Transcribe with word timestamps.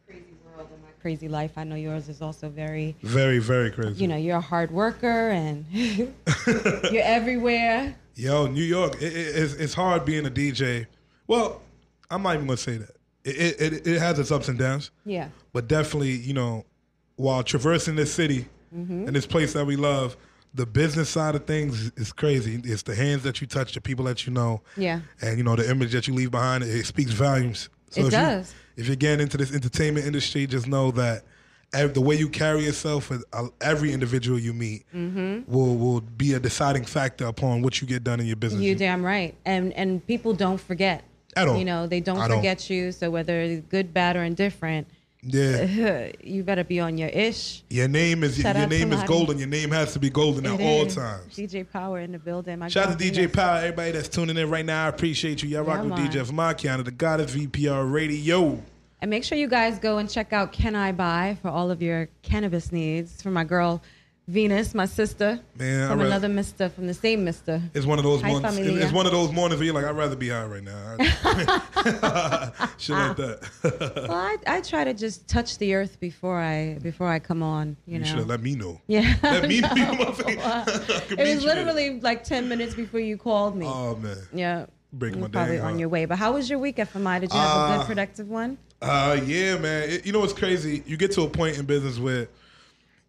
crazy 0.08 0.36
world 0.46 0.68
and 0.72 0.84
my 0.84 0.90
crazy 1.02 1.28
life. 1.28 1.52
I 1.58 1.64
know 1.64 1.76
yours 1.76 2.10
is 2.10 2.22
also 2.22 2.50
very, 2.50 2.96
Very, 3.02 3.40
very 3.40 3.72
crazy. 3.72 4.02
you 4.02 4.08
know, 4.08 4.16
you're 4.18 4.38
a 4.38 4.42
hard 4.42 4.72
worker 4.72 5.30
and 5.30 5.66
you're 5.72 7.04
everywhere. 7.04 7.96
Yo, 8.16 8.48
New 8.48 8.64
York, 8.64 8.96
it, 9.02 9.14
it, 9.14 9.36
it's, 9.36 9.54
it's 9.54 9.74
hard 9.74 10.06
being 10.06 10.26
a 10.26 10.30
DJ. 10.32 10.88
Well, 11.28 11.62
I'm 12.10 12.24
not 12.24 12.36
even 12.36 12.48
gonna 12.48 12.58
say 12.58 12.78
that. 12.78 12.92
It, 13.24 13.62
it, 13.62 13.74
it, 13.74 13.88
it 13.88 14.00
has 14.00 14.18
its 14.20 14.32
ups 14.32 14.48
and 14.48 14.58
downs, 14.58 14.92
Yeah. 15.06 15.30
but 15.54 15.68
definitely, 15.68 16.12
you 16.12 16.34
know, 16.34 16.66
while 17.18 17.44
traversing 17.44 17.96
this 17.96 18.14
city 18.14 18.46
mm-hmm. 18.76 19.06
and 19.08 19.16
this 19.16 19.26
place 19.26 19.54
that 19.54 19.66
we 19.66 19.76
love, 19.76 20.16
the 20.58 20.66
business 20.66 21.08
side 21.10 21.36
of 21.36 21.46
things 21.46 21.92
is 21.96 22.12
crazy. 22.12 22.60
It's 22.64 22.82
the 22.84 22.96
hands 22.96 23.24
that 23.24 23.40
you 23.42 23.48
touch, 23.48 23.74
the 23.74 23.82
people 23.82 24.06
that 24.06 24.26
you 24.28 24.34
know, 24.34 24.62
Yeah. 24.76 25.00
and 25.22 25.38
you 25.38 25.44
know 25.44 25.56
the 25.56 25.70
image 25.70 25.92
that 25.94 26.08
you 26.08 26.14
leave 26.14 26.32
behind. 26.32 26.64
It, 26.64 26.86
speaks 26.86 27.12
volumes. 27.12 27.70
It 27.96 28.06
if 28.06 28.12
does. 28.12 28.54
You, 28.76 28.82
if 28.82 28.88
you're 28.88 28.96
getting 28.98 29.22
into 29.22 29.38
this 29.38 29.54
entertainment 29.54 30.06
industry, 30.06 30.46
just 30.48 30.68
know 30.68 30.92
that 30.92 31.24
the 31.72 32.02
way 32.02 32.16
you 32.16 32.30
carry 32.30 32.64
yourself 32.66 33.10
with 33.10 33.24
uh, 33.34 33.48
every 33.62 33.94
individual 33.94 34.40
you 34.40 34.54
meet 34.54 34.84
Mm-hmm. 34.96 35.52
will 35.52 35.76
will 35.78 36.02
be 36.02 36.34
a 36.34 36.40
deciding 36.40 36.86
factor 36.86 37.26
upon 37.26 37.62
what 37.62 37.80
you 37.82 37.88
get 37.88 38.04
done 38.04 38.20
in 38.20 38.26
your 38.26 38.36
business. 38.36 38.62
You 38.62 38.76
damn 38.76 39.04
right. 39.04 39.36
And 39.46 39.72
and 39.74 40.06
people 40.08 40.34
don't 40.34 40.60
forget. 40.60 41.04
At 41.36 41.48
all. 41.48 41.58
You 41.60 41.66
know, 41.66 41.86
they 41.86 42.00
don't 42.00 42.18
I 42.18 42.28
don't. 42.28 42.38
forget 42.38 42.68
you. 42.70 42.92
So 42.92 43.12
whether 43.12 43.40
it's 43.40 43.68
good, 43.68 43.94
bad, 43.94 44.16
or 44.16 44.24
indifferent, 44.24 44.88
yeah. 45.28 46.12
you 46.24 46.44
better 46.44 46.64
be 46.64 46.80
on 46.80 46.98
your 46.98 47.10
ish. 47.10 47.64
Your 47.70 47.88
name 47.88 48.24
is 48.24 48.38
Shout 48.38 48.56
your 48.56 48.68
name 48.68 48.94
is 48.94 49.04
golden. 49.04 49.38
Your 49.38 49.48
name 49.48 49.72
has 49.72 49.94
to 49.94 50.00
be 50.00 50.10
golden 50.10 50.46
at 50.46 50.60
It 50.60 50.64
all 50.64 50.86
times. 50.86 51.36
DJ 51.36 51.70
Power 51.70 52.00
in 52.00 52.12
the 52.12 52.20
building. 52.20 52.60
My 52.60 52.68
Shout 52.68 52.90
out 52.90 53.00
to 53.00 53.12
DJ. 53.12 53.32
Power, 53.32 53.58
everybody 53.58 53.92
that's 53.92 54.08
tuning 54.08 54.38
in 54.38 54.50
right 54.50 54.66
now. 54.66 54.86
I 54.86 54.90
appreciate 54.90 55.44
you. 55.44 55.50
Y'all 55.50 55.64
rock 55.64 55.78
Yeah, 55.78 55.90
with 55.90 56.00
man. 56.00 56.12
DJ 56.12 56.26
from 56.26 56.36
my 56.38 56.54
Qiana, 56.54 56.84
the 56.86 56.92
goddess 56.92 57.36
VPR 57.36 57.92
Radio. 57.92 58.62
And 59.02 59.12
make 59.12 59.24
sure 59.24 59.38
you 59.38 59.48
guys 59.48 59.78
go 59.78 60.00
and 60.00 60.10
check 60.10 60.34
out 60.34 60.52
Can 60.52 60.76
I 60.76 60.92
Buy 60.92 61.38
for 61.42 61.50
all 61.50 61.70
of 61.70 61.82
your 61.82 62.10
cannabis 62.24 62.72
needs. 62.72 63.22
For 63.22 63.30
my 63.30 63.44
girl 63.44 63.84
Venus, 64.28 64.76
my 64.76 64.86
sister. 64.86 65.40
Man, 65.58 65.88
From 65.90 66.02
another 66.02 66.28
Mister, 66.28 66.68
from 66.68 66.86
the 66.88 66.94
same 66.94 67.24
Mister. 67.24 67.62
It's 67.74 67.86
one 67.86 67.98
of 67.98 68.04
those 68.04 68.22
Hi, 68.22 68.30
mornings. 68.32 68.56
familia. 68.58 68.84
It's 68.84 68.92
one 68.92 69.06
of 69.06 69.14
those 69.14 69.32
mornings 69.32 69.60
where 69.60 69.66
you're 69.68 69.74
like, 69.74 69.86
I'd 69.86 69.96
rather 69.96 70.18
be 70.18 70.28
high 70.30 70.44
right 70.46 70.64
now. 70.64 70.98
Shit 72.78 72.96
like 72.96 73.16
that. 73.18 73.50
Well, 74.08 74.12
I, 74.18 74.38
I 74.46 74.62
try 74.62 74.84
to 74.84 74.94
just 74.94 75.28
touch 75.28 75.58
the 75.60 75.74
earth 75.76 76.00
before 76.00 76.40
I 76.40 76.78
before 76.82 77.08
I 77.08 77.20
come 77.20 77.42
on. 77.42 77.78
You, 77.86 77.94
You 77.94 78.00
know. 78.00 78.06
should 78.06 78.18
have 78.20 78.28
let 78.28 78.42
me 78.42 78.56
know. 78.56 78.82
yeah. 78.88 79.16
Let 79.24 79.48
me 79.48 79.62
know. 79.62 79.70
It 79.72 79.98
was 79.98 80.20
you 81.10 81.16
there. 81.16 81.38
literally 81.38 82.00
like 82.02 82.24
ten 82.24 82.48
minutes 82.50 82.76
before 82.76 83.00
you 83.00 83.18
called 83.18 83.56
me. 83.56 83.66
Oh 83.66 83.96
man. 83.96 84.18
yeah. 84.34 84.66
breaking 84.94 85.20
You're 85.20 85.30
my 85.30 85.32
probably 85.32 85.58
dang 85.58 85.66
on 85.66 85.80
your 85.80 85.90
way. 85.90 86.06
But 86.06 86.18
how 86.18 86.34
was 86.34 86.50
your 86.50 86.60
week, 86.60 86.80
at 86.80 86.92
FMI? 86.94 87.22
Did 87.22 87.32
you 87.34 87.40
have 87.40 87.72
a 87.72 87.78
good, 87.78 87.88
productive 87.88 88.28
one? 88.30 88.58
Uh, 88.82 89.20
yeah, 89.26 89.58
man. 89.58 89.90
It- 89.90 90.06
you 90.06 90.12
know 90.12 90.20
what's 90.20 90.34
crazy? 90.34 90.84
You 90.86 90.98
get 90.98 91.12
to 91.14 91.22
a 91.24 91.30
point 91.30 91.58
in 91.58 91.66
business 91.66 91.98
where 92.00 92.28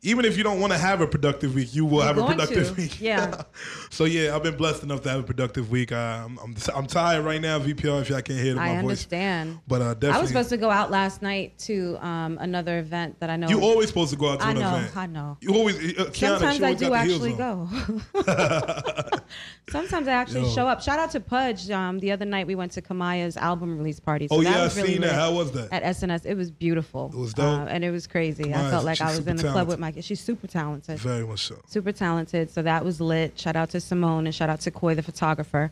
even 0.02 0.24
if 0.24 0.36
you 0.36 0.44
don't 0.44 0.60
want 0.60 0.72
to 0.72 0.78
have 0.78 1.00
a 1.00 1.06
productive 1.06 1.54
week, 1.54 1.74
you 1.74 1.84
will 1.84 2.02
have 2.02 2.18
a 2.18 2.24
productive 2.24 2.68
to, 2.68 2.74
week. 2.74 3.00
yeah. 3.00 3.42
so 3.90 4.04
yeah, 4.04 4.34
I've 4.34 4.44
been 4.44 4.56
blessed 4.56 4.84
enough 4.84 5.02
to 5.02 5.10
have 5.10 5.20
a 5.20 5.22
productive 5.24 5.70
week. 5.70 5.90
Uh, 5.90 6.22
I'm, 6.24 6.38
I'm 6.38 6.54
I'm 6.74 6.86
tired 6.86 7.24
right 7.24 7.40
now, 7.40 7.58
VPR. 7.58 8.02
If 8.02 8.10
y'all 8.10 8.22
can't 8.22 8.38
hear 8.38 8.54
my 8.54 8.68
voice, 8.68 8.70
I 8.70 8.74
voice, 8.74 8.82
understand. 8.82 9.60
but 9.66 9.82
uh, 9.82 9.94
definitely. 9.94 10.18
I 10.18 10.20
was 10.20 10.28
supposed 10.30 10.50
to 10.50 10.56
go 10.56 10.70
out 10.70 10.92
last 10.92 11.20
night 11.20 11.58
to 11.60 11.98
um, 12.06 12.38
another 12.40 12.78
event 12.78 13.18
that 13.18 13.28
I 13.28 13.36
know. 13.36 13.48
you 13.48 13.60
always 13.60 13.88
supposed 13.88 14.12
to 14.12 14.16
go 14.16 14.30
out 14.30 14.40
to 14.40 14.46
I 14.46 14.50
an 14.52 14.58
know, 14.60 14.76
event. 14.76 14.96
I 14.96 15.06
know. 15.06 15.36
You 15.40 15.54
always. 15.54 15.76
Uh, 15.76 16.04
Qiana, 16.04 16.38
Sometimes 16.38 16.62
I 16.62 16.74
do 16.74 16.88
got 16.88 17.02
the 17.02 17.08
heels 17.08 17.26
actually 17.26 17.32
go. 17.32 17.68
Sometimes 19.70 20.08
I 20.08 20.12
actually 20.12 20.42
Yo. 20.42 20.50
show 20.50 20.66
up. 20.68 20.80
Shout 20.80 20.98
out 20.98 21.10
to 21.10 21.20
Pudge. 21.20 21.70
Um, 21.70 21.98
the 21.98 22.12
other 22.12 22.24
night 22.24 22.46
we 22.46 22.54
went 22.54 22.72
to 22.72 22.82
Kamaya's 22.82 23.36
album 23.36 23.76
release 23.76 24.00
party. 24.00 24.28
So 24.28 24.36
Oh 24.36 24.40
yeah, 24.40 24.50
I 24.50 24.68
really 24.68 24.92
seen 24.92 25.00
that. 25.02 25.14
How 25.14 25.32
was 25.32 25.52
that? 25.52 25.72
At 25.72 25.82
SNS, 25.82 26.24
it 26.24 26.36
was 26.36 26.50
beautiful. 26.50 27.10
It 27.12 27.18
was 27.18 27.34
dope. 27.34 27.62
Uh, 27.62 27.64
and 27.64 27.84
it 27.84 27.90
was 27.90 28.06
crazy. 28.06 28.54
I 28.54 28.70
felt 28.70 28.84
like 28.84 29.00
I 29.00 29.10
was 29.10 29.26
in 29.26 29.36
the 29.36 29.42
club 29.42 29.66
with 29.66 29.78
my. 29.78 29.87
She's 30.00 30.20
super 30.20 30.46
talented. 30.46 30.98
Very 30.98 31.26
much 31.26 31.46
so. 31.46 31.60
super 31.68 31.92
talented. 31.92 32.50
So 32.50 32.62
that 32.62 32.84
was 32.84 33.00
lit. 33.00 33.38
Shout 33.38 33.56
out 33.56 33.70
to 33.70 33.80
Simone 33.80 34.26
and 34.26 34.34
shout 34.34 34.48
out 34.50 34.60
to 34.60 34.70
Coy, 34.70 34.94
the 34.94 35.02
photographer. 35.02 35.70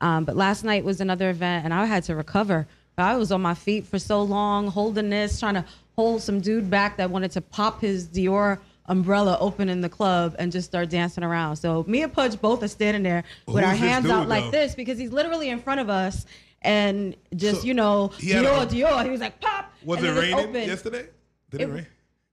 Um, 0.00 0.24
but 0.24 0.36
last 0.36 0.64
night 0.64 0.84
was 0.84 1.00
another 1.00 1.30
event, 1.30 1.64
and 1.64 1.74
I 1.74 1.84
had 1.86 2.04
to 2.04 2.14
recover. 2.14 2.66
I 2.96 3.16
was 3.16 3.30
on 3.32 3.40
my 3.42 3.54
feet 3.54 3.86
for 3.86 3.98
so 3.98 4.22
long, 4.22 4.66
holding 4.68 5.08
this, 5.10 5.38
trying 5.38 5.54
to 5.54 5.64
hold 5.96 6.20
some 6.22 6.40
dude 6.40 6.68
back 6.70 6.96
that 6.96 7.10
wanted 7.10 7.30
to 7.32 7.40
pop 7.40 7.80
his 7.80 8.08
Dior 8.08 8.58
umbrella 8.86 9.36
open 9.40 9.68
in 9.68 9.80
the 9.82 9.88
club 9.88 10.34
and 10.38 10.50
just 10.50 10.68
start 10.68 10.88
dancing 10.88 11.22
around. 11.22 11.56
So 11.56 11.84
me 11.86 12.02
and 12.02 12.12
Pudge 12.12 12.40
both 12.40 12.62
are 12.62 12.68
standing 12.68 13.02
there 13.02 13.22
with 13.46 13.62
our 13.62 13.74
hands 13.74 14.04
dude, 14.04 14.12
out 14.12 14.28
like 14.28 14.50
this 14.50 14.74
because 14.74 14.98
he's 14.98 15.12
literally 15.12 15.48
in 15.50 15.60
front 15.60 15.80
of 15.80 15.88
us. 15.90 16.26
And 16.62 17.14
just 17.36 17.60
So, 17.60 17.66
you 17.68 17.74
know, 17.74 18.10
Dior, 18.18 18.62
a- 18.62 18.66
Dior. 18.66 19.04
He 19.04 19.10
was 19.10 19.20
like, 19.20 19.40
"Pop!" 19.40 19.72
Was 19.84 20.02
it 20.02 20.10
raining 20.10 20.34
opened. 20.34 20.66
yesterday? 20.66 21.06
Did 21.50 21.60
it, 21.60 21.64
It- 21.68 21.72
rain? 21.72 21.86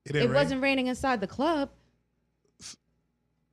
It 0.06 0.16
It 0.16 0.30
wasn't 0.32 0.62
raining 0.62 0.88
inside 0.88 1.20
the 1.22 1.28
club. 1.28 1.70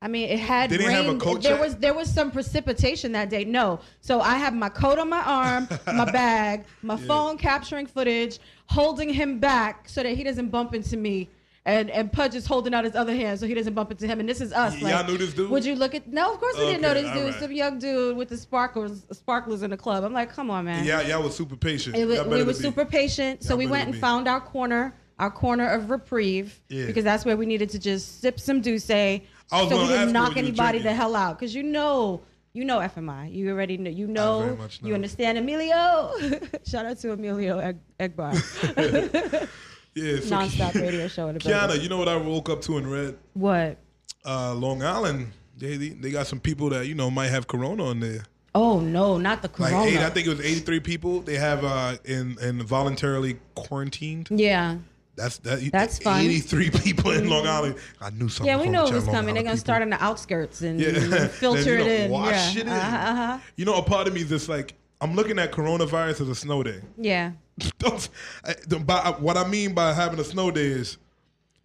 I 0.04 0.08
mean, 0.08 0.28
it 0.30 0.40
had 0.40 0.68
They 0.68 0.78
didn't 0.78 0.92
have 0.92 1.06
rain. 1.06 1.16
a 1.16 1.20
coat 1.20 1.42
there 1.44 1.56
was 1.60 1.76
there 1.76 1.94
was 1.94 2.12
some 2.12 2.32
precipitation 2.32 3.12
that 3.12 3.30
day. 3.30 3.44
No, 3.44 3.78
so 4.00 4.20
I 4.20 4.34
have 4.34 4.52
my 4.52 4.68
coat 4.68 4.98
on 4.98 5.08
my 5.08 5.22
arm, 5.22 5.68
my 5.86 6.04
bag, 6.12 6.64
my 6.82 6.96
phone 6.96 7.38
capturing 7.38 7.86
footage, 7.86 8.40
holding 8.66 9.08
him 9.08 9.38
back 9.38 9.88
so 9.88 10.02
that 10.02 10.16
he 10.16 10.24
doesn't 10.24 10.48
bump 10.48 10.74
into 10.74 10.96
me. 10.96 11.28
And 11.64 11.88
and 11.90 12.10
Pudge 12.10 12.34
is 12.34 12.44
holding 12.46 12.74
out 12.74 12.82
his 12.82 12.96
other 12.96 13.14
hand 13.14 13.38
so 13.38 13.46
he 13.46 13.54
doesn't 13.54 13.74
bump 13.74 13.92
into 13.92 14.08
him. 14.08 14.18
And 14.18 14.28
this 14.28 14.40
is 14.40 14.52
us. 14.52 14.74
Y- 14.74 14.80
like, 14.80 14.92
y'all 14.92 15.06
knew 15.06 15.16
this 15.16 15.32
dude? 15.32 15.48
Would 15.48 15.64
you 15.64 15.76
look 15.76 15.94
at? 15.94 16.08
No, 16.08 16.32
of 16.34 16.40
course 16.40 16.58
we 16.58 16.64
didn't 16.64 16.82
know 16.82 16.94
this 16.94 17.04
dude. 17.12 17.16
alright. 17.22 17.34
Some 17.40 17.52
young 17.52 17.78
dude 17.78 18.16
with 18.16 18.28
the 18.30 18.36
sparklers, 18.36 19.06
sparklers 19.12 19.62
in 19.62 19.70
the 19.70 19.76
club. 19.76 20.02
I'm 20.02 20.12
like, 20.12 20.32
come 20.34 20.50
on, 20.50 20.64
man. 20.64 20.84
Yeah, 20.84 21.02
y'all 21.02 21.22
was 21.22 21.36
super 21.36 21.54
patient. 21.54 21.94
Was, 22.08 22.26
we 22.26 22.42
were 22.42 22.52
super 22.54 22.84
patient, 22.84 23.44
so 23.44 23.50
Y'all 23.50 23.58
we 23.58 23.66
went 23.68 23.88
and 23.88 23.96
found 23.96 24.26
our 24.26 24.40
corner, 24.40 24.92
our 25.22 25.30
corner 25.30 25.68
of 25.68 25.88
reprieve, 25.90 26.60
Yeah. 26.68 26.86
because 26.86 27.04
that's 27.04 27.24
where 27.24 27.36
we 27.36 27.46
needed 27.46 27.70
to 27.70 27.78
just 27.78 28.20
sip 28.20 28.38
some 28.40 28.60
Douce, 28.60 28.84
so 28.86 29.20
we 29.52 29.86
didn't 29.88 30.12
knock 30.12 30.28
what 30.34 30.36
you 30.36 30.42
was 30.42 30.48
anybody 30.48 30.78
the 30.80 30.92
hell 30.92 31.14
out. 31.14 31.38
Because 31.38 31.54
you 31.54 31.62
know, 31.62 32.22
you 32.52 32.64
know 32.64 32.78
FMI, 32.80 33.32
you 33.32 33.48
already 33.50 33.76
know, 33.78 33.90
you 33.90 34.06
know, 34.08 34.54
know. 34.56 34.68
you 34.82 34.94
understand 34.94 35.38
Emilio. 35.38 36.12
Shout 36.66 36.86
out 36.86 36.98
to 36.98 37.12
Emilio 37.12 37.58
Egg- 37.58 37.78
Egbar, 38.00 38.32
Yeah, 39.94 40.16
so 40.20 40.36
nonstop 40.36 40.74
radio 40.74 41.06
show 41.06 41.28
in 41.28 41.34
the 41.34 41.40
building. 41.40 41.60
Qiana, 41.76 41.82
you 41.82 41.88
know 41.90 41.98
what 41.98 42.08
I 42.08 42.16
woke 42.16 42.48
up 42.48 42.62
to 42.62 42.78
and 42.78 42.90
read? 42.90 43.16
What? 43.34 43.76
Uh, 44.24 44.54
Long 44.54 44.82
Island, 44.82 45.32
they, 45.58 45.76
they 45.76 45.90
they 45.90 46.10
got 46.10 46.26
some 46.26 46.40
people 46.40 46.70
that 46.70 46.86
you 46.86 46.94
know 46.94 47.10
might 47.10 47.28
have 47.28 47.46
corona 47.46 47.84
on 47.84 48.00
there. 48.00 48.24
Oh 48.54 48.80
no, 48.80 49.18
not 49.18 49.42
the 49.42 49.48
Like 49.58 49.72
corona. 49.72 49.90
eight, 49.90 49.98
I 49.98 50.10
think 50.10 50.26
it 50.26 50.30
was 50.30 50.40
eighty 50.40 50.60
three 50.60 50.80
people. 50.80 51.20
They 51.20 51.36
have 51.36 51.64
uh 51.64 51.96
in 52.04 52.36
in 52.40 52.62
voluntarily 52.62 53.36
quarantined. 53.54 54.28
yeah. 54.30 54.76
That's 55.14 55.38
that. 55.38 55.70
That's 55.72 55.98
fun. 55.98 56.20
Eighty 56.20 56.40
three 56.40 56.70
people 56.70 57.10
in 57.10 57.28
Long 57.28 57.46
Island. 57.46 57.76
I 58.00 58.10
knew 58.10 58.28
something. 58.28 58.46
Yeah, 58.46 58.60
we 58.60 58.68
know 58.68 58.86
it 58.86 58.94
was 58.94 59.04
coming. 59.04 59.34
They're 59.34 59.42
gonna 59.42 59.56
people. 59.56 59.58
start 59.58 59.82
on 59.82 59.90
the 59.90 60.02
outskirts 60.02 60.62
and, 60.62 60.80
Yeah. 60.80 61.26
filter 61.28 61.78
you 61.78 61.84
it 61.84 62.00
in. 62.02 62.10
Wash 62.10 62.54
yeah. 62.54 62.60
it 62.60 62.66
in. 62.66 62.68
Uh-huh, 62.72 63.10
uh-huh. 63.10 63.38
You 63.56 63.64
know, 63.66 63.74
a 63.74 63.82
part 63.82 64.08
of 64.08 64.14
me 64.14 64.22
is 64.22 64.28
just 64.30 64.48
like 64.48 64.74
I'm 65.00 65.14
looking 65.14 65.38
at 65.38 65.52
coronavirus 65.52 66.22
as 66.22 66.28
a 66.28 66.34
snow 66.34 66.62
day. 66.62 66.80
Yeah. 66.96 67.32
Don't- 67.78 68.08
I- 68.44 68.54
the- 68.66 68.78
by- 68.78 69.14
what 69.18 69.36
I 69.36 69.46
mean 69.46 69.74
by 69.74 69.92
having 69.92 70.18
a 70.18 70.24
snow 70.24 70.50
day 70.50 70.66
is 70.66 70.96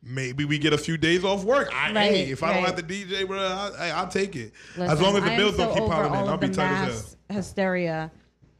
maybe 0.04 0.44
we 0.46 0.58
get 0.60 0.74
a 0.74 0.78
few 0.78 0.98
days 0.98 1.24
off 1.24 1.44
work. 1.44 1.70
I, 1.74 1.94
Right, 1.94 2.12
hey, 2.12 2.30
if 2.32 2.44
I 2.44 2.54
don't 2.54 2.64
have 2.66 2.76
to 2.76 2.84
DJ, 2.84 3.26
bro, 3.28 3.40
I, 3.40 3.72
I, 3.80 3.90
I'll 3.92 4.08
take 4.08 4.36
it. 4.36 4.52
as 4.78 5.02
long 5.02 5.16
as 5.18 5.24
the 5.24 5.36
bills 5.36 5.56
don't 5.58 5.74
keep 5.74 5.86
piling 5.86 6.14
in, 6.22 6.28
I'll 6.28 6.38
be 6.38 6.50
tight 6.50 6.88
as 6.88 7.16
hell. 7.30 7.38
hysteria 7.38 8.12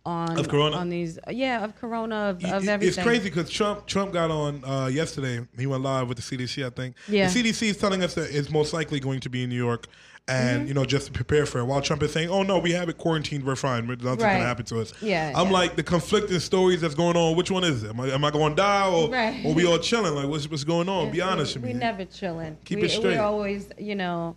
on 0.08 0.40
Of 0.40 0.48
corona? 0.48 0.78
on 0.78 0.90
these 0.90 1.20
yeah 1.30 1.64
of 1.64 1.76
corona 1.76 2.16
of, 2.32 2.44
of 2.46 2.68
everything. 2.68 2.88
It's 2.88 2.98
crazy 3.08 3.26
because 3.30 3.50
Trump 3.50 3.86
Trump 3.86 4.14
got 4.14 4.32
on 4.32 4.64
uh, 4.64 4.88
yesterday. 4.88 5.46
He 5.58 5.68
went 5.68 5.84
live 5.84 6.08
with 6.08 6.18
the 6.18 6.24
CDC, 6.24 6.66
I 6.66 6.70
think. 6.70 6.96
Yeah. 7.08 7.30
The 7.30 7.44
CDC 7.44 7.70
is 7.70 7.78
telling 7.78 8.02
us 8.04 8.14
that 8.16 8.30
it's 8.36 8.50
most 8.50 8.74
likely 8.74 9.00
going 9.00 9.20
to 9.22 9.30
be 9.30 9.44
in 9.44 9.50
New 9.50 9.64
York, 9.70 9.88
and 10.30 10.60
Mm-hmm. 10.60 10.68
you 10.68 10.74
know 10.74 10.86
just 10.86 11.06
to 11.08 11.12
prepare 11.12 11.46
for 11.46 11.60
it. 11.60 11.66
While 11.66 11.82
Trump 11.82 12.02
is 12.04 12.12
saying, 12.14 12.30
"Oh 12.30 12.44
no, 12.44 12.58
we 12.60 12.72
have 12.72 12.90
it 12.90 12.98
quarantined, 12.98 13.44
we're 13.46 13.56
fine, 13.56 13.86
nothing's 13.88 14.06
Right. 14.06 14.18
gonna 14.34 14.46
happen 14.46 14.66
to 14.66 14.82
us." 14.82 14.94
Yeah, 15.02 15.32
I'm 15.36 15.48
yeah. 15.48 15.54
like 15.54 15.76
the 15.76 15.84
conflicting 15.84 16.40
stories 16.40 16.82
that's 16.82 16.96
going 16.96 17.16
on. 17.18 17.36
Which 17.38 17.52
one 17.52 17.64
is 17.64 17.84
it? 17.84 17.90
Am 17.90 18.00
I, 18.00 18.08
am 18.10 18.24
I 18.26 18.32
going 18.32 18.54
to 18.56 18.62
die 18.62 18.88
or 18.90 19.10
Right. 19.10 19.46
or 19.46 19.54
we 19.54 19.66
all 19.66 19.78
chilling? 19.78 20.16
Like 20.16 20.28
what's 20.28 20.50
what's 20.50 20.64
going 20.64 20.90
on? 20.90 21.12
Be 21.12 21.22
honest 21.32 21.56
we, 21.56 21.62
with 21.62 21.68
me. 21.70 21.74
we 21.74 21.80
never 21.80 22.06
chilling. 22.06 22.58
Keep 22.66 22.80
we, 22.80 22.86
it 22.86 22.92
straight. 22.92 23.12
We 23.14 23.18
always, 23.18 23.70
you 23.78 23.96
know, 23.96 24.36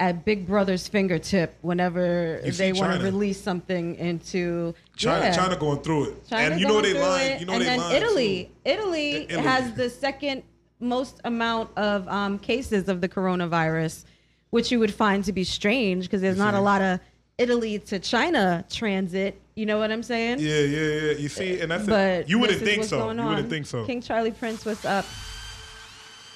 at 0.00 0.24
Big 0.24 0.46
Brother's 0.46 0.88
fingertip 0.88 1.56
whenever 1.60 2.40
they 2.42 2.72
want 2.72 2.98
to 2.98 3.04
release 3.04 3.40
something 3.40 3.96
into 3.96 4.74
China, 4.96 5.26
yeah. 5.26 5.36
China 5.36 5.56
going 5.56 5.80
through 5.82 6.04
it, 6.04 6.28
China 6.28 6.52
and 6.52 6.60
you 6.60 6.66
know 6.66 6.80
they 6.80 6.94
lying. 6.94 7.32
it. 7.32 7.40
You 7.40 7.46
know 7.46 7.52
and 7.52 7.62
they 7.62 7.76
lying. 7.76 7.96
Italy, 7.96 8.44
too. 8.44 8.50
Italy, 8.64 9.14
Italy. 9.24 9.42
has 9.42 9.74
the 9.74 9.90
second 9.90 10.42
most 10.80 11.20
amount 11.24 11.76
of 11.76 12.08
um, 12.08 12.38
cases 12.38 12.88
of 12.88 13.02
the 13.02 13.08
coronavirus, 13.08 14.06
which 14.48 14.72
you 14.72 14.78
would 14.78 14.92
find 14.92 15.22
to 15.24 15.32
be 15.32 15.44
strange 15.44 16.06
because 16.06 16.22
there's 16.22 16.38
not 16.38 16.54
a 16.54 16.60
lot 16.60 16.80
of 16.80 16.98
Italy 17.36 17.78
to 17.78 17.98
China 17.98 18.64
transit. 18.70 19.38
You 19.54 19.66
know 19.66 19.78
what 19.78 19.92
I'm 19.92 20.02
saying? 20.02 20.38
Yeah, 20.40 20.60
yeah, 20.60 20.80
yeah. 20.80 21.12
You 21.12 21.28
see, 21.28 21.60
and 21.60 21.70
that's 21.70 21.84
But 21.84 22.20
it. 22.20 22.28
You 22.30 22.38
wouldn't 22.38 22.62
think 22.62 22.84
so. 22.84 23.10
You 23.10 23.22
wouldn't 23.22 23.50
think 23.50 23.66
so. 23.66 23.84
King 23.84 24.00
Charlie 24.00 24.30
Prince, 24.30 24.64
what's 24.64 24.86
up? 24.86 25.04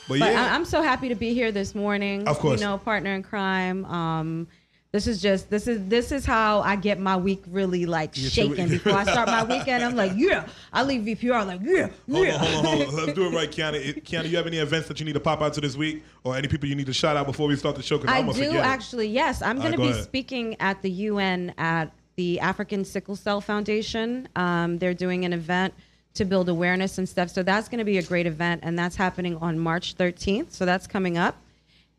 But 0.09 0.19
But 0.21 0.33
yeah, 0.33 0.51
I, 0.51 0.55
I'm 0.55 0.65
so 0.65 0.83
happy 0.83 1.09
to 1.09 1.15
be 1.15 1.35
here 1.35 1.53
this 1.53 1.75
morning. 1.75 2.29
Of 2.29 2.39
course. 2.39 2.61
you 2.61 2.67
know, 2.67 2.79
partner 2.79 3.15
in 3.15 3.23
crime. 3.23 3.85
Um, 3.87 4.49
this 4.93 5.09
is 5.09 5.21
just 5.21 5.51
this 5.51 5.67
is 5.67 5.89
this 5.89 6.13
is 6.13 6.25
how 6.25 6.61
I 6.61 6.77
get 6.77 7.01
my 7.01 7.17
week 7.17 7.43
really 7.49 7.85
like 7.85 8.15
shaking 8.15 8.69
before 8.69 8.93
I 8.93 9.03
start 9.03 9.27
my 9.27 9.43
weekend. 9.43 9.83
I'm 9.83 9.97
like, 9.97 10.13
yeah. 10.15 10.47
I 10.73 10.85
leave 10.85 11.03
VPR 11.03 11.45
like, 11.45 11.61
yeah, 11.65 11.89
Hold 12.09 12.27
yeah. 12.27 12.35
on, 12.35 12.41
hold 12.41 12.55
on, 12.55 12.65
hold 12.65 12.89
on. 12.89 12.97
Let's 12.97 13.13
do 13.15 13.27
it 13.27 13.35
right, 13.35 13.51
Qiana. 13.51 14.03
Qiana, 14.05 14.31
you 14.31 14.37
have 14.37 14.47
any 14.47 14.59
events 14.59 14.87
that 14.87 15.01
you 15.01 15.07
need 15.07 15.15
to 15.15 15.21
pop 15.21 15.43
out 15.43 15.53
to 15.55 15.61
this 15.61 15.77
week, 15.77 16.05
or 16.23 16.37
any 16.37 16.47
people 16.47 16.69
you 16.69 16.77
need 16.77 16.87
to 16.87 16.93
shout 16.93 17.17
out 17.17 17.27
before 17.27 17.49
we 17.49 17.57
start 17.57 17.75
the 17.75 17.83
show? 17.83 17.99
Because 17.99 18.15
I 18.15 18.19
I'm 18.19 18.27
do 18.27 18.35
forget. 18.35 18.65
actually. 18.65 19.09
Yes, 19.09 19.43
I'm 19.43 19.57
going 19.57 19.71
right, 19.71 19.73
to 19.73 19.77
go 19.79 19.83
be 19.83 19.91
ahead. 19.91 20.05
speaking 20.05 20.57
at 20.61 20.81
the 20.81 20.91
UN 20.91 21.53
at 21.59 21.91
the 22.15 22.39
African 22.39 22.85
Sickle 22.85 23.17
Cell 23.17 23.41
Foundation. 23.41 24.29
Um, 24.37 24.79
they're 24.79 24.95
doing 24.95 25.25
an 25.25 25.33
event 25.33 25.75
to 26.15 26.25
build 26.25 26.49
awareness 26.49 26.99
and 26.99 27.09
stuff. 27.09 27.31
So 27.31 27.43
that's 27.43 27.69
going 27.69 27.79
to 27.79 27.85
be 27.85 27.99
a 27.99 28.03
great 28.03 28.27
event, 28.27 28.61
and 28.65 28.79
that's 28.79 28.97
happening 28.97 29.37
on 29.37 29.59
March 29.59 29.97
13th. 29.97 30.53
So 30.53 30.65
that's 30.65 30.87
coming 30.87 31.19
up, 31.19 31.37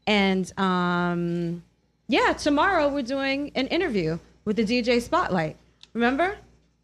and 0.07 0.51
um, 0.59 1.63
yeah, 2.07 2.33
tomorrow 2.33 2.87
we're 2.87 3.01
doing 3.03 3.51
an 3.55 3.67
interview 3.67 4.17
with 4.45 4.55
the 4.55 4.63
DJ 4.65 5.01
Spotlight. 5.01 5.57
Remember? 5.93 6.37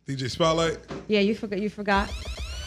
DJ 0.08 0.30
Spotlight. 0.30 0.78
Yeah, 1.08 1.20
you 1.22 1.36
forgot. 1.36 1.60
You 1.60 1.70
forgot. 1.70 2.10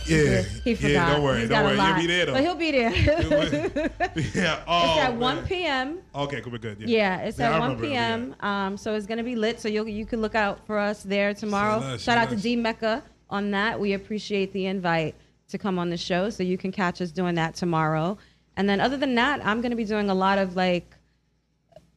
Yeah, 0.07 0.43
He 0.43 0.75
forgot. 0.75 0.91
yeah. 0.91 1.13
Don't 1.15 1.23
worry, 1.25 1.41
He's 1.41 1.49
don't 1.49 1.63
got 1.63 1.75
a 1.75 1.79
worry. 1.79 1.89
You'll 1.89 1.97
be 2.01 2.07
there 2.07 2.27
though. 2.27 2.33
But 2.35 2.43
he'll 2.43 2.55
be 2.55 2.71
there. 2.71 2.93
yeah. 4.35 4.63
Oh, 4.69 4.91
it's 4.91 5.01
at 5.01 5.11
man. 5.13 5.19
1 5.19 5.47
p.m. 5.47 5.99
Okay, 6.15 6.41
cool. 6.43 6.53
We're 6.53 6.59
good. 6.59 6.79
Yeah. 6.81 6.87
Yeah, 6.87 7.23
it's 7.23 7.39
Yeah, 7.39 7.53
I 7.53 7.55
at 7.55 7.61
1 7.61 7.81
p.m. 7.81 8.35
Um, 8.41 8.77
so 8.77 8.95
it's 8.95 9.07
gonna 9.07 9.23
be 9.25 9.35
lit. 9.35 9.61
So 9.61 9.69
you 9.69 9.87
you 9.87 10.05
can 10.05 10.21
look 10.21 10.35
out 10.35 10.61
for 10.67 10.79
us 10.79 11.03
there 11.03 11.33
tomorrow. 11.33 11.81
Say 11.81 11.87
less, 11.87 12.01
Shout 12.03 12.19
out 12.19 12.29
to. 12.31 12.37
D 12.37 12.55
Mecca 12.55 13.03
on 13.31 13.51
that. 13.53 13.79
We 13.79 13.93
appreciate 13.93 14.53
the 14.53 14.67
invite 14.67 15.15
to 15.49 15.59
come 15.59 15.79
on 15.79 15.91
the 15.91 15.97
show. 15.97 16.31
So 16.31 16.43
you 16.43 16.59
can 16.59 16.73
catch 16.73 17.01
us 17.01 17.11
doing 17.11 17.35
that 17.37 17.55
tomorrow. 17.55 18.19
And 18.57 18.69
then 18.69 18.81
other 18.81 18.97
than 18.97 19.15
that, 19.17 19.45
I'm 19.45 19.61
gonna 19.61 19.77
be 19.77 19.85
doing 19.85 20.11
a 20.11 20.15
lot 20.15 20.39
of 20.39 20.57
like 20.57 20.95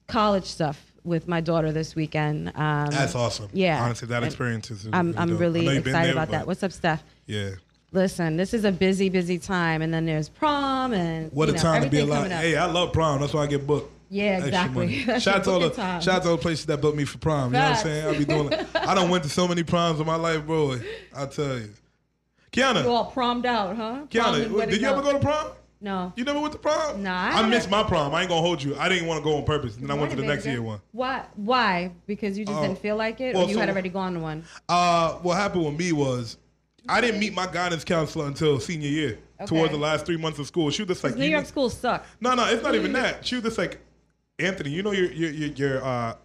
college 0.07 0.45
stuff 0.45 0.93
with 1.03 1.27
my 1.27 1.39
daughter 1.41 1.71
this 1.71 1.95
weekend. 1.95 2.49
Um, 2.55 2.89
That's 2.89 3.15
awesome. 3.15 3.49
Yeah. 3.53 3.83
Honestly, 3.83 4.07
that 4.09 4.17
And 4.17 4.25
experience 4.25 4.69
is. 4.71 4.87
I'm 4.91 5.11
is 5.11 5.15
I'm 5.17 5.37
really 5.37 5.65
know 5.65 5.71
you've 5.71 5.83
been 5.83 5.91
excited 5.91 6.15
there, 6.15 6.23
about 6.23 6.31
that. 6.31 6.47
What's 6.47 6.63
up, 6.63 6.71
Steph? 6.71 7.03
Yeah. 7.25 7.51
Listen, 7.93 8.35
this 8.35 8.53
is 8.53 8.65
a 8.65 8.71
busy, 8.71 9.07
busy 9.07 9.39
time, 9.39 9.81
and 9.81 9.93
then 9.93 10.05
there's 10.05 10.27
prom 10.27 10.91
and 10.91 11.31
What 11.31 11.47
a 11.47 11.53
know, 11.53 11.57
time 11.57 11.83
to 11.83 11.89
be 11.89 11.99
alive. 11.99 12.29
Hey, 12.29 12.57
I 12.57 12.65
love 12.65 12.91
prom. 12.91 13.21
That's 13.21 13.33
why 13.33 13.43
I 13.43 13.47
get 13.47 13.65
booked. 13.65 13.93
Yeah, 14.09 14.43
exactly. 14.45 14.99
Shout 15.19 15.27
out 15.27 15.43
to 15.45 15.51
all 15.51 15.59
the 15.59 15.69
time. 15.69 16.01
shout 16.01 16.15
out 16.17 16.23
to 16.23 16.29
all 16.29 16.35
the 16.37 16.41
places 16.41 16.65
that 16.67 16.79
booked 16.81 16.97
me 16.97 17.05
for 17.05 17.17
prom. 17.17 17.53
You 17.53 17.59
know 17.59 17.69
what 17.69 17.77
I'm 17.77 17.83
saying? 17.83 18.05
I'll 18.07 18.17
be 18.17 18.25
doing. 18.25 18.53
I 18.75 18.95
don't 18.95 19.09
went 19.09 19.23
to 19.23 19.29
so 19.29 19.47
many 19.47 19.63
proms 19.63 19.99
in 19.99 20.05
my 20.05 20.15
life, 20.15 20.45
bro. 20.45 20.77
I 21.15 21.25
tell 21.25 21.57
you, 21.59 21.69
Qiana. 22.51 22.83
You 22.83 22.89
all 22.89 23.11
promed 23.11 23.45
out, 23.45 23.75
huh? 23.75 24.05
Qiana, 24.09 24.69
did 24.69 24.81
you 24.81 24.87
ever 24.87 25.01
go 25.01 25.13
to 25.13 25.19
prom? 25.19 25.51
No. 25.79 26.11
You 26.15 26.23
never 26.23 26.39
went 26.39 26.53
to 26.53 26.59
prom? 26.59 27.03
Nah, 27.03 27.11
I 27.35 27.41
I, 27.41 27.47
missed 27.49 27.69
my 27.69 27.83
prom. 27.83 28.15
I 28.15 28.21
ain't 28.21 28.29
gonna 28.29 28.41
hold 28.41 28.63
you. 28.63 28.75
I 28.77 28.89
didn't 28.89 29.07
want 29.07 29.19
to 29.19 29.23
go 29.23 29.37
on 29.37 29.43
purpose. 29.43 29.75
Then 29.75 29.91
I 29.91 29.93
went 29.93 30.09
to 30.11 30.17
the 30.17 30.23
next 30.23 30.45
year 30.45 30.61
one. 30.61 30.79
Why? 30.91 31.23
Why? 31.35 31.91
Because 32.07 32.35
you 32.37 32.45
just 32.45 32.57
Uh, 32.57 32.61
didn't 32.63 32.79
feel 32.79 32.95
like 32.95 33.21
it, 33.21 33.35
well, 33.35 33.43
or 33.43 33.47
you 33.47 33.53
so- 33.55 33.59
had 33.59 33.69
already 33.69 33.89
gone 33.89 34.13
to 34.15 34.19
one. 34.19 34.43
Uh, 34.67 35.13
what 35.15 35.35
happened 35.37 35.65
with 35.65 35.77
me 35.77 35.91
was 35.91 36.37
I 36.89 36.99
didn't 37.01 37.19
meet 37.19 37.33
my 37.35 37.45
guidance 37.45 37.83
counselor 37.83 38.25
until 38.25 38.59
senior 38.59 38.87
year. 38.89 39.19
Okay. 39.39 39.45
Towards 39.45 39.71
the 39.71 39.77
last 39.77 40.07
three 40.07 40.17
months 40.17 40.39
of 40.39 40.47
school, 40.47 40.71
she 40.71 40.81
was 40.81 40.87
just 40.87 41.03
like, 41.03 41.15
New 41.15 41.25
York 41.25 41.45
schools 41.45 41.77
suck. 41.77 42.03
No, 42.19 42.33
no, 42.33 42.47
it's 42.47 42.63
not 42.63 42.73
even 42.73 42.91
that. 42.93 43.23
She 43.23 43.35
was 43.35 43.43
just 43.43 43.57
like, 43.59 43.77
Anthony, 44.39 44.69
you 44.69 44.83
know 44.83 44.91
your 44.91 45.11
your 45.11 45.31
your, 45.31 45.49
your 45.49 45.83
uh, 45.83 46.15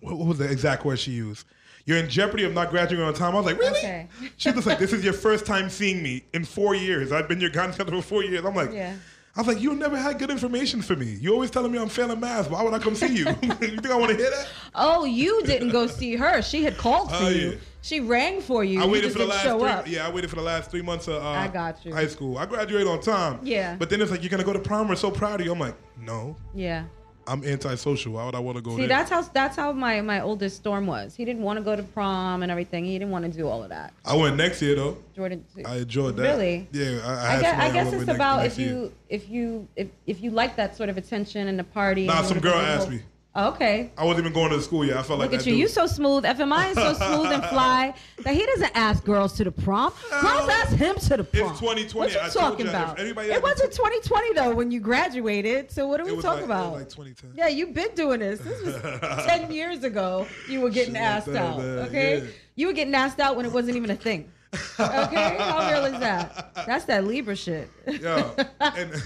what 0.00 0.16
what 0.18 0.26
was 0.28 0.38
the 0.38 0.50
exact 0.50 0.84
word 0.84 0.98
she 0.98 1.12
used? 1.12 1.46
You're 1.86 1.98
in 1.98 2.08
jeopardy 2.08 2.44
of 2.44 2.54
not 2.54 2.70
graduating 2.70 3.04
on 3.06 3.12
time. 3.12 3.34
I 3.34 3.36
was 3.36 3.46
like, 3.46 3.58
really? 3.58 3.78
Okay. 3.78 4.08
She 4.38 4.50
was 4.50 4.66
like, 4.66 4.78
this 4.78 4.92
is 4.94 5.04
your 5.04 5.12
first 5.12 5.44
time 5.44 5.68
seeing 5.68 6.02
me 6.02 6.24
in 6.32 6.44
four 6.44 6.74
years. 6.74 7.12
I've 7.12 7.28
been 7.28 7.40
your 7.40 7.50
guidance 7.50 7.76
counselor 7.76 8.00
for 8.00 8.08
four 8.08 8.24
years. 8.24 8.44
I'm 8.44 8.54
like, 8.54 8.72
Yeah. 8.72 8.96
I 9.36 9.40
was 9.40 9.48
like, 9.48 9.60
you 9.60 9.74
never 9.74 9.96
had 9.96 10.18
good 10.18 10.30
information 10.30 10.80
for 10.80 10.94
me. 10.96 11.18
You 11.20 11.32
always 11.34 11.50
telling 11.50 11.72
me 11.72 11.78
I'm 11.78 11.88
failing 11.88 12.20
math. 12.20 12.48
Why 12.50 12.62
would 12.62 12.72
I 12.72 12.78
come 12.78 12.94
see 12.94 13.08
you? 13.16 13.26
you 13.42 13.52
think 13.54 13.90
I 13.90 13.96
want 13.96 14.12
to 14.12 14.16
hear 14.16 14.30
that? 14.30 14.48
Oh, 14.76 15.04
you 15.04 15.42
didn't 15.44 15.70
go 15.70 15.86
see 15.88 16.14
her. 16.14 16.40
She 16.40 16.62
had 16.62 16.76
called 16.78 17.10
for 17.10 17.16
Oh, 17.16 17.28
you. 17.28 17.50
yeah. 17.50 17.56
She 17.82 17.98
rang 18.00 18.40
for 18.40 18.62
you. 18.64 18.80
I 18.80 18.86
waited 18.86 19.08
just 19.08 19.16
for 19.16 19.22
the 19.24 19.28
last 19.28 19.42
show 19.42 19.58
three. 19.58 19.68
up. 19.68 19.88
Yeah, 19.88 20.06
I 20.06 20.10
waited 20.10 20.30
for 20.30 20.36
the 20.36 20.42
last 20.42 20.70
three 20.70 20.82
months 20.82 21.08
of 21.08 21.22
uh, 21.22 21.28
I 21.30 21.48
got 21.48 21.84
you. 21.84 21.92
high 21.92 22.06
school. 22.06 22.38
I 22.38 22.46
graduated 22.46 22.86
on 22.88 23.00
time. 23.00 23.40
Yeah. 23.42 23.74
But 23.76 23.90
then 23.90 24.00
it's 24.00 24.10
like 24.12 24.22
you're 24.22 24.30
gonna 24.30 24.44
go 24.44 24.52
to 24.52 24.58
prom. 24.60 24.88
We're 24.88 24.94
so 24.94 25.10
proud 25.10 25.40
of 25.40 25.46
you. 25.46 25.52
I'm 25.52 25.58
like, 25.58 25.76
no, 26.00 26.36
Yeah. 26.54 26.84
I'm 27.26 27.42
antisocial. 27.44 28.12
Why 28.12 28.24
would 28.26 28.34
I 28.34 28.38
want 28.38 28.56
to 28.56 28.62
go 28.62 28.72
See, 28.72 28.80
there? 28.86 28.88
that's 28.88 29.10
how 29.10 29.22
that's 29.22 29.56
how 29.56 29.72
my 29.72 30.00
my 30.02 30.20
oldest 30.20 30.56
Storm 30.56 30.86
was. 30.86 31.14
He 31.14 31.24
didn't 31.24 31.42
want 31.42 31.58
to 31.58 31.64
go 31.64 31.74
to 31.74 31.82
prom 31.82 32.42
and 32.42 32.50
everything. 32.52 32.84
He 32.84 32.92
didn't 32.98 33.10
want 33.10 33.24
to 33.24 33.30
do 33.30 33.48
all 33.48 33.62
of 33.62 33.70
that. 33.70 33.92
I 34.04 34.14
went 34.16 34.36
next 34.36 34.60
year 34.62 34.74
though. 34.74 34.98
Jordan. 35.14 35.44
I 35.64 35.76
enjoyed 35.78 36.16
that. 36.16 36.22
Really? 36.22 36.68
Yeah, 36.72 37.00
I, 37.04 37.12
I, 37.12 37.36
I 37.36 37.40
guess, 37.40 37.58
I 37.60 37.70
guess 37.72 37.86
it's 37.92 38.06
next- 38.06 38.16
about 38.16 38.42
next 38.42 38.54
if 38.54 38.58
year. 38.60 38.68
you 38.70 38.92
if 39.08 39.28
you 39.28 39.68
if, 39.76 39.88
if 40.06 40.20
you 40.22 40.30
like 40.30 40.56
that 40.56 40.76
sort 40.76 40.88
of 40.88 40.96
attention 40.98 41.48
and 41.48 41.58
the 41.58 41.64
party. 41.64 42.06
Nah, 42.06 42.22
some 42.22 42.40
girl 42.40 42.52
go 42.52 42.60
to 42.60 42.64
the 42.66 42.72
asked 42.72 42.90
me. 42.90 43.02
Oh, 43.36 43.48
okay. 43.50 43.90
I 43.98 44.04
wasn't 44.04 44.26
even 44.26 44.32
going 44.32 44.50
to 44.50 44.56
the 44.58 44.62
school 44.62 44.84
yet. 44.84 44.96
I 44.96 45.02
felt 45.02 45.18
like 45.18 45.30
Look 45.32 45.40
at 45.40 45.44
that 45.44 45.46
you. 45.50 45.54
dude. 45.56 45.60
You 45.62 45.68
so 45.68 45.86
smooth. 45.88 46.22
FMI 46.22 46.70
is 46.70 46.76
so 46.76 46.92
smooth 47.16 47.32
and 47.32 47.44
fly 47.46 47.92
that 48.22 48.32
he 48.32 48.46
doesn't 48.46 48.70
ask 48.76 49.04
girls 49.04 49.32
to 49.34 49.44
the 49.44 49.50
prom. 49.50 49.92
Girls 50.20 50.48
ask 50.48 50.76
him 50.76 50.94
to 50.96 51.16
the 51.16 51.24
prom. 51.24 51.50
It's 51.50 51.58
2020. 51.60 51.94
What 51.98 52.14
you 52.14 52.20
I 52.20 52.28
talking 52.28 52.66
you, 52.66 52.70
about? 52.70 53.00
It 53.00 53.42
wasn't 53.42 53.72
2020 53.72 54.34
though 54.34 54.54
when 54.54 54.70
you 54.70 54.78
graduated. 54.78 55.72
So 55.72 55.88
what 55.88 56.00
are 56.00 56.04
we 56.04 56.10
talking 56.22 56.26
like, 56.26 56.36
it 56.38 56.40
was 56.42 56.44
about? 56.44 56.72
like 56.74 56.88
2010. 56.88 57.32
yeah, 57.34 57.48
you've 57.48 57.74
been 57.74 57.92
doing 57.96 58.20
this. 58.20 58.38
This 58.38 58.62
was 58.62 58.80
10 59.26 59.50
years 59.50 59.82
ago. 59.82 60.28
You 60.48 60.60
were 60.60 60.70
getting 60.70 60.94
Shit 60.94 61.02
like 61.02 61.10
asked 61.10 61.26
that, 61.32 61.36
out. 61.44 61.58
man. 61.58 61.78
Okay, 61.88 62.18
Yeah. 62.18 62.24
you 62.54 62.66
were 62.68 62.72
getting 62.72 62.94
asked 62.94 63.18
out 63.18 63.34
when 63.36 63.46
it 63.46 63.52
wasn't 63.52 63.76
even 63.76 63.90
a 63.90 63.96
thing. 63.96 64.30
Okay, 64.78 65.36
how 65.40 65.68
real 65.72 65.84
is 65.86 65.98
that? 65.98 66.54
That's 66.66 66.84
that 66.84 67.04
Libra 67.04 67.34
shit. 67.34 67.68
Yeah, 68.00 68.30
and 68.60 69.02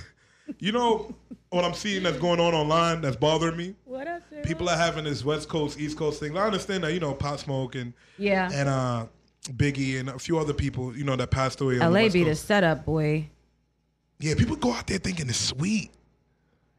you 0.58 0.72
know 0.72 1.14
what 1.50 1.64
I'm 1.64 1.74
seeing 1.74 2.02
that's 2.02 2.18
going 2.18 2.40
on 2.40 2.54
online 2.54 3.00
that's 3.00 3.16
bothering 3.16 3.56
me. 3.56 3.74
what 3.84 4.06
up? 4.06 4.22
People 4.44 4.68
are 4.68 4.76
having 4.76 5.04
this 5.04 5.24
West 5.24 5.48
Coast, 5.48 5.78
East 5.80 5.96
Coast 5.96 6.20
thing. 6.20 6.36
I 6.36 6.44
understand 6.46 6.84
that 6.84 6.92
you 6.92 7.00
know 7.00 7.14
Pop 7.14 7.38
Smoke 7.38 7.74
and 7.74 7.92
Yeah. 8.18 8.50
and 8.52 8.68
uh, 8.68 9.06
Biggie 9.52 9.98
and 9.98 10.10
a 10.10 10.18
few 10.18 10.38
other 10.38 10.52
people 10.54 10.96
you 10.96 11.04
know 11.04 11.16
that 11.16 11.30
passed 11.30 11.60
away. 11.60 11.78
the 11.78 11.88
LA 11.88 12.02
West 12.02 12.12
be 12.14 12.24
the 12.24 12.34
setup, 12.34 12.84
boy. 12.84 13.28
Yeah, 14.20 14.34
people 14.34 14.56
go 14.56 14.72
out 14.72 14.86
there 14.86 14.98
thinking 14.98 15.28
it's 15.28 15.38
sweet. 15.38 15.90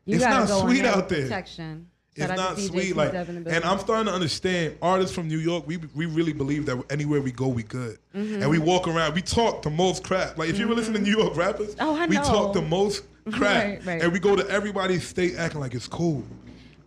You 0.05 0.15
It's 0.17 0.25
not 0.25 0.47
sweet 0.49 0.85
out 0.85 1.09
there. 1.09 1.23
Protection. 1.23 1.87
It's 2.15 2.27
Shout 2.27 2.35
not 2.37 2.57
sweet, 2.59 2.95
like, 2.97 3.11
the 3.13 3.19
and. 3.19 3.63
I'm 3.63 3.79
starting 3.79 4.07
to 4.07 4.11
understand 4.13 4.75
artists 4.81 5.15
from 5.15 5.27
New 5.29 5.37
York. 5.37 5.65
We 5.67 5.77
we 5.95 6.05
really 6.05 6.33
believe 6.33 6.65
that 6.65 6.83
anywhere 6.89 7.21
we 7.21 7.31
go, 7.31 7.47
we 7.47 7.63
good, 7.63 7.97
Mm-hmm. 8.15 8.41
and 8.41 8.49
we 8.51 8.57
walk 8.59 8.87
around. 8.87 9.13
We 9.13 9.21
talk 9.21 9.61
the 9.61 9.69
most 9.69 10.03
crap. 10.03 10.37
Like 10.37 10.49
if 10.49 10.59
you 10.59 10.65
ever 10.65 10.73
listen 10.73 10.93
to 10.95 10.99
New 10.99 11.15
York 11.17 11.37
rappers, 11.37 11.75
Oh, 11.79 11.95
I 11.95 12.07
we 12.07 12.17
talk 12.17 12.53
the 12.53 12.61
most 12.61 13.03
crap, 13.37 13.63
Right, 13.65 13.85
right. 13.85 14.01
and 14.01 14.11
we 14.11 14.19
go 14.19 14.35
to 14.35 14.47
everybody's 14.49 15.07
state 15.07 15.35
acting 15.37 15.59
like 15.59 15.73
it's 15.73 15.87
cool. 15.87 16.23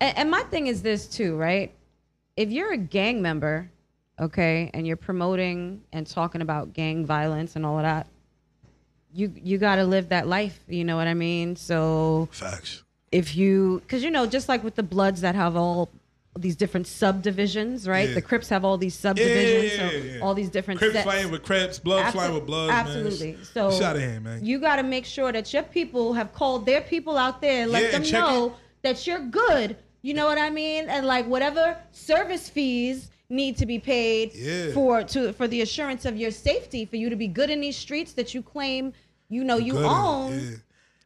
And, 0.00 0.16
and 0.18 0.30
my 0.30 0.42
thing 0.44 0.66
is 0.66 0.82
this 0.82 1.06
too, 1.06 1.36
right? 1.36 1.72
If 2.36 2.50
you're 2.50 2.72
a 2.72 2.76
gang 2.78 3.20
member, 3.22 3.70
okay, 4.20 4.70
and 4.74 4.86
you're 4.86 4.96
promoting 4.96 5.82
and 5.92 6.06
talking 6.06 6.40
about 6.42 6.72
gang 6.72 7.04
violence 7.06 7.56
and 7.56 7.64
all 7.66 7.76
of 7.78 7.82
that, 7.84 8.06
you 9.14 9.32
you 9.42 9.58
got 9.58 9.76
to 9.76 9.84
live 9.84 10.08
that 10.08 10.26
life. 10.26 10.58
You 10.68 10.84
know 10.84 10.96
what 10.96 11.06
I 11.06 11.14
mean? 11.14 11.54
So 11.56 12.28
Facts. 12.32 12.82
if 13.10 13.36
you, 13.36 13.80
because 13.82 14.02
you 14.02 14.10
know, 14.10 14.24
just 14.26 14.48
like 14.48 14.64
with 14.64 14.74
the 14.74 14.82
Bloods 14.82 15.20
that 15.20 15.34
have 15.34 15.54
all 15.56 15.90
these 16.38 16.56
different 16.56 16.86
subdivisions, 16.86 17.86
right? 17.86 18.08
Yeah. 18.08 18.14
The 18.14 18.22
Crips 18.22 18.48
have 18.48 18.64
all 18.64 18.78
these 18.78 18.96
yeah, 18.96 19.10
subdivisions, 19.10 19.72
yeah, 19.72 19.88
so 19.88 19.96
yeah, 19.96 20.14
yeah. 20.14 20.20
all 20.20 20.34
these 20.34 20.48
different 20.48 20.78
Crips 20.78 20.94
sets. 20.94 21.04
flying 21.04 21.30
with 21.30 21.42
Crips, 21.42 21.78
blood 21.78 22.06
Abso- 22.06 22.12
flying 22.12 22.34
with 22.34 22.46
blood. 22.46 22.70
Absolutely. 22.70 23.32
Man. 23.32 23.44
So 23.44 23.70
Shout 23.70 23.96
out 23.96 24.22
man. 24.22 24.44
You 24.44 24.58
got 24.58 24.76
to 24.76 24.82
make 24.82 25.04
sure 25.04 25.30
that 25.30 25.52
your 25.52 25.62
people 25.62 26.14
have 26.14 26.32
called 26.32 26.64
their 26.64 26.80
people 26.80 27.18
out 27.18 27.40
there 27.40 27.66
let 27.66 27.92
them 27.92 28.10
know 28.10 28.46
it. 28.46 28.52
that 28.82 29.06
you're 29.06 29.26
good. 29.26 29.76
You 30.00 30.14
know 30.14 30.26
what 30.26 30.38
I 30.38 30.50
mean? 30.50 30.88
And 30.88 31.06
like 31.06 31.26
whatever 31.26 31.76
service 31.92 32.48
fees 32.48 33.10
need 33.28 33.56
to 33.58 33.66
be 33.66 33.78
paid 33.78 34.32
for 34.74 35.02
to 35.02 35.32
for 35.32 35.48
the 35.48 35.62
assurance 35.62 36.04
of 36.04 36.16
your 36.16 36.30
safety 36.30 36.84
for 36.84 36.96
you 36.96 37.08
to 37.08 37.16
be 37.16 37.26
good 37.28 37.50
in 37.50 37.60
these 37.60 37.76
streets 37.76 38.12
that 38.12 38.34
you 38.34 38.42
claim 38.42 38.92
you 39.28 39.42
know 39.42 39.56
you 39.56 39.72
Good, 39.72 39.86
own. 39.86 40.62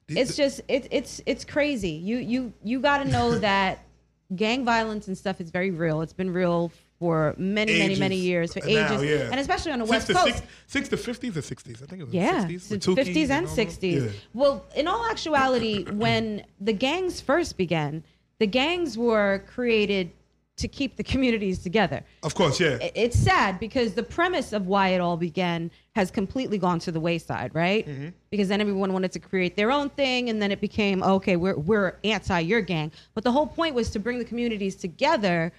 It's 0.08 0.36
just 0.36 0.60
it, 0.68 0.88
it's 0.90 1.20
it's 1.26 1.44
crazy. 1.44 1.90
You 1.90 2.18
you 2.18 2.52
you 2.64 2.80
got 2.80 2.98
to 2.98 3.08
know 3.08 3.38
that 3.38 3.85
gang 4.34 4.64
violence 4.64 5.06
and 5.08 5.16
stuff 5.16 5.40
is 5.40 5.50
very 5.50 5.70
real. 5.70 6.00
It's 6.00 6.12
been 6.12 6.32
real 6.32 6.72
for 6.98 7.34
many 7.36 7.78
many 7.78 7.98
many 7.98 8.16
years 8.16 8.54
for 8.54 8.60
Now, 8.60 8.66
ages, 8.94 9.02
yeah. 9.04 9.28
and 9.30 9.38
especially 9.38 9.72
on 9.72 9.80
the 9.80 9.86
Six 9.86 9.90
West 9.90 10.06
to 10.08 10.12
Coast. 10.14 10.26
six, 10.38 10.46
six 10.66 10.88
to 10.88 10.96
fifties 10.96 11.36
or 11.36 11.42
sixties. 11.42 11.82
I 11.82 11.86
think 11.86 12.00
it 12.02 12.04
was 12.06 12.14
Yeah, 12.14 12.46
sixties. 12.46 12.86
50s 12.96 13.30
and 13.30 13.46
60s. 13.46 14.06
Yeah. 14.06 14.10
Well, 14.32 14.64
in 14.74 14.88
all 14.88 15.06
actuality, 15.10 15.84
when 15.84 16.44
the 16.60 16.72
gangs 16.72 17.20
first 17.20 17.56
began, 17.58 18.02
the 18.38 18.46
gangs 18.46 18.96
were 18.96 19.42
created 19.46 20.10
to 20.56 20.68
keep 20.68 20.96
the 20.96 21.04
communities 21.04 21.58
together. 21.58 22.02
Of 22.22 22.34
course, 22.34 22.58
yeah. 22.58 22.78
It's 22.94 23.18
sad 23.18 23.60
because 23.60 23.92
the 23.92 24.02
premise 24.02 24.54
of 24.54 24.66
why 24.66 24.88
it 24.88 25.00
all 25.00 25.18
began 25.18 25.70
has 25.94 26.10
completely 26.10 26.56
gone 26.56 26.78
to 26.80 26.92
the 26.92 27.00
wayside, 27.00 27.54
right? 27.54 27.86
Mm-hmm. 27.86 28.08
Because 28.30 28.48
then 28.48 28.60
everyone 28.60 28.92
wanted 28.92 29.12
to 29.12 29.18
create 29.18 29.56
their 29.56 29.70
own 29.70 29.90
thing, 29.90 30.30
and 30.30 30.40
then 30.40 30.50
it 30.50 30.60
became 30.60 31.02
okay, 31.02 31.36
we're 31.36 31.56
we're 31.56 31.96
anti 32.04 32.40
your 32.40 32.62
gang. 32.62 32.90
But 33.14 33.24
the 33.24 33.32
whole 33.32 33.46
point 33.46 33.74
was 33.74 33.90
to 33.90 33.98
bring 33.98 34.18
the 34.18 34.24
communities 34.24 34.76
together 34.76 35.52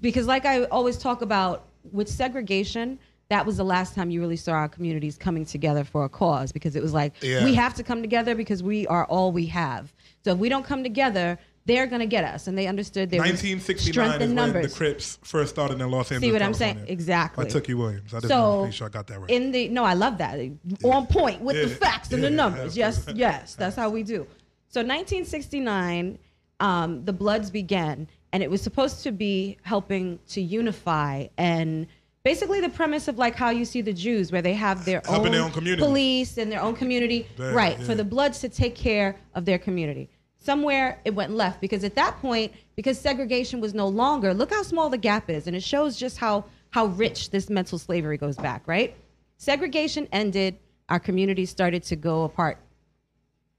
because 0.00 0.26
like 0.26 0.44
I 0.44 0.64
always 0.64 0.96
talk 0.96 1.22
about 1.22 1.66
with 1.92 2.08
segregation, 2.08 2.98
that 3.28 3.44
was 3.44 3.56
the 3.56 3.64
last 3.64 3.94
time 3.94 4.10
you 4.10 4.20
really 4.20 4.36
saw 4.36 4.52
our 4.52 4.68
communities 4.68 5.16
coming 5.18 5.44
together 5.44 5.82
for 5.84 6.04
a 6.04 6.08
cause 6.08 6.52
because 6.52 6.76
it 6.76 6.82
was 6.82 6.92
like 6.92 7.14
Yeah. 7.20 7.44
we 7.44 7.54
have 7.54 7.74
to 7.74 7.82
come 7.82 8.00
together 8.00 8.34
because 8.34 8.62
we 8.62 8.86
are 8.86 9.06
all 9.06 9.32
we 9.32 9.46
have. 9.46 9.92
So 10.24 10.32
if 10.32 10.38
we 10.38 10.48
don't 10.48 10.64
come 10.64 10.82
together, 10.82 11.38
they're 11.66 11.86
gonna 11.86 12.06
get 12.06 12.24
us, 12.24 12.46
and 12.46 12.56
they 12.58 12.66
understood 12.66 13.10
was 13.10 13.18
1969 13.18 13.92
strength 13.92 14.14
is 14.22 14.26
when 14.28 14.34
numbers. 14.34 14.72
the 14.72 14.76
Crips 14.76 15.18
first 15.22 15.50
started 15.50 15.80
in 15.80 15.90
Los 15.90 16.12
Angeles. 16.12 16.28
See 16.28 16.32
what 16.32 16.42
I'm 16.42 16.52
saying? 16.54 16.84
Exactly. 16.88 17.46
I 17.46 17.48
took 17.48 17.68
you 17.68 17.78
Williams. 17.78 18.12
I 18.12 18.18
just 18.20 18.28
So 18.28 18.40
want 18.42 18.60
to 18.60 18.64
make 18.66 18.74
sure 18.74 18.86
I 18.86 18.90
got 18.90 19.06
that 19.06 19.20
right. 19.20 19.30
in 19.30 19.50
the 19.50 19.68
no, 19.68 19.84
I 19.84 19.94
love 19.94 20.18
that. 20.18 20.38
On 20.84 21.06
point 21.06 21.40
with 21.40 21.56
the 21.56 21.68
Yeah. 21.68 21.74
facts 21.90 22.12
and 22.12 22.22
the 22.22 22.28
Yeah. 22.30 22.36
numbers. 22.36 22.76
Yes, 22.76 23.06
yes, 23.14 23.54
that's 23.54 23.76
how 23.76 23.88
we 23.88 24.02
do. 24.02 24.26
So 24.68 24.82
1969, 24.82 26.18
um, 26.60 27.04
the 27.04 27.12
Bloods 27.12 27.50
began, 27.50 28.08
and 28.32 28.42
it 28.42 28.50
was 28.50 28.60
supposed 28.60 29.02
to 29.04 29.12
be 29.12 29.56
helping 29.62 30.18
to 30.28 30.40
unify 30.42 31.26
and 31.38 31.86
basically 32.24 32.60
the 32.60 32.68
premise 32.68 33.06
of 33.08 33.18
like 33.18 33.36
how 33.36 33.50
you 33.50 33.64
see 33.64 33.80
the 33.80 33.92
Jews, 33.92 34.32
where 34.32 34.42
they 34.42 34.54
have 34.54 34.84
their 34.84 35.02
own, 35.08 35.30
their 35.30 35.42
own 35.42 35.50
community. 35.50 35.82
police 35.82 36.38
and 36.38 36.50
their 36.50 36.60
own 36.62 36.74
community, 36.74 37.26
Right, 37.38 37.78
yeah. 37.78 37.84
For 37.84 37.94
the 37.94 38.04
Bloods 38.04 38.38
to 38.40 38.48
take 38.48 38.74
care 38.74 39.16
of 39.34 39.44
their 39.44 39.58
community. 39.58 40.08
Somewhere 40.44 41.00
it 41.06 41.14
went 41.14 41.32
left 41.32 41.62
because 41.62 41.84
at 41.84 41.94
that 41.94 42.20
point, 42.20 42.52
because 42.76 43.00
segregation 43.00 43.62
was 43.62 43.72
no 43.72 43.88
longer, 43.88 44.34
look 44.34 44.50
how 44.50 44.62
small 44.62 44.90
the 44.90 44.98
gap 44.98 45.30
is, 45.30 45.46
and 45.46 45.56
it 45.56 45.62
shows 45.62 45.96
just 45.96 46.18
how 46.18 46.44
how 46.68 46.86
rich 46.86 47.30
this 47.30 47.48
mental 47.48 47.78
slavery 47.78 48.18
goes 48.18 48.36
back, 48.36 48.62
right? 48.66 48.94
Segregation 49.38 50.06
ended, 50.12 50.58
our 50.90 51.00
communities 51.00 51.48
started 51.48 51.82
to 51.84 51.96
go 51.96 52.24
apart. 52.24 52.58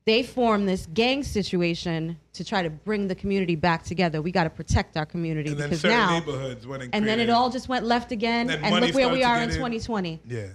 They 0.05 0.21
formed 0.21 0.69
this 0.69 0.85
gang 0.93 1.23
situation 1.23 2.19
to 2.33 2.43
try 2.43 2.61
to 2.61 2.69
bring 2.69 3.07
the 3.07 3.15
community 3.15 3.55
back 3.55 3.83
together. 3.83 4.21
We 4.21 4.31
got 4.31 4.43
to 4.43 4.51
protect 4.51 4.95
our 4.95 5.07
community 5.07 5.49
and 5.49 5.57
because 5.57 5.83
now, 5.83 6.19
neighborhoods 6.19 6.67
went 6.67 6.83
and 6.83 6.93
and 6.93 7.07
then 7.07 7.19
it 7.19 7.31
all 7.31 7.49
just 7.49 7.67
went 7.67 7.85
left 7.85 8.11
again. 8.11 8.51
And 8.51 8.75
look 8.75 8.93
where 8.93 9.09
we 9.09 9.23
are 9.23 9.37
in 9.37 9.49
get 9.49 9.55
in. 9.55 9.57
2020. 9.57 10.19
Yeah. 10.27 10.49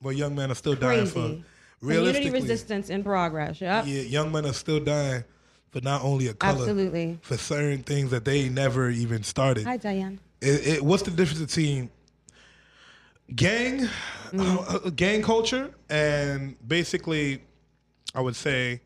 Well, 0.00 0.12
young 0.12 0.36
men 0.36 0.52
are 0.52 0.54
still 0.54 0.76
dying 0.76 1.10
Crazy. 1.10 1.42
for. 1.80 1.84
Community 1.84 2.30
resistance 2.30 2.90
in 2.90 3.02
progress. 3.02 3.60
Yep. 3.60 3.86
yeah, 3.88 4.02
young 4.02 4.30
men 4.30 4.46
are 4.46 4.52
still 4.52 4.78
dying 4.78 5.24
for 5.74 5.80
not 5.80 6.02
only 6.02 6.28
a 6.28 6.34
color, 6.34 6.60
Absolutely. 6.60 7.18
for 7.22 7.36
certain 7.36 7.82
things 7.82 8.12
that 8.12 8.24
they 8.24 8.48
never 8.48 8.90
even 8.90 9.24
started. 9.24 9.64
Hi, 9.64 9.76
Diane. 9.76 10.20
It, 10.40 10.66
it, 10.66 10.82
what's 10.84 11.02
the 11.02 11.10
difference 11.10 11.40
between 11.40 11.90
gang, 13.34 13.88
uh, 14.38 14.56
uh, 14.60 14.90
gang 14.90 15.20
culture, 15.20 15.74
and 15.90 16.56
basically, 16.68 17.42
I 18.14 18.20
would 18.20 18.36
say, 18.36 18.82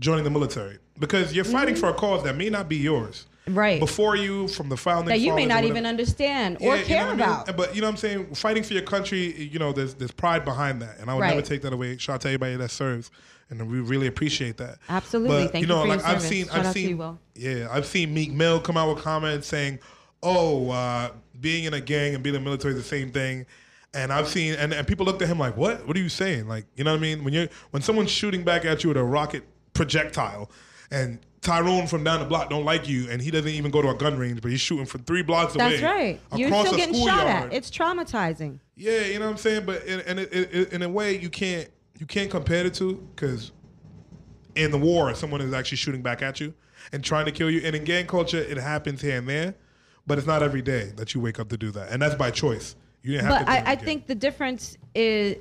joining 0.00 0.24
the 0.24 0.30
military? 0.30 0.78
Because 0.98 1.32
you're 1.36 1.44
fighting 1.44 1.76
for 1.76 1.88
a 1.88 1.94
cause 1.94 2.24
that 2.24 2.36
may 2.36 2.50
not 2.50 2.68
be 2.68 2.78
yours. 2.78 3.26
Right. 3.54 3.80
Before 3.80 4.16
you, 4.16 4.48
from 4.48 4.68
the 4.68 4.76
founding 4.76 5.08
that 5.08 5.20
you 5.20 5.34
may 5.34 5.46
not 5.46 5.64
even 5.64 5.86
understand 5.86 6.58
Yeah, 6.60 6.68
or 6.68 6.76
you 6.76 6.82
know 6.82 6.86
care 6.86 7.04
I 7.04 7.10
mean? 7.10 7.20
about. 7.20 7.56
But 7.56 7.74
you 7.74 7.80
know 7.80 7.86
what 7.88 7.92
I'm 7.92 7.96
saying? 7.96 8.34
Fighting 8.34 8.62
for 8.62 8.74
your 8.74 8.82
country, 8.82 9.34
you 9.34 9.58
know, 9.58 9.72
there's 9.72 9.94
there's 9.94 10.10
pride 10.12 10.44
behind 10.44 10.82
that. 10.82 10.98
And 10.98 11.10
I 11.10 11.14
would 11.14 11.22
never 11.24 11.42
take 11.42 11.62
that 11.62 11.72
away. 11.72 11.96
Shout 11.98 12.16
out 12.16 12.20
to 12.22 12.28
everybody 12.28 12.56
that 12.56 12.70
serves. 12.70 13.10
And 13.50 13.70
we 13.70 13.80
really 13.80 14.06
appreciate 14.06 14.58
that. 14.58 14.76
Absolutely. 14.88 15.44
But 15.44 15.52
Thank 15.52 15.62
you 15.62 15.68
know, 15.68 15.82
you 15.82 15.88
like 15.88 16.04
I've 16.04 16.20
seen 16.20 16.46
Shout 16.46 16.66
I've 16.66 16.72
seen 16.72 16.98
you. 16.98 17.18
Yeah, 17.34 17.68
I've 17.70 17.86
seen 17.86 18.12
Meek 18.12 18.32
Mill 18.32 18.60
come 18.60 18.76
out 18.76 18.94
with 18.94 19.02
comments 19.02 19.46
saying, 19.46 19.78
Oh, 20.22 20.70
uh, 20.70 21.10
being 21.40 21.64
in 21.64 21.74
a 21.74 21.80
gang 21.80 22.14
and 22.14 22.22
being 22.22 22.34
in 22.34 22.42
the 22.42 22.44
military 22.44 22.74
is 22.74 22.80
the 22.80 22.86
same 22.86 23.10
thing. 23.10 23.46
And 23.94 24.12
I've 24.12 24.28
seen 24.28 24.54
and, 24.54 24.74
and 24.74 24.86
people 24.86 25.06
looked 25.06 25.22
at 25.22 25.28
him 25.28 25.38
like, 25.38 25.56
What? 25.56 25.86
What 25.86 25.96
are 25.96 26.00
you 26.00 26.10
saying? 26.10 26.46
Like, 26.46 26.66
you 26.76 26.84
know 26.84 26.92
what 26.92 26.98
I 26.98 27.00
mean? 27.00 27.24
When 27.24 27.32
you're 27.32 27.48
when 27.70 27.82
someone's 27.82 28.10
shooting 28.10 28.44
back 28.44 28.66
at 28.66 28.84
you 28.84 28.88
with 28.88 28.98
a 28.98 29.04
rocket 29.04 29.44
projectile 29.72 30.50
and 30.90 31.20
Tyrone 31.48 31.86
from 31.86 32.04
down 32.04 32.20
the 32.20 32.26
block 32.26 32.50
don't 32.50 32.64
like 32.64 32.86
you, 32.88 33.08
and 33.10 33.22
he 33.22 33.30
doesn't 33.30 33.50
even 33.50 33.70
go 33.70 33.80
to 33.80 33.88
a 33.88 33.94
gun 33.94 34.18
range, 34.18 34.42
but 34.42 34.50
he's 34.50 34.60
shooting 34.60 34.84
from 34.84 35.02
three 35.04 35.22
blocks 35.22 35.54
away. 35.54 35.80
That's 35.80 35.82
right. 35.82 36.20
You're 36.36 36.48
across 36.48 36.66
still 36.66 36.74
a 36.74 36.76
getting 36.76 36.94
shot 36.94 37.18
schoolyard. 37.20 37.44
at. 37.46 37.52
It's 37.54 37.70
traumatizing. 37.70 38.58
Yeah, 38.76 39.00
you 39.06 39.18
know 39.18 39.24
what 39.24 39.30
I'm 39.32 39.36
saying. 39.38 39.64
But 39.64 39.84
in, 39.84 40.00
in, 40.00 40.18
in, 40.18 40.66
in 40.66 40.82
a 40.82 40.88
way, 40.88 41.18
you 41.18 41.30
can't 41.30 41.68
you 41.98 42.04
can't 42.04 42.30
compare 42.30 42.64
the 42.64 42.70
two 42.70 43.08
because 43.14 43.52
in 44.56 44.70
the 44.70 44.78
war, 44.78 45.14
someone 45.14 45.40
is 45.40 45.52
actually 45.54 45.78
shooting 45.78 46.02
back 46.02 46.20
at 46.20 46.38
you 46.38 46.52
and 46.92 47.02
trying 47.02 47.24
to 47.24 47.32
kill 47.32 47.50
you. 47.50 47.62
And 47.64 47.74
in 47.74 47.84
gang 47.84 48.06
culture, 48.06 48.38
it 48.38 48.58
happens 48.58 49.00
here 49.00 49.16
and 49.16 49.26
there, 49.26 49.54
but 50.06 50.18
it's 50.18 50.26
not 50.26 50.42
every 50.42 50.62
day 50.62 50.92
that 50.96 51.14
you 51.14 51.20
wake 51.22 51.40
up 51.40 51.48
to 51.48 51.56
do 51.56 51.70
that, 51.70 51.90
and 51.90 52.02
that's 52.02 52.14
by 52.14 52.30
choice. 52.30 52.76
You 53.02 53.12
didn't 53.12 53.26
have 53.26 53.32
But 53.32 53.38
to. 53.38 53.44
join 53.58 53.66
I, 53.68 53.72
I 53.72 53.76
think 53.76 54.06
the 54.06 54.14
difference 54.14 54.76
is 54.94 55.36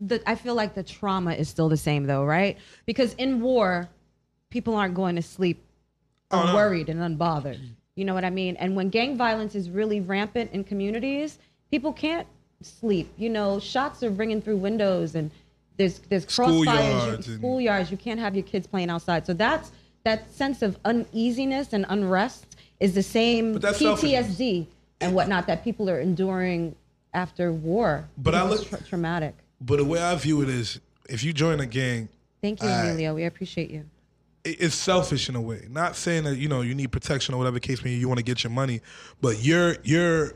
that 0.00 0.22
I 0.26 0.36
feel 0.36 0.54
like 0.54 0.74
the 0.74 0.82
trauma 0.82 1.32
is 1.32 1.50
still 1.50 1.68
the 1.68 1.76
same 1.76 2.06
though, 2.06 2.24
right? 2.24 2.56
Because 2.86 3.12
in 3.14 3.40
war, 3.42 3.90
people 4.50 4.74
aren't 4.74 4.94
going 4.94 5.16
to 5.16 5.22
sleep 5.22 5.62
Oh, 6.32 6.46
unworried 6.46 6.88
and 6.88 7.00
unbothered. 7.00 7.58
You 7.96 8.04
know 8.04 8.14
what 8.14 8.24
I 8.24 8.30
mean? 8.30 8.54
And 8.56 8.76
when 8.76 8.88
gang 8.88 9.16
violence 9.16 9.56
is 9.56 9.68
really 9.68 10.00
rampant 10.00 10.52
in 10.52 10.62
communities, 10.62 11.38
people 11.72 11.92
can't 11.92 12.26
sleep. 12.62 13.12
You 13.16 13.30
know, 13.30 13.58
shots 13.58 14.02
are 14.04 14.10
ringing 14.10 14.40
through 14.40 14.58
windows 14.58 15.16
and 15.16 15.30
there's 15.76 15.98
there's 16.10 16.26
crossfires, 16.26 16.66
Schoolyards 16.66 17.26
you- 17.26 17.38
schoolyards. 17.38 17.90
You 17.90 17.96
can't 17.96 18.20
have 18.20 18.36
your 18.36 18.44
kids 18.44 18.66
playing 18.68 18.90
outside. 18.90 19.26
So 19.26 19.32
that's 19.34 19.72
that 20.04 20.32
sense 20.32 20.62
of 20.62 20.78
uneasiness 20.84 21.72
and 21.72 21.84
unrest 21.88 22.56
is 22.78 22.94
the 22.94 23.02
same. 23.02 23.56
PTSD 23.58 24.66
and 25.00 25.14
whatnot 25.14 25.46
that 25.48 25.64
people 25.64 25.90
are 25.90 25.98
enduring 25.98 26.76
after 27.12 27.52
war. 27.52 28.08
But 28.18 28.34
I 28.36 28.44
look- 28.48 28.68
tra- 28.68 28.82
traumatic. 28.84 29.34
But 29.60 29.76
the 29.78 29.84
way 29.84 30.00
I 30.00 30.14
view 30.14 30.42
it 30.42 30.48
is, 30.48 30.78
if 31.08 31.24
you 31.24 31.32
join 31.32 31.58
a 31.60 31.66
gang, 31.66 32.08
Thank 32.40 32.62
you, 32.62 32.68
I- 32.68 32.84
Emilio. 32.86 33.14
We 33.16 33.24
appreciate 33.24 33.70
you. 33.70 33.84
It- 34.44 34.60
it's 34.60 34.74
selfish 34.74 35.28
in 35.28 35.36
a 35.36 35.40
way. 35.40 35.66
Not 35.70 35.96
saying 35.96 36.24
that 36.24 36.36
you 36.36 36.48
know 36.48 36.60
you 36.62 36.74
need 36.74 36.92
protection 36.92 37.34
or 37.34 37.38
whatever 37.38 37.58
case 37.58 37.84
may 37.84 37.90
be. 37.90 37.96
You 37.96 38.08
want 38.08 38.18
to 38.18 38.24
get 38.24 38.44
your 38.44 38.50
money, 38.50 38.80
but 39.20 39.42
you're 39.42 39.76
you're 39.82 40.34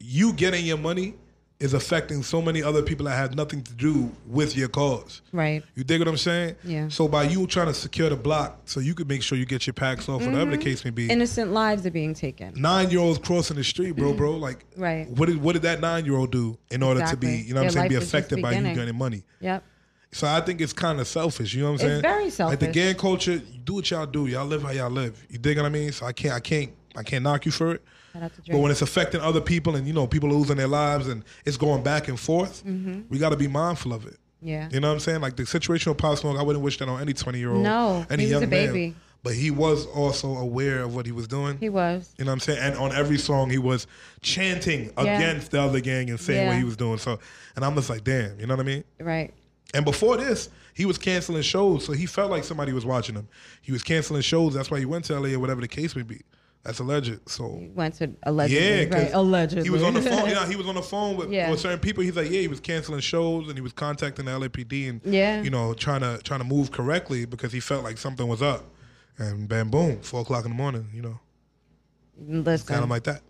you 0.00 0.32
getting 0.32 0.66
your 0.66 0.78
money 0.78 1.14
is 1.62 1.74
affecting 1.74 2.24
so 2.24 2.42
many 2.42 2.60
other 2.60 2.82
people 2.82 3.06
that 3.06 3.16
have 3.16 3.36
nothing 3.36 3.62
to 3.62 3.72
do 3.72 4.10
with 4.26 4.56
your 4.56 4.68
cause. 4.68 5.22
Right. 5.30 5.62
You 5.76 5.84
dig 5.84 6.00
what 6.00 6.08
I'm 6.08 6.16
saying? 6.16 6.56
Yeah. 6.64 6.88
So 6.88 7.06
by 7.06 7.22
you 7.22 7.46
trying 7.46 7.68
to 7.68 7.74
secure 7.74 8.10
the 8.10 8.16
block, 8.16 8.62
so 8.64 8.80
you 8.80 8.94
could 8.94 9.08
make 9.08 9.22
sure 9.22 9.38
you 9.38 9.46
get 9.46 9.64
your 9.64 9.74
packs 9.74 10.08
off, 10.08 10.22
whatever 10.22 10.50
the 10.50 10.56
mm-hmm. 10.56 10.62
case 10.62 10.84
may 10.84 10.90
be. 10.90 11.08
Innocent 11.08 11.52
lives 11.52 11.86
are 11.86 11.92
being 11.92 12.14
taken. 12.14 12.52
Nine 12.60 12.90
year 12.90 12.98
olds 12.98 13.20
crossing 13.20 13.56
the 13.56 13.62
street, 13.62 13.92
bro, 13.92 14.12
bro. 14.12 14.32
Mm-hmm. 14.32 14.42
Like, 14.42 14.64
Right. 14.76 15.08
What 15.10 15.26
did 15.26 15.40
what 15.40 15.52
did 15.52 15.62
that 15.62 15.80
nine 15.80 16.04
year 16.04 16.16
old 16.16 16.32
do 16.32 16.58
in 16.72 16.82
order 16.82 17.06
to 17.06 17.16
be, 17.16 17.36
you 17.36 17.54
know, 17.54 17.60
what 17.60 17.66
I'm 17.66 17.70
saying, 17.70 17.88
be 17.88 17.94
life 17.94 18.02
is 18.02 18.10
just 18.10 18.14
affected 18.14 18.42
by 18.42 18.54
you 18.54 18.74
getting 18.74 18.98
money? 18.98 19.22
Yep. 19.40 19.62
So 20.12 20.26
I 20.26 20.40
think 20.42 20.60
it's 20.60 20.72
kind 20.74 21.00
of 21.00 21.06
selfish. 21.08 21.54
You 21.54 21.62
know 21.62 21.72
what 21.72 21.82
I'm 21.82 21.86
It's 22.02 22.36
saying? 22.36 22.38
very 22.38 22.50
Like 22.50 22.60
the 22.60 22.66
gang 22.68 22.94
culture, 22.96 23.38
do 23.64 23.74
what 23.74 23.90
y'all 23.90 24.06
do. 24.06 24.26
Y'all 24.26 24.44
live 24.46 24.62
how 24.62 24.70
y'all 24.70 24.90
live. 24.90 25.24
You 25.30 25.38
dig 25.38 25.56
what 25.56 25.66
I 25.66 25.70
mean? 25.70 25.90
So 25.92 26.04
I 26.06 26.12
can't, 26.12 26.34
I 26.34 26.40
can't, 26.40 26.70
I 26.96 27.02
can't 27.02 27.24
knock 27.24 27.46
you 27.46 27.52
for 27.52 27.72
it. 27.72 27.82
Shout 28.12 28.22
out 28.24 28.32
to 28.34 28.42
But 28.52 28.58
when 28.58 28.70
it's 28.70 28.82
affecting 28.82 29.22
other 29.22 29.40
people, 29.40 29.74
and 29.74 29.86
you 29.86 29.94
know, 29.94 30.06
people 30.06 30.28
are 30.30 30.34
losing 30.34 30.56
their 30.58 30.68
lives, 30.68 31.08
and 31.08 31.24
it's 31.46 31.56
going 31.56 31.82
back 31.82 32.08
and 32.08 32.20
forth, 32.20 32.62
we 33.08 33.18
got 33.18 33.30
to 33.30 33.36
be 33.36 33.48
mindful 33.48 33.94
of 33.94 34.04
it. 34.06 34.12
Mm-hmm. 34.12 34.48
Yeah. 34.48 34.68
You 34.70 34.80
know 34.80 34.88
what 34.88 34.94
I'm 34.94 35.00
saying? 35.00 35.20
Like 35.22 35.36
the 35.36 35.46
situation 35.46 35.90
with 35.90 35.98
Pop 35.98 36.18
Smoke, 36.18 36.36
I 36.38 36.42
wouldn't 36.42 36.64
wish 36.64 36.76
that 36.78 36.88
on 36.88 37.00
any 37.00 37.14
20 37.14 37.38
year 37.38 37.52
old, 37.52 37.62
No, 37.62 38.04
any 38.10 38.24
he 38.24 38.26
was 38.26 38.32
young 38.32 38.42
a 38.44 38.46
baby. 38.48 38.86
man. 38.88 38.96
But 39.22 39.34
he 39.34 39.52
was 39.52 39.86
also 39.86 40.36
aware 40.36 40.80
of 40.82 40.96
what 40.96 41.06
he 41.06 41.12
was 41.12 41.28
doing. 41.28 41.56
He 41.58 41.68
was. 41.68 42.12
You 42.18 42.24
know 42.24 42.32
what 42.32 42.34
I'm 42.34 42.40
saying? 42.40 42.58
And 42.58 42.76
on 42.76 42.90
every 42.92 43.18
song, 43.18 43.50
he 43.50 43.58
was 43.58 43.86
chanting 44.20 44.92
Yeah. 44.98 45.16
against 45.16 45.52
the 45.52 45.62
other 45.62 45.80
gang 45.80 46.10
and 46.10 46.18
saying 46.18 46.48
what 46.48 46.56
he 46.56 46.64
was 46.64 46.76
doing. 46.76 46.98
So, 46.98 47.20
and 47.54 47.64
I'm 47.64 47.74
just 47.76 47.88
like, 47.88 48.02
damn, 48.02 48.38
you 48.40 48.46
know 48.46 48.54
what 48.56 48.60
I 48.60 48.66
mean? 48.66 48.84
Right. 49.00 49.32
And 49.74 49.84
before 49.84 50.16
this, 50.16 50.48
he 50.74 50.84
was 50.86 50.98
canceling 50.98 51.42
shows, 51.42 51.84
so 51.84 51.92
he 51.92 52.06
felt 52.06 52.30
like 52.30 52.44
somebody 52.44 52.72
was 52.72 52.84
watching 52.84 53.14
him. 53.14 53.28
He 53.62 53.72
was 53.72 53.82
canceling 53.82 54.22
shows. 54.22 54.54
That's 54.54 54.70
why 54.70 54.78
he 54.78 54.84
went 54.84 55.04
to 55.06 55.18
LA 55.18 55.30
or 55.30 55.38
whatever 55.38 55.60
the 55.60 55.68
case 55.68 55.94
may 55.96 56.02
be. 56.02 56.20
That's 56.62 56.78
alleged. 56.78 57.18
So 57.28 57.60
Went 57.74 57.94
to 57.96 58.12
allegedly. 58.22 58.86
yeah, 58.86 58.94
right. 59.04 59.10
Allegedly. 59.12 59.64
he 59.64 59.70
was 59.70 59.82
on 59.82 59.94
the 59.94 60.02
phone. 60.02 60.28
Yeah, 60.30 60.46
he 60.46 60.54
was 60.54 60.66
on 60.68 60.76
the 60.76 60.82
phone 60.82 61.16
with, 61.16 61.32
Yeah. 61.32 61.50
with 61.50 61.58
certain 61.58 61.80
people. 61.80 62.04
He's 62.04 62.14
like, 62.16 62.30
yeah, 62.30 62.40
he 62.40 62.46
was 62.48 62.60
canceling 62.60 63.00
shows 63.00 63.48
and 63.48 63.56
he 63.56 63.60
was 63.60 63.72
contacting 63.72 64.26
the 64.26 64.30
LAPD 64.30 64.88
and 64.88 65.00
Yeah. 65.04 65.42
you 65.42 65.50
know 65.50 65.74
trying 65.74 66.02
to 66.02 66.20
trying 66.22 66.38
to 66.40 66.46
move 66.46 66.70
correctly 66.70 67.24
because 67.24 67.50
he 67.52 67.58
felt 67.58 67.82
like 67.82 67.98
something 67.98 68.28
was 68.28 68.42
up. 68.42 68.64
And 69.18 69.48
bam, 69.48 69.70
boom, 69.70 70.00
four 70.02 70.20
o'clock 70.20 70.44
in 70.44 70.52
the 70.52 70.56
morning. 70.56 70.88
You 70.94 71.02
know, 71.02 71.20
Listen, 72.28 72.68
kind 72.68 72.84
of 72.84 72.90
like 72.90 73.04
that. 73.04 73.22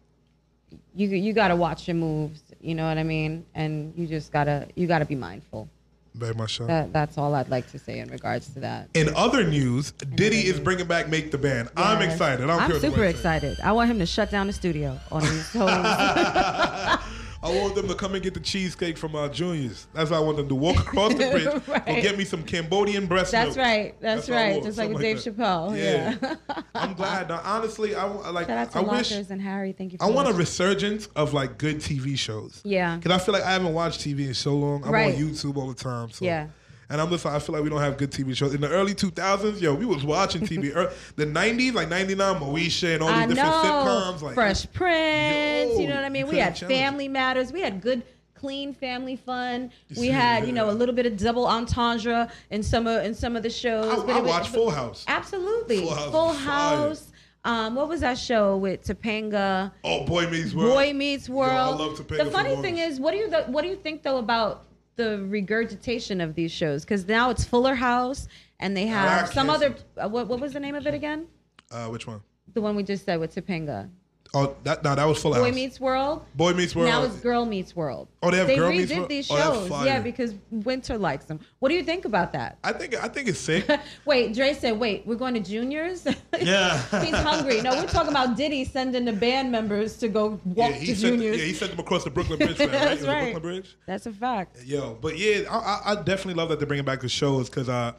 you 0.94 1.08
you 1.08 1.32
got 1.32 1.48
to 1.48 1.56
watch 1.56 1.88
your 1.88 1.94
moves. 1.94 2.42
You 2.60 2.74
know 2.74 2.86
what 2.86 2.98
I 2.98 3.02
mean? 3.02 3.46
And 3.54 3.94
you 3.96 4.06
just 4.06 4.30
gotta 4.30 4.68
you 4.76 4.86
gotta 4.86 5.06
be 5.06 5.14
mindful. 5.14 5.70
Very 6.14 6.34
much 6.34 6.58
so. 6.58 6.66
That 6.66 6.92
that's 6.92 7.16
all 7.16 7.34
I'd 7.34 7.48
like 7.48 7.70
to 7.72 7.78
say 7.78 7.98
in 7.98 8.10
regards 8.10 8.48
to 8.54 8.60
that. 8.60 8.88
In 8.94 9.14
other 9.14 9.44
news, 9.44 9.92
Diddy 9.92 10.46
is 10.46 10.60
bringing 10.60 10.86
back 10.86 11.08
Make 11.08 11.30
the 11.30 11.38
Band. 11.38 11.70
I'm 11.76 12.02
excited. 12.02 12.48
I 12.50 12.66
care 12.66 12.80
super 12.80 13.04
excited. 13.04 13.58
I 13.60 13.72
want 13.72 13.90
him 13.90 13.98
to 13.98 14.06
shut 14.06 14.30
down 14.30 14.46
the 14.46 14.52
studio 14.52 14.98
on 15.10 15.22
these 15.22 15.52
whole. 15.52 15.68
I 17.42 17.50
want 17.60 17.74
them 17.74 17.88
to 17.88 17.94
come 17.94 18.14
and 18.14 18.22
get 18.22 18.34
the 18.34 18.40
cheesecake 18.40 18.96
from 18.96 19.16
our 19.16 19.28
Juniors. 19.28 19.88
That's 19.92 20.10
why 20.10 20.18
I 20.18 20.20
want 20.20 20.36
them 20.36 20.48
to 20.48 20.54
walk 20.54 20.76
across 20.78 21.12
the 21.14 21.28
bridge. 21.30 21.68
Right. 21.68 22.02
Get 22.02 22.16
me 22.16 22.24
some 22.24 22.42
Cambodian 22.44 23.06
breast 23.06 23.32
That's 23.32 23.56
milk. 23.56 23.66
right. 23.66 24.00
That's, 24.00 24.28
what 24.28 24.38
I 24.38 24.52
right. 24.52 24.62
Just 24.62 24.78
like 24.78 24.96
Dave 24.98 25.22
that. 25.24 25.36
Chappelle. 25.36 25.76
Yeah. 25.76 26.36
I'm 26.74 26.94
glad. 26.94 27.28
Now, 27.28 27.40
honestly, 27.44 27.94
I 27.96 28.04
like. 28.04 28.46
Shout 28.46 28.58
out 28.58 28.70
to 28.72 28.78
I 28.78 28.80
wish. 28.82 29.10
And 29.12 29.42
Harry. 29.42 29.72
Thank 29.72 29.92
you. 29.92 29.98
I 30.00 30.08
want 30.08 30.28
a 30.28 30.32
resurgence 30.32 31.06
of 31.16 31.34
like 31.34 31.58
good 31.58 31.78
TV 31.78 32.16
shows. 32.16 32.60
Yeah. 32.64 32.96
Because 32.96 33.10
I 33.12 33.24
feel 33.24 33.32
like 33.34 33.42
I 33.44 33.50
haven't 33.52 33.74
watched 33.74 34.00
TV 34.00 34.26
in 34.28 34.34
so 34.34 34.54
long. 34.54 34.84
I'm 34.84 34.92
Right. 34.92 35.14
on 35.14 35.20
YouTube 35.20 35.56
all 35.56 35.66
the 35.68 35.74
time. 35.74 36.10
So. 36.10 36.24
Yeah. 36.24 36.46
And 36.92 37.00
I'm 37.00 37.08
just 37.08 37.24
like, 37.24 37.32
I 37.32 37.38
feel 37.38 37.54
like 37.54 37.64
we 37.64 37.70
don't 37.70 37.80
have 37.80 37.96
good 37.96 38.10
TV 38.10 38.36
shows. 38.36 38.52
In 38.52 38.60
the 38.60 38.68
early 38.68 38.94
2000s, 38.94 39.62
yo, 39.62 39.72
we 39.74 39.86
was 39.86 40.04
watching 40.04 40.42
TV. 40.42 40.74
The 41.16 41.24
90s, 41.24 41.72
like 41.72 41.88
99, 41.88 42.34
Moesha 42.36 42.92
and 42.92 43.02
all 43.02 43.08
these 43.08 43.16
I 43.16 43.26
different 43.28 43.36
know. 43.36 43.62
sitcoms. 43.64 44.20
Like, 44.20 44.34
Fresh 44.34 44.70
Prince. 44.74 45.72
Yo, 45.72 45.80
you 45.80 45.88
know 45.88 45.94
what 45.94 46.04
I 46.04 46.10
mean? 46.10 46.28
We 46.28 46.36
had 46.36 46.58
Family 46.58 47.08
Matters. 47.08 47.50
We 47.50 47.62
had 47.62 47.80
good, 47.80 48.02
clean 48.34 48.74
family 48.74 49.16
fun. 49.16 49.72
We 49.96 50.08
had, 50.08 50.46
you 50.46 50.52
know, 50.52 50.68
a 50.68 50.72
little 50.72 50.94
bit 50.94 51.06
of 51.06 51.16
double 51.16 51.46
entendre 51.46 52.30
in 52.50 52.62
some 52.62 52.86
of 52.86 53.02
in 53.06 53.14
some 53.14 53.36
of 53.36 53.42
the 53.42 53.50
shows. 53.50 54.06
I, 54.06 54.18
I 54.18 54.20
watched 54.20 54.50
Full 54.50 54.68
House. 54.68 55.06
Absolutely. 55.08 55.78
Full 55.78 55.94
House 55.94 56.10
Full. 56.10 56.32
House. 56.34 57.08
Um, 57.44 57.74
what 57.74 57.88
was 57.88 58.00
that 58.00 58.18
show 58.18 58.58
with 58.58 58.84
Topanga? 58.84 59.72
Oh, 59.82 60.04
Boy 60.04 60.28
Meets 60.28 60.52
World. 60.52 60.74
Boy 60.74 60.92
Meets 60.92 61.28
World. 61.30 61.78
love 61.78 61.98
Topanga 61.98 62.24
the 62.24 62.30
funny 62.30 62.56
thing 62.56 62.76
is, 62.76 63.00
what 63.00 63.12
do 63.12 63.16
you 63.16 63.30
th- 63.30 63.46
what 63.46 63.62
do 63.62 63.68
you 63.68 63.76
think 63.76 64.02
though 64.02 64.18
about 64.18 64.66
the 64.96 65.22
regurgitation 65.24 66.20
of 66.20 66.34
these 66.34 66.52
shows? 66.52 66.84
Because 66.84 67.06
now 67.06 67.30
it's 67.30 67.44
Fuller 67.44 67.74
House, 67.74 68.28
and 68.60 68.76
they 68.76 68.86
have 68.86 69.28
some 69.28 69.50
other. 69.50 69.74
Uh, 69.96 70.08
what 70.08 70.28
what 70.28 70.40
was 70.40 70.52
the 70.52 70.60
name 70.60 70.74
of 70.74 70.86
it 70.86 70.94
again? 70.94 71.26
Uh, 71.70 71.86
which 71.86 72.06
one? 72.06 72.20
The 72.54 72.60
one 72.60 72.76
we 72.76 72.82
just 72.82 73.04
said 73.04 73.18
with 73.20 73.34
Topanga. 73.34 73.88
Oh, 74.34 74.56
that 74.64 74.82
no, 74.82 74.94
that 74.94 75.04
was 75.04 75.20
Full 75.20 75.32
Boy 75.34 75.44
House. 75.44 75.54
Meets 75.54 75.78
World. 75.78 76.24
Boy 76.34 76.54
Meets 76.54 76.74
World. 76.74 76.88
Now 76.88 77.02
it's 77.02 77.16
Girl 77.16 77.44
Meets 77.44 77.76
World. 77.76 78.08
Oh, 78.22 78.30
they 78.30 78.38
have 78.38 78.46
Girl 78.48 78.70
redid 78.70 78.76
Meets 78.78 78.92
World? 78.94 79.08
these 79.10 79.30
Oh, 79.30 79.36
that's 79.36 79.46
shows, 79.58 79.68
fire. 79.68 79.84
yeah, 79.86 80.00
because 80.00 80.34
Winter 80.50 80.96
likes 80.96 81.26
them. 81.26 81.38
What 81.58 81.68
do 81.68 81.74
you 81.74 81.82
think 81.84 82.06
about 82.06 82.32
that? 82.32 82.56
I 82.64 82.72
think 82.72 82.94
I 82.94 83.08
think 83.08 83.28
it's 83.28 83.38
sick. 83.50 83.68
Wait, 84.06 84.32
Dre 84.34 84.54
said, 84.54 84.78
"Wait, 84.80 85.06
we're 85.06 85.16
going 85.16 85.34
to 85.34 85.40
juniors." 85.40 86.06
Yeah. 86.40 86.78
he's 87.04 87.14
hungry. 87.14 87.60
No, 87.60 87.72
we're 87.76 87.86
talking 87.86 88.10
about 88.10 88.36
Diddy 88.38 88.64
sending 88.64 89.04
the 89.04 89.12
band 89.12 89.52
members 89.52 89.98
to 89.98 90.08
go 90.08 90.40
walk 90.46 90.70
yeah, 90.70 90.76
he 90.76 90.86
to 90.86 90.96
sent, 90.96 91.12
juniors. 91.14 91.36
yeah, 91.36 91.44
he 91.44 91.52
sent 91.52 91.70
them 91.72 91.80
across 91.80 92.04
the 92.04 92.10
Brooklyn 92.10 92.38
Bridge. 92.38 92.58
Right? 92.58 92.70
That's 92.70 92.84
It 92.86 92.90
was 92.90 93.00
the 93.02 93.06
right. 93.08 93.32
Brooklyn 93.32 93.42
Bridge. 93.42 93.76
That's 93.86 94.06
a 94.06 94.12
fact. 94.12 94.64
Yo, 94.64 94.96
but 95.00 95.18
yeah, 95.18 95.42
I, 95.50 95.56
I, 95.58 95.92
I 95.92 95.94
definitely 95.96 96.34
love 96.34 96.48
that 96.48 96.58
they're 96.58 96.66
bringing 96.66 96.86
back 96.86 97.02
the 97.02 97.08
shows 97.10 97.50
because, 97.50 97.68
uh, 97.68 97.92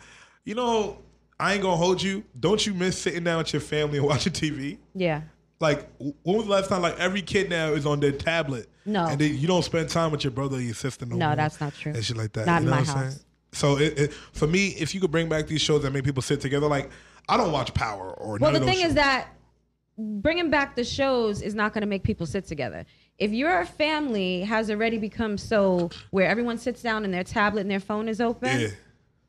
you 0.46 0.56
know, 0.56 0.98
I 1.40 1.54
ain't 1.54 1.62
gonna 1.62 1.78
hold 1.78 2.02
you. 2.02 2.24
Don't 2.40 2.66
you 2.66 2.74
miss 2.74 2.98
sitting 2.98 3.24
down 3.24 3.38
with 3.38 3.54
your 3.54 3.62
family 3.62 4.00
and 4.00 4.08
watching 4.08 4.34
TV? 4.34 4.78
Yeah. 4.96 5.22
Like, 5.64 5.88
when 5.98 6.14
was 6.38 6.46
the 6.46 6.52
last 6.52 6.70
time? 6.70 6.82
Like, 6.84 7.00
every 7.00 7.22
kid 7.24 7.50
now 7.50 7.70
is 7.74 7.86
on 7.86 8.00
their 8.00 8.12
tablet. 8.12 8.70
No. 8.86 9.08
and 9.08 9.20
then 9.20 9.36
you 9.38 9.48
don't 9.48 9.64
spend 9.64 9.88
time 9.90 10.12
with 10.12 10.26
your 10.26 10.32
brother 10.32 10.58
or 10.58 10.60
your 10.60 10.74
sister 10.76 11.06
no 11.06 11.16
No, 11.16 11.28
more. 11.28 11.36
that's 11.38 11.62
not 11.62 11.74
true. 11.74 11.94
And 11.94 12.04
shit 12.04 12.18
like 12.18 12.34
that. 12.34 12.46
Not 12.46 12.62
you 12.64 12.68
in 12.68 12.72
know 12.72 12.72
my 12.72 12.80
what 12.82 12.90
I'm 12.90 12.96
house. 12.96 13.14
saying? 13.14 13.26
So, 13.54 13.78
it, 13.78 13.98
it, 13.98 14.14
for 14.14 14.46
me, 14.46 14.68
if 14.78 14.94
you 14.94 15.00
could 15.00 15.10
bring 15.12 15.30
back 15.30 15.48
these 15.48 15.62
shows 15.62 15.84
that 15.84 15.92
make 15.94 16.04
people 16.04 16.22
sit 16.22 16.42
together, 16.42 16.68
like, 16.68 16.90
I 17.30 17.38
don't 17.38 17.52
watch 17.54 17.74
Power 17.74 18.12
or 18.12 18.38
Well, 18.38 18.52
the 18.52 18.60
thing 18.60 18.82
is 18.82 18.96
that 18.96 19.30
bringing 19.98 20.50
back 20.50 20.76
the 20.76 20.84
shows 20.84 21.42
is 21.42 21.56
not 21.56 21.74
going 21.74 21.82
to 21.82 21.88
make 21.88 22.04
people 22.04 22.26
sit 22.26 22.46
together. 22.46 22.86
If 23.18 23.32
your 23.32 23.64
family 23.64 24.42
has 24.42 24.70
already 24.70 24.98
become 24.98 25.38
so 25.38 25.90
where 26.10 26.28
everyone 26.28 26.58
sits 26.58 26.82
down 26.82 27.06
and 27.06 27.14
their 27.14 27.24
tablet 27.24 27.62
and 27.62 27.72
their 27.72 27.80
phone 27.80 28.10
is 28.10 28.20
open, 28.20 28.60
yeah. 28.60 28.68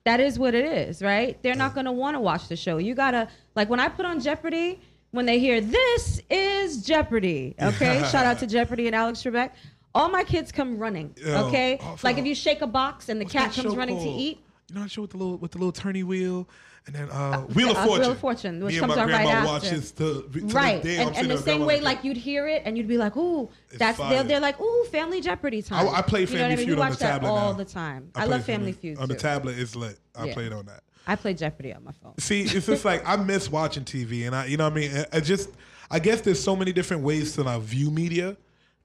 that 0.04 0.20
is 0.20 0.38
what 0.38 0.54
it 0.54 0.64
is, 0.64 1.02
right? 1.02 1.40
They're 1.42 1.54
not 1.54 1.74
going 1.74 1.86
to 1.86 1.92
want 1.92 2.16
to 2.16 2.20
watch 2.20 2.48
the 2.48 2.56
show. 2.56 2.78
You 2.78 2.94
got 2.94 3.12
to, 3.12 3.28
like, 3.54 3.68
when 3.68 3.78
I 3.78 3.88
put 3.88 4.06
on 4.06 4.20
Jeopardy, 4.20 4.80
when 5.14 5.26
they 5.26 5.38
hear 5.38 5.60
this 5.60 6.20
is 6.28 6.84
Jeopardy, 6.84 7.54
okay? 7.62 8.00
Shout 8.10 8.26
out 8.26 8.38
to 8.40 8.46
Jeopardy 8.46 8.86
and 8.86 8.96
Alex 8.96 9.22
Trebek. 9.22 9.50
All 9.94 10.08
my 10.08 10.24
kids 10.24 10.50
come 10.50 10.76
running, 10.78 11.14
Yo, 11.24 11.46
okay? 11.46 11.78
oh, 11.80 11.90
like 12.02 12.16
fuck. 12.16 12.18
if 12.18 12.26
you 12.26 12.34
shake 12.34 12.62
a 12.62 12.66
box 12.66 13.08
and 13.08 13.20
the 13.20 13.24
cat 13.24 13.52
comes 13.52 13.76
running 13.76 13.98
to 14.00 14.08
eat. 14.08 14.40
You 14.68 14.74
know 14.74 14.82
that 14.82 14.90
show 14.90 15.02
with 15.02 15.12
the 15.12 15.18
little 15.18 15.36
with 15.36 15.52
the 15.52 15.58
little 15.58 15.72
turny 15.72 16.02
wheel, 16.02 16.48
and 16.86 16.96
then 16.96 17.08
uh, 17.10 17.42
Wheel 17.42 17.70
of 17.70 17.76
uh, 17.76 17.84
Fortune. 17.86 18.00
Wheel 18.02 18.10
of 18.12 18.18
Fortune, 18.18 18.64
which 18.64 18.74
Me 18.74 18.80
comes 18.80 18.96
on 18.96 19.08
right 19.08 19.28
after. 19.28 19.46
watches 19.46 19.92
to, 19.92 20.22
to 20.32 20.40
right 20.48 20.82
day, 20.82 20.96
and, 20.96 21.14
and 21.14 21.30
the 21.30 21.38
same 21.38 21.64
way 21.64 21.76
like, 21.76 21.98
like 21.98 22.04
you'd 22.04 22.16
hear 22.16 22.48
it 22.48 22.62
and 22.64 22.76
you'd 22.76 22.88
be 22.88 22.98
like 22.98 23.14
ooh 23.16 23.48
It's 23.68 23.78
that's 23.78 23.98
they're, 23.98 24.24
they're 24.24 24.40
like 24.40 24.58
ooh 24.60 24.84
family 24.90 25.20
jeopardy 25.20 25.62
time 25.62 25.86
I, 25.86 25.98
I 25.98 26.02
play 26.02 26.20
You 26.22 26.26
know 26.26 26.32
Family 26.32 26.44
I 26.54 26.56
mean? 26.56 26.66
Feud 26.66 26.68
we 26.78 26.82
on 26.82 26.88
watch 26.90 26.98
the 26.98 27.04
that 27.04 27.10
tablet 27.12 27.28
all 27.28 27.52
now. 27.52 27.58
the 27.58 27.64
time 27.66 28.10
I 28.16 28.22
i, 28.22 28.24
love 28.24 28.44
family 28.44 28.72
feud 28.72 28.98
on 28.98 29.08
the 29.08 29.14
tablet. 29.14 29.58
It's 29.58 29.76
lit. 29.76 29.98
I 30.16 30.24
Yeah. 30.26 30.34
played 30.34 30.52
on 30.52 30.66
that. 30.66 30.82
I 31.06 31.14
play 31.16 31.34
jeopardy 31.34 31.72
on 31.74 31.84
my 31.84 31.92
phone 32.02 32.14
See, 32.18 32.42
it's 32.42 32.66
just 32.66 32.84
like 32.84 33.02
I 33.06 33.16
miss 33.16 33.50
watching 33.50 33.84
TV, 33.84 34.26
and 34.26 34.34
I, 34.34 34.46
you 34.46 34.56
know, 34.56 34.64
what 34.64 34.72
I 34.72 34.76
mean, 34.76 35.04
I- 35.12 35.20
just, 35.20 35.50
I 35.90 35.98
guess 35.98 36.20
there's 36.22 36.42
so 36.42 36.54
many 36.56 36.72
different 36.72 37.02
ways 37.02 37.34
to 37.34 37.42
like 37.42 37.60
view 37.62 37.90
media, 37.90 38.36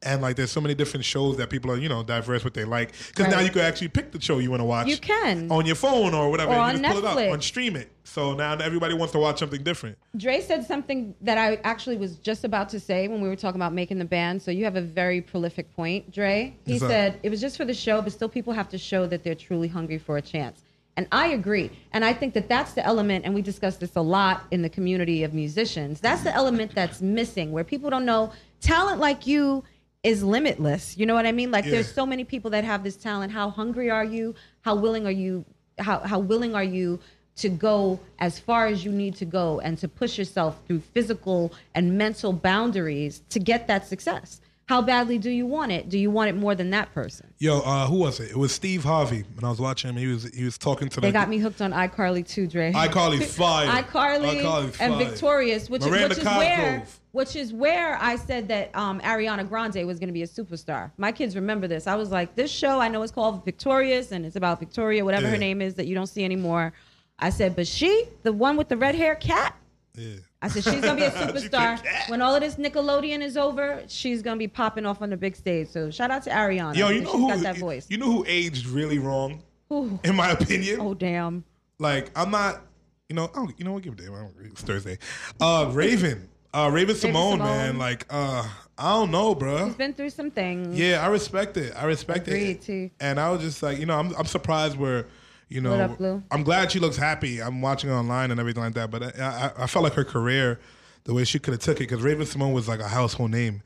and 0.02 0.22
like 0.22 0.36
there's 0.38 0.52
so 0.52 0.62
many 0.62 0.74
different 0.74 1.06
shows 1.06 1.38
that 1.38 1.50
people 1.50 1.70
are, 1.72 1.78
you 1.78 1.90
know, 1.90 2.04
diverse 2.04 2.44
what 2.44 2.54
they 2.54 2.64
like. 2.66 2.94
Because 3.10 3.28
now 3.28 3.40
you 3.42 3.50
can 3.50 3.62
actually 3.62 3.90
pick 3.90 4.12
the 4.12 4.22
show 4.22 4.40
you 4.40 4.50
want 4.50 4.62
to 4.62 4.66
watch. 4.66 4.88
You 4.88 4.98
can. 4.98 5.52
on 5.52 5.66
your 5.66 5.76
phone 5.76 6.14
or 6.14 6.30
whatever. 6.32 6.54
Or 6.54 6.58
on 6.60 6.78
you 6.78 6.82
just 6.82 6.94
pull 7.02 7.06
it 7.06 7.12
Netflix. 7.12 7.28
up 7.28 7.34
and 7.34 7.44
stream 7.44 7.76
it. 7.76 7.92
So 8.06 8.34
now 8.34 8.54
everybody 8.54 8.94
wants 8.94 9.12
to 9.12 9.20
watch 9.20 9.40
something 9.40 9.62
different. 9.62 9.98
Dre 10.16 10.40
said 10.42 10.66
something 10.66 11.14
that 11.22 11.38
I 11.38 11.56
actually 11.66 11.98
was 11.98 12.16
just 12.18 12.44
about 12.46 12.70
to 12.70 12.80
say 12.80 13.08
when 13.10 13.20
we 13.22 13.28
were 13.28 13.36
talking 13.36 13.60
about 13.60 13.74
making 13.74 14.00
the 14.00 14.06
band. 14.06 14.42
So 14.42 14.52
you 14.52 14.64
have 14.64 14.78
a 14.78 14.82
very 14.82 15.20
prolific 15.22 15.74
point, 15.76 16.12
Dre. 16.12 16.56
He 16.66 16.74
What's 16.74 16.84
up? 16.84 16.90
said 16.90 17.20
it 17.24 17.30
was 17.30 17.42
just 17.42 17.58
for 17.58 17.66
the 17.66 17.74
show, 17.74 18.02
but 18.02 18.12
still 18.14 18.30
people 18.30 18.54
have 18.54 18.70
to 18.70 18.78
show 18.78 19.06
that 19.08 19.24
they're 19.24 19.36
truly 19.36 19.68
hungry 19.68 19.98
for 19.98 20.16
a 20.18 20.22
chance. 20.22 20.64
And 21.00 21.08
I 21.14 21.28
agree. 21.28 21.72
And 21.94 22.04
I 22.04 22.12
think 22.12 22.34
that 22.34 22.50
that's 22.50 22.74
the 22.74 22.86
element, 22.86 23.24
and 23.24 23.34
we 23.34 23.42
discuss 23.42 23.78
this 23.78 23.96
a 23.96 24.02
lot 24.02 24.44
in 24.52 24.64
the 24.64 24.68
community 24.70 25.24
of 25.24 25.34
musicians. 25.34 26.02
That's 26.02 26.24
the 26.24 26.36
element 26.36 26.76
that's 26.76 27.00
missing, 27.02 27.54
where 27.54 27.64
people 27.64 27.90
don't 27.90 28.04
know 28.04 28.34
talent 28.60 29.00
like 29.00 29.26
you 29.26 29.64
is 30.04 30.22
limitless. 30.26 30.98
You 30.98 31.06
know 31.06 31.14
what 31.14 31.26
I 31.26 31.32
mean? 31.32 31.52
Like 31.52 31.64
Yeah. 31.64 31.72
there's 31.72 31.90
so 31.90 32.06
many 32.06 32.26
people 32.26 32.52
that 32.52 32.66
have 32.66 32.84
this 32.84 32.98
talent. 32.98 33.32
How 33.32 33.50
hungry 33.50 33.90
are 33.90 34.04
you? 34.04 34.36
How 34.60 34.76
willing 34.76 35.06
are 35.06 35.12
you? 35.24 35.46
How 35.78 36.00
how 36.00 36.20
willing 36.20 36.54
are 36.54 36.66
you 36.66 37.00
to 37.38 37.48
go 37.48 37.98
as 38.20 38.38
far 38.38 38.68
as 38.68 38.84
you 38.84 38.92
need 38.92 39.16
to 39.16 39.26
go 39.26 39.62
and 39.62 39.78
to 39.78 39.88
push 39.88 40.18
yourself 40.18 40.60
through 40.68 40.82
physical 40.82 41.54
and 41.76 41.98
mental 41.98 42.34
boundaries 42.34 43.22
to 43.30 43.40
get 43.40 43.68
that 43.68 43.88
success? 43.88 44.42
How 44.70 44.84
badly 44.84 45.18
do 45.18 45.32
you 45.32 45.48
want 45.48 45.72
it? 45.72 45.90
Do 45.90 45.98
you 45.98 46.12
want 46.12 46.30
it 46.30 46.36
more 46.36 46.54
than 46.54 46.70
that 46.70 46.94
person? 46.94 47.34
Yo, 47.40 47.62
uh, 47.62 47.88
who 47.88 47.96
was 47.96 48.20
it? 48.20 48.30
It 48.30 48.38
was 48.38 48.52
Steve 48.52 48.84
Harvey. 48.84 49.24
When 49.34 49.44
I 49.44 49.50
was 49.50 49.60
watching 49.60 49.90
him, 49.90 49.98
he 49.98 50.06
was 50.06 50.26
he 50.32 50.44
was 50.44 50.60
talking 50.60 50.90
to 50.90 51.02
They 51.02 51.08
the 51.08 51.12
got 51.12 51.28
me 51.28 51.40
hooked 51.40 51.60
on 51.60 51.72
iCarly 51.72 52.24
too, 52.28 52.46
Dre. 52.46 52.72
iCarly 52.72 53.24
fire. 53.40 53.68
iCarly 53.82 54.80
and. 54.80 54.96
Victorious, 55.00 55.72
which, 55.72 55.82
Miranda 55.82 56.10
which 56.10 56.18
is 56.20 56.24
where 56.24 56.84
which 57.14 57.36
is 57.36 57.52
where 57.52 57.98
I 58.00 58.16
said 58.16 58.48
that 58.50 58.70
um, 58.76 59.00
Ariana 59.02 59.50
Grande 59.50 59.88
was 59.88 59.98
going 59.98 60.10
to 60.10 60.14
be 60.14 60.22
a 60.22 60.28
superstar. 60.28 60.92
My 60.98 61.12
kids 61.12 61.36
remember 61.36 61.66
this. 61.68 61.88
I 61.88 61.96
was 61.96 62.12
like, 62.12 62.36
this 62.36 62.52
show 62.52 62.80
I 62.80 62.90
know 62.90 63.02
is 63.02 63.10
called 63.10 63.44
Victorious 63.44 64.12
and 64.12 64.24
it's 64.24 64.36
about 64.36 64.60
Victoria, 64.60 65.04
whatever 65.04 65.24
Yeah. 65.26 65.32
her 65.32 65.38
name 65.40 65.64
is 65.64 65.74
that 65.76 65.88
you 65.88 65.96
don't 65.96 66.06
see 66.06 66.24
anymore. 66.24 66.74
I 67.18 67.32
said, 67.32 67.56
but 67.56 67.66
she, 67.66 68.04
the 68.22 68.32
one 68.34 68.56
with 68.56 68.68
the 68.70 68.78
red 68.78 68.94
hair, 68.94 69.16
cat. 69.16 69.56
Yeah. 69.96 70.18
I 70.42 70.48
said 70.48 70.64
she's 70.64 70.82
gonna 70.82 70.96
be 70.96 71.04
a 71.04 71.12
superstar 71.12 71.82
when 72.10 72.22
all 72.22 72.34
of 72.34 72.42
this 72.42 72.56
Nickelodeon 72.56 73.22
is 73.22 73.36
over. 73.36 73.84
She's 73.88 74.22
gonna 74.22 74.38
be 74.38 74.48
popping 74.48 74.86
off 74.86 75.02
on 75.02 75.10
the 75.10 75.18
big 75.18 75.36
stage. 75.36 75.68
So 75.70 75.92
shout 75.92 76.12
out 76.12 76.24
to 76.24 76.30
Ariana. 76.30 76.76
Yo, 76.76 76.90
you 76.90 77.02
know 77.02 77.12
who? 77.12 77.28
got 77.28 77.40
that 77.40 77.58
voice. 77.58 77.88
You 77.90 77.98
know 77.98 78.06
who 78.12 78.26
aged 78.28 78.66
really 78.68 79.00
wrong, 79.00 79.44
Ooh. 79.72 80.00
in 80.04 80.16
my 80.16 80.32
opinion. 80.32 80.80
Oh 80.80 80.94
damn. 80.94 81.44
Like 81.78 82.12
I'm 82.16 82.32
not, 82.32 82.62
you 83.10 83.16
know, 83.16 83.26
I 83.34 83.36
don't, 83.36 83.60
you 83.60 83.66
know 83.66 83.74
what? 83.74 83.84
Give 83.84 83.94
a 83.94 83.96
damn. 83.98 84.14
I 84.14 84.20
don't, 84.20 84.34
it's 84.46 84.62
Thursday. 84.62 84.98
Uh, 85.42 85.70
Raven, 85.74 86.30
uh, 86.54 86.70
Raven-Symoné, 86.72 87.32
Simone. 87.32 87.40
man. 87.40 87.78
Like, 87.78 88.06
uh, 88.10 88.48
I 88.78 88.94
don't 88.94 89.12
know, 89.12 89.36
bro. 89.36 89.68
She's 89.68 89.76
been 89.76 89.94
through 89.94 90.10
some 90.10 90.32
things. 90.32 90.78
Yeah, 90.80 91.04
I 91.06 91.08
respect 91.10 91.58
it. 91.58 91.74
I 91.76 91.86
respect 91.86 92.28
Agreed, 92.28 92.52
it. 92.52 92.62
too. 92.62 92.90
And 93.00 93.20
I 93.20 93.30
was 93.32 93.42
just 93.42 93.62
like, 93.62 93.78
you 93.78 93.86
know, 93.86 93.98
I'm 93.98 94.16
I'm 94.16 94.26
surprised 94.26 94.78
where, 94.78 95.06
you 95.50 95.62
know, 95.62 95.74
up, 95.74 96.24
I'm 96.32 96.44
glad 96.44 96.72
she 96.72 96.80
looks 96.80 96.96
happy. 96.98 97.42
I'm 97.42 97.62
watching 97.62 97.90
her 97.90 97.96
online 97.96 98.32
and 98.32 98.40
everything 98.40 98.64
like 98.64 98.74
that. 98.76 98.90
But 98.92 99.20
I 99.20 99.52
I, 99.58 99.64
I 99.64 99.68
felt 99.68 99.84
like 99.84 99.94
her 99.94 100.06
career, 100.06 100.60
the 101.04 101.14
way 101.14 101.24
she 101.26 101.40
could 101.40 101.54
have 101.54 101.62
took 101.62 101.78
it, 101.78 101.90
because 101.90 102.02
Raven-Symoné 102.02 102.54
was 102.54 102.68
like 102.68 102.80
a 102.80 102.88
household 102.88 103.32
name. 103.32 103.62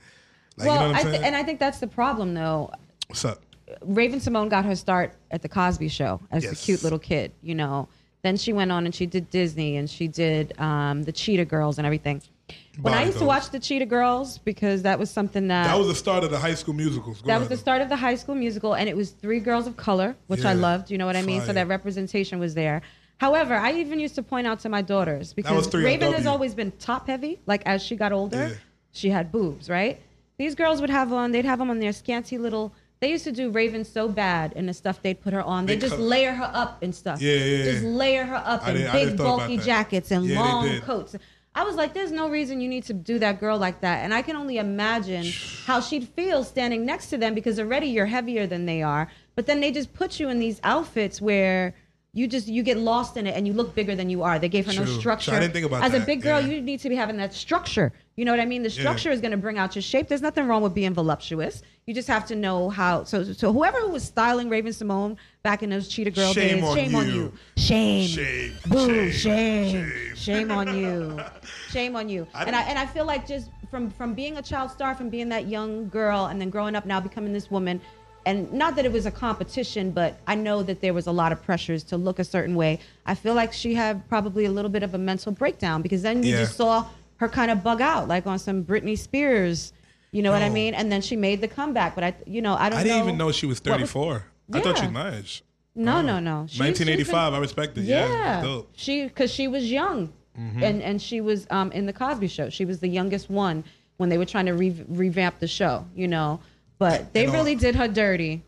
Like, 0.58 0.67
well, 0.67 0.76
you 0.76 0.82
know 0.82 0.88
what 0.93 0.96
I 0.96 1.00
I'm 1.02 1.12
th- 1.12 1.24
and 1.24 1.36
I 1.36 1.43
think 1.43 1.60
that's 1.60 1.80
the 1.80 1.88
problem 1.88 2.34
though. 2.34 2.72
What's 3.08 3.26
up? 3.26 3.41
Raven-Symoné 3.82 4.50
got 4.50 4.65
her 4.65 4.76
start 4.76 5.13
at 5.32 5.41
the 5.41 5.50
Cosby 5.50 5.88
Show 5.89 6.19
as 6.32 6.43
Yes. 6.43 6.52
the 6.52 6.65
cute 6.65 6.84
little 6.84 7.00
kid, 7.00 7.32
you 7.41 7.56
know. 7.56 7.88
Then 8.22 8.38
she 8.38 8.54
went 8.54 8.72
on 8.72 8.86
and 8.86 8.96
she 8.96 9.06
did 9.06 9.30
Disney 9.30 9.76
and 9.78 9.89
she 9.89 10.08
did 10.08 10.58
um, 10.60 11.04
the 11.04 11.12
Cheetah 11.12 11.46
Girls 11.46 11.78
and 11.78 11.86
everything. 11.86 12.22
When 12.82 12.94
I 12.94 13.06
used 13.06 13.20
to 13.20 13.26
watch 13.26 13.50
the 13.52 13.60
Cheetah 13.60 13.86
Girls 13.86 14.38
because 14.39 14.82
that 14.82 14.98
was 14.98 15.10
something 15.12 15.48
that 15.48 15.66
That 15.68 15.78
was 15.78 15.88
the 15.88 15.96
start 15.96 16.24
of 16.24 16.32
the 16.32 16.39
high 16.39 16.56
school 16.56 16.74
musicals. 16.74 17.22
Go 17.22 17.28
that 17.28 17.39
was 17.39 17.50
the 17.50 17.58
start 17.58 17.82
of 17.82 17.89
the 17.89 17.96
high 17.96 18.16
school 18.16 18.36
musical 18.36 18.74
and 18.76 18.89
it 18.89 18.96
was 18.98 19.12
three 19.12 19.39
girls 19.39 19.68
of 19.68 19.78
color 19.78 20.16
which 20.28 20.44
i 20.46 20.54
loved 20.54 20.89
you 20.92 20.98
know 20.98 21.06
what 21.06 21.16
i 21.16 21.22
mean? 21.22 21.42
So 21.42 21.54
that 21.54 21.68
representation 21.68 22.39
was 22.39 22.54
there. 22.56 22.82
However 23.20 23.54
i 23.56 23.72
even 23.74 24.00
used 24.00 24.16
to 24.16 24.24
point 24.24 24.48
out 24.48 24.60
to 24.62 24.70
my 24.70 24.82
daughters 24.82 25.34
because 25.34 25.74
raven 25.74 26.13
has 26.13 26.26
always 26.26 26.54
been 26.56 26.72
top 26.89 27.08
heavy 27.08 27.39
like 27.46 27.62
as 27.66 27.82
she 27.84 27.96
got 27.96 28.12
older 28.12 28.48
Yeah. 28.48 28.54
she 28.92 29.10
had 29.10 29.32
boobs 29.32 29.70
right? 29.70 30.02
These 30.38 30.56
girls 30.56 30.82
would 30.82 30.89
have 30.89 31.13
on 31.13 31.32
they'd 31.32 31.46
have 31.46 31.60
them 31.60 31.70
on 31.70 31.80
their 31.80 31.94
scanty 31.94 32.38
little 32.38 32.74
they 33.00 33.10
used 33.10 33.26
to 33.26 33.34
do 33.34 33.50
Raven 33.52 33.84
so 33.84 34.08
bad 34.08 34.54
in 34.54 34.66
the 34.66 34.74
stuff 34.74 35.02
they'd 35.02 35.20
put 35.20 35.34
her 35.34 35.42
on. 35.44 35.66
They 35.66 35.76
They 35.76 35.82
just 35.82 35.96
cut- 35.98 36.00
layer 36.00 36.32
her 36.32 36.50
up 36.54 36.82
and 36.82 36.96
stuff. 36.96 37.22
Yeah, 37.22 37.34
yeah, 37.36 37.63
Just 37.66 37.84
layer 37.84 38.24
her 38.24 38.42
up 38.54 38.62
I 38.66 38.70
in 38.70 38.76
big 38.78 38.92
didn't 38.94 39.18
thought 39.18 39.24
about 39.26 39.38
bulky 39.39 39.58
jackets 39.58 40.10
and 40.10 40.26
Yeah, 40.26 40.39
long 40.39 40.80
coats. 40.80 41.13
I 41.56 41.63
was 41.63 41.76
like, 41.76 41.94
there's 41.94 42.12
no 42.12 42.30
reason 42.30 42.62
you 42.62 42.68
need 42.68 42.86
to 42.86 42.94
do 42.94 43.20
that 43.20 43.39
girl 43.39 43.60
like 43.60 43.82
that. 43.82 44.04
And 44.04 44.13
I 44.13 44.24
can 44.24 44.36
only 44.36 44.58
imagine 44.58 45.26
how 45.66 45.82
she'd 45.82 46.08
feel 46.10 46.44
standing 46.44 46.84
next 46.84 47.12
to 47.12 47.18
them 47.18 47.36
because 47.36 47.60
already 47.60 47.88
you're 47.88 48.08
heavier 48.08 48.48
than 48.48 48.66
they 48.66 48.82
are. 48.82 49.08
But 49.36 49.46
then 49.46 49.60
they 49.60 49.72
just 49.72 49.94
put 49.94 50.20
you 50.20 50.30
in 50.30 50.39
these 50.39 50.60
outfits 50.63 51.22
where 51.22 51.76
you 52.15 52.28
just 52.28 52.47
you 52.47 52.62
get 52.62 52.78
lost 52.78 53.17
in 53.17 53.26
it 53.26 53.36
and 53.36 53.47
you 53.47 53.54
look 53.54 53.73
bigger 53.73 53.95
than 53.95 54.08
you 54.08 54.21
are. 54.21 54.38
They 54.38 54.47
gave 54.49 54.67
her 54.67 54.73
no 54.73 54.86
True. 54.86 54.99
structure. 54.99 55.32
I 55.34 55.39
didn't 55.39 55.54
think 55.54 55.65
about 55.65 55.84
As 55.84 55.95
a 55.95 55.99
big 55.99 56.21
girl, 56.21 56.39
Yeah. 56.39 56.47
you 56.47 56.62
need 56.62 56.80
to 56.82 56.89
be 56.89 56.95
having 56.95 57.17
that 57.17 57.34
structure. 57.34 57.91
You 58.15 58.26
know 58.26 58.32
what 58.32 58.39
I 58.39 58.45
mean? 58.45 58.62
The 58.62 58.69
structure 58.69 59.10
is 59.10 59.19
going 59.19 59.32
to 59.32 59.38
bring 59.38 59.58
out 59.58 59.76
your 59.76 59.82
shape. 59.82 60.08
There's 60.08 60.21
nothing 60.21 60.45
wrong 60.47 60.62
with 60.62 60.76
being 60.76 60.93
voluptuous. 60.93 61.63
You 61.88 61.95
just 61.95 62.08
have 62.08 62.28
to 62.28 62.36
know 62.36 62.69
how. 62.69 63.04
So, 63.06 63.23
so 63.34 63.52
whoever 63.52 63.88
was 63.88 64.04
styling 64.04 64.47
Raven-Symoné 64.49 65.17
back 65.41 65.63
in 65.63 65.71
those 65.71 65.88
Cheetah 65.88 66.12
Girl 66.12 66.32
Shame 66.34 66.58
days, 66.60 66.63
on 66.63 66.76
shame 66.78 66.95
on 66.95 67.08
you. 67.08 67.13
you. 67.13 67.34
Shame. 67.58 68.08
Shame. 68.08 68.54
Boo. 68.67 69.12
Shame. 69.12 69.12
Shame. 69.12 69.71
Shame. 69.71 70.15
Shame, 70.15 70.52
on 70.52 70.78
you. 70.78 71.19
Shame 71.71 71.95
on 71.95 72.08
you. 72.10 72.28
I 72.36 72.43
and 72.43 72.56
I 72.56 72.62
and 72.62 72.78
I 72.78 72.86
feel 72.86 73.06
like 73.06 73.28
just 73.28 73.49
from 73.71 73.89
from 73.89 74.13
being 74.13 74.38
a 74.38 74.41
child 74.43 74.69
star, 74.69 74.93
from 74.93 75.10
being 75.10 75.30
that 75.30 75.47
young 75.47 75.89
girl, 75.89 76.28
and 76.28 76.39
then 76.39 76.52
growing 76.52 76.76
up 76.76 76.86
now 76.86 76.99
becoming 76.99 77.34
this 77.34 77.49
woman. 77.49 77.82
And 78.26 78.52
not 78.54 78.76
that 78.78 78.86
it 78.86 78.92
was 78.92 79.06
a 79.06 79.12
competition, 79.12 79.92
but 79.92 80.20
I 80.28 80.36
know 80.36 80.64
that 80.64 80.80
there 80.82 80.94
was 80.94 81.08
a 81.08 81.12
lot 81.12 81.32
of 81.32 81.44
pressures 81.44 81.84
to 81.86 81.98
look 81.98 82.20
a 82.20 82.24
certain 82.24 82.56
way. 82.56 82.80
I 83.06 83.16
feel 83.16 83.34
like 83.34 83.52
she 83.54 83.74
had 83.74 84.08
probably 84.08 84.46
a 84.46 84.52
little 84.52 84.70
bit 84.72 84.84
of 84.84 84.94
a 84.94 84.98
mental 84.98 85.32
breakdown 85.32 85.82
because 85.82 86.02
then 86.04 86.24
you 86.24 86.34
Yeah. 86.34 86.40
just 86.42 86.56
saw 86.56 86.86
her 87.18 87.28
kind 87.28 87.52
of 87.52 87.64
bug 87.64 87.82
out, 87.82 88.08
like 88.08 88.26
on 88.26 88.40
some 88.40 88.64
Britney 88.64 88.98
Spears. 88.98 89.74
You 90.12 90.22
know 90.22 90.32
what 90.32 90.42
I 90.42 90.50
mean? 90.50 90.74
And 90.74 90.92
then 90.92 91.02
she 91.02 91.16
made 91.16 91.42
the 91.42 91.48
comeback. 91.48 91.96
But 91.96 92.04
I, 92.04 92.14
you 92.26 92.42
know, 92.42 92.54
I 92.56 92.70
don't. 92.70 92.80
I 92.80 92.84
didn't 92.84 92.98
know 93.00 93.04
even 93.06 93.18
know 93.18 93.32
she 93.32 93.46
was 93.46 93.60
what 93.60 93.82
was- 93.82 93.92
34. 93.92 94.24
I 94.54 94.60
thought 94.60 94.78
she 94.78 94.84
Yeah. 94.84 94.88
was 94.90 94.94
my 94.94 95.16
age. 95.18 95.44
No, 95.76 96.02
no, 96.02 96.20
no. 96.20 96.46
She's- 96.48 96.52
she's 96.52 96.58
been- 96.60 96.68
1985. 96.68 97.34
I 97.34 97.38
respect 97.40 97.78
it. 97.78 97.86
Yeah. 97.86 98.44
yeah, 98.44 98.62
she 98.74 99.04
because 99.06 99.32
she 99.32 99.48
was 99.48 99.72
young, 99.72 100.14
Mm-hmm. 100.40 100.64
and 100.64 100.82
and 100.84 101.02
she 101.02 101.20
was 101.22 101.46
um, 101.50 101.72
in 101.72 101.86
the 101.88 101.94
Cosby 101.94 102.28
Show. 102.28 102.50
She 102.50 102.64
was 102.66 102.80
the 102.80 102.88
youngest 102.88 103.30
one 103.30 103.64
when 103.98 104.10
they 104.10 104.18
were 104.18 104.26
trying 104.26 104.46
to 104.46 104.54
re- 104.54 104.86
revamp 104.88 105.40
the 105.40 105.48
show. 105.48 105.86
You 105.96 106.08
know, 106.08 106.40
but 106.84 107.13
they 107.13 107.22
You 107.22 107.28
know- 107.28 107.34
really 107.34 107.56
did 107.56 107.76
her 107.76 107.88
dirty. 107.88 108.43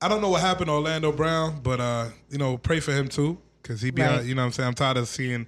I 0.00 0.08
don't 0.08 0.20
know 0.20 0.30
what 0.30 0.40
happened 0.40 0.66
to 0.68 0.72
Orlando 0.72 1.10
Brown, 1.12 1.60
but 1.62 1.80
uh, 1.80 2.06
you 2.30 2.38
know, 2.38 2.56
pray 2.58 2.78
for 2.80 2.92
him 2.92 3.08
too, 3.08 3.38
because 3.62 3.80
he 3.82 3.90
be, 3.90 4.02
Right. 4.02 4.10
out, 4.20 4.24
you 4.24 4.34
know, 4.34 4.42
what 4.42 4.46
I'm 4.46 4.52
saying 4.52 4.68
I'm 4.68 4.74
tired 4.74 4.96
of 4.98 5.08
seeing 5.08 5.46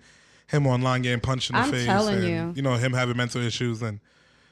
him 0.49 0.67
online 0.67 1.03
getting 1.03 1.21
punched 1.21 1.51
in 1.51 1.57
the 1.57 1.63
I'm 1.63 1.71
face. 1.71 1.87
telling 1.87 2.25
and, 2.25 2.57
you. 2.57 2.63
know, 2.63 2.75
him 2.75 2.93
having 2.93 3.17
mental 3.17 3.41
issues 3.41 3.83
and 3.83 3.99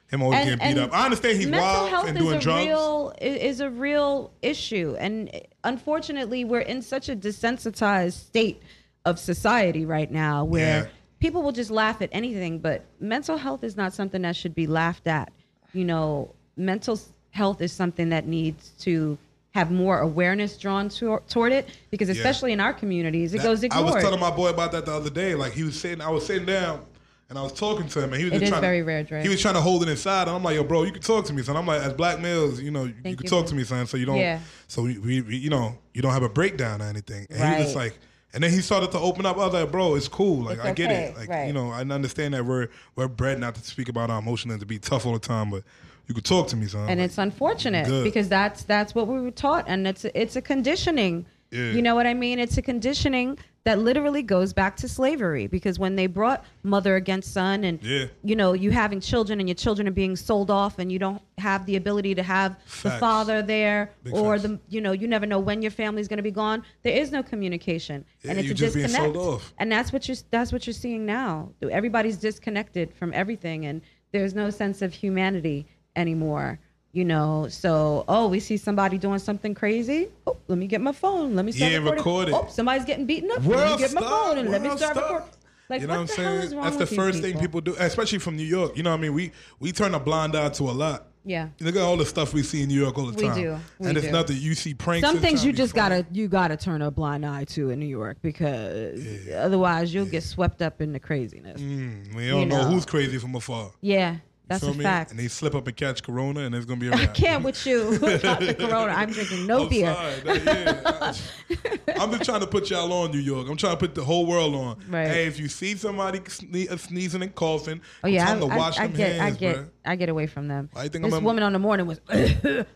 him 0.09 0.23
always 0.23 0.41
And, 0.41 0.61
getting 0.61 0.75
beat 0.77 0.81
up. 0.83 0.93
I 0.93 1.05
understand 1.05 1.39
he's 1.39 1.49
wild 1.49 1.89
health 1.91 2.09
and 2.09 2.17
is 2.19 2.23
doing 2.25 2.37
a 2.37 2.41
drugs. 2.41 2.67
real 2.67 3.13
is 3.21 3.61
a 3.61 3.71
real 3.71 4.33
issue, 4.43 4.97
and 4.99 5.31
unfortunately, 5.65 6.45
we're 6.45 6.61
in 6.61 6.83
such 6.83 7.09
a 7.09 7.17
desensitized 7.17 8.13
state 8.15 8.63
of 9.05 9.19
society 9.19 9.85
right 9.87 10.11
now 10.11 10.45
where 10.45 10.85
Yeah. 10.85 10.89
people 11.21 11.43
will 11.43 11.53
just 11.53 11.71
laugh 11.71 12.01
at 12.03 12.09
anything. 12.13 12.59
But 12.59 12.85
mental 13.01 13.37
health 13.37 13.65
is 13.65 13.77
not 13.77 13.93
something 13.93 14.23
that 14.23 14.37
should 14.37 14.55
be 14.55 14.67
laughed 14.67 15.07
at. 15.07 15.33
You 15.73 15.85
know, 15.85 16.35
mental 16.57 16.99
health 17.33 17.61
is 17.61 17.73
something 17.73 18.09
that 18.11 18.27
needs 18.27 18.71
to 18.81 19.19
have 19.55 19.71
more 19.71 19.99
awareness 20.01 20.57
drawn 20.57 20.89
to, 20.89 21.21
toward 21.29 21.53
it 21.53 21.69
because 21.91 22.09
Yeah. 22.09 22.15
especially 22.15 22.53
in 22.53 22.61
our 22.61 22.73
communities, 22.73 23.35
it 23.35 23.39
That- 23.39 23.43
goes 23.45 23.65
I 23.71 23.81
was 23.81 24.03
telling 24.03 24.21
my 24.21 24.31
boy 24.31 24.49
about 24.49 24.73
that 24.73 24.87
the 24.87 24.93
other 24.93 25.11
day. 25.11 25.35
Like 25.35 25.53
he 25.53 25.63
was 25.65 25.79
sitting, 25.79 26.01
I 26.01 26.09
was 26.09 26.25
sitting 26.25 26.47
down, 26.47 26.81
and 27.29 27.39
I 27.39 27.43
was 27.43 27.53
talking 27.53 27.87
to 27.89 27.99
him, 28.03 28.13
and 28.13 28.17
he 28.17 28.25
was 28.25 28.35
It 28.35 28.39
just 28.41 28.51
trying 28.51 28.63
very 28.63 28.79
to, 28.81 28.85
rare, 28.85 29.03
Dre. 29.03 29.23
He 29.23 29.29
was 29.29 29.41
trying 29.43 29.55
to 29.55 29.61
hold 29.61 29.83
it 29.83 29.89
inside, 29.91 30.29
and 30.29 30.37
I'm 30.37 30.43
like, 30.43 30.55
yo, 30.57 30.65
bro, 30.65 30.85
you 30.85 30.93
can 30.93 31.03
talk 31.03 31.27
to 31.27 31.33
me, 31.35 31.43
son. 31.43 31.57
I'm 31.57 31.67
like, 31.67 31.83
as 31.83 31.93
black 31.93 32.19
males, 32.21 32.61
you 32.61 32.71
know, 32.71 32.85
you 32.85 32.95
Thank 33.03 33.19
can 33.19 33.25
you, 33.25 33.31
talk 33.31 33.45
boo. 33.45 33.51
to 33.51 33.55
me, 33.57 33.65
son, 33.65 33.87
so 33.87 33.97
you 33.99 34.07
don't, 34.07 34.17
Yeah. 34.17 34.39
so 34.69 34.83
we, 34.83 34.99
we, 34.99 35.37
you 35.37 35.51
know, 35.51 35.77
you 35.93 36.01
don't 36.03 36.13
have 36.13 36.23
a 36.23 36.29
breakdown 36.31 36.81
or 36.81 36.87
anything. 36.87 37.27
And 37.31 37.39
he 37.39 37.57
was 37.57 37.65
just 37.67 37.77
like. 37.77 37.95
And 38.35 38.43
then 38.43 38.51
he 38.51 38.63
started 38.63 38.91
to 38.93 38.99
open 38.99 39.27
up. 39.27 39.37
I 39.37 39.45
was 39.45 39.53
like, 39.53 39.71
"Bro, 39.71 39.95
it's 39.97 40.09
cool. 40.09 40.45
Like, 40.45 40.57
It's 40.57 40.65
I 40.67 40.73
get 40.73 40.91
it. 40.91 41.15
Like, 41.15 41.29
right. 41.29 41.47
you 41.49 41.53
know, 41.53 41.71
I 41.71 41.81
understand 41.83 42.33
that 42.33 42.47
we're 42.47 42.69
we're 42.97 43.07
bred 43.07 43.39
not 43.39 43.55
to 43.57 43.61
speak 43.63 43.91
about 43.91 44.09
our 44.09 44.21
emotions 44.21 44.53
and 44.53 44.61
to 44.61 44.65
be 44.65 44.79
tough 44.79 45.05
all 45.05 45.13
the 45.13 45.19
time. 45.19 45.51
But 45.51 45.65
you 46.09 46.15
could 46.15 46.25
talk 46.25 46.49
to 46.49 46.57
me, 46.57 46.67
son. 46.67 46.89
and 46.89 47.01
Like, 47.01 47.07
it's 47.09 47.19
unfortunate 47.19 47.87
Good. 47.87 48.05
because 48.05 48.29
that's 48.29 48.65
that's 48.65 48.95
what 48.95 49.07
we 49.09 49.21
were 49.21 49.31
taught 49.31 49.65
and 49.69 49.87
it's 49.87 50.05
it's 50.15 50.37
a 50.37 50.43
conditioning 50.43 51.27
Yeah. 51.51 51.73
you 51.73 51.83
know 51.83 51.95
what 51.95 52.07
i 52.07 52.15
mean 52.15 52.39
it's 52.39 52.57
a 52.59 52.63
conditioning 52.63 53.39
that 53.65 53.79
literally 53.79 54.23
goes 54.25 54.53
back 54.53 54.75
to 54.79 54.89
slavery 54.89 55.47
because 55.47 55.79
when 55.79 55.95
they 55.95 56.09
brought 56.09 56.45
mother 56.65 56.97
against 56.97 57.33
son 57.33 57.63
and 57.63 57.79
Yeah. 57.83 58.07
you 58.25 58.35
know 58.35 58.53
you 58.55 58.71
having 58.73 59.01
children 59.01 59.39
and 59.39 59.49
your 59.49 59.55
children 59.65 59.87
are 59.87 59.93
being 60.05 60.17
sold 60.17 60.51
off 60.51 60.79
and 60.81 60.91
you 60.91 60.99
don't 60.99 61.23
have 61.39 61.65
the 61.67 61.77
ability 61.77 62.15
to 62.17 62.23
have 62.25 62.57
the 62.83 62.91
father 63.07 63.41
there 63.43 63.93
Big 64.03 64.15
or 64.15 64.37
facts. 64.37 64.43
the 64.49 64.59
you 64.75 64.81
know 64.81 64.93
you 64.93 65.07
never 65.07 65.27
know 65.27 65.39
when 65.39 65.63
your 65.63 65.71
family's 65.71 66.09
going 66.09 66.17
to 66.25 66.29
be 66.33 66.37
gone 66.45 66.65
there 66.83 66.97
is 67.03 67.13
no 67.13 67.23
communication 67.23 68.05
and 68.29 68.39
it's 68.39 68.51
a 68.51 68.55
just 68.55 68.75
being 68.75 68.87
disconnect 68.87 69.15
sold 69.15 69.35
off. 69.35 69.53
and 69.61 69.71
that's 69.71 69.93
what 69.93 70.09
you're 70.09 70.17
that's 70.31 70.51
what 70.53 70.67
you're 70.67 70.75
seeing 70.75 71.05
now 71.07 71.51
everybody's 71.71 72.17
disconnected 72.17 72.93
from 72.99 73.13
everything 73.15 73.67
and 73.67 73.81
there's 74.13 74.35
no 74.35 74.51
sense 74.51 74.83
of 74.83 74.93
humanity 74.93 75.67
anymore 75.97 76.59
you 76.93 77.05
know 77.05 77.47
so 77.49 78.05
oh 78.09 78.29
we 78.29 78.39
see 78.41 78.57
somebody 78.57 78.99
doing 78.99 79.19
something 79.19 79.55
crazy 79.55 80.09
oh 80.27 80.37
let 80.49 80.59
me 80.59 80.67
get 80.67 80.81
my 80.81 80.93
phone 80.93 81.35
let 81.35 81.45
me 81.45 81.53
start 81.53 81.73
Yeah, 81.73 81.79
recording. 81.79 81.97
record 81.99 82.29
it. 82.29 82.35
oh 82.35 82.47
somebody's 82.51 82.85
getting 82.85 83.07
beaten 83.07 83.31
up 83.31 83.45
let 83.47 83.73
me 83.73 83.79
get 83.79 83.93
my 83.95 84.01
phone 84.03 84.39
and 84.39 84.51
let 84.51 84.61
me 84.63 84.69
start 84.77 84.97
star. 84.97 85.05
recording 85.05 85.29
like 85.69 85.81
you 85.81 85.87
know 85.87 86.01
what, 86.01 86.11
what, 86.11 86.19
I'm 86.19 86.49
saying? 86.51 86.61
That's 86.61 86.77
the 86.77 86.87
first 86.87 87.23
thing 87.23 87.39
people 87.39 87.63
do, 87.63 87.75
especially 87.79 88.19
from 88.19 88.37
New 88.37 88.43
York. 88.45 88.77
You 88.77 88.83
know 88.83 88.91
what 88.91 88.99
I 88.99 89.01
mean? 89.01 89.15
We 89.15 89.33
we 89.59 89.73
turn 89.73 89.95
a 89.95 90.01
blind 90.01 90.37
eye 90.37 90.51
to 90.51 90.65
a 90.65 90.73
lot. 90.73 91.07
yeah 91.25 91.49
Look 91.61 91.77
at 91.77 91.81
all 91.81 91.97
the 91.97 92.05
stuff 92.05 92.35
we 92.35 92.43
see 92.43 92.63
in 92.63 92.69
New 92.69 92.79
York 92.79 92.99
all 92.99 93.07
the 93.07 93.19
time. 93.23 93.35
We 93.37 93.43
do. 93.43 93.57
We 93.79 93.89
and 93.89 93.97
it's 93.97 94.07
do. 94.09 94.13
nothing. 94.13 94.37
You 94.37 94.55
see 94.55 94.75
pranks. 94.75 95.09
some 95.09 95.19
things 95.19 95.43
you 95.47 95.51
just 95.53 95.73
gotta 95.75 96.05
you 96.13 96.29
gotta 96.29 96.59
turn 96.59 96.83
a 96.83 96.91
blind 96.91 97.25
eye 97.25 97.45
to 97.45 97.71
in 97.71 97.79
new 97.79 97.87
york 97.87 98.19
because 98.21 99.01
otherwise 99.35 99.95
you'll 99.95 100.05
get 100.05 100.25
swept 100.25 100.61
up 100.61 100.83
in 100.83 100.93
the 100.93 101.01
craziness 101.01 101.59
Mm, 101.59 102.15
we 102.17 102.29
don't 102.29 102.41
you 102.41 102.47
know. 102.47 102.59
know. 102.63 102.65
who's 102.69 102.85
crazy 102.85 103.17
from 103.17 103.35
afar. 103.35 103.71
yeah 103.81 104.17
that's 104.53 104.65
Feel 104.65 104.73
a 104.73 104.77
me? 104.77 104.83
fact 104.85 105.11
And 105.11 105.19
they 105.21 105.29
slip 105.29 105.55
up 105.55 105.67
and 105.67 105.77
catch 105.77 106.03
corona, 106.03 106.41
and 106.41 106.55
it's 106.55 106.65
gonna 106.67 106.81
be 106.81 106.89
a 106.89 106.93
I 106.95 107.01
wrap. 107.01 107.15
can't 107.15 107.45
with 107.45 107.67
you 107.67 107.95
about 107.97 108.41
the 108.41 108.55
corona. 108.59 108.93
I'm 108.93 109.11
drinking 109.11 109.47
no 109.47 109.63
I'm 109.65 109.69
beer. 109.69 109.95
sorry. 109.95 110.41
Yeah. 110.45 111.13
I'm 111.99 112.11
just 112.13 112.25
trying 112.25 112.41
to 112.41 112.47
put 112.47 112.71
y'all 112.71 112.93
on, 112.93 113.11
New 113.11 113.19
York. 113.19 113.49
I'm 113.49 113.57
trying 113.57 113.75
to 113.75 113.79
put 113.79 113.95
the 113.95 114.05
whole 114.05 114.27
world 114.27 114.55
on. 114.55 114.79
Right. 114.89 115.09
Hey, 115.09 115.27
if 115.27 115.39
you 115.39 115.49
see 115.49 115.75
somebody 115.77 116.21
sne- 116.21 116.71
uh, 116.71 116.77
sneezing 116.77 117.23
and 117.23 117.35
coughing, 117.35 117.81
Oh 118.03 118.09
yeah, 118.09 118.27
tell 118.27 118.41
them 118.41 118.49
to 118.51 118.55
I, 118.55 118.59
wash 118.59 118.79
I, 118.79 118.85
I 118.85 118.87
get, 118.89 119.13
hands, 119.13 119.21
I 119.37 119.39
get, 119.39 119.57
bruh. 119.57 119.69
I 119.85 119.97
get 119.97 120.09
away 120.09 120.27
from 120.27 120.49
them. 120.49 120.71
I 120.75 120.89
think 120.89 121.05
this 121.05 121.15
I'm 121.15 121.25
woman 121.25 121.43
on 121.45 121.53
the 121.53 121.59
morning 121.59 121.87
was 121.87 122.01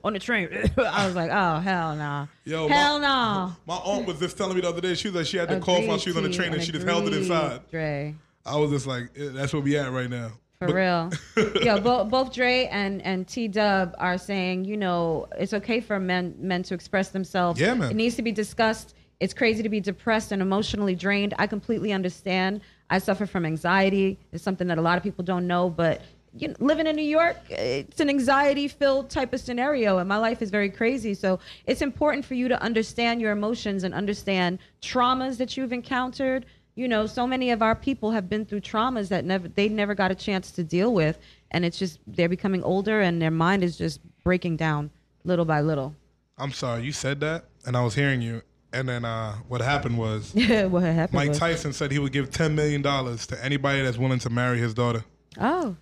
on 0.04 0.12
the 0.12 0.18
train. 0.18 0.48
I 0.78 1.06
was 1.06 1.14
like, 1.14 1.30
oh 1.32 1.58
hell 1.60 1.96
no, 1.96 2.28
Yo, 2.44 2.68
hell 2.68 2.98
no. 2.98 3.52
My 3.66 3.74
aunt 3.76 4.06
was 4.06 4.18
just 4.18 4.36
telling 4.36 4.54
me 4.54 4.60
the 4.60 4.68
other 4.68 4.80
day. 4.80 4.94
She 4.94 5.08
was 5.08 5.16
like, 5.16 5.26
she 5.26 5.36
had 5.36 5.48
to 5.48 5.60
cough 5.60 5.86
while 5.86 5.98
she 5.98 6.10
was 6.10 6.16
on 6.16 6.22
the 6.24 6.30
train, 6.30 6.52
and 6.52 6.62
she 6.62 6.72
just 6.72 6.86
held 6.86 7.06
it 7.06 7.12
inside. 7.14 7.68
Dre, 7.70 8.14
I 8.44 8.56
was 8.56 8.70
just 8.70 8.86
like, 8.86 9.10
eh, 9.16 9.28
that's 9.32 9.52
where 9.52 9.62
we 9.62 9.76
at 9.76 9.90
right 9.90 10.08
now. 10.10 10.32
For 10.58 10.66
But- 10.66 10.74
real. 10.74 11.10
Yo, 11.62 11.80
both 11.80 12.08
both 12.10 12.32
Dre 12.32 12.66
and 12.70 13.02
and 13.02 13.26
T 13.26 13.48
Dub 13.48 13.94
are 13.98 14.18
saying, 14.18 14.64
you 14.64 14.76
know, 14.76 15.28
it's 15.38 15.52
okay 15.54 15.80
for 15.80 15.98
men 16.00 16.34
men 16.38 16.62
to 16.64 16.74
express 16.74 17.10
themselves. 17.10 17.60
Yeah, 17.60 17.74
man. 17.74 17.90
It 17.90 17.94
needs 17.94 18.16
to 18.16 18.22
be 18.22 18.32
discussed. 18.32 18.94
It's 19.20 19.32
crazy 19.34 19.62
to 19.62 19.68
be 19.68 19.80
depressed 19.80 20.32
and 20.32 20.42
emotionally 20.42 20.94
drained. 20.94 21.34
I 21.38 21.46
completely 21.46 21.92
understand. 21.92 22.60
I 22.90 22.98
suffer 22.98 23.26
from 23.26 23.44
anxiety. 23.46 24.18
It's 24.32 24.44
something 24.44 24.68
that 24.68 24.78
a 24.78 24.82
lot 24.82 24.96
of 24.98 25.02
people 25.02 25.24
don't 25.24 25.46
know, 25.46 25.70
but 25.70 26.02
you 26.38 26.48
know, 26.48 26.54
living 26.60 26.86
in 26.86 26.94
New 26.96 27.02
York, 27.02 27.38
it's 27.48 27.98
an 27.98 28.10
anxiety-filled 28.10 29.08
type 29.08 29.32
of 29.32 29.40
scenario, 29.40 29.96
and 29.96 30.06
my 30.06 30.18
life 30.18 30.42
is 30.42 30.50
very 30.50 30.68
crazy. 30.68 31.14
So 31.14 31.38
it's 31.64 31.80
important 31.80 32.26
for 32.26 32.34
you 32.34 32.46
to 32.48 32.60
understand 32.62 33.22
your 33.22 33.32
emotions 33.32 33.84
and 33.84 33.94
understand 33.94 34.58
traumas 34.82 35.38
that 35.38 35.56
you've 35.56 35.72
encountered. 35.72 36.44
You 36.76 36.88
know, 36.88 37.06
so 37.06 37.26
many 37.26 37.50
of 37.50 37.62
our 37.62 37.74
people 37.74 38.10
have 38.12 38.28
been 38.28 38.44
through 38.44 38.60
traumas 38.60 39.08
that 39.08 39.24
never 39.24 39.48
they 39.48 39.68
never 39.68 39.94
got 39.94 40.10
a 40.10 40.14
chance 40.14 40.50
to 40.52 40.62
deal 40.62 40.92
with, 40.92 41.18
and 41.50 41.64
it's 41.64 41.78
just 41.78 41.98
they're 42.06 42.28
becoming 42.28 42.62
older 42.62 43.00
and 43.00 43.20
their 43.20 43.30
mind 43.30 43.64
is 43.64 43.76
just 43.78 43.98
breaking 44.22 44.56
down 44.58 44.90
little 45.24 45.44
by 45.46 45.62
little. 45.62 45.94
I'm 46.38 46.52
sorry, 46.52 46.82
you 46.82 46.92
said 46.92 47.20
that, 47.20 47.46
and 47.64 47.76
I 47.76 47.82
was 47.82 47.94
hearing 47.94 48.20
you. 48.20 48.42
And 48.74 48.86
then 48.86 49.06
uh, 49.06 49.36
what 49.48 49.62
happened 49.62 49.96
was 49.96 50.34
what 50.34 50.82
happened? 50.82 51.14
Mike 51.14 51.30
was- 51.30 51.38
Tyson 51.38 51.72
said 51.72 51.90
he 51.90 51.98
would 51.98 52.12
give 52.12 52.28
$10 52.30 52.52
million 52.52 52.82
to 52.82 53.38
anybody 53.42 53.80
that's 53.80 53.96
willing 53.96 54.18
to 54.18 54.28
marry 54.28 54.58
his 54.58 54.74
daughter, 54.74 55.02
Oh, 55.40 55.76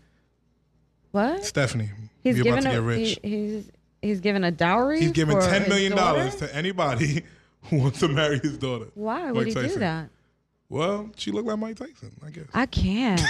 what? 1.11 1.45
Stephanie. 1.45 1.91
He's 2.23 2.39
You're 2.39 2.49
about 2.55 2.63
to 2.63 2.69
a 2.69 2.73
get 2.75 2.83
rich. 2.83 3.19
he- 3.23 3.29
he's 3.29 3.71
he's 4.01 4.21
given 4.21 4.45
a 4.45 4.51
dowry. 4.53 5.01
He's 5.01 5.11
giving 5.13 5.35
for 5.41 5.43
$10 5.47 5.91
daughter? 5.97 6.31
to 6.39 6.55
anybody 6.55 7.25
who 7.65 7.79
wants 7.79 7.99
to 8.01 8.09
marry 8.09 8.39
his 8.39 8.59
daughter. 8.59 8.87
Why 8.95 9.25
Mike 9.25 9.35
would 9.35 9.47
he 9.49 9.55
do 9.55 9.79
that? 9.79 10.11
Well, 10.75 11.09
she 11.15 11.31
looked 11.31 11.47
like 11.47 11.57
Mike 11.57 11.77
Tyson, 11.77 12.11
I 12.27 12.31
guess. 12.31 12.47
I 12.53 12.67
can't. 12.67 13.21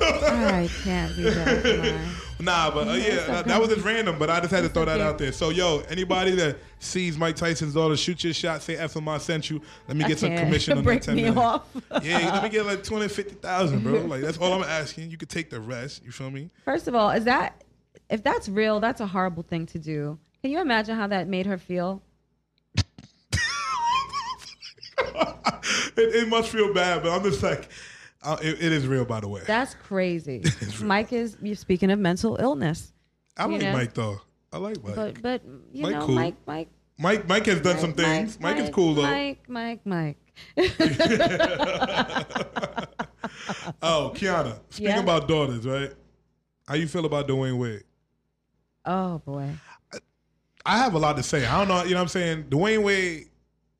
I 0.00 0.68
can't 0.82 1.14
do 1.14 1.30
that. 1.30 2.00
Nah, 2.40 2.68
but 2.72 2.88
uh, 2.88 2.92
yeah, 2.94 3.26
that, 3.26 3.44
that 3.46 3.60
was 3.60 3.68
just 3.70 3.84
random. 3.86 4.18
But 4.18 4.28
I 4.28 4.40
just 4.40 4.50
had 4.50 4.62
to 4.64 4.68
throw 4.68 4.84
that 4.86 5.00
out 5.00 5.18
there. 5.18 5.30
So, 5.30 5.50
yo, 5.50 5.84
anybody 5.88 6.32
that 6.32 6.56
sees 6.80 7.16
Mike 7.16 7.36
Tyson's 7.36 7.74
daughter, 7.74 7.96
shoot 7.96 8.24
your 8.24 8.34
shot. 8.34 8.60
Say 8.60 8.74
FMI 8.74 9.20
sent 9.20 9.48
you. 9.50 9.62
Let 9.86 9.96
me 9.96 10.04
get 10.04 10.18
some 10.18 10.36
commission 10.36 10.76
on 10.78 10.82
Break 10.84 11.02
that 11.02 11.06
ten 11.06 11.14
me 11.16 11.22
million. 11.22 11.38
off. 11.38 11.62
yeah, 12.02 12.32
let 12.32 12.42
me 12.42 12.48
get 12.48 12.66
like 12.66 12.82
twenty 12.82 13.06
fifty 13.06 13.36
thousand, 13.36 13.84
bro. 13.84 14.00
Like 14.00 14.20
that's 14.20 14.36
all 14.38 14.52
I'm 14.52 14.64
asking. 14.68 15.12
You 15.12 15.16
could 15.16 15.28
take 15.30 15.48
the 15.48 15.60
rest. 15.60 16.04
You 16.04 16.10
feel 16.10 16.28
me? 16.28 16.50
First 16.64 16.88
of 16.88 16.96
all, 16.96 17.10
is 17.10 17.22
that 17.24 17.62
if 18.10 18.24
that's 18.24 18.48
real, 18.48 18.80
that's 18.80 19.00
a 19.00 19.06
horrible 19.06 19.44
thing 19.44 19.64
to 19.66 19.78
do. 19.78 20.18
Can 20.42 20.50
you 20.50 20.60
imagine 20.60 20.96
how 20.96 21.06
that 21.06 21.28
made 21.28 21.46
her 21.46 21.56
feel? 21.56 22.02
it, 25.96 26.14
it 26.14 26.28
must 26.28 26.50
feel 26.50 26.72
bad, 26.74 27.02
but 27.02 27.10
I'm 27.12 27.22
just 27.22 27.42
like, 27.42 27.68
Uh, 28.22 28.36
it, 28.42 28.62
it 28.62 28.72
is 28.72 28.86
real, 28.86 29.04
by 29.04 29.20
the 29.20 29.28
way. 29.28 29.42
That's 29.46 29.74
crazy. 29.74 30.42
Mike 30.82 31.12
is. 31.12 31.36
You're 31.42 31.56
speaking 31.56 31.90
of 31.90 31.98
mental 31.98 32.36
illness, 32.40 32.92
I 33.36 33.44
like 33.46 33.60
know. 33.60 33.72
Mike 33.72 33.92
though. 33.94 34.20
I 34.52 34.56
like 34.58 34.82
Mike. 34.84 34.94
but 34.94 35.20
but 35.22 35.42
you 35.72 35.82
Mike 35.82 35.92
know, 35.94 36.06
cool. 36.06 36.14
Mike, 36.14 36.36
Mike, 36.46 36.68
Mike 36.98 37.28
Mike 37.28 37.46
has 37.46 37.60
done 37.60 37.74
Mike, 37.74 37.80
some 37.80 37.92
things. 37.92 38.38
Mike, 38.40 38.56
is 38.56 38.62
Mike, 38.64 38.72
cool 38.72 38.94
though. 38.94 39.02
Mike, 39.02 39.48
Mike, 39.48 39.80
Mike. 39.84 40.16
Oh, 43.82 44.12
Qiana. 44.14 44.58
Speaking 44.70 44.94
Yeah? 44.94 45.00
about 45.00 45.28
daughters, 45.28 45.66
right? 45.66 45.92
How 46.66 46.74
you 46.74 46.86
feel 46.88 47.04
about 47.04 47.26
Dwyane 47.28 47.58
Wade? 47.58 47.82
Oh 48.84 49.18
boy. 49.18 49.50
I 50.66 50.78
have 50.78 50.94
a 50.94 50.98
lot 50.98 51.16
to 51.16 51.22
say. 51.22 51.44
I 51.46 51.58
don't 51.58 51.68
know. 51.68 51.82
You 51.84 51.90
know 51.90 51.96
what 51.96 52.02
I'm 52.02 52.08
saying? 52.08 52.44
Dwayne 52.44 52.82
Wade, 52.82 53.28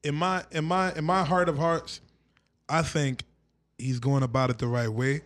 in 0.04 0.14
my 0.14 0.44
in 0.52 0.64
my 0.64 0.92
in 0.94 1.04
my 1.04 1.24
heart 1.24 1.48
of 1.48 1.58
hearts, 1.58 2.00
I 2.68 2.82
think 2.82 3.24
he's 3.78 3.98
going 3.98 4.22
about 4.22 4.50
it 4.50 4.58
the 4.58 4.68
right 4.68 4.88
way 4.88 5.22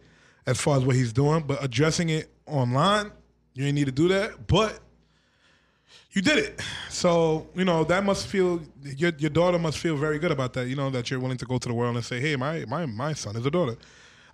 as 0.46 0.60
far 0.60 0.78
as 0.78 0.84
what 0.84 0.96
he's 0.96 1.12
doing. 1.12 1.42
But 1.42 1.62
addressing 1.62 2.08
it 2.08 2.30
online, 2.46 3.10
you 3.54 3.66
ain't 3.66 3.74
need 3.74 3.86
to 3.86 3.92
do 3.92 4.08
that. 4.08 4.46
But 4.46 4.78
you 6.12 6.22
did 6.22 6.38
it. 6.38 6.60
So, 6.88 7.46
you 7.54 7.64
know, 7.64 7.84
that 7.84 8.04
must 8.04 8.26
feel 8.26 8.62
your 8.82 9.12
your 9.18 9.30
daughter 9.30 9.58
must 9.58 9.78
feel 9.78 9.96
very 9.96 10.18
good 10.18 10.32
about 10.32 10.52
that, 10.54 10.68
you 10.68 10.76
know, 10.76 10.90
that 10.90 11.10
you're 11.10 11.20
willing 11.20 11.38
to 11.38 11.46
go 11.46 11.58
to 11.58 11.68
the 11.68 11.74
world 11.74 11.96
and 11.96 12.04
say, 12.04 12.20
Hey, 12.20 12.36
my 12.36 12.64
my 12.66 12.86
my 12.86 13.12
son 13.12 13.36
is 13.36 13.44
a 13.44 13.50
daughter. 13.50 13.76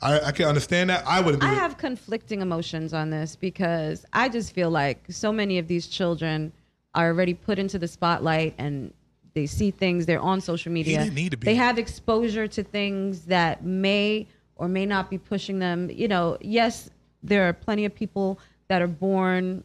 I, 0.03 0.21
I 0.21 0.33
can 0.33 0.47
understand 0.47 0.91
that. 0.91 1.05
I 1.07 1.21
wouldn't 1.21 1.43
do 1.43 1.49
I 1.49 1.53
it. 1.53 1.57
have 1.57 1.79
conflicting 1.79 2.43
emotions 2.43 2.93
on 2.93 3.11
this 3.11 3.37
because 3.37 4.05
I 4.13 4.29
just 4.29 4.53
feel 4.53 4.71
like 4.71 5.03
so 5.09 5.33
many 5.33 5.59
of 5.59 5.67
these 5.67 5.87
children 5.87 6.53
are 6.95 7.07
already 7.07 7.33
put 7.33 7.59
into 7.59 7.79
the 7.79 7.89
spotlight 7.89 8.55
and 8.59 8.93
they 9.35 9.47
see 9.47 9.71
things, 9.71 10.07
they're 10.07 10.21
on 10.21 10.41
social 10.41 10.73
media. 10.73 10.99
didn't 11.01 11.15
need 11.15 11.33
to 11.33 11.37
be. 11.37 11.45
They 11.45 11.55
have 11.57 11.79
exposure 11.79 12.47
to 12.49 12.63
things 12.63 13.23
that 13.27 13.65
may 13.65 14.27
or 14.57 14.69
may 14.69 14.87
not 14.87 15.11
be 15.11 15.19
pushing 15.19 15.59
them. 15.59 15.91
You 15.91 16.09
know, 16.09 16.39
yes, 16.41 16.89
there 17.23 17.49
are 17.49 17.53
plenty 17.53 17.85
of 17.85 17.95
people 17.95 18.39
that 18.69 18.81
are 18.81 18.87
born 18.87 19.65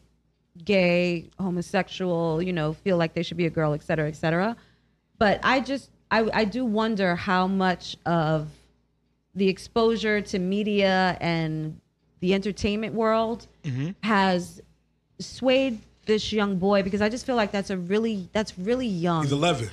gay, 0.64 1.30
homosexual, 1.38 2.42
you 2.42 2.52
know, 2.52 2.72
feel 2.72 2.96
like 2.96 3.14
they 3.14 3.22
should 3.22 3.36
be 3.36 3.46
a 3.46 3.50
girl, 3.50 3.72
et 3.72 3.82
cetera, 3.82 4.08
et 4.08 4.16
cetera. 4.16 4.56
But 5.18 5.38
I 5.44 5.60
just, 5.60 5.90
I, 6.10 6.28
I 6.34 6.44
do 6.44 6.64
wonder 6.64 7.14
how 7.14 7.46
much 7.46 7.96
of 8.04 8.48
the 9.36 9.48
exposure 9.48 10.20
to 10.20 10.38
media 10.40 11.16
and 11.20 11.80
the 12.18 12.34
entertainment 12.34 12.94
world 12.94 13.46
Mm-hmm. 13.62 13.90
has 14.02 14.60
swayed 15.20 15.78
this 16.06 16.32
young 16.32 16.56
boy 16.58 16.82
because 16.82 17.00
I 17.02 17.08
just 17.08 17.26
feel 17.26 17.36
like 17.36 17.52
that's 17.52 17.70
a 17.70 17.76
really 17.76 18.28
that's 18.32 18.58
really 18.58 18.86
young. 18.86 19.22
He's 19.22 19.32
11. 19.32 19.68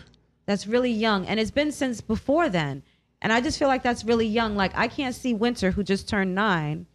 That's 0.46 0.68
really 0.68 0.92
young 0.92 1.26
and 1.26 1.40
it's 1.40 1.52
been 1.52 1.72
since 1.72 2.02
before 2.02 2.50
then. 2.50 2.84
And 3.22 3.34
I 3.34 3.42
just 3.42 3.58
feel 3.58 3.68
like 3.68 3.82
that's 3.84 4.04
really 4.06 4.28
young. 4.28 4.56
Like 4.56 4.72
I 4.76 4.88
can't 4.88 5.16
see 5.16 5.34
Winter 5.34 5.72
who 5.72 5.84
just 5.84 6.08
turned 6.08 6.36
9, 6.36 6.86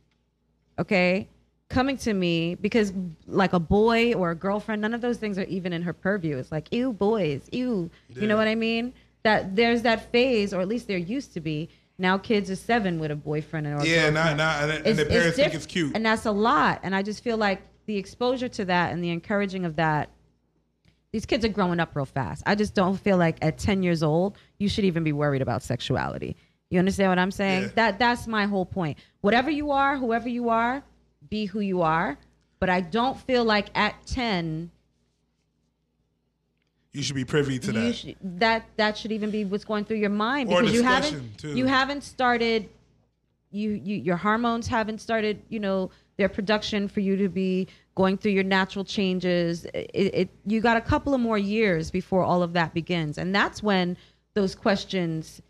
okay, 0.79 1.29
coming 1.69 1.97
to 1.99 2.13
me 2.15 2.55
because 2.55 2.93
like 3.27 3.53
a 3.53 3.59
boy 3.61 4.13
or 4.15 4.31
a 4.31 4.35
girlfriend, 4.35 4.83
none 4.83 4.95
of 4.95 5.01
those 5.01 5.19
things 5.19 5.39
are 5.39 5.45
even 5.45 5.73
in 5.73 5.83
her 5.83 5.93
purview. 5.93 6.37
It's 6.37 6.53
like, 6.53 6.69
ew, 6.73 6.93
boys, 6.93 7.49
ew. 7.53 7.91
You 8.09 8.27
know 8.27 8.37
what 8.37 8.47
I 8.49 8.55
mean? 8.55 8.93
That 9.23 9.55
there's 9.57 9.83
that 9.83 10.11
phase, 10.13 10.53
or 10.53 10.61
at 10.61 10.69
least 10.69 10.87
there 10.89 10.99
used 10.99 11.33
to 11.35 11.41
be. 11.41 11.69
Now 11.99 12.19
kids 12.19 12.51
are 12.51 12.57
seven 12.57 12.99
with 12.99 13.11
a 13.11 13.17
boyfriend 13.17 13.67
or 13.67 13.85
Yeah, 13.85 14.11
girlfriend. 14.11 14.15
nah, 14.15 14.35
nah, 14.35 14.73
and, 14.75 14.87
and 14.87 14.99
the 14.99 15.05
parents 15.07 15.37
think 15.37 15.55
it's 15.55 15.67
cute. 15.67 15.93
and 15.95 16.05
that's 16.05 16.27
a 16.27 16.33
lot. 16.33 16.81
And 16.83 16.95
I 16.95 17.03
just 17.03 17.23
feel 17.23 17.37
like 17.37 17.63
the 17.87 17.97
exposure 17.97 18.49
to 18.49 18.65
that 18.67 18.93
and 18.93 19.03
the 19.03 19.11
encouraging 19.11 19.65
of 19.65 19.77
that. 19.77 20.11
These 21.13 21.27
kids 21.27 21.45
are 21.45 21.49
growing 21.49 21.79
up 21.79 21.95
real 21.95 22.07
fast. 22.07 22.43
I 22.47 22.55
just 22.55 22.75
don't 22.75 22.97
feel 22.99 23.19
like 23.19 23.37
at 23.43 23.59
10 23.59 23.83
years 23.83 24.03
old 24.03 24.39
you 24.59 24.69
should 24.69 24.85
even 24.85 25.05
be 25.05 25.13
worried 25.13 25.43
about 25.43 25.63
sexuality. 25.63 26.37
You 26.71 26.79
understand 26.79 27.11
what 27.11 27.19
I'm 27.19 27.31
saying? 27.31 27.63
Yeah. 27.63 27.69
That 27.75 27.99
that's 27.99 28.27
my 28.27 28.47
whole 28.47 28.65
point. 28.65 28.99
Whatever 29.21 29.51
you 29.51 29.73
are, 29.73 29.99
whoever 29.99 30.29
you 30.29 30.49
are, 30.49 30.83
be 31.29 31.45
who 31.45 31.61
you 31.61 31.83
are. 31.83 32.17
But 32.61 32.71
I 32.71 32.81
don't 32.81 33.19
feel 33.19 33.45
like 33.45 33.69
at 33.75 33.95
10 34.07 34.71
you 36.93 37.03
should 37.03 37.17
be 37.17 37.25
privy 37.25 37.59
to 37.59 37.73
that. 37.73 37.95
should, 37.95 38.17
that 38.23 38.65
that 38.77 38.97
should 38.97 39.13
even 39.13 39.31
be 39.31 39.45
what's 39.45 39.65
going 39.65 39.85
through 39.85 39.97
your 39.97 40.11
mind 40.11 40.51
Or 40.51 40.61
because 40.61 40.75
you 40.75 40.83
haven't 40.83 41.39
too. 41.39 41.55
you 41.57 41.67
haven't 41.67 42.03
started 42.03 42.69
you, 43.51 43.71
you 43.71 43.97
your 43.97 44.17
hormones 44.17 44.67
haven't 44.67 45.01
started 45.01 45.43
you 45.49 45.61
know 45.61 45.91
their 46.17 46.29
production 46.29 46.89
for 46.89 47.01
you 47.01 47.17
to 47.17 47.29
be 47.29 47.69
going 47.95 48.17
through 48.17 48.33
your 48.33 48.45
natural 48.45 48.85
changes. 48.85 49.65
It, 49.75 49.91
it 49.95 50.31
you 50.47 50.61
got 50.61 50.77
a 50.77 50.81
couple 50.81 51.15
of 51.15 51.21
more 51.21 51.39
years 51.39 51.91
before 51.91 52.23
all 52.23 52.43
of 52.43 52.53
that 52.55 52.75
begins. 52.75 53.19
And 53.19 53.35
that's 53.35 53.63
when 53.63 53.97
those 54.35 54.55
questions 54.55 55.43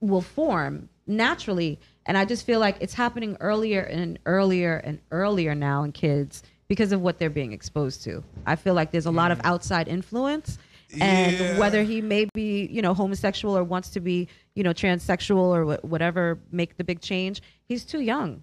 will 0.00 0.20
form 0.20 0.88
naturally. 1.06 1.78
And 2.06 2.18
i 2.18 2.24
just 2.24 2.44
feel 2.44 2.60
like 2.60 2.76
it's 2.80 2.94
happening 2.94 3.36
earlier 3.40 3.82
and 3.82 4.18
earlier 4.26 4.76
and 4.76 4.98
earlier 5.10 5.54
now 5.54 5.82
in 5.82 5.92
kids 5.92 6.42
because 6.68 6.92
of 6.92 7.00
what 7.00 7.18
they're 7.18 7.30
being 7.30 7.52
exposed 7.52 8.02
to. 8.04 8.22
I 8.46 8.56
feel 8.56 8.74
like 8.74 8.90
there's 8.90 9.06
a 9.06 9.10
lot 9.10 9.30
of 9.30 9.38
mm-hmm. 9.38 9.48
outside 9.48 9.88
influence. 9.88 10.58
And 11.00 11.36
Yeah. 11.36 11.58
whether 11.58 11.82
he 11.82 12.00
may 12.00 12.26
be 12.34 12.68
you 12.70 12.80
know 12.80 12.94
homosexual 12.94 13.56
or 13.56 13.64
wants 13.64 13.90
to 13.90 14.00
be 14.00 14.28
you 14.54 14.62
know 14.62 14.72
transsexual 14.72 15.38
or 15.38 15.66
wha- 15.66 15.78
whatever 15.82 16.38
make 16.52 16.76
the 16.76 16.84
big 16.84 17.00
change 17.00 17.42
he's 17.64 17.84
too 17.84 18.00
young 18.00 18.42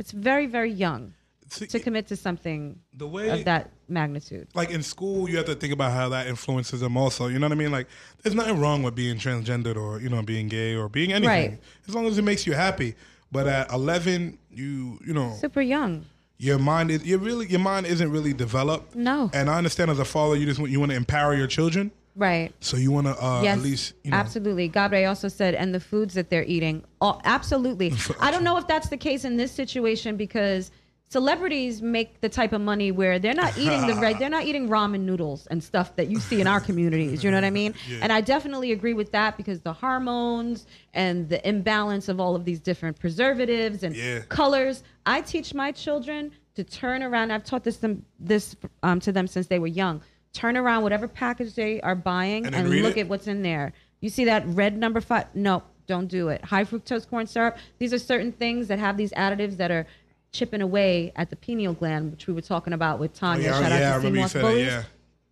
it's 0.00 0.12
very 0.12 0.46
very 0.46 0.72
young 0.72 1.12
See, 1.50 1.66
to 1.66 1.80
commit 1.80 2.06
to 2.08 2.16
something 2.16 2.78
the 2.94 3.08
way 3.08 3.28
of 3.28 3.44
that 3.44 3.70
magnitude. 3.88 4.48
Like 4.54 4.70
in 4.70 4.82
school 4.82 5.28
you 5.28 5.36
have 5.36 5.46
to 5.46 5.54
think 5.56 5.72
about 5.72 5.92
how 5.92 6.08
that 6.10 6.28
influences 6.28 6.80
them 6.80 6.96
also 6.96 7.26
you 7.26 7.38
know 7.38 7.46
what 7.46 7.52
i 7.52 7.56
mean? 7.56 7.72
Like 7.72 7.88
there's 8.22 8.36
nothing 8.36 8.60
wrong 8.60 8.82
with 8.82 8.94
being 8.94 9.16
transgendered 9.16 9.76
or 9.76 10.00
you 10.00 10.08
know 10.08 10.22
being 10.22 10.48
gay 10.48 10.76
or 10.76 10.88
being 10.88 11.12
anything. 11.12 11.50
Right. 11.50 11.60
as 11.88 11.94
long 11.94 12.06
as 12.06 12.18
it 12.18 12.22
makes 12.22 12.46
you 12.46 12.52
happy. 12.54 12.94
But 13.32 13.46
at 13.46 13.72
11 13.72 14.38
you 14.50 14.98
you 15.04 15.12
know 15.12 15.36
super 15.40 15.60
young. 15.60 16.04
your 16.38 16.58
mind 16.58 16.90
is 16.90 17.04
you 17.04 17.18
really 17.18 17.46
your 17.48 17.60
mind 17.60 17.86
isn't 17.86 18.10
really 18.10 18.32
developed. 18.32 18.94
No. 18.94 19.30
and 19.32 19.50
i 19.50 19.58
understand 19.58 19.90
as 19.90 19.98
a 19.98 20.04
father 20.04 20.36
you 20.36 20.46
just 20.46 20.60
want 20.60 20.70
you 20.70 20.78
want 20.80 20.90
to 20.90 20.96
empower 20.96 21.34
your 21.34 21.46
children 21.46 21.90
right 22.16 22.52
so 22.60 22.76
you 22.76 22.90
want 22.90 23.06
to 23.06 23.12
uh 23.24 23.40
yes, 23.42 23.56
at 23.58 23.62
least 23.62 23.94
you 24.04 24.10
know 24.10 24.16
absolutely. 24.16 24.68
Gabriel 24.68 25.08
also 25.10 25.28
said, 25.28 25.54
and 25.54 25.74
the 25.74 25.80
foods 25.80 26.14
that 26.14 26.28
they're 26.30 26.44
eating. 26.44 26.82
Oh, 27.00 27.20
absolutely. 27.24 27.92
I 28.20 28.30
don't 28.30 28.44
know 28.44 28.56
if 28.58 28.66
that's 28.66 28.88
the 28.88 28.96
case 28.96 29.24
in 29.24 29.36
this 29.36 29.52
situation 29.52 30.16
because 30.16 30.70
celebrities 31.08 31.82
make 31.82 32.20
the 32.20 32.28
type 32.28 32.52
of 32.52 32.60
money 32.60 32.92
where 32.92 33.18
they're 33.18 33.34
not 33.34 33.56
eating 33.58 33.84
the 33.86 33.94
right, 33.94 34.16
they're 34.18 34.30
not 34.30 34.44
eating 34.44 34.68
ramen 34.68 35.00
noodles 35.00 35.46
and 35.48 35.62
stuff 35.62 35.96
that 35.96 36.08
you 36.08 36.20
see 36.20 36.40
in 36.40 36.46
our 36.46 36.60
communities. 36.60 37.24
You 37.24 37.30
know 37.32 37.36
what 37.36 37.44
I 37.44 37.50
mean? 37.50 37.74
Yeah. 37.88 37.98
And 38.02 38.12
I 38.12 38.20
definitely 38.20 38.70
agree 38.72 38.94
with 38.94 39.10
that 39.12 39.36
because 39.36 39.60
the 39.60 39.72
hormones 39.72 40.66
and 40.94 41.28
the 41.28 41.46
imbalance 41.48 42.08
of 42.08 42.20
all 42.20 42.36
of 42.36 42.44
these 42.44 42.60
different 42.60 42.98
preservatives 43.00 43.82
and 43.82 43.96
Yeah. 43.96 44.20
colors. 44.28 44.84
I 45.06 45.20
teach 45.22 45.52
my 45.54 45.72
children 45.72 46.30
to 46.54 46.62
turn 46.64 47.02
around. 47.02 47.32
I've 47.32 47.44
taught 47.44 47.64
this 47.64 47.78
them 47.78 48.04
this 48.20 48.54
um, 48.84 49.00
to 49.00 49.10
them 49.12 49.26
since 49.26 49.46
they 49.48 49.58
were 49.58 49.66
young. 49.66 50.02
Turn 50.32 50.56
around 50.56 50.82
whatever 50.82 51.08
package 51.08 51.54
they 51.54 51.80
are 51.80 51.94
buying 51.96 52.46
And 52.46 52.54
and, 52.54 52.68
look 52.82 52.96
it? 52.96 53.00
at 53.02 53.08
what's 53.08 53.26
in 53.26 53.42
there. 53.42 53.72
You 54.00 54.08
see 54.08 54.24
that 54.26 54.44
red 54.46 54.76
number 54.78 55.00
five? 55.00 55.26
No, 55.34 55.62
don't 55.86 56.06
do 56.06 56.28
it. 56.28 56.44
High 56.44 56.64
fructose 56.64 57.08
corn 57.08 57.26
syrup. 57.26 57.56
These 57.78 57.92
are 57.92 57.98
certain 57.98 58.30
things 58.32 58.68
that 58.68 58.78
have 58.78 58.96
these 58.96 59.10
additives 59.12 59.56
that 59.56 59.70
are 59.70 59.86
chipping 60.32 60.62
away 60.62 61.12
at 61.16 61.30
the 61.30 61.36
pineal 61.36 61.72
gland, 61.74 62.12
which 62.12 62.26
we 62.28 62.32
were 62.32 62.40
talking 62.40 62.72
about 62.72 63.00
with 63.00 63.10
Oh, 63.16 63.18
Tanya. 63.18 63.42
yeah, 63.48 63.60
Shout 63.60 63.70
yeah, 63.72 63.94
out 63.94 64.02
to 64.02 64.02
Seymour 64.02 64.28
Bullies. 64.42 64.66
yeah. 64.66 64.82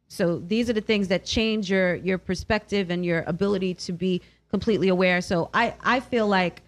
So 0.08 0.38
these 0.40 0.68
are 0.68 0.72
the 0.72 0.80
things 0.80 1.08
that 1.08 1.24
change 1.24 1.70
your 1.70 1.94
your 1.96 2.18
perspective 2.18 2.90
and 2.90 3.04
your 3.04 3.22
ability 3.26 3.74
to 3.74 3.92
be 3.92 4.20
completely 4.50 4.88
aware. 4.88 5.20
So 5.20 5.48
I 5.54 5.74
I 5.84 6.00
feel 6.00 6.26
like 6.26 6.62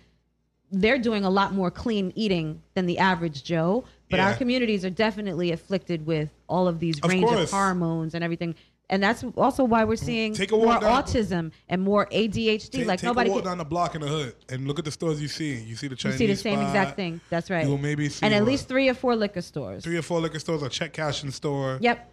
they're 0.70 0.98
doing 0.98 1.24
a 1.24 1.30
lot 1.30 1.52
more 1.52 1.70
clean 1.70 2.12
eating 2.14 2.62
than 2.74 2.86
the 2.86 2.98
average 2.98 3.42
Joe, 3.42 3.84
but 4.11 4.20
our 4.20 4.35
communities 4.35 4.85
are 4.85 4.90
definitely 4.90 5.53
afflicted 5.53 6.05
with 6.07 6.31
all 6.49 6.68
of 6.68 6.79
these 6.81 6.99
Of 7.01 7.09
range 7.11 7.25
course. 7.27 7.44
of 7.44 7.51
hormones 7.51 8.14
and 8.14 8.23
everything. 8.25 8.55
And 8.92 9.01
that's 9.01 9.25
also 9.37 9.62
why 9.62 9.85
we're 9.85 9.94
seeing 9.94 10.35
Take 10.35 10.51
a 10.51 10.57
more 10.57 10.75
autism 10.81 11.53
and 11.68 11.81
more 11.81 12.07
ADHD. 12.07 12.70
Take, 12.70 12.87
like 12.88 12.99
take 12.99 13.07
nobody 13.07 13.31
a 13.31 13.33
walk 13.33 13.42
can, 13.42 13.51
down 13.53 13.59
the 13.59 13.64
block 13.64 13.94
in 13.94 14.01
the 14.01 14.09
hood 14.09 14.35
and 14.49 14.66
look 14.66 14.81
at 14.81 14.85
the 14.85 14.90
stores 14.90 15.23
you 15.23 15.29
see. 15.29 15.55
You 15.55 15.77
see 15.77 15.87
the 15.87 15.94
you 16.05 16.11
see 16.12 16.27
the 16.27 16.35
same 16.35 16.57
spot, 16.59 16.66
exact 16.66 16.96
thing. 16.96 17.20
That's 17.31 17.51
right. 17.51 17.64
You'll 17.64 17.79
maybe 17.79 18.09
see 18.09 18.27
and 18.27 18.35
at 18.35 18.44
least 18.44 18.66
three 18.66 18.88
or 18.88 18.94
four 18.94 19.14
liquor 19.14 19.42
stores. 19.42 19.85
three 19.85 19.96
or 19.96 20.03
four 20.03 20.20
liquor 20.20 20.40
stores, 20.40 20.62
a 20.64 20.68
check 20.68 20.92
cashing 20.92 21.31
store. 21.31 21.79
Yep. 21.81 22.11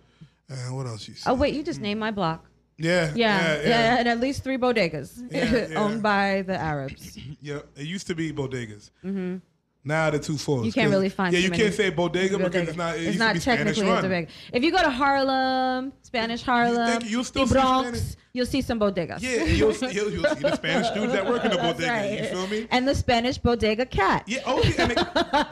And 0.49 0.77
what 0.77 0.85
else 0.85 1.07
you 1.07 1.15
see? 1.15 1.27
Oh 1.27 1.33
wait, 1.33 1.55
you 1.55 1.63
just 1.63 1.81
named 1.81 1.99
my 1.99 2.11
block. 2.11 2.45
yeah, 2.77 3.11
Yeah, 3.15 3.15
yeah, 3.15 3.61
yeah, 3.61 3.67
yeah. 3.69 3.97
and 3.97 4.07
at 4.07 4.19
least 4.19 4.43
three 4.43 4.57
bodegas 4.57 5.19
Yeah, 5.31 5.67
yeah. 5.71 5.79
owned 5.79 6.03
by 6.03 6.43
the 6.43 6.55
Arabs. 6.57 7.17
Yeah, 7.41 7.61
it 7.75 7.87
used 7.87 8.05
to 8.05 8.13
be 8.13 8.31
bodegas. 8.31 8.91
Mm-hmm. 9.03 9.37
Now 9.87 10.09
the 10.09 10.19
two 10.19 10.37
floors. 10.37 10.65
You 10.65 10.73
can't 10.73 10.91
really 10.91 11.07
find. 11.07 11.33
Yeah, 11.33 11.39
you 11.39 11.49
many 11.49 11.63
can't 11.63 11.73
say 11.73 11.89
bodega 11.89 12.37
because 12.37 12.67
it's 12.67 12.77
not. 12.77 12.97
It 12.97 13.07
it's 13.07 13.17
not 13.17 13.29
to 13.29 13.33
be 13.35 13.39
Spanish 13.39 13.77
technically 13.77 13.87
a 13.89 13.93
run. 13.93 14.01
bodega. 14.03 14.31
If 14.51 14.63
you 14.63 14.71
go 14.71 14.81
to 14.83 14.89
Harlem, 14.89 15.93
Spanish 16.03 16.43
Harlem, 16.43 17.03
you'll 17.05 17.23
still 17.23 17.43
the 17.45 17.47
see 17.47 17.53
Bronx, 17.53 17.87
Spanish- 17.99 18.15
you'll 18.33 18.45
see 18.45 18.61
some 18.61 18.79
bodegas. 18.81 19.21
Yeah, 19.21 19.45
you'll, 19.45 19.73
see- 19.73 19.91
you'll, 19.91 20.11
you'll 20.11 20.25
see 20.35 20.41
the 20.41 20.55
Spanish 20.55 20.89
dudes 20.93 21.13
that 21.13 21.25
work 21.25 21.45
in 21.45 21.51
the 21.51 21.57
bodega. 21.57 21.87
right. 21.89 22.19
You 22.19 22.25
feel 22.27 22.47
me? 22.47 22.67
And 22.69 22.85
the 22.85 22.95
Spanish 22.95 23.37
bodega 23.37 23.85
cat. 23.85 24.23
Yeah. 24.27 24.39
Oh, 24.45 24.61
yeah, 24.61 24.81
and 24.81 24.91
the, 24.91 24.95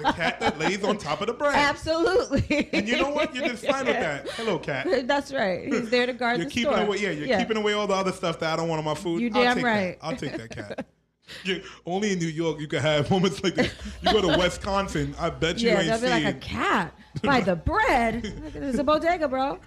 the 0.03 0.13
cat 0.13 0.39
that 0.41 0.59
lays 0.59 0.83
on 0.83 0.97
top 0.97 1.21
of 1.21 1.27
the 1.27 1.33
bread. 1.33 1.55
Absolutely. 1.55 2.69
And 2.73 2.87
you 2.89 2.97
know 2.97 3.11
what? 3.11 3.33
You're 3.33 3.47
just 3.47 3.65
fine 3.65 3.85
with 3.85 3.95
that. 3.95 4.29
Hello, 4.31 4.59
cat. 4.59 5.07
That's 5.07 5.31
right. 5.33 5.65
He's 5.73 5.89
there 5.89 6.07
to 6.07 6.13
guard 6.13 6.39
You're 6.39 6.47
the 6.47 6.51
keeping 6.51 6.73
store. 6.73 6.83
away. 6.85 6.97
Yeah, 6.97 7.11
you're 7.11 7.37
keeping 7.39 7.57
away 7.57 7.71
all 7.71 7.87
the 7.87 7.93
other 7.95 8.11
stuff 8.11 8.39
that 8.39 8.51
I 8.51 8.55
don't 8.57 8.67
want 8.67 8.79
on 8.79 8.85
my 8.85 8.95
food. 8.95 9.21
You 9.21 9.29
damn 9.29 9.61
right. 9.63 9.97
That. 10.01 10.05
I'll 10.05 10.17
take 10.17 10.35
that 10.35 10.49
cat. 10.49 10.85
Yeah, 11.43 11.57
only 11.85 12.13
in 12.13 12.19
New 12.19 12.27
York 12.27 12.59
you 12.59 12.67
can 12.67 12.79
have 12.81 13.09
moments 13.11 13.43
like 13.43 13.55
this. 13.55 13.71
You 14.01 14.11
go 14.13 14.21
to 14.21 14.37
Wisconsin, 14.37 15.15
I 15.19 15.29
bet 15.29 15.59
you 15.59 15.69
Yeah, 15.69 15.79
ain't 15.81 15.87
they'll 15.87 16.01
be 16.01 16.25
like 16.25 16.35
a 16.35 16.39
cat 16.39 16.93
by 17.23 17.41
the 17.41 17.55
bread. 17.55 18.21
There's 18.53 18.77
a 18.79 18.83
bodega, 18.83 19.27
bro. 19.27 19.59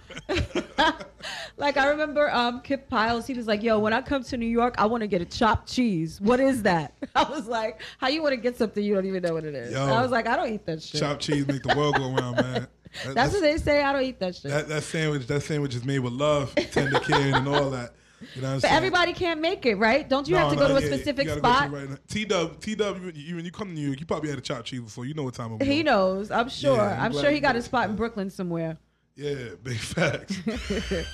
like 1.57 1.77
I 1.77 1.87
remember 1.87 2.33
um, 2.33 2.61
Kip 2.61 2.89
Piles, 2.89 3.27
he 3.27 3.33
was 3.33 3.47
like, 3.47 3.63
"Yo, 3.63 3.79
when 3.79 3.93
I 3.93 4.01
come 4.01 4.23
to 4.23 4.37
New 4.37 4.45
York, 4.47 4.75
I 4.77 4.85
want 4.85 5.01
to 5.01 5.07
get 5.07 5.21
a 5.21 5.25
chopped 5.25 5.71
cheese. 5.71 6.19
What 6.21 6.39
is 6.39 6.63
that?" 6.63 6.93
I 7.15 7.23
was 7.29 7.47
like, 7.47 7.81
"How 7.97 8.07
you 8.07 8.21
want 8.21 8.33
to 8.33 8.37
get 8.37 8.57
something 8.57 8.83
you 8.83 8.93
don't 8.95 9.05
even 9.05 9.23
know 9.23 9.33
what 9.33 9.43
it 9.45 9.55
is?" 9.55 9.73
Yo. 9.73 9.81
I 9.85 10.01
was 10.01 10.11
like, 10.11 10.27
"I 10.27 10.35
don't 10.35 10.51
eat 10.53 10.65
that 10.65 10.81
shit." 10.81 11.01
Chopped 11.01 11.21
cheese 11.21 11.47
make 11.47 11.63
the 11.63 11.75
world 11.75 11.95
go 11.97 12.13
around, 12.15 12.35
man. 12.37 12.67
That- 13.05 13.15
That's 13.15 13.33
what 13.33 13.41
they 13.41 13.57
say. 13.57 13.83
I 13.83 13.91
don't 13.93 14.03
eat 14.03 14.19
that 14.19 14.35
shit. 14.35 14.51
that, 14.51 14.67
that 14.67 14.83
sandwich. 14.83 15.27
That 15.27 15.41
sandwich 15.41 15.75
is 15.75 15.83
made 15.85 15.99
with 15.99 16.13
love, 16.13 16.53
tender 16.55 16.99
care, 16.99 17.35
and 17.35 17.47
all 17.47 17.69
that. 17.71 17.93
You 18.35 18.41
know 18.41 18.49
what 18.49 18.55
but 18.55 18.67
saying? 18.67 18.75
everybody 18.75 19.13
can't 19.13 19.39
make 19.39 19.65
it, 19.65 19.75
right? 19.75 20.07
Don't 20.07 20.27
you 20.27 20.35
have 20.35 20.51
to 20.51 20.57
go 20.57 20.67
to 20.67 20.75
a 20.75 20.81
specific 20.81 21.29
spot? 21.29 21.71
T 22.07 22.25
Dub, 22.25 22.59
T 22.59 22.75
Dub, 22.75 23.01
you 23.15 23.35
when 23.35 23.45
you 23.45 23.51
come 23.51 23.69
to 23.69 23.73
New 23.73 23.87
York, 23.87 23.99
you 23.99 24.05
probably 24.05 24.29
had 24.29 24.37
a 24.37 24.41
chopped 24.41 24.65
cheese 24.65 24.81
before. 24.81 25.05
You 25.05 25.13
know 25.13 25.23
what 25.23 25.33
time 25.33 25.53
it 25.53 25.59
was. 25.59 25.67
He 25.67 25.83
knows. 25.83 26.31
I'm 26.31 26.49
sure. 26.49 26.75
Yeah, 26.75 27.03
I'm 27.03 27.05
I'm 27.05 27.13
sure 27.13 27.31
he 27.31 27.39
got 27.39 27.55
a 27.55 27.61
spot 27.61 27.89
in 27.89 27.95
Brooklyn 27.95 28.29
somewhere. 28.29 28.77
Yeah, 29.15 29.49
big 29.61 29.77
facts. 29.77 30.37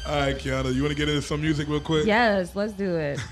all 0.06 0.20
right, 0.20 0.38
Qiana, 0.38 0.74
you 0.74 0.84
want 0.84 0.92
to 0.92 0.96
get 0.96 1.10
into 1.10 1.24
some 1.24 1.42
music 1.42 1.68
real 1.68 1.80
quick? 1.80 2.06
Yes, 2.06 2.56
let's 2.56 2.74
do 2.74 2.96
it. 2.96 3.20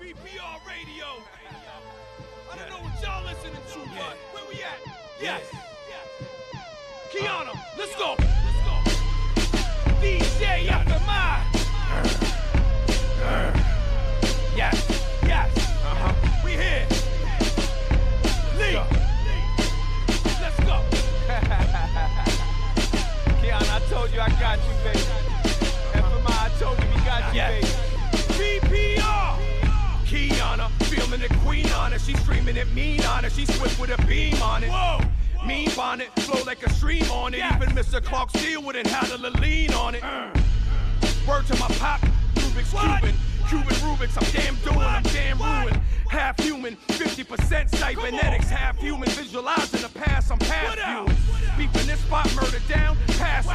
VPR 0.00 0.66
Radio. 0.66 1.06
I 2.50 2.56
don't 2.56 2.68
know 2.68 2.78
what 2.78 3.00
y'all 3.00 3.24
listening 3.24 3.54
to, 3.54 3.78
but 3.96 4.16
where 4.32 4.44
we 4.48 4.54
at? 4.62 4.78
Yes. 5.22 5.42
Qiana. 7.12 7.58
Let's 7.76 7.94
go. 7.96 8.16
DJ 10.60 10.68
FMI. 10.68 11.40
Yes. 14.54 14.76
Yes. 15.22 15.48
Uh-huh. 15.56 16.12
We 16.44 16.50
here. 16.52 16.86
Lee. 18.58 18.76
Let's 20.40 20.60
go. 20.60 20.76
Qiana, 23.40 23.70
I 23.70 23.80
told 23.88 24.10
you 24.12 24.20
I 24.20 24.28
got 24.38 24.58
you, 24.58 24.74
baby. 24.84 25.00
FMI, 25.92 26.28
I 26.28 26.50
told 26.58 26.78
you 26.78 26.84
we 26.94 27.00
got 27.06 27.34
you, 27.34 27.40
baby. 27.40 27.66
VPR. 28.60 29.38
Qiana, 30.04 30.68
feeling 30.84 31.20
the 31.20 31.28
queen 31.38 31.70
on 31.72 31.92
it. 31.94 32.00
She 32.02 32.12
screaming 32.14 32.56
it 32.56 32.70
mean 32.74 33.02
on 33.04 33.24
it. 33.24 33.32
She 33.32 33.46
swift 33.46 33.78
with 33.80 33.98
a 33.98 34.02
beam 34.06 34.42
on 34.42 34.62
it. 34.64 34.68
Whoa. 34.70 35.00
Mean 35.46 35.70
bonnet, 35.74 36.08
flow 36.20 36.42
like 36.44 36.64
a 36.64 36.70
stream 36.70 37.10
on 37.10 37.34
it. 37.34 37.38
Even 37.38 37.70
Mr. 37.70 38.02
Clark 38.02 38.30
Steele 38.30 38.62
wouldn't 38.62 38.86
handle 38.86 39.26
a 39.26 39.32
lean 39.40 39.72
on 39.72 39.94
it. 39.94 40.02
Word 41.26 41.46
to 41.46 41.56
my 41.58 41.68
pop, 41.78 42.00
Rubik's 42.34 42.70
Cuban. 42.70 43.14
Cuban 43.48 43.74
Rubik's, 43.76 44.16
I'm 44.16 44.30
damn 44.32 44.54
doing, 44.56 44.86
I'm 44.86 45.02
damn 45.04 45.38
ruined. 45.38 45.80
Half 46.08 46.40
human, 46.40 46.76
50% 46.88 47.70
cybernetics, 47.70 48.48
half 48.48 48.78
human. 48.78 49.08
Visualizing 49.10 49.80
the 49.80 49.88
past, 49.88 50.30
I'm 50.30 50.38
past 50.38 50.76
you. 50.76 51.14
Beeping 51.56 51.86
this 51.86 52.00
spot, 52.00 52.32
murder 52.34 52.60
down, 52.68 52.96
past 53.18 53.48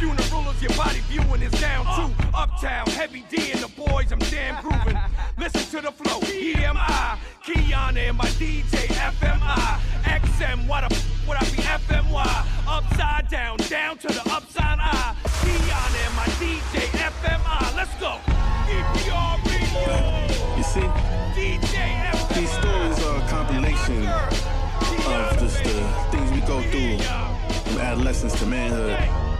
you. 0.00 0.14
Funerals, 0.14 0.62
your 0.62 0.74
body 0.76 1.00
viewing 1.08 1.42
is 1.42 1.52
down 1.60 1.84
too. 1.96 2.14
Uptown, 2.34 2.86
heavy 2.88 3.24
D 3.30 3.52
and 3.52 3.60
the 3.60 3.68
boys, 3.68 4.12
I'm 4.12 4.18
damn 4.18 4.62
grooving. 4.62 4.98
Listen 5.38 5.80
to 5.80 5.86
the 5.86 5.92
flow, 5.92 6.20
EMI. 6.20 7.18
Qiana 7.44 8.08
and 8.08 8.16
my 8.16 8.26
DJ, 8.40 8.86
FMI. 8.88 9.80
XM, 10.04 10.66
what 10.66 10.84
a 10.84 10.88
would 11.26 11.36
I 11.36 11.44
be 11.50 11.62
FMY? 11.62 12.46
Upside 12.66 13.28
down, 13.30 13.56
down 13.68 13.98
to 13.98 14.08
the 14.08 14.22
upside 14.30 14.78
I. 14.80 15.14
Qiana 15.42 16.06
and 16.06 16.16
my 16.16 16.26
DJ, 16.40 16.86
FMI. 16.96 17.76
Let's 17.76 17.94
go. 18.00 18.18
VPR 18.66 19.44
Radio. 19.46 20.56
You 20.56 20.62
see, 20.62 20.88
DJ 21.36 21.74
FMI. 22.10 22.34
these 22.34 22.50
stories 22.50 23.04
are 23.04 23.24
a 23.24 23.28
compilation 23.28 24.06
of 24.06 25.38
just 25.38 25.62
the 25.62 26.08
things 26.10 26.32
we 26.32 26.40
go 26.40 26.60
through 26.70 26.98
from 26.98 27.80
adolescence 27.80 28.38
to 28.38 28.46
manhood. 28.46 29.35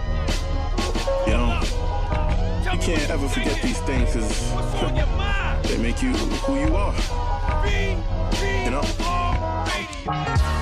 You 1.27 1.33
know, 1.33 1.59
you 2.71 2.79
can't 2.79 3.09
ever 3.09 3.27
forget 3.27 3.61
these 3.61 3.79
things 3.81 4.13
because 4.13 4.51
they 5.69 5.77
make 5.77 6.01
you 6.01 6.11
who 6.13 6.55
you 6.55 6.73
are. 6.73 6.95
You 7.67 8.71
know? 8.71 8.81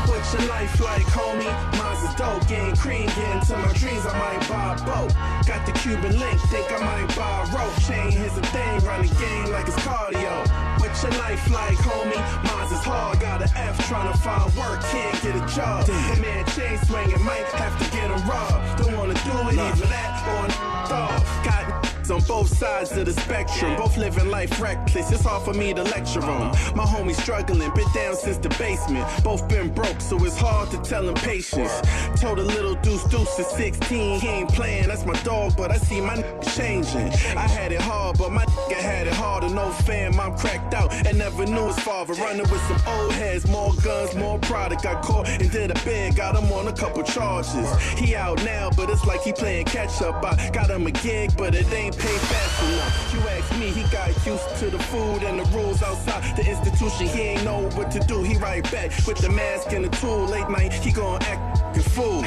What's 0.10 0.34
your 0.34 0.48
life 0.50 0.80
like, 0.82 1.04
homie? 1.04 1.78
Mine's 1.78 2.02
is 2.10 2.16
dope, 2.16 2.48
getting 2.48 2.76
cream, 2.76 3.06
getting 3.06 3.42
to 3.42 3.58
my 3.58 3.74
dreams. 3.74 4.06
I 4.08 4.18
might 4.18 4.50
buy 4.50 4.74
a 4.74 4.78
boat. 4.86 5.14
Got 5.46 5.68
the 5.68 5.72
Cuban 5.74 6.18
link, 6.18 6.42
think 6.50 6.72
I 6.72 6.80
might 6.80 7.16
buy 7.16 7.44
a 7.44 7.56
rope. 7.56 7.76
Chain, 7.86 8.12
here's 8.12 8.36
a 8.36 8.42
thing, 8.42 8.80
run 8.86 9.06
the 9.06 9.14
game 9.22 9.52
like 9.52 9.68
it's 9.68 9.78
cardio. 9.78 10.75
What's 10.96 11.14
your 11.14 11.24
life 11.24 11.52
like, 11.52 11.78
homie? 11.80 12.46
Mine's 12.46 12.72
is 12.72 12.80
hard, 12.80 13.20
got 13.20 13.42
an 13.42 13.50
F, 13.54 13.86
trying 13.90 14.10
to 14.14 14.18
find 14.18 14.56
work, 14.56 14.80
can't 14.80 15.22
get 15.22 15.36
a 15.36 15.46
job. 15.54 15.86
That 15.86 16.22
man 16.22 16.46
chain 16.56 16.78
swinging, 16.86 17.22
might 17.22 17.44
have 17.60 17.78
to 17.84 17.92
get 17.92 18.10
him 18.10 18.30
robbed. 18.30 18.82
Don't 18.82 18.96
wanna 18.96 19.14
do 19.14 19.50
it, 19.50 19.60
either 19.60 19.88
that 19.88 20.24
or 20.26 20.94
off. 20.96 21.44
Got 21.44 21.85
on 22.12 22.22
both 22.24 22.48
sides 22.48 22.92
of 22.98 23.06
the 23.06 23.14
spectrum, 23.14 23.76
both 23.78 23.98
living 23.98 24.30
life 24.30 24.62
reckless. 24.62 25.12
It's 25.12 25.24
hard 25.24 25.44
for 25.44 25.54
me 25.54 25.74
to 25.74 25.84
lecture 25.84 26.20
uh-huh. 26.20 26.72
on. 26.72 26.78
My 26.78 26.84
homie 26.84 27.16
struggling, 27.16 27.72
been 27.74 27.92
down 27.94 28.16
since 28.16 28.38
the 28.38 28.50
basement. 28.50 29.06
Both 29.24 29.48
been 29.48 29.74
broke, 29.74 30.02
so 30.02 30.24
it's 30.24 30.38
hard 30.38 30.70
to 30.72 30.78
tell 30.78 31.08
him 31.08 31.16
patience. 31.16 31.72
Told 32.20 32.40
a 32.40 32.44
little 32.44 32.76
deuce 32.76 33.04
deuce 33.06 33.40
at 33.40 33.48
16, 33.48 34.20
he 34.20 34.28
ain't 34.28 34.50
playing, 34.50 34.88
that's 34.88 35.06
my 35.06 35.14
dog, 35.24 35.56
but 35.58 35.72
I 35.72 35.78
see 35.78 36.02
my 36.02 36.16
n- 36.16 36.42
changing. 36.42 37.10
I 37.38 37.48
had 37.48 37.72
it 37.72 37.82
hard, 37.82 38.18
but 38.18 38.32
my 38.32 38.46
nigga 38.46 38.76
had 38.76 39.08
it 39.08 39.14
harder. 39.14 39.50
No 39.50 39.72
fam, 39.72 40.20
I'm 40.20 40.38
cracked 40.38 40.74
out 40.74 40.94
and 40.94 41.18
never 41.18 41.46
knew 41.46 41.68
his 41.68 41.80
father. 41.80 42.14
Running 42.14 42.50
with 42.52 42.62
some 42.68 42.82
old 42.88 43.14
heads, 43.14 43.48
more 43.48 43.74
guns, 43.84 44.16
more 44.16 44.40
product. 44.40 44.84
Got 44.84 45.04
caught 45.04 45.28
and 45.28 45.52
did 45.52 45.72
a 45.72 45.86
bid, 45.86 46.16
got 46.16 46.36
him 46.36 46.52
on 46.52 46.68
a 46.68 46.74
couple 46.74 47.04
charges. 47.04 47.68
He 47.98 48.16
out 48.16 48.44
now, 48.44 48.70
but 48.76 48.90
it's 48.90 49.06
like 49.06 49.22
he 49.22 49.32
playing 49.32 49.66
catch 49.66 50.02
up. 50.02 50.24
I 50.24 50.50
got 50.52 50.70
him 50.70 50.86
a 50.88 50.92
gig, 50.92 51.32
but 51.38 51.56
it 51.56 51.72
ain't 51.74 51.95
paid 51.98 52.20
fast 52.20 52.64
enough. 52.64 53.14
You 53.14 53.20
ask 53.30 53.60
me, 53.60 53.70
he 53.70 53.84
got 53.92 54.10
used 54.26 54.56
to 54.58 54.70
the 54.70 54.80
food 54.80 55.24
and 55.24 55.40
the 55.40 55.46
rules 55.56 55.82
outside 55.82 56.36
the 56.36 56.46
institution. 56.46 57.08
He 57.08 57.22
ain't 57.22 57.44
know 57.44 57.70
what 57.76 57.92
to 57.92 58.00
do. 58.00 58.24
He 58.24 58.38
right 58.38 58.64
back 58.72 58.92
with 59.08 59.18
the 59.18 59.30
mask 59.30 59.72
and 59.72 59.86
the 59.86 59.90
tool. 59.98 60.26
Late 60.26 60.50
night, 60.50 60.74
he 60.74 60.92
gon' 60.92 61.22
act 61.24 61.78
a 61.78 61.82
fool. 61.82 62.24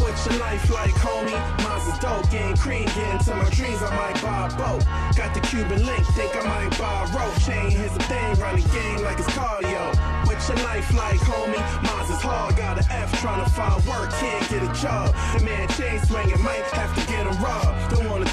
What's 0.00 0.26
your 0.26 0.38
life 0.40 0.70
like, 0.70 0.94
homie? 0.98 1.38
Mine's 1.62 1.86
is 1.86 1.98
dope, 1.98 2.28
getting 2.30 2.56
cream, 2.56 2.86
getting 2.86 3.18
to 3.18 3.34
my 3.36 3.48
dreams. 3.50 3.80
I 3.82 3.94
might 3.94 4.20
buy 4.22 4.46
a 4.46 4.50
boat. 4.56 4.84
Got 5.16 5.34
the 5.34 5.40
Cuban 5.40 5.84
link, 5.86 6.04
think 6.16 6.34
I 6.34 6.42
might 6.42 6.78
buy 6.78 7.04
a 7.04 7.16
rope. 7.16 7.38
Chain, 7.46 7.70
here's 7.70 7.94
a 7.94 8.02
thing, 8.10 8.34
running 8.40 8.66
game 8.74 9.02
like 9.04 9.18
it's 9.18 9.28
cardio. 9.30 10.26
What's 10.26 10.48
your 10.48 10.58
life 10.58 10.92
like, 10.94 11.20
homie? 11.20 11.62
Mine's 11.82 12.10
is 12.10 12.20
hard, 12.20 12.56
got 12.56 12.78
an 12.78 12.84
F, 12.90 13.20
trying 13.20 13.44
to 13.44 13.50
find 13.50 13.84
work, 13.86 14.10
can't 14.18 14.48
get 14.50 14.62
a 14.62 14.72
job. 14.82 15.14
The 15.38 15.44
man 15.44 15.68
chain 15.68 16.00
swinging, 16.02 16.42
might 16.42 16.66
have 16.74 16.92
to 16.94 17.06
get 17.06 17.26
him 17.26 17.42
robbed. 17.42 17.77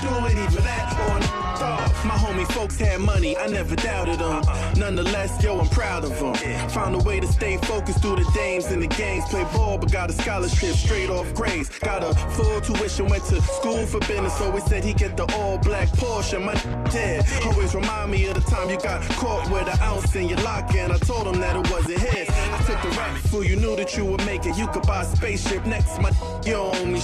Do 0.02 0.26
it, 0.26 0.38
either 0.38 0.62
that 0.62 1.00
or. 1.00 1.46
My 2.06 2.16
homie 2.36 2.54
folks 2.54 2.78
had 2.78 3.00
money, 3.00 3.38
I 3.38 3.48
never 3.48 3.76
doubted 3.76 4.20
them. 4.20 4.44
Nonetheless, 4.78 5.44
yo, 5.44 5.60
I'm 5.60 5.68
proud 5.68 6.04
of 6.04 6.18
them. 6.20 6.36
Found 6.70 6.96
a 6.96 7.00
way 7.00 7.20
to 7.20 7.28
stay 7.28 7.58
focused 7.58 8.02
through 8.02 8.18
the 8.18 8.32
dames 8.34 8.66
and 8.66 8.82
the 8.82 8.88
games. 8.88 9.26
Play 9.30 9.44
ball, 9.54 9.78
but 9.78 9.92
got 9.92 10.10
a 10.10 10.14
scholarship 10.14 10.76
straight 10.76 11.10
off 11.10 11.34
grades. 11.34 11.70
Got 11.80 12.04
a 12.04 12.14
full 12.32 12.62
tuition, 12.62 13.08
went 13.08 13.26
to 13.26 13.42
school 13.42 13.86
for 13.86 14.00
business. 14.00 14.40
Always 14.42 14.66
said 14.66 14.84
he 14.84 14.94
get 14.94 15.16
the 15.18 15.26
all 15.36 15.58
black 15.58 15.88
Porsche. 15.90 16.44
My 16.44 16.56
dead. 16.92 17.26
Always 17.46 17.74
remind 17.74 18.12
me 18.12 18.26
of 18.28 18.36
the 18.36 18.42
time 18.42 18.70
you 18.70 18.78
got 18.78 19.02
caught 19.14 19.50
with 19.52 19.68
an 19.68 19.80
ounce 19.82 20.16
in 20.16 20.28
your 20.28 20.40
locker. 20.40 20.78
And 20.78 20.92
I 20.92 20.98
told 20.98 21.28
him 21.28 21.40
that 21.42 21.56
it 21.56 21.72
wasn't 21.72 22.00
his. 22.00 22.30
I 22.30 22.58
took 22.66 22.82
the 22.82 22.90
rap 22.98 23.18
fool, 23.18 23.44
you 23.44 23.56
knew 23.56 23.76
that 23.76 23.96
you 23.98 24.06
would 24.06 24.26
make 24.26 24.46
it. 24.46 24.58
You 24.58 24.68
could 24.68 24.86
buy 24.86 25.02
a 25.02 25.06
spaceship 25.06 25.66
next, 25.66 26.00
my 26.02 26.12
you 26.46 26.54
don't 26.54 26.92
me. 26.92 27.02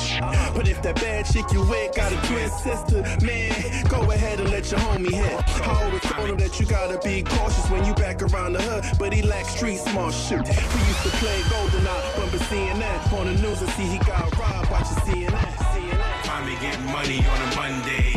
But 0.55 0.67
if 0.67 0.81
that 0.83 0.95
bad 0.95 1.25
chick 1.25 1.45
you 1.51 1.61
with 1.61 1.95
got 1.95 2.11
a 2.11 2.27
twin 2.27 2.49
sister, 2.49 3.01
man, 3.25 3.51
go 3.87 3.99
ahead 4.11 4.39
and 4.39 4.49
let 4.49 4.69
your 4.71 4.79
homie 4.81 5.20
I 5.21 5.83
always 5.85 6.01
told 6.01 6.29
him 6.29 6.37
that 6.37 6.59
you 6.59 6.65
gotta 6.65 6.97
be 6.99 7.23
cautious 7.23 7.69
when 7.69 7.85
you 7.85 7.93
back 7.93 8.21
around 8.21 8.53
the 8.53 8.61
hood, 8.61 8.83
but 8.97 9.13
he 9.13 9.21
lacks 9.21 9.55
street 9.55 9.77
smart 9.77 10.13
shit. 10.13 10.41
We 10.41 10.81
used 10.89 11.03
to 11.03 11.13
play 11.21 11.39
GoldenEye, 11.51 12.15
bumping 12.17 12.39
CNN 12.49 13.13
on 13.13 13.25
the 13.27 13.35
news 13.41 13.61
and 13.61 13.69
see 13.71 13.83
he 13.83 13.99
got 13.99 14.25
robbed 14.37 14.71
watching 14.71 14.97
CNN. 15.05 15.51
CNN. 15.73 16.25
Finally 16.25 16.57
getting 16.61 16.85
money 16.85 17.19
on 17.25 17.39
a 17.41 17.55
Monday. 17.55 18.13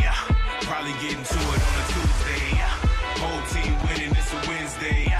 Probably 0.62 0.92
getting 1.04 1.24
to 1.24 1.40
it 1.54 1.62
on 1.68 1.74
a 1.76 1.84
Tuesday. 1.92 2.46
Whole 3.20 3.42
team 3.52 3.74
winning, 3.84 4.16
it's 4.16 4.32
a 4.32 4.40
Wednesday. 4.48 5.12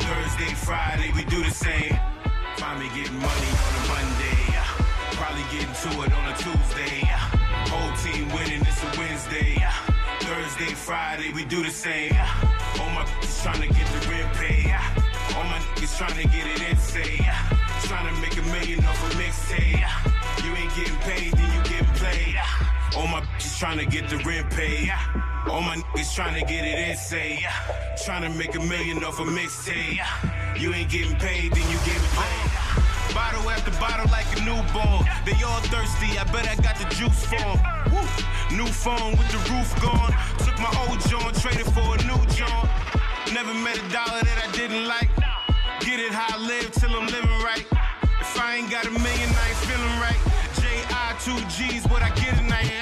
Thursday, 0.00 0.54
Friday, 0.54 1.10
we 1.14 1.24
do 1.24 1.42
the 1.42 1.50
same. 1.50 1.98
Finally 2.56 2.88
getting 2.94 3.18
money 3.18 3.83
Friday, 10.84 11.32
we 11.32 11.46
do 11.46 11.62
the 11.62 11.70
same. 11.70 12.12
All 12.78 12.90
my 12.90 13.08
is 13.22 13.42
trying 13.42 13.62
to 13.62 13.68
get 13.68 13.86
the 13.86 14.06
rent 14.10 14.30
pay. 14.34 14.70
All 15.34 15.44
my 15.44 15.58
niggas 15.72 15.96
trying 15.96 16.14
to 16.20 16.28
get 16.28 16.46
it 16.46 16.60
insane. 16.68 17.24
Trying 17.84 18.14
to 18.14 18.20
make 18.20 18.36
a 18.36 18.42
million 18.52 18.84
off 18.84 19.00
a 19.10 19.16
mixtape. 19.16 19.80
You 20.44 20.54
ain't 20.54 20.74
getting 20.76 20.98
paid, 20.98 21.32
then 21.32 21.54
you 21.54 21.62
getting 21.70 21.94
played. 21.94 22.36
All 22.98 23.06
my 23.06 23.22
bitches 23.22 23.58
trying 23.58 23.78
to 23.78 23.86
get 23.86 24.10
the 24.10 24.18
rent 24.28 24.50
paid. 24.50 24.92
All 25.48 25.62
my 25.62 25.76
niggas 25.76 26.14
trying 26.14 26.38
to 26.38 26.46
get 26.46 26.66
it 26.66 26.90
insane. 26.90 27.40
Trying 28.04 28.30
to 28.30 28.38
make 28.38 28.54
a 28.54 28.60
million 28.60 29.02
off 29.04 29.18
a 29.20 29.24
mixtape. 29.24 30.04
You 30.60 30.74
ain't 30.74 30.90
getting 30.90 31.16
paid, 31.16 31.50
then 31.50 31.62
you 31.70 31.78
getting 31.78 32.10
paid. 32.12 32.93
Bottle 33.14 33.48
after 33.48 33.70
bottle 33.78 34.10
like 34.10 34.26
a 34.36 34.40
newborn. 34.42 35.06
They 35.24 35.38
all 35.46 35.60
thirsty, 35.70 36.18
I 36.18 36.24
bet 36.32 36.48
I 36.48 36.56
got 36.60 36.76
the 36.76 36.88
juice 36.96 37.24
for 37.24 37.36
'em. 37.36 37.58
Woo. 37.92 38.02
New 38.50 38.66
phone 38.66 39.12
with 39.16 39.30
the 39.30 39.38
roof 39.50 39.70
gone. 39.80 40.12
Took 40.38 40.58
my 40.58 40.72
old 40.82 41.00
John, 41.08 41.32
traded 41.34 41.66
for 41.72 41.94
a 41.94 41.98
new 42.02 42.20
John. 42.34 42.68
Never 43.32 43.54
met 43.54 43.78
a 43.78 43.88
dollar 43.88 44.20
that 44.28 44.38
I 44.44 44.50
didn't 44.52 44.86
like. 44.86 45.10
Get 45.80 46.00
it 46.00 46.12
how 46.12 46.36
I 46.36 46.38
live 46.38 46.72
till 46.72 46.90
I'm 46.90 47.06
living 47.06 47.38
right. 47.42 47.66
If 48.20 48.40
I 48.40 48.56
ain't 48.56 48.70
got 48.70 48.86
a 48.86 48.90
million, 48.90 49.30
I 49.30 49.48
ain't 49.48 49.62
feeling 49.68 49.96
right. 50.00 50.20
J.I. 50.60 51.14
two 51.24 51.38
G's, 51.54 51.86
what 51.86 52.02
I 52.02 52.10
get 52.10 52.36
tonight. 52.36 52.72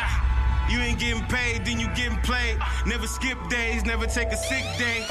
You 0.70 0.80
ain't 0.80 0.98
getting 0.98 1.24
paid, 1.26 1.66
then 1.66 1.78
you 1.78 1.88
getting 1.88 2.20
played. 2.22 2.58
Never 2.86 3.06
skip 3.06 3.38
days, 3.50 3.84
never 3.84 4.06
take 4.06 4.28
a 4.28 4.36
sick 4.36 4.64
day. 4.78 5.06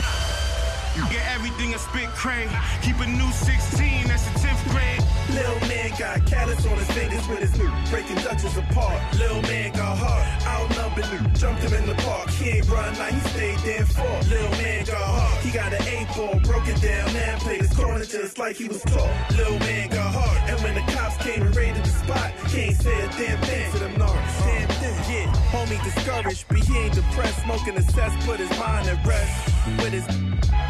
You 0.96 1.04
get 1.10 1.26
everything 1.34 1.74
I 1.74 1.78
spit 1.78 2.10
cray. 2.10 2.50
Keep 2.82 3.00
a 3.00 3.08
new 3.08 3.32
16, 3.32 4.08
that's 4.08 4.26
the 4.26 4.40
10th 4.40 4.70
grade. 4.72 5.21
Lil 5.34 5.60
man 5.68 5.90
got 5.98 6.26
callus 6.26 6.66
on 6.66 6.78
his 6.78 6.92
fingers 6.92 7.28
with 7.28 7.40
his 7.40 7.58
new 7.58 7.72
breaking 7.90 8.18
Dutchess 8.18 8.58
apart. 8.58 9.00
Little 9.18 9.42
man 9.44 9.72
got 9.74 9.98
hard, 9.98 10.26
outnumbered, 10.46 11.36
jumped 11.36 11.64
him 11.64 11.74
in 11.74 11.86
the 11.88 11.96
park. 12.04 12.30
He 12.32 12.50
ain't 12.50 12.70
run 12.70 12.98
like 13.00 13.14
he 13.14 13.20
stayed 13.30 13.60
there 13.60 13.86
for. 13.86 14.12
Little 14.30 14.52
man 14.52 14.86
got 14.86 15.02
hard, 15.02 15.44
he 15.44 15.52
got 15.52 15.74
an 15.74 15.84
eight 15.88 16.08
ball, 16.16 16.40
broke 16.44 16.68
it 16.68 16.82
down, 16.82 17.14
man 17.14 17.40
played 17.40 17.62
his 17.62 17.74
corner 17.74 18.06
just 18.06 18.38
like 18.38 18.56
he 18.56 18.68
was 18.68 18.82
taught. 18.84 19.12
Little 19.32 19.60
man 19.60 19.90
got 19.90 20.14
hard, 20.14 20.50
and 20.50 20.60
when 20.62 20.76
the 20.76 20.92
cops 20.92 21.18
came 21.24 21.42
and 21.42 21.56
raided 21.56 21.84
the 21.84 21.90
spot, 21.90 22.32
he 22.50 22.60
ain't 22.62 22.78
say 22.78 23.00
a 23.00 23.08
damn 23.10 23.42
thing 23.42 23.72
to 23.72 23.80
them 23.80 23.94
narcs. 23.96 24.44
Damn 24.44 24.68
thing, 24.68 25.00
yeah. 25.12 25.34
Homie 25.52 25.84
discouraged, 25.84 26.46
but 26.48 26.58
he 26.58 26.78
ain't 26.78 26.94
depressed. 26.94 27.42
Smoking 27.44 27.78
a 27.78 27.82
cess, 27.82 28.26
put 28.26 28.40
his 28.40 28.50
mind 28.60 28.88
at 28.88 29.06
rest. 29.06 29.48
With 29.78 29.94
his 29.94 30.06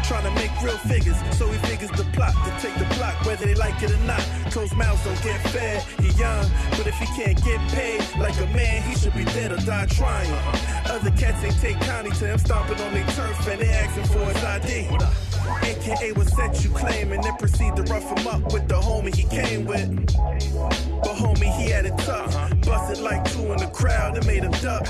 trying 0.04 0.24
to 0.24 0.30
make 0.32 0.50
real 0.62 0.76
figures, 0.78 1.16
so 1.38 1.50
he 1.50 1.58
figures 1.66 1.90
the 1.92 2.04
plot 2.12 2.34
to 2.44 2.50
take 2.60 2.74
the 2.76 2.84
block, 2.96 3.14
whether 3.24 3.46
they 3.46 3.54
like 3.54 3.82
it 3.82 3.90
or 3.90 4.04
not. 4.04 4.22
Closed 4.52 4.76
mouths 4.76 5.02
don't 5.02 5.22
get 5.22 5.40
fed. 5.48 5.82
He 5.98 6.10
young, 6.20 6.46
but 6.72 6.86
if 6.86 6.94
he 6.98 7.06
can't 7.06 7.42
get 7.42 7.58
paid 7.70 8.00
like 8.18 8.36
a 8.38 8.46
man, 8.54 8.82
he 8.82 8.94
should 8.94 9.14
be 9.14 9.24
dead 9.24 9.50
or 9.50 9.56
die 9.56 9.86
trying. 9.86 10.30
Other 10.90 11.10
cats 11.12 11.42
ain't 11.42 11.58
take 11.58 11.80
county 11.80 12.10
to 12.10 12.26
him 12.26 12.38
stomping 12.38 12.78
on 12.82 12.92
their 12.92 13.06
turf 13.08 13.48
and 13.48 13.62
they 13.62 13.70
asking 13.70 14.04
for 14.04 14.24
his 14.26 14.44
ID. 14.44 14.88
AKA 15.62 16.12
what 16.12 16.28
set 16.28 16.62
you 16.62 16.70
claim 16.70 17.12
and 17.12 17.24
then 17.24 17.34
proceed 17.36 17.74
to 17.76 17.82
rough 17.84 18.06
him 18.16 18.26
up 18.26 18.52
with 18.52 18.68
the 18.68 18.74
homie 18.74 19.14
he 19.14 19.24
came 19.24 19.64
with. 19.64 20.06
But 21.02 21.16
homie, 21.16 21.50
he 21.56 21.70
had 21.70 21.86
it 21.86 21.96
tough. 21.98 22.32
Busted 22.60 23.02
like 23.02 23.24
two 23.32 23.52
in 23.52 23.58
the 23.58 23.70
crowd 23.72 24.16
and 24.16 24.26
made 24.26 24.44
him 24.44 24.52
duck. 24.62 24.86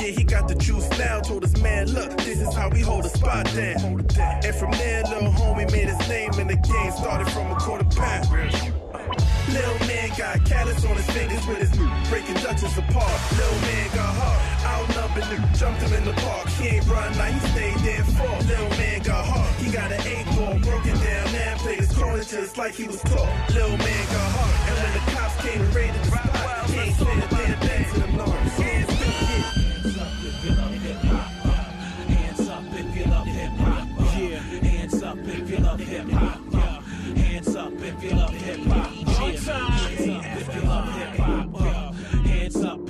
Yeah, 0.00 0.08
he 0.08 0.24
got 0.24 0.46
the 0.46 0.54
juice 0.54 0.88
now. 0.98 1.20
Told 1.20 1.42
his 1.42 1.60
man, 1.62 1.86
look, 1.88 2.16
this 2.18 2.40
is 2.40 2.54
how 2.54 2.68
we 2.68 2.80
hold 2.80 3.04
a 3.04 3.08
spot 3.08 3.46
down. 3.54 4.06
And 4.18 4.54
from 4.54 4.72
there, 4.72 5.02
little 5.04 5.32
homie 5.32 5.70
made 5.72 5.88
his 5.88 6.08
name 6.08 6.32
in 6.34 6.46
the 6.46 6.56
game. 6.56 6.92
Started 6.92 7.28
from 7.30 7.50
a 7.50 7.56
quarter 7.56 7.84
pound. 7.84 8.25
Lil 8.30 9.78
man 9.86 10.10
got 10.18 10.44
callus 10.44 10.84
on 10.84 10.96
his 10.96 11.06
fingers 11.10 11.46
with 11.46 11.58
his 11.58 11.78
new 11.78 11.88
breaking 12.08 12.34
Dutchess 12.36 12.76
apart. 12.76 13.20
Little 13.36 13.60
man 13.60 13.88
got 13.94 14.14
hard, 14.14 14.90
outnumbered, 14.90 15.54
jumped 15.54 15.82
him 15.82 15.92
in 15.94 16.04
the 16.04 16.12
park. 16.20 16.48
He 16.48 16.68
ain't 16.68 16.86
run 16.86 17.16
like 17.18 17.34
he 17.34 17.40
stayed 17.50 17.78
there 17.78 18.04
for. 18.04 18.46
Little 18.46 18.70
man 18.70 19.02
got 19.02 19.24
hard, 19.24 19.54
he 19.56 19.70
got 19.70 19.92
an 19.92 20.00
eight 20.06 20.26
ball, 20.36 20.58
broken 20.58 20.94
down, 20.98 21.32
man 21.32 21.58
played 21.58 21.80
his 21.80 21.92
corner 21.92 22.24
just 22.24 22.58
like 22.58 22.74
he 22.74 22.84
was 22.84 23.00
taught. 23.02 23.50
Little 23.50 23.78
man 23.78 24.06
got 24.06 24.30
hard, 24.34 24.70
and 24.70 24.76
when 24.82 24.92
the 24.92 25.12
cops 25.12 25.40
came 25.42 25.60
and 25.60 25.74
raided 25.74 26.25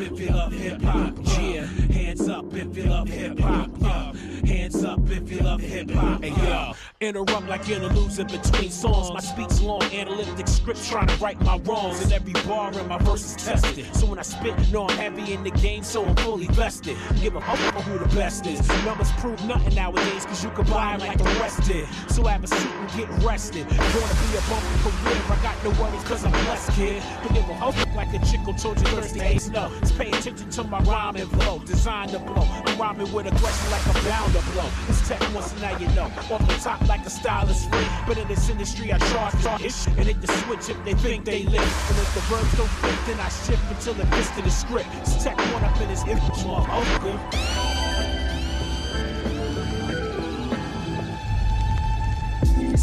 if 0.07 0.21
you 0.21 0.29
love 0.29 0.53
hip 0.53 0.81
hop. 0.83 1.15
Yeah. 1.39 1.67
Hands 1.93 2.29
up 2.29 2.55
if 2.55 2.77
you 2.77 2.85
love 2.85 3.09
hip 3.09 3.39
hop. 3.39 3.71
Yeah. 3.81 4.13
Hands 4.47 4.85
up 4.85 5.01
if 5.11 5.31
you 5.31 5.39
love 5.41 5.61
hip 5.61 5.91
hop. 5.91 6.23
Hey 6.23 6.31
yo, 6.31 6.73
interrupt 7.01 7.49
like 7.49 7.69
interludes 7.69 8.19
in 8.19 8.27
between 8.29 8.71
songs. 8.71 9.11
My 9.11 9.21
speech 9.21 9.61
long, 9.61 9.83
analytic 9.83 10.47
script 10.49 10.85
trying 10.85 11.09
to 11.09 11.17
right 11.17 11.41
my 11.41 11.59
wrongs. 11.59 12.01
And 12.03 12.13
every 12.13 12.33
bar 12.49 12.73
in 12.73 12.89
my 12.89 12.99
verse 12.99 13.25
is 13.25 13.45
tested. 13.45 13.95
So 13.95 14.07
when 14.07 14.19
I 14.19 14.23
spit, 14.23 14.55
know 14.71 14.87
I'm 14.87 14.97
heavy 14.97 15.33
in 15.33 15.43
the 15.43 15.51
game, 15.51 15.83
so 15.83 16.05
I'm 16.05 16.17
fully 16.17 16.47
vested. 16.49 16.97
Give 17.21 17.35
a 17.35 17.41
fuck 17.41 17.59
about 17.71 17.83
who 17.83 17.99
the 17.99 18.15
best 18.15 18.47
is. 18.47 18.67
Numbers 18.85 19.11
prove 19.19 19.45
nothing 19.47 19.75
nowadays, 19.75 20.25
cause 20.25 20.45
you 20.45 20.51
can 20.51 20.65
buy 20.67 20.97
like 20.97 21.19
the 21.19 21.25
rest 21.41 21.63
did. 21.67 21.89
So 22.09 22.25
have 22.25 22.45
a 22.45 22.47
seat 22.47 22.71
and 22.71 22.91
get 22.93 23.09
rested. 23.25 23.69
Gonna 23.69 23.81
be 23.81 24.37
a 24.37 24.43
bumpy 24.49 24.77
career, 24.83 25.23
I 25.29 25.43
got 25.43 25.65
no 25.65 25.71
worries 25.83 26.05
cause 26.05 26.25
I'm 26.25 26.33
blessed, 26.33 26.71
kid. 26.73 27.03
But 27.23 27.35
give 27.35 27.49
a 27.49 27.73
fuck 27.73 27.86
like 27.97 28.13
a 28.13 28.19
chick 28.27 28.41
who 28.41 28.53
told 28.53 28.79
you 28.79 28.87
thirsty 28.89 29.21
ace 29.21 29.49
no. 29.49 29.73
Just 29.81 29.99
pay 29.99 30.09
attention 30.09 30.51
to 30.51 30.65
my 30.65 30.79
rhyming 30.81 31.27
flow, 31.27 31.59
designed 31.61 32.11
to 32.13 32.19
blow. 32.19 32.47
I'm 32.67 32.79
rhyming 32.79 33.13
with 33.13 33.27
aggression 33.27 33.71
like 33.71 33.87
I'm 33.89 34.05
bound 34.05 34.33
to 34.35 34.43
blow. 34.53 34.69
It's 34.89 35.09
tech 35.09 35.21
once 35.35 35.53
and 35.53 35.63
now 35.63 35.79
you 35.79 35.89
know. 35.97 36.05
Off 36.05 36.47
the 36.47 36.55
top 36.63 36.87
like 36.87 37.05
a 37.07 37.11
stylist 37.11 37.71
free. 37.71 37.87
But 38.07 38.19
in 38.19 38.29
this 38.29 38.49
industry 38.49 38.93
I 38.93 38.99
charge 38.99 39.43
charge 39.43 39.63
and 39.63 40.07
hit 40.07 40.21
the 40.21 40.29
switch 40.29 40.69
if 40.69 40.85
they 40.85 40.95
think 40.95 41.25
they 41.25 41.45
live. 41.45 41.73
And 41.89 41.99
if 41.99 42.15
the 42.15 42.21
verbs 42.29 42.57
don't 42.57 42.69
fit, 42.69 42.99
then 43.07 43.19
I 43.19 43.29
shift 43.29 43.63
until 43.71 44.01
it 44.01 44.07
fits 44.15 44.31
to 44.37 44.43
the 44.43 44.51
script. 44.51 44.89
It's 45.01 45.25
tech 45.25 45.39
one 45.53 45.65
up 45.65 45.81
in 45.81 45.89
his 45.89 46.03
hip, 46.03 46.21
uncle. 46.21 47.86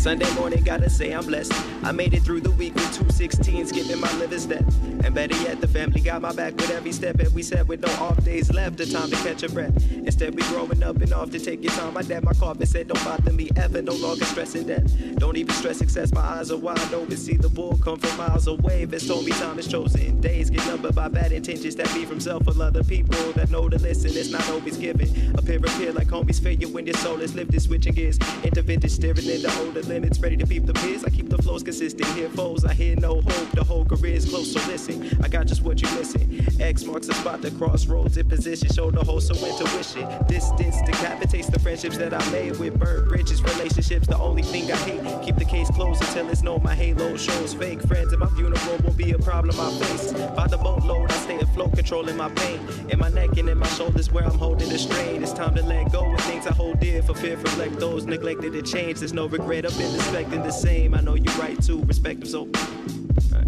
Sunday 0.03 0.29
morning, 0.35 0.61
gotta 0.65 0.89
say 0.89 1.13
I'm 1.13 1.25
blessed. 1.25 1.53
I 1.81 1.93
made 1.93 2.13
it 2.13 2.23
through 2.23 2.41
the 2.41 2.51
week 2.51 2.75
with 2.75 2.93
two 2.93 3.05
16s, 3.05 3.71
giving 3.71 4.01
my 4.01 4.11
liver 4.17 4.37
step. 4.37 4.65
And 5.01 5.15
better 5.15 5.33
yet, 5.43 5.61
the 5.61 5.67
family 5.69 6.01
got 6.01 6.21
my 6.21 6.33
back 6.33 6.55
with 6.57 6.71
every 6.71 6.91
step. 6.91 7.19
And 7.19 7.33
we 7.33 7.41
said 7.41 7.69
with 7.69 7.79
no 7.79 7.93
off 8.03 8.21
days 8.25 8.51
left, 8.51 8.75
the 8.75 8.85
time 8.85 9.09
to 9.11 9.15
catch 9.15 9.43
a 9.43 9.49
breath. 9.49 9.73
Instead, 9.91 10.35
we 10.35 10.41
growing 10.43 10.83
up 10.83 10.97
and 10.97 11.13
off 11.13 11.31
to 11.31 11.39
take 11.39 11.63
your 11.63 11.71
time. 11.71 11.93
My 11.93 12.01
dad, 12.01 12.25
my 12.25 12.33
carpet 12.33 12.67
said, 12.67 12.89
don't 12.89 13.01
bother 13.05 13.31
me 13.31 13.49
ever, 13.55 13.81
no 13.81 13.93
longer 13.93 14.25
stressing 14.25 14.67
that. 14.67 15.15
Don't 15.19 15.37
even 15.37 15.55
stress 15.55 15.77
success, 15.77 16.13
my 16.13 16.21
eyes 16.21 16.51
are 16.51 16.57
wide 16.57 16.93
open. 16.93 17.15
See 17.15 17.37
the 17.37 17.47
bull 17.47 17.77
come 17.81 17.97
from 17.97 18.17
miles 18.17 18.47
away. 18.47 18.83
Vest 18.83 19.07
told 19.07 19.25
me 19.25 19.31
time 19.31 19.57
is 19.57 19.67
chosen. 19.69 20.19
Days 20.19 20.49
get 20.49 20.65
numbered 20.67 20.95
by 20.95 21.07
bad 21.07 21.31
intentions 21.31 21.77
that 21.77 21.93
be 21.93 22.03
from 22.03 22.19
self 22.19 22.45
or 22.45 22.61
other 22.61 22.83
people 22.83 23.31
that 23.33 23.49
know 23.51 23.69
to 23.69 23.77
listen. 23.77 24.11
It's 24.13 24.31
not 24.31 24.49
always 24.49 24.75
given. 24.75 25.33
Appear, 25.37 25.59
appear 25.59 25.93
like 25.93 26.07
homies 26.07 26.43
figure 26.43 26.67
when 26.67 26.85
your 26.85 26.95
soul 26.95 27.21
is 27.21 27.35
lifted, 27.35 27.61
switching 27.61 27.93
gears. 27.93 28.17
Into 28.43 28.61
vintage, 28.61 28.91
steering 28.91 29.29
into 29.29 29.49
older 29.61 29.81
limits, 29.93 30.19
ready 30.19 30.35
to 30.35 30.47
peep 30.47 30.65
the 30.65 30.73
biz. 30.73 31.05
I 31.05 31.09
keep 31.11 31.29
the 31.29 31.37
flows 31.37 31.61
consistent. 31.61 32.07
Hear 32.17 32.29
foes, 32.29 32.65
I 32.65 32.73
hear 32.73 32.95
no 32.95 33.21
hope. 33.21 33.51
The 33.51 33.63
whole 33.63 33.85
career 33.85 34.15
is 34.15 34.25
close, 34.25 34.51
so 34.51 34.59
listen. 34.67 34.95
I 35.23 35.27
got 35.27 35.45
just 35.45 35.61
what 35.61 35.81
you 35.81 35.87
missing. 35.95 36.25
X 36.59 36.83
marks 36.83 37.07
the 37.07 37.13
spot, 37.13 37.43
the 37.43 37.51
crossroads 37.51 38.17
in 38.17 38.27
position. 38.27 38.69
Show 38.73 38.89
the 38.89 39.03
whole 39.03 39.21
so 39.21 39.35
intuition. 39.35 40.07
Distance 40.27 40.77
decapitates 40.81 41.47
the 41.47 41.59
friendships 41.59 41.97
that 41.97 42.11
I 42.11 42.31
made 42.31 42.57
with 42.57 42.79
bird 42.79 43.07
bridges, 43.09 43.43
relationships. 43.43 44.07
The 44.07 44.17
only 44.17 44.41
thing 44.41 44.71
I 44.71 44.77
hate. 44.77 45.23
Keep 45.23 45.35
the 45.35 45.45
case 45.45 45.69
closed 45.69 46.01
until 46.01 46.27
it's 46.29 46.41
known 46.41 46.63
my 46.63 46.73
halo 46.73 47.15
shows 47.15 47.53
fake 47.53 47.81
friends. 47.83 48.13
And 48.13 48.19
my 48.19 48.29
funeral 48.29 48.77
won't 48.83 48.97
be 48.97 49.11
a 49.11 49.19
problem 49.19 49.55
I 49.59 49.69
face. 49.85 50.11
By 50.35 50.47
the 50.47 50.57
boatload, 50.57 51.11
I 51.11 51.15
stay 51.17 51.39
afloat, 51.39 51.73
controlling 51.75 52.17
my 52.17 52.29
pain. 52.29 52.59
In 52.89 52.97
my 52.97 53.09
neck 53.09 53.37
and 53.37 53.47
in 53.47 53.59
my 53.59 53.67
shoulders 53.67 54.11
where 54.11 54.25
I'm 54.25 54.39
holding 54.39 54.69
the 54.69 54.79
strain. 54.79 55.21
It's 55.21 55.33
time 55.33 55.53
to 55.53 55.61
let 55.61 55.91
go 55.91 56.11
of 56.11 56.19
things 56.21 56.47
I 56.47 56.53
hold 56.53 56.79
dear 56.79 57.03
for 57.03 57.13
fear 57.13 57.37
reflect 57.43 57.79
those 57.79 58.05
neglected 58.05 58.53
to 58.53 58.61
change. 58.61 58.99
There's 58.99 59.13
no 59.13 59.27
regret, 59.27 59.65
I've 59.73 59.79
been 59.79 59.95
expecting 59.95 60.43
the 60.43 60.51
same. 60.51 60.93
I 60.93 61.01
know 61.01 61.15
you're 61.15 61.33
right 61.33 61.59
too, 61.59 61.81
respect 61.85 62.19
them 62.19 62.29
so. 62.29 62.41
Alright. 62.41 63.47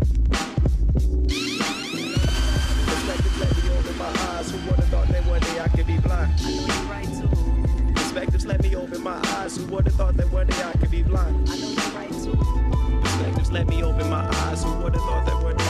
Perspective 2.87 3.39
let 3.39 3.55
me 3.55 3.69
open 3.77 3.97
my 3.99 4.09
eyes. 4.31 4.49
Who 4.49 4.57
would've 4.67 4.85
thought 4.85 5.07
that 5.09 5.23
one 5.27 5.39
day 5.41 5.59
I 5.59 5.67
could 5.67 5.85
be 5.85 5.99
blind? 5.99 6.33
I 6.39 6.49
know 6.49 6.65
you're 6.65 6.89
right 6.89 7.05
too. 7.05 7.93
Perspectives 7.93 8.45
let 8.47 8.63
me 8.63 8.75
open 8.75 9.03
my 9.03 9.21
eyes. 9.37 9.55
Who 9.57 9.67
would've 9.67 9.93
thought 9.93 10.17
that 10.17 10.31
one 10.31 10.47
day 10.47 10.63
I 10.63 10.71
could 10.71 10.89
be 10.89 11.03
blind? 11.03 11.47
I 11.47 11.57
know 11.59 11.69
you're 11.69 11.91
right 11.93 12.11
too. 12.11 12.35
Perspectives 13.03 13.51
let 13.51 13.67
me 13.67 13.83
open 13.83 14.09
my 14.09 14.27
eyes. 14.27 14.63
Who 14.63 14.71
would've 14.79 14.99
thought 14.99 15.27
that 15.27 15.43
one 15.43 15.55
day 15.57 15.64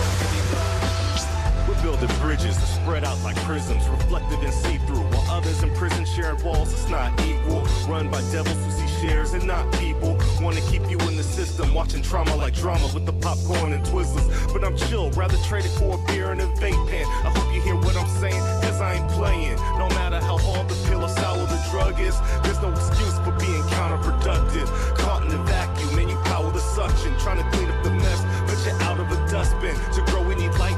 building 1.86 2.10
bridges 2.18 2.58
that 2.58 2.66
spread 2.66 3.04
out 3.04 3.16
like 3.22 3.36
prisms, 3.46 3.88
reflective 3.90 4.42
and 4.42 4.52
see-through. 4.52 5.06
While 5.14 5.30
others 5.30 5.62
in 5.62 5.70
prison 5.76 6.04
sharing 6.04 6.44
walls, 6.44 6.74
it's 6.74 6.90
not 6.90 7.14
equal. 7.22 7.62
Run 7.88 8.10
by 8.10 8.22
devils 8.32 8.58
who 8.66 8.72
see 8.72 8.90
shares 9.00 9.34
and 9.34 9.46
not 9.46 9.72
people. 9.74 10.18
Wanna 10.42 10.62
keep 10.62 10.82
you 10.90 10.98
in 11.06 11.16
the 11.16 11.22
system, 11.22 11.76
watching 11.76 12.02
trauma 12.02 12.36
like 12.38 12.56
drama 12.56 12.90
with 12.92 13.06
the 13.06 13.14
popcorn 13.14 13.72
and 13.74 13.86
Twizzlers. 13.86 14.28
But 14.52 14.64
I'm 14.64 14.76
chill, 14.76 15.12
rather 15.12 15.38
trade 15.46 15.66
it 15.66 15.76
for 15.78 15.94
a 15.94 16.00
beer 16.08 16.32
and 16.32 16.42
a 16.42 16.48
vape 16.58 16.90
pen. 16.90 17.06
I 17.06 17.30
hope 17.30 17.54
you 17.54 17.62
hear 17.62 17.76
what 17.76 17.96
I'm 17.96 18.10
saying, 18.18 18.42
cause 18.64 18.82
I 18.82 18.96
ain't 18.96 19.12
playing. 19.12 19.56
No 19.78 19.88
matter 19.90 20.20
how 20.20 20.40
hard 20.40 20.68
the 20.68 20.76
pill 20.90 21.04
or 21.04 21.10
sour 21.10 21.46
the 21.46 21.62
drug 21.70 22.00
is, 22.00 22.18
there's 22.42 22.62
no 22.64 22.72
excuse 22.72 23.16
for 23.20 23.34
being 23.38 23.62
counterproductive. 23.78 24.68
Caught 24.98 25.26
in 25.26 25.30
the 25.30 25.44
vacuum, 25.44 26.00
and 26.00 26.10
you 26.10 26.18
power 26.34 26.52
the 26.52 26.66
suction. 26.74 27.14
Trying 27.20 27.44
to 27.44 27.48
clean 27.56 27.70
up 27.70 27.84
the 27.84 27.92
mess, 27.92 28.26
but 28.50 28.58
you're 28.66 28.82
out 28.90 29.00
of 29.00 29.12
a 29.12 29.18
dustbin. 29.30 29.76
To 29.94 30.02
grow, 30.10 30.24
we 30.28 30.34
need 30.34 30.54
light, 30.58 30.78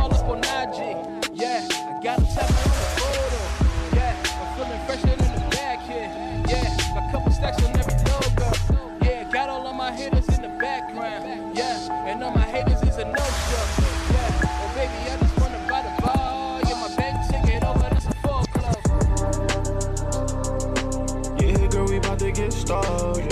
get 22.51 22.59
started. 22.59 23.31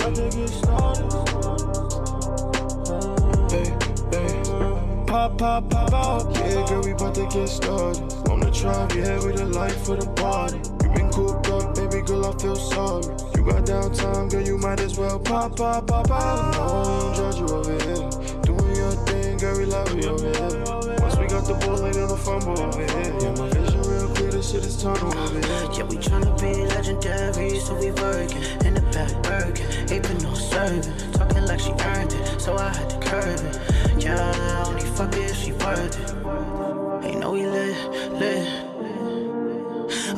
Hey, 3.50 3.76
hey. 4.10 5.04
Pop, 5.06 5.38
pop, 5.38 5.70
pop 5.70 5.92
out. 5.92 6.34
Yeah, 6.34 6.66
girl, 6.68 6.82
we 6.82 6.92
about 6.92 7.14
to 7.14 7.26
get 7.26 7.48
started. 7.48 8.02
On 8.30 8.40
the 8.40 8.50
drive, 8.50 8.94
yeah, 8.96 9.24
we 9.24 9.32
the 9.32 9.46
life 9.46 9.84
for 9.84 9.96
the 9.96 10.06
party. 10.12 10.58
You 10.82 10.90
been 10.94 11.10
cooped 11.10 11.48
up, 11.48 11.74
baby 11.74 12.02
girl, 12.06 12.26
I 12.26 12.38
feel 12.38 12.56
sorry. 12.56 13.04
You 13.36 13.44
got 13.44 13.64
downtime, 13.64 14.30
girl, 14.30 14.42
you 14.42 14.58
might 14.58 14.80
as 14.80 14.96
well 14.96 15.18
pop, 15.18 15.56
pop, 15.56 15.86
pop 15.86 16.10
out. 16.10 16.54
No, 16.54 16.62
I 16.62 16.84
don't 16.84 17.14
judge 17.16 17.38
you 17.40 17.48
over 17.56 17.72
here. 17.72 18.10
Doing 18.42 18.76
your 18.76 18.92
thing, 19.06 19.36
girl, 19.38 19.58
we 19.58 19.64
love 19.66 19.94
you 19.94 20.08
over 20.10 20.26
here. 20.26 20.64
Once 21.00 21.16
we 21.18 21.26
got 21.26 21.44
the 21.44 21.54
ball, 21.66 21.84
ain't 21.84 21.96
no 21.96 22.16
fumble 22.16 22.58
over 22.60 22.78
here. 22.78 23.16
Yeah, 23.20 23.34
my 23.36 23.48
vision 23.50 23.82
real 23.82 24.08
clear, 24.14 24.30
this 24.30 24.50
shit 24.52 24.64
is 24.64 24.80
tunnel 24.80 25.12
over 25.18 25.40
here. 25.40 25.68
Yeah, 25.72 25.84
we 25.84 25.96
tryna 25.96 26.38
be 26.40 26.64
legendary, 26.66 27.58
so 27.60 27.74
we 27.74 27.90
working 27.92 28.42
in 28.64 28.74
the 28.74 28.79
back 28.92 29.12
working, 29.24 29.66
aping 29.90 30.18
no 30.22 30.34
serving, 30.34 31.12
talking 31.12 31.44
like 31.46 31.60
she 31.60 31.72
earned 31.72 32.12
it, 32.12 32.40
so 32.40 32.56
I 32.56 32.68
had 32.68 32.90
to 32.90 32.98
curb 32.98 33.40
it. 33.40 34.04
Yeah, 34.04 34.16
I 34.18 34.68
only 34.68 34.84
fuck 34.96 35.12
it 35.14 35.30
if 35.30 35.36
she 35.36 35.52
worth 35.52 35.98
it. 35.98 37.06
Ain't 37.06 37.20
know 37.20 37.32
we 37.32 37.46
lit, 37.46 38.12
lit. 38.12 38.70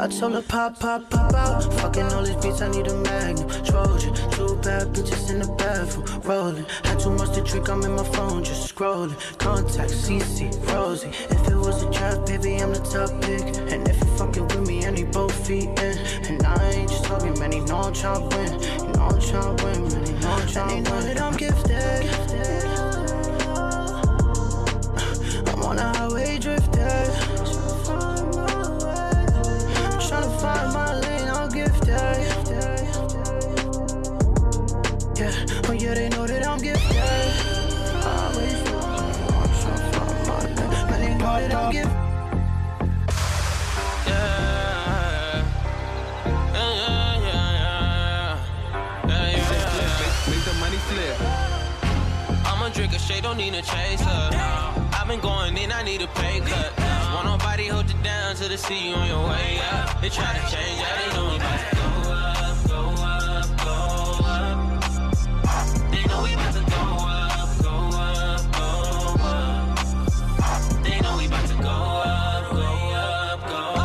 I 0.00 0.08
told 0.08 0.32
her 0.32 0.42
pop, 0.42 0.78
pop, 0.80 1.08
pop 1.10 1.34
out. 1.34 1.72
Fucking 1.74 2.04
all 2.12 2.24
these 2.24 2.36
beats, 2.36 2.60
I 2.60 2.68
need 2.68 2.86
a 2.88 2.96
magnum. 2.96 3.48
Trojan, 3.64 4.14
two 4.32 4.56
bad 4.56 4.88
bitches 4.88 5.30
in 5.30 5.38
the 5.40 5.48
bathroom, 5.58 6.06
rolling. 6.22 6.66
Had 6.84 6.98
too 6.98 7.10
much 7.10 7.34
to 7.34 7.42
drink, 7.42 7.68
I'm 7.68 7.82
in 7.82 7.92
my 7.92 8.04
phone, 8.04 8.42
just 8.42 8.74
scrolling. 8.74 9.16
Contact, 9.38 9.90
CC, 9.90 10.50
Rosie. 10.72 11.08
If 11.08 11.48
it 11.48 11.56
was 11.56 11.82
a 11.82 11.90
trap, 11.90 12.26
baby, 12.26 12.56
I'm 12.56 12.72
the 12.72 12.80
top 12.80 13.10
pick. 13.22 13.42
And 13.72 13.86
if 13.86 13.98
you 14.00 14.06
fucking 14.16 14.48
with 14.48 14.66
me, 14.66 14.90
need 14.90 15.12
both 15.12 15.31
feet 15.42 15.68
in. 15.80 15.98
And 16.28 16.42
I 16.46 16.70
ain't 16.70 16.90
just 16.90 17.04
talking, 17.04 17.38
man, 17.38 17.52
he 17.52 17.60
know 17.60 17.78
I'm 17.78 17.92
tryna 17.92 18.30
win. 18.32 18.52
You 18.86 18.92
know 18.94 19.04
I'm 19.04 19.18
tryna 19.18 19.62
win, 19.64 19.82
man, 19.88 20.06
he 20.06 20.12
know 20.12 20.30
I'm 20.30 20.46
tryna 20.46 20.68
win. 20.68 20.76
And 20.76 20.86
they 20.86 20.90
know 20.90 21.00
that 21.02 21.20
I'm 21.20 21.36
gifted. 21.36 22.12
I'm 25.48 25.62
on 25.62 25.78
a 25.78 25.80
highway 25.96 26.38
drifted. 26.38 27.08
Tryna 30.06 30.40
find 30.40 30.72
my 30.72 30.94
lane, 31.00 31.28
I'm 31.28 31.48
gifted. 31.48 31.88
Yeah, 35.18 35.32
oh 35.68 35.72
yeah, 35.72 35.94
they 35.94 36.08
know 36.10 36.26
that 36.26 36.46
I'm 36.46 36.58
gifted. 36.58 36.91
See 58.62 58.88
you 58.90 58.94
on 58.94 59.08
your 59.08 59.28
way 59.28 59.58
up. 59.72 60.00
They 60.00 60.08
try 60.08 60.32
to 60.38 60.54
change, 60.54 60.80
up, 60.80 60.86
about 61.42 61.68
to 61.68 61.76
go 61.76 61.82
know 71.02 71.18
we 71.18 71.26
about 71.26 71.46
to 71.54 71.54
go 71.62 71.68
up, 72.06 73.48
go 73.48 73.64
up. 73.64 73.82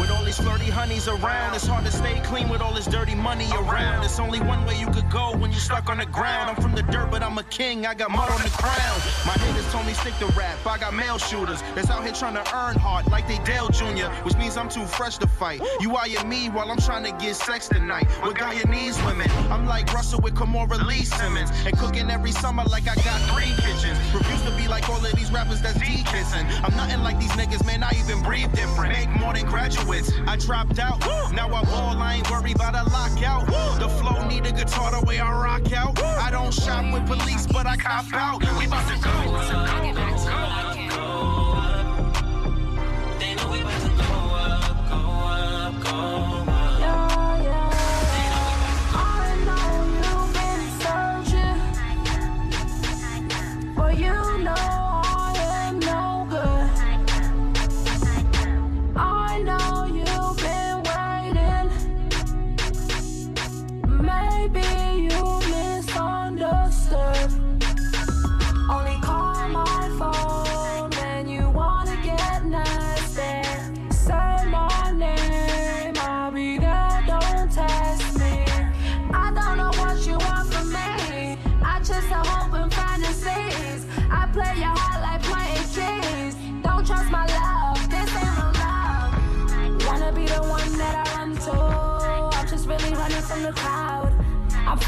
With 0.00 0.10
all 0.10 0.24
these 0.24 0.38
flirty 0.38 0.70
honeys 0.70 1.08
around, 1.08 1.54
it's 1.54 1.66
hard 1.66 1.84
to 1.84 1.92
stay 1.92 2.20
clean 2.24 2.48
with 2.48 2.60
all 2.60 2.72
this 2.74 2.86
dirty 2.86 3.14
money 3.14 3.48
around. 3.52 4.04
It's 4.04 4.18
only 4.18 4.40
one 4.40 4.64
way 4.66 4.78
you 4.78 4.86
could 4.86 5.08
go 5.10 5.17
when 5.40 5.50
you're 5.50 5.60
stuck 5.60 5.88
on 5.88 5.98
the 5.98 6.06
ground. 6.06 6.50
I'm 6.50 6.62
from 6.62 6.74
the 6.74 6.82
dirt, 6.82 7.10
but 7.10 7.22
I'm 7.22 7.38
a 7.38 7.42
king. 7.58 7.84
I 7.86 7.92
got 7.92 8.12
mud 8.12 8.30
on 8.30 8.40
the 8.40 8.50
crown. 8.50 8.98
My 9.26 9.34
haters 9.42 9.66
told 9.72 9.84
me 9.84 9.92
stick 9.92 10.16
to 10.20 10.26
rap. 10.38 10.64
I 10.64 10.78
got 10.78 10.94
male 10.94 11.18
shooters 11.18 11.60
that's 11.74 11.90
out 11.90 12.04
here 12.04 12.12
trying 12.12 12.34
to 12.34 12.46
earn 12.54 12.76
hard 12.76 13.10
like 13.10 13.26
they 13.26 13.38
Dale 13.38 13.68
Jr., 13.68 14.06
which 14.22 14.36
means 14.36 14.56
I'm 14.56 14.68
too 14.68 14.86
fresh 14.86 15.18
to 15.18 15.26
fight. 15.26 15.60
You 15.80 15.96
eyeing 15.96 16.28
me 16.28 16.50
while 16.50 16.70
I'm 16.70 16.78
trying 16.78 17.02
to 17.04 17.12
get 17.24 17.34
sex 17.34 17.68
tonight 17.68 18.06
with 18.22 18.36
Guyanese 18.36 19.04
women. 19.04 19.28
I'm 19.50 19.66
like 19.66 19.92
Russell 19.92 20.20
with 20.20 20.34
Kimora 20.34 20.78
Lee 20.86 21.02
Simmons 21.02 21.50
and 21.66 21.76
cooking 21.76 22.08
every 22.10 22.30
summer 22.30 22.62
like 22.64 22.86
I 22.86 22.94
got 23.02 23.18
three 23.32 23.52
kitchens. 23.64 23.98
Refuse 24.14 24.42
to 24.42 24.52
be 24.56 24.68
like 24.68 24.88
all 24.88 25.04
of 25.04 25.12
these 25.16 25.32
rappers 25.32 25.60
that's 25.60 25.80
D 25.80 26.04
kissing. 26.06 26.46
I'm 26.62 26.76
nothing 26.76 27.02
like 27.02 27.18
these 27.18 27.32
niggas, 27.32 27.66
man. 27.66 27.82
I 27.82 27.90
even 27.98 28.22
breathe 28.22 28.52
different. 28.52 28.92
Make 28.92 29.10
more 29.20 29.34
than 29.34 29.46
graduates. 29.46 30.12
I 30.28 30.36
dropped 30.36 30.78
out. 30.78 31.00
Now 31.32 31.52
I 31.52 31.64
ball. 31.64 31.98
I 31.98 32.14
ain't 32.14 32.30
worried 32.30 32.54
about 32.54 32.74
a 32.76 32.88
lockout. 32.90 33.46
The 33.80 33.88
flow 33.88 34.28
need 34.28 34.46
a 34.46 34.52
guitar 34.52 34.92
the 34.92 35.04
way 35.04 35.18
I 35.18 35.30
rock 35.32 35.72
out. 35.72 35.98
I 36.04 36.30
don't 36.30 36.54
shop 36.54 36.78
with 36.92 37.04
police, 37.06 37.47
but 37.52 37.66
I 37.66 37.76
cop 37.76 38.06
out. 38.12 38.40
We 38.58 38.66
about 38.66 38.88
to 38.88 38.98
go. 39.02 39.87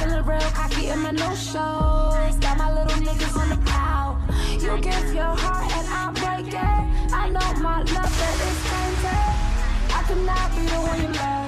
Feeling 0.01 0.25
real 0.25 0.51
cocky 0.53 0.89
in 0.89 0.99
my 1.01 1.11
new 1.11 1.37
shows. 1.37 2.35
Got 2.41 2.57
my 2.57 2.73
little 2.73 3.01
niggas 3.07 3.37
on 3.37 3.49
the 3.51 3.57
prowl. 3.69 4.19
You 4.53 4.81
give 4.81 5.15
your 5.15 5.35
heart 5.43 5.71
and 5.77 5.87
I 5.89 6.05
break 6.21 6.49
it. 6.49 7.13
I 7.13 7.29
know 7.29 7.49
my 7.61 7.79
love 7.79 8.13
that 8.21 8.37
is 8.49 8.59
tainted. 8.71 9.37
I 9.95 10.03
could 10.07 10.25
not 10.25 10.51
be 10.57 10.63
the 10.67 10.81
one 10.81 11.03
you 11.03 11.09
love. 11.09 11.40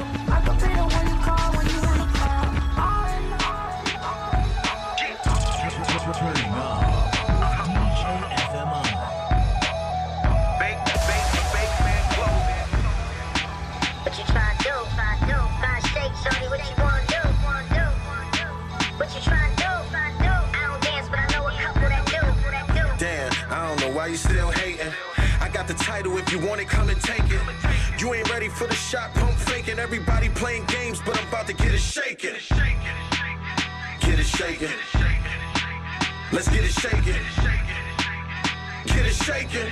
The 25.72 25.84
title, 25.84 26.18
if 26.18 26.30
you 26.32 26.38
want 26.46 26.60
it, 26.60 26.68
come 26.68 26.88
and 26.88 27.00
take 27.00 27.24
it. 27.30 27.40
You 27.98 28.12
ain't 28.14 28.30
ready 28.30 28.48
for 28.48 28.66
the 28.66 28.74
shot, 28.74 29.14
pump 29.14 29.32
faking. 29.32 29.78
Everybody 29.78 30.28
playing 30.28 30.64
games, 30.66 31.00
but 31.04 31.18
I'm 31.18 31.28
about 31.28 31.46
to 31.46 31.54
get 31.54 31.72
it 31.72 31.78
shaking. 31.78 32.36
Get 34.00 34.18
it 34.18 34.26
shaking. 34.26 34.68
Let's 36.32 36.48
get 36.48 36.64
it 36.64 36.72
shaking. 36.72 37.22
Get 38.86 39.06
it 39.06 39.14
shaking. 39.14 39.70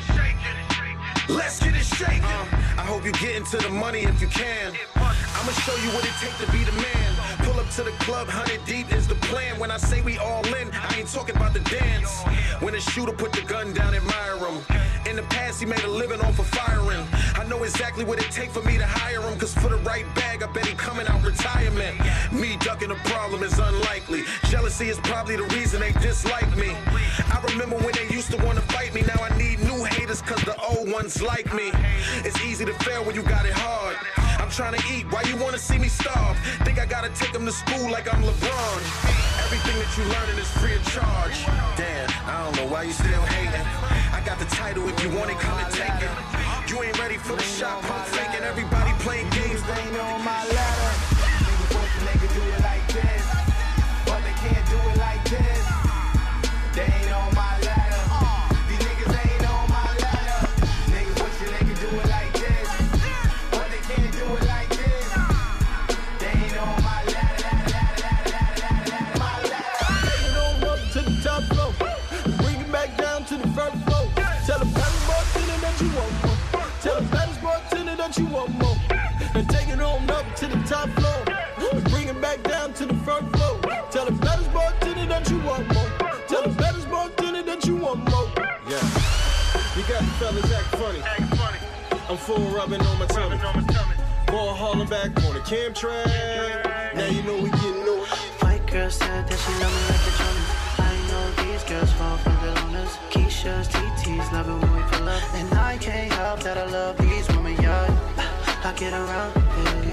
Let's 1.29 1.61
get 1.61 1.75
it 1.75 1.85
shaking. 1.85 2.25
Uh, 2.25 2.47
I 2.79 2.85
hope 2.91 3.05
you 3.05 3.13
get 3.13 3.37
into 3.37 3.59
the 3.59 3.71
money 3.71 4.01
if 4.01 4.21
you 4.21 4.29
can. 4.29 4.73
I'ma 4.97 5.53
show 5.53 5.77
you 5.77 5.91
what 5.91 6.05
it 6.05 6.15
takes 6.21 6.39
to 6.39 6.51
be 6.53 6.65
the 6.65 6.73
man. 6.73 7.10
Up 7.61 7.69
to 7.73 7.83
the 7.83 7.91
club, 8.01 8.27
hundred 8.27 8.65
deep 8.65 8.91
is 8.91 9.07
the 9.07 9.17
plan. 9.17 9.59
When 9.59 9.71
I 9.71 9.77
say 9.77 10.01
we 10.01 10.17
all 10.17 10.43
in, 10.47 10.71
I 10.73 10.97
ain't 10.97 11.13
talking 11.13 11.37
about 11.37 11.53
the 11.53 11.61
dance. 11.61 12.23
When 12.61 12.75
a 12.75 12.81
shooter 12.81 13.13
put 13.13 13.33
the 13.33 13.43
gun 13.43 13.75
down, 13.75 13.95
admire 13.95 14.39
him. 14.39 14.65
In 15.05 15.17
the 15.17 15.25
past, 15.25 15.61
he 15.61 15.67
made 15.67 15.85
a 15.85 15.91
living 15.91 16.23
off 16.23 16.39
of 16.39 16.47
firing. 16.47 17.07
I 17.37 17.45
know 17.51 17.63
exactly 17.63 18.03
what 18.03 18.19
it 18.19 18.31
take 18.31 18.49
for 18.49 18.63
me 18.63 18.79
to 18.79 18.87
hire 18.87 19.21
him. 19.21 19.39
Cause 19.39 19.53
for 19.53 19.69
the 19.69 19.77
right 19.79 20.07
bag, 20.15 20.43
I 20.43 20.51
bet 20.51 20.65
he 20.65 20.75
coming 20.75 21.07
out 21.07 21.23
retirement. 21.23 22.01
Me 22.33 22.57
ducking 22.61 22.93
a 22.93 23.01
problem 23.13 23.43
is 23.43 23.59
unlikely. 23.59 24.23
Jealousy 24.49 24.89
is 24.89 24.99
probably 25.01 25.37
the 25.37 25.49
reason 25.55 25.81
they 25.81 25.93
dislike 26.01 26.57
me. 26.57 26.71
I 27.29 27.45
remember 27.51 27.77
when 27.77 27.93
they 27.93 28.09
used 28.09 28.31
to 28.31 28.43
wanna 28.43 28.63
fight 28.73 28.95
me. 28.95 29.03
Now 29.03 29.23
I 29.23 29.37
need 29.37 29.61
new 29.61 29.85
haters 29.85 30.23
cause 30.23 30.43
the 30.45 30.57
old 30.63 30.91
ones 30.91 31.21
like 31.21 31.53
me. 31.53 31.73
It's 32.25 32.41
easy 32.43 32.65
to 32.65 32.73
fail 32.85 33.05
when 33.05 33.15
you 33.15 33.23
got 33.23 33.45
it 33.45 33.53
hard. 33.53 33.97
I'm 34.41 34.49
trying 34.51 34.75
to 34.75 34.83
eat, 34.93 35.05
why 35.13 35.23
you 35.23 35.37
wanna 35.37 35.59
see 35.59 35.79
me 35.79 35.89
starve? 35.89 36.37
Think 36.65 36.80
gotta 37.01 37.15
take 37.15 37.33
them 37.33 37.47
to 37.47 37.53
school 37.53 37.91
like 37.91 38.13
I'm 38.13 38.23
LeBron. 38.23 38.81
Everything 39.45 39.77
that 39.81 39.91
you 39.97 40.05
learning 40.05 40.37
is 40.37 40.51
free 40.61 40.75
of 40.77 40.85
charge. 40.93 41.47
Damn, 41.75 42.11
I 42.29 42.45
don't 42.45 42.57
know 42.57 42.71
why 42.71 42.83
you 42.83 42.93
still 42.93 43.23
hating. 43.23 43.67
I 44.13 44.21
got 44.27 44.39
the 44.39 44.45
title, 44.45 44.87
if 44.87 45.03
you 45.03 45.09
want 45.17 45.31
it, 45.31 45.39
come 45.39 45.57
and 45.59 45.73
take 45.73 45.97
it. 45.97 46.71
You 46.71 46.83
ain't 46.83 46.99
ready 46.99 47.17
for 47.17 47.37
the 47.37 47.43
shot, 47.43 47.81
pump 47.85 48.05
faking. 48.05 48.45
Everybody 48.45 48.93
playing 49.01 49.31
games, 49.31 49.63
they 49.63 49.99
on 49.99 50.23
my 50.23 50.45
ladder. 50.45 50.90
Top 80.71 80.89
floor. 80.91 81.83
Bring 81.91 82.07
it 82.07 82.21
back 82.21 82.45
down 82.45 82.73
to 82.75 82.87
the 82.87 82.95
first 83.07 83.27
floor. 83.35 83.61
Tell 83.91 84.05
the 84.05 84.13
baddest 84.13 84.53
bartender 84.53 85.07
that 85.07 85.29
you 85.29 85.39
want 85.41 85.67
more. 85.75 85.91
Tell 86.29 86.43
the 86.43 86.55
baddest 86.55 86.89
bartender 86.89 87.43
that 87.43 87.67
you 87.67 87.75
want 87.75 88.09
more. 88.09 88.31
Yeah. 88.71 88.79
You 89.75 89.83
got 89.91 90.01
the 90.07 90.15
fellas 90.21 90.53
act 90.53 90.71
funny. 90.79 91.03
I'm 92.09 92.17
full 92.17 92.47
rubbing 92.57 92.81
on 92.83 92.99
my 93.01 93.07
tummy. 93.07 93.37
Ball 94.29 94.55
hauling 94.55 94.87
back 94.87 95.11
on 95.25 95.35
the 95.35 95.41
cam 95.41 95.75
track. 95.75 96.07
Now 96.95 97.07
you 97.07 97.23
know 97.25 97.35
we 97.43 97.51
getting 97.51 97.85
no 97.85 98.05
White 98.39 98.65
girl 98.69 98.91
said 98.91 99.27
that 99.27 99.39
she 99.43 99.53
love 99.59 99.75
me 99.75 99.83
like 99.91 100.05
the 100.07 100.13
Jonas. 100.19 100.51
I 100.79 100.95
know 101.11 101.25
these 101.43 101.65
girls 101.65 101.93
fall 101.95 102.17
for 102.19 102.31
the 102.31 102.55
loners. 102.61 102.95
Keisha's, 103.11 103.67
TT's, 103.67 104.33
love 104.33 104.49
it 104.49 104.53
when 104.53 104.77
we 104.77 104.83
pull 104.93 105.09
up. 105.09 105.35
And 105.35 105.53
I 105.55 105.79
can't 105.79 106.13
help 106.13 106.45
that 106.45 106.59
I 106.59 106.67
love 106.67 106.97
these 106.99 107.27
women, 107.29 107.61
yeah. 107.61 107.91
I 108.63 108.73
get 108.77 108.93
around, 108.93 109.35
baby. 109.35 109.90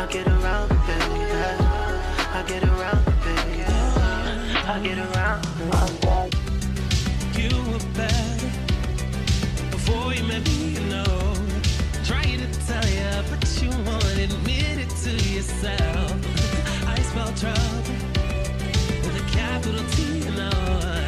I 0.00 0.06
get 0.06 0.28
around, 0.28 0.68
baby. 0.68 1.24
I 2.32 2.44
get 2.46 2.62
around, 2.62 3.04
baby. 3.24 3.64
I 3.66 4.80
get 4.80 4.96
around. 4.96 5.44
You 7.34 7.50
were 7.72 7.84
better 7.96 8.46
before 9.72 10.14
you 10.14 10.22
met 10.22 10.46
me, 10.46 10.76
you 10.76 10.84
know. 10.88 11.34
Trying 12.04 12.38
to 12.38 12.48
tell 12.64 12.88
ya, 12.88 13.24
but 13.28 13.42
you 13.60 13.70
won't 13.70 14.18
admit 14.18 14.78
it 14.78 14.90
to 15.02 15.10
yourself. 15.34 16.14
I 16.86 17.00
spell 17.00 17.32
trouble 17.34 17.92
with 19.02 19.16
a 19.20 19.36
capital 19.36 19.84
T, 19.90 20.20
you 20.20 20.30
know. 20.30 21.06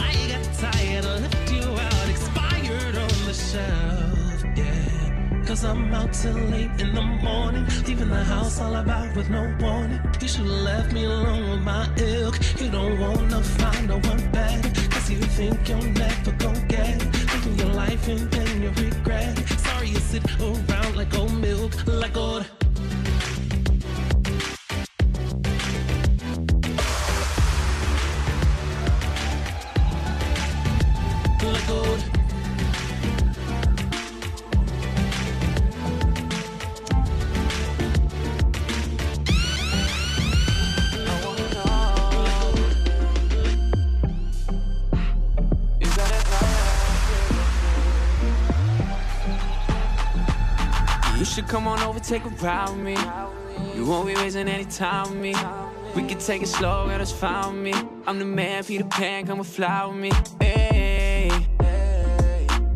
I 0.00 0.12
got 0.26 0.44
tired, 0.58 1.04
left 1.04 1.52
you 1.52 1.62
out, 1.62 2.08
expired 2.10 2.96
on 2.98 3.24
the 3.24 3.34
shelf. 3.34 4.01
Cause 5.52 5.64
I'm 5.66 5.92
out 5.92 6.14
till 6.14 6.32
late 6.32 6.80
in 6.80 6.94
the 6.94 7.02
morning, 7.02 7.66
leaving 7.86 8.08
the 8.08 8.24
house 8.24 8.58
all 8.58 8.74
about 8.74 9.14
with 9.14 9.28
no 9.28 9.54
warning. 9.60 10.00
You 10.18 10.26
should've 10.26 10.46
left 10.46 10.94
me 10.94 11.04
alone 11.04 11.50
with 11.50 11.60
my 11.60 11.86
ilk. 11.98 12.38
You 12.58 12.70
don't 12.70 12.98
wanna 12.98 13.42
find 13.42 13.86
no 13.86 13.98
one 13.98 14.30
better, 14.30 14.70
cause 14.88 15.10
you 15.10 15.18
think 15.18 15.68
you'll 15.68 15.82
never 15.82 16.32
go 16.38 16.54
get 16.68 17.02
it. 17.02 17.34
Living 17.34 17.58
your 17.58 17.74
life 17.74 18.08
and 18.08 18.30
then 18.30 18.62
you 18.62 18.70
regret 18.82 19.38
it. 19.38 19.60
Sorry 19.60 19.88
you 19.88 19.98
sit 19.98 20.24
around 20.40 20.96
like 20.96 21.12
old 21.18 21.34
milk, 21.34 21.86
like 21.86 22.16
old. 22.16 22.46
Take 52.02 52.24
a 52.24 52.28
ride 52.28 52.70
with 52.70 52.78
me. 52.78 52.96
You 53.76 53.86
won't 53.86 54.06
be 54.06 54.14
wasting 54.14 54.48
any 54.48 54.64
time 54.64 55.10
with 55.10 55.20
me. 55.20 55.34
We 55.94 56.02
can 56.08 56.18
take 56.18 56.42
it 56.42 56.48
slow, 56.48 56.86
girl, 56.88 56.98
that's 56.98 57.12
fine 57.12 57.54
with 57.54 57.62
me. 57.62 57.88
I'm 58.06 58.18
the 58.18 58.24
man, 58.24 58.64
Peter 58.64 58.84
Pan, 58.84 59.26
come 59.26 59.38
and 59.38 59.46
fly 59.46 59.86
with 59.86 59.96
me. 59.96 60.10
Hey, 60.40 61.28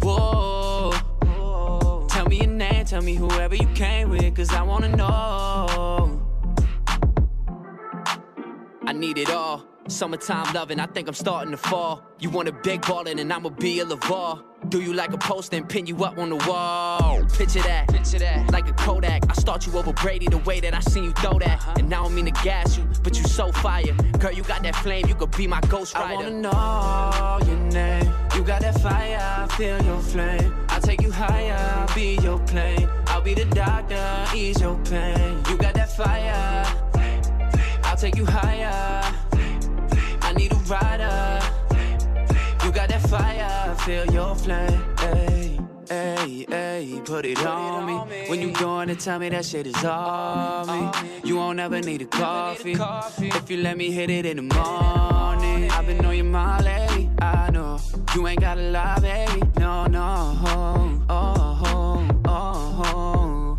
whoa. 0.03 0.93
Tell 2.09 2.27
me 2.27 2.37
your 2.37 2.47
name, 2.47 2.85
tell 2.85 3.03
me 3.03 3.14
whoever 3.14 3.55
you 3.55 3.66
came 3.74 4.11
with, 4.11 4.37
cause 4.37 4.53
I 4.53 4.62
wanna 4.62 4.89
know. 4.89 6.22
I 8.85 8.93
need 8.93 9.18
it 9.18 9.31
all. 9.31 9.76
Summertime 9.89 10.53
loving, 10.53 10.80
I 10.80 10.87
think 10.87 11.07
I'm 11.07 11.14
starting 11.14 11.53
to 11.53 11.57
fall. 11.57 12.03
You 12.18 12.28
want 12.28 12.49
a 12.49 12.53
big 12.53 12.82
ballin' 12.82 13.20
and 13.20 13.32
I'ma 13.32 13.51
be 13.51 13.78
a 13.80 13.84
LeVar. 13.84 14.43
Do 14.68 14.82
you 14.82 14.93
like 14.93 15.12
a 15.12 15.18
post 15.18 15.55
and 15.55 15.68
pin 15.68 15.87
you 15.87 16.05
up 16.05 16.18
on 16.18 16.30
the 16.30 16.37
wall? 16.49 17.24
Picture 17.34 17.62
that, 17.62 17.87
picture 17.89 18.18
that, 18.18 18.51
like 18.51 18.68
a 18.68 18.72
Kodak. 18.72 19.22
I 19.30 19.34
start 19.34 19.64
you 19.64 19.78
over 19.78 19.93
Brady 19.93 20.26
the 20.26 20.39
way 20.39 20.59
that 20.59 20.74
I 20.74 20.80
seen 20.80 21.05
you 21.05 21.12
throw 21.12 21.39
that. 21.39 21.59
Uh-huh. 21.59 21.74
And 21.78 21.89
now 21.89 22.01
I 22.01 22.07
don't 22.07 22.16
mean 22.16 22.24
to 22.26 22.43
gas 22.43 22.76
you, 22.76 22.84
but 23.05 23.16
you 23.16 23.22
so 23.24 23.53
fire. 23.53 23.95
Girl, 24.18 24.32
you 24.32 24.43
got 24.43 24.64
that 24.64 24.74
flame, 24.76 25.07
you 25.07 25.14
could 25.14 25.30
be 25.37 25.47
my 25.47 25.61
ghost 25.68 25.95
rider. 25.95 26.14
I 26.14 26.16
wanna 26.16 26.30
know 26.30 27.39
your 27.47 27.59
name. 27.70 28.12
You 28.34 28.43
got 28.43 28.62
that 28.62 28.80
fire, 28.80 29.18
I 29.20 29.47
feel 29.57 29.80
your 29.84 30.01
flame. 30.01 30.53
I'll 30.68 30.80
take 30.80 31.01
you 31.01 31.12
higher, 31.12 31.55
I'll 31.55 31.95
be 31.95 32.16
your 32.16 32.41
plane. 32.41 32.89
I'll 33.07 33.20
be 33.20 33.34
the 33.34 33.45
doctor, 33.45 34.26
ease 34.34 34.61
your 34.61 34.76
pain. 34.84 35.39
You 35.49 35.57
got 35.57 35.74
that 35.74 35.95
fire, 35.97 36.66
I'll 37.84 37.97
take 37.97 38.16
you 38.16 38.26
higher. 38.26 39.14
I 40.70 40.96
need 40.96 41.04
a 41.04 41.08
rider. 41.08 42.64
You 42.64 42.72
got 42.72 42.88
that 42.88 43.02
fire, 43.08 43.74
feel 43.76 44.06
your 44.12 44.34
flame. 44.34 44.82
Hey, 44.98 45.60
hey, 45.88 46.46
hey, 46.48 47.00
put 47.04 47.24
it 47.24 47.44
on 47.46 47.86
me. 47.86 48.26
When 48.28 48.40
you 48.40 48.52
doing 48.52 48.88
it, 48.90 49.00
tell 49.00 49.18
me 49.18 49.28
that 49.28 49.44
shit 49.44 49.66
is 49.66 49.84
on 49.84 50.66
me. 50.66 50.90
You 51.24 51.36
won't 51.36 51.60
ever 51.60 51.80
need 51.80 52.02
a 52.02 52.06
coffee. 52.06 52.76
If 53.18 53.50
you 53.50 53.58
let 53.58 53.76
me 53.76 53.90
hit 53.90 54.10
it 54.10 54.26
in 54.26 54.36
the 54.36 54.42
morning. 54.42 55.70
I've 55.70 55.86
been 55.86 56.04
on 56.04 56.16
your 56.16 56.24
mind 56.24 56.64
lately, 56.64 57.10
I 57.20 57.50
know. 57.50 57.78
You 58.14 58.26
ain't 58.26 58.40
got 58.40 58.58
a 58.58 58.62
lie, 58.70 58.98
baby. 59.00 59.42
No, 59.58 59.86
no. 59.86 60.38
Oh, 60.46 61.02
oh, 61.08 62.22
oh. 62.26 63.58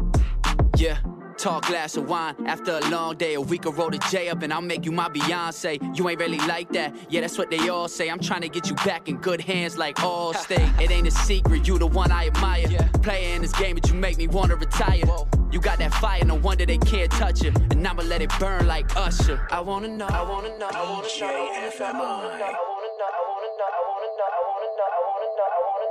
Yeah. 0.77 0.97
Tall 1.38 1.61
glass 1.61 1.95
of 1.97 2.09
wine 2.09 2.35
after 2.47 2.71
a 2.77 2.89
long 2.89 3.15
day. 3.15 3.35
A 3.35 3.41
week 3.41 3.65
of 3.65 3.77
roll 3.77 3.91
the 3.91 3.99
J 4.09 4.29
up 4.29 4.41
and 4.41 4.51
I'll 4.51 4.59
make 4.59 4.85
you 4.85 4.91
my 4.91 5.07
Beyonce. 5.07 5.77
You 5.95 6.09
ain't 6.09 6.19
really 6.19 6.39
like 6.39 6.69
that. 6.73 6.95
Yeah, 7.11 7.21
that's 7.21 7.38
what 7.38 7.51
they 7.51 7.69
all 7.69 7.88
say. 7.88 8.09
I'm 8.09 8.19
trying 8.19 8.41
to 8.41 8.49
get 8.49 8.67
you 8.67 8.75
back 8.77 9.07
in 9.07 9.17
good 9.17 9.39
hands 9.41 9.77
like 9.77 9.97
Allstate. 9.97 10.81
it 10.81 10.89
ain't 10.89 11.07
a 11.07 11.11
secret, 11.11 11.67
you 11.67 11.77
the 11.77 11.85
one 11.85 12.11
I 12.11 12.27
admire. 12.27 12.89
Player 13.03 13.35
in 13.35 13.43
this 13.43 13.53
game, 13.53 13.75
but 13.75 13.88
you 13.88 13.93
make 13.93 14.17
me 14.17 14.27
wanna 14.27 14.55
retire. 14.55 15.03
You 15.51 15.59
got 15.61 15.77
that 15.77 15.93
fire, 15.93 16.25
no 16.25 16.35
wonder 16.35 16.65
they 16.65 16.79
can't 16.79 17.11
touch 17.11 17.43
you. 17.43 17.53
And 17.69 17.88
I'ma 17.88 18.01
let 18.01 18.23
it 18.23 18.31
burn 18.39 18.65
like 18.65 18.95
Usher. 18.97 19.39
I 19.51 19.59
wanna 19.59 19.89
know, 19.89 20.07
I 20.07 20.23
wanna 20.23 20.57
know, 20.57 20.67
I 20.67 20.81
wanna 20.81 21.07
know, 21.07 21.27
I 21.27 21.38
wanna 21.38 21.67
know, 21.67 21.85
I 21.85 21.93
wanna 21.93 22.17
know, 22.17 22.33
I 22.33 22.57
wanna 22.57 22.89
know, 22.97 23.05
I 23.05 23.81
wanna 23.85 24.09
know, 24.09 24.25
I 24.25 24.41
wanna 24.41 24.69
know, 24.73 24.85
I 24.85 25.01
wanna 25.05 25.29
know, 25.38 25.45
I 25.45 25.59
wanna 25.61 25.85
know. 25.85 25.86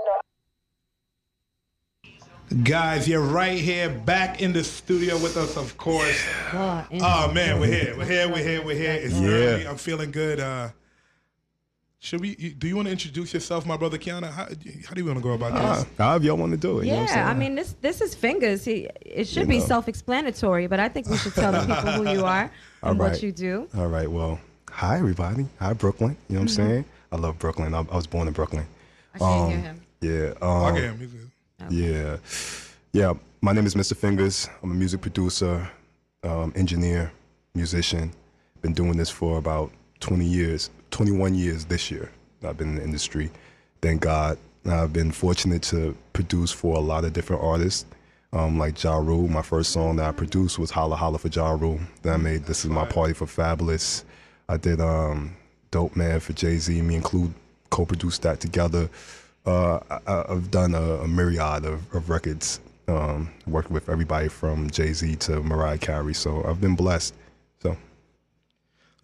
Guys, 2.63 3.09
you're 3.09 3.21
right 3.23 3.59
here, 3.59 3.89
back 3.91 4.41
in 4.41 4.53
the 4.53 4.63
studio 4.63 5.15
with 5.19 5.37
us, 5.37 5.57
of 5.57 5.77
course. 5.77 6.17
Oh 6.53 7.31
man, 7.35 7.59
we're 7.59 7.67
here, 7.67 7.95
we're 7.99 8.05
here, 8.05 8.29
we're 8.29 8.43
here, 8.43 8.63
we're 8.65 8.77
here. 8.77 8.93
It's 8.93 9.15
Yeah. 9.19 9.29
early. 9.29 9.67
I'm 9.67 9.77
feeling 9.77 10.11
good. 10.13 10.39
Uh, 10.41 10.69
Should 11.99 12.21
we? 12.21 12.37
Do 12.37 12.69
you 12.69 12.77
want 12.77 12.87
to 12.87 12.93
introduce 12.93 13.35
yourself, 13.35 13.67
my 13.67 13.77
brother 13.77 13.99
Qiana? 13.99 14.31
How, 14.31 14.45
how 14.45 14.95
do 14.95 15.01
you 15.01 15.07
want 15.07 15.19
to 15.19 15.23
go 15.23 15.33
about 15.33 15.53
Uh, 15.55 15.75
this? 15.77 15.87
however 15.99 16.25
y'all 16.25 16.37
want 16.37 16.53
to 16.53 16.57
do 16.59 16.79
it. 16.79 16.87
you 16.87 16.93
know 16.93 17.01
what 17.01 17.11
I'm 17.11 17.17
Yeah, 17.17 17.29
I 17.31 17.35
mean 17.35 17.57
this 17.57 17.75
this 17.81 18.01
is 18.01 18.15
Fingaz. 18.15 18.65
He, 18.65 18.89
it 19.01 19.27
should 19.27 19.43
You 19.43 19.49
be 19.49 19.59
know. 19.59 19.65
self-explanatory, 19.67 20.69
but 20.69 20.79
I 20.79 20.89
think 20.89 21.09
we 21.09 21.17
should 21.17 21.35
tell 21.35 21.51
the 21.51 21.61
people 21.63 21.93
who 22.05 22.09
you 22.13 22.25
are 22.25 22.49
All 22.85 22.91
and 22.91 22.99
what 23.01 23.23
you 23.25 23.33
do. 23.33 23.67
All 23.77 23.89
right. 23.89 24.09
Well, 24.09 24.39
hi 24.71 24.99
everybody. 24.99 25.47
Hi 25.59 25.73
Brooklyn. 25.73 26.17
You 26.29 26.37
know 26.37 26.43
what 26.43 26.51
Mhm. 26.51 26.59
I'm 26.61 26.69
saying? 26.69 26.85
I 27.11 27.17
love 27.17 27.41
Brooklyn. 27.41 27.75
I, 27.75 27.79
I 27.81 27.97
was 27.97 28.07
born 28.07 28.29
in 28.29 28.35
Brooklyn. 28.35 28.67
I 29.15 29.19
can't 29.19 29.51
hear 29.51 29.61
him. 29.61 29.81
Yeah. 30.01 30.33
I 30.41 30.69
Um, 30.69 30.75
get 30.75 30.85
him. 30.85 31.26
Good. 31.59 31.73
Yeah. 31.73 32.17
Yeah. 32.93 33.13
My 33.41 33.53
name 33.53 33.67
is 33.67 33.75
Mr. 33.75 33.95
Fingaz. 33.95 34.49
I'm 34.63 34.71
a 34.71 34.75
music 34.75 35.01
producer, 35.01 35.69
um, 36.23 36.53
engineer, 36.57 37.13
musician. 37.55 38.13
Been 38.63 38.73
doing 38.73 38.97
this 38.97 39.11
for 39.11 39.39
about 39.39 39.71
20 40.01 40.25
years, 40.25 40.71
21 40.91 41.35
years 41.35 41.65
this 41.65 41.91
year. 41.91 42.11
I've 42.45 42.57
been 42.57 42.71
in 42.71 42.75
the 42.77 42.85
industry. 42.85 43.31
Thank 43.81 44.03
God. 44.03 44.39
I've 44.67 44.93
been 44.93 45.13
fortunate 45.13 45.63
to 45.65 45.97
produce 46.13 46.51
for 46.51 46.77
a 46.77 46.81
lot 46.81 47.05
of 47.05 47.13
different 47.13 47.43
artists. 47.43 47.87
Um, 48.33 48.59
like 48.59 48.83
Ja 48.83 48.97
Rule, 48.97 49.29
my 49.29 49.43
first 49.43 49.71
song 49.71 49.97
that 49.97 50.07
I 50.09 50.13
produced 50.13 50.59
was 50.59 50.71
Holla 50.71 50.97
Holla 50.97 51.19
for 51.19 51.29
Ja 51.29 51.53
Rule. 51.53 51.81
Then 52.03 52.15
I 52.15 52.17
made 52.17 52.45
This 52.45 52.65
Is 52.65 52.71
My 52.71 52.85
Party 52.85 53.13
for 53.13 53.27
Fabolous. 53.27 54.03
I 54.49 54.57
did 54.57 54.81
um, 54.81 55.37
Dope 55.71 55.95
Man 55.97 56.19
for 56.21 56.33
Jay 56.33 56.59
Z. 56.59 56.83
Me 56.83 56.97
and 56.97 57.05
Clue 57.05 57.33
co-produced 57.71 58.23
that 58.23 58.41
together. 58.41 58.91
Uh, 59.47 59.79
I, 60.07 60.25
I've 60.29 60.51
done 60.51 60.75
a, 60.75 60.83
a 60.97 61.09
myriad 61.09 61.65
of, 61.65 61.95
of 61.95 62.11
records. 62.11 62.61
Um, 62.89 63.31
worked 63.47 63.71
with 63.71 63.89
everybody 63.89 64.29
from 64.29 64.71
Jay 64.71 64.93
Z 64.93 65.17
to 65.17 65.41
Mariah 65.43 65.79
Carey. 65.79 66.15
So 66.15 66.45
I've 66.45 66.61
been 66.61 66.77
blessed. 66.77 67.15
So 67.63 67.77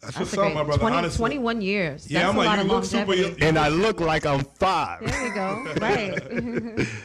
That's 0.00 0.16
That's 0.16 0.18
what's 0.18 0.34
a 0.34 0.40
up, 0.40 0.46
great- 0.46 0.54
my 0.54 0.62
brother. 0.64 0.80
20 0.80 0.96
honestly. 0.96 1.18
21 1.18 1.60
years. 1.62 2.10
Yeah, 2.10 2.20
That's 2.20 2.30
I'm 2.30 2.34
a 2.36 2.38
like, 2.38 2.46
lot 2.46 2.64
you 2.64 2.70
look 2.72 2.84
super 2.84 3.06
longevity. 3.16 3.46
and 3.46 3.58
I 3.58 3.68
look 3.68 4.00
like 4.00 4.26
I'm 4.26 4.44
five. 4.58 5.00
There 5.04 5.22
we 5.22 5.30
go. 5.30 5.74
Right. 5.80 6.88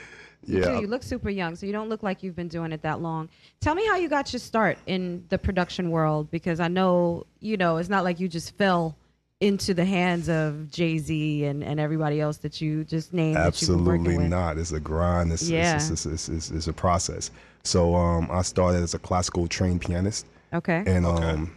You 0.50 0.62
do. 0.64 0.70
Yeah. 0.70 0.80
You 0.80 0.88
look 0.88 1.04
super 1.04 1.30
young, 1.30 1.58
so 1.58 1.66
you 1.66 1.74
don't 1.74 1.90
look 1.90 2.04
like 2.04 2.24
you've 2.24 2.36
been 2.38 2.48
doing 2.48 2.72
it 2.72 2.82
that 2.84 3.02
long. 3.02 3.28
Tell 3.60 3.76
me 3.76 3.86
how 3.86 3.98
you 3.98 4.08
got 4.08 4.32
your 4.32 4.40
start 4.40 4.78
in 4.86 5.26
the 5.28 5.38
production 5.38 5.92
world, 5.92 6.32
because 6.32 6.62
I 6.62 6.70
know, 6.70 7.26
you 7.42 7.58
know, 7.58 7.76
it's 7.78 7.90
not 7.90 8.06
like 8.06 8.22
you 8.22 8.30
just 8.30 8.56
fell 8.56 8.96
into 9.40 9.74
the 9.74 9.86
hands 9.86 10.30
of 10.30 10.72
Jay 10.72 10.98
Z 10.98 11.46
and, 11.46 11.64
and 11.64 11.80
everybody 11.80 12.20
else 12.20 12.38
that 12.38 12.60
you 12.60 12.84
just 12.84 13.14
named. 13.14 13.36
that 13.36 13.62
you've 13.62 13.70
been 13.70 13.78
Absolutely 13.80 14.16
working 14.16 14.30
not. 14.30 14.58
It's 14.58 14.72
a 14.72 14.80
grind. 14.80 15.32
It's, 15.32 15.48
Yeah. 15.48 15.76
it's, 15.76 15.90
it's, 15.92 16.06
it's, 16.06 16.30
it's, 16.30 16.52
it's 16.52 16.68
a 16.68 16.74
process. 16.74 17.30
So 17.64 17.96
um, 17.96 18.30
I 18.32 18.42
started 18.42 18.82
as 18.82 18.94
a 18.94 19.00
classical 19.00 19.48
trained 19.48 19.82
pianist. 19.82 20.26
Okay. 20.54 20.84
And 20.88 21.06
um, 21.06 21.56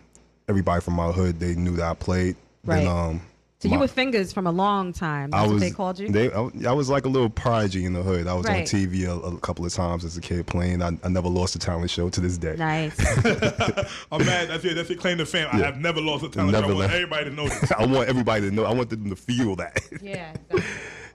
everybody 0.49 0.83
from 0.83 0.95
my 0.95 1.11
hood, 1.11 1.41
they 1.41 1.55
knew 1.55 1.77
that 1.77 1.91
I 1.91 1.95
played. 1.95 2.37
Right. 2.65 2.85
Then, 2.85 2.89
um, 2.89 3.23
So 3.61 3.69
my- 3.69 3.75
you 3.77 3.81
were 3.81 3.89
Fingaz 3.89 4.33
from 4.33 4.47
a 4.47 4.51
long 4.51 4.93
time. 4.95 5.31
That's 5.31 5.41
I 5.41 5.43
was. 5.45 5.53
what 5.53 5.61
they 5.61 5.71
called 5.71 5.99
you. 5.99 6.09
They, 6.09 6.33
I, 6.33 6.49
I 6.67 6.73
was 6.73 6.89
like 6.89 7.05
a 7.05 7.09
little 7.09 7.29
prodigy 7.29 7.85
in 7.85 7.93
the 7.93 8.03
hood. 8.03 8.27
I 8.27 8.33
was 8.33 8.47
on 8.47 8.55
TV 8.63 9.05
a, 9.07 9.13
a 9.13 9.39
couple 9.41 9.67
of 9.67 9.73
times 9.75 10.03
as 10.03 10.17
a 10.17 10.21
kid 10.23 10.47
playing. 10.47 10.81
I, 10.83 10.93
I 11.05 11.09
never 11.09 11.29
lost 11.29 11.55
a 11.57 11.59
talent 11.59 11.91
show 11.91 12.09
to 12.09 12.21
this 12.23 12.39
day. 12.39 12.57
Nice. 12.57 12.99
I'm 14.11 14.25
mad. 14.25 14.49
That's 14.49 14.65
your, 14.65 14.73
that's 14.73 14.89
your 14.89 14.99
claim 14.99 15.19
to 15.19 15.27
fame. 15.27 15.47
I 15.53 15.59
have 15.59 15.79
never 15.79 16.01
lost 16.01 16.25
a 16.25 16.31
talent. 16.31 16.53
Never 16.53 16.69
show. 16.69 16.71
I 16.71 16.75
want 16.75 16.79
left. 16.81 16.95
everybody 16.95 17.25
to 17.27 17.31
know 17.37 17.49
this. 17.61 17.73
I 17.73 17.85
want 17.85 18.09
everybody 18.09 18.49
to 18.49 18.55
know. 18.55 18.65
I 18.65 18.73
want 18.73 18.89
them 18.89 19.11
to 19.11 19.17
feel 19.17 19.57
that. 19.57 19.79
yeah. 20.01 20.33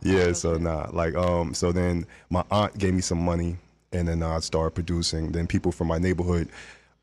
yeah. 0.03 0.31
So 0.33 0.57
nah, 0.57 0.87
like 0.93 1.15
um, 1.15 1.55
so 1.55 1.71
then 1.71 2.05
my 2.29 2.43
aunt 2.51 2.77
gave 2.77 2.93
me 2.93 3.01
some 3.01 3.23
money, 3.25 3.57
and 3.91 4.07
then 4.07 4.21
I 4.21 4.37
started 4.39 4.71
producing. 4.75 5.31
Then 5.31 5.47
people 5.47 5.71
from 5.71 5.87
my 5.87 5.97
neighborhood, 5.97 6.49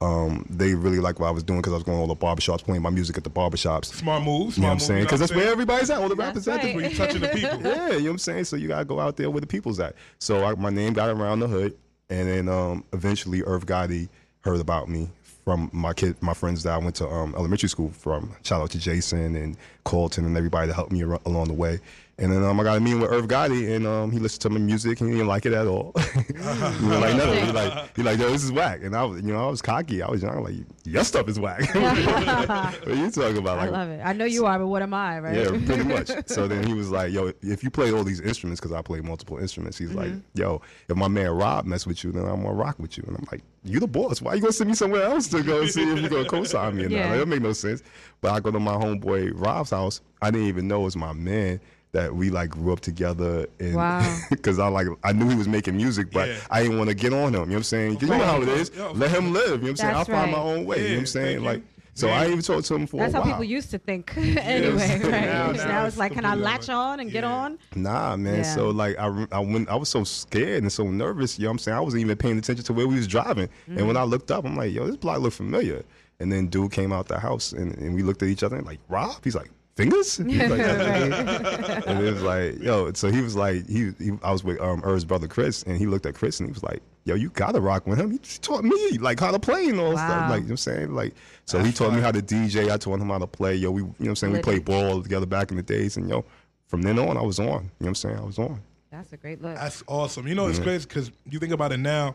um, 0.02 0.44
they 0.50 0.74
really 0.74 0.98
liked 0.98 1.18
what 1.20 1.28
I 1.28 1.30
was 1.30 1.42
doing 1.42 1.60
because 1.60 1.72
I 1.72 1.76
was 1.76 1.84
going 1.84 1.96
to 1.98 2.00
all 2.02 2.08
the 2.08 2.16
barbershops, 2.16 2.62
playing 2.64 2.82
my 2.82 2.90
music 2.90 3.16
at 3.16 3.24
the 3.24 3.30
barbershops. 3.30 3.86
Smart 3.86 4.22
moves. 4.22 4.56
You 4.56 4.62
know 4.62 4.68
what 4.68 4.72
I'm 4.74 4.78
saying? 4.80 5.04
Because 5.04 5.20
that's 5.20 5.30
you 5.32 5.36
know 5.36 5.42
where 5.42 5.46
what 5.48 5.52
I'm 5.52 5.60
everybody's 5.60 5.90
at. 5.90 5.98
All 6.02 6.08
the 6.08 6.14
That's 6.14 6.46
rappers 6.46 6.48
at. 6.48 6.64
right. 6.64 6.74
Where 6.74 6.88
you 6.90 6.96
touching 6.96 7.20
the 7.20 7.28
people. 7.34 7.60
yeah, 7.62 7.86
you 7.92 7.98
know 7.98 8.04
what 8.04 8.10
I'm 8.10 8.18
saying? 8.18 8.44
So 8.44 8.56
you 8.56 8.68
gotta 8.68 8.84
go 8.84 8.98
out 9.00 9.16
there 9.16 9.30
where 9.30 9.40
the 9.40 9.46
people's 9.46 9.78
at. 9.80 9.94
So 10.18 10.44
I, 10.44 10.54
my 10.54 10.70
name 10.70 10.92
got 10.92 11.10
around 11.10 11.40
the 11.40 11.48
hood, 11.48 11.76
and 12.10 12.28
then 12.28 12.48
um, 12.48 12.84
eventually 12.92 13.42
Irv 13.42 13.66
Gotti 13.66 14.08
heard 14.40 14.60
about 14.60 14.88
me 14.88 15.08
from 15.44 15.70
my 15.72 15.92
kid, 15.92 16.16
my 16.20 16.34
friends 16.34 16.62
that 16.62 16.72
I 16.72 16.78
went 16.78 16.94
to 16.96 17.08
um, 17.08 17.34
elementary 17.36 17.68
school 17.68 17.90
from. 17.90 18.34
Shout 18.44 18.60
out 18.62 18.70
to 18.70 18.78
Jason 18.78 19.34
and 19.36 19.56
Colton 19.84 20.24
and 20.24 20.36
everybody 20.36 20.68
that 20.68 20.74
helped 20.74 20.92
me 20.92 21.02
ar- 21.02 21.20
along 21.26 21.48
the 21.48 21.54
way. 21.54 21.80
And 22.18 22.30
then 22.30 22.44
um, 22.44 22.60
I 22.60 22.62
got 22.62 22.76
a 22.76 22.80
meeting 22.80 23.00
with 23.00 23.10
Irv 23.10 23.26
Gotti, 23.26 23.74
and 23.74 23.86
um, 23.86 24.10
he 24.10 24.18
listened 24.18 24.42
to 24.42 24.50
my 24.50 24.58
music, 24.60 25.00
and 25.00 25.08
he 25.08 25.16
didn't 25.16 25.28
like 25.28 25.46
it 25.46 25.54
at 25.54 25.66
all. 25.66 25.92
he 25.96 26.32
was 26.34 27.00
like, 27.00 27.16
no, 27.16 27.32
he 27.32 27.50
like, 27.52 27.96
he 27.96 28.02
like, 28.02 28.18
yo, 28.18 28.30
this 28.30 28.44
is 28.44 28.52
whack. 28.52 28.80
And 28.82 28.94
I 28.94 29.02
was, 29.02 29.22
you 29.22 29.32
know, 29.32 29.46
I 29.46 29.50
was 29.50 29.62
cocky. 29.62 30.02
I 30.02 30.10
was 30.10 30.22
young, 30.22 30.44
like, 30.44 30.54
your 30.84 31.04
stuff 31.04 31.26
is 31.28 31.40
whack. 31.40 31.60
what 31.74 32.88
are 32.88 32.94
you 32.94 33.10
talking 33.10 33.38
about? 33.38 33.58
I 33.58 33.68
love 33.70 33.88
it. 33.88 34.02
I 34.04 34.12
know 34.12 34.26
you 34.26 34.44
are, 34.44 34.58
but 34.58 34.66
what 34.66 34.82
am 34.82 34.92
I, 34.92 35.20
right? 35.20 35.36
yeah, 35.36 35.48
pretty 35.66 35.84
much. 35.84 36.10
So 36.26 36.46
then 36.46 36.66
he 36.66 36.74
was 36.74 36.90
like, 36.90 37.12
"Yo, 37.12 37.32
if 37.40 37.64
you 37.64 37.70
play 37.70 37.92
all 37.92 38.04
these 38.04 38.20
instruments, 38.20 38.60
because 38.60 38.72
I 38.72 38.82
play 38.82 39.00
multiple 39.00 39.38
instruments, 39.38 39.78
he's 39.78 39.94
like, 39.94 40.10
Mhm. 40.10 40.22
yo, 40.34 40.60
if 40.88 40.96
my 40.96 41.08
man 41.08 41.30
Rob 41.30 41.64
mess 41.64 41.86
with 41.86 42.04
you, 42.04 42.12
then 42.12 42.24
I'm 42.24 42.42
gonna 42.42 42.52
rock 42.52 42.78
with 42.78 42.98
you." 42.98 43.04
And 43.06 43.16
I'm 43.16 43.26
like, 43.32 43.42
"You 43.64 43.80
the 43.80 43.86
boss? 43.88 44.20
Why 44.20 44.34
you 44.34 44.40
gonna 44.42 44.52
send 44.52 44.68
me 44.68 44.76
somewhere 44.76 45.04
else 45.04 45.28
to 45.28 45.42
go 45.42 45.64
see 45.66 45.82
if 45.90 45.98
you're 46.00 46.10
gonna 46.10 46.28
co-sign 46.28 46.76
me?" 46.76 46.86
Yeah. 46.88 47.08
that 47.10 47.16
don't 47.18 47.28
make 47.28 47.42
no 47.42 47.52
sense. 47.52 47.82
But 48.20 48.32
I 48.32 48.40
go 48.40 48.50
to 48.50 48.60
my 48.60 48.74
homeboy 48.74 49.32
Rob's 49.34 49.70
house. 49.70 50.02
I 50.20 50.30
didn't 50.30 50.48
even 50.48 50.68
know 50.68 50.82
it 50.82 50.84
was 50.84 50.96
my 50.96 51.12
man 51.12 51.60
that 51.92 52.14
we 52.14 52.30
like 52.30 52.50
grew 52.50 52.72
up 52.72 52.80
together 52.80 53.46
and 53.60 53.74
Wow. 53.74 54.18
because 54.30 54.58
I 54.58 54.68
like 54.68 54.86
I 55.04 55.12
knew 55.12 55.28
he 55.28 55.34
was 55.36 55.48
making 55.48 55.76
music 55.76 56.10
but 56.10 56.28
Yeah. 56.28 56.36
I 56.50 56.62
didn't 56.62 56.78
want 56.78 56.88
to 56.88 56.94
get 56.96 57.12
on 57.12 57.18
him 57.18 57.26
you 57.26 57.30
know 57.32 57.40
what 57.40 57.56
I'm 57.58 57.62
saying 57.64 57.94
'Cause 57.94 58.02
you 58.02 58.08
know 58.16 58.24
how 58.24 58.40
it 58.42 58.48
is 58.48 58.70
Yo, 58.74 58.92
let 58.92 59.10
him 59.10 59.32
live 59.32 59.44
you 59.44 59.50
know 59.50 59.62
what 59.62 59.68
I'm 59.70 59.76
saying 59.76 59.90
I'll 59.94 59.98
That's 60.04 60.08
find 60.08 60.32
my 60.32 60.38
own 60.38 60.64
way 60.64 60.78
you 60.78 60.82
know 60.88 60.94
what 60.94 60.98
I'm 61.00 61.06
saying 61.06 61.44
like 61.44 61.62
so 61.94 62.06
Yeah. 62.06 62.20
I 62.22 62.26
even 62.28 62.40
talked 62.40 62.64
to 62.68 62.74
him 62.76 62.86
for 62.86 62.96
That's 62.96 63.12
a 63.12 63.18
how 63.18 63.22
people 63.24 63.44
used 63.44 63.70
to 63.72 63.78
think. 63.78 64.14
anyway, 64.16 64.98
right? 65.02 65.10
Now- 65.10 65.52
Now, 65.52 65.64
now 65.66 65.80
it's 65.84 65.88
it's 65.88 65.96
like, 65.98 66.12
can 66.14 66.24
I 66.24 66.34
latch 66.34 66.70
on 66.70 67.00
and 67.00 67.10
get 67.12 67.22
on? 67.22 67.58
Nah, 67.76 68.16
man. 68.16 68.36
Yeah. 68.36 68.54
So 68.54 68.70
like 68.70 68.98
I, 68.98 69.26
I 69.30 69.40
went, 69.40 69.68
I 69.68 69.74
was 69.76 69.90
so 69.90 70.02
scared 70.02 70.62
and 70.62 70.72
so 70.72 70.84
nervous. 70.90 71.38
You 71.38 71.42
know 71.44 71.48
what 71.50 71.52
I'm 71.52 71.58
saying? 71.58 71.76
I 71.76 71.80
wasn't 71.82 72.00
even 72.00 72.16
paying 72.16 72.38
attention 72.38 72.64
to 72.64 72.72
where 72.72 72.88
we 72.88 72.94
was 72.94 73.06
driving. 73.06 73.50
And 73.66 73.80
Mm. 73.80 73.86
when 73.88 73.98
I 73.98 74.04
looked 74.04 74.30
up, 74.30 74.46
I'm 74.46 74.56
like, 74.56 74.72
yo, 74.72 74.86
this 74.86 74.96
block 74.96 75.20
look 75.20 75.34
familiar. 75.34 75.82
And 76.18 76.32
then 76.32 76.46
dude 76.46 76.72
came 76.72 76.94
out 76.94 77.08
the 77.08 77.18
house 77.20 77.52
and, 77.52 77.76
and 77.76 77.94
we 77.94 78.02
looked 78.02 78.22
at 78.22 78.30
each 78.30 78.42
other 78.42 78.56
and 78.56 78.64
like, 78.64 78.78
Rob? 78.88 79.16
He's 79.22 79.34
like, 79.34 79.50
Fingaz? 79.76 80.28
He's 80.28 80.50
like, 80.50 80.60
Right. 80.60 81.86
and 81.86 82.00
it 82.06 82.12
was 82.12 82.22
like, 82.22 82.60
yo. 82.62 82.92
So 82.92 83.10
he 83.10 83.22
was 83.22 83.34
like, 83.34 83.66
he, 83.68 83.92
he 83.98 84.12
I 84.22 84.30
was 84.32 84.44
with 84.44 84.60
um 84.60 84.82
Irv's 84.84 85.04
brother 85.04 85.26
Chris, 85.28 85.62
and 85.62 85.76
he 85.78 85.86
looked 85.86 86.04
at 86.06 86.14
Chris 86.14 86.40
and 86.40 86.48
he 86.48 86.52
was 86.52 86.62
like, 86.62 86.82
yo, 87.04 87.14
you 87.14 87.30
gotta 87.30 87.60
rock 87.60 87.86
with 87.86 87.98
him. 87.98 88.10
He 88.10 88.18
taught 88.18 88.64
me 88.64 88.98
like 88.98 89.18
how 89.18 89.30
to 89.30 89.38
play 89.38 89.68
and 89.68 89.80
all 89.80 89.94
Wow. 89.94 89.96
stuff. 89.96 90.08
Like 90.08 90.20
you 90.20 90.26
know 90.26 90.34
what 90.44 90.50
I'm 90.50 90.56
saying, 90.58 90.94
like. 90.94 91.14
So 91.46 91.58
he 91.58 91.64
That's 91.64 91.78
taught 91.78 91.88
me 91.90 91.96
fire. 91.96 92.02
how 92.02 92.12
to 92.12 92.22
DJ. 92.22 92.70
I 92.70 92.76
taught 92.76 93.00
him 93.00 93.08
how 93.08 93.18
to 93.18 93.26
play. 93.26 93.54
Yo, 93.56 93.70
we, 93.70 93.80
you 93.80 93.86
know 93.86 93.94
what 93.98 94.08
I'm 94.10 94.16
saying? 94.16 94.32
We 94.34 94.40
played 94.40 94.64
ball 94.64 95.02
together 95.02 95.26
back 95.26 95.50
in 95.50 95.56
the 95.56 95.62
days, 95.62 95.96
and 95.96 96.08
yo, 96.08 96.24
from 96.68 96.82
then 96.82 96.98
on, 96.98 97.16
I 97.16 97.22
was 97.22 97.38
on. 97.38 97.46
You 97.46 97.52
know 97.52 97.62
what 97.78 97.88
I'm 97.88 97.94
saying? 97.94 98.16
I 98.18 98.22
was 98.24 98.38
on. 98.38 98.60
That's 98.90 99.12
a 99.14 99.16
great 99.16 99.40
look. 99.40 99.54
That's 99.56 99.82
awesome. 99.88 100.28
You 100.28 100.34
know, 100.34 100.48
it's 100.48 100.58
Yeah. 100.58 100.64
crazy 100.64 100.86
because 100.86 101.10
you 101.30 101.38
think 101.38 101.52
about 101.52 101.72
it 101.72 101.78
now. 101.78 102.14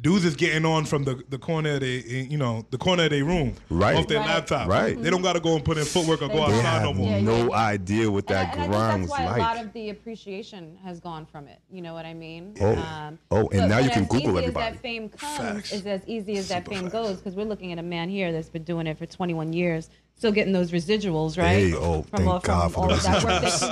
Dudes 0.00 0.24
is 0.24 0.36
getting 0.36 0.64
on 0.64 0.84
from 0.84 1.02
the, 1.02 1.20
the 1.28 1.38
corner 1.38 1.74
of 1.74 1.80
they 1.80 1.98
eh, 1.98 2.26
you 2.30 2.38
know 2.38 2.64
the 2.70 2.78
corner 2.78 3.04
of 3.04 3.10
their 3.10 3.24
room 3.24 3.54
Right. 3.68 3.96
off 3.96 4.06
their 4.06 4.20
Right. 4.20 4.28
laptop. 4.28 4.68
Right. 4.68 5.00
They 5.00 5.10
don't 5.10 5.22
got 5.22 5.32
to 5.32 5.40
go 5.40 5.56
and 5.56 5.64
put 5.64 5.76
in 5.76 5.84
footwork 5.84 6.22
or 6.22 6.28
go 6.28 6.34
They 6.46 6.52
They 6.52 6.58
outside 6.60 6.82
no 6.84 6.94
more. 6.94 7.10
Yeah, 7.10 7.20
no 7.20 7.36
yeah. 7.48 7.50
idea 7.56 8.08
what 8.10 8.26
that 8.28 8.52
and 8.52 8.60
I, 8.60 8.64
and 8.64 8.72
grind 8.72 8.84
I 8.84 8.90
think 8.98 9.00
was 9.02 9.10
that's 9.10 9.20
why 9.20 9.26
like. 9.26 9.36
a 9.36 9.40
lot 9.56 9.64
of 9.64 9.72
the 9.72 9.90
appreciation 9.90 10.78
has 10.84 11.00
gone 11.00 11.26
from 11.26 11.48
it. 11.48 11.58
You 11.68 11.82
know 11.82 11.94
what 11.94 12.06
I 12.06 12.14
mean? 12.14 12.54
Oh. 12.60 12.76
Um, 12.76 13.18
oh, 13.32 13.48
and 13.48 13.62
but- 13.62 13.66
now 13.66 13.78
you 13.78 13.90
can 13.90 14.02
as 14.02 14.08
Google 14.08 14.30
easy 14.30 14.38
everybody. 14.38 14.66
As 14.66 14.72
that 14.74 14.80
fame 14.82 15.08
comes, 15.08 15.36
Facts. 15.36 15.72
is 15.72 15.86
as 15.86 16.02
easy 16.06 16.36
as 16.38 16.48
that 16.48 16.68
fame 16.68 16.82
facts. 16.82 16.92
goes 16.92 17.16
because 17.16 17.34
we're 17.34 17.44
looking 17.46 17.72
at 17.72 17.78
a 17.78 17.82
man 17.82 18.08
here 18.08 18.30
that's 18.30 18.48
been 18.48 18.62
doing 18.64 18.86
it 18.86 18.96
for 18.98 19.06
21 19.06 19.52
years, 19.52 19.90
still 20.14 20.30
getting 20.30 20.52
those 20.52 20.70
residuals, 20.70 21.36
right? 21.38 21.48
Hey, 21.48 21.74
oh, 21.74 22.02
from 22.02 22.18
thank 22.18 22.28
all, 22.30 22.38
God 22.40 22.62
from 22.62 22.72
for 22.72 22.80
all 22.82 22.88
the 22.88 22.94
of 22.94 23.02
that 23.02 23.24
work 23.24 23.42
that 23.42 23.42
residuals. 23.52 23.68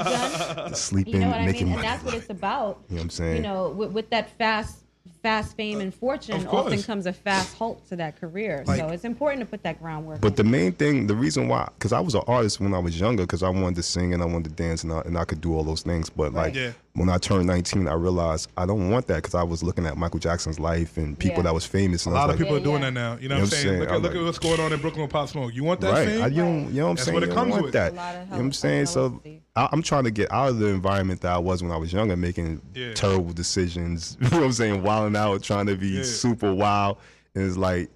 you've 0.48 0.56
done. 0.56 0.70
The 0.70 0.76
sleeping, 0.76 1.14
You 1.14 1.20
know 1.20 1.28
what 1.28 1.40
I 1.40 1.52
mean? 1.52 1.68
And 1.72 1.84
that's 1.84 2.04
what 2.04 2.14
it's 2.14 2.30
about. 2.30 2.82
You 2.88 2.96
know 2.96 3.00
what 3.00 3.02
I'm 3.04 3.10
saying? 3.10 3.36
You 3.36 3.42
know, 3.42 3.68
with, 3.70 3.92
with 3.92 4.10
that 4.10 4.30
fast, 4.38 4.82
fast 5.22 5.56
fame 5.56 5.80
and 5.80 5.94
fortune, 5.94 6.36
of 6.36 6.48
often 6.48 6.82
comes 6.82 7.06
a 7.06 7.12
fast 7.12 7.56
halt 7.56 7.86
to 7.88 7.96
that 7.96 8.20
career. 8.20 8.64
Like- 8.66 8.80
so 8.80 8.88
it's 8.88 9.04
important 9.04 9.40
to 9.40 9.46
put 9.46 9.62
that 9.62 9.80
groundwork. 9.80 10.20
But 10.20 10.36
the 10.36 10.44
main 10.44 10.72
thing, 10.72 11.06
the 11.06 11.14
reason 11.14 11.48
why, 11.48 11.68
because 11.78 11.92
I 11.92 12.00
was 12.00 12.14
an 12.14 12.22
artist 12.26 12.60
when 12.60 12.74
I 12.74 12.78
was 12.78 12.98
younger, 12.98 13.22
because 13.24 13.42
I 13.42 13.48
wanted 13.48 13.76
to 13.76 13.82
sing 13.82 14.14
and 14.14 14.22
I 14.22 14.26
wanted 14.26 14.56
to 14.56 14.62
dance 14.62 14.84
and 14.84 14.92
I, 14.92 15.00
and 15.00 15.16
I 15.18 15.24
could 15.24 15.40
do 15.40 15.54
all 15.54 15.64
those 15.64 15.82
things. 15.82 16.10
But 16.10 16.32
like 16.32 16.54
Yeah. 16.54 16.72
When 16.96 17.08
I 17.10 17.18
turned 17.18 17.46
19, 17.46 17.86
I 17.88 17.92
realized 17.94 18.50
I 18.56 18.66
don't 18.66 18.90
want 18.90 19.06
that 19.06 19.16
because 19.16 19.34
I 19.34 19.42
was 19.42 19.62
looking 19.62 19.86
at 19.86 19.96
Michael 19.96 20.18
Jackson's 20.18 20.58
life 20.58 20.96
and 20.96 21.16
people 21.18 21.36
Yeah. 21.38 21.42
that 21.44 21.54
was 21.54 21.64
famous. 21.66 22.06
A 22.06 22.08
And 22.08 22.16
I 22.18 22.20
lot 22.22 22.26
was 22.28 22.34
of 22.34 22.40
like, 22.40 22.48
people 22.48 22.56
are 22.56 22.64
doing 22.64 22.82
yeah. 22.82 22.90
that 22.90 22.92
now. 22.94 23.16
You 23.20 23.28
know 23.28 23.36
You 23.36 23.36
what 23.36 23.36
I'm 23.36 23.36
know 23.36 23.36
what 23.36 23.42
I'm 23.42 23.46
saying? 23.50 23.62
saying? 23.66 23.80
Look, 23.80 23.88
at, 23.90 23.94
I'm 23.96 24.02
look 24.02 24.14
at 24.16 24.22
what's 24.22 24.38
going 24.38 24.60
on 24.60 24.72
in 24.72 24.80
Brooklyn 24.80 25.02
with 25.02 25.10
Pop 25.12 25.28
Smoke. 25.28 25.54
You 25.54 25.62
want 25.64 25.80
that 25.82 25.92
right. 25.92 26.08
fame? 26.08 26.22
I, 26.22 26.26
you, 26.28 26.36
don't, 26.42 26.68
you 26.72 26.80
know 26.80 26.84
what 26.84 26.90
I'm 26.90 26.96
That's 26.96 27.04
saying? 27.04 27.14
what 27.14 27.22
it 27.22 27.28
You 27.28 27.34
comes 27.34 27.62
with. 27.62 27.72
that. 27.74 27.92
A 27.92 27.94
lot 27.94 28.14
of 28.14 28.20
you 28.22 28.26
know 28.30 28.36
what 28.36 28.40
I'm 28.44 28.52
saying? 28.52 28.86
So. 28.86 29.22
I, 29.54 29.68
I'm 29.72 29.82
trying 29.82 30.04
to 30.04 30.10
get 30.10 30.30
out 30.32 30.50
of 30.50 30.58
the 30.58 30.66
environment 30.66 31.20
that 31.22 31.32
I 31.32 31.38
was 31.38 31.62
when 31.62 31.72
I 31.72 31.76
was 31.76 31.92
younger, 31.92 32.16
making 32.16 32.60
Yeah. 32.74 32.92
terrible 32.94 33.32
decisions. 33.32 34.16
You 34.20 34.30
know 34.30 34.38
what 34.38 34.46
I'm 34.46 34.52
saying? 34.52 34.82
Wilding 34.82 35.16
out, 35.16 35.42
trying 35.42 35.66
to 35.66 35.76
be 35.76 35.88
Yeah. 35.88 36.02
super 36.02 36.52
wild. 36.52 36.98
And 37.34 37.44
it's 37.46 37.56
like, 37.56 37.90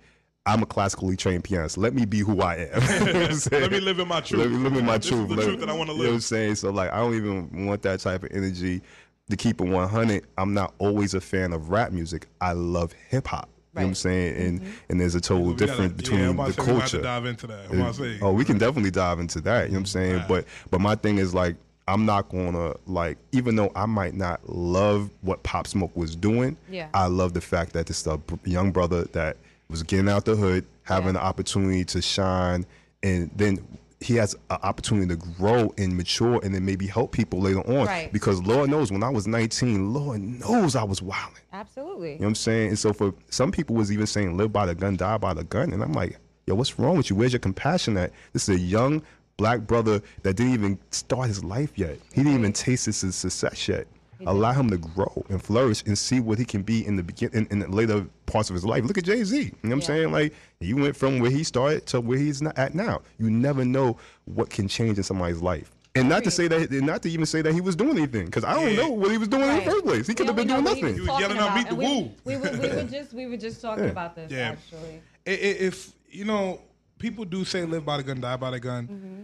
I'm 0.46 0.62
a 0.62 0.66
classically 0.66 1.16
trained 1.16 1.44
pianist. 1.44 1.76
Let 1.76 1.92
me 1.94 2.06
be 2.06 2.20
who 2.20 2.40
I 2.40 2.68
am. 2.72 2.82
You 3.06 3.12
know 3.12 3.20
what 3.20 3.30
I'm 3.30 3.34
saying? 3.36 3.62
Let 3.62 3.72
me 3.72 3.80
live 3.80 3.98
in 3.98 4.08
my 4.08 4.20
truth. 4.20 4.40
Let 4.40 4.50
me 4.50 4.56
live 4.56 4.76
in 4.76 4.86
my 4.86 4.96
This 4.96 5.06
is 5.06 5.10
truth. 5.12 5.28
the 5.28 5.34
Let- 5.36 5.44
truth 5.46 5.60
that 5.60 5.68
I 5.68 5.72
wanna 5.74 5.92
You 5.92 5.98
know 5.98 6.04
what 6.06 6.14
I'm 6.14 6.20
saying? 6.20 6.54
So 6.56 6.70
like, 6.70 6.90
I 6.92 6.96
don't 6.96 7.14
even 7.14 7.66
want 7.66 7.82
that 7.82 8.00
type 8.00 8.22
of 8.22 8.30
energy. 8.32 8.82
To 9.28 9.36
keep 9.36 9.60
it 9.60 9.68
100, 9.68 10.24
I'm 10.38 10.54
not 10.54 10.74
always 10.78 11.14
a 11.14 11.20
fan 11.20 11.52
of 11.52 11.68
rap 11.70 11.92
music. 11.92 12.26
I 12.40 12.52
love 12.52 12.92
hip 13.10 13.28
hop. 13.28 13.48
You 13.74 13.80
know 13.80 13.82
what 13.82 13.88
I'm 13.90 13.94
saying? 13.94 14.36
And 14.36 14.60
Mm-hmm. 14.60 14.70
and 14.88 15.00
there's 15.00 15.14
a 15.14 15.20
total 15.20 15.44
We 15.44 15.52
gotta- 15.52 15.66
difference 15.66 15.92
yeah, 15.92 15.96
between 15.96 16.20
I'm 16.24 16.36
the 16.36 16.44
to 16.46 16.52
say 16.52 16.62
we 16.66 16.72
might 16.72 16.80
have 16.80 16.90
to 16.90 17.02
dive 17.02 17.26
into 17.26 17.46
that. 17.46 17.70
I'm 17.70 17.80
about 17.80 17.94
to 17.94 18.00
say. 18.00 18.18
Oh, 18.22 18.32
we 18.32 18.44
can 18.44 18.58
definitely 18.58 18.90
dive 18.90 19.20
into 19.20 19.40
that. 19.42 19.64
You 19.66 19.68
know 19.68 19.74
what 19.74 19.78
I'm 19.80 19.86
saying? 19.86 20.24
But 20.26 20.46
but 20.70 20.80
my 20.80 20.94
thing 20.96 21.18
is 21.18 21.32
like 21.34 21.54
I'm 21.86 22.06
not 22.06 22.28
gonna 22.30 22.74
like, 22.86 23.18
even 23.32 23.54
though 23.56 23.70
I 23.76 23.86
might 23.86 24.14
not 24.14 24.48
love 24.48 25.10
what 25.20 25.42
Pop 25.44 25.66
Smoke 25.68 25.94
was 25.96 26.16
doing, 26.16 26.56
Yeah. 26.70 26.88
I 26.94 27.06
love 27.06 27.34
the 27.34 27.40
fact 27.40 27.72
that 27.74 27.86
this 27.86 28.06
a 28.08 28.18
young 28.44 28.72
brother 28.72 29.04
that 29.12 29.36
was 29.70 29.82
getting 29.82 30.08
out 30.08 30.24
the 30.24 30.36
hood, 30.36 30.66
having 30.82 31.14
the 31.14 31.22
opportunity 31.22 31.84
to 31.86 32.02
shine, 32.02 32.66
and 33.02 33.30
then 33.34 33.64
he 34.00 34.14
has 34.16 34.34
an 34.48 34.58
opportunity 34.62 35.06
to 35.06 35.16
grow 35.16 35.72
and 35.76 35.96
mature, 35.96 36.40
and 36.42 36.54
then 36.54 36.64
maybe 36.64 36.86
help 36.86 37.12
people 37.12 37.38
later 37.38 37.60
on. 37.60 37.86
Right. 37.86 38.12
Because 38.12 38.40
Lord 38.42 38.70
knows, 38.70 38.90
when 38.90 39.02
I 39.02 39.10
was 39.10 39.26
19, 39.26 39.92
Lord 39.92 40.20
knows 40.20 40.74
I 40.74 40.84
was 40.84 41.02
wilding. 41.02 41.42
Absolutely. 41.52 42.12
You 42.12 42.14
know 42.14 42.20
what 42.20 42.28
I'm 42.28 42.34
saying? 42.34 42.68
And 42.68 42.78
so 42.78 42.94
for 42.94 43.12
some 43.28 43.52
people 43.52 43.76
was 43.76 43.92
even 43.92 44.06
saying 44.06 44.36
live 44.36 44.52
by 44.52 44.64
the 44.64 44.74
gun, 44.74 44.96
die 44.96 45.18
by 45.18 45.34
the 45.34 45.44
gun. 45.44 45.72
And 45.72 45.82
I'm 45.82 45.92
like, 45.92 46.18
yo, 46.46 46.54
what's 46.54 46.78
wrong 46.78 46.96
with 46.96 47.10
you? 47.10 47.16
Where's 47.16 47.34
your 47.34 47.40
compassion 47.40 47.98
at? 47.98 48.12
This 48.32 48.48
is 48.48 48.56
a 48.56 48.58
young 48.58 49.02
black 49.36 49.60
brother 49.60 50.02
that 50.22 50.34
didn't 50.34 50.54
even 50.54 50.78
start 50.90 51.28
his 51.28 51.44
life 51.44 51.72
yet. 51.76 51.98
He 52.14 52.22
didn't 52.22 52.38
even 52.38 52.52
taste 52.54 52.86
his 52.86 52.96
success 52.96 53.68
yet. 53.68 53.86
Allow 54.26 54.52
him 54.52 54.70
to 54.70 54.78
grow 54.78 55.24
and 55.28 55.42
flourish 55.42 55.82
and 55.86 55.96
see 55.96 56.20
what 56.20 56.38
he 56.38 56.44
can 56.44 56.62
be 56.62 56.86
in 56.86 56.96
the 56.96 57.02
begin 57.02 57.30
in, 57.32 57.46
in 57.50 57.58
the 57.60 57.68
later 57.68 58.06
parts 58.26 58.50
of 58.50 58.54
his 58.54 58.64
life. 58.64 58.84
Look 58.84 58.98
at 58.98 59.04
Jay 59.04 59.22
Z. 59.24 59.36
You 59.38 59.44
know 59.44 59.52
what 59.62 59.72
I'm 59.72 59.82
saying? 59.82 60.12
Like 60.12 60.34
he 60.60 60.74
went 60.74 60.96
from 60.96 61.18
where 61.20 61.30
he 61.30 61.42
started 61.44 61.86
to 61.86 62.00
where 62.00 62.18
he's 62.18 62.42
not 62.42 62.58
at 62.58 62.74
now. 62.74 63.02
You 63.18 63.30
never 63.30 63.64
know 63.64 63.96
what 64.26 64.50
can 64.50 64.68
change 64.68 64.98
in 64.98 65.04
somebody's 65.04 65.40
life. 65.40 65.70
And 65.96 66.08
not 66.08 66.22
to 66.24 66.30
say 66.30 66.46
that, 66.46 66.70
and 66.70 66.86
not 66.86 67.02
to 67.02 67.10
even 67.10 67.26
say 67.26 67.42
that 67.42 67.52
he 67.52 67.60
was 67.60 67.74
doing 67.74 67.96
anything, 67.98 68.26
because 68.26 68.44
I 68.44 68.54
don't 68.54 68.76
know 68.76 68.90
what 68.90 69.10
he 69.10 69.18
was 69.18 69.26
doing 69.26 69.42
in 69.48 69.56
the 69.56 69.62
first 69.70 69.84
place. 69.84 70.06
He 70.06 70.14
could 70.14 70.28
have 70.28 70.36
been 70.36 70.46
don't 70.46 70.62
doing 70.62 70.64
know 70.64 70.70
what 70.70 70.76
he 70.78 70.82
nothing. 70.82 70.98
was 71.00 71.08
talking 71.08 71.36
about, 71.36 71.68
and 71.68 71.78
we, 71.78 71.86
woo. 71.86 72.10
We 72.24 72.36
were, 72.36 72.50
we 72.52 72.68
were 72.68 72.82
just 72.90 73.12
we 73.12 73.26
were 73.26 73.36
just 73.36 73.60
talking 73.60 73.84
Yeah. 73.84 73.90
about 73.90 74.14
this 74.14 74.30
Yeah. 74.30 74.50
actually. 74.52 75.02
I- 75.26 75.30
i- 75.30 75.58
If 75.66 75.92
you 76.08 76.24
know, 76.26 76.60
people 76.98 77.24
do 77.24 77.44
say 77.44 77.64
live 77.64 77.84
by 77.84 77.96
the 77.96 78.02
gun, 78.04 78.20
die 78.20 78.36
by 78.36 78.50
the 78.52 78.60
gun. 78.60 78.86
Mm-hmm. 78.86 79.22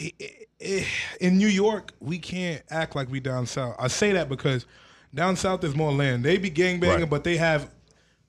I- 0.00 0.12
I- 0.20 0.30
I- 0.62 0.86
in 1.20 1.38
New 1.38 1.48
York, 1.48 1.92
we 2.00 2.18
can't 2.18 2.62
act 2.70 2.96
like 2.96 3.10
we 3.10 3.20
down 3.20 3.46
south. 3.46 3.76
I 3.78 3.88
say 3.88 4.12
that 4.12 4.28
because 4.28 4.66
down 5.14 5.36
south 5.36 5.60
there's 5.60 5.76
more 5.76 5.92
land. 5.92 6.24
They 6.24 6.36
be 6.38 6.50
gangbanging, 6.50 7.00
Right. 7.00 7.10
but 7.10 7.24
they 7.24 7.36
have 7.36 7.70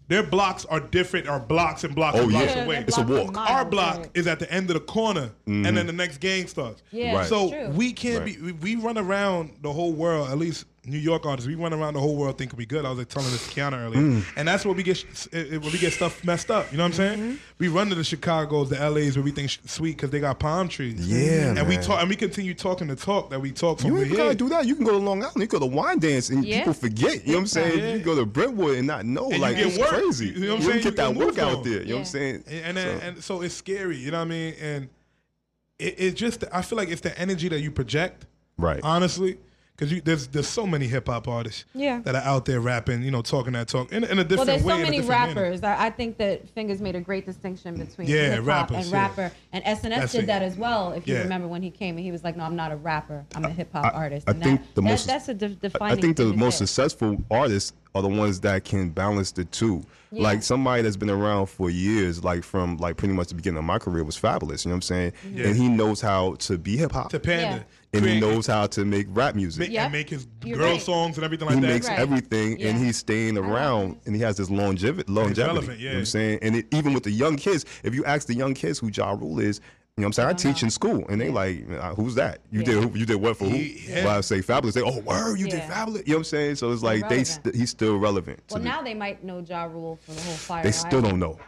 their 0.10 0.24
blocks 0.24 0.64
are 0.66 0.80
different, 0.80 1.28
are 1.28 1.40
blocks 1.40 1.84
and 1.84 1.94
blocks 1.94 2.18
Oh, 2.18 2.22
and 2.24 2.32
blocks 2.32 2.56
yeah. 2.56 2.64
away. 2.64 2.78
It's 2.88 2.98
a 2.98 3.02
walk. 3.04 3.36
Our 3.36 3.66
block 3.66 3.98
right. 3.98 4.10
is 4.14 4.26
at 4.26 4.40
the 4.40 4.50
end 4.50 4.70
of 4.70 4.76
the 4.76 4.80
corner, 4.80 5.32
Mhm. 5.46 5.68
and 5.68 5.76
then 5.76 5.86
the 5.86 5.92
next 5.92 6.20
gang 6.22 6.48
starts. 6.48 6.82
Yeah, 6.92 7.14
Right. 7.18 7.28
So 7.28 7.50
true. 7.50 7.70
we 7.72 7.92
can't 7.92 8.20
Right. 8.24 8.38
be. 8.42 8.52
We, 8.54 8.76
we 8.76 8.76
run 8.78 8.98
around 8.98 9.58
the 9.62 9.74
whole 9.74 9.92
world. 9.92 10.30
At 10.30 10.38
least 10.38 10.64
New 10.88 10.98
York 10.98 11.26
artists, 11.26 11.48
we 11.48 11.56
run 11.56 11.74
around 11.74 11.96
the 11.96 12.00
whole 12.00 12.16
world 12.16 12.38
thinking 12.38 12.58
we 12.58 12.66
good. 12.66 12.86
I 12.86 12.90
was 12.90 12.98
like 12.98 13.10
telling 13.10 13.30
this 13.32 13.46
to 13.48 13.54
Qiana 13.60 13.74
earlier, 13.86 14.00
Mm. 14.02 14.24
and 14.38 14.48
that's 14.48 14.64
where 14.66 14.74
we 14.74 14.84
get 14.84 14.96
sh- 14.98 15.28
eh, 15.34 15.44
eh, 15.52 15.58
where 15.58 15.70
we 15.72 15.78
get 15.78 15.92
stuff 15.92 16.24
messed 16.24 16.50
up. 16.50 16.72
You 16.72 16.78
know 16.78 16.86
what 16.86 16.98
I'm 17.00 17.08
Mm-hmm. 17.08 17.22
saying? 17.24 17.40
We 17.60 17.68
run 17.68 17.90
to 17.90 17.96
the 17.96 18.04
Chicago's, 18.06 18.70
the 18.70 18.78
LA's 18.80 19.18
where 19.18 19.24
we 19.24 19.32
think 19.32 19.50
sh- 19.50 19.58
sweet 19.66 19.98
because 19.98 20.12
they 20.12 20.20
got 20.22 20.40
palm 20.40 20.70
trees. 20.70 21.06
Yeah, 21.08 21.56
and 21.58 21.68
we 21.68 21.76
talk 21.78 22.00
and 22.00 22.10
we 22.10 22.16
continue 22.16 22.54
talking 22.54 22.88
the 22.88 22.96
talk 22.96 23.30
that 23.32 23.42
we 23.42 23.52
talk 23.52 23.80
from 23.80 23.90
You 23.90 23.94
we're 23.96 24.06
ain't 24.06 24.16
gotta 24.18 24.36
do 24.36 24.48
that. 24.50 24.66
You 24.66 24.76
can 24.76 24.86
go 24.86 24.92
to 24.92 24.98
Long 24.98 25.22
Island. 25.22 25.42
You 25.42 25.48
go 25.48 25.60
to 25.60 25.66
Wyandanch, 25.66 26.30
and 26.32 26.46
Yeah. 26.46 26.60
people 26.60 26.74
forget. 26.74 27.26
You 27.26 27.34
know 27.34 27.38
what 27.40 27.42
I'm 27.42 27.48
saying? 27.48 27.80
Yeah. 27.80 27.86
You 27.88 27.94
can 28.00 28.04
go 28.06 28.16
to 28.16 28.26
Brentwood 28.26 28.78
and 28.78 28.88
not 28.88 29.06
know. 29.06 29.26
And 29.26 29.34
you 29.36 29.40
like 29.42 29.58
get 29.58 29.68
it's 29.68 29.78
work. 29.78 29.90
crazy. 29.90 30.28
You 30.28 30.40
know 30.40 30.48
what 30.48 30.56
I'm 30.56 30.62
You 30.68 30.72
saying? 30.72 30.84
get 30.84 30.96
that 30.96 31.16
work 31.16 31.38
out 31.38 31.52
moved 31.52 31.66
there. 31.66 31.80
on. 31.82 31.86
You 31.86 31.90
know 31.90 31.96
what 31.96 32.00
I'm 32.00 32.06
saying? 32.06 32.44
And 32.48 32.78
and, 32.78 33.02
So- 33.02 33.08
and 33.08 33.24
so 33.24 33.42
it's 33.42 33.56
scary. 33.56 33.98
You 33.98 34.12
know 34.12 34.20
what 34.20 34.26
I 34.26 34.30
mean? 34.30 34.54
And 34.62 34.90
it, 35.80 35.96
it's 35.98 36.20
just 36.20 36.44
I 36.52 36.62
feel 36.62 36.78
like 36.78 36.90
it's 36.90 37.02
the 37.02 37.18
energy 37.20 37.50
that 37.50 37.60
you 37.60 37.72
project. 37.72 38.26
Right. 38.58 38.80
Honestly. 38.84 39.38
Because 39.78 40.02
there's 40.02 40.28
there's 40.30 40.48
so 40.48 40.66
many 40.66 40.88
hip 40.88 41.08
hop 41.08 41.28
artists 41.28 41.66
Yeah. 41.76 42.02
that 42.02 42.16
are 42.16 42.22
out 42.24 42.46
there 42.46 42.60
rapping, 42.60 43.04
you 43.04 43.12
know, 43.12 43.22
talking 43.22 43.54
that 43.54 43.68
talk 43.68 43.92
in, 43.92 44.04
in 44.04 44.18
a 44.18 44.24
different 44.24 44.30
way. 44.30 44.36
well, 44.38 44.46
there's 44.46 44.64
way. 44.64 44.74
so 44.74 44.78
many 44.80 44.98
different 44.98 45.22
manner. 45.36 45.42
rappers. 45.44 45.64
I, 45.64 45.86
I 45.86 45.90
think 45.92 46.18
that 46.18 46.56
Fingaz 46.56 46.80
made 46.80 46.96
a 46.96 47.00
great 47.02 47.28
distinction 47.28 47.76
between 47.78 48.08
Yeah, 48.08 48.30
hip 48.32 48.38
hop 48.40 48.46
rappers, 48.48 48.78
and 48.78 48.86
yeah. 48.88 48.98
rapper. 49.02 49.32
And 49.54 49.64
SNS 49.64 49.82
That's 49.90 50.12
did 50.14 50.24
it. 50.24 50.28
that 50.28 50.42
as 50.42 50.56
well. 50.58 50.94
If 50.94 51.08
you 51.08 51.14
Yeah. 51.14 51.22
remember 51.22 51.48
when 51.48 51.62
he 51.62 51.70
came 51.70 51.96
and 51.96 52.04
he 52.04 52.12
was 52.12 52.24
like, 52.24 52.36
"No, 52.36 52.44
I'm 52.44 52.56
not 52.56 52.72
a 52.72 52.76
rapper. 52.76 53.24
I'm 53.36 53.46
a 53.46 53.50
hip 53.52 53.72
hop 53.72 53.94
artist." 53.94 54.28
I 54.28 54.32
and 54.32 54.42
think 54.44 54.62
that, 54.62 54.76
the 54.76 54.82
that- 54.82 54.88
most- 54.90 55.08
that's 55.08 55.30
a 55.30 55.34
de- 55.36 55.58
I 55.80 55.96
think 55.96 56.18
the 56.18 56.34
most 56.34 56.58
say. 56.58 56.66
successful 56.66 57.18
artists 57.30 57.74
are 57.94 58.02
the 58.02 58.08
ones 58.10 58.40
that 58.42 58.64
can 58.64 58.90
balance 58.90 59.32
the 59.32 59.46
two. 59.46 59.84
Yeah. 60.12 60.24
Like 60.24 60.42
somebody 60.44 60.82
that's 60.84 60.96
been 60.98 61.10
around 61.10 61.48
for 61.48 61.70
years, 61.70 62.24
like 62.24 62.44
from 62.44 62.78
like 62.78 62.98
pretty 62.98 63.14
much 63.14 63.28
the 63.28 63.36
beginning 63.36 63.58
of 63.60 63.64
my 63.66 63.78
career 63.78 64.04
was 64.04 64.18
Fabolous. 64.20 64.66
You 64.66 64.70
know 64.70 64.74
what 64.74 64.78
I'm 64.78 64.82
saying? 64.84 65.14
Yeah. 65.34 65.48
And 65.48 65.56
he 65.56 65.68
knows 65.68 66.02
how 66.02 66.36
to 66.36 66.58
be 66.58 66.78
hip 66.78 66.94
hop. 66.94 67.10
To 67.12 67.20
pander. 67.20 67.66
And 67.94 68.06
he 68.06 68.20
knows 68.20 68.46
how 68.46 68.68
to 68.68 68.84
make 68.86 69.08
rap 69.10 69.34
music. 69.34 69.70
Make, 69.70 69.78
and 69.80 69.92
make 69.94 70.10
his 70.10 70.28
You're 70.44 70.58
girl 70.58 70.72
right. 70.74 70.82
songs 70.82 71.18
and 71.18 71.24
everything 71.24 71.48
like 71.48 71.56
he 71.56 71.62
that. 71.62 71.68
He 71.68 71.74
makes 71.74 71.88
everything 71.90 72.62
and 72.62 72.78
he's 72.78 72.98
staying 72.98 73.38
around 73.38 74.00
and 74.06 74.14
he 74.16 74.22
has 74.22 74.36
this 74.38 74.50
longevity 74.50 75.12
longevity. 75.12 75.42
relevant, 75.48 75.80
You 75.80 75.86
know 75.86 75.92
yeah. 75.92 75.96
what 75.98 76.00
I'm 76.00 76.06
saying? 76.06 76.40
And 76.42 76.56
it, 76.58 76.68
even 76.74 76.94
with 76.94 77.04
the 77.04 77.12
young 77.12 77.38
kids, 77.38 77.66
if 77.84 77.96
you 77.96 78.04
ask 78.06 78.28
the 78.28 78.36
young 78.36 78.54
kids 78.54 78.78
who 78.78 78.90
Ja 78.94 79.12
Rule 79.12 79.40
is, 79.40 79.62
you 79.96 80.02
know 80.02 80.06
what 80.06 80.08
I'm 80.08 80.14
saying? 80.14 80.30
I 80.30 80.34
teach 80.34 80.64
in 80.64 80.70
school 80.70 81.06
and 81.10 81.20
they 81.20 81.30
like, 81.30 81.66
uh, 81.72 81.96
who's 81.96 82.14
that? 82.16 82.42
You 82.52 82.60
Yeah. 82.60 82.82
did 82.82 82.96
you 82.98 83.06
did 83.06 83.16
what 83.16 83.38
for 83.38 83.46
who? 83.46 83.56
yeah. 83.58 84.06
Well, 84.06 84.18
I 84.18 84.22
say 84.22 84.40
Fabolous. 84.42 84.74
They 84.74 84.82
oh 84.82 85.00
word, 85.00 85.40
you 85.40 85.48
did 85.48 85.62
Fabolous. 85.64 86.06
You 86.06 86.12
know 86.12 86.18
what 86.18 86.18
I'm 86.18 86.24
saying? 86.26 86.56
So 86.58 86.72
it's 86.74 86.84
like 86.84 87.08
they 87.10 87.24
st- 87.24 87.56
he's 87.56 87.70
still 87.72 87.98
relevant. 87.98 88.46
to 88.50 88.56
Well, 88.56 88.64
the- 88.64 88.70
now 88.70 88.82
they 88.84 88.94
might 88.94 89.24
know 89.24 89.40
Ja 89.40 89.64
Rule 89.64 89.98
for 90.06 90.12
the 90.12 90.22
whole 90.22 90.34
fire. 90.36 90.62
they 90.64 90.72
still 90.74 91.02
don't 91.02 91.20
know. 91.20 91.40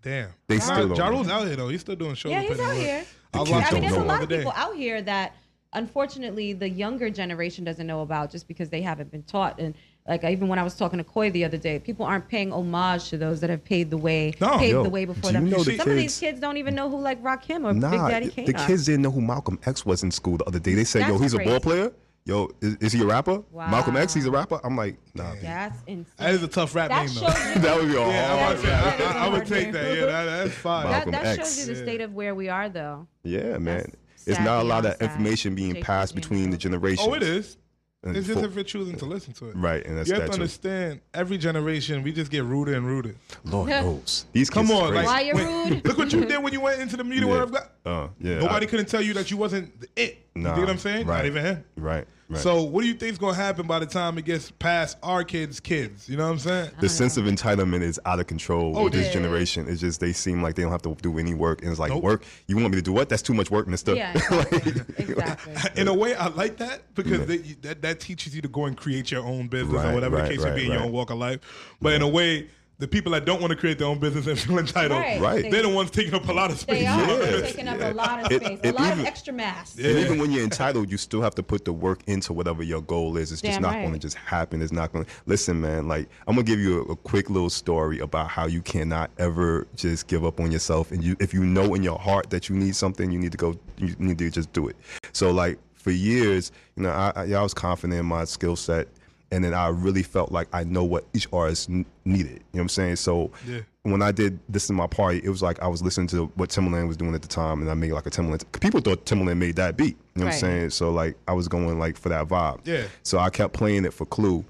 Damn. 0.00 0.30
They 0.46 0.58
Nah, 0.58 0.62
still 0.62 0.88
don't 0.88 0.96
Ja. 0.96 1.08
Rule's 1.08 1.28
out 1.28 1.46
here 1.46 1.56
though. 1.56 1.68
He's 1.68 1.80
still 1.80 1.96
doing 1.96 2.14
shows. 2.14 2.30
Yeah, 2.30 2.42
he's 2.42 2.60
out 2.60 2.76
here. 2.76 3.04
The 3.32 3.38
I 3.40 3.42
kids 3.42 3.50
watched 3.50 3.66
I 3.66 3.70
don't 3.72 3.80
mean, 3.80 3.90
there's 3.90 3.98
know. 3.98 4.04
a 4.04 4.06
lot 4.06 4.22
of 4.22 4.28
people 4.28 4.52
out 4.54 4.76
here 4.76 5.02
that 5.02 5.34
unfortunately 5.72 6.52
the 6.52 6.68
younger 6.68 7.10
generation 7.10 7.64
doesn't 7.64 7.86
know 7.86 8.00
about 8.02 8.30
just 8.30 8.48
because 8.48 8.68
they 8.70 8.82
haven't 8.82 9.10
been 9.10 9.22
taught. 9.22 9.58
And 9.60 9.74
like 10.06 10.24
even 10.24 10.48
when 10.48 10.58
I 10.58 10.62
was 10.62 10.74
talking 10.74 10.98
to 10.98 11.04
Coy 11.04 11.30
the 11.30 11.44
other 11.44 11.56
day, 11.58 11.78
people 11.78 12.06
aren't 12.06 12.28
paying 12.28 12.52
homage 12.52 13.10
to 13.10 13.18
those 13.18 13.40
that 13.40 13.50
have 13.50 13.64
paved 13.64 13.90
the 13.90 13.98
way, 13.98 14.34
No. 14.40 14.58
paved 14.58 14.72
Yo, 14.72 14.82
the 14.82 14.88
way 14.90 15.04
before 15.04 15.32
them. 15.32 15.50
know 15.50 15.62
the 15.62 15.76
Some 15.76 15.90
of 15.90 15.96
these 15.96 16.18
kids- 16.18 16.20
kids 16.20 16.40
don't 16.40 16.56
even 16.56 16.74
know 16.74 16.88
who 16.88 16.98
like 17.00 17.22
Rakim 17.22 17.64
or 17.64 17.72
Big 17.74 17.82
Nah, 17.82 18.08
Daddy 18.08 18.26
the 18.26 18.32
Kane 18.32 18.46
the 18.46 18.56
are. 18.56 18.66
kids 18.66 18.86
didn't 18.86 19.02
know 19.02 19.10
who 19.10 19.20
Malcolm 19.20 19.58
X 19.66 19.84
was 19.84 20.02
in 20.02 20.10
school 20.10 20.38
the 20.38 20.44
other 20.44 20.58
day. 20.58 20.74
They 20.74 20.84
said, 20.84 21.02
"Yo, 21.02 21.18
That's 21.18 21.32
he's 21.32 21.34
a 21.34 21.38
ball 21.44 21.60
player. 21.60 21.92
Yo, 22.24 22.50
is, 22.60 22.74
is 22.76 22.92
he 22.92 23.02
a 23.02 23.06
rapper? 23.06 23.42
Wow. 23.52 23.70
Malcolm 23.70 23.96
X, 23.96 24.12
he's 24.14 24.26
a 24.26 24.30
rapper." 24.30 24.60
I'm 24.64 24.76
like, 24.76 24.98
"Nah." 25.14 25.34
That's 25.42 25.78
insane. 25.86 26.06
That 26.18 26.34
is 26.34 26.42
a 26.42 26.48
tough 26.48 26.74
rap 26.74 26.88
That 26.90 27.06
name 27.06 27.14
though. 27.14 27.60
that 27.60 27.76
would 27.76 27.88
be 27.88 27.96
a 27.96 28.00
Yeah, 28.00 28.26
hard 28.28 28.40
I 28.40 28.50
would, 28.52 28.60
say. 28.62 28.72
I, 28.74 29.12
I, 29.12 29.26
I 29.26 29.28
would 29.28 29.46
take 29.46 29.72
that. 29.72 29.96
Yeah, 29.96 30.06
that, 30.06 30.24
that's 30.24 30.54
fine. 30.54 30.84
that, 30.84 30.90
Malcolm 30.90 31.12
that 31.12 31.26
X. 31.26 31.36
shows 31.56 31.68
you 31.68 31.74
the 31.74 31.80
state 31.82 32.00
of 32.00 32.14
where 32.14 32.34
we 32.34 32.48
are, 32.48 32.68
though. 32.68 33.06
Yeah, 33.24 33.56
man. 33.58 33.78
That's 33.78 33.96
It's 34.28 34.40
not 34.40 34.62
a 34.62 34.64
lot 34.64 34.84
of 34.86 34.92
sad. 34.92 35.02
information 35.02 35.54
being 35.54 35.74
Jay 35.74 35.80
passed 35.82 36.10
Z. 36.12 36.14
between 36.16 36.50
the 36.50 36.56
generations. 36.56 37.06
Oh, 37.08 37.14
it 37.14 37.22
is. 37.22 37.56
And 38.04 38.16
It's 38.16 38.28
just 38.28 38.38
fo- 38.38 38.46
if 38.46 38.54
you're 38.54 38.62
choosing 38.62 38.96
to 38.98 39.06
listen 39.06 39.32
to 39.34 39.50
it. 39.50 39.56
Right, 39.56 39.84
and 39.84 39.98
that's 39.98 40.08
you 40.08 40.14
have 40.14 40.22
that 40.22 40.26
to 40.30 40.36
too. 40.36 40.42
understand. 40.42 41.00
Every 41.14 41.36
generation, 41.36 42.04
we 42.04 42.12
just 42.12 42.30
get 42.30 42.44
ruder 42.44 42.74
and 42.74 42.86
ruder. 42.86 43.16
Lord 43.44 43.68
knows. 43.70 44.24
These 44.32 44.50
Come 44.50 44.68
kids 44.68 44.78
on, 44.80 44.88
crazy. 44.90 44.94
like 44.94 45.06
Why 45.06 45.20
you're 45.22 45.34
when- 45.34 45.68
rude? 45.70 45.84
Look 45.84 45.98
what 45.98 46.12
you 46.12 46.24
did 46.24 46.40
when 46.40 46.52
you 46.52 46.60
went 46.60 46.80
into 46.80 46.96
the 46.96 47.02
media 47.02 47.24
Yeah. 47.26 47.30
world 47.32 47.42
of 47.44 47.52
God. 47.52 47.68
Uh, 47.84 48.08
yeah. 48.20 48.38
Nobody 48.38 48.66
I- 48.66 48.68
couldn't 48.70 48.86
tell 48.86 49.02
you 49.02 49.14
that 49.14 49.32
you 49.32 49.36
wasn't 49.36 49.80
the 49.80 49.88
it. 49.96 50.27
Nah, 50.42 50.50
you 50.50 50.54
dig 50.56 50.64
what 50.64 50.70
I'm 50.70 50.78
saying? 50.78 51.06
right. 51.06 51.16
Not 51.16 51.26
even 51.26 51.44
him. 51.44 51.64
Right, 51.76 52.06
right. 52.28 52.40
So 52.40 52.62
what 52.62 52.82
do 52.82 52.88
you 52.88 52.94
think's 52.94 53.18
gonna 53.18 53.34
happen 53.34 53.66
by 53.66 53.78
the 53.78 53.86
time 53.86 54.18
it 54.18 54.24
gets 54.24 54.50
past 54.50 54.96
our 55.02 55.24
kids' 55.24 55.60
kids? 55.60 56.08
You 56.08 56.16
know 56.16 56.24
what 56.26 56.32
I'm 56.32 56.38
saying? 56.38 56.70
the 56.80 56.88
sense 56.88 57.16
of 57.16 57.24
entitlement 57.24 57.82
is 57.82 57.98
out 58.04 58.20
of 58.20 58.26
control 58.26 58.76
Oh, 58.76 58.84
with 58.84 58.94
it 58.94 58.98
this 58.98 59.06
is. 59.08 59.12
generation. 59.12 59.66
It's 59.68 59.80
just 59.80 60.00
they 60.00 60.12
seem 60.12 60.42
like 60.42 60.54
they 60.54 60.62
don't 60.62 60.72
have 60.72 60.82
to 60.82 60.94
do 60.96 61.18
any 61.18 61.34
work, 61.34 61.62
and 61.62 61.70
it's 61.70 61.80
like 61.80 61.90
Nope. 61.90 62.02
work. 62.02 62.24
You 62.46 62.56
want 62.56 62.70
me 62.70 62.76
to 62.76 62.82
do 62.82 62.92
what? 62.92 63.08
That's 63.08 63.22
too 63.22 63.34
much 63.34 63.50
work, 63.50 63.66
Mister. 63.68 63.94
Yeah, 63.94 64.12
exactly. 64.98 65.54
In 65.76 65.88
a 65.88 65.94
way, 65.94 66.14
I 66.14 66.28
like 66.28 66.58
that 66.58 66.94
because 66.94 67.26
they, 67.26 67.38
that 67.62 67.82
that 67.82 68.00
teaches 68.00 68.34
you 68.34 68.42
to 68.42 68.48
go 68.48 68.66
and 68.66 68.76
create 68.76 69.10
your 69.10 69.24
own 69.24 69.48
business 69.48 69.76
Right, 69.76 69.90
or 69.90 69.94
whatever 69.94 70.16
right, 70.16 70.24
the 70.28 70.34
case 70.34 70.44
may 70.44 70.50
right, 70.50 70.56
be 70.56 70.66
in 70.66 70.72
your 70.72 70.82
own 70.82 70.92
walk 70.92 71.10
of 71.10 71.18
life. 71.18 71.40
But 71.80 71.94
in 71.94 72.02
a 72.02 72.08
way, 72.08 72.48
the 72.78 72.86
people 72.86 73.10
that 73.10 73.24
don't 73.24 73.40
want 73.40 73.50
to 73.50 73.56
create 73.56 73.76
their 73.78 73.88
own 73.88 73.98
business 73.98 74.26
and 74.28 74.38
feel 74.38 74.58
entitled, 74.58 75.00
Right. 75.00 75.20
Right. 75.20 75.50
they're 75.50 75.62
the 75.62 75.68
ones 75.68 75.90
taking 75.90 76.14
up 76.14 76.28
a 76.28 76.32
lot 76.32 76.50
of 76.52 76.60
space. 76.60 76.80
They 76.82 76.86
are 76.86 77.00
Yeah. 77.00 77.40
taking 77.40 77.66
up 77.66 77.80
a 77.80 77.92
lot 77.92 78.24
of 78.26 78.30
It- 78.32 78.44
space, 78.44 78.60
it 78.62 78.74
a 78.74 78.78
lot 78.78 78.86
even- 78.88 79.00
of 79.00 79.06
extra 79.06 79.32
mass. 79.32 79.74
Yeah. 79.76 79.90
And 79.90 79.98
even 79.98 80.18
when 80.18 80.30
you're 80.30 80.44
entitled, 80.44 80.88
you 80.90 80.96
still 80.96 81.20
have 81.20 81.34
to 81.36 81.42
put 81.42 81.64
the 81.64 81.72
work 81.72 82.00
into 82.06 82.32
whatever 82.32 82.62
your 82.62 82.80
goal 82.80 83.16
is. 83.16 83.32
It's 83.32 83.42
just 83.42 83.60
not 83.60 83.72
right. 83.74 83.80
going 83.82 83.94
to 83.94 83.98
just 83.98 84.16
happen. 84.16 84.62
It's 84.62 84.72
not 84.72 84.92
going 84.92 85.04
to 85.04 85.10
listen, 85.26 85.60
man. 85.60 85.88
Like 85.88 86.08
I'm 86.28 86.36
gonna 86.36 86.44
give 86.44 86.60
you 86.60 86.80
a, 86.88 86.92
a 86.92 86.96
quick 86.96 87.30
little 87.30 87.50
story 87.50 87.98
about 87.98 88.28
how 88.28 88.46
you 88.46 88.62
cannot 88.62 89.10
ever 89.18 89.66
just 89.74 90.06
give 90.06 90.24
up 90.24 90.38
on 90.38 90.52
yourself. 90.52 90.92
And 90.92 91.02
you, 91.02 91.16
if 91.18 91.34
you 91.34 91.44
know 91.44 91.74
in 91.74 91.82
your 91.82 91.98
heart 91.98 92.30
that 92.30 92.48
you 92.48 92.54
need 92.54 92.76
something, 92.76 93.10
you 93.10 93.18
need 93.18 93.32
to 93.32 93.38
go. 93.38 93.56
You 93.78 93.96
need 93.98 94.18
to 94.18 94.30
just 94.30 94.52
do 94.52 94.68
it. 94.68 94.76
So 95.12 95.32
like 95.32 95.58
for 95.74 95.90
years, 95.90 96.52
you 96.76 96.84
know, 96.84 96.90
I, 96.90 97.12
I, 97.16 97.32
I 97.34 97.42
was 97.42 97.54
confident 97.54 97.98
in 97.98 98.06
my 98.06 98.24
skill 98.24 98.54
set. 98.56 98.86
And 99.30 99.44
then 99.44 99.52
I 99.52 99.68
really 99.68 100.02
felt 100.02 100.32
like 100.32 100.48
I 100.54 100.64
know 100.64 100.84
what 100.84 101.04
each 101.12 101.28
artist 101.32 101.68
n- 101.68 101.84
needed. 102.06 102.30
You 102.30 102.36
know 102.36 102.42
what 102.52 102.60
I'm 102.62 102.68
saying? 102.70 102.96
So 102.96 103.30
Yeah. 103.46 103.60
when 103.82 104.00
I 104.00 104.10
did 104.10 104.38
this 104.48 104.70
in 104.70 104.76
my 104.76 104.86
party, 104.86 105.20
it 105.22 105.28
was 105.28 105.42
like 105.42 105.60
I 105.62 105.68
was 105.68 105.82
listening 105.82 106.06
to 106.08 106.26
what 106.36 106.48
Timbaland 106.48 106.88
was 106.88 106.96
doing 106.96 107.14
at 107.14 107.20
the 107.20 107.28
time, 107.28 107.60
and 107.60 107.70
I 107.70 107.74
made 107.74 107.92
like 107.92 108.06
a 108.06 108.10
Timbaland. 108.10 108.42
People 108.60 108.80
thought 108.80 109.04
Timbaland 109.04 109.36
made 109.36 109.56
that 109.56 109.76
beat. 109.76 109.96
You 110.14 110.20
know 110.20 110.26
what 110.26 110.34
I'm 110.34 110.40
saying? 110.40 110.70
So 110.70 110.90
like 110.90 111.16
I 111.28 111.32
was 111.34 111.46
going 111.46 111.78
like 111.78 111.98
for 111.98 112.08
that 112.08 112.26
vibe. 112.26 112.60
Yeah. 112.64 112.84
So 113.02 113.18
I 113.18 113.28
kept 113.28 113.52
playing 113.52 113.84
it 113.84 113.92
for 113.92 114.06
Clue 114.06 114.44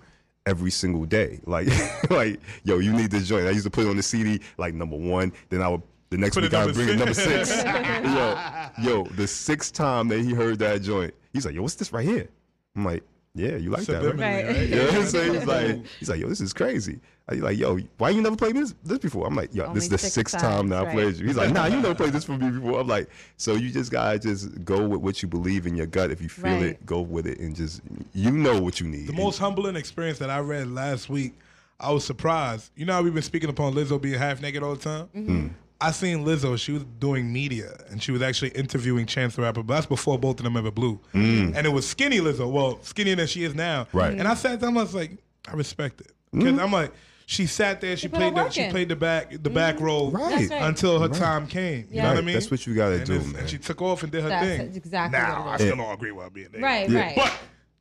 every 0.46 0.70
single 0.70 1.04
day. 1.06 1.40
Like 1.46 1.68
like 2.10 2.40
yo, 2.62 2.78
you 2.78 2.92
need 2.92 3.10
this 3.10 3.26
joint. 3.26 3.46
I 3.48 3.50
used 3.50 3.64
to 3.64 3.70
put 3.70 3.84
it 3.84 3.90
on 3.90 3.96
the 3.96 4.02
CD 4.04 4.40
like 4.58 4.74
number 4.74 4.96
one. 4.96 5.32
Then 5.48 5.60
I 5.60 5.68
would 5.68 5.82
the 6.10 6.16
next 6.18 6.34
Put 6.34 6.44
week 6.44 6.54
I 6.54 6.64
would 6.64 6.74
bring 6.76 6.88
it 6.90 6.96
number 6.98 7.14
six. 7.14 7.50
six. 7.50 7.64
yo, 8.04 8.68
yo, 8.80 9.04
the 9.16 9.26
sixth 9.26 9.74
time 9.74 10.06
that 10.08 10.20
he 10.20 10.32
heard 10.32 10.58
that 10.60 10.80
joint, 10.82 11.12
he's 11.34 11.44
like, 11.44 11.54
yo, 11.54 11.62
what's 11.62 11.74
this 11.74 11.92
right 11.92 12.06
here? 12.06 12.28
I'm 12.76 12.84
like, 12.84 13.02
yeah, 13.34 13.56
you 13.56 13.70
like 13.70 13.84
that, 13.84 14.02
right? 14.02 14.46
right? 14.46 14.68
You 14.68 14.76
know 14.76 14.84
what 14.86 14.94
I'm 14.94 15.06
saying? 15.06 15.34
He's 15.34 15.46
like, 15.46 15.86
he's 16.00 16.08
like, 16.08 16.20
yo, 16.20 16.28
this 16.28 16.40
is 16.40 16.52
crazy. 16.52 16.98
He's 17.30 17.40
like, 17.40 17.58
yo, 17.58 17.78
why 17.98 18.10
you 18.10 18.22
never 18.22 18.36
played 18.36 18.56
this, 18.56 18.74
this 18.84 18.98
before? 18.98 19.26
I'm 19.26 19.34
like, 19.34 19.54
yo, 19.54 19.64
Only 19.64 19.74
this 19.74 19.84
is 19.84 19.90
the 19.90 19.98
sixth 19.98 20.38
time 20.38 20.68
that 20.70 20.78
right? 20.78 20.88
I 20.88 20.92
played 20.92 21.16
you. 21.16 21.26
He's 21.26 21.36
like, 21.36 21.52
nah, 21.52 21.66
you 21.66 21.76
never 21.76 21.94
played 21.94 22.12
this 22.12 22.24
for 22.24 22.32
me 22.38 22.50
before. 22.50 22.80
I'm 22.80 22.88
like, 22.88 23.08
so 23.36 23.54
you 23.54 23.70
just 23.70 23.92
gotta 23.92 24.18
just 24.18 24.64
go 24.64 24.86
with 24.86 25.00
what 25.02 25.22
you 25.22 25.28
believe 25.28 25.66
in 25.66 25.76
your 25.76 25.86
gut. 25.86 26.10
If 26.10 26.22
you 26.22 26.28
feel 26.28 26.62
it, 26.62 26.84
go 26.86 27.00
with 27.00 27.26
it, 27.26 27.38
and 27.38 27.54
just 27.54 27.82
you 28.14 28.30
know 28.30 28.60
what 28.60 28.80
you 28.80 28.88
need. 28.88 29.06
The 29.06 29.12
most 29.12 29.38
humbling 29.38 29.76
experience 29.76 30.18
that 30.20 30.30
I 30.30 30.40
read 30.40 30.68
last 30.68 31.08
week, 31.08 31.34
I 31.78 31.92
was 31.92 32.04
surprised. 32.04 32.70
You 32.76 32.86
know 32.86 32.94
how 32.94 33.02
we've 33.02 33.14
been 33.14 33.22
speaking 33.22 33.50
upon 33.50 33.74
Lizzo 33.74 34.00
being 34.00 34.18
half 34.18 34.40
naked 34.40 34.62
all 34.62 34.74
the 34.74 34.82
time. 34.82 35.08
Mm-hmm. 35.14 35.38
Mm. 35.38 35.50
I 35.80 35.92
seen 35.92 36.24
Lizzo. 36.24 36.58
She 36.58 36.72
was 36.72 36.84
doing 36.98 37.32
media, 37.32 37.76
and 37.90 38.02
she 38.02 38.10
was 38.10 38.20
actually 38.20 38.50
interviewing 38.50 39.06
Chance 39.06 39.36
the 39.36 39.42
Rapper. 39.42 39.62
But 39.62 39.74
that's 39.74 39.86
before 39.86 40.18
both 40.18 40.40
of 40.40 40.44
them 40.44 40.56
ever 40.56 40.70
blew. 40.70 40.98
Mm. 41.14 41.54
And 41.56 41.66
it 41.66 41.70
was 41.70 41.88
skinny 41.88 42.18
Lizzo. 42.18 42.50
Well, 42.50 42.80
skinnier 42.82 43.14
than 43.16 43.26
she 43.26 43.44
is 43.44 43.54
now. 43.54 43.86
Right. 43.92 44.18
And 44.18 44.26
I 44.26 44.34
sat 44.34 44.60
there 44.60 44.70
I 44.70 44.72
was 44.72 44.94
like, 44.94 45.18
I 45.46 45.52
respect 45.52 46.00
it 46.00 46.08
mm-hmm. 46.08 46.40
because 46.40 46.58
mm. 46.58 46.62
I'm 46.62 46.72
like, 46.72 46.92
she 47.26 47.46
sat 47.46 47.80
there. 47.80 47.96
She 47.96 48.08
played. 48.08 48.34
The, 48.34 48.48
she 48.50 48.68
played 48.70 48.88
the 48.88 48.96
back 48.96 49.30
the 49.30 49.50
mm. 49.50 49.54
back 49.54 49.78
role 49.80 50.10
right. 50.10 50.50
until 50.50 50.98
her 50.98 51.08
right. 51.08 51.16
time 51.16 51.46
came. 51.46 51.86
Yeah. 51.90 51.96
You 51.96 52.02
know 52.02 52.08
what 52.08 52.18
I 52.18 52.20
mean? 52.22 52.34
That's 52.34 52.50
what 52.50 52.66
you 52.66 52.74
got 52.74 52.88
to 52.88 53.04
do, 53.04 53.20
man. 53.20 53.36
And 53.36 53.50
she 53.50 53.58
took 53.58 53.82
off 53.82 54.02
and 54.02 54.10
did 54.10 54.22
her 54.22 54.30
that's 54.30 54.46
thing. 54.46 54.74
Exactly. 54.74 55.18
Now 55.18 55.46
I 55.46 55.58
still 55.58 55.76
don't 55.76 55.92
agree 55.92 56.10
with 56.10 56.24
her 56.24 56.30
being 56.30 56.48
there. 56.50 56.62
Right. 56.62 56.88
Right. 56.90 57.14
But 57.14 57.32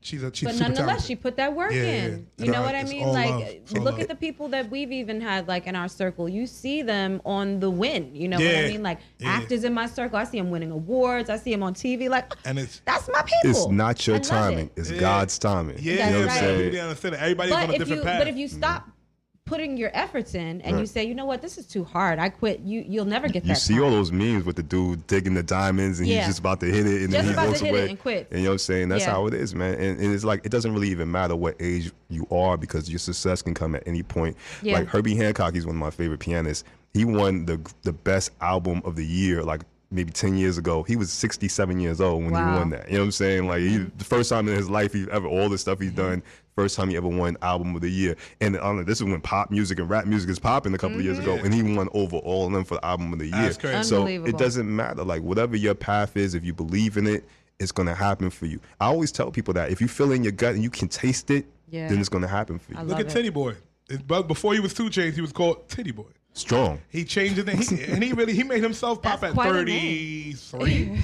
she's 0.07 0.23
a 0.23 0.33
she's 0.33 0.47
but 0.47 0.55
nonetheless 0.55 0.77
talented. 0.77 1.05
she 1.05 1.15
put 1.15 1.35
that 1.35 1.53
work 1.53 1.73
yeah, 1.73 1.81
in 1.81 2.27
yeah. 2.37 2.45
you 2.45 2.51
know 2.51 2.61
what 2.61 2.73
i 2.73 2.83
mean 2.83 3.05
like 3.07 3.61
love. 3.71 3.83
look 3.83 3.99
at 3.99 4.07
the 4.07 4.15
people 4.15 4.47
that 4.47 4.69
we've 4.69 4.91
even 4.91 5.19
had 5.19 5.47
like 5.47 5.67
in 5.67 5.75
our 5.75 5.89
circle 5.89 6.29
you 6.29 6.47
see 6.47 6.81
them 6.81 7.21
on 7.25 7.59
the 7.59 7.69
win 7.69 8.15
you 8.15 8.27
know 8.27 8.39
yeah. 8.39 8.53
what 8.53 8.65
i 8.65 8.67
mean 8.69 8.83
like 8.83 8.99
actors 9.23 9.63
in 9.65 9.73
my 9.73 9.85
circle 9.85 10.17
i 10.17 10.23
see 10.23 10.37
them 10.37 10.49
winning 10.49 10.71
awards 10.71 11.29
i 11.29 11.35
see 11.35 11.51
them 11.51 11.61
on 11.61 11.73
tv 11.73 12.09
like 12.09 12.33
and 12.45 12.57
it's 12.57 12.81
that's 12.85 13.09
my 13.09 13.21
people 13.21 13.49
it's 13.49 13.67
not 13.67 14.07
your 14.07 14.19
timing 14.19 14.67
it. 14.67 14.79
it's 14.79 14.91
god's 14.91 15.37
timing 15.37 15.77
yeah 15.79 16.07
you 16.07 16.13
know 16.13 16.25
right. 16.25 16.41
what 16.41 16.89
i'm 16.89 16.95
saying 16.95 17.13
everybody's 17.15 17.53
but 17.53 17.63
on 17.63 17.75
a 17.75 17.77
different 17.77 18.01
you, 18.01 18.05
path 18.05 18.19
but 18.19 18.27
if 18.27 18.37
you 18.37 18.47
stop 18.47 18.81
mm-hmm 18.83 18.91
putting 19.47 19.77
your 19.77 19.89
efforts 19.93 20.35
in 20.35 20.61
and 20.61 20.75
right. 20.75 20.81
you 20.81 20.85
say, 20.85 21.03
you 21.05 21.15
know 21.15 21.25
what, 21.25 21.41
this 21.41 21.57
is 21.57 21.65
too 21.65 21.83
hard. 21.83 22.19
I 22.19 22.29
quit. 22.29 22.59
You 22.59 22.83
you'll 22.87 23.05
never 23.05 23.27
get 23.27 23.43
you 23.43 23.47
that. 23.47 23.53
You 23.53 23.55
see 23.55 23.73
time. 23.75 23.83
all 23.83 23.89
those 23.89 24.11
memes 24.11 24.45
with 24.45 24.57
the 24.57 24.63
dude 24.63 25.07
digging 25.07 25.33
the 25.33 25.41
diamonds 25.41 25.99
and 25.99 26.07
yeah. 26.07 26.17
he's 26.17 26.27
just 26.27 26.39
about 26.39 26.59
to 26.59 26.67
hit 26.67 26.85
it 26.85 27.03
and 27.03 27.11
just 27.11 27.25
then 27.25 27.25
he 27.25 27.47
walks 27.47 27.61
away 27.61 27.89
and 27.89 27.99
quit. 27.99 28.27
And 28.29 28.41
you 28.41 28.45
know 28.45 28.51
what 28.51 28.53
I'm 28.55 28.59
saying? 28.59 28.89
That's 28.89 29.05
yeah. 29.05 29.11
how 29.11 29.25
it 29.25 29.33
is, 29.33 29.55
man. 29.55 29.73
And, 29.75 29.99
and, 29.99 30.13
it's 30.13 30.25
like 30.25 30.45
it 30.45 30.51
doesn't 30.51 30.73
really 30.73 30.89
even 30.89 31.09
matter 31.09 31.35
what 31.35 31.55
age 31.59 31.91
you 32.09 32.27
are 32.29 32.57
because 32.57 32.89
your 32.89 32.99
success 32.99 33.41
can 33.41 33.53
come 33.53 33.73
at 33.73 33.83
any 33.87 34.03
point. 34.03 34.35
Yeah. 34.61 34.73
Like 34.73 34.87
Herbie 34.87 35.15
Hancock, 35.15 35.55
he's 35.55 35.65
one 35.65 35.75
of 35.75 35.79
my 35.79 35.89
favorite 35.91 36.19
pianists. 36.19 36.63
He 36.93 37.05
won 37.05 37.45
the 37.45 37.59
the 37.83 37.93
best 37.93 38.31
album 38.41 38.81
of 38.85 38.95
the 38.95 39.05
year 39.05 39.43
like 39.43 39.61
maybe 39.89 40.11
10 40.11 40.35
years 40.35 40.57
ago 40.57 40.83
he 40.83 40.97
was 40.97 41.09
67 41.13 41.79
years 41.79 42.01
old 42.01 42.21
when 42.21 42.33
wow. 42.33 42.51
he 42.51 42.59
won 42.59 42.69
that 42.71 42.87
you 42.87 42.95
know 42.95 42.99
what 42.99 43.05
i'm 43.05 43.11
saying 43.11 43.47
like 43.47 43.61
he, 43.61 43.77
the 43.77 44.03
first 44.03 44.29
time 44.29 44.45
in 44.49 44.53
his 44.53 44.69
life 44.69 44.91
he 44.91 45.05
ever 45.11 45.25
all 45.27 45.47
the 45.47 45.57
stuff 45.57 45.79
he's 45.79 45.93
done 45.93 46.21
first 46.57 46.75
time 46.75 46.89
he 46.89 46.97
ever 46.97 47.07
won 47.07 47.37
album 47.43 47.75
of 47.75 47.81
the 47.81 47.89
year. 47.89 48.15
And 48.41 48.57
I 48.57 48.73
know, 48.73 48.83
this 48.83 48.97
is 48.97 49.03
when 49.03 49.21
pop 49.21 49.51
music 49.51 49.77
and 49.77 49.87
rap 49.87 50.07
music 50.07 50.31
is 50.31 50.39
popping 50.39 50.73
a 50.73 50.77
couple 50.77 50.97
mm-hmm. 50.97 50.99
of 51.01 51.05
years 51.05 51.19
ago, 51.19 51.35
mm-hmm. 51.35 51.45
and 51.45 51.53
he 51.53 51.75
won 51.75 51.87
over 51.93 52.17
all 52.17 52.47
of 52.47 52.51
them 52.51 52.65
for 52.65 52.75
the 52.75 52.85
album 52.85 53.13
of 53.13 53.19
the 53.19 53.27
year. 53.27 53.35
That's 53.35 53.57
crazy. 53.57 53.83
So 53.83 54.07
it 54.07 54.37
doesn't 54.39 54.75
matter. 54.75 55.03
Like 55.03 55.21
whatever 55.21 55.55
your 55.55 55.75
path 55.75 56.17
is, 56.17 56.33
if 56.33 56.43
you 56.43 56.53
believe 56.53 56.97
in 56.97 57.05
it, 57.05 57.25
it's 57.59 57.71
gonna 57.71 57.93
happen 57.93 58.31
for 58.31 58.47
you. 58.47 58.59
I 58.81 58.87
always 58.87 59.11
tell 59.11 59.29
people 59.29 59.53
that 59.53 59.71
if 59.71 59.79
you 59.79 59.87
feel 59.87 60.11
in 60.11 60.23
your 60.23 60.31
gut 60.31 60.55
and 60.55 60.63
you 60.63 60.71
can 60.71 60.87
taste 60.87 61.29
it, 61.29 61.45
yeah. 61.69 61.89
then 61.89 61.99
it's 61.99 62.09
gonna 62.09 62.27
happen 62.27 62.57
for 62.57 62.73
you. 62.73 62.79
Look 62.81 62.99
at 62.99 63.15
it. 63.15 63.33
Boy. 63.33 63.53
But 64.07 64.23
before 64.23 64.53
he 64.53 64.59
was 64.59 64.73
2 64.73 64.85
Chainz, 64.85 65.13
he 65.13 65.21
was 65.21 65.31
called 65.31 65.69
Titty 65.69 65.91
Boy 65.91 66.09
strong. 66.37 66.79
He 66.89 67.03
changed 67.03 67.39
it, 67.39 67.49
and 67.49 67.63
he, 67.63 67.83
and 67.83 68.03
he 68.03 68.13
really 68.13 68.33
he 68.33 68.43
made 68.43 68.63
himself 68.63 69.01
pop 69.01 69.21
That's 69.21 69.37
at 69.37 69.43
thirty 69.43 70.35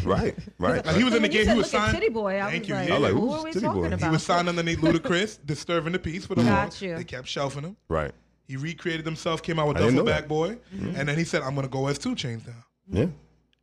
Right, 0.03 0.35
right. 0.59 0.85
Like, 0.85 0.95
he 0.95 1.03
was 1.03 1.15
in 1.15 1.21
the 1.21 1.29
game. 1.29 1.47
He 1.47 1.53
was 1.53 1.73
look 1.73 1.81
at 1.81 1.87
signed. 1.87 1.91
City 1.91 2.09
Boy, 2.09 2.41
I 2.41 2.51
Thank 2.51 2.61
was 2.61 2.69
you. 2.69 2.75
like, 2.75 2.89
I 2.89 2.97
was 2.97 3.01
like, 3.01 3.11
who 3.13 3.31
are 3.31 3.43
we 3.43 3.51
Boy? 3.51 3.59
talking 3.59 3.97
He 3.99 4.05
He 4.05 4.11
was 4.11 4.23
signed 4.23 4.49
underneath 4.49 4.79
Ludacris, 4.79 5.39
disturbing 5.45 5.93
the 5.93 5.99
peace 5.99 6.25
for 6.25 6.35
the 6.35 6.43
Got 6.43 6.81
you. 6.81 6.95
They 6.95 7.03
kept 7.03 7.27
shelving 7.27 7.63
him. 7.63 7.77
Right. 7.89 8.11
He 8.47 8.57
recreated 8.57 9.05
himself, 9.05 9.41
came 9.41 9.59
out 9.59 9.69
with 9.69 9.77
Double 9.77 10.03
Back 10.03 10.27
Boy, 10.27 10.57
mm-hmm. 10.75 10.95
and 10.95 11.07
then 11.07 11.17
he 11.17 11.23
said, 11.23 11.41
"I'm 11.41 11.55
gonna 11.55 11.67
go 11.67 11.87
as 11.87 11.97
2 11.97 12.15
Chainz 12.15 12.45
now." 12.45 12.53
Yeah. 12.89 13.07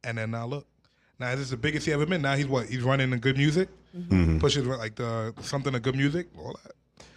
And 0.02 0.18
then 0.18 0.30
now 0.30 0.46
look, 0.46 0.66
now 1.18 1.30
this 1.32 1.40
is 1.40 1.50
the 1.50 1.56
biggest 1.56 1.86
he 1.86 1.92
ever 1.92 2.06
been. 2.06 2.22
Now 2.22 2.34
he's 2.34 2.46
what? 2.46 2.66
He's 2.66 2.82
running 2.82 3.10
the 3.10 3.18
good 3.18 3.36
music, 3.36 3.68
mm-hmm. 3.96 4.38
pushes 4.38 4.66
like 4.66 4.96
the 4.96 5.34
something 5.42 5.74
of 5.74 5.82
good 5.82 5.96
music, 5.96 6.28
all 6.38 6.56
that. 6.64 6.72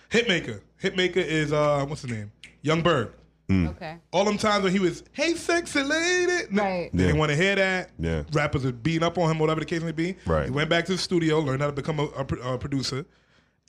Hitmaka, 0.09 0.59
Hitmaka 0.81 1.17
is 1.17 1.53
uh, 1.53 1.85
what's 1.87 2.01
his 2.01 2.11
name? 2.11 2.31
Young 2.61 2.81
Berg. 2.81 3.11
Mm. 3.49 3.69
Okay. 3.71 3.97
All 4.11 4.23
them 4.25 4.37
times 4.37 4.63
when 4.63 4.71
he 4.71 4.79
was, 4.79 5.03
hey, 5.11 5.33
sexy 5.35 5.83
lady. 5.83 6.47
No, 6.49 6.63
right. 6.63 6.89
They 6.93 7.03
didn't 7.05 7.17
want 7.17 7.31
to 7.31 7.35
hear 7.35 7.55
that. 7.55 7.91
Yeah. 7.99 8.23
Rappers 8.31 8.63
were 8.63 8.71
beating 8.71 9.03
up 9.03 9.17
on 9.17 9.29
him, 9.29 9.39
whatever 9.39 9.59
the 9.59 9.65
case 9.65 9.81
may 9.81 9.91
be. 9.91 10.15
Right. 10.25 10.45
He 10.45 10.51
went 10.51 10.69
back 10.69 10.85
to 10.85 10.93
the 10.93 10.97
studio, 10.97 11.39
learned 11.39 11.61
how 11.61 11.67
to 11.67 11.73
become 11.73 11.99
a, 11.99 12.05
a, 12.05 12.53
a 12.53 12.57
producer 12.57 13.05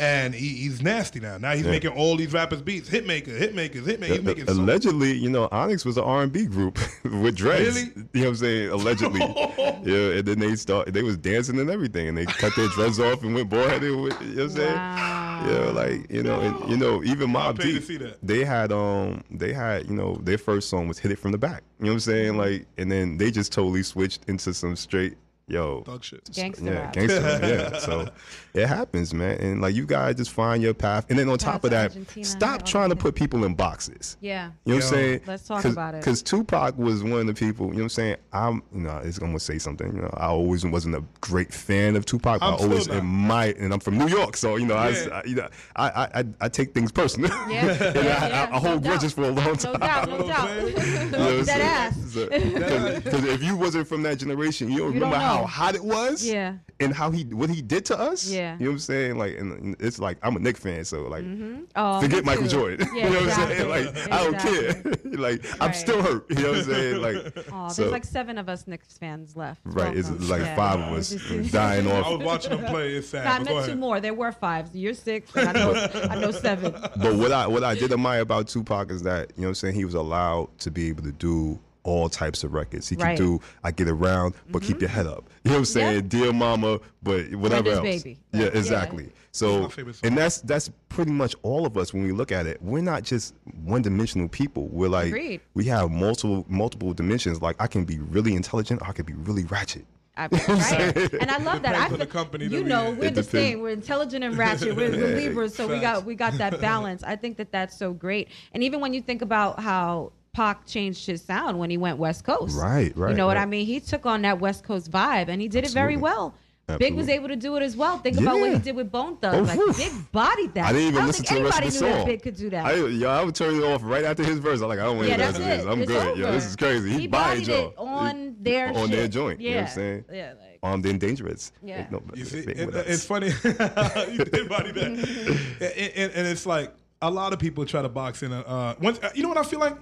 and 0.01 0.35
he, 0.35 0.49
he's 0.49 0.83
nasty 0.83 1.21
now. 1.21 1.39
Now 1.39 1.53
he's 1.53 1.65
yeah. 1.65 1.71
making 1.71 1.93
all 1.93 2.17
these 2.17 2.33
rappers 2.33 2.63
beats, 2.63 2.89
hit 2.89 3.07
makers, 3.07 3.39
hit 3.39 3.55
makers. 3.55 3.87
He's 3.87 4.01
uh, 4.01 4.23
making 4.23 4.49
uh, 4.49 4.53
allegedly, 4.53 5.11
songs. 5.11 5.23
you 5.23 5.31
know, 5.31 5.49
Onyx 5.53 5.85
was 5.85 5.97
an 5.97 6.05
R 6.05 6.23
and 6.25 6.33
B 6.33 6.47
group 6.47 6.79
with 7.05 7.37
Dre. 7.37 7.65
Really? 7.65 7.81
You 7.81 7.87
know 8.15 8.21
what 8.21 8.27
I'm 8.29 8.37
saying? 8.37 8.71
Allegedly. 8.71 9.21
yeah, 9.85 10.19
and 10.19 10.27
then 10.27 10.41
they 10.41 10.57
start, 10.57 10.93
they 10.93 11.03
was 11.03 11.17
dancing 11.17 11.61
and 11.61 11.71
everything, 11.71 12.09
and 12.09 12.19
they 12.19 12.27
cut 12.27 12.55
their 12.57 12.69
dreads 12.69 12.99
off 12.99 13.23
and 13.23 13.35
went 13.35 13.49
boy 13.49 13.69
headed. 13.69 13.83
You 13.83 13.97
know 13.97 14.03
what 14.03 14.39
I'm 14.39 14.51
saying? 14.51 14.75
Wow. 14.75 15.25
Yeah, 15.47 15.71
like 15.71 16.11
you 16.11 16.23
know, 16.23 16.41
and 16.41 16.71
you 16.71 16.77
know, 16.77 17.05
even 17.05 17.31
Mobb 17.31 17.61
Deep, 17.61 18.17
they 18.23 18.45
had 18.45 18.73
um, 18.73 19.23
they 19.31 19.53
had 19.53 19.87
you 19.87 19.95
know, 19.95 20.17
their 20.23 20.39
first 20.39 20.71
song 20.71 20.89
was 20.89 20.99
hit 20.99 21.13
it 21.13 21.19
from 21.19 21.33
the 21.33 21.39
back. 21.39 21.63
You 21.79 21.87
know 21.87 21.91
what 21.91 21.95
I'm 21.95 22.01
saying? 22.01 22.33
Mm-hmm. 22.33 22.39
Like, 22.39 22.67
and 22.79 22.91
then 22.91 23.19
they 23.19 23.31
just 23.31 23.53
totally 23.53 23.83
switched 23.83 24.25
into 24.27 24.55
some 24.55 24.75
straight 24.75 25.17
yo, 25.47 25.83
thug 25.83 26.03
shit, 26.03 26.29
gangster 26.33 26.65
yeah, 26.65 26.71
rap. 26.73 26.93
gangster, 26.93 27.21
yeah. 27.43 27.79
So 27.85 28.09
it 28.55 28.67
happens, 28.67 29.13
man. 29.13 29.39
And 29.41 29.61
like 29.61 29.75
you 29.75 29.87
guys 29.87 30.17
just 30.17 30.31
find 30.31 30.63
your 30.63 30.75
path. 30.75 31.07
And 31.11 31.19
then 31.19 31.29
on 31.29 31.39
top 31.39 31.65
of 31.65 31.71
that, 31.71 31.91
Argentina, 31.91 32.25
stop 32.25 32.65
trying 32.65 32.91
to 32.91 32.97
put 32.97 33.15
people 33.15 33.45
in 33.45 33.55
boxes. 33.55 34.17
Yeah, 34.21 34.51
you 34.65 34.75
know 34.75 34.75
yo, 34.75 34.75
what 34.75 34.85
I'm 34.85 34.91
saying. 34.91 35.21
Let's 35.27 35.47
talk 35.47 35.65
about 35.65 35.95
it. 35.95 36.01
Because 36.01 36.23
Tupac 36.23 36.79
was 36.79 37.03
one 37.03 37.21
of 37.21 37.27
the 37.27 37.35
people. 37.35 37.67
You 37.67 37.73
know 37.73 37.77
what 37.79 37.83
I'm 37.85 37.89
saying. 37.91 38.17
I'm, 38.33 38.63
you 38.75 38.83
know, 38.83 39.01
it's 39.05 39.19
gonna 39.19 39.39
say 39.39 39.59
something. 39.59 39.95
You 39.95 40.03
know, 40.03 40.15
I 40.17 40.27
always 40.27 40.65
wasn't 40.65 40.97
a 40.97 41.05
great 41.21 41.53
fan 41.53 41.97
of 41.97 42.07
Tupac. 42.07 42.43
i 42.43 42.51
always 42.51 42.89
admired, 42.89 43.57
and 43.59 43.73
I'm 43.73 43.81
from 43.81 43.99
New 43.99 44.09
York, 44.09 44.37
so 44.37 44.57
you 44.57 44.67
know, 44.67 44.75
yeah. 44.75 45.09
I, 45.13 45.19
I, 45.19 45.23
you 45.25 45.35
know, 45.35 45.49
I, 45.77 45.89
I, 45.89 46.21
I, 46.21 46.25
I 46.43 46.49
take 46.49 46.73
things 46.75 46.91
personal. 46.91 47.31
Yeah, 47.49 47.67
yeah, 47.67 47.93
yeah, 47.95 48.49
I, 48.51 48.57
I, 48.57 48.59
hold 48.59 48.83
no 48.83 48.89
grudges 48.89 49.13
for 49.13 49.25
a 49.25 49.31
long 49.31 49.57
time. 49.57 49.73
No 49.73 49.79
doubt, 49.79 50.09
no 50.09 50.27
doubt. 50.27 51.47
that 51.47 51.61
ass. 51.61 51.97
Because 52.15 53.25
if 53.25 53.43
you 53.43 53.57
wasn't 53.57 53.87
from 53.87 54.03
that 54.05 54.19
generation, 54.19 54.71
you 54.71 54.79
don't 54.79 54.95
remember 54.95 55.17
how 55.17 55.34
how 55.35 55.41
yeah. 55.41 55.47
hot 55.47 55.75
it 55.75 55.85
was. 55.85 56.25
Yeah. 56.27 56.57
And 56.81 56.93
how 56.93 57.11
he 57.11 57.23
what 57.25 57.51
he 57.51 57.63
did 57.63 57.85
to 57.87 57.99
us. 57.99 58.29
Yeah. 58.29 58.55
You 58.55 58.65
know 58.65 58.71
what 58.71 58.73
I'm 58.75 58.79
saying? 58.81 59.17
Like, 59.17 59.39
and 59.39 59.77
it's 59.79 59.99
like 59.99 60.19
I'm 60.23 60.35
a 60.37 60.41
Knick 60.41 60.57
fan, 60.57 60.85
so 60.85 61.03
like, 61.03 61.23
mm-hmm. 61.23 61.63
oh, 61.77 62.01
forget 62.01 62.25
Michael 62.25 62.49
Jordan. 62.49 62.87
Yeah, 62.95 63.05
you 63.09 63.15
know 63.15 63.25
exactly. 63.25 63.67
what 63.67 63.79
I'm 63.79 63.85
saying? 63.85 63.87
Like, 63.87 63.89
exactly. 63.89 64.13
I 64.13 64.25
don't 64.25 64.39
care. 64.41 65.19
like, 65.19 65.45
right. 65.45 65.57
I'm 65.61 65.73
still 65.73 66.03
hurt. 66.03 66.27
You 66.31 66.37
know 66.37 66.51
what 66.51 66.59
I'm 66.59 66.65
saying? 66.65 67.01
Like, 67.01 67.47
oh, 67.53 67.69
so, 67.69 67.83
there's 67.83 67.93
like 67.93 68.05
seven 68.05 68.39
of 68.39 68.49
us 68.49 68.67
Knicks 68.67 68.99
fans 68.99 69.37
left. 69.37 69.61
Right. 69.65 69.97
It's 69.97 70.11
like 70.29 70.43
yeah. 70.43 70.57
five 70.57 70.81
of 70.81 70.93
us 70.93 71.11
dying 71.53 71.87
off. 71.87 72.07
I 72.07 72.11
was 72.11 72.25
watching 72.25 72.59
him 72.59 72.65
play. 72.65 72.95
It's 72.95 73.09
sad. 73.09 73.27
I 73.27 73.45
meant 73.45 73.67
two 73.67 73.77
more. 73.77 74.01
There 74.01 74.15
were 74.15 74.33
five. 74.33 74.69
You're 74.73 74.95
six. 74.95 75.31
I 75.37 75.53
know. 75.53 75.75
I 76.11 76.17
know 76.17 76.33
seven. 76.33 76.73
But 76.73 77.15
what 77.15 77.31
I 77.31 77.47
what 77.47 77.63
I 77.63 77.77
did 77.77 77.93
admire 77.93 78.21
about 78.21 78.49
Tupac 78.49 78.91
is 78.91 79.03
that 79.03 79.31
you 79.37 79.43
know 79.43 79.47
what 79.47 79.51
I'm 79.51 79.55
saying 79.55 79.75
he 79.77 79.85
was 79.85 79.95
allowed 79.95 80.59
to 80.59 80.71
be 80.73 80.89
able 80.89 81.05
to 81.05 81.13
do 81.13 81.61
all 81.85 82.09
types 82.09 82.43
of 82.43 82.53
records. 82.53 82.89
He 82.89 82.97
right. 82.97 83.17
can 83.17 83.25
do 83.25 83.41
I 83.63 83.71
get 83.71 83.89
around, 83.89 84.35
but 84.51 84.63
mm-hmm. 84.63 84.73
keep 84.73 84.81
your 84.81 84.91
mm-hmm. 84.91 84.97
head 84.97 85.07
up. 85.07 85.29
You 85.45 85.51
know 85.51 85.57
what 85.57 85.59
I'm 85.61 85.65
saying? 85.67 85.95
Yep. 85.97 86.09
Dear 86.09 86.33
mama, 86.33 86.81
but 87.03 87.35
whatever 87.37 87.71
else. 87.71 87.83
Baby. 87.83 88.19
Yeah, 88.33 88.47
exactly. 88.47 89.05
Yeah. 89.05 89.11
So 89.31 89.71
and 90.03 90.17
that's 90.17 90.41
that's 90.43 90.71
pretty 90.89 91.11
much 91.11 91.35
all 91.43 91.67
of 91.67 91.77
us 91.77 91.93
when 91.93 92.05
we 92.05 92.13
look 92.13 92.33
at 92.33 92.47
it. 92.47 92.61
We're 92.63 92.83
not 92.83 93.03
just 93.03 93.35
one 93.65 93.83
dimensional 93.83 94.29
people. 94.29 94.69
We're 94.69 94.89
like 94.89 95.09
Agreed. 95.09 95.41
we 95.55 95.65
have 95.65 95.91
multiple 95.91 96.45
multiple 96.49 96.93
dimensions. 96.95 97.43
Like 97.43 97.57
I 97.61 97.67
can 97.67 97.85
be 97.85 97.99
really 97.99 98.35
intelligent, 98.35 98.81
or 98.83 98.89
I 98.89 98.93
can 98.93 99.05
be 99.05 99.15
really 99.15 99.45
ratchet. 99.45 99.85
Right? 100.17 101.13
and 101.15 101.29
I 101.29 101.39
love 101.39 101.63
that. 101.63 101.75
I 101.75 101.89
feel, 101.89 101.99
the 101.99 102.07
company 102.07 102.47
you 102.47 102.63
know, 102.63 102.93
we 102.93 103.09
are 103.09 103.11
the 103.11 103.25
same. 103.25 103.61
We're 103.61 103.71
intelligent 103.71 104.23
and 104.23 104.39
ratchet. 104.39 104.77
We're, 104.77 104.95
yeah, 104.95 105.17
Libras, 105.17 105.57
so 105.57 105.67
we 105.67 105.81
got 105.81 106.05
we 106.05 106.15
got 106.15 106.35
that 106.35 106.61
balance. 106.61 107.03
I 107.03 107.17
think 107.17 107.37
that 107.39 107.51
that's 107.51 107.77
so 107.77 107.93
great. 107.93 108.29
And 108.53 108.63
even 108.63 108.81
when 108.81 108.95
you 108.95 109.03
think 109.03 109.23
about 109.23 109.59
how 109.59 110.13
Pac 110.35 110.67
changed 110.67 111.07
his 111.07 111.23
sound 111.23 111.59
when 111.59 111.71
he 111.71 111.79
went 111.79 111.97
West 111.97 112.25
Coast. 112.25 112.57
Right, 112.59 112.95
right. 112.97 113.11
You 113.11 113.17
know 113.17 113.27
what. 113.27 113.37
I 113.37 113.47
mean? 113.47 113.65
He 113.65 113.81
took 113.81 114.05
on 114.05 114.23
that 114.23 114.41
West 114.41 114.65
Coast 114.65 114.91
vibe 114.91 115.29
and 115.29 115.41
he 115.41 115.49
did 115.49 115.65
Absolutely. 115.65 115.69
it 115.69 115.73
very 115.73 115.97
well. 115.97 116.35
Absolutely. 116.67 116.87
Big 116.87 116.97
was 116.97 117.09
able 117.11 117.29
to 117.29 117.37
do 117.37 117.57
it 117.57 117.63
as 117.63 117.77
well. 117.77 117.99
Think 117.99 118.17
yeah. 118.17 118.23
about 118.23 118.41
what 118.41 118.53
he 118.53 118.59
did 118.59 118.75
with 118.75 118.91
Bone 118.91 119.19
Thugs. 119.19 119.51
Oh, 119.55 119.65
like. 119.67 119.77
Big 119.77 119.93
bodied 120.13 120.55
that. 120.55 120.67
I 120.67 120.73
didn't 120.73 120.89
even 120.89 121.03
I 121.03 121.07
listen 121.07 121.25
to 121.27 121.35
the 121.35 121.45
rest 121.45 121.59
of 121.59 121.65
the 121.65 121.71
song. 121.71 121.89
Anybody 121.89 122.05
knew 122.05 122.13
Big 122.13 122.23
could 122.23 122.37
do 122.37 122.51
that. 122.51 122.65
I, 122.65 122.75
yo, 122.75 123.11
I 123.11 123.23
would 123.23 123.35
turn 123.35 123.55
it 123.55 123.63
off 123.63 123.83
right 123.85 124.05
after 124.05 124.25
his 124.25 124.39
verse. 124.39 124.63
I'm 124.63 124.69
like, 124.69 124.79
I 124.79 124.85
don't 124.85 124.97
want 124.97 125.09
yeah, 125.09 125.17
to 125.19 125.27
listen 125.27 125.43
to 125.43 125.49
this. 125.49 125.67
I'm 125.67 125.83
it's 125.83 125.93
good. 125.93 126.09
Over. 126.09 126.21
Yo, 126.21 126.33
this 126.33 126.47
is 126.47 126.57
crazy. 126.57 126.91
He, 126.91 127.01
he 127.01 127.07
bodied 127.07 127.47
y'all. 127.47 127.69
it 127.69 127.75
on 127.77 128.37
their 128.41 128.69
on 128.69 128.89
shit. 128.89 128.91
their 128.91 129.09
joint. 129.09 129.41
Yeah. 129.41 129.49
You 129.49 129.55
know 129.55 129.61
what 129.61 129.69
I'm 129.69 129.75
saying? 129.75 130.05
Yeah. 130.11 130.33
Like, 130.41 130.59
Armed 130.63 130.87
and 130.87 130.99
dangerous. 130.99 131.53
Yeah. 131.63 131.77
Like, 131.77 131.93
no, 131.93 132.03
you 132.15 132.25
see, 132.25 132.39
it, 132.39 132.75
it's 132.75 133.05
funny. 133.05 133.27
you 133.45 134.25
did 134.25 134.49
body 134.49 134.73
that, 134.73 134.87
and, 135.61 135.93
and, 135.97 136.13
and, 136.13 136.27
it's 136.27 136.47
like 136.47 136.73
a 137.03 137.11
lot 137.11 137.35
of 137.35 137.39
people 137.39 137.67
try 137.67 137.83
to 137.83 137.91
box 137.91 138.23
in. 138.23 138.33
A, 138.33 138.41
uh, 138.41 138.75
once, 138.81 138.99
you 139.15 139.23
know 139.23 139.29
what 139.29 139.37
I 139.37 139.43
feel 139.43 139.61
like 139.61 139.77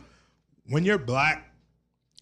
when 0.67 0.85
you're 0.85 0.99
black 0.99 1.49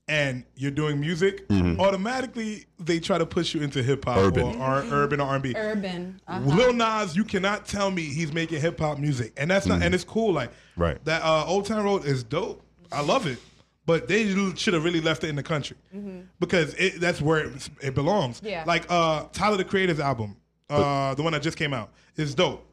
and 0.09 0.45
you're 0.57 0.70
doing 0.72 0.99
music, 0.99 1.47
Mhm. 1.49 1.78
automatically 1.78 2.66
they 2.80 2.99
try 2.99 3.16
to 3.16 3.26
push 3.26 3.55
you 3.55 3.62
into 3.62 3.82
hip 3.82 4.05
hop 4.05 4.16
or 4.16 4.24
Urban. 4.24 4.61
R- 4.61 4.82
urban 4.91 5.20
or 5.20 5.24
R&B. 5.28 5.55
Urban. 5.57 6.20
uh-huh. 6.26 6.41
Lil 6.57 6.72
Nas, 6.72 7.14
you 7.14 7.22
cannot 7.24 7.66
tell 7.66 7.91
me 7.91 8.03
he's 8.03 8.32
making 8.32 8.61
hip 8.61 8.78
hop 8.80 8.99
music, 8.99 9.32
and 9.36 9.51
that's 9.51 9.66
not, 9.66 9.80
Mhm. 9.80 9.84
and 9.86 9.95
it's 9.95 10.05
cool. 10.05 10.32
Like 10.32 10.51
Right. 10.76 11.03
that 11.05 11.22
uh, 11.22 11.45
Old 11.47 11.66
Town 11.66 11.84
Road 11.84 12.05
is 12.05 12.24
dope. 12.24 12.64
I 12.91 13.03
love 13.03 13.26
it, 13.28 13.38
but 13.86 14.09
they 14.09 14.26
should 14.57 14.74
have 14.74 14.82
really 14.82 15.01
left 15.01 15.22
it 15.22 15.28
in 15.28 15.36
the 15.36 15.45
country 15.45 15.76
because 16.41 16.74
it, 16.74 17.01
that's 17.01 17.20
where 17.20 17.45
it, 17.45 17.68
it 17.80 17.95
belongs. 17.95 18.41
Yeah. 18.43 18.64
Like 18.66 18.86
uh, 18.91 19.26
Tyler 19.32 19.59
the 19.59 19.64
Creator's 19.64 20.01
album, 20.01 20.36
uh, 20.68 21.14
the 21.14 21.22
one 21.22 21.34
that 21.34 21.43
just 21.43 21.57
came 21.57 21.72
out, 21.72 21.91
is 22.16 22.34
dope. 22.34 22.66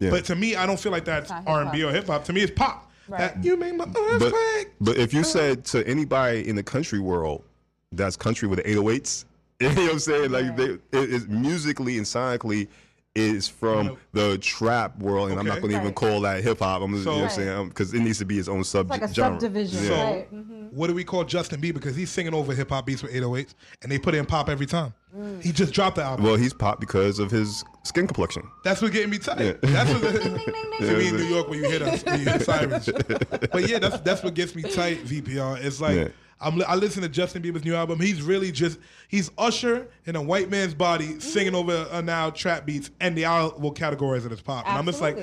Yeah. 0.00 0.10
But 0.10 0.24
to 0.24 0.34
me, 0.34 0.56
I 0.56 0.66
don't 0.66 0.80
feel 0.80 0.90
like 0.90 1.04
that's 1.04 1.30
not 1.30 1.44
R 1.46 1.62
and 1.62 1.70
B 1.70 1.84
or 1.84 1.92
hip 1.92 2.08
hop. 2.08 2.24
To 2.24 2.32
me, 2.32 2.40
it's 2.40 2.50
pop. 2.56 2.90
That 3.08 3.42
you 3.44 3.56
make 3.56 3.74
my 3.74 3.86
But, 3.86 4.00
earthquake. 4.02 4.72
but 4.80 4.96
if 4.96 5.12
you 5.12 5.20
uh-huh. 5.20 5.28
said 5.28 5.64
to 5.66 5.86
anybody 5.86 6.48
in 6.48 6.56
the 6.56 6.62
country 6.62 6.98
world, 6.98 7.44
that's 7.92 8.16
country 8.16 8.48
with 8.48 8.62
the 8.62 8.74
808s, 8.74 9.24
you 9.60 9.68
know 9.68 9.74
what 9.82 9.92
I'm 9.92 9.98
saying? 9.98 10.30
Like 10.30 10.56
they, 10.56 10.64
it 10.64 10.80
is 10.92 11.28
musically 11.28 11.96
and 11.98 12.06
sonically 12.06 12.68
is 13.14 13.46
from 13.46 13.98
the 14.12 14.38
trap 14.38 14.98
world, 14.98 15.30
and 15.30 15.38
I'm 15.38 15.44
not 15.46 15.58
Okay. 15.58 15.60
going 15.68 15.72
to 15.74 15.80
even 15.80 15.92
call 15.92 16.22
that 16.22 16.42
hip 16.42 16.60
hop. 16.60 16.80
I'm 16.80 16.92
just, 16.94 17.04
you 17.04 17.10
know 17.10 17.18
what 17.18 17.24
I'm 17.24 17.30
saying? 17.30 17.68
Because 17.68 17.92
it 17.92 18.00
needs 18.00 18.18
to 18.18 18.24
be 18.24 18.38
its 18.38 18.48
own 18.48 18.64
sub 18.64 18.88
like 18.88 19.02
a 19.02 19.12
genre. 19.12 19.38
subdivision, 19.38 19.84
Yeah. 19.84 20.02
right? 20.02 20.34
Mhm. 20.34 20.72
What 20.72 20.86
do 20.86 20.94
we 20.94 21.04
call 21.04 21.22
Justin 21.24 21.60
Bieber? 21.60 21.74
Because 21.74 21.94
he's 21.94 22.08
singing 22.10 22.32
over 22.32 22.54
hip 22.54 22.70
hop 22.70 22.86
beats 22.86 23.02
with 23.02 23.12
808s, 23.14 23.54
and 23.82 23.92
they 23.92 23.98
put 23.98 24.14
in 24.14 24.24
pop 24.24 24.48
every 24.48 24.64
time. 24.64 24.94
Mm. 25.14 25.42
He 25.42 25.52
just 25.52 25.74
dropped 25.74 25.96
the 25.96 26.02
album. 26.02 26.24
Well, 26.24 26.36
he's 26.36 26.54
pop 26.54 26.80
because 26.80 27.18
of 27.18 27.30
his 27.30 27.62
skin 27.84 28.06
complexion. 28.06 28.44
That's 28.64 28.80
what 28.80 28.92
getting 28.92 29.10
me 29.10 29.18
tight. 29.18 29.40
Yeah. 29.40 29.52
That's 29.60 29.92
what 29.92 30.00
to 30.80 30.96
me 30.96 31.08
in 31.08 31.16
New 31.18 31.24
York 31.24 31.50
when 31.50 31.58
you 31.62 31.68
hear 31.68 31.80
the, 31.80 31.90
when 32.06 32.18
you 32.20 32.24
hear 32.30 32.38
the 32.38 32.44
sirens. 32.44 32.88
But 33.52 33.68
yeah, 33.68 33.78
that's 33.78 34.00
that's 34.00 34.22
what 34.22 34.32
gets 34.32 34.54
me 34.54 34.62
tight. 34.62 35.04
VPR. 35.04 35.62
It's 35.62 35.82
like 35.82 35.96
Yeah. 35.96 36.08
I'm, 36.42 36.56
li- 36.58 36.64
I 36.66 36.74
listen 36.76 37.02
to 37.02 37.08
Justin 37.08 37.42
Bieber's 37.42 37.64
new 37.64 37.74
album. 37.74 38.00
He's 38.00 38.22
really 38.22 38.52
just 38.52 38.78
he's 39.08 39.30
Usher 39.38 39.88
in 40.06 40.16
a 40.16 40.22
white 40.22 40.50
man's 40.50 40.74
body 40.74 41.20
singing 41.20 41.54
over 41.54 41.86
uh, 41.90 42.00
now 42.00 42.30
trap 42.30 42.66
beats, 42.66 42.90
and 43.00 43.16
they 43.16 43.24
all 43.24 43.54
will 43.58 43.72
categorize 43.74 44.26
it 44.26 44.32
as 44.32 44.40
pop. 44.40 44.66
And 44.68 44.76
I'm 44.76 44.84
just 44.86 45.00
like, 45.00 45.16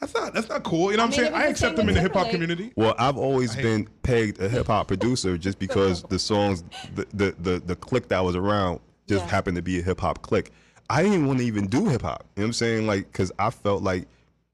that's 0.00 0.14
not 0.14 0.34
that's 0.34 0.48
not 0.48 0.64
cool. 0.64 0.90
You 0.90 0.96
know 0.98 1.06
what 1.06 1.16
I 1.18 1.22
I'm 1.22 1.22
mean, 1.24 1.32
saying? 1.32 1.34
I 1.34 1.46
accept 1.48 1.76
same 1.76 1.86
them 1.86 1.88
in 1.88 1.94
the 1.94 2.00
hip 2.00 2.12
hop 2.14 2.30
community. 2.30 2.72
Well, 2.76 2.94
I've 2.98 3.16
always 3.16 3.52
I 3.52 3.56
hate 3.56 3.62
been 3.62 3.88
pegged 4.02 4.40
a 4.40 4.48
hip 4.48 4.66
hop 4.66 4.88
producer 4.88 5.38
just 5.38 5.58
because 5.58 6.02
the 6.04 6.18
songs, 6.18 6.64
the, 6.94 7.06
the 7.14 7.34
the 7.38 7.62
the 7.64 7.76
clique 7.76 8.08
that 8.08 8.20
was 8.24 8.36
around 8.36 8.80
just 9.08 9.24
Yeah. 9.24 9.30
happened 9.30 9.56
to 9.56 9.62
be 9.62 9.78
a 9.78 9.82
hip 9.82 10.00
hop 10.00 10.22
click. 10.22 10.50
I 10.90 11.02
didn't 11.02 11.14
even 11.14 11.26
want 11.26 11.38
to 11.40 11.44
even 11.46 11.66
do 11.66 11.88
hip 11.88 12.02
hop. 12.02 12.24
You 12.36 12.40
know 12.40 12.44
what 12.44 12.48
I'm 12.48 12.52
saying? 12.54 12.86
Like, 12.86 13.10
cause 13.12 13.32
I 13.38 13.50
felt 13.50 13.82
like, 13.82 14.06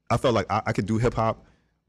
I 0.09 0.17
felt 0.17 0.33
like 0.33 0.45
I, 0.51 0.61
I 0.65 0.71
could 0.71 0.85
do 0.85 0.97
hip 0.97 1.13
hop, 1.13 1.43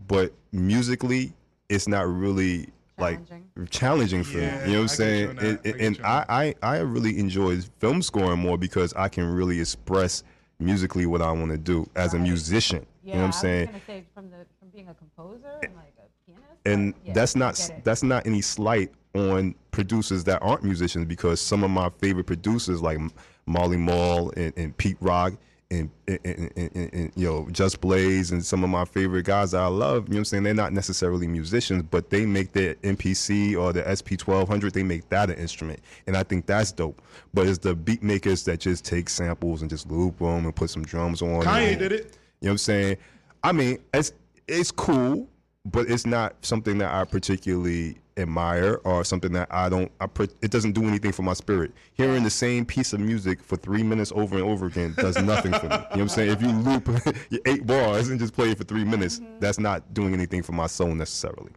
but 0.07 0.33
musically, 0.51 1.33
it's 1.69 1.87
not 1.89 2.09
really 2.09 2.69
like 3.03 3.71
challenging 3.71 4.25
for 4.25 4.39
Yeah, 4.39 4.65
me. 4.65 4.67
You 4.67 4.73
know 4.73 4.79
what 4.79 4.83
I'm 4.83 4.89
saying? 4.89 5.21
you 5.21 5.29
on. 5.31 5.39
And, 5.39 5.61
I 5.65 5.85
and 5.85 6.01
I, 6.05 6.55
I 6.63 6.77
I 6.77 6.79
really 6.79 7.19
enjoy 7.19 7.61
film 7.79 8.03
scoring 8.03 8.39
more 8.39 8.57
because 8.57 8.95
I 8.95 9.09
can 9.09 9.25
really 9.33 9.61
express 9.61 10.23
musically 10.59 11.07
what 11.07 11.21
I 11.21 11.33
want 11.33 11.51
to 11.51 11.59
do 11.59 11.89
as 11.97 12.15
a 12.15 12.19
musician. 12.19 12.87
Yeah, 13.03 13.15
you 13.15 13.17
know 13.17 13.21
what 13.23 13.27
I'm 13.27 13.33
saying? 13.33 13.81
say 13.87 14.05
from 14.15 14.31
the 14.31 14.47
from 14.59 14.69
being 14.69 14.89
a 14.89 14.95
composer 14.95 15.59
and 15.63 15.75
like 15.75 15.93
a 15.99 16.07
pianist. 16.25 16.61
and 16.65 16.95
yeah, 17.05 17.13
that's 17.13 17.35
not 17.37 17.71
that's 17.85 18.03
not 18.03 18.27
any 18.27 18.41
slight 18.41 18.93
on 19.15 19.55
producers 19.73 20.25
that 20.25 20.41
aren't 20.43 20.63
musicians 20.63 21.05
because 21.05 21.41
some 21.41 21.65
of 21.65 21.71
my 21.71 21.91
favorite 22.01 22.25
producers 22.27 22.81
like 22.81 22.99
Marley 23.47 23.77
Marl 23.77 24.33
and, 24.37 24.53
and 24.57 24.77
Pete 24.77 24.97
Rock 25.01 25.35
and, 25.73 25.91
and, 26.07 26.53
and, 26.57 26.77
and, 26.93 27.13
you 27.17 27.27
know 27.27 27.49
Just 27.51 27.81
Blaze 27.81 28.31
and 28.31 28.45
some 28.45 28.63
of 28.63 28.71
my 28.71 28.85
favorite 28.85 29.25
guys 29.25 29.53
that 29.53 29.63
I 29.63 29.67
love. 29.67 30.09
You 30.09 30.15
know 30.15 30.17
what 30.17 30.19
I'm 30.19 30.25
saying? 30.27 30.43
They're 30.43 30.55
not 30.55 30.73
necessarily 30.73 31.27
musicians, 31.27 31.85
but 31.91 32.11
they 32.11 32.27
make 32.27 32.53
their 32.53 32.75
MPC 32.77 33.57
or 33.57 33.73
the 33.73 33.83
SP 33.83 34.21
1200. 34.21 34.75
They 34.75 34.83
make 34.83 35.09
that 35.09 35.31
an 35.31 35.37
instrument, 35.37 35.81
and 36.07 36.17
I 36.17 36.23
think 36.23 36.47
that's 36.47 36.73
dope. 36.73 37.01
But 37.33 37.47
it's 37.47 37.59
the 37.59 37.75
beat 37.75 38.03
makers 38.03 38.45
that 38.45 38.61
just 38.61 38.85
take 38.85 39.09
samples 39.09 39.63
and 39.63 39.71
just 39.71 39.91
loop 39.91 40.19
them 40.19 40.45
and 40.45 40.55
put 40.55 40.71
some 40.71 40.83
drums 40.83 41.23
on. 41.23 41.43
Kanye 41.43 41.79
did 41.79 41.93
it. 41.93 41.93
you 41.93 42.03
know 42.03 42.09
what 42.41 42.51
I'm 42.51 42.59
saying? 42.59 42.97
I 43.43 43.53
mean, 43.53 43.79
it's 43.95 44.13
it's 44.47 44.71
cool, 44.71 45.29
but 45.65 45.89
it's 45.89 46.07
not 46.07 46.35
something 46.45 46.79
that 46.79 46.95
I 46.95 47.05
particularly 47.05 47.97
admire 48.17 48.81
or 48.85 49.05
something 49.05 49.33
that 49.33 49.49
I 49.51 49.69
don't. 49.69 49.91
I 50.01 50.07
per, 50.07 50.25
it 50.43 50.51
doesn't 50.51 50.73
do 50.73 50.85
anything 50.85 51.13
for 51.13 51.23
my 51.23 51.33
spirit. 51.33 51.73
Hearing 51.95 52.23
the 52.23 52.31
same 52.31 52.65
piece 52.65 52.93
of 52.93 53.01
music 53.01 53.43
for 53.43 53.57
three 53.57 53.83
minutes 53.83 54.13
over 54.15 54.37
and 54.37 54.45
over 54.45 54.67
again 54.67 54.95
does 54.97 55.17
nothing 55.23 55.53
for 55.53 55.67
me. 55.69 55.73
You 55.73 55.79
know 55.79 55.87
what 55.89 56.01
I'm 56.01 56.09
saying? 56.09 56.31
If 56.31 56.43
you 56.43 56.49
loop 56.49 56.89
your 57.31 57.41
eight 57.47 57.67
bars 57.67 58.09
and 58.09 58.19
just 58.19 58.35
play 58.35 58.51
it 58.51 58.59
for 58.59 58.65
three 58.65 58.85
minutes, 58.85 59.21
mm-hmm. 59.21 59.39
that's 59.41 59.59
not 59.59 59.95
doing 59.95 60.15
anything 60.15 60.43
for 60.43 60.53
my 60.53 60.67
soul 60.67 60.95
necessarily. 60.95 61.53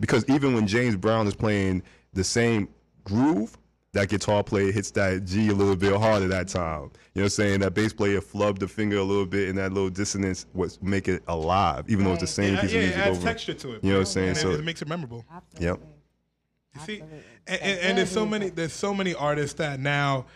Because 0.00 0.24
even 0.28 0.54
when 0.54 0.66
James 0.66 0.96
Brown 0.96 1.26
is 1.26 1.34
playing 1.34 1.82
the 2.12 2.24
same 2.24 2.68
groove, 3.04 3.56
that 3.92 4.08
guitar 4.08 4.44
player 4.44 4.70
hits 4.70 4.90
that 4.92 5.24
G 5.24 5.48
a 5.48 5.52
little 5.52 5.74
bit 5.74 5.94
harder 5.96 6.28
that 6.28 6.48
time. 6.48 6.90
You 7.14 7.22
know 7.22 7.22
what 7.22 7.22
I'm 7.24 7.28
saying? 7.30 7.60
That 7.60 7.74
bass 7.74 7.92
player 7.92 8.20
flubbed 8.20 8.58
the 8.58 8.68
finger 8.68 8.98
a 8.98 9.02
little 9.02 9.26
bit 9.26 9.48
and 9.48 9.58
that 9.58 9.72
little 9.72 9.88
dissonance 9.88 10.46
was 10.52 10.80
make 10.82 11.08
it 11.08 11.22
alive, 11.26 11.84
even 11.88 12.04
though 12.04 12.12
it's 12.12 12.20
the 12.20 12.26
same 12.26 12.54
Yeah, 12.54 12.60
piece 12.60 12.72
yeah, 12.72 12.78
of 12.78 12.84
it 12.84 12.86
music 12.88 13.06
adds 13.06 13.18
over. 13.18 13.26
texture 13.26 13.54
to 13.54 13.72
it. 13.74 13.84
You 13.84 13.90
know 13.90 13.96
what 13.96 14.00
I'm 14.00 14.06
saying? 14.06 14.28
And 14.28 14.36
it- 14.36 14.40
so 14.40 14.50
it 14.50 14.64
makes 14.64 14.82
it 14.82 14.88
memorable. 14.88 15.24
Yep. 15.58 15.80
You 16.80 16.84
see, 16.86 17.00
and, 17.46 17.60
and, 17.62 17.80
and 17.80 17.98
there's 17.98 18.10
so 18.10 18.26
many 18.26 18.50
there's 18.50 18.72
so 18.72 18.92
many 18.94 19.14
artists 19.14 19.54
that 19.54 19.80
now 19.80 20.26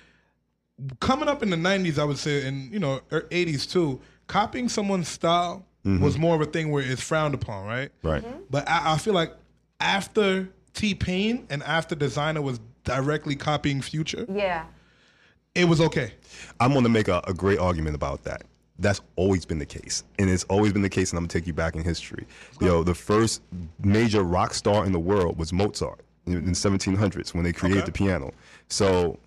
coming 1.01 1.29
up 1.29 1.43
in 1.43 1.51
the 1.51 1.57
'90s, 1.57 1.99
I 1.99 2.05
would 2.05 2.19
say, 2.19 2.47
and 2.47 2.73
you 2.73 2.79
know, 2.79 3.01
er- 3.13 3.27
'80s 3.31 3.71
too. 3.71 4.01
Copying 4.27 4.69
someone's 4.69 5.09
style 5.09 5.65
Mhm. 5.85 6.01
was 6.01 6.17
more 6.17 6.35
of 6.37 6.41
a 6.41 6.47
thing 6.47 6.71
where 6.71 6.83
it's 6.83 7.03
frowned 7.03 7.35
upon, 7.35 7.67
right? 7.67 7.91
Right. 8.05 8.25
But 8.51 8.69
I, 8.69 8.95
I 8.95 8.99
feel 8.99 9.15
like 9.15 9.35
after 9.81 10.49
T 10.75 10.95
Pain 10.95 11.47
and 11.51 11.63
after 11.65 11.97
Desiigner 11.97 12.43
was 12.43 12.61
directly 12.85 13.35
copying 13.35 13.83
Future, 13.83 14.25
Yeah. 14.33 14.65
it 15.57 15.65
was 15.65 15.81
okay. 15.81 16.13
I'm 16.61 16.71
going 16.73 16.85
to 16.85 16.89
make 16.89 17.09
a, 17.09 17.21
a 17.27 17.35
great 17.35 17.59
argument 17.59 17.97
about 17.97 18.23
that. 18.25 18.43
That's 18.79 19.01
always 19.17 19.45
been 19.45 19.59
the 19.59 19.67
case, 19.67 20.03
and 20.19 20.31
it's 20.31 20.45
always 20.45 20.73
been 20.73 20.83
the 20.83 20.89
case. 20.89 21.11
And 21.11 21.19
I'm 21.19 21.25
gonna 21.25 21.29
take 21.29 21.47
you 21.47 21.53
back 21.53 21.75
in 21.77 21.83
history. 21.85 22.27
Yo, 22.61 22.83
the 22.85 22.95
first 22.95 23.43
major 23.83 24.23
rock 24.23 24.55
star 24.55 24.87
in 24.87 24.93
the 24.93 24.99
world 25.01 25.37
was 25.37 25.53
Mozart 25.53 26.01
in, 26.27 26.35
in 26.35 26.51
1700s 26.51 27.35
when 27.35 27.45
they 27.45 27.53
created 27.53 27.87
the 27.87 27.93
piano. 27.93 28.33
So 28.69 29.19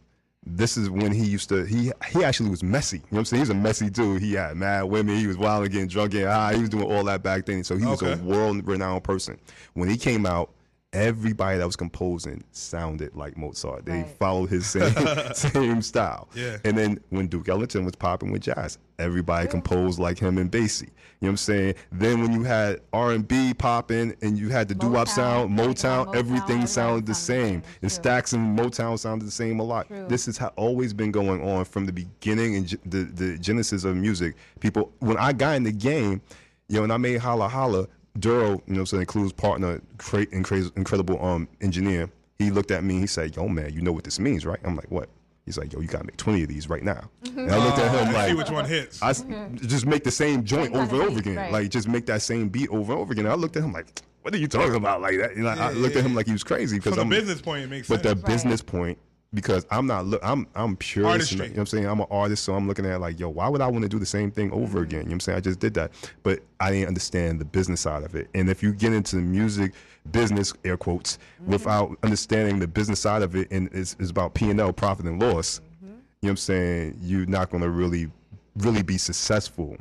this 0.45 0.77
is 0.77 0.89
when 0.89 1.11
he 1.11 1.25
used 1.25 1.49
to. 1.49 1.65
He 1.65 1.91
he 2.07 2.23
actually 2.23 2.49
was 2.49 2.63
messy. 2.63 2.97
You 2.97 3.03
know 3.03 3.07
what 3.09 3.19
I'm 3.19 3.25
saying? 3.25 3.39
He 3.39 3.41
was 3.41 3.49
a 3.49 3.55
messy 3.55 3.89
dude. 3.89 4.21
He 4.21 4.33
had 4.33 4.55
mad 4.55 4.83
women. 4.83 5.17
He 5.17 5.27
was 5.27 5.37
wild 5.37 5.63
and 5.63 5.71
getting 5.71 5.87
drunk, 5.87 6.11
getting 6.11 6.27
high. 6.27 6.53
He 6.53 6.61
was 6.61 6.69
doing 6.69 6.85
all 6.85 7.03
that 7.05 7.23
back 7.23 7.45
then. 7.45 7.63
So 7.63 7.77
he 7.77 7.85
was 7.85 8.01
a 8.01 8.17
world-renowned 8.17 9.03
person. 9.03 9.39
When 9.73 9.89
he 9.89 9.97
came 9.97 10.25
out. 10.25 10.51
Everybody 10.95 11.57
that 11.57 11.65
was 11.65 11.75
composing 11.75 12.43
sounded 12.51 13.15
like 13.15 13.37
Mozart. 13.37 13.85
They 13.85 14.03
followed 14.17 14.49
his 14.49 14.65
same 14.65 14.93
same 15.33 15.81
style. 15.81 16.29
Yeah. 16.33 16.57
And 16.63 16.77
then 16.77 16.99
when 17.09 17.27
Duke 17.27 17.49
Ellington 17.49 17.83
was 17.83 17.95
popping 17.95 18.31
with 18.31 18.43
jazz, 18.43 18.77
everybody 18.97 19.47
composed 19.47 19.99
like 19.99 20.17
him 20.17 20.37
and 20.37 20.49
Basie. 20.49 20.83
You 20.83 20.87
know 20.87 21.27
what 21.27 21.29
I'm 21.31 21.37
saying? 21.37 21.75
Then 21.91 22.21
when 22.21 22.31
you 22.31 22.43
had 22.43 22.81
R&B 22.93 23.53
popping 23.55 24.15
and 24.21 24.37
you 24.37 24.49
had 24.49 24.67
the 24.67 24.75
doo-wop 24.75 25.07
sound, 25.07 25.57
Motown, 25.57 26.15
everything 26.15 26.65
sounded 26.65 27.05
the 27.05 27.13
same. 27.13 27.61
And 27.81 27.91
Stax 27.91 28.33
and 28.33 28.57
Motown 28.57 28.97
sounded 28.99 29.25
the 29.25 29.31
same 29.31 29.59
a 29.59 29.63
lot. 29.63 29.87
True. 29.87 30.05
This 30.07 30.25
has 30.27 30.39
always 30.55 30.93
been 30.93 31.11
going 31.11 31.41
on 31.41 31.65
from 31.65 31.85
the 31.85 31.93
beginning 31.93 32.55
and 32.55 32.69
the, 32.85 33.03
the 33.03 33.37
genesis 33.37 33.83
of 33.83 33.95
music. 33.95 34.35
People, 34.59 34.93
when 34.99 35.17
I 35.17 35.33
got 35.33 35.55
in 35.55 35.63
the 35.63 35.71
game, 35.71 36.21
you 36.67 36.77
know, 36.77 36.83
and 36.83 36.93
I 36.93 36.97
made 36.97 37.19
Holla 37.19 37.47
Holla, 37.47 37.87
Duro, 38.19 38.61
you 38.67 38.73
know, 38.75 38.85
so 38.85 38.97
includes 38.99 39.33
partner, 39.33 39.81
cra- 39.97 40.25
incra- 40.27 40.75
incredible 40.77 41.23
um 41.23 41.47
engineer. 41.61 42.09
He 42.39 42.51
looked 42.51 42.71
at 42.71 42.83
me. 42.83 42.99
He 42.99 43.07
said, 43.07 43.35
"Yo, 43.35 43.47
man, 43.47 43.73
you 43.73 43.81
know 43.81 43.91
what 43.91 44.03
this 44.03 44.19
means, 44.19 44.45
right?" 44.45 44.59
I'm 44.63 44.75
like, 44.75 44.89
"What?" 44.91 45.09
He's 45.45 45.57
like, 45.57 45.71
"Yo, 45.73 45.79
you 45.79 45.87
gotta 45.87 46.05
make 46.05 46.17
20 46.17 46.43
of 46.43 46.49
these 46.49 46.69
right 46.69 46.83
now." 46.83 47.09
And 47.23 47.51
I 47.51 47.63
looked 47.63 47.77
at 47.77 47.91
him 48.07 48.13
like, 48.13 48.29
see 48.29 48.33
which 48.35 48.49
one 48.49 48.65
hits. 48.65 49.01
I 49.01 49.09
s- 49.11 49.23
just 49.57 49.85
make 49.85 50.03
the 50.03 50.11
same 50.11 50.43
joint 50.43 50.73
over 50.75 50.95
and 50.95 51.03
over 51.03 51.09
beat, 51.11 51.19
again. 51.19 51.35
right. 51.35 51.51
Like 51.51 51.69
just 51.69 51.87
make 51.87 52.05
that 52.07 52.21
same 52.21 52.49
beat 52.49 52.69
over 52.69 52.93
and 52.93 53.01
over 53.01 53.13
again. 53.13 53.25
And 53.25 53.31
I 53.33 53.35
looked 53.35 53.55
at 53.57 53.63
him 53.63 53.71
like, 53.73 54.01
"What 54.21 54.33
are 54.33 54.37
you 54.37 54.47
talking 54.47 54.75
about 54.75 55.01
like 55.01 55.17
that?" 55.19 55.35
You 55.37 55.43
know, 55.43 55.49
I 55.49 55.55
Yeah, 55.55 55.77
looked 55.77 55.93
yeah, 55.95 55.99
at 55.99 56.05
him 56.05 56.11
yeah. 56.11 56.17
like 56.17 56.25
he 56.25 56.31
was 56.33 56.43
crazy 56.43 56.77
because 56.77 56.93
From 56.93 56.99
a 56.99 57.01
I'm 57.03 57.09
business 57.09 57.41
point, 57.41 57.63
it 57.63 57.69
makes 57.69 57.87
But 57.87 58.03
sense. 58.03 58.15
But 58.21 58.25
the 58.25 58.33
business 58.33 58.61
point. 58.61 58.97
Because 59.35 59.67
I'm 59.69 59.85
not, 59.85 60.05
look, 60.05 60.21
I'm, 60.23 60.47
I'm 60.55 60.75
pure. 60.77 61.05
Artistry. 61.05 61.37
You 61.37 61.43
know 61.43 61.49
what 61.49 61.59
I'm 61.59 61.65
saying? 61.67 61.85
I'm 61.85 61.99
an 61.99 62.07
artist, 62.09 62.43
so 62.43 62.55
I'm 62.55 62.67
looking 62.67 62.85
at 62.85 62.93
it 62.93 62.99
like, 62.99 63.19
yo, 63.19 63.29
why 63.29 63.47
would 63.47 63.61
I 63.61 63.67
want 63.67 63.83
to 63.83 63.89
do 63.89 63.99
the 63.99 64.05
same 64.05 64.31
thing 64.31 64.51
over 64.51 64.81
again? 64.81 65.01
You 65.01 65.05
know 65.05 65.09
what 65.09 65.13
I'm 65.13 65.19
saying? 65.19 65.37
I 65.37 65.41
just 65.41 65.59
did 65.59 65.73
that, 65.75 65.91
but 66.23 66.39
I 66.59 66.71
didn't 66.71 66.87
understand 66.87 67.39
the 67.39 67.45
business 67.45 67.81
side 67.81 68.03
of 68.03 68.15
it. 68.15 68.29
And 68.33 68.49
if 68.49 68.63
you 68.63 68.71
get 68.71 68.93
into 68.93 69.17
the 69.17 69.21
music 69.21 69.73
business, 70.11 70.53
air 70.63 70.77
quotes, 70.77 71.17
mm-hmm. 71.17 71.51
without 71.51 71.97
understanding 72.01 72.59
the 72.59 72.67
business 72.67 72.99
side 72.99 73.21
of 73.21 73.35
it, 73.35 73.51
and 73.51 73.69
it's, 73.73 73.95
it's 73.99 74.09
about 74.09 74.33
P 74.33 74.49
and 74.49 74.59
L, 74.59 74.73
profit 74.73 75.05
and 75.05 75.21
loss. 75.21 75.59
Mm-hmm. 75.59 75.85
You 75.85 75.91
know 75.91 75.97
what 76.21 76.29
I'm 76.29 76.37
saying? 76.37 76.99
You're 77.01 77.25
not 77.25 77.51
going 77.51 77.63
to 77.63 77.69
really, 77.69 78.09
really 78.55 78.83
be 78.83 78.97
successful 78.97 79.77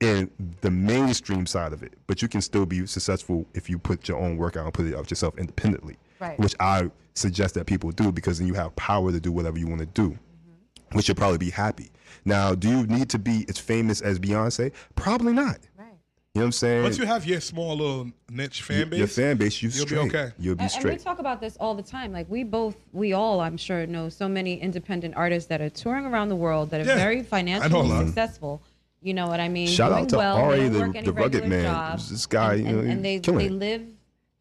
in 0.00 0.30
the 0.60 0.70
mainstream 0.70 1.46
side 1.46 1.72
of 1.72 1.82
it. 1.82 1.94
But 2.06 2.22
you 2.22 2.28
can 2.28 2.40
still 2.40 2.66
be 2.66 2.86
successful 2.86 3.46
if 3.54 3.70
you 3.70 3.78
put 3.78 4.08
your 4.08 4.18
own 4.18 4.36
work 4.36 4.56
out 4.56 4.64
and 4.64 4.74
put 4.74 4.86
it 4.86 4.94
out 4.94 5.10
yourself 5.10 5.38
independently. 5.38 5.96
Right. 6.20 6.38
Which 6.38 6.54
I 6.60 6.90
suggest 7.14 7.54
that 7.54 7.66
people 7.66 7.90
do 7.90 8.12
because 8.12 8.38
then 8.38 8.46
you 8.46 8.54
have 8.54 8.74
power 8.76 9.12
to 9.12 9.20
do 9.20 9.32
whatever 9.32 9.58
you 9.58 9.66
want 9.66 9.80
to 9.80 9.86
do, 9.86 10.10
mm-hmm. 10.10 10.96
which 10.96 11.08
you'll 11.08 11.16
probably 11.16 11.38
be 11.38 11.50
happy. 11.50 11.90
Now, 12.24 12.54
do 12.54 12.68
you 12.68 12.86
need 12.86 13.08
to 13.10 13.18
be 13.18 13.44
as 13.48 13.58
famous 13.58 14.00
as 14.00 14.18
Beyonce? 14.18 14.72
Probably 14.94 15.32
not. 15.32 15.58
Right. 15.76 15.86
You 16.34 16.40
know 16.40 16.44
what 16.44 16.48
I'm 16.48 16.52
saying? 16.52 16.82
Once 16.82 16.98
you 16.98 17.06
have 17.06 17.24
your 17.24 17.40
small 17.40 17.76
little 17.76 18.10
niche 18.30 18.62
fan 18.62 18.90
base, 18.90 18.98
your 18.98 19.08
fan 19.08 19.36
base, 19.36 19.62
you 19.62 19.70
you'll 19.70 19.86
straight. 19.86 20.10
be 20.10 20.16
okay. 20.16 20.32
You'll 20.38 20.54
be 20.54 20.64
And, 20.64 20.74
and 20.74 20.84
we 20.84 20.96
talk 20.96 21.18
about 21.18 21.40
this 21.40 21.56
all 21.58 21.74
the 21.74 21.82
time. 21.82 22.12
Like 22.12 22.28
we 22.28 22.44
both, 22.44 22.76
we 22.92 23.14
all, 23.14 23.40
I'm 23.40 23.56
sure, 23.56 23.86
know 23.86 24.08
so 24.08 24.28
many 24.28 24.60
independent 24.60 25.14
artists 25.16 25.48
that 25.48 25.60
are 25.60 25.70
touring 25.70 26.04
around 26.04 26.28
the 26.28 26.36
world 26.36 26.70
that 26.70 26.82
are 26.82 26.84
Yeah, 26.84 26.96
very 26.96 27.16
I 27.16 27.20
know 27.20 27.20
a 27.20 27.24
financially 27.24 27.88
mm-hmm. 27.88 28.06
successful. 28.06 28.62
You 29.00 29.14
know 29.14 29.28
what 29.28 29.40
I 29.40 29.48
mean? 29.48 29.68
Shout 29.68 29.92
Doing 29.92 30.02
out 30.02 30.08
to 30.10 30.16
well, 30.16 30.36
R.A., 30.36 30.68
the- 30.68 31.02
the 31.04 31.12
rugged 31.12 31.46
man. 31.46 31.62
jobs, 31.62 32.10
This 32.10 32.26
guy, 32.26 32.54
and, 32.54 32.66
you 32.66 32.72
know, 32.72 32.78
and, 32.80 32.90
and 32.90 33.06
he's 33.06 33.20
they 33.22 33.32
they 33.32 33.48
live, 33.48 33.86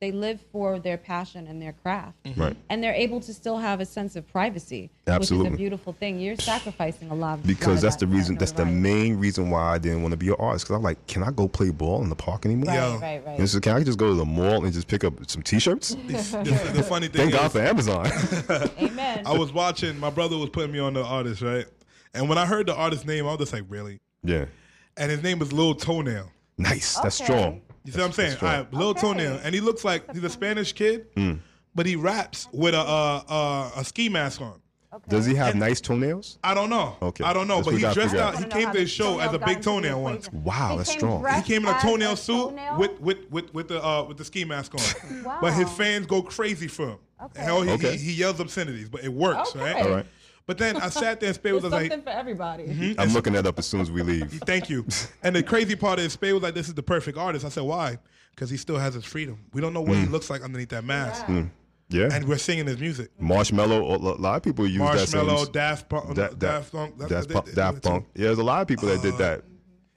they 0.02 0.12
live 0.12 0.42
for 0.52 0.78
their 0.78 0.98
passion 0.98 1.48
and 1.48 1.62
their 1.62 1.72
craft, 1.72 2.22
mm-hmm. 2.26 2.40
Right. 2.40 2.58
and 2.70 2.84
they're 2.84 2.94
able 2.94 3.22
to 3.22 3.34
still 3.34 3.58
have 3.58 3.80
a 3.80 3.86
sense 3.86 4.16
of 4.18 4.28
privacy, 4.28 4.92
which 5.06 5.32
is 5.32 5.40
a 5.40 5.50
beautiful 5.52 5.94
thing. 5.94 6.20
You're 6.20 6.36
sacrificing 6.36 7.10
a 7.12 7.16
lot. 7.16 7.40
Of, 7.40 7.48
because 7.48 7.82
that's 7.82 7.96
of 7.96 8.02
the 8.02 8.16
reason. 8.16 8.36
That's 8.36 8.52
the 8.52 8.66
main 8.66 9.18
reason 9.18 9.50
why 9.50 9.74
I 9.74 9.78
didn't 9.78 10.02
want 10.02 10.12
to 10.12 10.18
be 10.18 10.28
an 10.28 10.36
artist. 10.38 10.66
Because 10.66 10.76
I'm 10.76 10.84
like, 10.84 11.06
can 11.08 11.24
I 11.24 11.32
go 11.32 11.48
play 11.48 11.70
ball 11.70 12.04
in 12.04 12.10
the 12.10 12.16
park 12.16 12.46
anymore? 12.46 12.68
Right, 12.68 12.76
Yo. 12.76 13.00
right, 13.00 13.26
right. 13.26 13.40
And 13.40 13.50
so 13.50 13.60
can 13.62 13.78
I 13.78 13.84
just 13.84 13.98
go 13.98 14.10
to 14.10 14.16
the 14.16 14.26
mall 14.26 14.66
and 14.66 14.74
just 14.74 14.88
pick 14.88 15.06
up 15.06 15.14
some 15.30 15.42
T-shirts? 15.42 15.90
the, 16.08 16.72
the 16.74 16.84
funny 16.84 17.08
thing 17.08 17.30
Thank 17.30 17.34
God 17.34 17.46
is- 17.46 17.52
for 17.54 17.60
Amazon. 17.62 18.08
Amen. 18.80 19.24
I 19.26 19.38
was 19.38 19.54
watching. 19.54 19.98
My 19.98 20.10
brother 20.10 20.38
was 20.38 20.50
putting 20.50 20.74
me 20.74 20.80
on 20.80 20.94
the 20.94 21.04
artist, 21.04 21.42
right? 21.42 21.66
And 22.14 22.28
when 22.28 22.38
I 22.38 22.46
heard 22.46 22.68
the 22.68 22.76
artist 22.76 23.08
name, 23.08 23.26
I 23.26 23.30
was 23.30 23.40
just 23.40 23.54
like, 23.54 23.64
really? 23.70 24.00
yeah. 24.24 24.46
And 24.98 25.12
his 25.12 25.22
name 25.22 25.40
was 25.40 25.52
Lil 25.52 25.76
Toenail. 25.76 26.32
Nice. 26.58 26.98
That's 27.00 27.22
strong. 27.22 27.62
You 27.86 27.92
see 27.92 28.00
what 28.00 28.08
I'm 28.08 28.12
saying? 28.14 28.30
That's 28.32 28.44
All 28.44 28.50
strong. 28.50 28.66
right, 28.66 28.74
Lil 28.74 28.94
Toenail, 28.96 29.40
and 29.44 29.54
he 29.56 29.62
looks 29.62 29.84
like 29.86 30.12
he's 30.14 30.24
a 30.24 30.30
Spanish 30.30 30.74
kid, 30.74 31.14
Mm. 31.16 31.40
but 31.76 31.86
he 31.86 31.96
raps 31.96 32.48
with 32.52 32.74
a 32.74 32.80
uh, 32.80 33.24
uh, 33.30 33.72
a 33.80 33.84
ski 33.86 34.10
mask 34.10 34.42
on. 34.42 34.60
Does 35.10 35.26
he 35.26 35.36
have 35.36 35.56
nice 35.56 35.82
toenails? 35.82 36.40
I 36.42 36.54
don't 36.54 36.70
know. 36.70 36.96
Okay. 37.02 37.26
I 37.26 37.34
don't 37.34 37.50
know, 37.50 37.56
That's 37.58 37.68
but 37.68 37.74
he 37.76 37.82
dressed 37.82 37.98
figure 38.12 38.22
out. 38.22 38.38
He 38.38 38.46
came 38.46 38.72
to 38.72 38.80
his 38.80 38.90
show 38.90 39.20
as 39.20 39.34
a 39.34 39.40
big 39.40 39.62
toenail 39.62 40.02
once. 40.02 40.32
Wow, 40.32 40.78
that's 40.78 40.90
strong. 40.90 41.26
He 41.36 41.42
came 41.42 41.66
in 41.68 41.76
a 41.76 41.80
toenail 41.82 42.16
suit 42.16 42.54
with 42.78 43.00
with 43.02 43.30
with 43.30 43.54
with 43.54 43.68
the 43.68 43.86
uh, 43.86 44.04
with 44.04 44.18
the 44.18 44.24
ski 44.26 44.46
mask 44.46 44.74
on. 44.74 45.24
wow. 45.24 45.38
But 45.42 45.54
his 45.54 45.70
fans 45.72 46.06
go 46.08 46.22
crazy 46.22 46.68
for 46.70 46.92
him. 46.92 46.98
Okay. 47.22 47.42
Hell, 47.44 47.62
he, 47.62 47.72
Okay. 47.72 47.98
he, 47.98 48.06
he 48.06 48.12
yells 48.14 48.40
obscenities, 48.40 48.88
but 48.90 49.04
it 49.04 49.12
works, 49.12 49.50
Okay. 49.56 49.60
right? 49.74 49.86
All 49.86 49.92
right. 49.92 50.06
But 50.48 50.58
then 50.60 50.78
I 50.78 50.90
sat 50.90 51.20
there 51.20 51.28
and 51.30 51.36
Spade 51.36 51.54
was 51.54 51.64
like, 51.64 51.90
something 51.92 52.02
for 52.04 52.10
everybody. 52.12 52.66
Mhm. 52.68 52.96
I'm 53.00 53.14
looking 53.14 53.34
that 53.34 53.48
up 53.48 53.58
as 53.58 53.66
soon 53.66 53.82
as 53.82 53.90
we 53.90 54.04
leave. 54.04 54.32
Thank 54.46 54.70
you. 54.70 54.86
And 55.24 55.36
the 55.36 55.42
crazy 55.42 55.76
part 55.76 56.00
is, 56.00 56.14
Spade 56.14 56.34
was 56.34 56.44
like, 56.44 56.54
"This 56.54 56.68
is 56.68 56.76
the 56.76 56.84
perfect 56.84 57.18
artist." 57.18 57.46
I 57.46 57.50
said, 57.50 57.64
"Why?" 57.64 57.98
Because 58.32 58.50
he 58.50 58.58
still 58.58 58.78
has 58.78 58.94
his 58.94 59.06
freedom. 59.06 59.40
We 59.54 59.62
don't 59.62 59.74
know 59.74 59.82
what 59.82 59.98
he 59.98 60.06
Mm. 60.06 60.12
looks 60.12 60.30
like 60.30 60.44
underneath 60.44 60.70
that 60.70 60.84
mask, 60.84 61.26
Mm. 61.26 61.50
Yeah. 61.90 62.10
and 62.12 62.28
we're 62.28 62.38
singing 62.38 62.68
his 62.68 62.78
music. 62.80 63.10
Marshmello. 63.20 63.82
A 63.96 64.22
lot 64.22 64.36
of 64.36 64.44
people 64.44 64.68
use 64.68 64.78
that. 64.78 65.08
Marshmello, 65.10 65.52
Daft 65.52 65.90
Punk, 65.90 66.14
Da- 66.16 66.28
da- 66.28 66.34
Daft 66.36 66.72
Punk, 66.72 66.98
that's 67.00 67.10
Daft 67.12 67.34
what 67.34 67.46
Punk. 67.46 67.56
Daft 67.56 67.82
Punk. 67.84 68.06
Yeah, 68.14 68.26
there's 68.26 68.38
a 68.38 68.44
lot 68.44 68.62
of 68.62 68.68
people 68.68 68.88
that 68.90 69.02
did 69.02 69.18
that, 69.18 69.44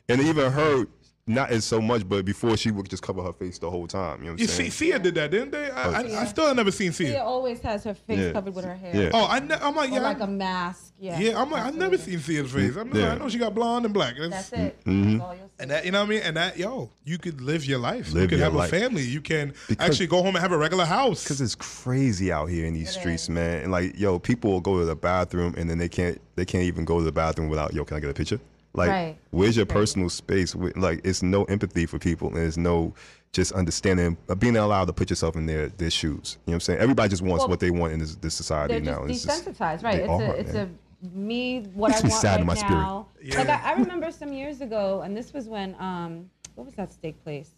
and 0.09 0.21
even 0.23 0.51
her. 0.53 0.87
Not 1.29 1.51
as 1.51 1.65
so 1.65 1.81
much, 1.81 2.09
but 2.09 2.25
before 2.25 2.57
she 2.57 2.71
would 2.71 2.89
just 2.89 3.03
cover 3.03 3.23
her 3.23 3.33
face 3.33 3.59
the 3.59 3.71
whole 3.71 3.87
time. 3.87 4.21
You 4.21 4.25
know 4.27 4.33
what 4.33 4.35
I'm 4.35 4.39
You 4.41 4.47
saying? 4.49 4.71
see, 4.71 4.87
Sia 4.87 4.99
did 4.99 5.15
that, 5.17 5.31
didn't 5.31 5.51
they? 5.53 5.71
I, 5.71 5.91
I, 5.93 6.21
I 6.23 6.25
still 6.25 6.47
have 6.47 6.57
never 6.57 6.71
seen 6.71 6.93
Sia 6.93 7.09
Sia. 7.09 7.23
always 7.23 7.61
has 7.61 7.85
her 7.85 7.95
face 7.95 8.19
Yeah. 8.19 8.33
covered 8.33 8.55
with 8.55 8.65
her 8.65 8.75
hair. 8.75 8.95
Yeah. 8.97 9.11
Oh, 9.13 9.27
I 9.29 9.41
ne- 9.41 9.55
I'm 9.55 9.77
like, 9.77 9.91
Or 9.91 9.95
yeah, 9.95 10.01
like 10.01 10.21
a 10.21 10.27
mask. 10.27 10.93
Yeah. 10.99 11.19
yeah. 11.21 11.41
I'm 11.41 11.51
like, 11.51 11.63
I've 11.65 11.77
never 11.77 11.97
seen 11.99 12.19
Sia's 12.19 12.51
face. 12.51 12.75
I'm 12.77 12.93
Yeah. 12.95 13.13
I 13.13 13.19
know 13.19 13.29
she 13.29 13.39
got 13.39 13.55
blonde 13.55 13.85
and 13.85 13.95
black. 13.95 14.15
That's 14.19 14.53
it. 14.53 14.83
Mhm. 14.85 15.39
And 15.61 15.71
that, 15.71 15.85
you 15.85 15.93
know 15.93 16.01
what 16.01 16.07
I 16.07 16.09
mean? 16.11 16.23
And 16.23 16.37
that, 16.37 16.57
yo, 16.59 16.91
you 17.05 17.19
could 17.19 17.41
live 17.41 17.65
your 17.67 17.79
life. 17.79 18.09
you 18.09 18.15
Live 18.15 18.31
could 18.31 18.39
your 18.39 18.45
have 18.47 18.55
life. 18.55 18.73
a 18.73 18.81
family. 18.81 19.03
You 19.03 19.21
can 19.21 19.53
Because- 19.69 19.89
actually 19.91 20.07
go 20.07 20.19
home 20.23 20.35
and 20.35 20.39
have 20.39 20.53
a 20.53 20.59
regular 20.59 20.85
house. 20.87 21.23
Because 21.25 21.41
it's 21.41 21.55
crazy 21.55 22.33
out 22.33 22.47
here 22.47 22.65
in 22.67 22.75
these 22.75 22.91
streets, 22.91 23.29
man. 23.29 23.63
And 23.65 23.73
like, 23.73 23.99
yo, 23.99 24.19
people 24.19 24.51
will 24.51 24.61
go 24.61 24.79
to 24.79 24.85
the 24.85 24.97
bathroom 24.97 25.55
and 25.57 25.69
then 25.69 25.79
they 25.79 25.89
can't 25.89 26.21
they 26.37 26.45
can't 26.45 26.65
even 26.65 26.85
go 26.85 26.99
to 26.99 27.05
the 27.05 27.13
bathroom 27.13 27.49
without, 27.49 27.75
yo, 27.75 27.85
can 27.85 27.97
I 27.97 28.01
get 28.01 28.11
a 28.11 28.15
picture? 28.15 28.41
Like, 28.75 28.89
Right. 28.91 29.19
where's 29.31 29.57
your 29.57 29.67
personal 29.67 30.09
space? 30.11 30.55
Like, 30.55 31.01
it's 31.05 31.23
no 31.23 31.45
empathy 31.45 31.87
for 31.87 31.99
people 31.99 32.29
and 32.29 32.37
there's 32.37 32.59
no 32.59 32.95
just 33.33 33.53
understanding, 33.53 34.17
uh, 34.29 34.35
being 34.35 34.57
allowed 34.57 34.87
to 34.87 34.93
put 34.93 35.11
yourself 35.11 35.37
in 35.37 35.47
their 35.47 35.69
their 35.69 35.91
shoes. 35.91 36.39
You 36.47 36.51
know 36.51 36.53
what 36.53 36.55
I'm 36.55 36.61
saying? 36.61 36.79
Everybody 36.81 37.09
just 37.11 37.23
wants 37.23 37.43
Well, 37.43 37.49
what 37.51 37.61
they 37.61 37.71
want 37.71 37.93
in 37.93 37.99
this, 37.99 38.15
this 38.17 38.35
society 38.35 38.75
They're 38.75 38.83
now. 38.95 39.07
just 39.07 39.27
It's 39.27 39.45
just- 39.45 39.59
desensitized, 39.59 39.83
right? 39.85 39.97
they 39.99 40.03
It's 40.05 40.11
are, 40.11 40.23
a 40.23 40.31
it's 40.31 40.53
man. 40.55 40.79
a 41.05 41.17
me 41.17 41.61
what 41.75 41.91
Makes 41.91 42.01
I 42.01 42.05
me 42.05 42.11
want 42.11 42.21
sad 42.23 42.31
right 42.33 42.41
in 42.41 42.47
my 42.47 42.55
spirit. 42.55 43.05
Yeah. 43.23 43.39
Like 43.39 43.49
I, 43.49 43.71
I 43.71 43.73
remember 43.75 44.11
some 44.11 44.33
years 44.33 44.61
ago, 44.61 45.03
and 45.03 45.17
this 45.17 45.33
was 45.33 45.49
when 45.49 45.75
um 45.79 46.31
what 46.55 46.65
was 46.65 46.75
that 46.75 46.93
steak 46.93 47.23
place 47.23 47.51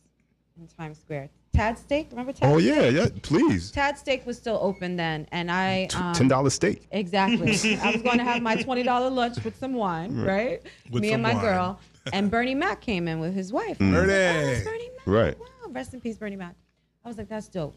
in 0.60 0.66
Times 0.68 0.98
Square? 0.98 1.30
Tad 1.52 1.78
Steak. 1.78 2.09
Remember 2.10 2.32
Tad? 2.32 2.48
Oh 2.51 2.59
Steak? 2.60 2.74
yeah, 2.74 2.89
yeah. 2.89 3.06
Please, 3.22 3.70
Tad 3.70 3.98
Steak 3.98 4.24
was 4.27 4.36
still 4.36 4.59
open 4.62 4.97
then, 4.97 5.27
and 5.32 5.51
I 5.51 5.89
um, 5.97 6.14
ten 6.14 6.28
dollar 6.28 6.51
steak. 6.51 6.86
Exactly. 6.90 7.48
I 7.82 7.90
was 7.93 8.02
going 8.02 8.18
to 8.18 8.24
have 8.24 8.40
my 8.43 8.56
twenty 8.62 8.82
dollar 8.82 9.10
lunch 9.10 9.43
with 9.44 9.56
some 9.59 9.74
wine, 9.74 10.16
Right. 10.16 10.27
right? 10.27 10.62
With 10.90 11.02
Me 11.02 11.09
some 11.09 11.14
and 11.14 11.22
my 11.22 11.35
wine. 11.35 11.43
girl, 11.43 11.81
and 12.12 12.31
Bernie 12.31 12.55
Mac 12.55 12.81
came 12.81 13.09
in 13.09 13.18
with 13.20 13.35
his 13.35 13.52
wife. 13.52 13.78
Mm. 13.78 13.94
I 13.94 14.01
was 14.01 14.09
like, 14.09 14.09
Bernie. 14.09 14.60
"Oh, 14.60 14.64
Bernie 14.64 14.90
Mac. 14.97 15.06
Right. 15.06 15.39
Wow, 15.39 15.47
rest 15.70 15.94
in 15.94 16.01
peace, 16.01 16.16
Bernie 16.18 16.36
Mac. 16.36 16.55
I 17.05 17.09
was 17.09 17.18
like, 17.18 17.28
that's 17.28 17.48
dope. 17.48 17.77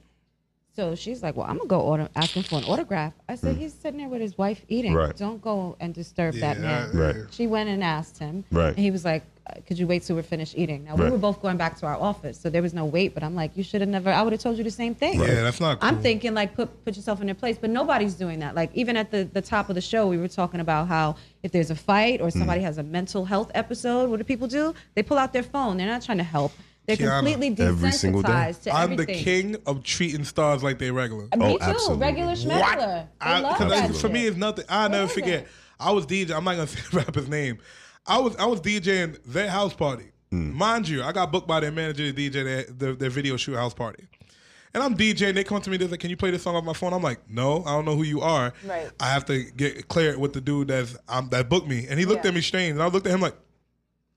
So 0.76 0.95
she's 0.95 1.22
like, 1.22 1.36
well, 1.36 1.45
I'm 1.45 1.58
gonna 1.58 1.68
go 1.70 1.82
order, 1.82 2.10
asking 2.16 2.44
for 2.44 2.58
an 2.58 2.64
autograph. 2.64 3.14
I 3.30 3.36
said, 3.36 3.58
he's 3.58 3.74
sitting 3.74 4.00
there 4.00 4.10
with 4.10 4.22
his 4.22 4.38
wife 4.40 4.62
eating. 4.70 4.94
Mm. 4.94 5.08
Right. 5.08 5.16
Don't 5.18 5.40
go 5.41 5.76
and 5.80 5.94
disturb 5.94 6.34
that 6.36 6.58
Yeah, 6.58 6.64
man. 6.64 6.91
Right. 6.98 7.16
She 7.30 7.45
went 7.45 7.70
and 7.70 7.84
asked 7.84 8.18
him. 8.18 8.44
Right. 8.52 8.70
And 8.70 8.80
he 8.80 8.90
was 8.90 9.06
like, 9.06 9.24
uh, 9.45 9.56
could 9.68 9.78
you 9.78 9.86
wait 9.86 10.02
till 10.04 10.16
we're 10.16 10.24
finished 10.24 10.58
eating? 10.58 10.86
Now 10.86 10.95
we 10.95 11.10
were 11.12 11.18
both 11.18 11.41
going 11.44 11.58
back 11.58 11.78
to 11.80 11.86
our 11.86 11.95
office, 11.98 12.40
so 12.40 12.50
there 12.50 12.62
was 12.64 12.74
no 12.74 12.86
wait. 12.86 13.14
But 13.14 13.24
I'm 13.24 13.36
like, 13.36 13.56
you 13.58 13.62
should 13.64 13.82
have 13.82 13.90
never. 13.90 14.10
I 14.10 14.22
would 14.24 14.32
have 14.34 14.41
told 14.41 14.58
you 14.58 14.64
the 14.64 14.72
same 14.72 14.95
thing. 14.95 15.20
Yeah, 15.20 15.44
that's 15.44 15.60
not 15.60 15.80
cool. 15.80 15.90
I'm 15.90 16.02
thinking 16.02 16.34
like 16.34 16.56
put 16.56 16.84
put 16.86 16.95
yourself 16.95 17.20
in 17.20 17.28
their 17.28 17.36
place, 17.36 17.58
but 17.60 17.70
nobody's 17.70 18.16
doing 18.16 18.40
that. 18.40 18.56
Like 18.56 18.72
even 18.74 18.95
at 18.98 19.12
the 19.12 19.26
the 19.32 19.41
top 19.41 19.68
of 19.70 19.76
the 19.76 19.82
show, 19.82 20.08
we 20.08 20.18
were 20.18 20.30
talking 20.30 20.60
about 20.62 20.88
how 20.88 21.18
if 21.44 21.52
there's 21.52 21.70
a 21.72 21.76
fight 21.76 22.20
or 22.22 22.32
somebody 22.32 22.62
Mm. 22.62 22.64
has 22.64 22.78
a 22.78 22.84
mental 22.84 23.26
health 23.26 23.52
episode, 23.54 24.10
what 24.10 24.18
do 24.18 24.24
people 24.24 24.48
do? 24.48 24.74
They 24.95 25.04
pull 25.04 25.18
out 25.20 25.34
their 25.34 25.44
phone. 25.44 25.76
They're 25.78 25.88
not 25.88 26.02
trying 26.04 26.20
to 26.20 26.24
help. 26.24 26.54
They're 26.85 26.97
Qiana. 26.97 27.19
completely 27.23 27.65
Every 27.65 27.91
single 27.93 28.22
day. 28.22 28.53
to 28.64 28.72
I'm 28.76 28.91
everything. 28.93 29.15
the 29.18 29.23
king 29.23 29.55
of 29.65 29.84
treating 29.84 30.23
stars 30.26 30.64
like 30.64 30.80
they 30.80 30.91
regular. 30.91 31.23
Me 31.23 31.30
Oh, 31.39 31.57
too. 31.57 31.64
absolutely. 31.64 32.05
Regular 32.05 32.31
schmegular. 32.34 33.07
I, 33.22 33.39
love 33.39 33.57
'cause 33.57 33.69
that 33.72 33.84
I- 33.85 33.88
for 33.88 33.93
shit. 33.99 34.11
me, 34.11 34.27
it's 34.27 34.38
nothing. 34.38 34.65
I'll 34.68 34.89
never 34.89 35.03
What 35.03 35.10
is 35.11 35.14
forget. 35.14 35.39
it? 35.43 35.47
I 35.80 35.91
was 35.91 36.05
DJ. 36.05 36.35
I'm 36.35 36.43
not 36.43 36.55
gonna 36.55 36.68
say 36.68 36.81
the 36.91 36.97
rapper's 36.97 37.30
name. 37.30 37.57
I 38.05 38.18
was 38.19 38.35
I 38.35 38.45
was 38.45 38.60
DJing 38.60 39.18
their 39.26 39.49
house 39.49 39.73
party. 39.73 40.11
Mm. 40.34 40.53
Mind 40.53 40.89
you, 40.89 41.03
I 41.03 41.11
got 41.14 41.31
booked 41.31 41.47
by 41.47 41.60
their 41.61 41.72
manager 41.72 42.11
to 42.11 42.14
DJ 42.14 42.43
their, 42.43 42.64
their, 42.64 42.93
their 42.95 43.10
video 43.10 43.38
shoot 43.38 43.55
house 43.55 43.73
party. 43.73 44.07
And 44.73 44.81
I'm 44.84 44.97
DJing. 44.97 45.35
They 45.35 45.43
come 45.43 45.61
to 45.61 45.69
me. 45.69 45.77
They're 45.77 45.88
like, 45.88 45.99
"Can 45.99 46.10
you 46.10 46.18
play 46.18 46.31
this 46.31 46.41
song 46.43 46.55
off 46.55 46.64
my 46.64 46.73
phone?" 46.73 46.93
I'm 46.93 47.03
like, 47.03 47.30
"No, 47.30 47.64
I 47.64 47.72
don't 47.73 47.85
know 47.85 47.95
who 47.95 48.03
you 48.03 48.22
are. 48.22 48.51
Right. 48.65 48.89
I 48.99 49.05
have 49.11 49.23
to 49.26 49.43
get 49.43 49.88
clear 49.88 50.18
with 50.18 50.34
the 50.34 50.41
dude 50.41 50.68
that's 50.69 50.97
um, 51.07 51.30
that 51.30 51.47
booked 51.47 51.68
me." 51.68 51.85
And 51.88 51.99
he 51.99 52.05
looked 52.05 52.26
Yeah. 52.26 52.30
at 52.30 52.35
me 52.35 52.41
strange, 52.41 52.72
and 52.72 52.81
I 52.84 52.88
looked 52.88 53.05
at 53.07 53.14
him 53.14 53.22
like. 53.22 53.35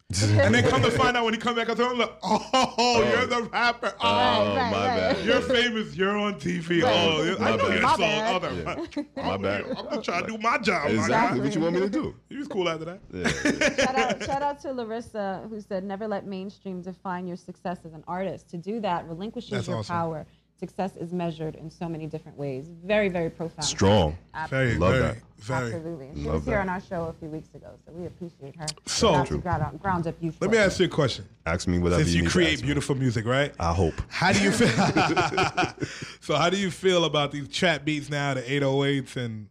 and 0.22 0.54
then 0.54 0.62
come 0.70 0.82
to 0.82 0.90
find 0.92 1.16
out 1.16 1.24
when 1.24 1.34
he 1.34 1.40
come 1.40 1.56
back, 1.56 1.68
I 1.68 1.74
told 1.74 1.90
him 1.92 1.98
like, 1.98 2.12
oh, 2.22 2.74
"Oh, 2.78 3.02
you're 3.02 3.26
the 3.26 3.42
rapper. 3.50 3.92
Oh, 4.00 4.00
Oh, 4.00 4.54
right, 4.56 4.70
my 4.70 4.86
right. 4.86 5.16
bad. 5.16 5.24
you're 5.26 5.40
famous. 5.40 5.96
You're 5.96 6.16
on 6.16 6.34
TV. 6.38 6.80
Right. 6.84 6.92
Oh, 6.94 7.22
yeah, 7.24 7.34
I 7.44 7.50
My 7.50 7.56
know 7.56 7.68
bad. 7.68 7.72
your 7.72 7.82
My 7.82 7.88
song. 7.90 7.98
bad. 7.98 8.44
Oh, 8.44 8.48
no. 8.48 9.06
Yeah. 9.16 9.26
My 9.26 9.36
bad. 9.36 9.64
I'm 9.78 9.88
just 9.96 10.04
trying 10.04 10.24
to 10.26 10.30
do 10.30 10.38
my 10.38 10.58
job. 10.58 10.84
my 10.84 10.90
Exactly 10.90 11.38
guy. 11.40 11.44
what 11.44 11.54
you 11.56 11.60
want 11.60 11.74
me 11.74 11.80
to 11.80 11.90
do. 11.90 12.14
He 12.28 12.36
was 12.36 12.46
cool 12.46 12.68
after 12.68 12.84
that. 12.84 13.00
Yeah. 13.12 13.84
shout 13.84 13.96
out, 13.98 14.22
shout 14.22 14.42
out 14.42 14.60
to 14.60 14.72
Larissa 14.72 15.46
who 15.50 15.60
said, 15.60 15.82
"Never 15.82 16.06
let 16.06 16.24
mainstream 16.24 16.82
define 16.82 17.26
your 17.26 17.36
success 17.36 17.78
as 17.84 17.92
an 17.92 18.04
artist. 18.06 18.48
To 18.50 18.58
do 18.58 18.78
that 18.82 19.08
relinquishes 19.08 19.50
That's 19.50 19.66
your 19.66 19.78
awesome. 19.78 19.92
power. 19.96 20.26
Success 20.58 20.96
is 20.96 21.12
measured 21.12 21.54
in 21.56 21.70
so 21.70 21.86
many 21.86 22.06
different 22.06 22.38
ways. 22.38 22.70
Very, 22.82 23.10
very 23.10 23.28
profound. 23.28 23.64
Strong. 23.64 24.16
Very, 24.48 24.72
Absolutely. 24.72 24.78
Love 24.78 24.92
very, 24.94 25.02
that. 25.02 25.16
very. 25.38 25.66
Absolutely. 25.74 26.10
She 26.14 26.20
Love 26.22 26.34
was 26.34 26.44
here 26.46 26.54
that. 26.54 26.60
on 26.62 26.68
our 26.70 26.80
show 26.80 27.04
a 27.04 27.12
few 27.12 27.28
weeks 27.28 27.48
ago, 27.54 27.68
so 27.84 27.92
we 27.92 28.06
appreciate 28.06 28.56
her. 28.56 28.66
So- 28.86 29.12
Shout 29.12 29.26
True. 29.26 29.38
ground, 29.40 29.62
up, 29.62 29.82
ground 29.82 30.06
up 30.06 30.14
youth. 30.20 30.36
Let 30.40 30.50
me 30.50 30.56
ask 30.56 30.78
you 30.80 30.86
a 30.86 30.88
question. 30.88 31.26
Ask 31.44 31.68
me 31.68 31.78
whatever 31.78 32.02
Since 32.02 32.14
you 32.14 32.16
you 32.18 32.22
need 32.22 32.28
to 32.28 32.32
create 32.32 32.52
ask 32.54 32.62
me. 32.62 32.66
beautiful 32.68 32.94
music, 32.94 33.26
right? 33.26 33.52
I 33.60 33.72
hope. 33.74 33.94
How 34.08 34.32
do 34.32 34.42
you 34.42 34.50
feel? 34.50 34.68
so 36.20 36.36
how 36.36 36.48
do 36.50 36.56
you 36.56 36.70
feel 36.70 37.04
about 37.04 37.32
these 37.32 37.48
trap 37.48 37.84
beats 37.84 38.08
now, 38.08 38.34
the 38.34 38.42
808s 38.42 39.16
and 39.16 39.48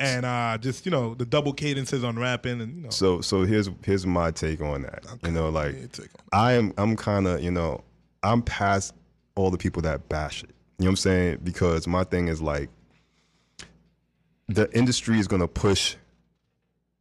and 0.00 0.26
uh, 0.26 0.58
just 0.58 0.84
you 0.84 0.90
know 0.90 1.14
the 1.14 1.24
double 1.24 1.52
cadences 1.52 2.02
on 2.02 2.18
rapping 2.18 2.60
and 2.60 2.76
you 2.76 2.82
know. 2.82 2.90
So 2.90 3.20
so 3.20 3.44
here's 3.44 3.70
here's 3.84 4.04
my 4.04 4.32
take 4.32 4.60
on 4.60 4.82
that. 4.82 5.04
You 5.22 5.30
know, 5.30 5.48
like 5.50 5.78
your 5.78 5.86
take 5.88 6.08
on 6.14 6.24
I 6.32 6.52
am 6.54 6.72
I'm 6.76 6.96
kind 6.96 7.28
of 7.28 7.40
you 7.40 7.52
know 7.52 7.82
I'm 8.24 8.42
past 8.42 8.94
all 9.34 9.50
the 9.50 9.58
people 9.58 9.82
that 9.82 10.08
bash 10.08 10.42
it. 10.42 10.50
You 10.78 10.84
know 10.84 10.86
what 10.86 10.90
I'm 10.90 10.96
saying? 10.96 11.38
Because 11.44 11.86
my 11.86 12.04
thing 12.04 12.28
is 12.28 12.40
like 12.40 12.68
the 14.48 14.70
industry 14.76 15.18
is 15.18 15.28
gonna 15.28 15.48
push 15.48 15.96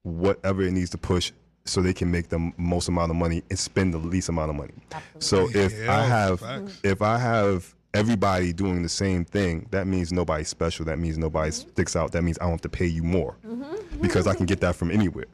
whatever 0.03 0.61
it 0.61 0.71
needs 0.71 0.89
to 0.91 0.97
push 0.97 1.31
so 1.65 1.81
they 1.81 1.93
can 1.93 2.09
make 2.09 2.29
the 2.29 2.51
most 2.57 2.87
amount 2.87 3.11
of 3.11 3.15
money 3.15 3.43
and 3.49 3.59
spend 3.59 3.93
the 3.93 3.97
least 3.97 4.29
amount 4.29 4.49
of 4.49 4.55
money. 4.55 4.73
So 5.19 5.49
if 5.53 5.77
Yeah, 5.79 5.95
I 5.95 6.05
have 6.05 6.39
facts. 6.39 6.79
if 6.83 7.01
I 7.01 7.17
have 7.17 7.75
everybody 7.93 8.53
doing 8.53 8.81
the 8.81 8.89
same 8.89 9.25
thing, 9.25 9.67
that 9.71 9.85
means 9.85 10.11
nobody's 10.11 10.47
special. 10.47 10.85
That 10.85 10.97
means 10.97 11.17
nobody 11.17 11.51
mm-hmm. 11.51 11.69
sticks 11.69 11.95
out. 11.95 12.11
That 12.13 12.23
means 12.23 12.37
I 12.39 12.43
don't 12.43 12.51
have 12.51 12.61
to 12.61 12.69
pay 12.69 12.87
you 12.87 13.03
more 13.03 13.35
mm-hmm. 13.45 14.01
because 14.01 14.27
I 14.27 14.33
can 14.33 14.45
get 14.45 14.59
that 14.61 14.75
from 14.75 14.91
anywhere. 14.91 15.27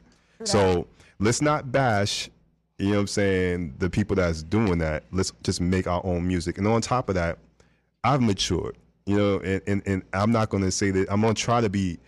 So 0.44 0.86
let's 1.18 1.42
not 1.42 1.72
bash, 1.72 2.30
you 2.78 2.86
know 2.90 2.94
what 2.94 3.00
I'm 3.00 3.06
saying, 3.08 3.74
the 3.78 3.90
people 3.90 4.16
that's 4.16 4.42
doing 4.42 4.78
that. 4.78 5.04
Let's 5.10 5.32
just 5.42 5.60
make 5.60 5.86
our 5.86 6.04
own 6.04 6.26
music. 6.26 6.58
And 6.58 6.66
on 6.66 6.80
top 6.80 7.08
of 7.08 7.16
that, 7.16 7.38
I've 8.04 8.22
matured, 8.22 8.76
you 9.06 9.16
know, 9.16 9.40
and, 9.40 9.60
and, 9.66 9.82
and 9.86 10.02
I'm 10.12 10.30
not 10.30 10.48
going 10.50 10.62
to 10.62 10.70
say 10.70 10.92
that 10.92 11.10
I'm 11.10 11.20
going 11.20 11.34
to 11.34 11.42
try 11.42 11.60
to 11.60 11.68
be 11.68 11.98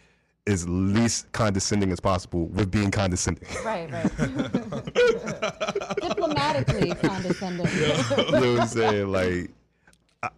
as 0.47 0.69
least 0.69 1.31
condescending 1.33 1.91
as 1.93 1.99
possible 2.01 2.47
with 2.47 2.71
being 2.71 2.91
condescending. 2.91 3.47
Right, 3.65 3.91
right. 3.91 4.17
Diplomatically 6.01 6.95
condescending. 6.95 7.67
you 7.67 8.31
know 8.33 8.53
what 8.53 8.61
I'm 8.61 8.69
saying? 8.69 9.09
Like, 9.09 9.51
I, 10.23 10.29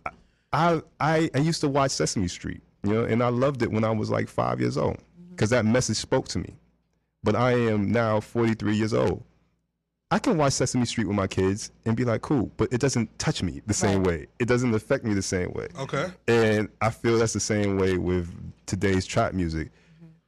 I, 0.52 0.82
I, 0.98 1.30
I 1.34 1.38
used 1.38 1.60
to 1.60 1.68
watch 1.68 1.92
Sesame 1.92 2.28
Street, 2.28 2.62
you 2.84 2.92
know, 2.92 3.04
and 3.04 3.22
I 3.22 3.28
loved 3.28 3.62
it 3.62 3.70
when 3.70 3.84
I 3.84 3.90
was 3.90 4.10
like 4.10 4.28
five 4.28 4.60
years 4.60 4.78
old 4.78 4.98
because 5.30 5.50
that 5.50 5.64
message 5.66 5.98
spoke 5.98 6.28
to 6.28 6.38
me. 6.38 6.54
But 7.22 7.36
I 7.36 7.52
am 7.52 7.92
now 7.92 8.20
43 8.20 8.74
years 8.74 8.94
old. 8.94 9.22
I 10.12 10.18
can 10.18 10.36
watch 10.36 10.52
Sesame 10.52 10.84
Street 10.84 11.06
with 11.08 11.16
my 11.16 11.26
kids 11.26 11.72
and 11.86 11.96
be 11.96 12.04
like, 12.04 12.20
cool, 12.20 12.50
but 12.58 12.70
it 12.70 12.82
doesn't 12.82 13.18
touch 13.18 13.42
me 13.42 13.62
the 13.66 13.72
same 13.72 14.02
way. 14.04 14.26
It 14.38 14.44
doesn't 14.46 14.74
affect 14.74 15.04
me 15.04 15.14
the 15.14 15.22
same 15.22 15.50
way. 15.54 15.68
Okay. 15.78 16.08
And 16.28 16.68
I 16.82 16.90
feel 16.90 17.16
that's 17.18 17.32
the 17.32 17.40
same 17.40 17.78
way 17.78 17.96
with 17.96 18.28
today's 18.66 19.06
trap 19.06 19.32
music. 19.32 19.70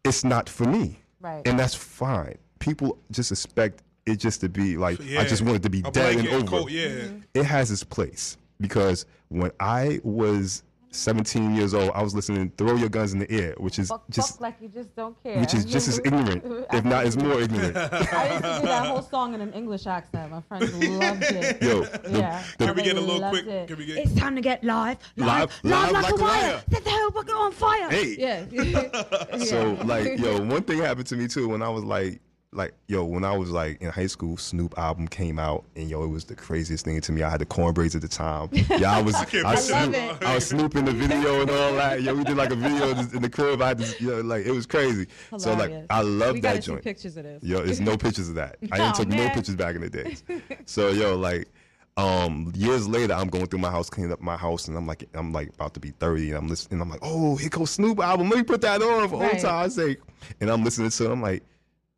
It's 0.02 0.24
not 0.24 0.48
for 0.48 0.64
me. 0.64 1.00
Right. 1.20 1.46
And 1.46 1.58
that's 1.58 1.74
fine. 1.74 2.38
People 2.60 2.96
just 3.10 3.30
expect 3.30 3.82
it 4.06 4.16
just 4.16 4.40
to 4.40 4.48
be 4.48 4.78
like, 4.78 4.98
I 5.02 5.24
just 5.24 5.42
want 5.42 5.56
it 5.56 5.62
to 5.64 5.70
be 5.70 5.80
A 5.84 5.90
dead 5.90 6.16
and 6.16 6.28
over. 6.28 6.46
coat, 6.46 6.70
yeah. 6.70 6.88
Mhm. 6.88 7.22
It 7.34 7.44
has 7.44 7.70
its 7.70 7.84
place 7.84 8.38
because 8.62 9.04
when 9.28 9.50
I 9.60 10.00
was 10.02 10.62
17 10.94 11.54
years 11.54 11.74
old, 11.74 11.90
I 11.94 12.02
was 12.02 12.14
listening 12.14 12.52
Throw 12.56 12.74
Your 12.76 12.88
Guns 12.88 13.12
in 13.12 13.18
the 13.18 13.30
Air, 13.30 13.54
which 13.58 13.78
is 13.78 13.88
Fuck, 13.88 14.04
just 14.10 14.32
fuck 14.34 14.40
like 14.40 14.56
you 14.60 14.68
just 14.68 14.94
don't 14.94 15.20
care. 15.22 15.38
which 15.40 15.52
is 15.54 15.64
just 15.64 15.88
as 15.88 15.98
ignorant, 16.04 16.44
if 16.72 16.84
not 16.84 17.04
as 17.04 17.16
more 17.16 17.40
ignorant. 17.40 17.76
I 17.76 18.30
used 18.32 18.44
to 18.44 18.58
do 18.60 18.66
that 18.66 18.86
whole 18.86 19.02
song 19.02 19.34
in 19.34 19.40
an 19.40 19.52
English 19.52 19.86
accent. 19.86 20.30
My 20.30 20.40
friends 20.42 20.72
loved 20.74 21.22
it. 21.22 21.62
Yo, 21.62 21.82
the- 21.84 22.18
yeah. 22.18 22.42
the- 22.58 22.66
Can 22.66 22.76
we 22.76 22.82
get 22.82 22.96
a 22.96 23.00
little 23.00 23.28
quick? 23.28 23.46
it. 23.46 23.68
Can 23.68 23.76
we 23.76 23.86
get? 23.86 23.98
It's 23.98 24.14
time 24.14 24.34
to 24.36 24.40
get 24.40 24.62
live. 24.64 24.98
Live- 25.16 25.50
Live, 25.64 25.90
live 25.90 25.92
like, 25.92 26.02
like 26.04 26.12
a 26.12 26.16
a 26.16 26.18
wire. 26.22 26.42
wire. 26.42 26.62
Set 26.70 26.84
the 26.84 26.90
hell 26.90 27.10
bucket 27.10 27.34
on 27.34 27.52
fire. 27.52 27.90
Hey. 27.90 28.16
Yeah. 28.18 29.38
So 29.44 29.72
like, 29.84 30.18
yo, 30.18 30.40
one 30.44 30.62
thing 30.62 30.78
happened 30.78 31.06
to 31.08 31.16
me 31.16 31.28
too 31.28 31.48
when 31.48 31.62
I 31.62 31.68
was 31.68 31.84
like, 31.84 32.20
like, 32.54 32.72
yo, 32.86 33.04
when 33.04 33.24
I 33.24 33.36
was 33.36 33.50
like 33.50 33.82
in 33.82 33.88
high 33.90 34.06
school, 34.06 34.36
Snoop 34.36 34.78
album 34.78 35.08
came 35.08 35.38
out, 35.38 35.64
and 35.76 35.88
yo, 35.90 36.04
it 36.04 36.08
was 36.08 36.24
the 36.24 36.34
craziest 36.36 36.84
thing 36.84 37.00
to 37.00 37.12
me. 37.12 37.22
I 37.22 37.28
had 37.30 37.40
the 37.40 37.46
corn 37.46 37.74
braids 37.74 37.94
at 37.96 38.02
the 38.02 38.08
time. 38.08 38.48
Yeah, 38.52 38.96
I 38.96 39.02
was, 39.02 39.14
I 39.16 39.24
can't 39.24 39.44
I, 39.46 39.54
Snoop. 39.56 40.22
I 40.22 40.34
was 40.36 40.46
Snoop 40.46 40.76
in 40.76 40.84
the 40.84 40.92
video 40.92 41.40
and 41.42 41.50
all 41.50 41.74
that. 41.74 42.02
Yo, 42.02 42.14
we 42.14 42.24
did 42.24 42.36
like 42.36 42.50
a 42.50 42.56
video 42.56 42.90
in 42.90 42.96
the- 43.08 43.16
in 43.16 43.22
the 43.22 43.28
crib. 43.30 43.60
I 43.60 43.74
just 43.74 43.92
this, 43.92 44.00
you 44.00 44.08
know, 44.10 44.20
like 44.22 44.46
it 44.46 44.52
was 44.52 44.66
crazy. 44.66 45.06
So 45.36 45.54
like, 45.54 45.72
I 45.90 46.00
love 46.02 46.34
we 46.34 46.40
that 46.40 46.48
gotta 46.50 46.62
see 46.62 46.66
joint. 46.72 46.82
pictures 46.84 47.16
of 47.16 47.24
this. 47.24 47.42
Yo, 47.42 47.62
there's 47.62 47.80
no 47.80 47.96
pictures 47.96 48.28
of 48.28 48.36
that. 48.36 48.56
I 48.62 48.66
Oh, 48.72 48.76
didn't 48.76 48.94
took 48.96 49.08
no 49.08 49.16
man. 49.16 49.34
pictures 49.34 49.56
back 49.56 49.74
in 49.74 49.80
the 49.82 49.90
days. 49.90 50.22
So 50.66 50.90
yo, 50.90 51.16
like, 51.16 51.48
um, 51.96 52.52
years 52.56 52.88
later, 52.88 53.14
I'm 53.14 53.28
going 53.28 53.46
through 53.46 53.60
my 53.60 53.70
house, 53.70 53.88
cleaning 53.88 54.12
up 54.12 54.20
my 54.20 54.36
house, 54.36 54.66
and 54.68 54.76
I'm 54.76 54.86
like, 54.86 55.04
I'm 55.14 55.32
like 55.32 55.48
about 55.50 55.74
to 55.74 55.80
be 55.80 55.90
30, 55.90 56.28
and 56.30 56.38
I'm 56.38 56.48
listening. 56.48 56.80
and 56.80 56.82
I'm 56.82 56.90
like, 56.90 57.00
oh, 57.02 57.36
here 57.36 57.48
goes 57.50 57.70
Snoop 57.70 58.00
album. 58.00 58.28
Let 58.30 58.38
me 58.38 58.42
put 58.44 58.60
that 58.62 58.82
on 58.82 59.08
for 59.08 59.22
old 59.24 59.38
time's 59.38 59.74
sake. 59.76 59.98
And 60.40 60.50
I'm 60.50 60.64
listening 60.64 60.90
to 60.90 61.04
it. 61.04 61.12
I'm 61.12 61.22
like, 61.22 61.42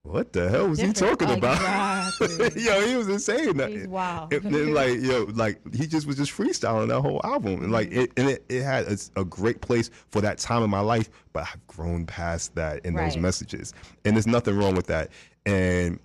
what 0.07 0.33
the 0.33 0.49
hell 0.49 0.69
was 0.69 0.78
he 0.78 0.87
Different. 0.87 1.19
talking 1.19 1.37
about? 1.37 2.12
Exactly. 2.20 2.62
yo, 2.65 2.87
he 2.87 2.97
was 2.97 3.09
insane. 3.09 3.59
He's 3.59 3.87
wild. 3.89 4.33
And 4.33 4.55
then 4.55 4.74
like 4.74 5.01
yo, 5.01 5.24
like 5.35 5.61
he 5.74 5.87
just 5.87 6.07
was 6.07 6.16
just 6.16 6.33
freestyling 6.33 6.89
that 6.89 7.01
whole 7.01 7.20
album, 7.24 7.62
and 7.62 7.73
like 7.73 7.91
it, 7.93 8.12
and 8.16 8.31
it, 8.31 8.45
it 8.49 8.62
had 8.62 8.87
a, 8.87 8.97
a 9.20 9.24
great 9.24 9.61
place 9.61 9.91
for 10.11 10.20
that 10.20 10.39
time 10.39 10.62
in 10.62 10.70
my 10.70 10.81
life. 10.81 11.11
But 11.33 11.45
I've 11.45 11.66
grown 11.66 12.07
past 12.07 12.55
that 12.55 12.85
in 12.87 12.95
those 12.95 13.16
messages, 13.16 13.74
and 14.05 14.16
there's 14.16 14.27
nothing 14.27 14.57
wrong 14.57 14.74
with 14.74 14.87
that. 14.87 15.11
And 15.45 15.99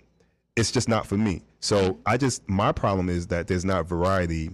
it's 0.56 0.70
just 0.70 0.88
not 0.88 1.06
for 1.06 1.16
me. 1.16 1.42
So 1.60 1.98
I 2.06 2.16
just 2.16 2.48
my 2.48 2.72
problem 2.72 3.08
is 3.08 3.28
that 3.28 3.46
there's 3.46 3.64
not 3.64 3.86
variety 3.86 4.50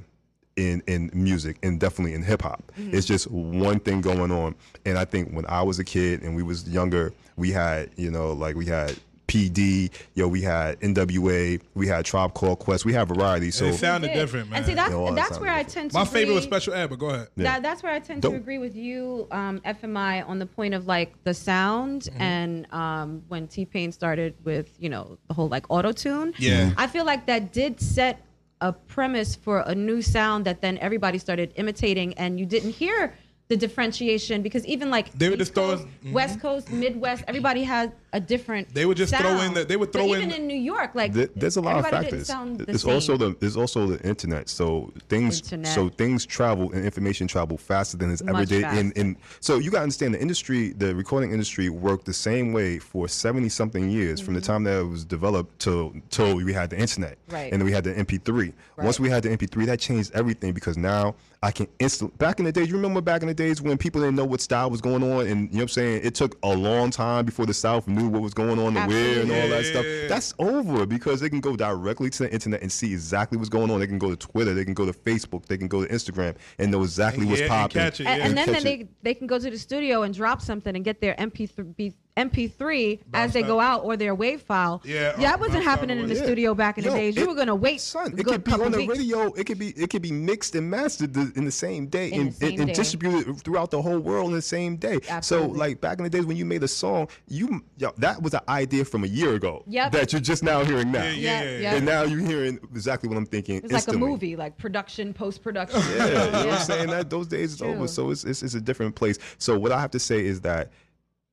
in 0.57 0.83
in 0.87 1.11
music 1.15 1.59
and 1.63 1.81
definitely 1.81 2.15
in 2.15 2.23
hip 2.23 2.43
hop. 2.43 2.63
Mm-hmm. 2.79 2.95
It's 2.95 3.07
just 3.07 3.31
one 3.31 3.81
thing 3.81 4.01
going 4.01 4.31
on. 4.31 4.55
And 4.85 4.99
I 4.99 5.05
think 5.05 5.33
when 5.33 5.47
I 5.47 5.63
was 5.63 5.79
a 5.79 5.85
kid 5.85 6.23
and 6.23 6.37
we 6.37 6.43
was 6.43 6.69
younger, 6.69 7.13
we 7.37 7.51
had 7.51 7.91
you 7.97 8.11
know 8.11 8.33
like 8.33 8.57
we 8.57 8.67
had 8.67 8.97
PD, 9.29 9.91
yo, 10.15 10.27
we 10.27 10.41
had 10.41 10.81
NWA, 10.81 11.61
we 11.75 11.87
had 11.87 12.05
Tribe 12.07 12.33
Called 12.33 12.59
Quest, 12.59 12.87
we 12.87 12.95
had 12.95 13.07
variety. 13.09 13.51
So 13.51 13.67
it 13.67 13.75
sounded 13.75 14.13
different, 14.15 14.49
man. 14.49 14.57
And 14.59 14.67
see, 14.67 14.75
that's, 14.75 14.91
It 14.91 14.95
all 14.97 15.13
that's 15.13 15.29
sounded 15.29 15.43
where 15.43 15.53
I 15.55 15.63
tend 15.63 15.91
to 15.91 15.99
My 15.99 16.05
favorite 16.07 16.35
was 16.35 16.45
agree- 16.47 16.59
Special 16.59 16.75
Ed, 16.75 16.87
but 16.89 16.99
go 16.99 17.11
ahead. 17.11 17.29
That, 17.37 17.63
that's 17.63 17.83
where 17.83 17.93
I 17.93 18.01
tend 18.01 18.23
Dope. 18.23 18.33
to 18.33 18.39
agree 18.39 18.57
with 18.59 18.75
you, 18.75 19.29
um, 19.31 19.61
FMI, 19.61 20.27
on 20.27 20.39
the 20.39 20.47
point 20.47 20.73
of 20.75 20.87
like 20.87 21.13
the 21.25 21.35
sound 21.35 21.69
Mm-hmm. 22.09 22.23
and 22.23 22.73
um, 22.73 23.23
when 23.29 23.47
T 23.49 23.65
Pain 23.67 23.93
started 23.93 24.35
with 24.45 24.75
you 24.79 24.89
know 24.89 25.19
the 25.29 25.35
whole 25.35 25.49
like 25.49 25.67
auto 25.69 25.93
tune. 25.93 26.33
Yeah. 26.39 26.73
I 26.77 26.87
feel 26.87 27.05
like 27.05 27.27
that 27.27 27.53
did 27.53 27.81
set 27.81 28.23
a 28.61 28.73
premise 28.73 29.35
for 29.37 29.61
a 29.61 29.75
new 29.75 30.01
sound 30.03 30.45
that 30.47 30.61
then 30.63 30.79
everybody 30.79 31.19
started 31.19 31.53
imitating, 31.57 32.15
and 32.15 32.39
you 32.41 32.47
didn't 32.47 32.71
hear 32.71 33.15
the 33.49 33.57
differentiation 33.57 34.43
because 34.43 34.65
even 34.67 34.91
like 34.91 35.11
They 35.13 35.29
would 35.31 35.41
East 35.41 35.53
just 35.53 35.55
throw 35.55 35.77
Coast, 35.77 35.87
in- 36.05 36.13
West 36.13 36.41
Coast, 36.41 36.71
Midwest, 36.71 37.25
everybody 37.27 37.63
had 37.65 37.93
a 38.13 38.21
different. 38.21 38.73
They 38.75 38.87
would 38.87 38.97
just 38.97 39.15
throw 39.15 39.33
in 39.33 39.39
sound. 39.39 39.57
the- 39.57 39.65
they 39.65 39.77
would 39.77 39.93
throw 39.93 40.07
even 40.07 40.31
in- 40.31 40.43
in 40.43 40.47
New 40.47 40.57
York, 40.57 40.93
like 40.95 41.13
Th- 41.13 41.31
there's 41.37 41.57
a 41.57 41.61
lot 41.61 41.77
of 41.79 41.87
factors. 41.87 42.27
sound 42.27 42.65
It's 42.67 42.83
same. 42.83 42.95
also 42.95 43.17
the 43.17 43.37
there's 43.39 43.57
also 43.57 43.87
the 43.87 44.01
internet. 44.09 44.49
So 44.49 44.93
things 45.09 45.41
Internet. 45.43 45.75
so 45.75 45.89
things 45.91 46.25
travel 46.25 46.73
and 46.73 46.85
information 46.85 47.27
travel 47.27 47.59
faster 47.59 47.97
than 47.97 48.11
it's 48.11 48.23
ever 48.23 48.45
did. 48.45 48.65
In, 48.65 48.93
in 48.93 49.17
so 49.41 49.59
you 49.59 49.71
got 49.71 49.79
to 49.79 49.83
understand 49.83 50.15
the 50.15 50.21
industry, 50.21 50.73
the 50.73 50.95
recording 50.95 51.33
industry 51.33 51.69
worked 51.69 52.07
the 52.07 52.15
same 52.15 52.53
way 52.53 52.79
for 52.79 53.09
seventy 53.09 53.49
something 53.49 53.91
years 53.91 54.21
from 54.21 54.35
the 54.35 54.41
time 54.41 54.65
that 54.65 54.79
it 54.81 54.89
was 54.89 55.05
developed 55.05 55.59
till 55.59 55.93
till 56.11 56.37
we 56.37 56.53
had 56.53 56.71
the 56.71 56.79
internet, 56.79 57.19
Mm-hmm. 57.27 57.35
Right. 57.35 57.53
and 57.53 57.61
then 57.61 57.67
we 57.67 57.73
had 57.73 57.85
the 57.85 57.93
MP3. 57.95 58.53
Right. 58.77 58.85
Once 58.85 58.99
we 58.99 59.11
had 59.11 59.23
the 59.25 59.31
MP3, 59.31 59.67
that 59.67 59.81
changed 59.81 60.13
everything 60.15 60.53
because 60.55 60.77
now 60.79 61.15
I 61.43 61.51
can 61.53 61.69
instantly. 61.79 62.17
Back 62.19 62.39
in 62.41 62.45
the 62.47 62.53
days, 62.53 62.69
you 62.69 62.75
remember 62.75 63.01
back 63.01 63.23
in 63.23 63.29
the 63.29 63.35
days 63.35 63.61
when 63.63 63.79
people 63.79 64.01
didn't 64.01 64.17
know 64.17 64.25
what 64.25 64.41
style 64.41 64.71
was 64.71 64.81
going 64.81 65.03
on, 65.05 65.27
and 65.27 65.43
you 65.51 65.59
know 65.59 65.59
what 65.59 65.63
I'm 65.63 65.69
saying. 65.69 66.01
It 66.05 66.15
took 66.15 66.37
a 66.43 66.49
long 66.55 66.91
time 66.91 67.25
before 67.27 67.47
the 67.47 67.55
South 67.55 67.87
knew 67.99 68.09
what 68.09 68.23
was 68.23 68.35
going 68.35 68.59
on, 68.59 68.77
and 68.77 68.89
where, 68.89 69.21
and 69.23 69.31
all 69.31 69.49
that 69.49 69.65
stuff. 69.65 69.85
That's 70.09 70.35
over 70.39 70.87
because 70.87 71.21
they 71.21 71.29
can 71.29 71.41
go 71.41 71.57
directly 71.57 72.11
to 72.11 72.23
the 72.25 72.33
internet 72.33 72.63
and 72.63 72.71
see 72.71 72.93
exactly 72.93 73.37
what's 73.39 73.49
going 73.51 73.71
on. 73.71 73.81
They 73.81 73.87
can 73.87 73.99
go 73.99 74.11
to 74.11 74.17
Twitter, 74.17 74.55
they 74.55 74.65
can 74.65 74.75
go 74.75 74.87
to 74.87 74.93
Facebook, 74.93 75.47
they 75.47 75.59
can 75.59 75.69
go 75.69 75.85
to 75.85 75.93
Instagram, 75.93 76.37
and 76.59 76.71
know 76.71 76.83
exactly 76.83 77.23
And 77.23 77.31
what's 77.31 77.41
yeah, 77.41 77.47
and 77.47 77.51
popping. 77.51 77.83
catch 77.83 78.01
it, 78.01 78.07
and, 78.07 78.19
yeah. 78.19 78.27
and 78.27 78.37
then, 78.39 78.47
catch 78.47 78.63
then 78.63 78.73
it. 78.73 78.89
they 79.03 79.11
they 79.11 79.15
can 79.15 79.27
go 79.27 79.39
to 79.39 79.51
the 79.51 79.59
studio 79.59 80.03
and 80.03 80.15
drop 80.15 80.41
something 80.41 80.75
and 80.77 80.85
get 80.85 81.01
their 81.01 81.15
MP3 81.17 81.77
be- 81.77 81.95
MP3 82.19 83.01
as 83.15 83.33
they 83.33 83.43
go 83.43 83.61
out 83.61 83.85
or 83.85 83.97
their 83.97 84.15
wave 84.15 84.43
file. 84.43 84.83
Yeah, 84.85 85.13
that 85.13 85.37
uh, 85.37 85.39
wasn't 85.39 85.65
happening 85.65 85.99
in 85.99 86.09
the 86.09 86.15
away. 86.17 86.25
studio 86.25 86.55
back 86.55 86.79
in 86.79 86.85
the 86.85 86.91
Yo, 86.91 86.97
days. 86.97 87.17
You 87.17 87.29
were 87.29 87.35
gonna 87.35 87.55
wait 87.55 87.81
Son, 87.81 88.13
it 88.19 88.25
could 88.25 88.45
be 88.45 88.53
on 88.53 88.73
the 88.73 88.79
weeks. 88.79 88.99
radio. 88.99 89.33
It 89.35 89.45
could 89.45 89.59
be 89.59 89.69
it 89.71 89.91
could 89.91 90.03
be 90.03 90.13
mixed 90.13 90.55
and 90.55 90.69
mastered 90.71 91.15
the, 91.15 91.33
in 91.37 91.45
the 91.45 91.51
same 91.53 91.87
day 91.87 92.11
In 92.11 92.21
and, 92.21 92.35
same 92.35 92.51
and, 92.51 92.59
and 92.61 92.69
day. 92.69 92.75
distributed 92.75 93.41
throughout 93.43 93.71
the 93.71 93.81
whole 93.81 93.99
world 93.99 94.31
in 94.31 94.35
the 94.35 94.43
same 94.43 94.77
day. 94.77 94.99
Absolutely. 95.09 95.55
So 95.55 95.59
like 95.59 95.81
back 95.81 95.99
in 95.99 96.05
the 96.05 96.11
days 96.11 96.27
when 96.27 96.37
you 96.37 96.45
made 96.45 96.63
a 96.63 96.69
song, 96.69 97.09
you 97.29 97.63
yo, 97.77 97.93
that 97.99 98.21
was 98.23 98.35
an 98.35 98.41
idea 98.49 98.85
from 98.85 99.05
a 99.05 99.09
year 99.09 99.35
ago. 99.35 99.63
Yep. 99.67 99.93
That 99.93 100.13
you're 100.13 100.21
just 100.21 100.43
now 100.43 100.65
hearing 100.65 100.91
now. 100.93 101.05
Yeah, 101.05 101.11
yeah, 101.13 101.43
yeah, 101.43 101.59
yeah. 101.59 101.75
And 101.77 101.87
now 101.87 102.03
you're 102.03 102.21
hearing 102.27 102.59
exactly 102.75 103.09
what 103.09 103.17
I'm 103.17 103.27
thinking. 103.27 103.57
It's 103.63 103.73
like 103.73 103.89
a 103.89 103.93
movie, 103.99 104.37
like 104.37 104.57
production, 104.59 105.15
post 105.15 105.43
production. 105.43 105.81
Yeah, 105.81 106.07
you 106.07 106.13
know 106.15 106.31
what 106.47 106.49
I'm 106.51 106.59
saying? 106.67 106.91
That 106.91 107.11
those 107.11 107.27
days 107.29 107.53
is 107.53 107.63
over. 107.63 107.87
So 107.87 108.11
it's, 108.11 108.25
it's 108.25 108.43
it's 108.43 108.55
a 108.55 108.61
different 108.61 108.95
place. 108.95 109.19
So 109.39 109.59
what 109.59 109.73
I 109.73 109.81
have 109.81 109.91
to 109.93 109.99
say 110.01 110.25
is 110.25 110.41
that 110.43 110.71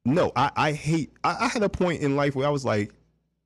no, 0.05 0.31
I, 0.35 0.51
I 0.55 0.71
hate 0.71 1.11
I, 1.23 1.35
I 1.41 1.47
had 1.47 1.63
a 1.63 1.69
point 1.69 2.01
in 2.01 2.15
life 2.15 2.35
where 2.35 2.47
I 2.47 2.51
was 2.51 2.63
like, 2.63 2.91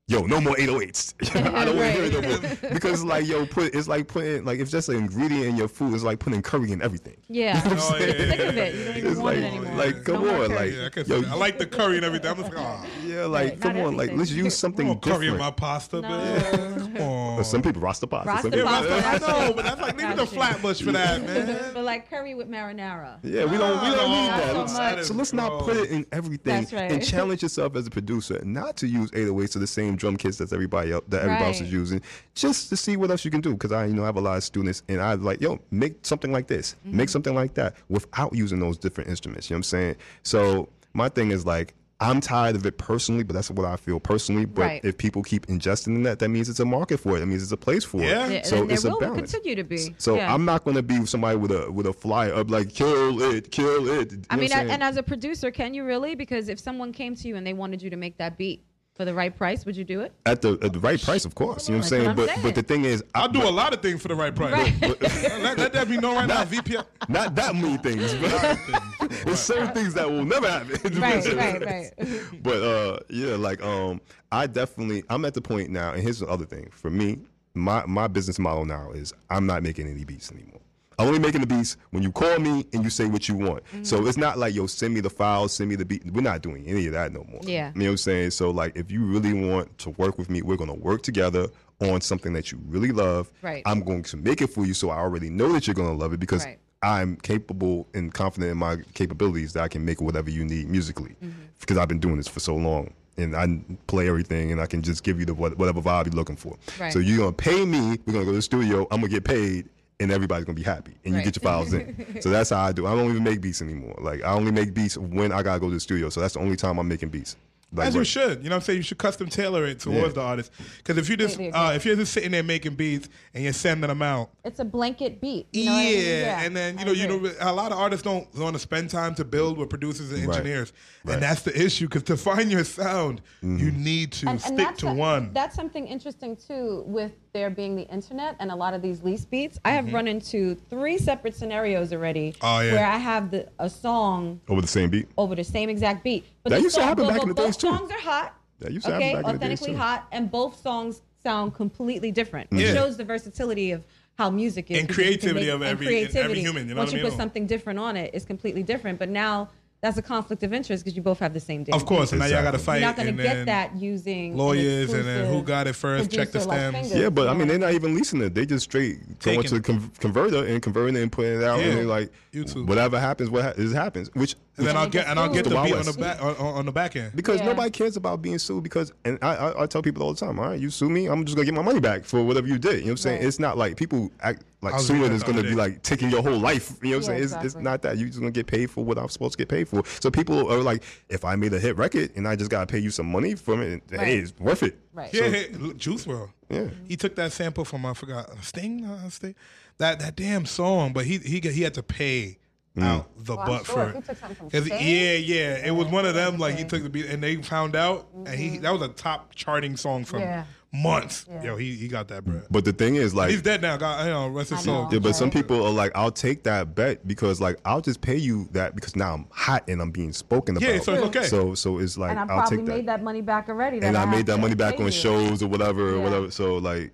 yo, 0.09 0.25
no 0.25 0.41
more 0.41 0.55
808s. 0.55 1.13
I 1.55 1.63
don't 1.65 1.77
want 1.77 1.87
to 1.87 1.91
hear 1.93 2.03
it 2.03 2.13
no 2.13 2.21
more. 2.67 2.71
Because 2.73 3.03
like 3.03 3.25
yo, 3.27 3.45
put 3.45 3.73
it's 3.73 3.87
like 3.87 4.07
putting 4.07 4.43
like 4.43 4.59
it's 4.59 4.71
just 4.71 4.89
an 4.89 4.95
ingredient 4.97 5.45
in 5.45 5.55
your 5.55 5.67
food. 5.67 5.93
It's 5.93 6.03
like 6.03 6.19
putting 6.19 6.41
curry 6.41 6.71
in 6.71 6.81
everything. 6.81 7.15
Yeah, 7.29 7.63
You 7.69 7.75
know 7.75 7.75
what 7.75 7.83
I'm 7.83 8.01
Oh, 8.01 8.05
yeah, 8.05 8.11
saying? 8.11 8.29
sick 8.31 8.39
of 8.39 8.57
it. 8.57 8.75
You 8.75 8.83
don't 8.85 8.97
even 8.97 9.11
It's 9.11 9.19
want 9.19 9.35
like, 9.37 9.37
it 9.37 9.43
anymore. 9.55 9.75
like 9.75 10.03
come 10.03 10.23
No 10.25 10.41
on, 10.43 10.49
curry. 10.49 10.71
like 10.77 10.95
Yeah, 10.95 11.15
I, 11.15 11.19
yo. 11.21 11.29
I 11.29 11.35
like 11.35 11.57
the 11.59 11.65
curry 11.67 11.95
and 11.97 12.05
everything. 12.05 12.31
I'm 12.31 12.37
just 12.37 12.53
like, 12.53 12.59
oh, 12.65 12.85
yeah, 13.05 13.25
like 13.25 13.49
Right, 13.51 13.61
come 13.61 13.77
not 13.77 13.85
on, 13.87 13.97
like 13.97 14.11
let's 14.13 14.31
use 14.31 14.57
something 14.57 14.87
no 14.87 14.95
curry 14.95 15.27
in 15.27 15.37
my 15.37 15.51
pasta, 15.51 16.01
No. 16.01 16.09
man. 16.09 16.79
Come 16.79 16.97
on. 16.97 17.43
Some 17.43 17.61
people 17.61 17.81
rasta 17.81 18.07
pasta. 18.07 18.27
Rasta 18.29 18.41
some 18.43 18.51
people- 18.51 18.71
Yeah, 18.71 19.01
pasta. 19.11 19.27
I 19.27 19.47
know, 19.47 19.53
but 19.53 19.65
that's 19.65 19.81
like 19.81 19.97
leave 19.97 20.09
the 20.09 20.15
Gotcha. 20.15 20.31
flatbush 20.35 20.81
for 20.81 20.91
that, 20.91 21.21
man. 21.25 21.71
but 21.73 21.83
like 21.83 22.09
curry 22.09 22.33
with 22.35 22.49
marinara. 22.49 23.19
Yeah, 23.23 23.45
we 23.45 23.57
don't 23.57 23.81
we 23.81 23.89
oh, 23.89 23.95
don't 23.95 24.11
need 24.11 24.29
that. 24.29 24.51
so 24.51 24.57
Let's- 24.59 24.73
much. 24.97 25.03
So 25.05 25.13
let's 25.13 25.33
not 25.33 25.61
put 25.63 25.77
it 25.77 25.91
in 25.91 26.05
everything 26.11 26.53
That's 26.61 26.73
right. 26.73 26.91
and 26.91 27.05
challenge 27.05 27.41
yourself 27.43 27.75
as 27.75 27.87
a 27.87 27.89
producer 27.89 28.41
not 28.43 28.75
to 28.77 28.87
use 28.87 29.11
808s 29.11 29.51
to 29.53 29.59
the 29.59 29.67
same 29.67 29.97
drum 29.99 30.17
kits 30.17 30.37
that 30.37 30.51
everybody 30.51 30.91
else 30.91 31.03
that 31.09 31.21
everybody 31.23 31.45
else 31.45 31.61
is 31.61 31.71
using, 31.71 32.01
just 32.33 32.69
to 32.69 32.75
see 32.77 32.97
what 32.97 33.11
else 33.11 33.23
you 33.25 33.31
can 33.31 33.41
do. 33.41 33.53
Because 33.53 33.71
I 33.71 33.85
you 33.85 33.93
know 33.93 34.03
have 34.03 34.17
a 34.17 34.21
lot 34.21 34.37
of 34.37 34.43
students 34.43 34.81
and 34.89 34.99
I 35.01 35.13
like 35.13 35.39
yo 35.41 35.59
make 35.69 36.05
something 36.05 36.31
like 36.31 36.47
this, 36.47 36.75
Mm-hmm. 36.87 36.97
make 36.97 37.09
something 37.09 37.35
like 37.35 37.53
that 37.55 37.75
without 37.89 38.33
using 38.33 38.59
those 38.59 38.77
different 38.77 39.09
instruments. 39.09 39.49
You 39.49 39.53
know 39.53 39.57
what 39.57 39.59
I'm 39.59 39.63
saying? 39.63 39.95
So 40.23 40.69
my 40.93 41.09
thing 41.09 41.31
is 41.31 41.45
like. 41.45 41.75
I'm 42.01 42.21
tired 42.21 42.55
of 42.55 42.65
it 42.65 42.77
personally, 42.77 43.23
but 43.23 43.33
that's 43.33 43.51
what 43.51 43.65
I 43.65 43.75
feel 43.75 43.99
personally. 43.99 44.45
But 44.45 44.61
Right. 44.61 44.85
if 44.85 44.97
people 44.97 45.21
keep 45.21 45.47
ingesting 45.47 46.01
that, 46.05 46.19
that 46.19 46.29
means 46.29 46.47
it's 46.47 46.61
a 46.61 46.65
market 46.65 46.97
for 47.01 47.17
it. 47.17 47.19
That 47.19 47.25
means 47.25 47.43
it's 47.43 47.51
a 47.51 47.57
place 47.57 47.83
for 47.83 47.99
Yeah. 48.01 48.25
it. 48.27 48.31
Yeah, 48.31 48.41
So 48.43 48.61
and 48.61 48.71
it's 48.71 48.83
there 48.83 48.91
a 48.91 48.93
will 48.93 49.01
balance. 49.01 49.33
continue 49.33 49.53
to 49.57 49.65
be. 49.65 49.93
So 49.97 50.15
Yeah. 50.15 50.33
I'm 50.33 50.45
not 50.45 50.63
gonna 50.63 50.81
be 50.81 51.05
somebody 51.05 51.35
with 51.35 51.51
a 51.51 51.69
with 51.69 51.87
a 51.87 51.91
flyer 51.91 52.33
up 52.33 52.49
like 52.49 52.69
kill 52.73 53.21
it, 53.33 53.51
kill 53.51 53.89
it. 53.89 54.13
You 54.13 54.21
I 54.29 54.37
know 54.37 54.39
mean, 54.43 54.49
what 54.49 54.59
I'm 54.59 54.69
and 54.71 54.81
as 54.81 54.95
a 54.95 55.03
producer, 55.03 55.51
can 55.51 55.73
you 55.73 55.83
really? 55.83 56.15
Because 56.15 56.47
if 56.47 56.57
someone 56.57 56.93
came 56.93 57.15
to 57.17 57.27
you 57.27 57.35
and 57.35 57.45
they 57.45 57.51
wanted 57.51 57.81
you 57.81 57.89
to 57.89 57.97
make 57.97 58.17
that 58.19 58.37
beat 58.37 58.63
for 58.99 59.05
the 59.05 59.13
right 59.13 59.33
price, 59.33 59.65
would 59.65 59.77
you 59.77 59.85
do 59.85 60.01
it? 60.01 60.11
at 60.25 60.41
the 60.41 60.59
at 60.61 60.73
the 60.73 60.79
right 60.79 61.01
price, 61.01 61.23
of 61.23 61.33
course. 61.33 61.69
You 61.69 61.75
know 61.75 61.79
what 61.79 61.85
I'm 61.85 61.89
saying? 61.89 62.15
but 62.17 62.27
saying. 62.27 62.41
but 62.43 62.53
the 62.53 62.61
thing 62.61 62.83
is, 62.83 63.01
I, 63.15 63.21
I'll 63.21 63.29
do 63.29 63.41
a 63.41 63.49
lot 63.49 63.73
of 63.73 63.81
things 63.81 64.01
for 64.01 64.09
the 64.09 64.15
right 64.15 64.35
price. 64.35 64.51
Right. 64.51 64.81
let, 65.41 65.57
let 65.57 65.71
that 65.71 65.87
be 65.87 65.95
known 65.95 66.15
right 66.15 66.27
now, 66.27 66.43
VP. 66.43 66.75
not 67.07 67.33
that 67.35 67.55
many 67.55 67.77
things, 67.77 68.13
but 68.15 69.09
There's 69.23 69.39
certain 69.53 69.73
things 69.73 69.93
that 69.93 70.11
will 70.11 70.25
never 70.25 70.49
happen. 70.49 70.99
Right, 70.99 71.25
right, 71.33 71.65
right. 71.65 71.93
but 72.43 72.61
uh, 72.61 72.99
yeah, 73.09 73.37
like 73.37 73.63
um, 73.63 74.01
I 74.33 74.47
definitely 74.47 75.03
I'm 75.09 75.23
at 75.23 75.33
the 75.33 75.41
point 75.41 75.69
now, 75.69 75.93
and 75.93 76.03
here's 76.03 76.19
the 76.19 76.27
other 76.27 76.45
thing 76.45 76.69
for 76.73 76.89
me. 76.89 77.19
My 77.53 77.85
my 77.85 78.07
business 78.07 78.37
model 78.37 78.65
now 78.65 78.91
is 78.91 79.13
I'm 79.29 79.45
not 79.45 79.63
making 79.63 79.87
any 79.87 80.03
beats 80.03 80.29
anymore. 80.29 80.58
I'm 80.99 81.07
only 81.07 81.19
making 81.19 81.41
the 81.41 81.47
beats 81.47 81.77
when 81.91 82.03
you 82.03 82.11
call 82.11 82.37
me 82.39 82.65
and 82.73 82.83
you 82.83 82.89
say 82.89 83.05
what 83.05 83.29
you 83.29 83.35
want. 83.35 83.63
Mm-hmm. 83.65 83.83
So 83.83 84.05
it's 84.05 84.17
not 84.17 84.37
like 84.37 84.53
yo 84.53 84.67
send 84.67 84.93
me 84.93 84.99
the 84.99 85.09
files, 85.09 85.53
send 85.53 85.69
me 85.69 85.75
the 85.77 85.85
beat. 85.85 86.05
We're 86.11 86.21
not 86.21 86.41
doing 86.41 86.65
any 86.67 86.85
of 86.87 86.93
that 86.93 87.13
no 87.13 87.25
more. 87.31 87.39
Yeah. 87.43 87.71
You 87.73 87.79
know 87.79 87.85
what 87.85 87.91
I'm 87.91 87.97
saying? 87.97 88.31
So 88.31 88.51
like 88.51 88.75
if 88.75 88.91
you 88.91 89.05
really 89.05 89.33
want 89.33 89.75
to 89.79 89.91
work 89.91 90.17
with 90.17 90.29
me, 90.29 90.41
we're 90.41 90.57
gonna 90.57 90.73
work 90.73 91.01
together 91.01 91.47
on 91.79 92.01
something 92.01 92.33
that 92.33 92.51
you 92.51 92.59
really 92.67 92.91
love. 92.91 93.31
Right. 93.41 93.63
I'm 93.65 93.81
going 93.81 94.03
to 94.03 94.17
make 94.17 94.41
it 94.41 94.47
for 94.47 94.65
you 94.65 94.73
so 94.73 94.89
I 94.89 94.97
already 94.97 95.29
know 95.29 95.51
that 95.53 95.65
you're 95.67 95.73
gonna 95.73 95.93
love 95.97 96.11
it 96.13 96.19
because 96.19 96.43
Right. 96.45 96.59
I'm 96.83 97.15
capable 97.17 97.87
and 97.93 98.13
confident 98.13 98.51
in 98.51 98.57
my 98.57 98.77
capabilities 98.93 99.53
that 99.53 99.63
I 99.63 99.67
can 99.69 99.83
make 99.85 100.01
whatever 100.01 100.29
you 100.29 100.43
need 100.45 100.69
musically 100.69 101.15
because 101.59 101.77
I've 101.77 101.87
been 101.89 101.99
doing 101.99 102.17
this 102.17 102.27
for 102.27 102.39
so 102.39 102.55
long 102.55 102.93
and 103.17 103.35
I 103.35 103.59
play 103.87 104.07
everything 104.07 104.51
and 104.51 104.61
I 104.61 104.65
can 104.65 104.81
just 104.81 105.03
give 105.03 105.19
you 105.19 105.25
the 105.25 105.33
whatever 105.33 105.81
vibe 105.81 106.05
you're 106.07 106.15
looking 106.15 106.35
for. 106.37 106.57
Right. 106.79 106.91
So 106.91 106.99
you're 106.99 107.17
gonna 107.17 107.33
pay 107.33 107.65
me. 107.65 107.99
We're 108.05 108.13
gonna 108.13 108.25
go 108.25 108.31
to 108.31 108.37
the 108.37 108.41
studio. 108.41 108.87
I'm 108.91 109.01
gonna 109.01 109.09
get 109.09 109.23
paid. 109.25 109.67
And 110.01 110.11
everybody's 110.13 110.45
gonna 110.45 110.55
be 110.55 110.63
happy, 110.63 110.93
and 111.03 111.13
you 111.13 111.21
get 111.21 111.35
your 111.35 111.41
files 111.41 111.73
in. 111.73 112.21
so 112.21 112.29
that's 112.35 112.51
how 112.51 112.61
I 112.61 112.71
do. 112.71 112.87
I 112.87 112.95
don't 112.95 113.09
even 113.09 113.21
make 113.23 113.41
beats 113.41 113.61
anymore. 113.61 113.95
Like 113.99 114.23
I 114.23 114.31
only 114.31 114.51
make 114.51 114.73
beats 114.73 114.97
when 114.97 115.33
I 115.33 115.43
gotta 115.43 115.59
go 115.59 115.67
to 115.67 115.73
the 115.73 115.79
studio. 115.81 116.09
So 116.09 116.21
that's 116.21 116.35
the 116.35 116.39
only 116.39 116.55
time 116.55 116.79
I'm 116.79 116.87
making 116.87 117.09
beats. 117.09 117.35
Like, 117.71 117.89
As 117.89 117.93
you 117.93 117.99
right- 117.99 118.07
should, 118.07 118.43
you 118.43 118.49
know 118.49 118.55
what 118.55 118.61
I'm 118.61 118.65
saying? 118.65 118.77
You 118.77 118.83
should 118.83 118.97
custom 118.97 119.27
tailor 119.29 119.63
it 119.67 119.79
towards 119.79 119.99
Yeah. 119.99 120.07
the 120.13 120.21
artist. 120.21 120.51
Because 120.77 120.97
if 120.97 121.07
you 121.07 121.15
just 121.17 121.37
uh, 121.39 121.73
if 121.75 121.85
you're 121.85 121.97
just 121.97 122.13
sitting 122.13 122.31
there 122.31 122.41
making 122.41 122.73
beats 122.75 123.09
and 123.35 123.43
you're 123.43 123.53
sending 123.53 123.89
them 123.89 124.01
out, 124.01 124.31
It's 124.43 124.59
a 124.59 124.65
blanket 124.65 125.19
beat. 125.21 125.47
You 125.53 125.65
know 125.65 125.73
yeah, 125.73 125.77
I 125.77 125.83
mean? 125.83 125.99
yeah, 125.99 126.41
and 126.43 126.55
then 126.55 126.79
you 126.79 126.85
know, 126.85 126.91
you 126.93 127.07
know, 127.07 127.31
a 127.41 127.53
lot 127.53 127.71
of 127.73 127.77
artists 127.77 128.03
don't 128.03 128.33
want 128.35 128.53
to 128.55 128.59
spend 128.59 128.89
time 128.89 129.13
to 129.15 129.25
build 129.25 129.57
with 129.59 129.69
producers 129.69 130.11
and 130.13 130.23
engineers, 130.23 130.71
Right. 131.03 131.15
and 131.15 131.21
that's 131.21 131.41
the 131.43 131.55
issue. 131.61 131.85
Because 131.87 132.03
to 132.03 132.17
find 132.17 132.49
your 132.49 132.63
sound, 132.63 133.21
you 133.43 133.69
need 133.71 134.13
to 134.13 134.29
And- 134.29 134.29
and 134.29 134.41
stick 134.41 134.57
that's 134.57 134.79
to 134.79 134.87
a- 134.87 134.93
one. 134.95 135.31
That's 135.33 135.55
something 135.55 135.85
interesting 135.87 136.37
too, 136.37 136.83
with 136.87 137.11
there 137.33 137.49
being 137.49 137.75
the 137.75 137.87
internet 137.89 138.35
and 138.39 138.51
a 138.51 138.55
lot 138.55 138.73
of 138.73 138.81
these 138.81 139.03
lease 139.03 139.25
beats. 139.25 139.59
I 139.63 139.71
have 139.71 139.93
run 139.93 140.07
into 140.07 140.55
three 140.69 140.97
separate 140.97 141.35
scenarios 141.35 141.93
already 141.93 142.09
Mm-hmm. 142.33 142.45
Oh, 142.45 142.59
yeah. 142.61 142.73
where 142.73 142.85
I 142.87 142.97
have 142.97 143.31
the, 143.31 143.47
a 143.59 143.69
song 143.69 144.41
over 144.49 144.61
the 144.61 144.67
same 144.67 144.89
beat. 144.89 145.07
over 145.17 145.35
the 145.35 145.43
same 145.43 145.69
exact 145.69 146.03
beat. 146.03 146.25
But 146.43 146.51
that 146.51 146.55
the 146.57 146.63
used 146.63 146.75
to 146.75 146.83
happen 146.83 147.05
but- 147.05 147.09
back 147.11 147.17
but 147.21 147.29
in 147.29 147.35
the 147.35 147.41
days, 147.43 147.57
too. 147.57 147.69
both 147.69 147.79
songs 147.79 147.91
are 147.91 147.99
hot. 147.99 148.35
That 148.59 148.71
used 148.73 148.85
to 148.87 148.95
okay, 148.95 149.09
happen 149.09 149.21
back 149.23 149.33
in 149.33 149.39
the 149.39 149.45
days, 149.47 149.59
authentically 149.61 149.71
too. 149.73 149.77
hot, 149.77 150.07
and 150.11 150.29
both 150.31 150.59
songs 150.59 151.01
sound 151.23 151.53
completely 151.55 152.11
different. 152.11 152.49
Yeah. 152.51 152.67
It 152.67 152.73
shows 152.73 152.97
the 152.97 153.03
versatility 153.05 153.71
of 153.71 153.85
how 154.17 154.29
music 154.29 154.69
is 154.69 154.79
And 154.79 154.87
because 154.87 154.97
you 155.05 155.11
can 155.11 155.19
creativity 155.19 155.49
of 155.49 155.61
and 155.61 155.69
every- 155.69 156.05
every 156.15 156.39
human, 156.41 156.67
you 156.67 156.73
know 156.75 156.79
Once 156.81 156.91
what 156.91 156.95
I 156.95 156.97
you 156.97 157.03
mean? 157.03 157.11
put 157.11 157.17
something 157.17 157.45
different 157.47 157.79
on 157.79 157.95
it, 157.95 158.11
it's 158.13 158.25
completely 158.25 158.63
different. 158.63 158.99
But 158.99 159.09
now 159.09 159.49
that's 159.81 159.97
a 159.97 160.01
conflict 160.01 160.43
of 160.43 160.53
interest 160.53 160.83
because 160.83 160.95
you 160.97 161.01
both 161.01 161.19
have 161.19 161.33
the 161.33 161.39
same. 161.39 161.63
damn 161.63 161.73
Of 161.75 161.85
course, 161.85 162.11
beat. 162.11 162.19
and 162.19 162.29
now 162.29 162.35
y'all 162.35 162.43
got 162.43 162.51
to 162.51 162.59
fight. 162.59 162.81
You're 162.81 162.89
not 162.89 162.95
going 162.97 163.15
to 163.15 163.23
get 163.23 163.45
that 163.45 163.75
using 163.77 164.31
an 164.33 164.37
lawyers 164.37 164.91
and 164.91 165.05
then 165.05 165.33
who 165.33 165.41
got 165.41 165.67
it 165.67 165.73
first, 165.73 166.11
check 166.11 166.31
the 166.31 166.41
stamps. 166.41 166.91
like 166.91 167.01
Yeah, 167.01 167.09
but 167.09 167.29
I 167.29 167.33
mean, 167.33 167.47
they're 167.47 167.57
not 167.59 167.73
even 167.73 167.95
leasing 167.95 168.21
it. 168.21 168.35
They 168.35 168.45
just 168.45 168.65
straight 168.65 168.97
going 169.19 169.37
Taking 169.41 169.43
to 169.43 169.53
the 169.55 169.61
con- 169.61 169.91
converter 169.99 170.45
and 170.45 170.61
converting 170.61 170.95
it 170.97 171.01
and 171.03 171.11
putting 171.11 171.35
it 171.41 171.43
out, 171.43 171.59
Yeah. 171.59 171.67
and 171.67 171.77
then 171.79 171.87
like 171.87 172.11
YouTube. 172.33 172.67
whatever 172.67 172.99
happens, 172.99 173.29
what 173.29 173.43
ha- 173.43 173.53
is 173.55 173.71
happens. 173.73 174.09
Which 174.13 174.35
and 174.59 174.67
then 174.67 174.77
I'll 174.77 174.87
get 174.89 175.07
and 175.07 175.19
I'll 175.19 175.33
get 175.33 175.45
the 175.45 175.49
beat 175.61 175.73
on 175.73 175.85
the 175.85 175.93
back 175.93 176.21
on, 176.21 176.35
on 176.35 176.65
the 176.65 176.71
back 176.71 176.95
end. 176.95 177.15
because 177.15 177.39
Yeah. 177.39 177.47
nobody 177.47 177.71
cares 177.71 177.97
about 177.97 178.21
being 178.21 178.37
sued. 178.37 178.63
Because 178.63 178.91
and 179.05 179.17
I, 179.21 179.35
I 179.35 179.63
I 179.63 179.65
tell 179.65 179.81
people 179.81 180.03
all 180.03 180.13
the 180.13 180.19
time, 180.19 180.37
all 180.39 180.49
right, 180.49 180.59
you 180.59 180.69
sue 180.69 180.89
me, 180.89 181.07
I'm 181.07 181.25
just 181.25 181.35
gonna 181.35 181.45
get 181.45 181.53
my 181.55 181.61
money 181.61 181.79
back 181.79 182.03
for 182.03 182.23
whatever 182.23 182.47
you 182.47 182.57
did. 182.59 182.73
You 182.73 182.77
know 182.79 182.83
what 182.83 182.89
I'm 182.91 182.97
saying? 182.97 183.17
Right. 183.19 183.27
It's 183.27 183.39
not 183.39 183.57
like 183.57 183.75
people 183.77 184.11
act 184.21 184.43
like 184.61 184.73
I 184.73 184.77
was 184.77 184.87
suing 184.87 185.11
is 185.11 185.23
gonna 185.23 185.39
other 185.39 185.49
be 185.49 185.55
like 185.55 185.81
taking 185.83 186.09
your 186.09 186.21
whole 186.21 186.37
life. 186.37 186.73
You 186.83 186.91
know 186.91 186.97
what 186.97 187.07
I'm 187.09 187.13
Yeah, 187.17 187.25
saying? 187.27 187.43
It's, 187.45 187.55
it's 187.55 187.63
not 187.63 187.81
that. 187.83 187.97
You're 187.97 188.07
just 188.09 188.19
gonna 188.19 188.31
get 188.31 188.47
paid 188.47 188.69
for 188.69 188.83
what 188.83 188.97
I'm 188.97 189.07
supposed 189.09 189.31
to 189.33 189.37
get 189.37 189.47
paid 189.47 189.67
for. 189.69 189.83
So 190.01 190.11
people 190.11 190.51
are 190.51 190.61
like, 190.61 190.83
if 191.07 191.23
I 191.23 191.35
made 191.37 191.53
a 191.53 191.59
hit 191.59 191.77
record 191.77 192.11
and 192.15 192.27
I 192.27 192.35
just 192.35 192.51
gotta 192.51 192.67
pay 192.67 192.79
you 192.79 192.91
some 192.91 193.05
money 193.09 193.35
from 193.35 193.61
it, 193.61 193.81
Right. 193.91 194.01
hey, 194.01 194.17
it's 194.17 194.37
worth 194.39 194.63
it. 194.63 194.77
Right. 194.93 195.13
Yeah, 195.13 195.29
hey, 195.29 195.47
look, 195.57 195.77
Juice 195.77 196.05
WRLD. 196.05 196.29
Yeah. 196.49 196.67
He 196.87 196.97
took 196.97 197.15
that 197.15 197.31
sample 197.31 197.63
from 197.63 197.85
I 197.85 197.93
forgot 197.93 198.29
Sting, 198.43 198.83
uh, 198.85 199.09
Sting, 199.09 199.35
that 199.77 199.99
that 199.99 200.15
damn 200.17 200.45
song, 200.45 200.91
but 200.91 201.05
he 201.05 201.19
he 201.19 201.39
he 201.39 201.61
had 201.61 201.73
to 201.75 201.83
pay 201.83 202.37
Mm. 202.81 202.87
out 202.87 203.25
the 203.25 203.35
Well, 203.35 203.39
I'm 203.45 203.47
butt 203.51 203.65
sure 203.65 203.75
for 203.75 203.89
it. 203.89 203.95
he 203.95 204.01
took 204.01 204.17
something 204.17 204.35
from 204.37 204.49
'Cause- 204.49 204.69
yeah, 204.69 205.13
yeah, 205.13 205.65
it 205.67 205.75
was 205.75 205.87
one 205.87 206.05
of 206.05 206.13
them. 206.15 206.37
Like 206.37 206.55
he 206.57 206.63
took 206.63 206.83
the 206.83 206.89
beat, 206.89 207.05
and 207.07 207.21
they 207.23 207.35
found 207.37 207.75
out, 207.75 208.07
and 208.13 208.27
he 208.29 208.57
that 208.59 208.71
was 208.71 208.81
a 208.81 208.87
top 208.89 209.33
charting 209.35 209.75
song 209.77 210.05
from 210.05 210.21
Yeah. 210.21 210.43
months. 210.71 211.25
Yeah. 211.29 211.43
Yo, 211.43 211.57
he 211.57 211.75
he 211.75 211.87
got 211.87 212.07
that 212.09 212.23
bread. 212.25 212.43
But 212.51 212.63
the 212.65 212.73
thing 212.73 212.95
is, 212.95 213.13
like, 213.15 213.29
He's 213.31 213.41
dead 213.41 213.61
now. 213.61 213.75
God, 213.77 214.05
you 214.05 214.11
know, 214.11 214.27
rest 214.29 214.51
his 214.51 214.61
soul. 214.61 214.87
Yeah, 214.91 214.99
but 214.99 215.15
some 215.15 215.31
people 215.31 215.65
are 215.65 215.71
like, 215.71 215.91
I'll 215.95 216.11
take 216.11 216.43
that 216.43 216.75
bet 216.75 217.07
because 217.07 217.41
like 217.41 217.57
I'll 217.65 217.81
just 217.81 218.01
pay 218.01 218.17
you 218.17 218.47
that 218.51 218.75
because 218.75 218.95
now 218.95 219.13
I'm 219.15 219.25
hot 219.31 219.63
and 219.67 219.81
I'm 219.81 219.91
being 219.91 220.13
spoken 220.13 220.55
about. 220.57 220.69
Yeah, 220.69 220.79
so 220.79 220.93
it's 220.93 221.03
okay. 221.15 221.25
So 221.27 221.55
so 221.55 221.79
it's 221.79 221.97
like 221.97 222.11
and 222.11 222.19
I 222.31 222.35
I'll 222.35 222.47
take 222.47 222.65
that. 222.65 222.71
made 222.75 222.87
that 222.87 223.01
money 223.03 223.21
back 223.21 223.49
already. 223.49 223.77
and 223.81 223.95
that 223.95 224.07
I 224.07 224.11
made 224.11 224.25
that 224.27 224.39
money 224.39 224.55
back 224.55 224.79
on 224.79 224.85
you. 224.85 224.91
shows 224.91 225.41
or 225.43 225.47
whatever 225.47 225.95
or 225.95 225.99
whatever. 226.01 226.29
So 226.31 226.57
like, 226.57 226.91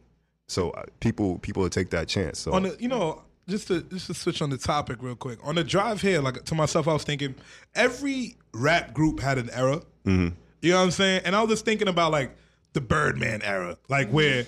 so 0.48 0.74
people 1.00 1.40
people 1.40 1.64
will 1.64 1.70
take 1.70 1.90
that 1.90 2.08
chance. 2.08 2.40
So 2.40 2.54
on 2.54 2.64
the 2.64 2.78
you 2.80 2.88
know 2.88 3.24
just 3.48 3.68
to 3.68 3.82
just 3.84 4.08
to 4.08 4.14
switch 4.14 4.42
on 4.42 4.50
the 4.50 4.58
topic 4.58 4.98
real 5.02 5.16
quick. 5.16 5.40
On 5.44 5.56
the 5.56 5.64
drive 5.64 6.02
here 6.02 6.22
like 6.22 6.44
to 6.46 6.56
myself 6.56 6.88
i 6.88 6.94
was 6.94 7.04
thinking 7.04 7.36
every 7.76 8.36
rap 8.54 8.94
group 8.94 9.20
had 9.20 9.38
an 9.38 9.50
era. 9.52 9.82
Mhm. 10.06 10.34
you 10.62 10.72
know 10.72 10.78
what 10.78 10.84
i'm 10.86 10.92
saying? 10.92 11.22
And 11.26 11.36
i 11.36 11.42
was 11.42 11.50
just 11.52 11.66
thinking 11.66 11.88
about 11.88 12.12
like 12.12 12.36
the 12.74 12.82
birdman 12.82 13.42
era. 13.44 13.78
Like 13.90 14.10
where 14.10 14.46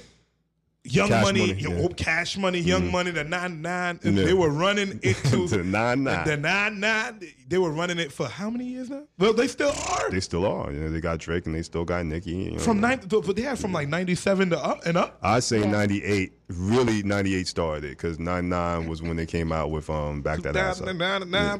Young 0.89 1.09
Cash 1.09 1.23
Money, 1.23 1.47
Money, 1.47 1.61
yo, 1.61 1.71
yeah. 1.81 1.87
Cash 1.97 2.37
Money, 2.37 2.59
Young 2.59 2.83
Mhm. 2.87 2.91
Money, 2.91 3.11
the 3.11 3.23
nine 3.23 3.61
nine, 3.61 3.99
Yeah. 4.03 4.11
they 4.11 4.33
were 4.33 4.49
running 4.49 4.99
it 5.03 5.15
to 5.31 5.47
The 5.47 5.63
nine 5.63 6.03
nine. 6.03 6.25
the 6.27 6.37
nine 6.37 6.79
nine. 6.79 7.19
They 7.47 7.57
were 7.57 7.71
running 7.71 7.99
it 7.99 8.11
for 8.11 8.27
how 8.27 8.49
many 8.49 8.65
years 8.65 8.89
now? 8.89 9.03
Well, 9.17 9.33
they 9.33 9.47
still 9.47 9.71
are 9.71 10.09
they 10.11 10.19
still 10.19 10.45
are. 10.45 10.71
You 10.71 10.79
know, 10.81 10.89
they 10.89 10.99
got 11.01 11.19
Drake 11.19 11.45
and 11.45 11.55
they 11.55 11.61
still 11.63 11.85
got 11.85 12.05
Nicki. 12.05 12.31
You 12.31 12.51
know. 12.51 12.59
from 12.59 12.79
nine, 12.79 12.99
but 13.07 13.35
they 13.35 13.41
had 13.41 13.59
from 13.59 13.73
like 13.73 13.87
ninety 13.89 14.15
seven 14.15 14.49
to 14.51 14.57
up 14.63 14.85
and 14.85 14.97
up. 14.97 15.17
I 15.21 15.39
say 15.39 15.59
Yeah. 15.59 15.71
98. 15.71 16.33
Really, 16.49 17.03
98 17.03 17.45
started 17.47 17.89
because 17.89 18.19
99 18.19 18.87
was 18.87 19.01
when 19.01 19.17
they 19.17 19.25
came 19.25 19.51
out 19.51 19.69
with 19.69 19.89
um 19.89 20.21
back 20.21 20.41
that 20.43 20.55
ass 20.55 20.79
up. 20.79 20.87
Nine, 20.95 20.97
nine, 20.97 21.29
nine, 21.31 21.59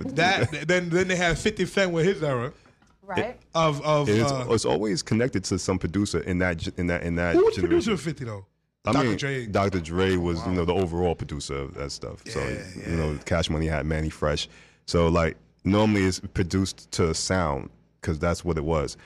that 0.00 0.64
then 0.68 0.88
then 0.90 1.08
they 1.08 1.16
had 1.16 1.38
Fifty 1.38 1.66
Cent 1.66 1.90
with 1.92 2.04
his 2.06 2.22
era 2.22 2.52
Right. 3.08 3.38
of 3.54 3.80
of. 3.82 4.08
It's, 4.08 4.30
uh, 4.30 4.46
it's 4.50 4.64
always 4.64 5.02
connected 5.02 5.42
to 5.44 5.58
some 5.58 5.78
producer 5.78 6.20
in 6.20 6.38
that 6.38 6.68
in 6.78 6.88
that 6.88 7.02
in 7.02 7.14
that 7.16 7.34
who 7.34 7.44
was 7.44 7.54
generation. 7.56 7.68
producer 7.68 7.92
of 7.92 8.00
Fifty 8.00 8.24
though? 8.24 8.44
I 8.84 8.92
Dr. 8.92 9.04
mean, 9.08 9.16
Dre. 9.16 9.46
Dr. 9.46 9.80
Dre 9.80 10.16
was 10.16 10.44
you 10.46 10.52
know 10.52 10.64
the 10.64 10.74
overall 10.74 11.14
producer 11.14 11.56
of 11.56 11.74
that 11.74 11.90
stuff. 11.90 12.22
Yeah, 12.26 12.32
so 12.32 12.40
you 12.90 12.96
know, 12.96 13.18
Cash 13.24 13.50
Money 13.50 13.66
had 13.66 13.84
Mannie 13.86 14.10
Fresh. 14.10 14.48
So 14.86 15.08
like 15.08 15.36
normally 15.64 16.04
it's 16.04 16.20
produced 16.20 16.90
to 16.92 17.12
sound 17.14 17.70
because 18.00 18.18
that's 18.18 18.44
what 18.44 18.56
it 18.56 18.64
was. 18.64 18.96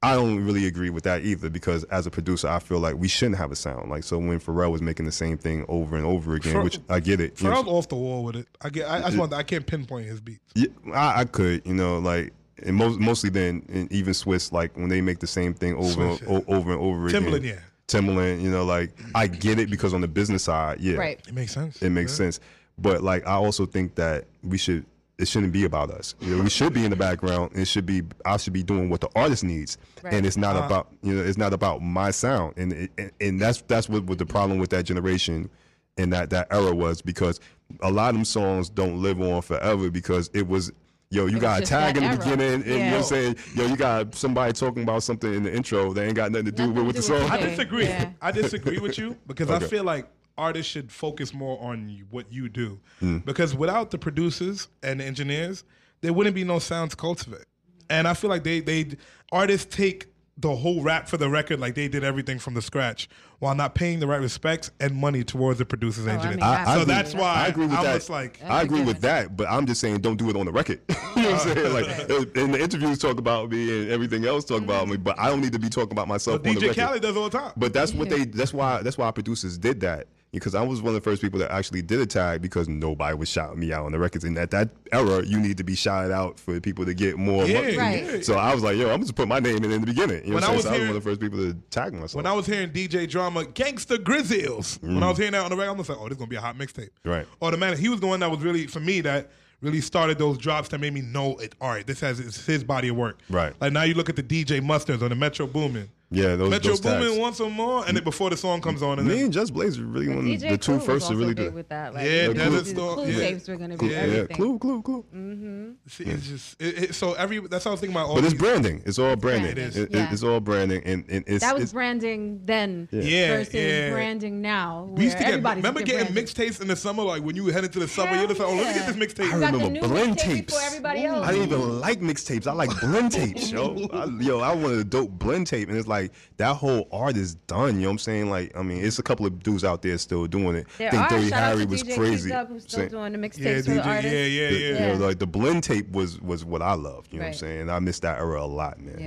I 0.00 0.14
don't 0.14 0.44
really 0.44 0.66
agree 0.66 0.90
with 0.90 1.02
that 1.04 1.22
either 1.22 1.50
because 1.50 1.82
as 1.84 2.06
a 2.06 2.10
producer, 2.10 2.46
I 2.46 2.60
feel 2.60 2.78
like 2.78 2.94
we 2.94 3.08
shouldn't 3.08 3.36
have 3.38 3.50
a 3.50 3.56
sound. 3.56 3.90
Like 3.90 4.04
so 4.04 4.16
when 4.18 4.38
Pharrell 4.38 4.70
was 4.70 4.80
making 4.80 5.06
the 5.06 5.12
same 5.12 5.36
thing 5.38 5.64
over 5.68 5.96
and 5.96 6.06
over 6.06 6.34
again, 6.36 6.54
Pharrell- 6.54 6.64
which 6.64 6.78
I 6.88 7.00
get 7.00 7.20
it. 7.20 7.40
you 7.40 7.50
know, 7.50 7.56
off 7.62 7.88
the 7.88 7.96
wall 7.96 8.22
with 8.22 8.36
it. 8.36 8.46
I 8.60 8.70
get. 8.70 8.88
I, 8.88 8.98
I 8.98 9.00
just 9.02 9.18
want. 9.18 9.32
I 9.34 9.42
can't 9.42 9.66
pinpoint 9.66 10.06
his 10.06 10.20
beats. 10.20 10.40
yeah, 10.54 10.68
I, 10.94 11.20
I 11.20 11.24
could, 11.24 11.66
you 11.66 11.74
know, 11.74 11.98
like 11.98 12.32
and 12.64 12.76
most, 12.76 12.98
mostly 12.98 13.30
then, 13.30 13.62
and 13.68 13.90
even 13.92 14.12
Swizz, 14.12 14.52
like 14.52 14.76
when 14.76 14.88
they 14.88 15.00
make 15.00 15.18
the 15.20 15.26
same 15.26 15.54
thing 15.54 15.74
over, 15.74 15.84
Swizz, 16.16 16.20
and, 16.22 16.30
o- 16.30 16.44
over 16.54 16.72
and 16.72 16.80
over 16.80 17.06
again. 17.08 17.22
Timbaland, 17.24 17.44
yeah. 17.44 17.58
Timbaland, 17.86 18.42
you 18.42 18.50
know, 18.50 18.64
like 18.64 18.90
I 19.14 19.26
get 19.26 19.58
it 19.58 19.70
because 19.70 19.94
on 19.94 20.00
the 20.00 20.08
business 20.08 20.44
side, 20.44 20.80
yeah, 20.80 20.96
Right. 20.96 21.20
It 21.26 21.34
makes 21.34 21.52
sense. 21.54 21.80
it 21.82 21.90
makes 21.90 22.12
Yeah. 22.12 22.16
sense. 22.26 22.40
But 22.78 23.02
like, 23.02 23.26
I 23.26 23.32
also 23.32 23.66
think 23.66 23.94
that 23.96 24.24
we 24.42 24.58
should. 24.58 24.84
It 25.18 25.26
shouldn't 25.26 25.52
be 25.52 25.64
about 25.64 25.90
us. 25.90 26.14
You 26.20 26.36
know, 26.36 26.44
we 26.44 26.48
should 26.50 26.72
be 26.72 26.84
in 26.84 26.90
the 26.90 26.96
background. 26.96 27.50
It 27.56 27.64
should 27.66 27.84
be. 27.86 28.02
I 28.24 28.36
should 28.36 28.52
be 28.52 28.62
doing 28.62 28.88
what 28.88 29.00
the 29.00 29.08
artist 29.16 29.42
needs, 29.42 29.76
Right. 30.04 30.14
and 30.14 30.24
it's 30.24 30.36
not 30.36 30.54
Uh, 30.54 30.60
about. 30.64 30.92
You 31.02 31.14
know, 31.14 31.22
it's 31.24 31.36
not 31.38 31.52
about 31.52 31.82
my 31.82 32.12
sound, 32.12 32.54
and 32.56 32.72
it, 32.72 32.90
and, 32.96 33.10
and 33.20 33.40
that's 33.40 33.62
that's 33.62 33.88
what, 33.88 34.04
what 34.04 34.18
the 34.18 34.26
problem 34.26 34.58
with 34.60 34.70
that 34.70 34.84
generation 34.84 35.50
and 35.96 36.12
that 36.12 36.30
that 36.30 36.46
era 36.52 36.72
was 36.72 37.02
because 37.02 37.40
a 37.80 37.90
lot 37.90 38.10
of 38.10 38.14
them 38.14 38.24
songs 38.24 38.68
don't 38.68 39.02
live 39.02 39.20
on 39.20 39.42
forever 39.42 39.90
because 39.90 40.30
it 40.34 40.46
was. 40.46 40.70
Yo, 41.10 41.26
you 41.26 41.38
got 41.38 41.62
a 41.62 41.64
tag 41.66 41.96
in 41.96 42.02
the 42.02 42.08
era. 42.08 42.18
beginning, 42.18 42.52
and 42.54 42.66
you 42.66 42.78
know 42.78 42.90
what 42.90 42.96
I'm 42.98 43.02
saying? 43.04 43.36
Yo, 43.54 43.66
you 43.66 43.76
got 43.76 44.14
somebody 44.14 44.52
talking 44.52 44.82
about 44.82 45.02
something 45.02 45.32
in 45.32 45.42
the 45.42 45.54
intro 45.54 45.92
that 45.94 46.04
ain't 46.04 46.14
got 46.14 46.30
nothing 46.32 46.46
to 46.46 46.52
do 46.52 46.66
Nothing 46.66 46.86
with, 46.86 46.96
to 46.96 46.98
with 46.98 47.06
do 47.06 47.14
the 47.14 47.20
with 47.20 47.28
song. 47.30 47.38
I 47.38 47.42
disagree. 47.42 47.84
Yeah. 47.86 48.10
I 48.20 48.30
disagree 48.30 48.78
with 48.78 48.98
you 48.98 49.16
because 49.26 49.50
I 49.50 49.58
feel 49.58 49.84
like 49.84 50.06
artists 50.36 50.70
should 50.70 50.92
focus 50.92 51.32
more 51.32 51.58
on 51.62 52.04
what 52.10 52.30
you 52.32 52.48
do. 52.48 52.78
Mm. 53.02 53.24
Because 53.24 53.54
without 53.54 53.90
the 53.90 53.98
producers 53.98 54.68
and 54.82 55.00
the 55.00 55.04
engineers, 55.04 55.64
there 56.02 56.12
wouldn't 56.12 56.34
be 56.34 56.44
no 56.44 56.58
sounds 56.58 56.90
to 56.90 56.96
cultivate. 56.96 57.46
And 57.90 58.06
I 58.06 58.14
feel 58.14 58.28
like 58.28 58.44
they 58.44 58.60
they 58.60 58.88
artists 59.32 59.74
take 59.74 60.06
the 60.40 60.54
whole 60.54 60.82
rap 60.82 61.08
for 61.08 61.16
the 61.16 61.28
record 61.28 61.58
like 61.58 61.74
they 61.74 61.88
did 61.88 62.04
everything 62.04 62.38
from 62.38 62.54
the 62.54 62.62
scratch 62.62 63.08
while 63.40 63.54
not 63.56 63.74
paying 63.74 63.98
the 63.98 64.06
right 64.06 64.20
respects 64.20 64.70
and 64.78 64.94
money 64.94 65.24
towards 65.24 65.58
the 65.58 65.64
producers 65.64 66.06
and 66.06 66.16
Oh, 66.18 66.22
I 66.22 66.24
engineers. 66.26 66.36
mean, 66.36 66.44
I, 66.44 66.62
I 66.62 66.64
so 66.76 66.82
agree- 66.82 66.94
that's 66.94 67.14
why 67.14 67.34
I 67.34 67.46
agree 67.48 67.66
with 67.66 67.76
I'm 67.76 67.84
that. 67.84 68.08
like 68.08 68.40
I 68.44 68.62
agree 68.62 68.82
with 68.82 69.00
that, 69.00 69.36
but 69.36 69.48
I'm 69.50 69.66
just 69.66 69.80
saying 69.80 69.98
don't 70.00 70.16
do 70.16 70.30
it 70.30 70.36
on 70.36 70.46
the 70.46 70.52
record. 70.52 70.80
you 70.88 70.94
know 71.22 71.32
what 71.32 71.46
I'm 71.46 71.50
uh, 71.50 71.54
saying? 71.54 71.72
Like 71.72 72.36
in 72.36 72.52
the 72.52 72.60
interviews 72.60 72.98
talk 72.98 73.18
about 73.18 73.50
me 73.50 73.82
and 73.82 73.90
everything 73.90 74.24
else 74.26 74.44
talk 74.44 74.62
about 74.62 74.88
me, 74.88 74.96
but 74.96 75.18
I 75.18 75.28
don't 75.28 75.40
need 75.40 75.52
to 75.52 75.58
be 75.58 75.68
talking 75.68 75.92
about 75.92 76.06
myself 76.08 76.42
but 76.42 76.50
on 76.50 76.54
the 76.56 76.60
DJ. 76.68 76.74
Khaled 76.74 77.02
does 77.02 77.16
all 77.16 77.28
the 77.28 77.38
time. 77.38 77.52
But 77.56 77.72
that's 77.72 77.92
what 77.92 78.08
they. 78.08 78.24
That's 78.24 78.54
why. 78.54 78.82
That's 78.82 78.96
why 78.96 79.10
producers 79.10 79.58
did 79.58 79.80
that 79.80 80.06
because 80.32 80.54
I 80.54 80.62
was 80.62 80.82
one 80.82 80.88
of 80.88 80.94
the 80.94 81.00
first 81.00 81.22
people 81.22 81.38
that 81.40 81.50
actually 81.50 81.82
did 81.82 82.00
a 82.00 82.06
tag 82.06 82.42
because 82.42 82.68
nobody 82.68 83.16
was 83.16 83.28
shouting 83.28 83.58
me 83.60 83.72
out 83.72 83.86
on 83.86 83.92
the 83.92 83.98
records. 83.98 84.24
And 84.24 84.36
at 84.38 84.50
that 84.50 84.68
era, 84.92 85.24
you 85.24 85.40
need 85.40 85.56
to 85.56 85.64
be 85.64 85.74
shouted 85.74 86.12
out 86.12 86.38
for 86.38 86.60
people 86.60 86.84
to 86.84 86.92
get 86.94 87.16
more. 87.16 87.44
Yeah, 87.46 87.60
money. 87.62 87.76
Right. 87.78 88.24
So 88.24 88.34
I 88.34 88.52
was 88.54 88.62
like, 88.62 88.76
yo, 88.76 88.90
I'm 88.92 89.00
just 89.00 89.14
put 89.14 89.26
my 89.28 89.38
name 89.40 89.56
in 89.64 89.70
in 89.72 89.80
the 89.80 89.86
beginning. 89.86 90.24
You 90.24 90.30
know 90.30 90.34
When 90.34 90.42
what 90.42 90.44
I 90.44 90.48
I'm 90.48 90.56
was 90.56 90.64
saying? 90.64 90.74
So 90.74 90.78
I 90.78 90.78
was 90.80 90.88
one 90.88 90.96
of 90.96 91.02
the 91.04 91.10
first 91.10 91.20
people 91.20 91.38
to 91.38 91.54
tag 91.70 91.92
myself. 91.94 92.14
When 92.14 92.26
I 92.26 92.32
was 92.32 92.46
hearing 92.46 92.70
DJ 92.70 93.08
drama, 93.08 93.44
Gangsta 93.44 93.96
Grillz, 93.96 94.82
when 94.82 94.96
Mm. 94.98 95.02
I 95.02 95.08
was 95.08 95.16
hearing 95.18 95.32
that 95.32 95.42
on 95.44 95.50
the 95.50 95.56
record, 95.56 95.70
I 95.70 95.72
was 95.74 95.88
like, 95.88 95.98
oh, 95.98 96.04
this 96.04 96.12
is 96.12 96.18
gonna 96.18 96.28
be 96.28 96.36
a 96.36 96.40
hot 96.40 96.56
mixtape. 96.58 96.90
right. 97.04 97.26
Automatic. 97.40 97.78
He 97.78 97.88
was 97.88 98.00
the 98.00 98.06
one 98.06 98.20
that 98.20 98.30
was 98.30 98.40
really 98.40 98.66
for 98.66 98.80
me 98.80 99.00
that 99.02 99.30
really 99.60 99.80
started 99.80 100.18
those 100.18 100.38
drops 100.38 100.68
that 100.68 100.78
made 100.80 100.92
me 100.92 101.00
know 101.00 101.36
it. 101.38 101.54
All 101.60 101.68
right, 101.70 101.86
this 101.86 102.00
has 102.00 102.20
it's 102.20 102.44
his 102.46 102.62
body 102.62 102.88
of 102.88 102.96
work. 102.96 103.18
Right. 103.30 103.54
Like 103.60 103.72
now 103.72 103.82
you 103.84 103.94
look 103.94 104.08
at 104.08 104.16
the 104.16 104.22
DJ 104.22 104.60
Mustards 104.60 105.02
or 105.02 105.08
the 105.08 105.14
Metro 105.16 105.46
Boomin. 105.46 105.88
Yeah, 106.10 106.36
those 106.36 106.48
Metro 106.48 106.70
those 106.70 106.80
tags. 106.80 107.04
Boomin 107.04 107.20
wants 107.20 107.36
some 107.36 107.52
more, 107.52 107.84
and 107.86 107.94
then 107.94 108.02
before 108.02 108.30
the 108.30 108.36
song 108.36 108.62
comes 108.62 108.82
on, 108.82 108.98
and 108.98 109.06
Me 109.06 109.16
then 109.16 109.24
and 109.24 109.32
Just 109.32 109.52
Blaze 109.52 109.78
really 109.78 110.08
one 110.08 110.18
of 110.18 110.24
the 110.24 110.56
two 110.56 110.78
Clue 110.78 110.94
was 110.94 111.06
to 111.08 111.14
really 111.16 111.34
big 111.34 111.50
do. 111.50 111.54
with 111.54 111.68
that. 111.68 111.92
Like, 111.92 112.06
Yeah, 112.06 112.28
the 112.28 112.34
Desert 112.34 112.50
Clue- 112.62 112.64
Storm, 112.64 112.94
Clue 112.94 113.06
yeah. 113.10 113.18
tapes 113.18 113.48
were 113.48 113.56
gonna 113.56 113.76
Clue- 113.76 113.88
be 113.88 113.94
yeah, 113.94 114.00
everything. 114.00 114.36
Clue, 114.36 114.58
Clue, 114.58 114.82
Clue. 114.82 115.04
Mm-hmm. 115.14 115.70
See, 115.86 116.04
it's 116.04 116.26
just 116.28 116.62
it, 116.62 116.82
it, 116.84 116.94
so 116.94 117.12
every 117.12 117.40
that's 117.40 117.64
how 117.64 117.70
I 117.70 117.72
was 117.72 117.80
thinking 117.80 117.94
about 117.94 118.08
all 118.08 118.14
But 118.14 118.24
it's 118.24 118.32
branding. 118.32 118.82
It's 118.86 118.98
all 118.98 119.16
branding. 119.16 119.50
It 119.50 119.58
is. 119.58 119.76
It- 119.76 119.90
Yeah. 119.92 120.10
It's 120.10 120.22
all 120.22 120.40
branding, 120.40 120.82
and, 120.86 121.04
and 121.10 121.24
it's 121.26 121.44
that 121.44 121.52
was 121.54 121.64
it's, 121.64 121.72
branding 121.74 122.40
then 122.46 122.88
Yeah. 122.90 123.02
Yeah, 123.02 123.28
versus 123.36 123.54
yeah. 123.54 123.90
branding 123.90 124.40
now. 124.40 124.88
We 124.92 125.04
used 125.04 125.18
to 125.18 125.22
get 125.24 125.32
everybody's 125.34 125.62
remember 125.62 125.82
getting 125.82 126.14
getting 126.14 126.24
mixtapes 126.24 126.62
in 126.62 126.68
the 126.68 126.76
summer, 126.76 127.02
like 127.02 127.22
when 127.22 127.36
you 127.36 127.44
were 127.44 127.52
headed 127.52 127.70
to 127.74 127.80
the 127.80 127.88
subway, 127.88 128.16
you're 128.18 128.28
just 128.28 128.40
like, 128.40 128.48
oh, 128.48 128.54
let 128.54 128.68
me 128.68 128.80
get 128.80 128.86
this 128.86 128.96
mixtape. 128.96 129.30
I 129.30 129.34
remember 129.34 129.86
blend 129.88 130.16
tapes. 130.18 130.58
everybody 130.64 131.04
else. 131.04 131.26
I 131.26 131.32
didn't 131.32 131.48
even 131.48 131.80
like 131.80 132.00
mixtapes. 132.00 132.46
I 132.46 132.52
like 132.52 132.70
blend 132.80 133.12
tapes, 133.12 133.50
yo. 133.52 133.76
Yo, 134.20 134.40
I 134.40 134.54
wanted 134.54 134.78
a 134.78 134.84
dope 134.84 135.10
blend 135.10 135.46
tape, 135.48 135.68
and 135.68 135.76
it's 135.76 135.86
like 135.86 135.97
that 136.38 136.54
whole 136.56 136.88
art 136.92 137.16
is 137.16 137.34
done. 137.34 137.76
You 137.76 137.82
know 137.82 137.88
what 137.88 137.92
I'm 137.92 137.98
saying? 137.98 138.30
Like, 138.30 138.56
I 138.56 138.62
mean, 138.62 138.84
it's 138.84 138.98
a 138.98 139.02
couple 139.02 139.26
of 139.26 139.42
dudes 139.42 139.64
out 139.64 139.82
there 139.82 139.96
still 139.98 140.26
doing 140.26 140.56
it. 140.56 140.66
There 140.78 140.88
I 140.88 140.90
think 140.90 141.02
are. 141.02 141.08
Dirty 141.10 141.28
Shout 141.28 141.38
Harry 141.40 141.66
was 141.66 141.82
DJ 141.82 141.96
crazy. 141.96 142.32
Up, 142.32 142.48
who's 142.48 142.62
still 142.64 142.78
Saying- 142.78 142.90
doing 142.90 143.12
the 143.12 143.18
mixtapes 143.18 143.38
Yeah, 143.38 143.56
for 143.56 143.62
the 143.62 143.70
DJ, 143.80 143.86
artists. 143.86 144.12
yeah, 144.12 144.24
yeah, 144.26 144.50
the- 144.50 144.58
yeah. 144.58 144.92
you 144.92 144.98
know, 144.98 145.06
like 145.06 145.18
the 145.18 145.26
blend 145.26 145.62
tape 145.64 145.90
was 145.92 146.20
was 146.20 146.44
what 146.44 146.62
I 146.62 146.74
loved. 146.74 147.12
You 147.12 147.18
know 147.18 147.24
Right. 147.26 147.34
what 147.34 147.42
I'm 147.42 147.48
saying? 147.48 147.70
I 147.70 147.78
missed 147.80 148.02
that 148.02 148.18
era 148.18 148.42
a 148.42 148.46
lot, 148.46 148.80
man. 148.80 148.98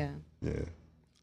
Yeah. 0.43 0.49
Yeah. 0.51 0.59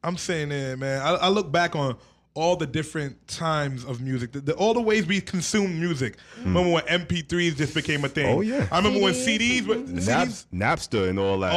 I'm 0.05 0.17
saying 0.17 0.51
that, 0.51 0.79
man. 0.79 1.03
I, 1.03 1.15
I 1.15 1.29
look 1.29 1.51
back 1.51 1.75
on 1.75 1.97
all 2.39 2.55
the 2.55 2.67
different 2.67 3.27
times 3.27 3.85
of 3.85 4.01
music, 4.01 4.31
the, 4.31 4.41
the- 4.41 4.55
all 4.55 4.73
the 4.73 4.81
ways 4.81 5.05
we 5.07 5.21
consume 5.21 5.81
music. 5.81 6.17
Remember 6.45 6.71
when 6.71 6.85
MP3s 6.85 7.57
just 7.57 7.75
became 7.75 8.05
a 8.05 8.09
thing? 8.09 8.27
Mm. 8.27 8.37
Oh, 8.37 8.41
yeah. 8.43 8.69
I 8.71 8.77
remember 8.79 9.01
when 9.01 9.13
CDs. 9.15 9.63
CDs 9.63 9.67
were 9.67 9.75
Nap, 9.77 10.29
CDs. 10.29 10.47
Napster 10.55 11.09
and 11.09 11.19
all 11.19 11.39
that. 11.41 11.53
Oh, 11.53 11.57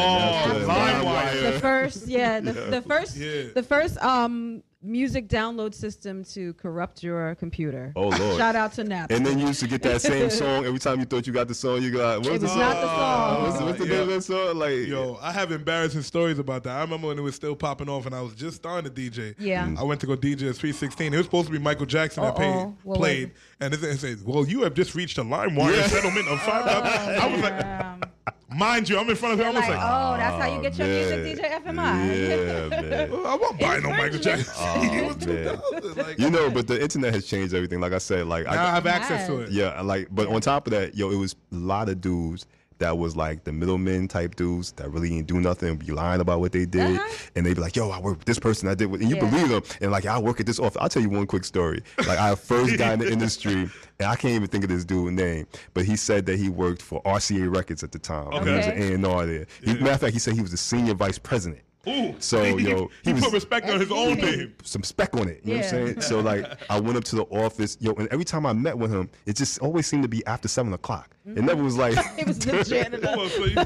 Napster 0.50 0.56
and 0.56 0.66
LimeWire. 1.06 1.54
The 1.54 1.60
first, 1.60 2.08
yeah, 2.08 2.40
the, 2.40 2.54
Yeah. 2.54 2.70
the 2.72 2.82
first, 2.82 3.16
Yeah. 3.18 3.44
the 3.54 3.64
first 3.64 3.98
um 4.00 4.64
music 4.84 5.28
download 5.28 5.74
system 5.74 6.24
to 6.24 6.54
corrupt 6.56 7.04
your 7.04 7.36
computer. 7.36 7.94
Oh 7.96 8.10
lord! 8.10 8.38
Shout 8.38 8.56
out 8.56 8.74
to 8.74 8.84
Napster. 8.84 9.12
And 9.12 9.26
then 9.26 9.38
you 9.40 9.48
used 9.48 9.60
to 9.60 9.68
get 9.68 9.82
that 9.84 10.02
same 10.02 10.30
song 10.42 10.66
every 10.66 10.80
time 10.80 11.00
you 11.00 11.06
thought 11.06 11.28
you 11.28 11.34
got 11.34 11.48
the 11.48 11.54
song. 11.54 11.82
You 11.82 11.92
got 11.92 12.18
what's 12.20 12.30
It 12.30 12.32
the 12.40 12.40
was 12.46 12.52
song? 12.52 12.60
not 12.60 12.76
the 12.82 12.88
song. 12.88 13.44
What's, 13.44 13.58
the- 13.60 13.66
what's 13.66 13.80
the 13.80 13.86
Yeah. 13.86 13.92
name 13.94 14.02
of 14.02 14.08
that 14.10 14.22
song? 14.24 14.58
Like 14.58 14.88
Yo, 14.88 15.20
I 15.22 15.32
have 15.32 15.52
embarrassing 15.52 16.02
stories 16.02 16.40
about 16.40 16.64
that. 16.64 16.78
I 16.78 16.82
remember 16.82 17.08
when 17.08 17.20
it 17.20 17.22
was 17.22 17.36
still 17.36 17.56
popping 17.56 17.90
off, 17.90 18.06
and 18.06 18.16
I 18.16 18.22
was 18.22 18.34
just 18.34 18.58
starting 18.58 18.92
to 18.92 19.02
DJ. 19.02 19.36
Yeah. 19.38 19.68
Mm. 19.68 19.78
I 19.78 19.84
went 19.84 20.02
to 20.02 20.08
go 20.08 20.16
DJ 20.16 20.50
at 20.50 20.56
316. 20.56 21.14
It 21.14 21.18
was 21.18 21.26
supposed 21.26 21.48
to 21.48 21.52
be 21.54 21.60
Michael 21.60 21.86
Jackson 21.86 22.24
that 22.24 22.30
Uh-oh. 22.34 22.38
paid, 22.40 22.56
What 22.66 22.78
was 22.86 22.98
played, 22.98 23.28
it? 23.30 23.36
and 23.60 23.74
it, 23.74 23.84
it 23.84 24.00
says, 24.00 24.24
"Well, 24.24 24.46
you 24.48 24.64
have 24.64 24.74
just 24.74 24.96
reached 24.96 25.18
a 25.18 25.24
LimeWire 25.24 25.76
Yeah. 25.76 25.88
settlement 25.88 26.28
of 26.28 26.42
five 26.42 26.66
dollars." 26.66 27.20
I 27.20 27.28
was 27.28 27.42
like, 27.42 28.31
mind 28.62 28.90
you, 28.90 28.98
I'm 28.98 29.10
in 29.10 29.16
front 29.16 29.34
of 29.34 29.40
him. 29.40 29.48
I'm 29.48 29.56
like, 29.56 29.70
like, 29.70 29.80
oh, 29.82 30.18
that's 30.18 30.42
how 30.42 30.48
you 30.48 30.58
ah, 30.58 30.62
get 30.62 30.78
your 30.78 30.88
man. 30.88 31.24
music, 31.24 31.40
DJ 31.40 31.64
FMI. 31.64 32.70
Yeah, 32.72 32.82
man. 32.82 33.12
I 33.26 33.36
won't 33.36 33.60
buy 33.60 33.80
no 33.80 33.90
Michael 33.90 34.20
Jackson. 34.20 34.54
Oh, 34.58 34.82
it 34.94 35.08
was 35.08 35.16
2000. 35.18 35.98
Like, 35.98 36.20
You 36.20 36.30
know, 36.30 36.50
but 36.50 36.68
the 36.68 36.82
internet 36.82 37.14
has 37.14 37.26
changed 37.26 37.54
everything. 37.54 37.82
Like 37.82 37.94
I 37.94 37.98
said, 37.98 38.28
like 38.28 38.46
now 38.46 38.52
I 38.52 38.70
I, 38.70 38.72
have 38.72 38.86
access 38.88 39.28
to 39.28 39.42
it. 39.42 39.52
yeah, 39.52 39.82
like 39.82 40.08
but 40.12 40.28
on 40.28 40.40
top 40.42 40.68
of 40.68 40.72
that, 40.72 40.96
yo, 40.96 41.10
it 41.12 41.16
was 41.16 41.36
a 41.52 41.56
lot 41.56 41.90
of 41.90 42.00
dudes 42.00 42.46
that 42.82 42.98
was 42.98 43.16
like 43.16 43.44
the 43.46 43.52
middlemen 43.52 44.08
type 44.08 44.36
dudes 44.36 44.74
that 44.74 44.92
really 44.92 45.10
didn't 45.10 45.28
do 45.28 45.40
nothing 45.40 45.78
be 45.78 45.92
lying 45.92 46.22
about 46.22 46.40
what 46.42 46.52
they 46.52 46.66
did, 46.66 47.00
and 47.36 47.46
they'd 47.46 47.56
be 47.56 47.62
like, 47.62 47.76
"Yo, 47.76 47.90
I 47.90 48.00
work 48.00 48.18
with 48.18 48.26
this 48.26 48.38
person. 48.40 48.68
I 48.68 48.76
did," 48.76 48.88
what, 48.92 49.00
and 49.02 49.10
you 49.10 49.16
Uh-huh. 49.16 49.26
Yeah. 49.26 49.32
believe 49.48 49.50
them, 49.50 49.78
and 49.82 49.92
like 49.92 50.06
I 50.06 50.20
work 50.20 50.40
at 50.40 50.46
this 50.46 50.60
office. 50.60 50.78
I'll 50.82 50.90
tell 50.90 51.02
you 51.02 51.10
one 51.10 51.26
quick 51.28 51.46
story. 51.46 51.82
Like 52.00 52.20
I 52.20 52.36
first 52.36 52.78
got 52.78 52.94
in 52.94 53.00
the 53.00 53.12
industry, 53.12 53.54
and 54.00 54.08
I 54.08 54.16
can't 54.16 54.34
even 54.36 54.48
think 54.48 54.64
of 54.64 54.70
this 54.70 54.84
dude's 54.86 55.12
name, 55.16 55.48
but 55.74 55.86
he 55.86 55.96
said 55.96 56.26
that 56.28 56.38
he 56.38 56.50
worked 56.50 56.82
for 56.82 57.02
RCA 57.04 57.48
Records 57.56 57.84
at 57.84 57.92
the 57.92 58.00
time. 58.00 58.28
and 58.34 58.46
He 58.46 58.52
was 58.56 58.68
Okay. 58.68 58.94
an 58.94 59.06
A&R 59.06 59.26
there. 59.26 59.46
He, 59.64 59.74
matter 59.76 59.92
of 59.92 60.00
fact, 60.02 60.14
he 60.14 60.20
said 60.20 60.34
he 60.36 60.42
was 60.42 60.52
the 60.52 60.58
senior 60.58 60.94
vice 60.94 61.18
president. 61.18 61.62
Ooh, 61.88 62.14
So 62.20 62.44
he, 62.58 62.70
yo, 62.70 62.92
he, 63.04 63.12
was 63.12 63.24
put 63.24 63.34
respect 63.34 63.68
on 63.68 63.80
his 63.80 63.92
own 63.92 64.18
name. 64.18 64.54
some 64.64 64.84
spec 64.84 65.16
on 65.16 65.28
it. 65.28 65.42
You 65.44 65.54
know 65.54 65.58
what 65.62 65.66
I'm 65.74 65.80
Yeah. 65.80 65.86
saying? 65.86 66.02
So 66.02 66.20
like 66.20 66.46
I 66.70 66.80
went 66.80 66.96
up 66.96 67.04
to 67.06 67.16
the 67.16 67.24
office, 67.24 67.76
yo, 67.80 67.94
and 67.94 68.08
every 68.10 68.24
time 68.24 68.46
I 68.46 68.54
met 68.54 68.78
with 68.78 68.92
him, 68.92 69.10
it 69.26 69.36
just 69.36 69.58
always 69.60 69.88
seemed 69.88 70.04
to 70.04 70.10
be 70.10 70.24
after 70.28 70.48
seven 70.48 70.74
o'clock. 70.74 71.10
It 71.24 71.44
never 71.44 71.62
was 71.62 71.78
like 71.78 71.96
It 72.18 72.26
was 72.26 72.40
the 72.40 72.64
janitor. 72.64 73.08
Oh, 73.16 73.28
so 73.28 73.46
you- 73.46 73.58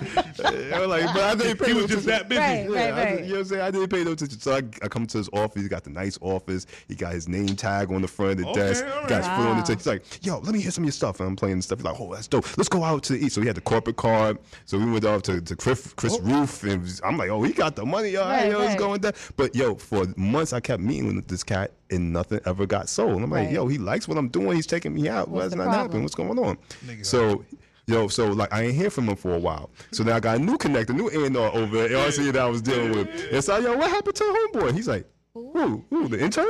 I 0.74 0.80
was 0.80 0.88
like, 0.90 1.06
but 1.14 1.24
I 1.24 1.36
didn't 1.36 1.58
pay 1.58 1.68
He 1.68 1.74
no 1.74 1.82
was 1.84 1.92
just 1.92 2.06
that 2.06 2.28
busy. 2.28 2.40
Right, 2.42 2.70
Yeah, 2.70 2.76
right, 2.76 2.94
I 2.94 3.04
right. 3.04 3.18
just- 3.20 3.22
you 3.22 3.28
know 3.28 3.34
what 3.34 3.40
I'm 3.40 3.46
saying? 3.46 3.62
I 3.62 3.72
didn't 3.72 3.90
pay 3.90 4.04
no 4.04 4.12
attention. 4.12 4.40
So 4.40 4.52
I, 4.54 4.58
I 4.58 4.88
come 4.90 5.08
to 5.08 5.18
his 5.18 5.30
office. 5.32 5.62
He 5.62 5.70
got 5.70 5.84
the 5.86 5.90
nice 5.90 6.18
office. 6.22 6.66
He 6.90 6.96
got 6.96 7.14
his 7.14 7.28
name 7.30 7.48
tag 7.56 7.92
on 7.92 8.02
the 8.02 8.08
front 8.10 8.32
of 8.32 8.38
the 8.40 8.48
Okay, 8.48 8.60
desk. 8.60 8.86
all 8.86 9.02
He 9.04 9.08
got 9.08 9.18
his 9.20 9.28
foot 9.28 9.34
on 9.34 9.44
the 9.46 9.52
Wow. 9.54 9.60
desk. 9.62 9.78
He's 9.80 9.88
like, 9.88 10.26
yo, 10.26 10.40
let 10.40 10.54
me 10.54 10.60
hear 10.62 10.72
some 10.72 10.84
of 10.84 10.88
your 10.88 10.92
stuff. 10.92 11.20
And 11.22 11.30
I'm 11.30 11.36
playing 11.38 11.62
stuff. 11.62 11.80
He's 11.80 11.86
like, 11.86 12.00
oh, 12.00 12.14
that's 12.14 12.28
dope. 12.28 12.58
Let's 12.58 12.70
go 12.70 12.84
out 12.84 13.04
to 13.04 13.16
eat. 13.18 13.32
So 13.32 13.40
he 13.42 13.48
had 13.48 13.56
the 13.56 13.62
corporate 13.62 13.96
card. 13.96 14.38
So 14.66 14.78
we 14.78 14.92
went 14.92 15.06
off 15.06 15.22
to, 15.24 15.40
to 15.42 15.56
Chris, 15.56 15.94
Chris 15.96 16.18
oh. 16.20 16.24
Roof. 16.24 16.64
And 16.64 17.02
I'm 17.06 17.18
like, 17.18 17.30
oh, 17.30 17.42
he 17.44 17.54
got 17.54 17.76
the 17.78 17.86
money. 17.86 18.16
All 18.18 18.26
right, 18.28 18.44
Right, 18.44 18.52
yo, 18.52 18.60
it's 18.60 18.70
right. 18.72 18.78
going 18.78 19.00
down. 19.02 19.14
But 19.38 19.56
yo, 19.56 19.76
for 19.76 20.06
months 20.18 20.52
I 20.52 20.60
kept 20.60 20.82
meeting 20.84 21.16
with 21.16 21.28
this 21.28 21.44
cat 21.44 21.72
and 21.92 22.12
nothing 22.14 22.40
ever 22.46 22.66
got 22.66 22.90
sold. 22.90 23.22
I'm 23.22 23.30
like, 23.30 23.46
Right. 23.46 23.54
yo, 23.54 23.68
he 23.68 23.78
likes 23.78 24.08
what 24.08 24.18
I'm 24.18 24.30
doing. 24.30 24.56
He's 24.56 24.68
taking 24.68 24.94
me 24.94 25.08
out. 25.10 25.30
What's 25.30 25.44
What's 25.44 25.56
the 25.56 25.66
not 25.66 25.74
happening? 25.74 26.04
What's 26.04 26.16
going 26.16 26.38
on? 26.40 26.58
So 27.04 27.44
Yo, 27.88 28.08
so 28.08 28.32
like 28.32 28.52
I 28.52 28.64
ain't 28.64 28.74
hear 28.76 28.90
from 28.90 29.08
him 29.08 29.16
for 29.16 29.36
a 29.36 29.40
while. 29.40 29.70
So 29.92 30.04
now 30.04 30.16
I 30.16 30.20
got 30.20 30.38
a 30.38 30.40
new 30.40 30.58
connect, 30.58 30.90
a 30.90 30.94
new 30.94 31.08
A&R 31.10 31.54
over 31.56 31.84
at 31.84 31.92
LC 31.92 32.32
that 32.32 32.42
I 32.42 32.48
was 32.48 32.62
dealing 32.64 32.94
with. 32.94 33.08
And 33.32 33.44
so 33.44 33.58
yo, 33.60 33.78
what 33.78 33.92
happened 33.92 34.16
to 34.16 34.24
homeboy? 34.24 34.74
He's 34.74 34.88
like, 34.88 35.06
who? 35.36 35.86
Who? 35.92 36.08
The 36.08 36.20
intern? 36.20 36.48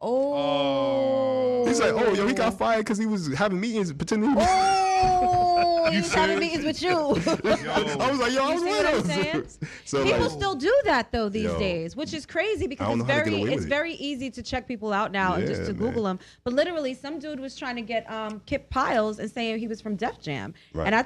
Oh. 0.00 1.64
He's 1.66 1.80
like, 1.80 1.92
oh, 1.92 2.12
yo, 2.14 2.26
he 2.26 2.34
got 2.34 2.58
fired 2.58 2.80
because 2.80 2.98
he 2.98 3.06
was 3.06 3.32
having 3.34 3.60
meetings 3.60 3.92
pretending 3.92 4.30
he 4.30 4.34
was. 4.36 4.46
Oh, 4.48 4.93
You 5.92 6.00
he's 6.00 6.12
having 6.14 6.38
serious? 6.38 6.64
meetings 6.64 6.64
with 6.64 6.82
you. 6.82 6.90
I 7.70 8.10
was 8.10 8.18
like, 8.18 8.32
yo, 8.32 8.44
I 8.44 8.48
You 8.48 8.54
was 8.54 8.62
see 8.62 8.68
what 8.68 8.86
I'm 8.86 8.94
with 8.96 9.06
saying? 9.06 9.24
him. 9.34 9.46
so 9.84 10.04
People 10.04 10.20
like, 10.20 10.30
still 10.30 10.54
do 10.54 10.74
that 10.84 11.12
though 11.12 11.28
these 11.28 11.44
Yo. 11.44 11.58
days, 11.58 11.96
which 11.96 12.12
is 12.14 12.26
crazy 12.26 12.66
because 12.66 12.88
it's 12.88 12.98
know 12.98 13.04
how 13.04 13.18
to 13.22 13.30
get 13.30 13.30
very 13.40 13.52
it's 13.54 13.64
it. 13.64 13.68
very 13.68 13.92
easy 13.94 14.30
to 14.30 14.42
check 14.42 14.66
people 14.68 14.92
out 14.92 15.12
now 15.12 15.34
and 15.34 15.46
just 15.46 15.62
to 15.66 15.72
man. 15.72 15.76
Google 15.82 16.04
them. 16.04 16.18
But 16.44 16.54
literally, 16.54 16.94
some 16.94 17.18
dude 17.18 17.40
was 17.40 17.56
trying 17.56 17.76
to 17.76 17.82
get 17.82 18.10
um, 18.10 18.40
Kip 18.46 18.70
Piles 18.70 19.18
and 19.18 19.30
saying 19.30 19.58
he 19.58 19.68
was 19.68 19.80
from 19.80 19.96
Def 19.96 20.20
Jam, 20.20 20.54
Right. 20.72 20.86
and 20.86 20.94
I 20.94 21.04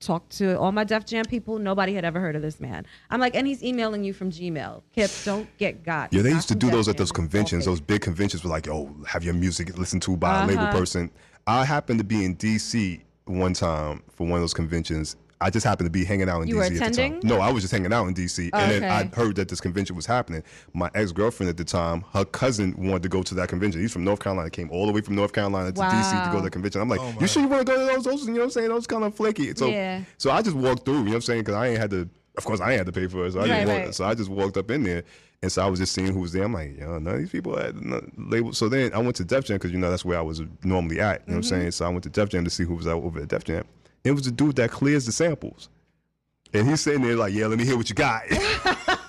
talked 0.00 0.36
to 0.36 0.58
all 0.58 0.70
my 0.70 0.84
Def 0.84 1.06
Jam 1.06 1.24
people. 1.24 1.58
Nobody 1.58 1.94
had 1.94 2.04
ever 2.04 2.20
heard 2.20 2.36
of 2.36 2.42
this 2.42 2.60
man. 2.60 2.84
I'm 3.10 3.20
like, 3.20 3.34
and 3.34 3.46
he's 3.46 3.62
emailing 3.64 4.04
you 4.04 4.12
from 4.12 4.30
Gmail. 4.30 4.82
Kip, 4.94 5.10
don't 5.24 5.48
get 5.56 5.82
got. 5.82 6.12
Yeah, 6.12 6.20
they 6.22 6.30
used 6.30 6.48
to 6.48 6.54
do 6.54 6.66
Def 6.66 6.74
those 6.74 6.88
at 6.88 6.96
those 6.98 7.12
conventions, 7.12 7.64
those 7.64 7.80
big 7.80 8.02
conventions 8.02 8.44
were 8.44 8.50
like, 8.50 8.68
oh, 8.68 8.94
have 9.06 9.24
your 9.24 9.34
music 9.34 9.78
listened 9.78 10.02
to 10.02 10.16
by 10.16 10.42
a 10.42 10.46
label 10.46 10.64
Uh-huh. 10.64 10.78
person. 10.78 11.10
I 11.46 11.64
happened 11.64 11.98
to 12.00 12.04
be 12.04 12.24
in 12.24 12.36
DC 12.36 13.00
one 13.26 13.54
time 13.54 14.02
for 14.10 14.24
one 14.26 14.34
of 14.36 14.42
those 14.42 14.54
conventions. 14.54 15.16
I 15.40 15.50
just 15.50 15.66
happened 15.66 15.86
to 15.86 15.90
be 15.90 16.04
hanging 16.04 16.28
out 16.28 16.40
in 16.40 16.48
You 16.48 16.54
DC 16.54 16.58
were 16.58 16.84
at 16.84 16.92
the 16.92 16.96
time. 16.96 17.20
No, 17.22 17.38
I 17.38 17.50
was 17.52 17.62
just 17.62 17.72
hanging 17.72 17.92
out 17.92 18.06
in 18.06 18.14
DC. 18.14 18.48
Oh, 18.52 18.58
and 18.58 18.70
then 18.70 18.84
okay. 18.84 18.94
I 18.94 19.04
heard 19.14 19.36
that 19.36 19.48
this 19.48 19.60
convention 19.60 19.94
was 19.94 20.06
happening. 20.06 20.42
My 20.72 20.90
ex 20.94 21.12
girlfriend 21.12 21.50
at 21.50 21.56
the 21.56 21.64
time, 21.64 22.02
her 22.12 22.24
cousin 22.24 22.74
wanted 22.78 23.02
to 23.02 23.08
go 23.10 23.22
to 23.22 23.34
that 23.34 23.48
convention. 23.48 23.80
He's 23.80 23.92
from 23.92 24.04
North 24.04 24.20
Carolina, 24.20 24.48
came 24.48 24.70
all 24.70 24.86
the 24.86 24.92
way 24.92 25.02
from 25.02 25.16
North 25.16 25.32
Carolina 25.32 25.72
to 25.72 25.80
DC 25.80 26.24
to 26.24 26.30
go 26.30 26.38
to 26.38 26.44
the 26.44 26.50
convention. 26.50 26.80
I'm 26.80 26.88
like, 26.88 27.00
Oh, 27.00 27.14
you 27.20 27.26
sure 27.26 27.42
you 27.42 27.48
want 27.48 27.66
to 27.66 27.72
go 27.72 27.78
to 27.78 27.92
those? 27.92 28.04
Those, 28.04 28.26
you 28.26 28.32
know 28.34 28.38
what 28.38 28.44
I'm 28.44 28.50
saying? 28.50 28.68
Those 28.68 28.86
kind 28.86 29.04
of 29.04 29.14
flaky. 29.14 29.54
So, 29.54 29.66
Yeah. 29.68 30.02
so 30.16 30.30
I 30.30 30.40
just 30.40 30.56
walked 30.56 30.84
through, 30.86 30.94
you 30.98 31.04
know 31.04 31.08
what 31.10 31.14
I'm 31.16 31.20
saying? 31.22 31.40
Because 31.40 31.54
I 31.56 31.66
ain't 31.68 31.78
had 31.78 31.90
to, 31.90 32.08
of 32.38 32.44
course, 32.44 32.60
I 32.60 32.70
ain't 32.70 32.78
had 32.78 32.86
to 32.86 32.92
pay 32.92 33.06
for 33.08 33.26
it. 33.26 33.32
So 33.32 33.40
I, 33.40 33.42
Right, 33.42 33.48
just 33.48 33.66
walked, 33.68 33.84
right. 33.86 33.94
so 33.94 34.04
I 34.04 34.14
just 34.14 34.30
walked 34.30 34.56
up 34.56 34.70
in 34.70 34.82
there. 34.84 35.02
And 35.42 35.52
so 35.52 35.62
I 35.62 35.66
was 35.68 35.78
just 35.78 35.92
seeing 35.92 36.12
who 36.12 36.20
was 36.20 36.32
there. 36.32 36.44
I'm 36.44 36.54
like, 36.54 36.78
yo, 36.78 36.98
none 36.98 37.14
of 37.14 37.18
these 37.20 37.30
people 37.30 37.56
had 37.56 37.76
no 37.84 38.00
label. 38.16 38.52
So 38.54 38.68
then 38.68 38.94
I 38.94 38.98
went 38.98 39.16
to 39.16 39.24
Def 39.24 39.44
Jam 39.44 39.56
because, 39.56 39.72
you 39.72 39.78
know, 39.78 39.90
that's 39.90 40.04
where 40.04 40.18
I 40.18 40.22
was 40.22 40.40
normally 40.62 41.00
at. 41.00 41.20
You 41.26 41.34
know 41.34 41.36
what 41.36 41.36
I'm 41.36 41.40
Mm-hmm. 41.42 41.48
saying? 41.60 41.70
So 41.72 41.84
I 41.84 41.88
went 41.90 42.02
to 42.04 42.08
Def 42.10 42.30
Jam 42.30 42.44
to 42.44 42.50
see 42.50 42.64
who 42.64 42.74
was 42.74 42.86
out 42.86 43.02
over 43.02 43.20
at 43.20 43.28
Def 43.28 43.44
Jam. 43.44 43.64
It 44.04 44.12
was 44.12 44.22
the 44.24 44.30
dude 44.30 44.56
that 44.56 44.70
clears 44.70 45.04
the 45.04 45.12
samples. 45.12 45.68
And 46.54 46.68
he's 46.68 46.80
sitting 46.80 47.02
there 47.02 47.16
like, 47.16 47.34
yeah, 47.34 47.46
let 47.46 47.58
me 47.58 47.64
hear 47.64 47.76
what 47.76 47.88
you 47.90 47.94
got. 47.94 48.22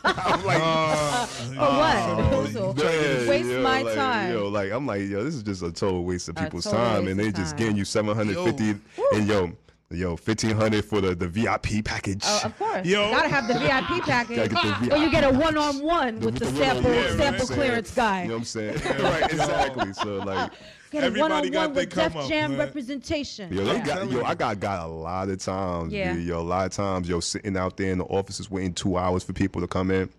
I'm 0.03 0.43
like, 0.45 0.61
Uh, 0.61 1.25
For 1.25 1.59
what? 1.59 2.51
So, 2.53 2.73
man, 2.73 3.27
waste 3.29 3.49
yo, 3.49 3.61
my 3.61 3.81
like, 3.83 3.95
time. 3.95 4.31
Yo, 4.33 4.47
like 4.49 4.71
I'm 4.71 4.85
like, 4.85 5.01
yo, 5.01 5.23
this 5.23 5.35
is 5.35 5.43
just 5.43 5.61
a 5.63 5.71
total 5.71 6.03
waste 6.03 6.27
of 6.29 6.35
people's 6.35 6.63
total 6.65 6.79
time, 6.79 7.05
waste 7.05 7.11
and 7.11 7.19
they 7.19 7.31
just 7.31 7.51
time. 7.51 7.59
getting 7.59 7.77
you 7.77 7.85
750 7.85 8.75
and 9.13 9.27
yo, 9.27 9.51
yo, 9.91 10.09
1500 10.11 10.83
for 10.85 11.01
the 11.01 11.15
the 11.15 11.27
VIP 11.27 11.83
package. 11.83 12.23
Oh, 12.25 12.41
of 12.45 12.57
course. 12.57 12.85
Yo. 12.85 13.11
Gotta 13.11 13.29
have 13.29 13.47
the 13.47 13.53
VIP 13.55 14.03
package. 14.05 14.49
The 14.49 14.89
Or 14.93 14.97
you 14.97 15.09
get 15.11 15.23
a 15.23 15.29
one-on-one 15.37 16.19
with 16.19 16.37
the 16.39 16.45
With 16.45 16.57
sample 16.57 16.93
yeah, 16.93 17.15
sample 17.15 17.47
clearance 17.47 17.91
guy. 17.93 18.23
You 18.23 18.27
know 18.29 18.33
what 18.35 18.39
I'm 18.39 18.45
saying? 18.45 18.75
right, 18.99 19.31
exactly. 19.31 19.93
So 19.93 20.17
like, 20.17 20.51
Get 20.91 21.03
a 21.03 21.07
Everybody 21.07 21.49
got 21.49 21.71
one-on-one 21.71 21.73
their 21.73 21.83
with 21.85 21.95
Def 21.95 22.15
up, 22.15 22.29
Jam 22.29 22.51
man. 22.51 22.59
representation. 22.59 23.51
yo, 23.51 23.63
Yeah. 23.63 23.85
got 23.85 24.11
yo, 24.11 24.23
I 24.23 24.35
got 24.35 24.59
got 24.59 24.85
a 24.85 24.87
lot 24.87 25.29
of 25.29 25.39
times, 25.39 25.91
Yeah. 25.91 26.13
yo, 26.15 26.39
a 26.39 26.41
lot 26.41 26.65
of 26.67 26.71
times, 26.71 27.09
yo, 27.09 27.19
sitting 27.19 27.57
out 27.57 27.75
there 27.75 27.91
in 27.91 27.97
the 27.97 28.05
offices 28.05 28.49
waiting 28.49 28.73
two 28.73 28.95
hours 28.97 29.23
for 29.23 29.33
people 29.33 29.59
to 29.61 29.67
come 29.67 29.91
in 29.91 30.09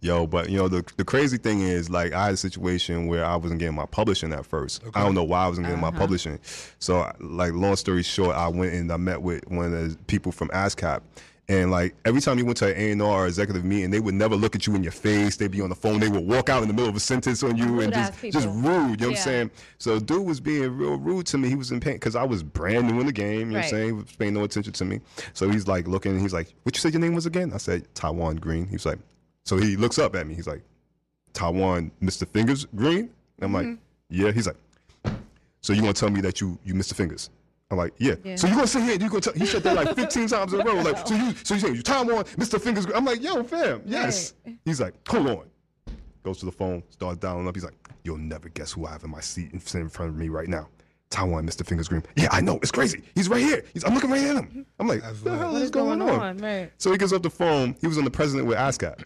yo, 0.00 0.26
but 0.26 0.50
you 0.50 0.58
know, 0.58 0.68
the, 0.68 0.84
the 0.96 1.04
crazy 1.04 1.38
thing 1.38 1.60
is 1.60 1.90
like 1.90 2.12
I 2.12 2.26
had 2.26 2.34
a 2.34 2.36
situation 2.36 3.06
where 3.06 3.24
I 3.24 3.36
wasn't 3.36 3.60
getting 3.60 3.74
my 3.74 3.86
publishing 3.86 4.32
at 4.32 4.46
first. 4.46 4.82
Okay. 4.84 5.00
I 5.00 5.04
don't 5.04 5.14
know 5.14 5.24
why 5.24 5.44
I 5.44 5.48
wasn't 5.48 5.66
getting 5.66 5.82
uh-huh. 5.82 5.92
my 5.92 5.98
publishing. 5.98 6.38
So 6.78 7.10
like 7.20 7.52
long 7.52 7.76
story 7.76 8.02
short, 8.02 8.36
I 8.36 8.48
went 8.48 8.74
and 8.74 8.92
I 8.92 8.96
met 8.96 9.20
with 9.22 9.46
one 9.48 9.66
of 9.66 9.72
the 9.72 9.98
people 10.04 10.32
from 10.32 10.48
ASCAP 10.48 11.02
and 11.48 11.70
like 11.70 11.94
every 12.04 12.20
time 12.20 12.38
you 12.38 12.44
went 12.44 12.58
to 12.58 12.74
an 12.74 13.00
A&R 13.00 13.26
executive 13.26 13.64
meeting, 13.64 13.90
they 13.90 14.00
would 14.00 14.14
never 14.14 14.34
look 14.34 14.56
at 14.56 14.66
you 14.66 14.74
in 14.74 14.82
your 14.82 14.92
face. 14.92 15.36
They'd 15.36 15.50
be 15.50 15.60
on 15.60 15.68
the 15.68 15.76
phone. 15.76 16.00
They 16.00 16.08
would 16.08 16.26
walk 16.26 16.48
out 16.48 16.62
in 16.62 16.68
the 16.68 16.74
middle 16.74 16.88
of 16.88 16.96
a 16.96 17.00
sentence 17.00 17.42
on 17.44 17.56
you 17.56 17.80
and 17.80 17.92
just, 17.92 18.20
just 18.32 18.48
rude. 18.48 18.56
You 18.56 18.64
know 18.64 18.94
yeah. 18.96 19.06
what 19.06 19.10
I'm 19.10 19.16
saying? 19.16 19.50
So 19.78 20.00
dude 20.00 20.26
was 20.26 20.40
being 20.40 20.76
real 20.76 20.96
rude 20.96 21.26
to 21.26 21.38
me. 21.38 21.48
He 21.48 21.54
was 21.54 21.70
in 21.70 21.78
pain 21.78 21.94
because 21.94 22.16
I 22.16 22.24
was 22.24 22.42
brand 22.42 22.88
new 22.88 22.98
in 22.98 23.06
the 23.06 23.12
game. 23.12 23.28
You 23.28 23.38
right. 23.38 23.50
know 23.50 23.58
what 23.58 23.64
I'm 23.64 23.70
saying? 23.70 23.86
He 23.86 23.92
was 23.92 24.12
paying 24.16 24.34
no 24.34 24.42
attention 24.42 24.72
to 24.72 24.84
me. 24.84 25.00
So 25.34 25.48
he's 25.48 25.68
like 25.68 25.86
looking. 25.86 26.18
He's 26.18 26.32
like, 26.32 26.52
"What 26.64 26.74
you 26.74 26.80
said 26.80 26.92
your 26.92 27.00
name 27.00 27.14
was 27.14 27.26
again?" 27.26 27.52
I 27.54 27.58
said 27.58 27.94
Taiwan 27.94 28.36
Green. 28.36 28.66
He 28.66 28.74
was 28.74 28.86
like, 28.86 28.98
so 29.46 29.56
he 29.56 29.76
looks 29.76 29.98
up 29.98 30.16
at 30.16 30.26
me. 30.26 30.34
He's 30.34 30.48
like, 30.48 30.62
Taiwan, 31.32 31.92
Mr. 32.02 32.26
Fingaz 32.26 32.66
Green? 32.74 33.08
And 33.38 33.42
I'm 33.42 33.52
like, 33.52 33.66
mm-hmm. 33.66 33.76
yeah. 34.10 34.32
He's 34.32 34.48
like, 34.48 34.56
so 35.60 35.72
you 35.72 35.80
gonna 35.80 35.92
tell 35.92 36.10
me 36.10 36.20
that 36.20 36.40
you 36.40 36.58
you 36.64 36.74
missed 36.74 36.94
the 36.94 37.02
Fingaz? 37.02 37.30
I'm 37.70 37.78
like, 37.78 37.94
yeah. 37.98 38.14
yeah. 38.24 38.36
So 38.36 38.48
you 38.48 38.54
gonna 38.54 38.66
sit 38.66 38.82
here? 38.82 38.92
You 38.92 39.08
gonna 39.08 39.20
tell? 39.20 39.32
He 39.34 39.46
said 39.46 39.62
that 39.62 39.76
like 39.76 39.94
15 39.94 40.28
times 40.28 40.52
in 40.52 40.60
a 40.60 40.64
row. 40.64 40.74
Like, 40.82 40.98
so 41.06 41.14
you 41.14 41.32
so 41.44 41.54
you 41.54 41.60
saying 41.60 41.74
you 41.76 41.82
Taiwan, 41.82 42.24
Mr. 42.24 42.58
Fingaz? 42.58 42.84
Green? 42.86 42.96
I'm 42.96 43.04
like, 43.04 43.22
yo, 43.22 43.44
fam, 43.44 43.82
yes. 43.86 44.34
Right. 44.44 44.56
He's 44.64 44.80
like, 44.80 44.94
hold 45.08 45.28
on. 45.28 45.44
Goes 46.24 46.38
to 46.38 46.46
the 46.46 46.52
phone, 46.52 46.82
starts 46.90 47.18
dialing 47.18 47.46
up. 47.46 47.54
He's 47.54 47.64
like, 47.64 47.74
you'll 48.02 48.18
never 48.18 48.48
guess 48.48 48.72
who 48.72 48.84
I 48.86 48.92
have 48.92 49.04
in 49.04 49.10
my 49.10 49.20
seat 49.20 49.52
in 49.52 49.60
front 49.60 50.10
of 50.10 50.16
me 50.16 50.28
right 50.28 50.48
now. 50.48 50.68
Taiwan, 51.10 51.46
Mr. 51.46 51.62
Fingaz 51.62 51.88
Green. 51.88 52.02
Yeah, 52.16 52.28
I 52.32 52.40
know. 52.40 52.58
It's 52.62 52.72
crazy. 52.72 53.02
He's 53.14 53.28
right 53.28 53.40
here. 53.40 53.64
He's, 53.72 53.84
I'm 53.84 53.94
looking 53.94 54.10
right 54.10 54.22
at 54.22 54.36
him. 54.36 54.66
I'm 54.80 54.88
like, 54.88 55.02
what 55.04 55.22
the 55.22 55.36
hell 55.38 55.56
is 55.56 55.70
going, 55.70 56.00
going 56.00 56.10
on? 56.10 56.20
on? 56.20 56.38
Right. 56.38 56.72
So 56.78 56.90
he 56.90 56.98
gets 56.98 57.12
off 57.12 57.22
the 57.22 57.30
phone. 57.30 57.76
He 57.80 57.86
was 57.86 57.96
on 57.96 58.04
the 58.04 58.10
president 58.10 58.48
with 58.48 58.58
ASCAP 58.58 59.04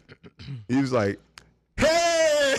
he 0.68 0.76
was 0.76 0.92
like, 0.92 1.18
hey. 1.76 2.56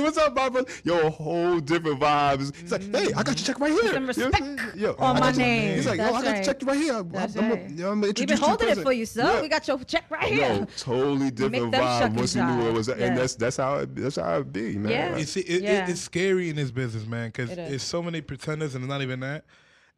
what's 0.00 0.18
up, 0.18 0.34
my 0.34 0.48
brother? 0.48 0.70
Yo, 0.84 1.10
whole 1.10 1.60
different 1.60 2.00
vibes. 2.00 2.54
He's 2.56 2.72
like, 2.72 2.82
hey, 2.94 3.12
I 3.12 3.22
got 3.22 3.38
your 3.38 3.46
check 3.46 3.60
right 3.60 3.72
here. 3.72 3.92
Some 3.92 4.06
respect 4.06 4.40
you 4.40 4.56
know 4.56 4.72
yo, 4.74 4.94
on 4.98 5.20
my 5.20 5.32
name. 5.32 5.76
He's 5.76 5.86
like, 5.86 5.98
That's 5.98 6.12
yo, 6.12 6.18
I 6.18 6.22
got 6.22 6.34
your 6.34 6.44
check 6.44 6.62
right 6.62 6.76
here. 6.76 6.94
I'm, 6.94 7.08
right. 7.10 7.36
I'm, 7.36 7.50
a, 7.50 7.88
I'm 7.88 8.02
You've 8.02 8.14
been 8.14 8.36
holding 8.36 8.68
it 8.68 8.78
for 8.78 8.92
you, 8.92 9.06
sir. 9.06 9.22
Yeah. 9.22 9.42
We 9.42 9.48
got 9.48 9.68
your 9.68 9.78
check 9.84 10.10
right 10.10 10.32
here. 10.32 10.48
No, 10.48 10.66
totally 10.76 11.30
different 11.30 11.72
vibe 11.72 12.14
once 12.14 12.34
you 12.34 12.44
knew 12.44 12.64
what 12.64 12.72
was, 12.74 12.88
yeah. 12.88 12.94
and 12.94 13.16
that's 13.16 13.34
that's 13.34 13.56
how 13.56 13.76
it, 13.76 13.94
that's 13.94 14.16
how 14.16 14.38
it 14.38 14.52
be, 14.52 14.76
man. 14.76 14.90
Yeah. 14.90 15.08
Like, 15.10 15.20
you 15.20 15.26
see, 15.26 15.40
it, 15.40 15.62
yeah. 15.62 15.84
it, 15.84 15.90
it's 15.90 16.00
scary 16.00 16.50
in 16.50 16.56
this 16.56 16.70
business, 16.70 17.06
man, 17.06 17.28
because 17.28 17.54
there's 17.54 17.82
so 17.82 18.02
many 18.02 18.20
pretenders, 18.20 18.74
and 18.74 18.84
it's 18.84 18.90
not 18.90 19.02
even 19.02 19.20
that. 19.20 19.44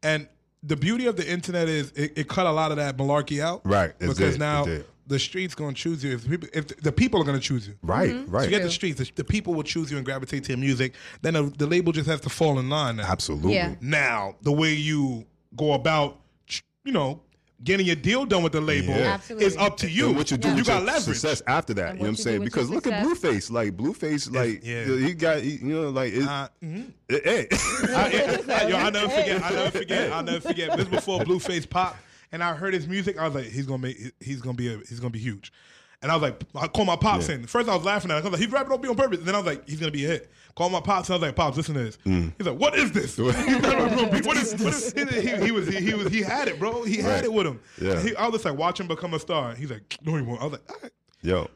And 0.03 0.27
the 0.61 0.75
beauty 0.75 1.07
of 1.07 1.17
the 1.17 1.29
internet 1.29 1.67
is 1.67 1.91
it, 1.91 2.17
it 2.17 2.27
cut 2.29 2.45
a 2.45 2.51
lot 2.51 2.71
of 2.71 2.77
that 2.77 2.97
malarkey 2.97 3.41
out, 3.41 3.61
right? 3.65 3.97
Because 3.97 4.37
now 4.37 4.65
the 5.07 5.19
streets 5.19 5.55
gonna 5.55 5.73
choose 5.73 6.03
you. 6.03 6.13
If, 6.13 6.29
people, 6.29 6.49
if 6.53 6.67
the 6.67 6.91
people 6.91 7.21
are 7.21 7.25
gonna 7.25 7.39
choose 7.39 7.67
you, 7.67 7.75
right, 7.81 8.11
mm-hmm. 8.11 8.31
right. 8.31 8.41
So 8.41 8.45
you 8.45 8.49
get 8.51 8.63
the 8.63 8.71
streets. 8.71 8.99
The, 8.99 9.11
the, 9.15 9.23
people 9.23 9.53
will 9.53 9.63
choose 9.63 9.91
you 9.91 9.97
and 9.97 10.05
gravitate 10.05 10.43
to 10.45 10.51
your 10.51 10.59
music. 10.59 10.93
Then 11.21 11.33
the, 11.33 11.43
the 11.57 11.67
label 11.67 11.91
just 11.91 12.09
has 12.09 12.21
to 12.21 12.29
fall 12.29 12.59
in 12.59 12.69
line. 12.69 12.97
Now. 12.97 13.05
Absolutely. 13.05 13.55
Yeah. 13.55 13.75
Now 13.81 14.35
the 14.41 14.51
way 14.51 14.73
you 14.73 15.25
go 15.55 15.73
about, 15.73 16.19
you 16.83 16.91
know, 16.91 17.21
getting 17.63 17.85
your 17.85 17.95
deal 17.95 18.25
done 18.25 18.43
with 18.43 18.51
the 18.51 18.61
label 18.61 18.93
yeah. 18.93 19.19
is 19.29 19.55
up 19.57 19.77
to 19.77 19.89
you. 19.89 20.07
And 20.07 20.17
what 20.17 20.31
you 20.31 20.37
do, 20.37 20.49
yeah. 20.49 20.55
you 20.55 20.63
got 20.63 20.83
leverage. 20.83 21.17
Success 21.17 21.41
after 21.47 21.73
that, 21.75 21.93
you 21.93 21.99
know 21.99 22.03
what 22.03 22.09
I'm 22.09 22.15
saying? 22.15 22.43
Because 22.43 22.69
look 22.69 22.83
success. 22.83 23.05
at 23.05 23.07
Blueface, 23.07 23.51
like 23.51 23.77
Blueface, 23.77 24.33
like 24.33 24.61
yeah. 24.63 24.85
he 24.85 25.13
got, 25.13 25.43
you 25.43 25.59
know, 25.61 25.89
like 25.89 26.13
it, 26.13 26.23
uh, 26.23 26.49
mm-hmm. 26.63 26.81
Eh, 27.09 27.19
eh. 27.23 27.45
hey, 27.51 28.53
I, 28.53 28.67
yo, 28.67 28.77
I 28.77 28.89
never 28.89 29.09
forget, 29.09 29.43
I 29.43 29.49
never 29.51 29.71
forget, 29.71 30.11
I 30.13 30.21
never 30.21 30.39
forget. 30.39 30.77
This 30.77 30.87
before 30.87 31.19
Blueface 31.21 31.69
pop 31.69 31.95
and 32.33 32.43
I 32.43 32.53
heard 32.53 32.73
his 32.73 32.87
music, 32.87 33.17
I 33.17 33.25
was 33.25 33.35
like, 33.35 33.45
he's 33.45 33.65
gonna 33.65 33.81
make, 33.81 33.97
he's 34.19 34.41
gonna 34.41 34.57
be, 34.57 34.73
a, 34.73 34.77
he's 34.79 34.99
gonna 34.99 35.11
be 35.11 35.19
huge. 35.19 35.53
And 36.01 36.11
I 36.11 36.15
was 36.15 36.21
like, 36.21 36.43
I 36.53 36.67
called 36.67 36.87
my 36.87 36.97
pops 36.97 37.29
yeah. 37.29 37.35
in. 37.35 37.47
First, 37.47 37.69
I 37.69 37.75
was 37.75 37.85
laughing 37.85 38.11
at 38.11 38.17
him. 38.17 38.23
I 38.23 38.29
was 38.29 38.31
like, 38.33 38.41
he's 38.41 38.51
rapping 38.51 38.73
on 38.73 38.81
me 38.81 38.89
on 38.89 38.95
purpose. 38.95 39.19
And 39.19 39.27
then 39.27 39.35
I 39.35 39.37
was 39.37 39.47
like, 39.47 39.69
he's 39.69 39.79
gonna 39.79 39.91
be 39.91 40.03
a 40.03 40.09
hit. 40.09 40.31
Call 40.55 40.69
my 40.69 40.81
pops. 40.81 41.07
And 41.07 41.13
I 41.13 41.17
was 41.17 41.27
like, 41.27 41.35
pops, 41.37 41.55
listen 41.55 41.75
to 41.75 41.83
this. 41.85 41.97
Mm. 42.05 42.33
He's 42.37 42.45
like, 42.45 42.59
what 42.59 42.75
is 42.75 42.91
this? 42.91 43.17
what 44.25 44.37
is 44.37 44.53
this? 44.53 44.91
He, 44.91 45.45
he, 45.45 45.51
was, 45.51 45.67
he, 45.67 45.75
he, 45.77 45.93
was, 45.93 46.11
he 46.11 46.21
had 46.21 46.49
it, 46.49 46.59
bro. 46.59 46.83
He 46.83 46.97
had 46.97 47.23
it 47.23 47.31
with 47.31 47.47
him. 47.47 47.61
Yeah. 47.81 48.01
He, 48.01 48.13
I 48.15 48.25
was 48.25 48.33
just 48.33 48.45
like, 48.45 48.57
watch 48.57 48.79
him 48.79 48.87
become 48.87 49.13
a 49.13 49.19
star. 49.19 49.55
He's 49.55 49.71
like, 49.71 49.97
no, 50.03 50.15
he 50.15 50.23
won't. 50.23 50.41
I 50.41 50.43
was 50.43 50.51
like, 50.53 50.69
all 50.69 50.77
right. 50.83 50.91
Yo, 51.21 51.49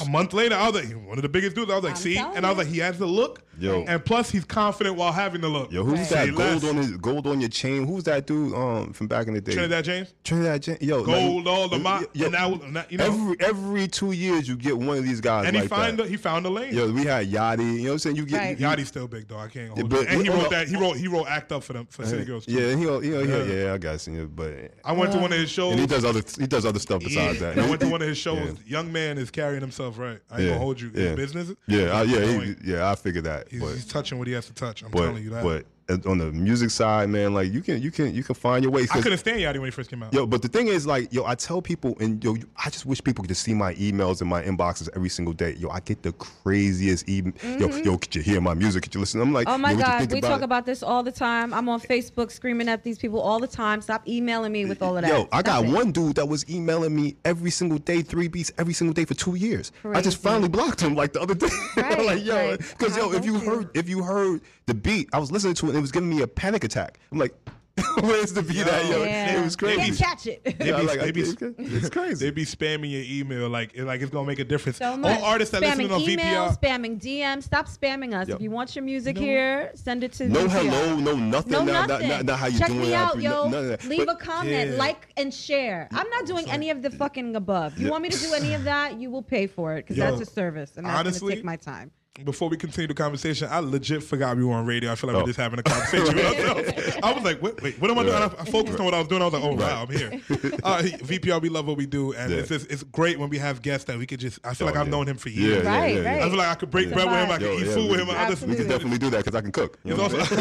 a 0.00 0.08
month 0.08 0.32
later, 0.32 0.54
I 0.54 0.68
was 0.68 0.82
like, 0.84 1.06
one 1.06 1.18
of 1.18 1.22
the 1.22 1.28
biggest 1.28 1.56
dudes. 1.56 1.70
I 1.70 1.74
was 1.74 1.84
like, 1.84 1.94
I'm 1.94 1.98
see, 1.98 2.18
and 2.18 2.44
I 2.44 2.50
was 2.50 2.58
like, 2.58 2.68
he 2.68 2.78
has 2.78 2.98
the 2.98 3.06
look, 3.06 3.42
yo, 3.58 3.82
and 3.84 4.04
plus 4.04 4.30
he's 4.30 4.44
confident 4.44 4.96
while 4.96 5.12
having 5.12 5.40
the 5.40 5.48
look. 5.48 5.72
Yo, 5.72 5.84
who's 5.84 5.98
right. 6.12 6.26
that 6.26 6.34
gold 6.34 6.64
on 6.64 6.76
his 6.76 6.96
gold 6.96 7.26
on 7.26 7.40
your 7.40 7.48
chain? 7.48 7.86
Who's 7.86 8.04
that 8.04 8.26
dude 8.26 8.54
um 8.54 8.92
from 8.92 9.08
back 9.08 9.26
in 9.26 9.34
the 9.34 9.40
day? 9.40 9.52
Trinidad 9.52 9.84
James. 9.84 10.14
Trinidad 10.24 10.62
James. 10.62 10.82
Yo, 10.82 11.04
gold 11.04 11.44
like, 11.44 11.54
all 11.54 11.68
the 11.68 11.78
my. 11.78 12.04
Yo, 12.12 12.28
now, 12.28 12.60
you 12.88 12.98
know, 12.98 13.04
every 13.04 13.36
every 13.40 13.88
two 13.88 14.12
years 14.12 14.48
you 14.48 14.56
get 14.56 14.76
one 14.76 14.98
of 14.98 15.04
these 15.04 15.20
guys. 15.20 15.46
And 15.46 15.54
like 15.54 15.64
he 15.64 15.68
find 15.68 15.98
that. 15.98 16.04
The, 16.04 16.08
he 16.08 16.16
found 16.16 16.44
the 16.44 16.50
lane. 16.50 16.74
Yo, 16.74 16.90
we 16.92 17.04
had 17.04 17.30
Yachty. 17.30 17.58
You 17.60 17.78
know 17.78 17.84
what 17.84 17.92
I'm 17.92 17.98
saying? 17.98 18.16
You 18.16 18.26
get 18.26 18.60
right. 18.60 18.86
Still 18.86 19.08
big 19.08 19.28
though. 19.28 19.38
I 19.38 19.48
can't. 19.48 19.76
Yeah, 19.76 19.84
but, 19.84 20.08
and 20.08 20.22
he 20.22 20.28
wrote 20.30 20.50
that. 20.50 20.68
He 20.68 20.76
wrote 20.76 20.96
he 20.96 21.06
wrote 21.06 21.26
act 21.28 21.52
up 21.52 21.62
for 21.62 21.74
them 21.74 21.86
for 21.86 22.04
City 22.04 22.24
Girls. 22.24 22.46
Yeah, 22.48 22.74
he, 22.74 22.76
he, 22.76 23.00
he 23.00 23.10
yeah. 23.10 23.42
yeah, 23.44 23.74
I 23.74 23.78
got 23.78 24.00
senior, 24.00 24.26
but 24.26 24.72
I 24.84 24.92
went 24.92 25.10
uh, 25.10 25.16
to 25.16 25.20
one 25.20 25.32
of 25.32 25.38
his 25.38 25.50
shows. 25.50 25.72
And 25.72 25.80
he 25.80 25.86
does 25.86 26.04
other 26.04 26.22
he 26.38 26.46
does 26.46 26.64
other 26.64 26.78
stuff 26.78 27.02
besides 27.02 27.40
that. 27.40 27.58
I 27.58 27.68
went 27.68 27.80
to 27.82 27.88
one 27.90 28.02
of 28.02 28.08
his 28.08 28.18
shows. 28.18 28.58
Young 28.66 28.90
man 28.92 29.18
is 29.18 29.30
carrying 29.30 29.62
him 29.62 29.69
himself 29.70 29.98
right. 29.98 30.20
I 30.30 30.40
ain't 30.40 30.48
gonna 30.48 30.58
hold 30.60 30.80
you 30.80 30.90
yeah. 30.94 31.10
in 31.10 31.16
business. 31.16 31.52
Yeah, 31.66 31.98
I, 31.98 32.02
yeah, 32.02 32.24
he, 32.42 32.54
yeah. 32.64 32.90
I 32.90 32.94
figured 32.94 33.24
that. 33.24 33.48
He's, 33.50 33.60
but, 33.60 33.72
he's 33.72 33.86
touching 33.86 34.18
what 34.18 34.26
he 34.26 34.34
has 34.34 34.46
to 34.46 34.54
touch. 34.54 34.82
I'm 34.82 34.90
but, 34.90 35.06
telling 35.06 35.22
you 35.22 35.30
that. 35.30 35.42
But 35.42 35.66
uh, 35.90 35.98
on 36.08 36.18
the 36.18 36.30
music 36.30 36.70
side, 36.70 37.08
man, 37.08 37.34
like 37.34 37.52
you 37.52 37.60
can 37.62 37.82
you 37.82 37.90
can 37.90 38.14
you 38.14 38.22
can 38.22 38.34
find 38.34 38.62
your 38.62 38.70
way. 38.70 38.86
I 38.92 39.00
couldn't 39.00 39.18
stand 39.18 39.40
Yachty 39.40 39.54
when 39.54 39.64
he 39.64 39.70
first 39.70 39.90
came 39.90 40.02
out. 40.02 40.12
Yo, 40.14 40.24
but 40.24 40.40
the 40.40 40.48
thing 40.48 40.68
is, 40.68 40.86
like, 40.86 41.12
yo, 41.12 41.24
I 41.24 41.34
tell 41.34 41.60
people, 41.60 41.96
and 41.98 42.22
yo, 42.22 42.36
I 42.56 42.70
just 42.70 42.86
wish 42.86 43.02
people 43.02 43.22
could 43.22 43.28
just 43.28 43.42
see 43.42 43.54
my 43.54 43.74
emails 43.74 44.20
and 44.20 44.30
my 44.30 44.42
inboxes 44.42 44.88
every 44.94 45.08
single 45.08 45.34
day. 45.34 45.54
Yo, 45.54 45.68
I 45.68 45.80
get 45.80 46.02
the 46.02 46.12
craziest 46.12 47.08
email. 47.08 47.32
Mm-hmm. 47.32 47.60
Yo, 47.60 47.68
yo, 47.92 47.98
could 47.98 48.14
you 48.14 48.22
hear 48.22 48.40
my 48.40 48.54
music? 48.54 48.84
Could 48.84 48.94
you 48.94 49.00
listen? 49.00 49.20
I'm 49.20 49.32
like, 49.32 49.48
oh 49.48 49.58
my 49.58 49.72
yo, 49.72 49.78
god, 49.78 50.12
we 50.12 50.18
about 50.18 50.28
talk 50.28 50.40
it? 50.42 50.44
about 50.44 50.66
this 50.66 50.82
all 50.82 51.02
the 51.02 51.12
time. 51.12 51.52
I'm 51.52 51.68
on 51.68 51.80
Facebook 51.80 52.30
screaming 52.30 52.68
at 52.68 52.84
these 52.84 52.98
people 52.98 53.20
all 53.20 53.40
the 53.40 53.48
time. 53.48 53.80
Stop 53.80 54.06
emailing 54.08 54.52
me 54.52 54.66
with 54.66 54.82
all 54.82 54.96
of 54.96 55.02
that. 55.02 55.08
Yo, 55.08 55.22
Stop 55.22 55.28
I 55.32 55.42
got 55.42 55.64
it. 55.64 55.70
one 55.70 55.90
dude 55.90 56.14
that 56.16 56.26
was 56.26 56.48
emailing 56.48 56.94
me 56.94 57.16
every 57.24 57.50
single 57.50 57.78
day, 57.78 58.02
three 58.02 58.28
beats 58.28 58.52
every 58.58 58.74
single 58.74 58.94
day 58.94 59.04
for 59.04 59.14
two 59.14 59.34
years. 59.34 59.72
Crazy. 59.82 59.98
I 59.98 60.00
just 60.02 60.18
finally 60.18 60.48
blocked 60.48 60.80
him 60.80 60.94
like 60.94 61.12
the 61.12 61.20
other 61.20 61.34
day. 61.34 61.48
Right, 61.76 62.04
like, 62.04 62.24
yo, 62.24 62.56
because 62.56 62.92
right. 62.92 63.10
yo, 63.10 63.12
if 63.12 63.24
you 63.24 63.38
heard 63.38 63.70
if 63.74 63.88
you 63.88 64.02
heard 64.02 64.42
the 64.66 64.74
beat, 64.74 65.08
I 65.12 65.18
was 65.18 65.32
listening 65.32 65.54
to 65.54 65.70
it 65.70 65.74
it 65.80 65.82
was 65.82 65.92
giving 65.92 66.10
me 66.10 66.20
a 66.20 66.26
panic 66.26 66.62
attack. 66.62 67.00
I'm 67.10 67.18
like, 67.18 67.34
where's 68.00 68.34
the 68.34 68.42
beat 68.42 68.58
yo, 68.58 68.64
at, 68.64 68.86
yo? 68.86 69.02
Yeah. 69.02 69.40
It 69.40 69.44
was 69.44 69.56
crazy. 69.56 69.92
You 69.92 69.96
catch 69.96 70.26
it. 70.26 70.44
They 70.44 70.52
be, 70.52 70.72
like, 70.72 71.00
they 71.00 71.10
be, 71.10 71.20
it's 71.38 71.88
crazy. 71.88 72.26
They 72.26 72.30
be 72.30 72.44
spamming 72.44 72.90
your 72.90 73.02
email 73.02 73.48
like 73.48 73.78
like 73.78 74.02
it's 74.02 74.10
gonna 74.10 74.26
make 74.26 74.40
a 74.40 74.44
difference. 74.44 74.76
So. 74.76 74.92
All 75.02 75.24
artists 75.24 75.52
that 75.52 75.62
spamming 75.62 75.88
listening 75.88 76.20
on 76.20 76.50
VPR, 76.50 76.60
spamming 76.60 77.00
DM. 77.00 77.42
Stop 77.42 77.66
spamming 77.66 78.14
us. 78.14 78.28
Yo. 78.28 78.34
If 78.34 78.42
you 78.42 78.50
want 78.50 78.76
your 78.76 78.84
music 78.84 79.16
no. 79.16 79.22
here, 79.22 79.70
send 79.74 80.04
it 80.04 80.12
to. 80.14 80.28
No 80.28 80.46
VPR. 80.46 80.50
hello, 80.50 80.96
no 80.96 81.16
nothing. 81.16 81.52
No, 81.52 81.64
no 81.64 81.72
nothing. 81.72 82.08
Not, 82.08 82.16
not, 82.16 82.24
not 82.26 82.38
how 82.38 82.46
you 82.48 82.58
Check 82.58 82.68
doing. 82.68 82.80
me 82.80 82.94
out, 82.94 83.18
yo. 83.20 83.46
Leave 83.86 84.08
a 84.08 84.16
comment, 84.16 84.72
yeah. 84.72 84.76
like 84.76 85.08
and 85.16 85.32
share. 85.32 85.88
I'm 85.92 86.10
not 86.10 86.26
doing 86.26 86.44
Sorry. 86.44 86.56
any 86.56 86.70
of 86.70 86.82
the 86.82 86.90
fucking 86.90 87.34
above. 87.36 87.78
You 87.78 87.86
yeah. 87.86 87.92
want 87.92 88.02
me 88.02 88.10
to 88.10 88.18
do 88.18 88.34
any 88.34 88.52
of 88.52 88.64
that? 88.64 89.00
You 89.00 89.10
will 89.10 89.22
pay 89.22 89.46
for 89.46 89.74
it 89.76 89.86
because 89.86 89.96
that's 89.96 90.20
a 90.20 90.30
service, 90.30 90.72
and 90.76 90.84
that's 90.84 90.98
honestly, 90.98 91.20
gonna 91.20 91.36
take 91.36 91.44
my 91.44 91.56
time 91.56 91.90
before 92.24 92.48
we 92.48 92.56
continue 92.56 92.88
the 92.88 92.94
conversation, 92.94 93.48
I 93.50 93.60
legit 93.60 94.02
forgot 94.02 94.36
we 94.36 94.44
were 94.44 94.54
on 94.54 94.66
radio. 94.66 94.90
I 94.90 94.96
feel 94.96 95.08
like 95.08 95.16
oh. 95.16 95.20
we're 95.20 95.26
just 95.26 95.38
having 95.38 95.60
a 95.60 95.62
conversation 95.62 96.16
with 96.16 96.26
ourselves. 96.48 96.98
I 97.02 97.12
was 97.12 97.22
like, 97.22 97.40
wait, 97.40 97.62
wait 97.62 97.80
what 97.80 97.90
am 97.90 97.98
I 97.98 98.02
doing? 98.02 98.14
I, 98.16 98.28
focused 98.28 98.54
right. 98.54 98.80
on 98.80 98.84
what 98.84 98.94
I 98.94 98.98
was 98.98 99.08
doing. 99.08 99.22
I 99.22 99.26
was 99.26 99.34
like, 99.34 99.44
oh, 99.44 99.50
right. 99.50 99.58
wow, 99.58 99.86
I'm 99.88 99.96
here. 99.96 100.20
Uh, 100.62 100.82
VPR, 100.82 101.40
we 101.40 101.48
love 101.48 101.66
what 101.66 101.76
we 101.76 101.86
do. 101.86 102.12
And 102.12 102.30
yeah. 102.30 102.38
it's, 102.38 102.48
just, 102.48 102.70
it's 102.70 102.82
great 102.82 103.18
when 103.18 103.30
we 103.30 103.38
have 103.38 103.62
guests 103.62 103.86
that 103.86 103.96
we 103.96 104.06
could 104.06 104.20
just, 104.20 104.38
I 104.44 104.52
feel 104.52 104.66
oh, 104.66 104.70
like 104.70 104.78
I've 104.78 104.88
known 104.88 105.06
him 105.06 105.16
for 105.16 105.28
years. 105.28 105.64
Yeah, 105.64 105.70
right, 105.70 106.04
right. 106.04 106.22
I 106.22 106.28
feel 106.28 106.36
like 106.36 106.48
I 106.48 106.54
could 106.54 106.70
break 106.70 106.92
bread 106.92 107.06
with 107.06 107.16
him. 107.16 107.30
I 107.30 107.38
could 107.38 107.46
Yo, 107.46 107.58
eat 107.58 107.72
food 107.72 107.90
with 107.90 108.00
him. 108.00 108.10
I 108.10 108.28
just, 108.28 108.42
we 108.42 108.56
can 108.56 108.68
definitely 108.68 108.98
do 108.98 109.10
that 109.10 109.24
because 109.24 109.34
I 109.34 109.40
can 109.40 109.52
cook. 109.52 109.78
You 109.84 109.96
know 109.96 110.02
also, 110.02 110.18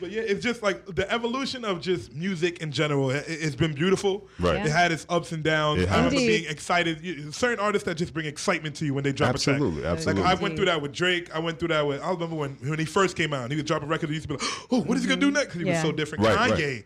but 0.00 0.10
yeah, 0.10 0.22
it's 0.22 0.42
just 0.42 0.62
like 0.62 0.84
the 0.86 1.10
evolution 1.10 1.64
of 1.64 1.80
just 1.80 2.12
music 2.12 2.60
in 2.60 2.72
general. 2.72 3.10
It, 3.10 3.26
has 3.26 3.56
been 3.56 3.72
beautiful. 3.72 4.28
Right. 4.38 4.64
It 4.66 4.70
had 4.70 4.92
its 4.92 5.06
ups 5.08 5.32
and 5.32 5.42
downs. 5.42 5.86
I 5.86 5.96
remember 5.96 6.10
being 6.10 6.44
excited. 6.48 7.34
Certain 7.34 7.60
artists 7.60 7.86
that 7.86 7.96
just 7.96 8.12
bring 8.12 8.26
excitement 8.26 8.76
to 8.76 8.84
you 8.84 8.94
when 8.94 9.04
they 9.04 9.12
drop 9.12 9.34
a 9.34 9.38
track. 9.38 9.54
Absolutely. 9.54 9.84
Absolutely. 10.00 10.22
Like 10.22 10.38
I 10.38 10.42
went 10.42 10.56
through 10.56 10.66
that 10.66 10.82
with 10.82 10.92
Drake. 10.92 11.34
I 11.34 11.38
went 11.38 11.58
through 11.58 11.68
that 11.68 11.86
with. 11.86 12.02
I 12.02 12.10
remember 12.10 12.36
when 12.36 12.56
when 12.56 12.78
he 12.78 12.84
first 12.84 13.16
came 13.16 13.32
out. 13.32 13.50
he 13.50 13.56
was 13.56 13.64
dropping 13.64 13.88
records. 13.88 14.10
He 14.10 14.16
used 14.16 14.28
to 14.28 14.36
be 14.36 14.42
like, 14.42 14.52
"Oh, 14.70 14.82
what 14.82 14.96
is 14.96 15.04
he 15.04 15.08
gonna 15.08 15.20
do 15.20 15.26
mm-hmm. 15.26 15.34
next?" 15.34 15.46
Because 15.48 15.60
he 15.62 15.66
yeah. 15.66 15.74
was 15.74 15.82
so 15.82 15.92
different. 15.92 16.24
Right, 16.24 16.50
Kanye. 16.50 16.74
Right. 16.76 16.84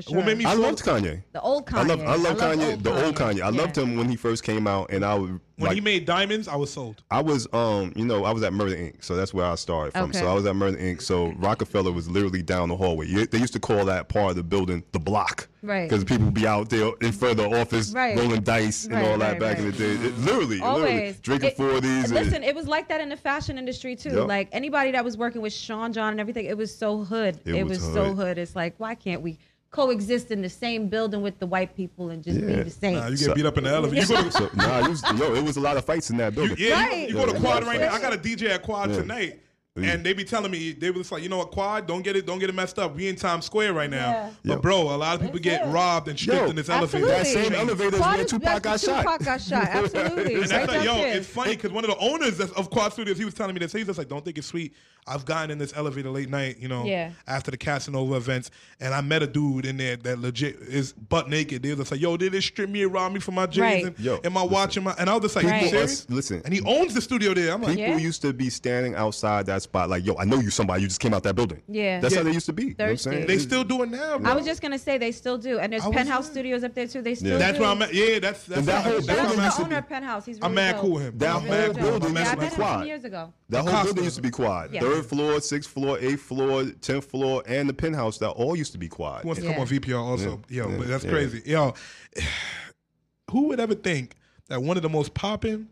Sure. 0.00 0.16
What 0.16 0.26
made 0.26 0.38
me 0.38 0.44
I 0.44 0.54
loved 0.54 0.80
Kanye. 0.80 1.22
The 1.30 1.40
old 1.40 1.66
Kanye. 1.66 1.78
I 1.78 1.82
love, 1.84 2.00
I 2.00 2.16
love 2.16 2.36
Kanye. 2.36 2.70
Old 2.72 2.82
the 2.82 2.90
Kanye. 2.90 3.04
old 3.04 3.14
Kanye. 3.14 3.42
I 3.42 3.50
yeah. 3.50 3.50
loved 3.50 3.78
him 3.78 3.96
when 3.96 4.08
he 4.08 4.16
first 4.16 4.42
came 4.42 4.66
out, 4.66 4.90
and 4.90 5.04
I 5.04 5.14
would. 5.14 5.40
When 5.56 5.68
like, 5.68 5.76
he 5.76 5.80
made 5.80 6.04
Diamonds, 6.04 6.48
I 6.48 6.56
was 6.56 6.72
sold. 6.72 7.04
I 7.12 7.22
was, 7.22 7.46
um, 7.52 7.92
you 7.94 8.04
know, 8.04 8.24
I 8.24 8.32
was 8.32 8.42
at 8.42 8.52
Murder 8.52 8.74
Inc., 8.74 9.04
so 9.04 9.14
that's 9.14 9.32
where 9.32 9.46
I 9.46 9.54
started 9.54 9.92
from. 9.92 10.10
Okay. 10.10 10.18
So 10.18 10.26
I 10.26 10.34
was 10.34 10.44
at 10.46 10.56
Murder 10.56 10.76
Inc., 10.78 11.00
so 11.00 11.28
Rockefeller 11.36 11.92
was 11.92 12.10
literally 12.10 12.42
down 12.42 12.70
the 12.70 12.76
hallway. 12.76 13.06
They 13.06 13.38
used 13.38 13.52
to 13.52 13.60
call 13.60 13.84
that 13.84 14.08
part 14.08 14.30
of 14.30 14.36
the 14.36 14.42
building 14.42 14.82
the 14.90 14.98
block, 14.98 15.46
right? 15.62 15.88
Because 15.88 16.02
people 16.02 16.24
would 16.24 16.34
be 16.34 16.48
out 16.48 16.70
there 16.70 16.90
in 17.00 17.12
front 17.12 17.38
of 17.38 17.48
the 17.48 17.60
office 17.60 17.92
right. 17.92 18.18
rolling 18.18 18.42
dice 18.42 18.88
right, 18.88 18.98
and 18.98 19.06
all 19.06 19.18
that 19.18 19.32
right, 19.32 19.40
back 19.40 19.58
in 19.60 19.70
the 19.70 19.72
day. 19.78 19.92
It, 19.92 20.18
literally, 20.18 20.60
Always. 20.60 20.82
literally 20.82 21.16
drinking 21.22 21.50
forties. 21.52 22.10
Listen, 22.10 22.42
it 22.42 22.56
was 22.56 22.66
like 22.66 22.88
that 22.88 23.00
in 23.00 23.08
the 23.08 23.16
fashion 23.16 23.56
industry 23.56 23.94
too. 23.94 24.16
Yep. 24.16 24.26
Like 24.26 24.48
anybody 24.50 24.90
that 24.90 25.04
was 25.04 25.16
working 25.16 25.40
with 25.40 25.52
Sean 25.52 25.92
John 25.92 26.10
and 26.10 26.20
everything, 26.20 26.46
it 26.46 26.56
was 26.56 26.76
so 26.76 27.04
hood. 27.04 27.38
It, 27.44 27.54
it 27.54 27.62
was, 27.62 27.78
was 27.78 27.86
hood. 27.86 27.94
so 27.94 28.14
hood. 28.14 28.38
It's 28.38 28.56
like 28.56 28.74
why 28.78 28.96
can't 28.96 29.22
we? 29.22 29.38
coexist 29.74 30.30
in 30.30 30.40
the 30.40 30.48
same 30.48 30.88
building 30.88 31.20
with 31.20 31.36
the 31.40 31.46
white 31.46 31.76
people 31.76 32.10
and 32.10 32.22
just 32.22 32.38
yeah. 32.38 32.46
be 32.46 32.62
the 32.62 32.70
same. 32.70 32.94
Nah, 32.94 33.06
you 33.08 33.16
get 33.16 33.26
so, 33.26 33.34
beat 33.34 33.44
up 33.44 33.58
in 33.58 33.64
the 33.64 33.70
elevator. 33.70 34.02
You 34.02 34.08
go 34.08 34.22
to, 34.22 34.30
so, 34.30 34.50
nah, 34.54 34.84
you 34.84 34.90
was, 34.90 35.02
yo, 35.18 35.34
it 35.34 35.42
was 35.42 35.56
a 35.56 35.60
lot 35.60 35.76
of 35.76 35.84
fights 35.84 36.10
in 36.10 36.16
that 36.18 36.32
building. 36.34 36.56
You, 36.56 36.68
yeah, 36.68 36.74
right. 36.74 37.08
you, 37.08 37.08
you, 37.08 37.14
go 37.14 37.26
to 37.26 37.40
Quad 37.40 37.64
right 37.64 37.80
now. 37.80 37.92
I 37.92 38.00
got 38.00 38.14
a 38.14 38.16
DJ 38.16 38.50
at 38.50 38.62
Quad 38.62 38.90
yeah. 38.90 38.96
tonight. 38.96 39.40
And 39.76 40.06
they 40.06 40.12
be 40.12 40.22
telling 40.22 40.52
me 40.52 40.70
they 40.70 40.92
was 40.92 41.10
like, 41.10 41.24
you 41.24 41.28
know 41.28 41.38
what, 41.38 41.50
quad, 41.50 41.88
don't 41.88 42.02
get 42.02 42.14
it, 42.14 42.26
don't 42.26 42.38
get 42.38 42.48
it 42.48 42.54
messed 42.54 42.78
up. 42.78 42.94
We 42.94 43.08
in 43.08 43.16
Times 43.16 43.44
Square 43.44 43.72
right 43.72 43.90
now, 43.90 44.08
yeah. 44.08 44.30
but 44.44 44.62
bro, 44.62 44.82
a 44.82 44.94
lot 44.94 45.16
of 45.16 45.20
people 45.20 45.40
get 45.40 45.66
robbed 45.72 46.06
and 46.06 46.16
stripped 46.16 46.42
yo, 46.42 46.50
in 46.50 46.54
this 46.54 46.70
absolutely. 46.70 47.10
elevator. 47.10 47.24
That 47.24 47.50
same 47.50 47.54
elevator 47.54 47.96
quad 47.96 48.16
where 48.18 48.24
Tupac 48.24 48.62
got 48.62 48.78
shot. 48.78 49.02
Tupac 49.02 49.24
got 49.24 49.40
shot, 49.40 49.64
absolutely. 49.64 50.34
and 50.34 50.48
right 50.48 50.68
like, 50.68 50.84
yo, 50.84 50.94
it's 50.98 51.26
funny 51.26 51.56
because 51.56 51.72
one 51.72 51.82
of 51.82 51.90
the 51.90 51.98
owners 51.98 52.38
of 52.38 52.70
Quad 52.70 52.92
Studios, 52.92 53.18
he 53.18 53.24
was 53.24 53.34
telling 53.34 53.52
me 53.52 53.58
this. 53.58 53.72
He's 53.72 53.86
just 53.86 53.98
like, 53.98 54.08
don't 54.08 54.24
think 54.24 54.38
it's 54.38 54.46
sweet. 54.46 54.74
I've 55.06 55.26
gotten 55.26 55.50
in 55.50 55.58
this 55.58 55.74
elevator 55.76 56.08
late 56.08 56.30
night, 56.30 56.58
you 56.58 56.68
know, 56.68 56.84
yeah. 56.84 57.10
after 57.26 57.50
the 57.50 57.58
Casanova 57.58 58.14
events, 58.14 58.50
and 58.80 58.94
I 58.94 59.00
met 59.02 59.22
a 59.22 59.26
dude 59.26 59.66
in 59.66 59.76
there 59.76 59.96
that 59.96 60.18
legit 60.18 60.56
is 60.60 60.92
butt 60.92 61.28
naked. 61.28 61.62
They 61.62 61.70
was 61.70 61.78
just 61.78 61.90
like, 61.90 62.00
yo, 62.00 62.16
did 62.16 62.32
they 62.32 62.40
strip 62.40 62.70
me 62.70 62.84
and 62.84 62.92
rob 62.92 63.12
me 63.12 63.20
for 63.20 63.32
my 63.32 63.46
jeans 63.46 63.60
right. 63.60 63.84
and, 63.86 63.98
yo, 63.98 64.20
and 64.24 64.32
my 64.32 64.40
listen. 64.42 64.54
watch 64.54 64.76
and 64.76 64.84
my, 64.84 64.94
and 64.98 65.10
I 65.10 65.14
was 65.14 65.22
just 65.22 65.36
like, 65.36 65.44
right. 65.44 65.74
Uh, 65.74 65.86
listen, 66.08 66.40
and 66.44 66.54
he 66.54 66.62
owns 66.62 66.94
the 66.94 67.02
studio 67.02 67.34
there. 67.34 67.52
I'm 67.52 67.60
like, 67.60 67.76
people 67.76 67.94
yeah. 67.94 67.96
used 67.98 68.22
to 68.22 68.32
be 68.32 68.48
standing 68.48 68.94
outside 68.94 69.46
that 69.46 69.63
spot. 69.64 69.90
Like, 69.90 70.06
yo, 70.06 70.16
I 70.16 70.24
know 70.24 70.38
you 70.38 70.50
somebody. 70.50 70.82
You 70.82 70.88
just 70.88 71.00
came 71.00 71.12
out 71.12 71.22
that 71.24 71.34
building. 71.34 71.62
Yeah. 71.68 72.00
That's 72.00 72.14
yeah. 72.14 72.20
how 72.20 72.24
they 72.24 72.32
used 72.32 72.46
to 72.46 72.52
be. 72.52 72.66
You 72.66 72.74
know 72.78 72.94
They 72.94 73.38
still 73.38 73.64
do 73.64 73.82
it 73.82 73.90
now. 73.90 74.18
Bro. 74.18 74.30
I 74.30 74.34
was 74.34 74.44
just 74.44 74.62
gonna 74.62 74.78
say 74.78 74.98
they 74.98 75.12
still 75.12 75.36
do, 75.36 75.58
and 75.58 75.72
there's 75.72 75.84
Penthouse 75.84 76.26
there. 76.26 76.34
Studios 76.34 76.64
up 76.64 76.74
there 76.74 76.86
too. 76.86 77.02
They 77.02 77.14
still. 77.14 77.32
Yeah. 77.32 77.38
That's 77.38 77.56
do. 77.56 77.62
where 77.62 77.70
I'm 77.70 77.82
at. 77.82 77.92
Yeah, 77.92 78.18
that's 78.20 78.44
that's. 78.46 78.58
And 78.60 78.68
that 78.68 78.84
whole 78.84 79.00
building 79.00 79.44
used 79.44 79.56
to 79.56 79.62
be. 79.62 79.66
owner 79.66 79.78
of 79.78 79.88
Penthouse. 79.88 80.26
He's 80.26 80.36
really 80.36 80.46
I'm 80.46 80.54
mad 80.54 80.76
cool 80.76 80.92
with 80.92 81.02
him. 81.02 81.18
That 81.18 81.42
whole 81.42 81.72
building 81.72 82.16
used 82.16 82.30
to 82.30 82.36
be 82.36 82.48
quad. 82.48 82.86
Years 82.86 83.04
ago. 83.04 83.32
That 83.48 83.68
whole 83.68 83.84
building 83.84 84.04
used 84.04 84.16
to 84.16 84.22
be 84.22 84.30
quad. 84.30 84.70
Third 84.72 85.06
floor, 85.06 85.40
sixth 85.40 85.70
floor, 85.70 85.98
eighth 85.98 86.22
floor, 86.22 86.64
tenth 86.80 87.06
floor, 87.06 87.42
and 87.46 87.68
the 87.68 87.74
penthouse. 87.74 88.18
That 88.18 88.30
all 88.30 88.54
used 88.56 88.72
to 88.72 88.78
be 88.78 88.88
quad. 88.88 89.22
Who 89.22 89.28
wants 89.28 89.42
to 89.42 89.48
come 89.48 89.60
on 89.60 89.66
VPR 89.66 89.98
also? 89.98 90.40
Yo, 90.48 90.68
but 90.76 90.88
that's 90.88 91.04
crazy. 91.04 91.42
Yo, 91.44 91.74
who 93.30 93.48
would 93.48 93.60
ever 93.60 93.74
think 93.74 94.14
that 94.48 94.62
one 94.62 94.76
of 94.76 94.82
the 94.82 94.88
most 94.88 95.14
popping 95.14 95.68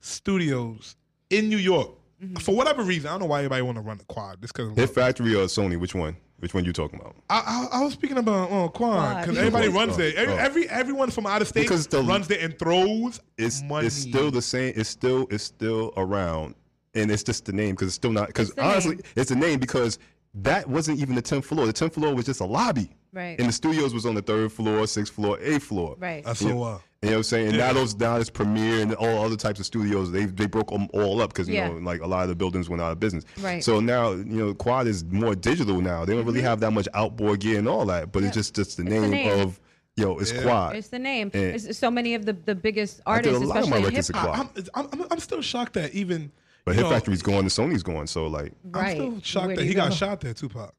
studios 0.00 0.96
in 1.30 1.48
New 1.48 1.56
York 1.56 1.90
Mm-hmm. 2.22 2.36
For 2.36 2.54
whatever 2.54 2.82
reason, 2.82 3.08
I 3.08 3.12
don't 3.12 3.20
know 3.20 3.26
why 3.26 3.38
everybody 3.38 3.62
want 3.62 3.76
to 3.76 3.82
run 3.82 3.98
the 3.98 4.04
quad. 4.04 4.40
This 4.40 4.52
because 4.52 4.74
Hit 4.74 4.90
Factory 4.90 5.34
or 5.34 5.44
Sony, 5.44 5.78
which 5.78 5.94
one? 5.94 6.16
Which 6.38 6.52
one 6.52 6.64
you 6.64 6.72
talking 6.72 7.00
about? 7.00 7.16
I, 7.30 7.68
I, 7.72 7.78
I 7.78 7.84
was 7.84 7.94
speaking 7.94 8.18
about 8.18 8.50
uh, 8.50 8.68
Quad 8.68 8.72
Quan 8.72 9.22
because 9.22 9.38
everybody 9.38 9.68
runs 9.68 9.98
oh. 9.98 10.02
Every, 10.02 10.34
oh. 10.34 10.36
every, 10.36 10.68
everyone 10.68 11.10
from 11.10 11.26
out 11.26 11.40
of 11.40 11.48
state 11.48 11.68
the, 11.68 12.02
runs 12.02 12.30
it 12.30 12.42
and 12.42 12.58
throws. 12.58 13.20
It's 13.38 13.62
money. 13.62 13.86
it's 13.86 13.96
still 13.96 14.30
the 14.30 14.42
same. 14.42 14.74
It's 14.76 14.88
still 14.88 15.26
it's 15.30 15.44
still 15.44 15.94
around, 15.96 16.54
and 16.94 17.10
it's 17.10 17.22
just 17.22 17.46
the 17.46 17.52
name 17.52 17.70
because 17.70 17.88
it's 17.88 17.96
still 17.96 18.12
not. 18.12 18.26
Because 18.28 18.50
honestly, 18.58 18.96
name. 18.96 19.04
it's 19.16 19.30
the 19.30 19.36
name 19.36 19.58
because 19.58 19.98
that 20.34 20.68
wasn't 20.68 20.98
even 20.98 21.14
the 21.14 21.22
tenth 21.22 21.46
floor. 21.46 21.66
The 21.66 21.72
tenth 21.72 21.94
floor 21.94 22.14
was 22.14 22.26
just 22.26 22.40
a 22.40 22.44
lobby. 22.44 22.90
Right. 23.12 23.38
And 23.38 23.48
the 23.48 23.52
studios 23.52 23.94
was 23.94 24.04
on 24.04 24.14
the 24.14 24.20
third 24.20 24.52
floor, 24.52 24.86
sixth 24.86 25.14
floor, 25.14 25.38
eighth 25.40 25.64
floor. 25.64 25.96
Right. 25.98 26.22
That's 26.22 26.40
so, 26.40 26.62
uh, 26.62 26.78
you 27.02 27.10
know 27.10 27.16
what 27.16 27.18
I'm 27.18 27.22
saying? 27.24 27.46
And 27.48 27.56
yeah. 27.56 27.66
now 27.66 27.72
those 27.74 27.94
now 27.96 28.18
this 28.18 28.30
Premiere 28.30 28.80
and 28.80 28.94
all 28.94 29.24
other 29.24 29.36
types 29.36 29.60
of 29.60 29.66
studios. 29.66 30.10
They 30.10 30.24
they 30.24 30.46
broke 30.46 30.70
them 30.70 30.88
all 30.92 31.20
up 31.20 31.30
because 31.30 31.48
you 31.48 31.54
yeah. 31.54 31.68
know 31.68 31.74
like 31.74 32.00
a 32.00 32.06
lot 32.06 32.22
of 32.22 32.30
the 32.30 32.34
buildings 32.34 32.70
went 32.70 32.80
out 32.80 32.90
of 32.90 32.98
business. 32.98 33.24
Right. 33.38 33.62
So 33.62 33.80
now 33.80 34.12
you 34.12 34.24
know 34.24 34.54
Quad 34.54 34.86
is 34.86 35.04
more 35.04 35.34
digital 35.34 35.80
now. 35.80 36.04
They 36.04 36.14
don't 36.14 36.24
really 36.24 36.38
mm-hmm. 36.38 36.48
have 36.48 36.60
that 36.60 36.72
much 36.72 36.88
outboard 36.94 37.40
gear 37.40 37.58
and 37.58 37.68
all 37.68 37.84
that, 37.86 38.12
but 38.12 38.22
it's 38.22 38.34
just 38.34 38.54
just 38.54 38.78
the, 38.78 38.84
name, 38.84 39.02
the 39.02 39.08
name 39.08 39.40
of 39.40 39.60
yo, 39.96 40.16
it's 40.18 40.32
yeah. 40.32 40.42
Quad. 40.42 40.76
It's 40.76 40.88
the 40.88 40.98
name. 40.98 41.30
It's 41.34 41.78
so 41.78 41.90
many 41.90 42.14
of 42.14 42.24
the 42.24 42.32
the 42.32 42.54
biggest 42.54 43.02
artists, 43.04 43.42
especially 43.42 43.92
hip 43.92 44.06
hop. 44.14 44.48
I'm, 44.74 44.88
I'm 44.92 45.06
I'm 45.10 45.20
still 45.20 45.42
shocked 45.42 45.74
that 45.74 45.92
even. 45.92 46.32
But 46.64 46.74
Hip 46.74 46.82
know, 46.82 46.90
Factory's 46.90 47.22
going, 47.22 47.44
the 47.44 47.50
Sony's 47.50 47.84
going, 47.84 48.08
so 48.08 48.26
like 48.26 48.52
right. 48.64 49.00
I'm 49.00 49.20
still 49.20 49.20
shocked 49.22 49.54
that 49.54 49.64
he 49.64 49.72
go? 49.72 49.82
got 49.82 49.92
shot 49.92 50.20
there, 50.20 50.34
Tupac. 50.34 50.74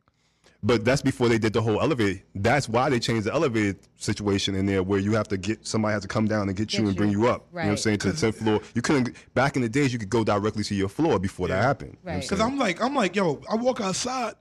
But 0.64 0.84
that's 0.84 1.02
before 1.02 1.30
they 1.30 1.38
did 1.38 1.54
the 1.54 1.62
whole 1.62 1.80
elevator. 1.80 2.22
That's 2.34 2.68
why 2.68 2.90
they 2.90 3.00
changed 3.00 3.28
the 3.28 3.34
elevator 3.34 3.78
situation 3.98 4.56
in 4.56 4.66
there, 4.66 4.82
where 4.82 5.00
you 5.00 5.14
have 5.14 5.28
to 5.28 5.38
get 5.38 5.66
somebody 5.66 5.94
has 5.94 6.02
to 6.02 6.08
come 6.08 6.28
down 6.28 6.48
and 6.48 6.58
get, 6.58 6.70
get 6.70 6.80
you 6.80 6.86
and 6.86 6.94
you. 6.94 6.98
bring 6.98 7.12
you 7.12 7.28
up. 7.28 7.48
Right. 7.52 7.64
You 7.64 7.66
know 7.68 7.70
what 7.70 7.72
I'm 7.74 7.78
saying 7.78 8.00
to 8.00 8.12
the 8.12 8.20
tenth 8.20 8.40
floor. 8.40 8.62
You 8.74 8.82
couldn't 8.82 9.16
back 9.36 9.56
in 9.56 9.62
the 9.62 9.70
days. 9.70 9.94
You 9.94 10.00
could 10.00 10.10
go 10.10 10.24
directly 10.24 10.64
to 10.64 10.76
your 10.76 10.90
floor 10.90 11.20
before 11.20 11.48
yeah. 11.48 11.58
that 11.58 11.62
happened. 11.64 11.98
Right. 12.04 12.22
Because 12.22 12.42
I'm, 12.42 12.54
I'm 12.54 12.58
like, 12.58 12.82
I'm 12.82 12.96
like, 12.96 13.16
yo, 13.16 13.42
I 13.50 13.56
walk 13.56 13.82
outside. 13.82 14.34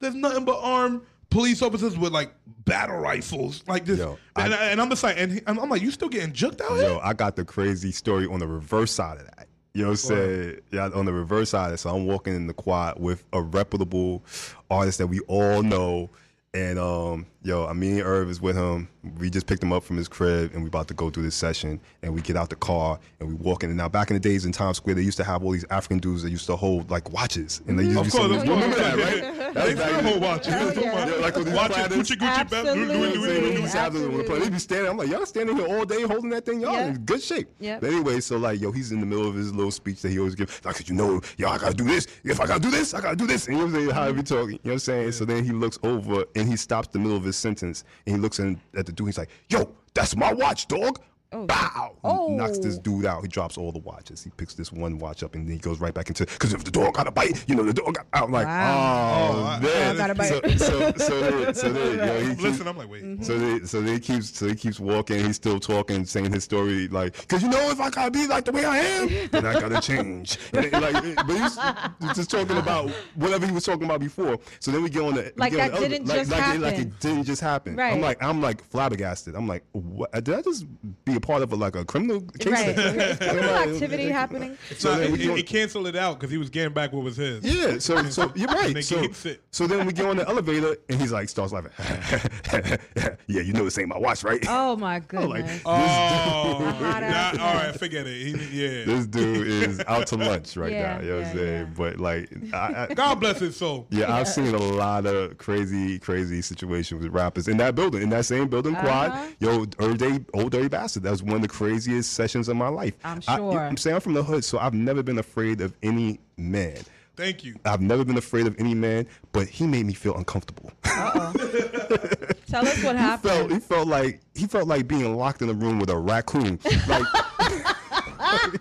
There's 0.00 0.16
nothing 0.16 0.44
but 0.44 0.58
armed 0.60 1.02
police 1.32 1.62
officers 1.62 1.96
with 1.96 2.12
like 2.12 2.32
battle 2.64 2.98
rifles, 2.98 3.62
like 3.66 3.84
this. 3.84 3.98
Yo, 3.98 4.18
and, 4.36 4.54
I, 4.54 4.70
am 4.70 4.88
just 4.90 5.02
like, 5.02 5.18
and 5.18 5.42
I'm 5.46 5.68
like, 5.68 5.82
you 5.82 5.90
still 5.90 6.08
getting 6.08 6.32
juked 6.32 6.60
out 6.60 6.70
yo, 6.70 6.76
here? 6.76 6.88
Yo, 6.90 6.98
I 7.02 7.12
got 7.14 7.36
the 7.36 7.44
crazy 7.44 7.92
story 7.92 8.26
on 8.26 8.38
the 8.38 8.46
reverse 8.46 8.92
side 8.92 9.18
of 9.18 9.26
that. 9.26 9.48
Yo 9.74 9.94
said, 9.94 10.60
yeah, 10.70 10.90
on 10.94 11.06
the 11.06 11.12
reverse 11.12 11.50
side. 11.50 11.78
So 11.80 11.90
I'm 11.90 12.06
walking 12.06 12.34
in 12.34 12.46
the 12.46 12.52
quad 12.52 13.00
with 13.00 13.24
a 13.32 13.40
reputable 13.40 14.22
artist 14.70 14.98
that 14.98 15.06
we 15.06 15.20
all 15.20 15.62
know. 15.62 16.10
And 16.52 16.78
um, 16.78 17.26
yo, 17.44 17.64
uh, 17.64 17.66
I 17.66 17.72
mean, 17.72 18.00
Irv 18.00 18.30
is 18.30 18.40
with 18.40 18.56
him. 18.56 18.88
We 19.18 19.30
just 19.30 19.46
picked 19.46 19.62
him 19.62 19.72
up 19.72 19.82
from 19.82 19.96
his 19.96 20.08
crib 20.08 20.52
and 20.54 20.62
we 20.62 20.68
about 20.68 20.88
to 20.88 20.94
go 20.94 21.10
through 21.10 21.24
this 21.24 21.34
session. 21.34 21.80
And 22.02 22.14
we 22.14 22.20
get 22.20 22.36
out 22.36 22.50
the 22.50 22.56
car 22.56 22.98
and 23.20 23.28
we 23.28 23.34
walk 23.34 23.64
in. 23.64 23.70
And 23.70 23.76
now 23.76 23.88
back 23.88 24.10
in 24.10 24.14
the 24.14 24.20
days 24.20 24.44
in 24.44 24.52
Times 24.52 24.76
Square, 24.76 24.94
they 24.94 25.02
used 25.02 25.16
to 25.16 25.24
have 25.24 25.42
all 25.42 25.50
these 25.50 25.64
African 25.70 25.98
dudes 25.98 26.22
that 26.22 26.30
used 26.30 26.46
to 26.46 26.56
hold 26.56 26.90
like 26.90 27.12
watches. 27.12 27.62
And 27.66 27.78
they 27.78 27.84
used 27.84 27.98
of 27.98 28.10
course, 28.10 28.32
of 28.32 28.42
remember 28.42 28.76
that, 28.76 28.96
right? 28.96 29.54
That's 29.54 29.74
they 29.74 29.76
still 29.76 30.02
hold 30.02 30.22
watches. 30.22 30.54
Oh, 30.54 30.80
yeah. 30.80 31.08
yeah. 31.08 31.14
like 31.16 31.36
with 31.36 31.54
watches, 31.54 31.76
Gucci, 31.76 32.16
Gucci, 32.16 32.20
Absolutely. 32.20 34.28
Bap, 34.28 34.40
They 34.40 34.50
be 34.50 34.58
standing. 34.58 34.90
I'm 34.90 34.96
like, 34.96 35.08
y'all 35.08 35.26
standing 35.26 35.56
here 35.56 35.66
all 35.66 35.84
day 35.84 36.02
holding 36.02 36.30
that 36.30 36.44
thing. 36.44 36.60
Y'all 36.60 36.74
yeah. 36.74 36.88
in 36.88 36.98
good 36.98 37.22
shape. 37.22 37.48
Yeah. 37.58 37.80
But 37.80 37.90
anyway, 37.90 38.20
so 38.20 38.36
like, 38.36 38.60
yo, 38.60 38.70
he's 38.70 38.92
in 38.92 39.00
the 39.00 39.06
middle 39.06 39.26
of 39.26 39.34
his 39.34 39.52
little 39.52 39.72
speech 39.72 40.02
that 40.02 40.10
he 40.10 40.18
always 40.18 40.34
gives. 40.34 40.64
Like, 40.64 40.88
you 40.88 40.94
know, 40.94 41.20
yo, 41.36 41.48
I 41.48 41.58
gotta 41.58 41.74
do 41.74 41.84
this. 41.84 42.06
If 42.22 42.40
I 42.40 42.46
gotta 42.46 42.60
do 42.60 42.70
this, 42.70 42.94
I 42.94 43.00
gotta 43.00 43.16
do 43.16 43.26
this. 43.26 43.48
And 43.48 43.56
you 43.56 43.66
know 43.66 43.66
what 43.66 43.74
I'm 43.74 43.80
saying? 43.80 43.94
How 43.94 44.12
he 44.12 44.22
talking? 44.22 44.50
You 44.50 44.52
know 44.52 44.58
what 44.62 44.72
I'm 44.72 44.78
saying? 44.78 45.12
So 45.12 45.24
then 45.24 45.44
he 45.44 45.50
looks 45.50 45.78
over 45.82 46.24
and 46.36 46.48
he 46.48 46.56
stops 46.56 46.88
the 46.88 46.98
middle 46.98 47.16
of 47.16 47.24
his 47.24 47.31
this 47.32 47.38
sentence 47.38 47.84
and 48.06 48.16
he 48.16 48.20
looks 48.20 48.38
in, 48.38 48.60
at 48.76 48.84
the 48.84 48.92
dude. 48.92 49.08
He's 49.08 49.18
like, 49.18 49.30
"Yo, 49.48 49.72
that's 49.94 50.14
my 50.14 50.32
watch, 50.32 50.68
dog. 50.68 51.00
Oh, 51.32 51.46
Bow! 51.46 51.96
Oh. 52.04 52.28
knocks 52.28 52.58
this 52.58 52.76
oh. 52.76 52.82
dude 52.82 53.06
out. 53.06 53.22
He 53.22 53.28
drops 53.28 53.56
all 53.56 53.72
the 53.72 53.78
watches. 53.78 54.22
He 54.22 54.30
picks 54.30 54.54
this 54.54 54.72
one 54.72 54.98
watch 54.98 55.22
up 55.22 55.34
and 55.34 55.46
then 55.46 55.54
he 55.54 55.58
goes 55.58 55.80
right 55.80 55.94
back 55.94 56.08
into 56.08 56.26
because 56.26 56.52
if 56.52 56.64
the 56.64 56.70
dog 56.70 56.94
got 56.94 57.06
a 57.06 57.10
bite, 57.10 57.44
you 57.48 57.54
know 57.54 57.62
the 57.62 57.72
dog 57.72 57.94
got 57.94 58.06
out. 58.12 58.24
I'm 58.24 58.32
like, 58.32 58.46
wow. 58.46 59.30
oh, 59.32 59.58
oh 59.58 59.62
man. 59.62 59.96
Got 59.96 60.10
a 60.10 60.14
bite. 60.14 60.28
So, 60.28 60.40
so, 60.56 60.92
so 60.96 61.20
then, 61.20 61.54
so 61.54 61.72
then, 61.72 61.90
you 61.90 61.96
know, 61.96 62.18
he 62.20 62.28
keeps, 62.30 62.42
listen, 62.42 62.68
I'm 62.68 62.76
like, 62.76 62.90
wait. 62.90 63.04
Mm-hmm. 63.04 63.22
So 63.22 63.38
then, 63.38 63.66
so 63.66 63.80
then 63.80 63.94
he 63.94 64.00
keeps, 64.00 64.36
so 64.36 64.48
he 64.48 64.54
keeps 64.54 64.78
walking. 64.78 65.24
He's 65.24 65.36
still 65.36 65.60
talking, 65.60 66.04
saying 66.04 66.32
his 66.32 66.44
story, 66.44 66.88
like, 66.88 67.18
because 67.20 67.42
you 67.42 67.48
know, 67.48 67.70
if 67.70 67.80
I 67.80 67.90
gotta 67.90 68.10
be 68.10 68.26
like 68.26 68.44
the 68.44 68.52
way 68.52 68.64
I 68.64 68.78
am, 68.78 69.08
then 69.30 69.46
I 69.46 69.58
gotta 69.58 69.80
change. 69.80 70.38
And 70.52 70.66
it, 70.66 70.72
like, 70.72 71.04
it, 71.04 71.16
but 71.16 71.36
he's 71.36 72.16
just 72.16 72.30
talking 72.30 72.56
about 72.56 72.90
whatever 73.14 73.46
he 73.46 73.52
was 73.52 73.64
talking 73.64 73.84
about 73.84 74.00
before. 74.00 74.38
So 74.60 74.70
then 74.70 74.82
we 74.82 74.90
get 74.90 75.02
on 75.02 75.14
the 75.14 75.32
like 75.36 75.52
that 75.54 75.72
the 75.72 75.88
didn't 75.88 76.10
other, 76.10 76.18
just 76.18 76.30
like, 76.30 76.40
happen. 76.40 76.60
Like 76.60 76.74
it, 76.74 76.76
like 76.78 76.86
it 76.86 77.00
didn't 77.00 77.24
just 77.24 77.40
happen. 77.40 77.76
Right. 77.76 77.94
I'm 77.94 78.00
like, 78.00 78.22
I'm 78.22 78.40
like 78.40 78.62
flabbergasted. 78.64 79.34
I'm 79.34 79.46
like, 79.46 79.64
what? 79.72 80.12
Did 80.24 80.34
I 80.34 80.42
just 80.42 80.66
be 81.04 81.16
part 81.22 81.42
of 81.42 81.52
a, 81.52 81.56
like 81.56 81.76
a 81.76 81.84
criminal 81.84 82.20
case. 82.38 82.52
Right. 82.52 82.74
Criminal 83.18 83.54
activity 83.54 84.08
happening. 84.08 84.58
So 84.76 84.96
then 84.96 85.12
we, 85.12 85.36
he 85.36 85.42
canceled 85.42 85.86
it 85.86 85.96
out 85.96 86.18
because 86.18 86.30
he 86.30 86.38
was 86.38 86.50
getting 86.50 86.74
back 86.74 86.92
what 86.92 87.04
was 87.04 87.16
his. 87.16 87.44
Yeah. 87.44 87.78
So 87.78 88.02
so 88.10 88.32
you're 88.34 88.48
right. 88.48 88.84
So, 88.84 89.06
so 89.50 89.66
then 89.66 89.86
we 89.86 89.92
get 89.92 90.06
on 90.06 90.16
the 90.16 90.28
elevator 90.28 90.76
and 90.88 91.00
he's 91.00 91.12
like 91.12 91.28
starts 91.28 91.52
laughing. 91.52 91.72
yeah, 93.26 93.40
you 93.40 93.52
know 93.52 93.64
this 93.64 93.78
ain't 93.78 93.88
my 93.88 93.98
watch, 93.98 94.24
right? 94.24 94.44
Oh 94.48 94.76
my 94.76 94.98
goodness. 95.00 95.30
Like, 95.30 95.62
oh, 95.64 95.70
all 95.72 97.54
right, 97.54 97.74
forget 97.78 98.06
it. 98.06 98.36
He, 98.36 98.62
yeah. 98.62 98.84
This 98.84 99.06
dude 99.06 99.46
is 99.46 99.80
out 99.86 100.06
to 100.08 100.16
lunch 100.16 100.56
right 100.56 100.72
yeah, 100.72 100.96
now. 100.96 101.02
You 101.02 101.08
know 101.08 101.18
yeah, 101.18 101.22
what 101.22 101.28
I'm 101.28 101.36
saying? 101.36 101.74
But 101.76 102.00
like, 102.00 102.30
I, 102.52 102.86
I, 102.90 102.94
God 102.94 103.20
bless 103.20 103.38
his 103.38 103.56
soul. 103.56 103.86
Yeah, 103.90 104.12
I've 104.12 104.28
seen 104.28 104.54
a 104.54 104.58
lot 104.58 105.06
of 105.06 105.38
crazy, 105.38 105.98
crazy 105.98 106.42
situations 106.42 107.02
with 107.02 107.12
rappers 107.12 107.48
in 107.48 107.56
that 107.58 107.74
building, 107.74 108.02
in 108.02 108.10
that 108.10 108.24
same 108.24 108.48
building 108.48 108.74
uh-huh. 108.74 108.86
quad. 108.86 109.34
Yo, 109.38 109.66
old 109.78 110.02
old 110.34 110.52
dirty 110.52 110.68
bastard. 110.68 111.02
That's 111.02 111.11
was 111.12 111.22
one 111.22 111.36
of 111.36 111.42
the 111.42 111.48
craziest 111.48 112.14
sessions 112.14 112.48
of 112.48 112.56
my 112.56 112.68
life. 112.68 112.94
I'm 113.04 113.20
sure. 113.20 113.58
I, 113.58 113.68
am 113.68 113.76
saying 113.76 113.96
I'm 113.96 114.00
from 114.00 114.14
the 114.14 114.22
hood, 114.22 114.44
so 114.44 114.58
I've 114.58 114.74
never 114.74 115.02
been 115.02 115.18
afraid 115.18 115.60
of 115.60 115.74
any 115.82 116.20
man. 116.36 116.78
Thank 117.14 117.44
you. 117.44 117.56
I've 117.66 117.82
never 117.82 118.04
been 118.04 118.16
afraid 118.16 118.46
of 118.46 118.58
any 118.58 118.74
man, 118.74 119.06
but 119.32 119.46
he 119.46 119.66
made 119.66 119.84
me 119.84 119.92
feel 119.92 120.16
uncomfortable. 120.16 120.72
Uh 120.84 121.32
oh. 121.34 121.38
Tell 122.48 122.66
us 122.66 122.82
what 122.82 122.96
happened. 122.96 123.32
He 123.32 123.38
felt, 123.38 123.52
he 123.52 123.58
felt 123.60 123.88
like 123.88 124.20
he 124.34 124.46
felt 124.46 124.66
like 124.66 124.88
being 124.88 125.14
locked 125.14 125.42
in 125.42 125.50
a 125.50 125.52
room 125.52 125.78
with 125.78 125.90
a 125.90 125.98
raccoon. 125.98 126.58
Like. 126.88 127.06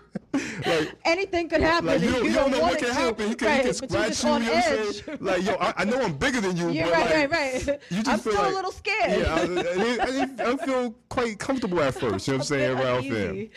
like 0.34 0.94
anything 1.06 1.50
could 1.50 1.62
happen. 1.62 1.88
Like, 1.88 2.02
you, 2.02 2.12
don't, 2.12 2.34
don't, 2.34 2.52
know 2.52 2.62
what 2.62 2.80
can 2.80 2.92
happen. 2.92 3.30
He 3.30 3.36
can, 3.36 3.48
right, 3.48 3.58
he 3.58 3.64
can 3.64 3.74
scratch 3.74 4.24
you. 4.24 4.34
you 4.34 4.40
know 4.40 5.18
like 5.20 5.44
yo, 5.44 5.56
I, 5.56 5.74
I, 5.78 5.86
know 5.86 6.02
I'm 6.02 6.14
bigger 6.14 6.42
than 6.42 6.56
you. 6.58 6.70
Yeah, 6.70 6.86
but 6.86 6.94
right, 6.94 7.04
like, 7.04 7.32
right, 7.32 7.68
right. 7.68 7.80
You 7.90 7.98
just 7.98 8.10
I'm 8.10 8.20
feel 8.20 8.34
still 8.34 8.44
like, 8.44 8.52
a 8.52 8.56
little 8.56 8.72
scared. 8.72 9.22
Yeah, 9.22 9.36
I, 9.36 10.44
I, 10.44 10.48
I, 10.48 10.52
I 10.54 10.66
feel 10.66 10.96
quite 11.10 11.40
comfortable 11.40 11.82
at 11.82 11.94
first. 11.94 12.28
You 12.28 12.34
know 12.34 12.38
what 12.38 12.42
I'm 12.42 12.48
saying, 12.48 12.78
Ralph? 12.78 13.06
And 13.06 13.50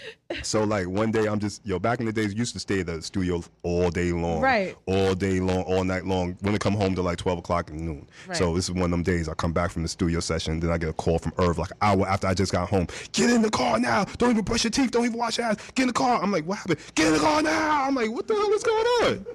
so 0.43 0.65
like 0.65 0.89
one 0.89 1.11
day 1.11 1.27
I'm 1.27 1.39
just 1.39 1.65
yo. 1.67 1.79
Back 1.79 2.01
in 2.01 2.07
the 2.07 2.13
days, 2.13 2.35
used 2.35 2.55
to 2.55 2.61
stay 2.61 2.81
at 2.81 2.87
the 2.87 3.03
studio 3.03 3.43
all 3.63 3.91
day 3.91 4.13
long. 4.13 4.41
Right. 4.41 4.77
All 4.87 5.15
day 5.15 5.41
long, 5.41 5.63
all 5.63 5.85
night 5.85 6.07
long. 6.07 6.37
When 6.41 6.55
I 6.55 6.59
come 6.59 6.75
home 6.75 6.95
to 6.95 7.03
like 7.03 7.19
12 7.19 7.39
o'clock 7.41 7.71
at 7.71 7.77
noon. 7.77 8.09
Right. 8.27 8.37
So 8.37 8.55
this 8.55 8.65
is 8.65 8.73
one 8.73 8.85
of 8.85 8.91
them 8.91 9.03
days. 9.03 9.29
I 9.29 9.35
come 9.35 9.53
back 9.53 9.71
from 9.71 9.83
the 9.83 9.89
studio 9.89 10.21
session, 10.21 10.61
then 10.61 10.71
I 10.71 10.79
get 10.79 10.89
a 10.89 10.95
call 10.95 11.19
from 11.19 11.33
Irv 11.39 11.59
like 11.59 11.71
an 11.71 11.77
hour 11.83 12.09
after 12.09 12.27
I 12.27 12.35
just 12.35 12.53
got 12.53 12.69
home. 12.69 12.87
Get 13.13 13.31
in 13.31 13.43
the 13.43 13.51
car 13.51 13.79
now. 13.79 14.05
Don't 14.19 14.31
even 14.31 14.45
brush 14.45 14.65
your 14.65 14.71
teeth. 14.71 14.91
Don't 14.91 15.05
even 15.05 15.19
wash 15.19 15.39
your 15.39 15.47
ass. 15.47 15.57
Get 15.75 15.83
in 15.85 15.89
the 15.89 15.93
car. 15.93 16.23
I'm 16.23 16.33
like, 16.33 16.47
wow 16.47 16.64
happened? 16.69 16.95
Get 16.95 17.07
in 17.09 17.13
the 17.15 17.19
car 17.19 17.43
now! 17.43 17.85
I'm 17.85 17.95
like, 17.95 18.11
what 18.11 18.27
the 18.27 18.35
hell 18.35 18.53
is 18.53 18.63
going 18.63 18.87
on? 18.87 19.27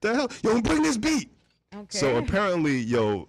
the 0.00 0.14
hell? 0.14 0.30
Yo, 0.42 0.60
bring 0.60 0.82
this 0.82 0.96
beat. 0.96 1.30
Okay. 1.74 1.86
So 1.90 2.16
apparently, 2.16 2.78
yo, 2.78 3.28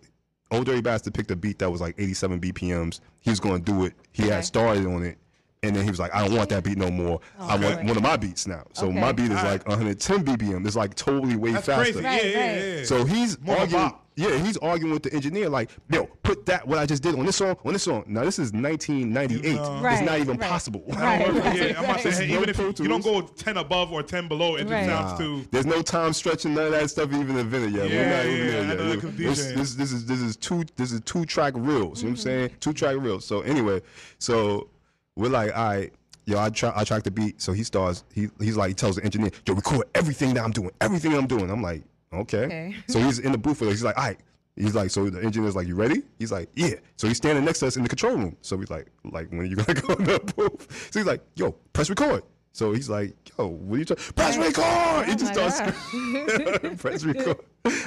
Old 0.52 0.66
Dirty 0.66 0.82
Bastard 0.82 1.14
picked 1.14 1.32
a 1.32 1.36
beat 1.36 1.60
that 1.60 1.70
was 1.70 1.82
like 1.82 1.96
87 1.98 2.40
BPMs. 2.40 3.00
He 3.22 3.30
was 3.30 3.40
going 3.40 3.64
to 3.64 3.72
do 3.72 3.86
it. 3.86 3.94
He 4.12 4.24
okay. 4.24 4.36
had 4.36 4.46
started 4.46 4.86
on 4.86 5.04
it. 5.04 5.18
And 5.62 5.76
then 5.76 5.84
he 5.84 5.90
was 5.90 6.00
like, 6.00 6.14
I 6.16 6.26
don't 6.26 6.38
want 6.38 6.48
that 6.50 6.64
beat 6.64 6.78
no 6.78 6.90
more. 6.90 7.20
Oh, 7.38 7.48
I 7.48 7.56
want 7.56 7.64
really? 7.64 7.88
one 7.88 7.98
of 7.98 8.04
my 8.04 8.16
beats 8.16 8.48
now. 8.48 8.64
So 8.72 8.88
okay. 8.88 9.00
my 9.00 9.12
beat 9.12 9.26
is 9.26 9.32
right. 9.32 9.44
like 9.44 9.68
110 9.68 10.24
BPM. 10.24 10.66
It's 10.66 10.78
like 10.78 10.96
totally 10.96 11.36
way 11.36 11.52
That's 11.52 11.66
faster. 11.66 11.94
Crazy. 11.94 12.06
Right, 12.06 12.26
yeah, 12.26 12.56
yeah, 12.56 12.76
yeah, 12.78 12.84
So 12.86 13.04
he's 13.04 13.38
more 13.42 13.58
arguing, 13.58 13.94
bop. 14.20 14.32
Yeah, 14.32 14.38
he's 14.38 14.58
arguing 14.58 14.94
with 14.94 15.04
the 15.04 15.14
engineer 15.14 15.50
like, 15.50 15.70
yo, 15.90 16.06
put 16.24 16.46
that 16.48 16.68
what 16.68 16.78
I 16.78 16.86
just 16.86 17.04
did 17.04 17.16
on 17.16 17.26
this 17.26 17.38
song 17.38 17.56
on 17.64 17.74
this 17.74 17.84
song. 17.84 18.04
Now 18.08 18.24
this 18.24 18.40
is 18.40 18.52
1998. 18.54 19.46
It's 19.46 19.60
Right, 19.60 20.04
not 20.04 20.20
even 20.20 20.38
right. 20.38 20.50
possible. 20.50 20.84
Right, 20.88 21.56
yeah, 21.56 21.78
I'm 21.78 21.86
about 21.86 22.00
to 22.00 22.12
say, 22.12 22.26
hey, 22.26 22.34
no 22.34 22.38
even 22.38 22.50
if 22.50 22.58
you, 22.58 22.74
you 22.84 22.88
don't 22.90 23.04
go 23.04 23.22
10 23.22 23.58
above 23.58 23.92
or 23.92 24.04
10 24.04 24.28
below, 24.28 24.56
it 24.56 24.68
just 24.68 24.86
sounds 24.86 25.12
Nah, 25.12 25.18
too. 25.18 25.48
There's 25.52 25.66
no 25.66 25.82
time 25.82 26.14
stretching, 26.14 26.54
none 26.54 26.68
of 26.68 26.72
that 26.72 26.90
stuff 26.90 27.14
even 27.14 27.38
invented 27.38 27.74
yet. 27.74 27.90
Yeah, 27.90 27.98
We're 27.98 28.18
not 28.18 28.26
even 28.26 28.46
yeah, 28.46 28.76
there 28.76 28.96
yet. 28.96 29.18
This, 29.18 29.54
this, 29.54 29.76
this 29.76 29.92
is 29.92 30.06
this 30.06 30.22
is 30.22 30.36
two 30.36 30.64
this 30.76 30.92
is 30.92 31.02
two 31.02 31.26
track 31.26 31.54
reels. 31.56 32.02
You 32.02 32.10
know 32.10 32.14
what 32.14 32.20
I'm 32.20 32.32
mm-hmm. 32.32 32.48
saying? 32.48 32.52
Two 32.60 32.74
track 32.74 32.96
reels. 32.98 33.26
So 33.26 33.42
anyway, 33.42 33.82
so 34.18 34.70
we're 35.16 35.30
like, 35.30 35.56
all 35.56 35.70
right, 35.70 35.94
yo, 36.26 36.40
I 36.40 36.50
try 36.50 36.72
I 36.76 36.84
track 36.84 37.04
the 37.04 37.12
beat. 37.12 37.42
So 37.42 37.52
he 37.52 37.64
starts. 37.64 38.04
He 38.14 38.30
he's 38.40 38.58
like 38.58 38.70
he 38.70 38.74
tells 38.74 38.96
the 38.96 39.04
engineer, 39.04 39.32
yo, 39.46 39.54
record 39.54 39.88
everything 39.96 40.34
that 40.36 40.44
I'm 40.44 40.52
doing, 40.52 40.72
everything 40.82 41.14
I'm 41.14 41.28
doing. 41.28 41.50
I'm 41.50 41.62
like, 41.62 41.84
okay. 42.14 42.46
Okay. 42.46 42.76
So 42.88 43.00
he's 43.00 43.20
in 43.20 43.32
the 43.32 43.38
booth 43.38 43.60
with 43.62 43.70
us. 43.70 43.76
He's 43.76 43.84
like, 43.84 43.98
all 43.98 44.06
right. 44.06 44.20
He's 44.56 44.76
like, 44.76 44.90
so 44.90 45.10
the 45.10 45.24
engineer's 45.24 45.56
like, 45.56 45.68
you 45.68 45.76
ready? 45.76 46.02
He's 46.18 46.34
like, 46.34 46.50
yeah. 46.54 46.76
So 46.98 47.08
he's 47.08 47.16
standing 47.18 47.46
next 47.46 47.60
to 47.60 47.68
us 47.68 47.78
in 47.78 47.84
the 47.84 47.90
control 47.90 48.18
room. 48.18 48.36
So 48.42 48.58
he's 48.58 48.70
like, 48.70 48.88
like, 49.06 49.30
when 49.32 49.40
are 49.42 49.44
you 49.46 49.56
gonna 49.58 49.80
go 49.80 49.94
in 49.94 50.04
the 50.04 50.20
booth? 50.36 50.90
So 50.92 51.00
he's 51.00 51.08
like, 51.08 51.22
yo, 51.36 51.52
press 51.72 51.90
record. 51.90 52.24
So 52.52 52.74
he's 52.74 52.90
like, 52.90 53.16
yo, 53.38 53.48
what 53.48 53.76
are 53.76 53.80
you 53.80 53.86
talking? 53.86 54.14
Press 54.16 54.38
record. 54.38 55.06
he 55.06 55.14
Oh 55.14 55.16
just 55.18 55.34
starts 55.34 55.58
screaming, 55.58 56.78
press 56.78 57.04
record. 57.06 57.38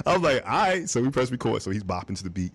I 0.07 0.12
was 0.15 0.23
like, 0.23 0.43
all 0.47 0.51
right. 0.53 0.89
So 0.89 1.03
we 1.03 1.11
press 1.11 1.31
record. 1.31 1.61
So 1.61 1.70
he's 1.70 1.85
bopping 1.85 2.16
to 2.16 2.24
the 2.24 2.31
beat 2.31 2.53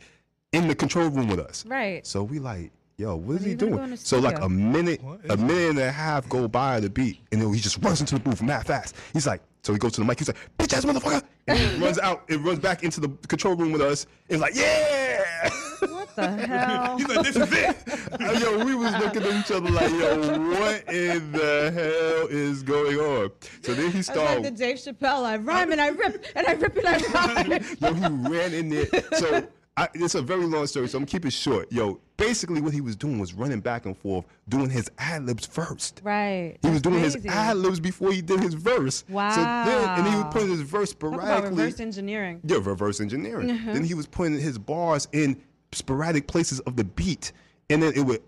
in 0.52 0.68
the 0.68 0.73
control 0.73 1.10
room 1.10 1.27
with 1.27 1.39
us. 1.39 1.65
Right. 1.68 2.06
So 2.07 2.23
we 2.23 2.39
like, 2.39 2.72
yo, 2.98 3.18
what 3.18 3.35
is 3.38 3.45
he 3.45 3.53
doing? 3.53 3.76
go 3.76 3.84
in 3.84 3.91
the 3.91 3.98
so 3.98 4.18
like 4.19 4.39
a 4.39 4.49
minute, 4.49 5.02
a 5.30 5.38
minute 5.38 5.69
and 5.72 5.80
a 5.80 5.91
half 5.91 6.27
go 6.27 6.48
by 6.48 6.80
the 6.80 6.89
beat, 6.89 7.19
and 7.31 7.41
then 7.41 7.53
he 7.53 7.60
just 7.60 7.84
runs 7.84 7.99
into 7.99 8.15
the 8.15 8.22
booth 8.22 8.41
mad 8.41 8.65
fast. 8.65 8.95
He's 9.14 9.27
like, 9.27 9.41
so 9.68 9.73
he 9.73 9.80
goes 9.80 9.91
to 9.91 9.99
the 9.99 10.06
mic. 10.06 10.18
He's 10.18 10.30
like, 10.30 10.38
bitch 10.57 10.73
ass 10.73 10.85
motherfucker, 10.85 11.22
and 11.48 11.60
he 11.60 11.77
runs 11.84 11.99
out 11.99 12.23
It 12.30 12.38
runs 12.38 12.60
back 12.60 12.84
into 12.84 13.02
the 13.02 13.10
control 13.27 13.53
room 13.53 13.73
with 13.73 13.81
us. 13.81 14.07
And 14.30 14.39
like, 14.39 14.56
yeah. 14.56 15.49
What 15.81 16.15
the 16.15 16.30
hell? 16.48 16.98
He's 16.98 17.07
like, 17.10 17.26
this 17.26 17.35
is 17.35 17.52
it. 17.52 18.39
yo, 18.41 18.64
we 18.64 18.76
was 18.76 18.94
looking 18.94 19.23
at 19.23 19.34
each 19.34 19.52
other 19.52 19.69
like, 19.69 19.91
yo, 19.91 20.39
what 20.52 20.88
in 20.88 21.34
the 21.34 21.72
hell 21.76 22.27
is 22.30 22.64
going 22.64 22.98
on? 22.98 23.31
So 23.61 23.73
then 23.73 23.91
he 23.91 23.99
It's 23.99 24.15
like 24.15 24.41
the 24.41 24.52
Dave 24.52 24.77
Chappelle. 24.77 25.26
I 25.26 25.35
rhyme 25.35 25.73
and 25.73 25.81
I 25.81 25.88
rip 25.89 26.26
and 26.34 26.48
I 26.48 26.53
rip 26.53 26.77
and 26.77 26.88
I 26.88 26.98
rhyme. 26.99 27.65
Yo, 27.81 27.94
he 27.94 28.30
ran 28.30 28.53
in 28.53 28.69
there. 28.69 28.88
So 29.18 29.45
I, 29.77 29.87
it's 29.93 30.15
a 30.15 30.21
very 30.23 30.45
long 30.45 30.65
story, 30.65 30.87
so 30.87 30.97
I'm 30.97 31.05
keeping 31.05 31.27
it 31.27 31.33
short. 31.33 31.71
Yo, 31.71 31.99
basically 32.17 32.61
what 32.61 32.73
he 32.73 32.81
was 32.81 32.95
doing 32.95 33.19
was 33.19 33.33
running 33.35 33.59
back 33.59 33.85
and 33.85 33.95
forth, 33.95 34.25
doing 34.49 34.71
his 34.71 34.89
ad 34.97 35.25
libs 35.27 35.45
first. 35.45 36.01
Right. 36.03 36.57
He 36.63 36.69
was 36.71 36.81
doing 36.81 36.99
his 36.99 37.13
crazy. 37.13 37.29
ad 37.29 37.57
libs 37.57 37.79
before 37.79 38.11
he 38.11 38.21
did 38.23 38.39
his 38.39 38.55
verse. 38.55 39.05
So 39.07 39.13
then, 39.13 39.89
and 39.99 40.07
he 40.07 40.15
was 40.15 40.23
Wow. 40.23 40.29
putting 40.31 40.49
his 40.49 40.61
verse 40.61 40.89
sporadically. 40.89 41.57
reverse 41.63 41.79
engineering. 41.79 42.41
Yeah, 42.43 42.57
reverse 42.57 42.99
engineering. 42.99 43.49
Mhm. 43.49 43.73
Then 43.73 43.83
he 43.83 43.93
was 43.93 44.07
putting 44.07 44.39
his 44.39 44.57
bars 44.57 45.07
in 45.11 45.39
sporadic 45.73 46.27
places 46.27 46.59
of 46.61 46.75
the 46.75 46.83
beat, 46.83 47.31
and 47.69 47.83
then 47.83 47.93
it 47.95 48.01
would 48.01 48.21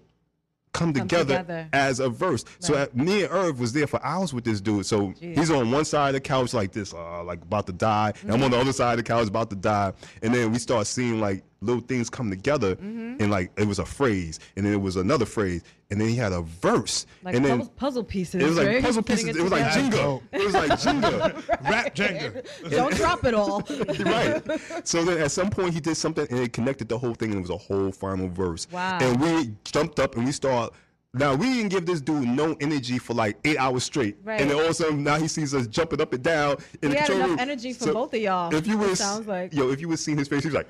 come, 0.74 0.94
Come 0.94 1.08
together, 1.08 1.38
together. 1.40 1.70
as 1.74 2.00
a 2.00 2.10
verse. 2.10 2.46
So 2.60 2.76
uh, 2.76 2.88
me 2.94 3.24
and 3.24 3.32
Irv 3.34 3.60
was 3.60 3.74
there 3.74 3.88
for 3.88 4.04
hours 4.06 4.34
with 4.34 4.44
this 4.44 4.62
dude. 4.62 4.86
So 4.86 5.08
Jeez. 5.10 5.38
he's 5.38 5.52
on 5.52 5.72
one 5.72 5.86
side 5.86 6.10
of 6.10 6.14
the 6.14 6.22
couch 6.22 6.54
like 6.54 6.72
this, 6.72 6.94
uh, 6.94 7.24
like 7.24 7.42
about 7.42 7.66
to 7.68 7.74
die, 7.74 8.14
and 8.22 8.32
I'm 8.32 8.44
on 8.44 8.52
the 8.52 8.58
Mm-hmm. 8.58 8.62
other 8.62 8.74
side 8.74 8.92
of 8.94 8.98
the 8.98 9.04
couch 9.04 9.28
about 9.28 9.50
to 9.50 9.56
die. 9.56 9.94
And 10.22 10.34
then 10.34 10.52
we 10.52 10.60
start 10.60 10.86
seeing 10.88 11.20
like 11.20 11.44
little 11.62 11.82
things 11.82 12.10
come 12.10 12.30
together, 12.30 12.76
Mm-hmm. 12.76 13.22
and 13.22 13.32
like 13.32 13.52
it 13.58 13.68
was 13.68 13.80
a 13.80 13.86
phrase, 13.86 14.40
and 14.56 14.66
then 14.66 14.74
it 14.74 14.82
was 14.82 14.96
another 14.96 15.26
phrase, 15.26 15.62
and 15.92 16.00
then 16.00 16.08
he 16.08 16.16
had 16.16 16.32
a 16.32 16.42
verse, 16.42 17.06
Like 17.24 17.36
and 17.36 17.44
then. 17.44 17.58
puzzle, 17.60 17.74
puzzle 17.76 18.04
pieces. 18.04 18.42
It 18.42 18.46
was 18.48 18.58
like 18.58 18.68
right? 18.68 18.84
puzzle 18.84 19.04
pieces. 19.04 19.28
It, 19.36 19.42
was 19.42 19.52
like 19.52 19.74
together. 19.74 19.98
Jenga. 19.98 20.22
It 20.32 20.46
was 20.46 20.54
like 20.54 20.72
Jenga. 20.72 21.48
Rap 21.70 21.96
Jenga. 21.96 22.70
Don't 22.70 22.96
drop 22.96 23.26
it 23.26 23.34
all. 23.34 23.62
right. 24.00 24.88
So 24.88 25.04
then 25.04 25.18
at 25.22 25.32
some 25.32 25.50
point 25.50 25.74
he 25.74 25.80
did 25.80 25.96
something 25.96 26.26
and 26.30 26.40
it 26.40 26.54
connected 26.54 26.88
the 26.90 26.98
whole 26.98 27.14
thing 27.14 27.30
and 27.32 27.40
it 27.40 27.42
was 27.42 27.50
a 27.50 27.58
whole 27.58 27.92
final 27.92 28.30
verse. 28.30 28.68
Wow. 28.72 29.00
And 29.02 29.20
we 29.20 29.52
jumped 29.66 30.00
up 30.00 30.16
and 30.16 30.26
we 30.26 30.32
start. 30.32 30.74
Now 31.16 31.34
we 31.34 31.48
didn't 31.56 31.70
give 31.70 31.88
this 31.88 32.02
dude 32.02 32.28
no 32.28 32.56
energy 32.62 33.00
for 33.00 33.16
like 33.16 33.38
eight 33.44 33.58
hours 33.58 33.84
straight. 33.84 34.18
Right. 34.24 34.40
And 34.40 34.50
then 34.50 34.58
all 34.58 34.66
of 34.66 34.70
a 34.70 34.74
sudden 34.76 35.04
now 35.04 35.18
he 35.18 35.28
sees 35.28 35.56
us 35.56 35.66
jumping 35.66 36.00
up 36.02 36.14
and 36.14 36.24
down 36.24 36.58
in 36.84 36.90
He 36.92 36.96
the 36.96 37.02
had 37.02 37.10
enough 37.10 37.30
room. 37.30 37.40
energy 37.40 37.74
for 37.74 37.86
So 37.86 37.94
both 37.94 38.14
of 38.14 38.22
y'all. 38.22 38.54
If 38.54 38.68
you 38.68 38.74
it 38.82 38.88
would 38.90 38.98
sounds 38.98 39.28
like. 39.28 39.52
yo, 39.54 39.72
if 39.72 39.82
you 39.82 39.88
would 39.90 39.98
seen 40.00 40.18
his 40.20 40.28
face, 40.28 40.44
he 40.44 40.50
was 40.50 40.56
like, 40.56 40.68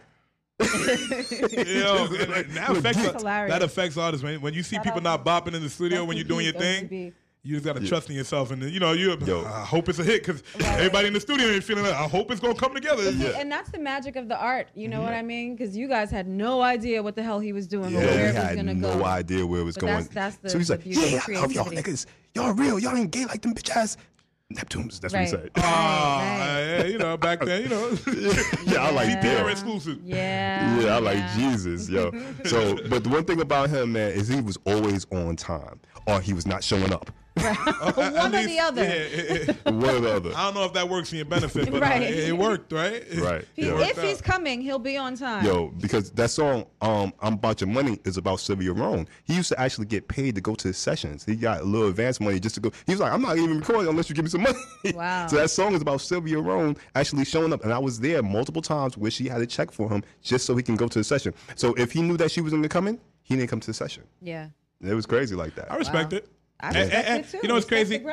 Yo, 0.59 0.65
and 0.65 2.33
that, 2.33 2.45
that 2.53 2.69
affects, 2.71 3.01
That's 3.01 3.23
that 3.23 3.61
affects 3.63 3.97
artists, 3.97 4.23
man. 4.23 4.41
When 4.41 4.53
you 4.53 4.63
see 4.63 4.77
people 4.79 5.01
not 5.01 5.23
bopping 5.25 5.53
in 5.53 5.61
the 5.63 5.69
studio 5.69 6.03
when 6.05 6.17
you're 6.17 6.25
doing 6.25 6.45
your 6.45 6.53
thing, 6.53 7.13
you 7.41 7.55
just 7.55 7.65
gotta 7.65 7.85
trust 7.87 8.09
in 8.09 8.15
yourself, 8.17 8.51
and 8.51 8.61
then, 8.61 8.69
you 8.73 8.81
know 8.81 8.91
you. 8.91 9.13
I 9.47 9.63
hope 9.63 9.87
it's 9.87 9.99
a 9.99 10.03
hit 10.03 10.25
because 10.25 10.43
everybody 10.59 11.07
in 11.07 11.13
the 11.13 11.21
studio 11.21 11.47
ain't 11.47 11.63
feeling 11.63 11.85
it. 11.85 11.91
I 11.93 12.07
hope 12.07 12.29
it's 12.31 12.41
gonna 12.41 12.53
come 12.55 12.73
together. 12.75 13.09
See, 13.13 13.33
And 13.33 13.49
that's 13.49 13.69
the 13.71 13.79
magic 13.79 14.17
of 14.17 14.27
the 14.27 14.37
art. 14.37 14.67
You 14.75 14.89
know 14.89 15.01
what 15.01 15.13
I 15.13 15.21
mean? 15.21 15.55
Because 15.55 15.75
you 15.77 15.87
guys 15.87 16.11
had 16.11 16.27
no 16.27 16.61
idea 16.61 17.01
what 17.01 17.15
the 17.15 17.23
hell 17.23 17.39
he 17.39 17.53
was 17.53 17.65
doing 17.65 17.95
or 17.95 18.01
yeah, 18.01 18.05
where 18.05 18.15
we 18.15 18.21
it 18.23 18.33
was 18.33 18.43
had 18.43 18.55
gonna 18.57 18.73
no 18.73 18.97
go. 18.97 19.05
idea 19.05 19.45
where 19.45 19.61
it 19.61 19.63
was 19.63 19.75
But 19.75 19.81
going. 19.81 19.93
that's- 20.03 20.13
that's 20.13 20.35
the- 20.37 20.49
so 20.49 20.57
he's 20.57 20.67
the 20.67 20.73
like, 20.73 20.83
beauty 20.83 20.99
yeah, 20.99 21.17
of 21.17 21.29
I 21.29 21.33
love 21.41 21.51
y'all 21.53 21.65
niggas. 21.65 22.05
Y'all 22.35 22.53
real. 22.53 22.77
Y'all 22.77 22.95
ain't 22.97 23.09
gay 23.11 23.25
like 23.25 23.41
them 23.41 23.55
bitch 23.55 23.69
ass 23.75 23.95
Neptunes. 24.53 24.99
That's 24.99 25.13
Right. 25.13 25.19
what 25.31 25.41
he 25.41 25.43
said. 25.43 25.51
Ah, 25.57 26.57
yeah, 26.57 26.83
you 26.85 26.97
know, 26.97 27.17
back 27.17 27.39
then, 27.45 27.63
you 27.63 27.69
know. 27.69 27.89
yeah, 28.65 28.81
I 28.83 28.89
like 28.91 29.09
CPR 29.09 29.21
that. 29.21 29.47
exclusive. 29.51 29.99
Yeah. 30.03 30.79
Yeah, 30.79 30.95
I 30.95 30.99
like 30.99 31.23
Jesus, 31.35 31.87
yo. 31.87 32.11
So, 32.45 32.75
but 32.89 33.03
the 33.03 33.09
one 33.09 33.25
thing 33.25 33.41
about 33.41 33.69
him, 33.69 33.93
man, 33.93 34.11
is 34.11 34.27
he 34.27 34.41
was 34.41 34.57
always 34.65 35.05
on 35.11 35.35
time, 35.35 35.79
or 36.07 36.19
he 36.19 36.33
was 36.33 36.47
not 36.47 36.63
showing 36.63 36.91
up. 36.91 37.11
One 37.95 38.35
or 38.35 38.43
the 38.45 38.59
other. 38.59 39.53
One 39.71 39.95
or 39.95 39.99
the 39.99 40.15
other. 40.15 40.31
I 40.35 40.43
don't 40.45 40.53
know 40.55 40.65
if 40.65 40.73
that 40.73 40.87
works 40.89 41.11
in 41.11 41.17
your 41.17 41.25
benefit, 41.25 41.71
but 41.71 41.81
Right. 41.89 42.01
uh, 42.01 42.05
it, 42.05 42.29
it 42.29 42.37
worked, 42.37 42.71
right? 42.71 43.03
Right. 43.17 43.45
He- 43.55 43.65
yo. 43.67 43.79
if 43.79 44.01
he's 44.01 44.21
coming, 44.21 44.61
he'll 44.61 44.79
be 44.79 44.97
on 44.97 45.15
time. 45.15 45.45
Yo, 45.45 45.69
because 45.79 46.11
that 46.11 46.29
song, 46.29 46.65
um, 46.81 47.13
"I'm 47.21 47.33
About 47.33 47.61
Your 47.61 47.69
Money," 47.69 47.99
is 48.05 48.17
about 48.17 48.39
Sylvia 48.39 48.73
Rhone. 48.73 49.07
He 49.23 49.35
used 49.35 49.49
to 49.49 49.59
actually 49.59 49.85
get 49.87 50.07
paid 50.07 50.35
to 50.35 50.41
go 50.41 50.55
to 50.55 50.67
his 50.67 50.77
sessions. 50.77 51.23
He 51.25 51.35
got 51.35 51.61
a 51.61 51.63
little 51.63 51.87
advance 51.87 52.19
money 52.19 52.39
just 52.39 52.55
to 52.55 52.61
go. 52.61 52.71
He 52.85 52.93
was 52.93 52.99
like, 52.99 53.11
"I'm 53.13 53.21
not 53.21 53.37
even 53.37 53.59
recording 53.59 53.89
unless 53.89 54.09
you 54.09 54.15
give 54.15 54.25
me 54.25 54.29
some 54.31 54.41
money." 54.43 54.59
Wow. 54.93 55.27
so 55.27 55.35
that 55.37 55.49
song 55.49 55.73
is 55.75 55.81
about 55.81 56.01
Sylvia 56.01 56.39
Rhone 56.39 56.75
actually 56.95 57.25
showing 57.25 57.53
up, 57.53 57.63
and 57.63 57.73
I 57.73 57.77
was 57.79 57.99
there 57.99 58.21
multiple 58.23 58.61
times 58.61 58.97
where 58.97 59.11
she 59.11 59.27
had 59.27 59.41
a 59.41 59.45
check 59.45 59.71
for 59.71 59.89
him 59.89 60.03
just 60.21 60.45
so 60.45 60.55
he 60.55 60.63
can 60.63 60.75
go 60.75 60.87
to 60.87 60.99
the 60.99 61.03
session. 61.03 61.33
So 61.55 61.73
if 61.75 61.91
he 61.91 62.01
knew 62.01 62.17
that 62.17 62.31
she 62.31 62.41
was 62.41 62.51
going 62.51 62.63
to 62.63 62.69
come 62.69 62.87
in, 62.87 62.99
he 63.23 63.35
didn't 63.35 63.49
come 63.49 63.59
to 63.59 63.67
the 63.67 63.73
session. 63.73 64.03
Yeah. 64.21 64.47
It 64.81 64.93
was 64.93 65.05
crazy 65.05 65.35
like 65.35 65.55
that. 65.55 65.71
I 65.71 65.75
respect 65.75 66.13
it. 66.13 66.27
I 66.59 66.67
And- 66.67 66.75
respect 66.77 67.07
and- 67.09 67.25
it 67.25 67.29
too. 67.31 67.39
You 67.41 67.47
know 67.47 67.53
what's 67.55 67.69
Respect 67.71 67.89
crazy? 67.89 68.03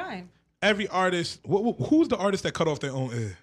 Every 0.62 0.88
artist, 0.88 1.40
wh- 1.44 1.74
wh- 1.78 1.88
who's 1.88 2.08
the 2.08 2.16
artist 2.16 2.42
that 2.44 2.52
cut 2.54 2.66
off 2.68 2.80
their 2.80 2.92
own 2.92 3.12
ear? 3.12 3.36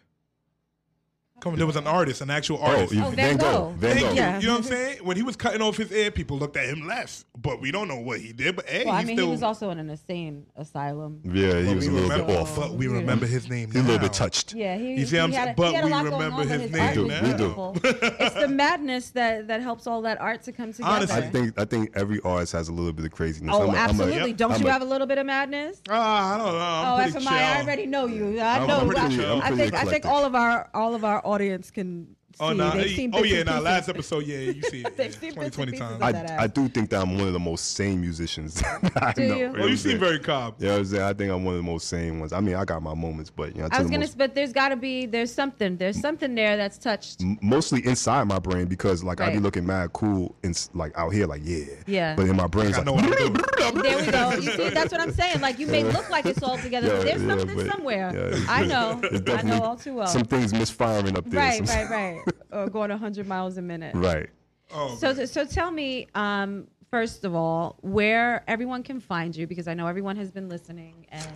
Come 1.43 1.51
on, 1.53 1.57
there 1.57 1.67
was 1.67 1.75
an 1.75 1.87
artist, 1.87 2.21
an 2.21 2.29
actual 2.29 2.57
artist. 2.59 2.93
Oh, 2.95 3.09
Van 3.09 3.35
Gogh. 3.35 3.73
Van 3.77 3.91
Thank 3.97 4.05
Gogh. 4.05 4.09
you. 4.11 4.15
Yeah. 4.15 4.39
You 4.39 4.47
know 4.47 4.53
what 4.53 4.57
I'm 4.59 4.63
saying? 4.63 4.97
When 5.03 5.17
he 5.17 5.23
was 5.23 5.35
cutting 5.35 5.61
off 5.61 5.75
his 5.75 5.91
ear, 5.91 6.09
people 6.09 6.37
looked 6.37 6.55
at 6.55 6.65
him 6.69 6.87
less, 6.87 7.25
but 7.37 7.59
we 7.59 7.69
don't 7.69 7.89
know 7.89 7.97
what 7.99 8.21
he 8.21 8.31
did. 8.31 8.55
But 8.55 8.69
hey, 8.69 8.85
Well, 8.85 8.93
I 8.93 9.03
mean, 9.03 9.17
still. 9.17 9.25
he 9.25 9.31
was 9.31 9.43
also 9.43 9.69
in 9.71 9.77
an 9.77 9.89
insane 9.89 10.45
asylum. 10.55 11.19
Yeah, 11.25 11.59
he 11.59 11.65
but 11.65 11.75
was 11.75 11.87
a 11.87 11.91
little 11.91 12.09
remember, 12.09 12.27
bit 12.33 12.39
off. 12.41 12.55
But 12.55 12.71
we 12.75 12.87
remember 12.87 13.25
his 13.25 13.49
name. 13.49 13.71
He's 13.71 13.81
a 13.81 13.83
little 13.83 13.99
bit 13.99 14.13
touched. 14.13 14.53
Yeah, 14.53 14.77
he, 14.77 14.93
You 14.93 15.05
see 15.05 15.17
what 15.17 15.23
I'm 15.25 15.31
had, 15.33 15.43
saying? 15.43 15.49
a- 15.49 15.53
But 15.55 15.67
he 15.67 15.73
had 15.75 15.83
a 15.83 15.87
we 15.87 15.91
lot 15.91 16.01
going 16.05 16.13
remember 16.13 16.41
on, 16.43 16.47
his 16.47 16.61
his 16.61 16.71
name 16.71 16.81
art 16.81 16.97
was 16.97 17.07
now. 17.07 17.71
We 17.73 17.81
do. 17.83 17.89
it's 18.23 18.35
the 18.35 18.47
madness 18.47 19.09
that, 19.09 19.47
that 19.49 19.61
helps 19.61 19.85
all 19.85 20.01
that 20.03 20.21
art 20.21 20.43
to 20.43 20.53
come 20.53 20.71
together. 20.71 20.89
Honestly, 20.95 21.17
I 21.17 21.21
think 21.29 21.59
I 21.59 21.65
think 21.65 21.91
every 21.95 22.21
artist 22.21 22.53
has 22.53 22.69
a 22.69 22.71
little 22.71 22.93
bit 22.93 23.03
of 23.03 23.11
craziness. 23.11 23.53
Oh, 23.53 23.63
I'm 23.63 23.67
a- 23.67 23.71
I'm 23.71 23.75
a- 23.75 23.79
absolutely. 23.79 24.31
Don't 24.31 24.53
I'm 24.53 24.61
you 24.61 24.67
a- 24.67 24.71
have 24.71 24.81
a 24.81 24.85
little 24.85 25.07
bit 25.07 25.17
of 25.17 25.25
madness? 25.25 25.81
Ah, 25.89 26.35
I 26.35 26.37
don't 26.37 26.53
know. 26.53 26.59
I'm 26.59 27.09
oh, 27.09 27.11
pretty 27.11 27.25
FMI, 27.27 27.31
I 27.31 27.61
already 27.61 27.85
know 27.85 28.05
you. 28.05 28.39
I 28.39 28.65
know. 28.65 28.77
I'm 28.79 28.87
pretty- 28.87 29.01
I, 29.25 29.31
I'm 29.33 29.41
I 29.41 29.47
pretty 29.47 29.55
think 29.63 29.73
I 29.73 29.83
think 29.85 30.05
all 30.05 30.23
of 30.23 30.35
our 30.35 30.69
all 30.73 30.95
of 30.95 31.03
our 31.03 31.21
audience 31.33 31.71
can. 31.71 32.15
Oh, 32.43 32.53
nah, 32.53 32.71
They've 32.71 32.87
hey, 32.87 32.95
seen 32.95 33.11
oh 33.13 33.23
yeah, 33.23 33.43
now 33.43 33.51
pieces. 33.53 33.63
last 33.63 33.89
episode, 33.89 34.25
yeah, 34.25 34.37
you 34.39 34.61
see 34.63 34.81
it. 34.85 34.97
They've 34.97 35.23
yeah, 35.23 35.31
20, 35.31 35.49
20 35.49 35.77
times. 35.77 36.01
I, 36.01 36.43
I 36.43 36.47
do 36.47 36.67
think 36.67 36.89
that 36.89 37.01
I'm 37.01 37.17
one 37.17 37.27
of 37.27 37.33
the 37.33 37.39
most 37.39 37.73
sane 37.75 38.01
musicians. 38.01 38.61
I 38.95 39.13
Do 39.13 39.27
know, 39.27 39.35
you? 39.35 39.49
know 39.49 39.63
Oh, 39.63 39.67
you 39.67 39.77
seem 39.77 39.99
very 39.99 40.19
calm. 40.19 40.55
Yeah, 40.59 40.75
I'm 40.75 40.85
saying 40.85 41.03
I 41.03 41.13
think 41.13 41.31
I'm 41.31 41.43
one 41.43 41.55
of 41.55 41.59
the 41.59 41.69
most 41.71 41.87
sane 41.87 42.19
ones. 42.19 42.33
I 42.33 42.39
mean, 42.39 42.55
I 42.55 42.65
got 42.65 42.81
my 42.81 42.93
moments, 42.93 43.29
but 43.29 43.55
you 43.55 43.61
know, 43.61 43.69
I 43.71 43.79
was 43.79 43.87
gonna, 43.89 43.99
most, 44.01 44.17
but 44.17 44.35
there's 44.35 44.51
got 44.53 44.69
to 44.69 44.75
be 44.75 45.05
there's 45.05 45.33
something 45.33 45.77
there's 45.77 45.99
something 45.99 46.35
there 46.35 46.57
that's 46.57 46.77
touched. 46.77 47.21
mostly 47.41 47.85
inside 47.85 48.25
my 48.27 48.39
brain 48.39 48.65
because 48.67 49.03
like 49.03 49.21
I 49.21 49.31
be 49.31 49.39
looking 49.39 49.65
mad 49.65 49.93
cool 49.93 50.35
and 50.43 50.69
like 50.73 50.97
out 50.97 51.13
here, 51.13 51.27
like 51.27 51.41
yeah. 51.43 51.65
Yeah. 51.87 52.15
But 52.15 52.27
in 52.27 52.35
my 52.35 52.47
brain, 52.47 52.67
it's 52.67 52.77
I 52.77 52.81
like 52.81 52.85
know 52.87 52.93
what 52.93 53.05
I'm 53.05 53.11
doing. 53.33 53.35
There 53.73 53.97
we 53.97 54.11
go. 54.11 54.31
You 54.33 54.41
see, 54.51 54.69
that's 54.69 54.91
what 54.91 55.01
I'm 55.01 55.11
saying. 55.13 55.39
Like 55.41 55.57
you 55.57 55.67
may 55.67 55.83
look 55.83 56.09
like 56.09 56.25
it's 56.25 56.43
all 56.43 56.57
together, 56.57 56.87
Yeah, 56.87 56.93
but 56.97 57.05
there's 57.05 57.21
yeah, 57.23 57.27
something 57.37 57.55
but- 57.57 57.71
somewhere. 57.71 58.11
yeah, 58.13 58.45
I 58.49 58.65
know. 58.65 59.01
I 59.27 59.41
know 59.41 59.61
all 59.63 59.75
too 59.77 59.95
well. 59.95 60.07
Some 60.07 60.23
things 60.23 60.53
misfiring 60.53 61.17
up 61.17 61.27
there. 61.29 61.39
right, 61.39 61.61
right, 61.69 61.89
right 61.89 62.21
uh, 62.51 62.67
going 62.67 62.89
100 62.89 63.27
miles 63.27 63.57
a 63.57 63.61
minute. 63.61 63.95
Right. 63.95 64.29
Oh, 64.73 64.95
so, 64.95 65.25
so 65.25 65.45
tell 65.45 65.71
me, 65.71 66.07
um, 66.15 66.67
first 66.93 67.25
of 67.25 67.33
all, 67.33 67.75
where 67.81 68.43
everyone 68.47 68.83
can 68.83 68.99
find 68.99 69.35
you, 69.35 69.47
because 69.47 69.67
I 69.67 69.73
know 69.73 69.87
everyone 69.87 70.15
has 70.17 70.29
been 70.29 70.47
listening 70.47 71.07
and 71.11 71.27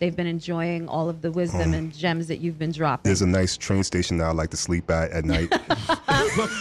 they've 0.00 0.16
been 0.16 0.26
enjoying 0.26 0.88
all 0.88 1.08
of 1.08 1.22
the 1.22 1.30
wisdom 1.30 1.68
hmm. 1.68 1.74
and 1.74 1.94
gems 1.94 2.26
that 2.26 2.38
you've 2.38 2.58
been 2.58 2.72
dropping. 2.72 3.08
There's 3.08 3.22
a 3.22 3.26
nice 3.26 3.56
train 3.56 3.84
station 3.84 4.18
that 4.18 4.24
I 4.24 4.32
like 4.32 4.50
to 4.50 4.56
sleep 4.56 4.90
at 4.90 5.12
at 5.12 5.24
night. 5.24 5.48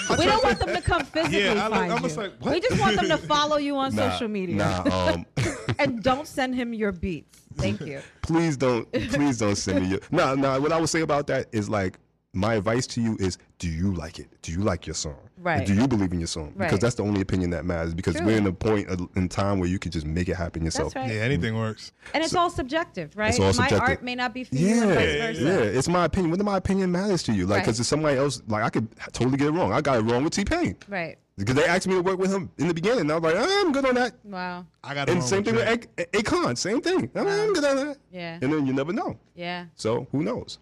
we 0.10 0.26
don't 0.26 0.44
want 0.44 0.60
them 0.60 0.76
to 0.76 0.82
come 0.82 1.03
physically 1.06 1.40
yeah, 1.40 1.70
find 1.70 1.91
I'm 1.91 2.03
you. 2.03 2.16
Like, 2.16 2.34
we 2.41 2.60
just 2.60 2.80
want 2.80 2.95
them 2.98 3.07
to 3.07 3.18
follow 3.18 3.57
you 3.57 3.78
on 3.78 3.95
nah, 3.95 4.12
social 4.12 4.28
media. 4.28 4.57
Nah, 4.57 5.14
um, 5.14 5.26
and 5.80 6.03
don't 6.03 6.28
send 6.28 6.53
him 6.53 6.72
your 6.72 6.91
beats. 6.91 7.40
Thank 7.56 7.82
you. 7.82 8.02
please 8.22 8.57
don't. 8.57 8.91
Please 8.91 9.40
don't 9.40 9.56
send 9.56 9.82
me 9.82 9.88
your. 9.90 9.99
No, 10.12 10.26
nah, 10.26 10.36
no. 10.36 10.41
Nah, 10.41 10.60
what 10.60 10.72
I 10.72 10.80
would 10.80 10.90
say 10.90 11.02
about 11.02 11.26
that 11.28 11.48
is 11.52 11.68
like 11.68 11.98
my 12.36 12.56
advice 12.56 12.86
to 12.86 13.02
you 13.02 13.16
is 13.20 13.38
do 13.60 13.70
you 13.70 13.94
like 13.94 14.20
it 14.20 14.28
do 14.41 14.52
you 14.52 14.60
like 14.60 14.86
your 14.86 14.94
song 14.94 15.18
right 15.40 15.60
and 15.60 15.68
do 15.68 15.74
you 15.74 15.88
believe 15.88 16.12
in 16.12 16.20
your 16.20 16.28
song 16.28 16.53
right. 16.56 16.68
because 16.68 16.80
that's 16.80 16.95
the 16.95 17.03
only 17.03 17.22
opinion 17.22 17.49
that 17.49 17.66
matters 17.66 17.94
because 17.94 18.16
True. 18.16 18.26
we're 18.26 18.38
in 18.38 18.45
a 18.45 18.52
point 18.52 18.90
in 19.16 19.30
time 19.30 19.60
where 19.60 19.70
you 19.70 19.80
can 19.80 19.91
just 19.91 20.06
make 20.06 20.28
it 20.28 20.36
happen 20.36 20.64
yourself 20.64 20.95
right. 20.95 21.10
yeah 21.10 21.22
anything 21.22 21.57
works 21.57 21.94
and 22.14 22.24
it's 22.24 22.36
all 22.36 22.49
subjective 22.49 23.16
right 23.16 23.40
all 23.40 23.53
my 23.53 23.70
art 23.70 24.03
may 24.03 24.16
not 24.16 24.34
be 24.34 24.44
for 24.44 24.56
yeah, 24.56 24.99
yeah, 24.99 25.30
yeah 25.30 25.57
it's 25.60 25.88
my 25.88 26.06
opinion 26.06 26.30
whether 26.30 26.44
my 26.44 26.57
opinion 26.57 26.91
matters 26.91 27.24
to 27.24 27.34
you 27.34 27.45
like 27.45 27.64
because 27.64 27.80
right. 27.80 27.84
if 27.84 27.88
somebody 27.88 28.18
else 28.18 28.41
like 28.48 28.64
i 28.64 28.70
could 28.70 28.88
totally 29.14 29.38
get 29.38 29.48
it 29.48 29.52
wrong 29.52 29.72
i 29.72 29.80
got 29.80 29.98
it 29.98 30.02
wrong 30.02 30.24
with 30.24 30.34
t-pain 30.34 30.76
right 30.90 31.18
because 31.38 31.56
they 31.56 31.66
asked 31.66 31.88
me 31.88 31.95
to 31.95 32.02
work 32.02 32.18
with 32.18 32.34
him 32.34 32.49
in 32.57 32.68
the 32.68 32.74
beginning, 32.74 33.02
and 33.02 33.12
I 33.12 33.18
was 33.18 33.34
like, 33.34 33.49
I'm 33.49 33.72
good 33.72 33.86
on 33.86 33.95
that. 33.95 34.14
Wow. 34.24 34.66
I 34.84 34.94
got 34.94 35.10
and 35.10 35.22
same 35.22 35.44
thing 35.44 35.56
with 35.56 35.68
Akon, 36.14 36.57
same 36.57 36.82
thing. 36.82 37.10
I'm 37.16 37.53
good 37.53 37.66
on 37.66 37.76
that. 37.88 37.98
Yeah. 38.12 38.40
And 38.41 38.53
then 38.53 38.66
you 38.66 38.74
never 38.74 38.94
know. 38.94 39.18
Yeah. 39.36 39.66
So 39.76 40.07
who 40.12 40.24
knows? 40.24 40.60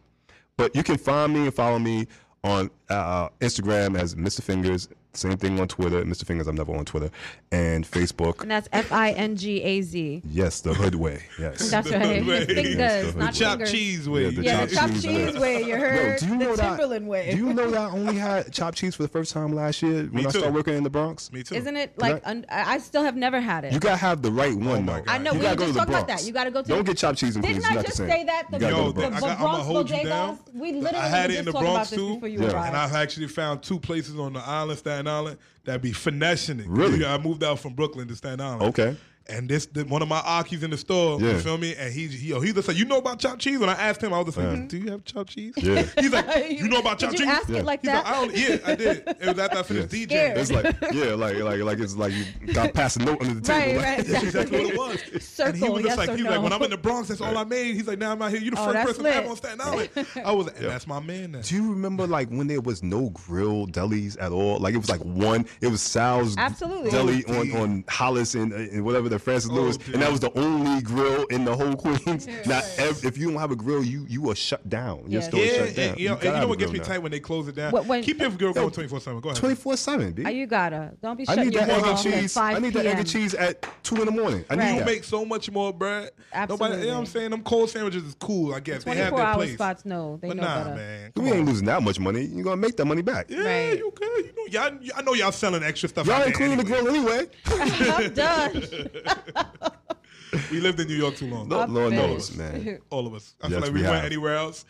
But 0.58 0.76
you 0.76 0.84
can 0.84 0.98
find 0.98 1.34
me 1.34 1.46
and 1.46 1.54
follow 1.54 1.80
me 1.80 2.08
on 2.44 2.70
uh, 2.90 3.30
Instagram 3.40 3.98
as 3.98 4.16
Mr. 4.16 4.42
Fingaz 4.42 4.88
same 5.14 5.38
thing 5.38 5.60
on 5.60 5.68
Twitter, 5.68 6.04
Mr. 6.04 6.24
Fingaz. 6.26 6.48
I'm 6.48 6.56
never 6.56 6.76
on 6.76 6.86
Twitter, 6.86 7.12
and 7.52 7.86
Facebook. 7.86 8.42
And 8.42 8.52
that's 8.52 8.68
F 8.72 8.92
I 8.92 9.12
N 9.12 9.36
G 9.36 9.62
A 9.62 9.82
Z. 9.82 10.24
Yes, 10.26 10.62
the 10.62 10.74
hood 10.74 10.96
way. 10.96 11.24
Yes, 11.40 11.70
that's 11.72 11.92
right. 11.92 12.26
Way. 12.26 12.46
Fingaz, 12.46 12.78
yes, 12.78 13.14
the 13.14 13.20
Chop 13.22 13.34
chopped 13.34 13.72
cheese 13.72 14.10
way. 14.10 14.24
Yeah, 14.26 14.30
the 14.32 14.44
yeah, 14.44 14.60
chopped 14.66 14.74
chop 14.74 14.90
cheese, 14.92 15.04
cheese 15.04 15.40
way. 15.40 15.64
You 15.64 15.76
heard? 15.76 16.22
Yo, 16.22 16.28
do 16.28 16.34
you 16.34 16.40
the 16.40 16.46
know 16.46 16.56
Timberland 16.56 17.06
that, 17.06 17.10
way. 17.10 17.32
Do 17.32 17.38
you 17.38 17.54
know 17.54 17.70
that 17.70 17.80
I 17.80 17.92
only 17.98 18.16
had 18.16 18.52
chopped 18.52 18.78
cheese 18.78 18.96
for 18.96 19.04
the 19.04 19.10
first 19.10 19.34
time 19.34 19.54
last 19.54 19.82
year 19.82 20.06
when 20.06 20.26
I 20.26 20.30
started 20.30 20.54
working 20.54 20.76
in 20.76 20.84
the 20.84 20.90
Bronx? 20.90 21.32
Me 21.32 21.44
too. 21.44 21.56
Isn't 21.56 21.76
it 21.78 21.98
like 21.98 22.26
I, 22.26 22.32
un- 22.32 22.46
I 22.50 22.78
still 22.80 23.04
have 23.04 23.16
never 23.16 23.40
had 23.40 23.66
it? 23.66 23.74
You 23.74 23.80
gotta 23.80 23.98
have 23.98 24.22
the 24.22 24.32
right 24.32 24.56
one, 24.56 24.90
oh 24.90 24.94
though. 24.94 25.12
I 25.12 25.18
know. 25.18 25.32
You 25.32 25.40
we 25.40 25.44
gotta 25.44 25.58
just 25.58 25.74
go 25.74 25.80
talk 25.80 25.90
about 25.90 26.08
that. 26.08 26.26
You 26.26 26.34
gotta 26.34 26.52
go 26.52 26.62
to. 26.62 26.68
Don't 26.68 26.86
get 26.86 26.98
chopped 26.98 27.20
cheese 27.20 27.36
and 27.36 27.46
Didn't 27.46 27.66
I 27.66 27.82
just 27.82 27.98
say 27.98 28.24
that? 28.24 28.50
The 28.52 28.60
Bronx 28.60 29.22
bodegas. 29.68 30.40
We 30.54 30.72
literally 30.72 30.98
I 30.98 31.08
had 31.08 31.32
it 31.32 31.40
in 31.40 31.46
the 31.46 31.52
Bronx 31.52 31.90
too, 31.92 32.20
and 32.24 32.56
I've 32.56 32.96
actually 32.96 33.28
found 33.28 33.64
two 33.64 33.80
places 33.80 34.18
on 34.18 34.34
the 34.34 34.40
island 34.40 34.74
that 34.80 35.03
Staten 35.04 35.08
Island 35.08 35.40
that 35.66 35.82
be 35.82 35.92
finessing 35.92 36.60
it. 36.60 36.68
Really? 36.68 37.06
I 37.06 37.18
moved 37.18 37.44
out 37.44 37.60
from 37.60 37.74
Brooklyn 37.74 38.08
to 38.08 38.16
Staten 38.16 38.42
Island. 38.42 38.64
Okay. 38.64 38.96
And 39.28 39.48
this, 39.48 39.68
this 39.68 39.86
one 39.86 40.02
of 40.02 40.10
my 40.10 40.22
Aki's 40.26 40.64
in 40.64 40.72
the 40.72 40.78
store, 40.78 41.20
yeah. 41.22 41.32
you 41.32 41.40
feel 41.40 41.58
me? 41.58 41.76
And 41.76 41.94
he, 41.94 42.08
he, 42.08 42.30
just 42.54 42.68
like, 42.68 42.76
you 42.76 42.84
know 42.84 42.98
about 42.98 43.20
chopped 43.20 43.40
cheese? 43.40 43.58
When 43.58 43.70
I 43.70 43.74
asked 43.74 44.04
him, 44.04 44.14
I 44.14 44.18
was 44.20 44.36
just 44.36 44.38
like, 44.38 44.68
do 44.68 44.78
you 44.78 44.92
have 44.92 45.06
chopped 45.06 45.30
cheese? 45.30 45.54
Yeah. 45.56 45.84
He's 46.00 46.12
like, 46.12 46.52
you 46.60 46.68
know 46.68 46.80
about 46.80 47.00
chopped 47.00 47.18
cheese? 47.18 47.28
Ask 47.28 47.48
yeah. 47.48 47.60
it 47.60 47.66
like 47.66 47.82
he's 47.82 47.92
that? 47.92 48.04
Like, 48.04 48.14
I 48.14 48.26
don't, 48.26 48.38
yeah, 48.38 48.58
I 48.66 48.76
did. 48.76 49.04
It 49.24 49.28
was 49.28 49.40
after 49.40 49.60
I 49.60 49.64
finished 49.64 49.94
yeah. 49.94 50.34
DJing. 50.34 50.38
It's 50.38 50.52
like, 50.52 50.76
yeah, 50.94 51.14
like, 51.14 51.38
like, 51.38 51.62
like 51.62 51.80
it's 51.80 51.96
like 51.96 52.12
you 52.14 52.54
got 52.54 52.74
past 52.74 52.98
a 52.98 53.06
note 53.06 53.22
under 53.22 53.36
the 53.36 53.42
table. 53.42 53.82
Right, 53.82 53.98
like, 53.98 53.98
right. 53.98 54.06
That's 54.06 54.24
exactly 54.24 54.66
what 54.66 54.74
it 54.74 54.78
was. 54.78 55.24
Circle, 55.24 55.54
and 55.54 55.58
he 55.58 55.70
was 55.70 55.84
just 55.84 55.98
yes 55.98 55.98
like, 55.98 56.18
he's 56.18 56.26
no. 56.26 56.32
like, 56.32 56.42
when 56.42 56.54
I'm 56.54 56.62
in 56.64 56.72
the 56.72 56.78
Bronx, 56.78 57.08
that's 57.08 57.22
all 57.22 57.38
I 57.38 57.46
made. 57.46 57.76
He's 57.76 57.88
like, 57.88 58.00
now 58.00 58.12
I'm 58.12 58.22
out 58.22 58.32
here. 58.32 58.42
You 58.42 58.52
the 58.52 58.60
oh, 58.60 58.74
first 58.74 58.88
person 58.88 59.04
lit. 59.04 59.26
on 59.26 59.36
Staten 59.38 59.62
Island. 59.62 59.90
I 60.26 60.32
was, 60.34 60.48
and 60.48 60.66
that's 60.66 60.88
my 60.88 61.00
man. 61.00 61.32
Now. 61.32 61.42
Do 61.42 61.56
you 61.56 61.70
remember 61.70 62.06
like 62.06 62.30
when 62.30 62.48
there 62.48 62.62
was 62.62 62.84
no 62.84 63.10
grill 63.12 63.68
delis 63.68 64.22
at 64.22 64.34
all? 64.34 64.60
Like 64.60 64.74
it 64.74 64.80
was 64.80 64.90
like 64.90 65.02
one. 65.02 65.46
It 65.62 65.68
was 65.68 65.82
Sal's 65.82 66.36
Absolutely. 66.38 66.92
deli 66.92 67.24
on 67.26 67.52
on 67.54 67.84
Hollis 67.88 68.36
and, 68.36 68.52
and 68.52 68.84
whatever 68.84 69.10
that 69.14 69.20
Francis 69.20 69.50
oh, 69.52 69.56
Lewis, 69.56 69.78
and 69.94 70.02
that 70.02 70.12
was 70.12 70.20
the 70.20 70.38
only 70.38 70.82
grill 70.82 71.26
in 71.26 71.46
the 71.46 71.56
whole 71.56 71.76
Queens. 71.76 72.28
Not 72.46 72.64
right. 72.78 73.04
if 73.04 73.18
you 73.18 73.32
don't 73.32 73.40
have 73.40 73.52
a 73.52 73.56
grill, 73.56 73.84
you 73.84 74.06
you 74.10 74.30
are 74.30 74.36
shut 74.36 74.68
down. 74.70 75.04
Your 75.08 75.22
yeah. 75.22 75.28
store 75.28 75.40
yeah, 75.40 75.54
shut 75.54 75.76
down. 75.76 75.90
And, 75.90 76.00
you, 76.00 76.10
know, 76.10 76.20
you 76.22 76.32
know 76.32 76.48
what 76.48 76.60
gets 76.60 76.72
me 76.72 76.80
now. 76.80 76.86
tight 76.86 77.00
when 77.00 77.12
they 77.12 77.20
close 77.20 77.48
it 77.48 77.56
down? 77.56 77.72
What, 77.72 77.86
when, 77.86 78.04
Keep 78.04 78.20
your 78.20 78.32
grill 78.32 78.54
going 78.54 78.72
twenty 78.72 78.90
four 78.90 79.00
seven. 79.00 79.20
Go 79.22 79.30
ahead. 79.30 79.40
Twenty 79.40 79.56
four 79.56 79.78
seven. 79.78 80.14
B. 80.14 80.24
Oh, 80.26 80.30
you 80.30 80.48
gotta 80.48 80.92
don't 81.02 81.18
be. 81.18 81.26
I 81.28 81.36
need 81.36 81.54
that 81.54 81.70
egg 81.70 81.84
and 81.86 81.98
cheese. 81.98 82.38
I 82.38 82.60
need 82.60 82.74
that 82.74 82.86
egg 82.86 83.00
and 83.00 83.10
cheese 83.10 83.34
at 83.34 83.66
two 83.84 83.96
in 83.96 84.06
the 84.06 84.12
morning. 84.12 84.46
I 84.50 84.56
need 84.56 84.78
you 84.78 84.86
make 84.86 85.04
so 85.04 85.26
much 85.26 85.50
more 85.52 85.74
bread. 85.74 86.12
Absolutely. 86.34 86.68
Nobody, 86.68 86.82
you 86.82 86.88
know 86.88 86.94
what 86.94 87.00
I'm 87.00 87.06
saying? 87.06 87.30
Them 87.32 87.44
cold 87.44 87.70
sandwiches 87.70 88.04
is 88.04 88.16
cool. 88.16 88.54
I 88.54 88.60
guess 88.60 88.84
they 88.84 88.96
have 88.96 89.16
their 89.16 89.34
place. 89.34 89.54
Spots, 89.54 89.86
no, 89.86 90.18
they 90.22 90.30
but 90.30 90.38
know 90.38 90.44
nah, 90.44 90.64
better. 90.64 90.76
man. 90.76 91.12
We 91.16 91.32
ain't 91.32 91.46
losing 91.46 91.66
that 91.68 91.82
much 91.84 92.00
money. 92.00 92.26
You're 92.26 92.44
gonna 92.44 92.58
make 92.58 92.76
that 92.78 92.86
money 92.86 93.02
back. 93.02 93.30
Yeah, 93.30 93.40
okay. 93.40 93.78
you 93.78 93.92
could. 93.92 94.54
Y'all, 94.54 94.72
I 94.96 95.02
know 95.02 95.14
y'all 95.14 95.32
selling 95.32 95.64
extra 95.64 95.90
stuff. 95.90 96.08
Y'all 96.08 96.22
ain't 96.22 96.36
cleaning 96.36 96.60
anyway. 96.60 96.64
the 96.64 96.82
grill 96.82 96.96
anyway. 96.96 97.28
I'm 97.46 98.14
done. 98.14 98.54
we 100.52 100.60
lived 100.60 100.80
in 100.80 100.88
New 100.88 100.96
York 100.96 101.16
too 101.16 101.28
long. 101.28 101.48
No, 101.48 101.66
Lord 101.66 101.94
knows, 101.94 102.36
man. 102.36 102.80
All 102.90 103.08
of 103.08 103.14
us. 103.14 103.36
I 103.42 103.48
yes, 103.48 103.54
feel 103.54 103.62
like 103.62 103.74
we, 103.74 103.82
we 103.82 103.88
went 103.88 104.06
anywhere 104.06 104.36
else. 104.36 104.66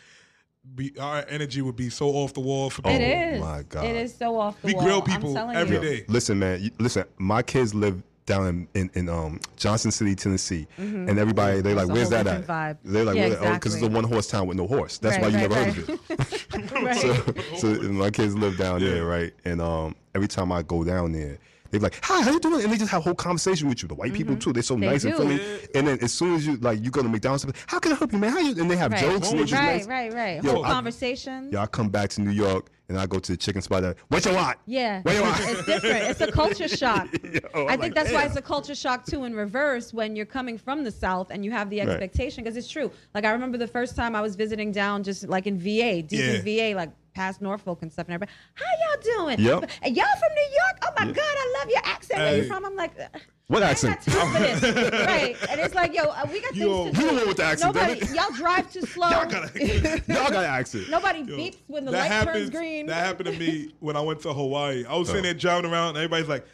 Be, 0.74 0.96
our 0.98 1.24
energy 1.28 1.60
would 1.60 1.76
be 1.76 1.90
so 1.90 2.08
off 2.08 2.32
the 2.32 2.40
wall 2.40 2.70
for 2.70 2.80
oh 2.86 2.90
people. 2.90 3.04
It 3.04 3.34
is. 3.34 3.40
Oh 3.40 3.44
my 3.44 3.62
God. 3.64 3.84
It 3.84 3.96
is 3.96 4.14
so 4.14 4.38
off 4.38 4.60
the 4.62 4.68
we 4.68 4.74
wall. 4.74 4.82
We 4.82 4.88
grill 4.88 5.02
people 5.02 5.38
every 5.38 5.76
you. 5.76 5.82
day. 5.82 6.04
Listen, 6.08 6.38
man. 6.38 6.62
You, 6.62 6.70
listen, 6.78 7.04
my 7.18 7.42
kids 7.42 7.74
live 7.74 8.02
down 8.26 8.46
in, 8.46 8.68
in, 8.74 8.90
in 8.94 9.08
um, 9.08 9.40
Johnson 9.56 9.90
City, 9.90 10.14
Tennessee, 10.14 10.66
mm-hmm. 10.78 11.08
and 11.08 11.18
everybody 11.18 11.60
they 11.60 11.74
like, 11.74 11.88
where's 11.88 12.10
that 12.10 12.26
at? 12.26 12.46
Vibe. 12.46 12.78
They're 12.84 13.04
like, 13.04 13.16
yeah, 13.16 13.28
because 13.28 13.44
exactly. 13.44 13.70
oh, 13.72 13.74
it's 13.74 13.82
a 13.82 13.88
one 13.88 14.04
horse 14.04 14.26
town 14.26 14.46
with 14.46 14.56
no 14.56 14.66
horse. 14.66 14.98
That's 14.98 15.16
right, 15.16 15.22
why 15.22 15.28
you 15.28 15.36
right, 15.36 15.50
never 15.50 15.54
right. 15.54 15.74
heard 15.74 17.18
of 17.18 17.36
it. 17.36 17.58
so, 17.58 17.74
so, 17.74 17.82
my 17.92 18.10
kids 18.10 18.34
live 18.34 18.56
down 18.56 18.80
yeah. 18.80 18.90
there, 18.90 19.04
right? 19.04 19.32
And 19.44 19.60
um, 19.60 19.94
every 20.14 20.28
time 20.28 20.52
I 20.52 20.62
go 20.62 20.84
down 20.84 21.12
there, 21.12 21.38
they're 21.78 21.90
like, 21.90 22.04
"Hi, 22.04 22.22
how 22.22 22.30
you 22.30 22.40
doing?" 22.40 22.62
And 22.62 22.72
they 22.72 22.76
just 22.76 22.90
have 22.90 23.02
whole 23.02 23.14
conversation 23.14 23.68
with 23.68 23.82
you. 23.82 23.88
The 23.88 23.94
white 23.94 24.08
mm-hmm. 24.08 24.16
people 24.16 24.36
too. 24.36 24.52
They're 24.52 24.62
so 24.62 24.76
they 24.76 24.86
nice 24.86 25.02
do. 25.02 25.08
and 25.08 25.16
friendly. 25.16 25.40
And 25.74 25.86
then 25.88 25.98
as 26.00 26.12
soon 26.12 26.34
as 26.34 26.46
you 26.46 26.56
like, 26.56 26.82
you 26.82 26.90
go 26.90 27.02
to 27.02 27.08
McDonald's. 27.08 27.46
How 27.66 27.78
can 27.78 27.92
I 27.92 27.96
help 27.96 28.12
you, 28.12 28.18
man? 28.18 28.32
How 28.32 28.38
you? 28.38 28.60
And 28.60 28.70
they 28.70 28.76
have 28.76 28.92
right. 28.92 29.00
jokes. 29.00 29.32
Right, 29.32 29.50
nice. 29.50 29.86
right, 29.86 30.12
right. 30.12 30.44
Whole 30.44 30.62
conversation. 30.62 31.50
Yeah, 31.52 31.62
I 31.62 31.66
come 31.66 31.88
back 31.88 32.10
to 32.10 32.20
New 32.20 32.30
York 32.30 32.70
and 32.88 32.98
I 32.98 33.06
go 33.06 33.18
to 33.18 33.32
the 33.32 33.36
chicken 33.36 33.62
spot. 33.62 33.82
That, 33.82 33.96
what 34.08 34.24
you 34.24 34.34
want? 34.34 34.58
Yeah, 34.66 35.02
what 35.02 35.14
you 35.14 35.22
want? 35.22 35.40
It's 35.40 35.64
different. 35.64 36.04
It's 36.04 36.20
a 36.20 36.30
culture 36.30 36.68
shock. 36.82 37.08
Yo, 37.12 37.66
I 37.66 37.70
think 37.70 37.80
like, 37.80 37.94
that's 37.94 38.10
yeah. 38.10 38.18
why 38.18 38.24
it's 38.24 38.36
a 38.36 38.42
culture 38.42 38.74
shock 38.74 39.06
too 39.06 39.24
in 39.24 39.34
reverse 39.34 39.94
when 39.94 40.16
you're 40.16 40.26
coming 40.26 40.58
from 40.58 40.84
the 40.84 40.90
South 40.90 41.30
and 41.30 41.44
you 41.44 41.50
have 41.50 41.70
the 41.70 41.80
expectation 41.80 42.44
because 42.44 42.54
right. 42.54 42.58
it's 42.60 42.70
true. 42.70 42.90
Like 43.14 43.24
I 43.24 43.32
remember 43.32 43.58
the 43.58 43.66
first 43.66 43.96
time 43.96 44.14
I 44.14 44.20
was 44.20 44.36
visiting 44.36 44.72
down 44.72 45.02
just 45.02 45.28
like 45.28 45.46
in 45.46 45.58
VA, 45.58 46.02
deep 46.02 46.10
yeah. 46.12 46.34
in 46.34 46.72
VA, 46.72 46.76
like 46.76 46.90
past 47.14 47.40
Norfolk 47.40 47.82
and 47.82 47.92
stuff, 47.92 48.06
and 48.06 48.14
everybody, 48.14 48.32
how 48.54 48.64
y'all 48.64 49.26
doing? 49.26 49.40
Yep. 49.40 49.70
And 49.82 49.96
y'all 49.96 50.06
from 50.18 50.34
New 50.34 50.42
York? 50.42 50.78
Oh 50.82 50.90
my 50.98 51.06
yep. 51.06 51.16
God, 51.16 51.24
I 51.24 51.56
love 51.58 51.70
your 51.70 51.82
accent. 51.84 52.20
Where 52.20 52.36
you 52.36 52.44
from? 52.44 52.64
I'm 52.64 52.76
like. 52.76 52.92
Uh, 52.98 53.18
what 53.46 53.62
I 53.62 53.70
accent? 53.70 54.00
right. 54.06 55.36
And 55.50 55.60
it's 55.60 55.74
like, 55.74 55.94
yo, 55.94 56.04
uh, 56.04 56.26
we 56.32 56.40
got 56.40 56.56
yo, 56.56 56.84
things 56.84 56.96
to 56.96 57.02
do. 57.02 57.06
You 57.06 57.12
know 57.12 57.26
what 57.26 57.36
the 57.36 57.44
accent 57.44 57.74
Nobody, 57.74 58.06
Y'all 58.14 58.32
drive 58.32 58.72
too 58.72 58.80
slow. 58.86 59.10
y'all 59.10 59.28
got 59.28 59.54
an 59.54 60.44
accent. 60.44 60.88
Nobody 60.88 61.20
yo, 61.20 61.36
beeps 61.36 61.56
when 61.66 61.84
the 61.84 61.92
light 61.92 62.10
happens, 62.10 62.36
turns 62.36 62.50
green. 62.50 62.86
That 62.86 63.04
happened 63.04 63.26
to 63.26 63.38
me 63.38 63.74
when 63.80 63.96
I 63.96 64.00
went 64.00 64.20
to 64.20 64.32
Hawaii. 64.32 64.86
I 64.86 64.96
was 64.96 65.10
oh. 65.10 65.12
sitting 65.12 65.24
there 65.24 65.34
driving 65.34 65.70
around, 65.70 65.90
and 65.90 65.98
everybody's 65.98 66.28
like, 66.28 66.46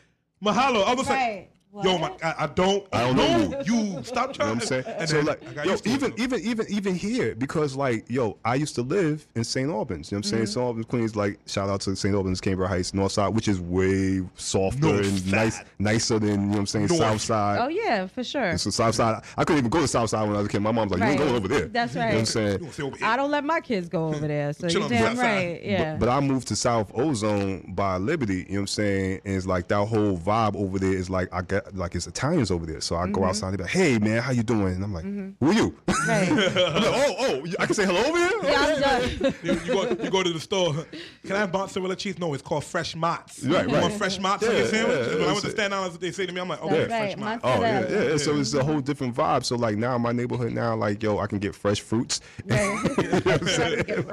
mahalo. 0.45 0.85
I 0.85 0.95
was 0.95 1.09
right. 1.09 1.37
like, 1.37 1.53
what? 1.73 1.85
Yo, 1.85 1.99
my, 1.99 2.11
I, 2.23 2.35
I 2.39 2.47
don't. 2.49 2.85
I 2.93 3.07
don't 3.07 3.17
know 3.17 3.63
you. 3.65 4.03
Stop 4.03 4.35
trying. 4.35 4.49
You 4.49 4.55
know 4.57 4.67
what 4.67 4.73
I'm 4.73 5.07
saying. 5.07 5.07
So 5.07 5.21
like, 5.21 5.41
yo, 5.65 5.77
even 5.85 6.13
even 6.19 6.41
even 6.41 6.67
even 6.69 6.95
here 6.97 7.37
because 7.37 7.77
like, 7.77 8.05
yo, 8.09 8.39
I 8.45 8.57
used 8.57 8.75
to 8.75 8.83
live 8.83 9.27
in 9.37 9.45
St. 9.45 9.71
Albans. 9.71 10.11
You 10.11 10.17
know 10.17 10.19
what 10.19 10.27
I'm 10.27 10.31
saying? 10.31 10.43
Mm-hmm. 10.43 10.51
St. 10.51 10.65
Albans, 10.65 10.87
Queens. 10.87 11.17
Like, 11.17 11.39
shout 11.47 11.69
out 11.69 11.81
to 11.83 11.95
St. 11.95 12.13
Albans, 12.13 12.41
Cambria 12.41 12.69
Heights, 12.69 12.93
North 12.93 13.13
Side, 13.13 13.29
which 13.29 13.47
is 13.47 13.61
way 13.61 14.21
softer 14.35 14.81
North 14.81 15.07
and 15.07 15.31
nice, 15.31 15.63
nicer 15.79 16.19
than 16.19 16.31
you 16.31 16.37
know 16.39 16.49
what 16.49 16.59
I'm 16.59 16.67
saying. 16.67 16.87
North. 16.87 17.01
South 17.01 17.21
Side. 17.21 17.59
Oh 17.61 17.69
yeah, 17.69 18.09
for 18.09 18.25
sure. 18.25 18.59
So 18.59 18.71
South 18.71 18.97
Side, 18.97 19.23
I 19.37 19.45
couldn't 19.45 19.59
even 19.59 19.71
go 19.71 19.81
to 19.81 19.89
South 19.89 20.11
Side 20.11 20.27
when 20.27 20.35
I 20.35 20.39
was 20.39 20.47
a 20.47 20.51
kid. 20.51 20.63
My 20.63 20.73
mom's 20.73 20.91
like, 20.91 21.01
right. 21.01 21.07
you 21.07 21.13
ain't 21.13 21.21
going 21.21 21.35
over 21.37 21.49
there. 21.49 21.67
That's 21.69 21.95
right. 21.95 22.07
You 22.07 22.11
know 22.11 22.15
what 22.15 22.21
I'm 22.21 22.27
saying? 22.27 22.71
Don't 22.77 23.03
I 23.03 23.17
don't 23.17 23.31
let 23.31 23.45
my 23.45 23.61
kids 23.61 23.89
go 23.89 24.09
over 24.09 24.27
there. 24.27 24.53
So 24.55 24.67
you 24.67 24.89
damn 24.89 25.17
right. 25.17 25.63
Yeah. 25.63 25.93
But, 25.93 26.07
but, 26.07 26.09
I 26.09 26.19
moved 26.19 26.49
to 26.49 26.57
South 26.57 26.91
Ozone 26.97 27.73
by 27.77 27.97
Liberty. 27.99 28.39
You 28.39 28.45
know 28.45 28.55
what 28.55 28.61
I'm 28.61 28.67
saying? 28.67 29.21
And 29.25 29.37
it's 29.37 29.47
like 29.47 29.69
that 29.69 29.87
whole 29.87 30.19
vibe 30.19 30.57
over 30.57 30.81
there 30.81 30.93
is 30.93 31.09
like 31.09 31.33
I 31.33 31.43
get 31.43 31.60
like 31.73 31.95
it's 31.95 32.07
Italians 32.07 32.51
over 32.51 32.67
there. 32.67 32.81
So 32.81 32.97
I 32.97 33.05
mm-hmm. 33.05 33.13
go 33.13 33.25
outside 33.25 33.49
and 33.49 33.59
be 33.59 33.65
like, 33.65 33.73
"Hey 33.73 33.99
man, 33.99 34.23
how 34.23 34.33
you 34.33 34.43
doing?" 34.43 34.75
And 34.75 34.85
I'm 34.85 34.93
like, 34.93 35.05
mm-hmm. 35.05 35.45
"Who 35.45 35.51
are 35.51 35.55
you?" 35.55 35.77
Right. 36.07 36.31
like, 36.31 36.57
"Oh, 36.57 37.15
oh, 37.19 37.45
I 37.59 37.67
can 37.67 37.75
say 37.75 37.87
hello 37.87 38.03
over 38.05 38.19
here." 38.19 38.31
Yeah. 38.51 38.57
I'm 38.59 38.81
done. 38.81 39.35
you, 39.43 39.55
go, 39.67 39.89
you 40.03 40.11
go 40.11 40.23
to 40.23 40.33
the 40.33 40.41
store. 40.41 40.75
Can 41.23 41.37
I 41.37 41.41
have 41.41 41.53
mozzarella 41.53 41.95
cheese? 41.95 42.19
No, 42.19 42.33
it's 42.35 42.43
called 42.43 42.65
fresh 42.65 42.95
mozz. 42.95 43.45
Right, 43.45 43.67
right. 43.67 43.69
You 43.69 43.81
want 43.81 43.95
fresh 43.95 44.19
mozz 44.19 44.43
yeah, 44.43 44.51
yeah, 44.51 44.67
sandwich? 44.67 45.09
Yeah, 45.09 45.15
when 45.15 45.25
I 45.25 45.33
went 45.33 45.45
to 45.45 45.51
stand 45.51 45.75
out, 45.75 46.01
they 46.01 46.11
say 46.11 46.27
to 46.27 46.33
me, 46.33 46.41
"I'm 46.41 46.49
like, 46.49 46.63
okay, 46.63 46.81
right. 46.81 46.89
fresh 46.89 47.15
mozz." 47.15 47.41
Oh 47.45 47.61
yeah, 47.61 47.89
yeah. 47.89 48.17
So 48.17 48.37
it's 48.37 48.55
a 48.55 48.65
whole 48.65 48.81
different 48.81 49.15
vibe. 49.15 49.45
So 49.45 49.57
like 49.57 49.77
now 49.77 49.95
in 49.97 50.03
my 50.03 50.13
neighborhood 50.13 50.53
now, 50.53 50.75
like 50.75 51.03
yo, 51.03 51.19
I 51.19 51.27
can 51.27 51.39
get 51.39 51.55
fresh 51.55 51.81
fruits. 51.81 52.21
Right. 52.47 52.79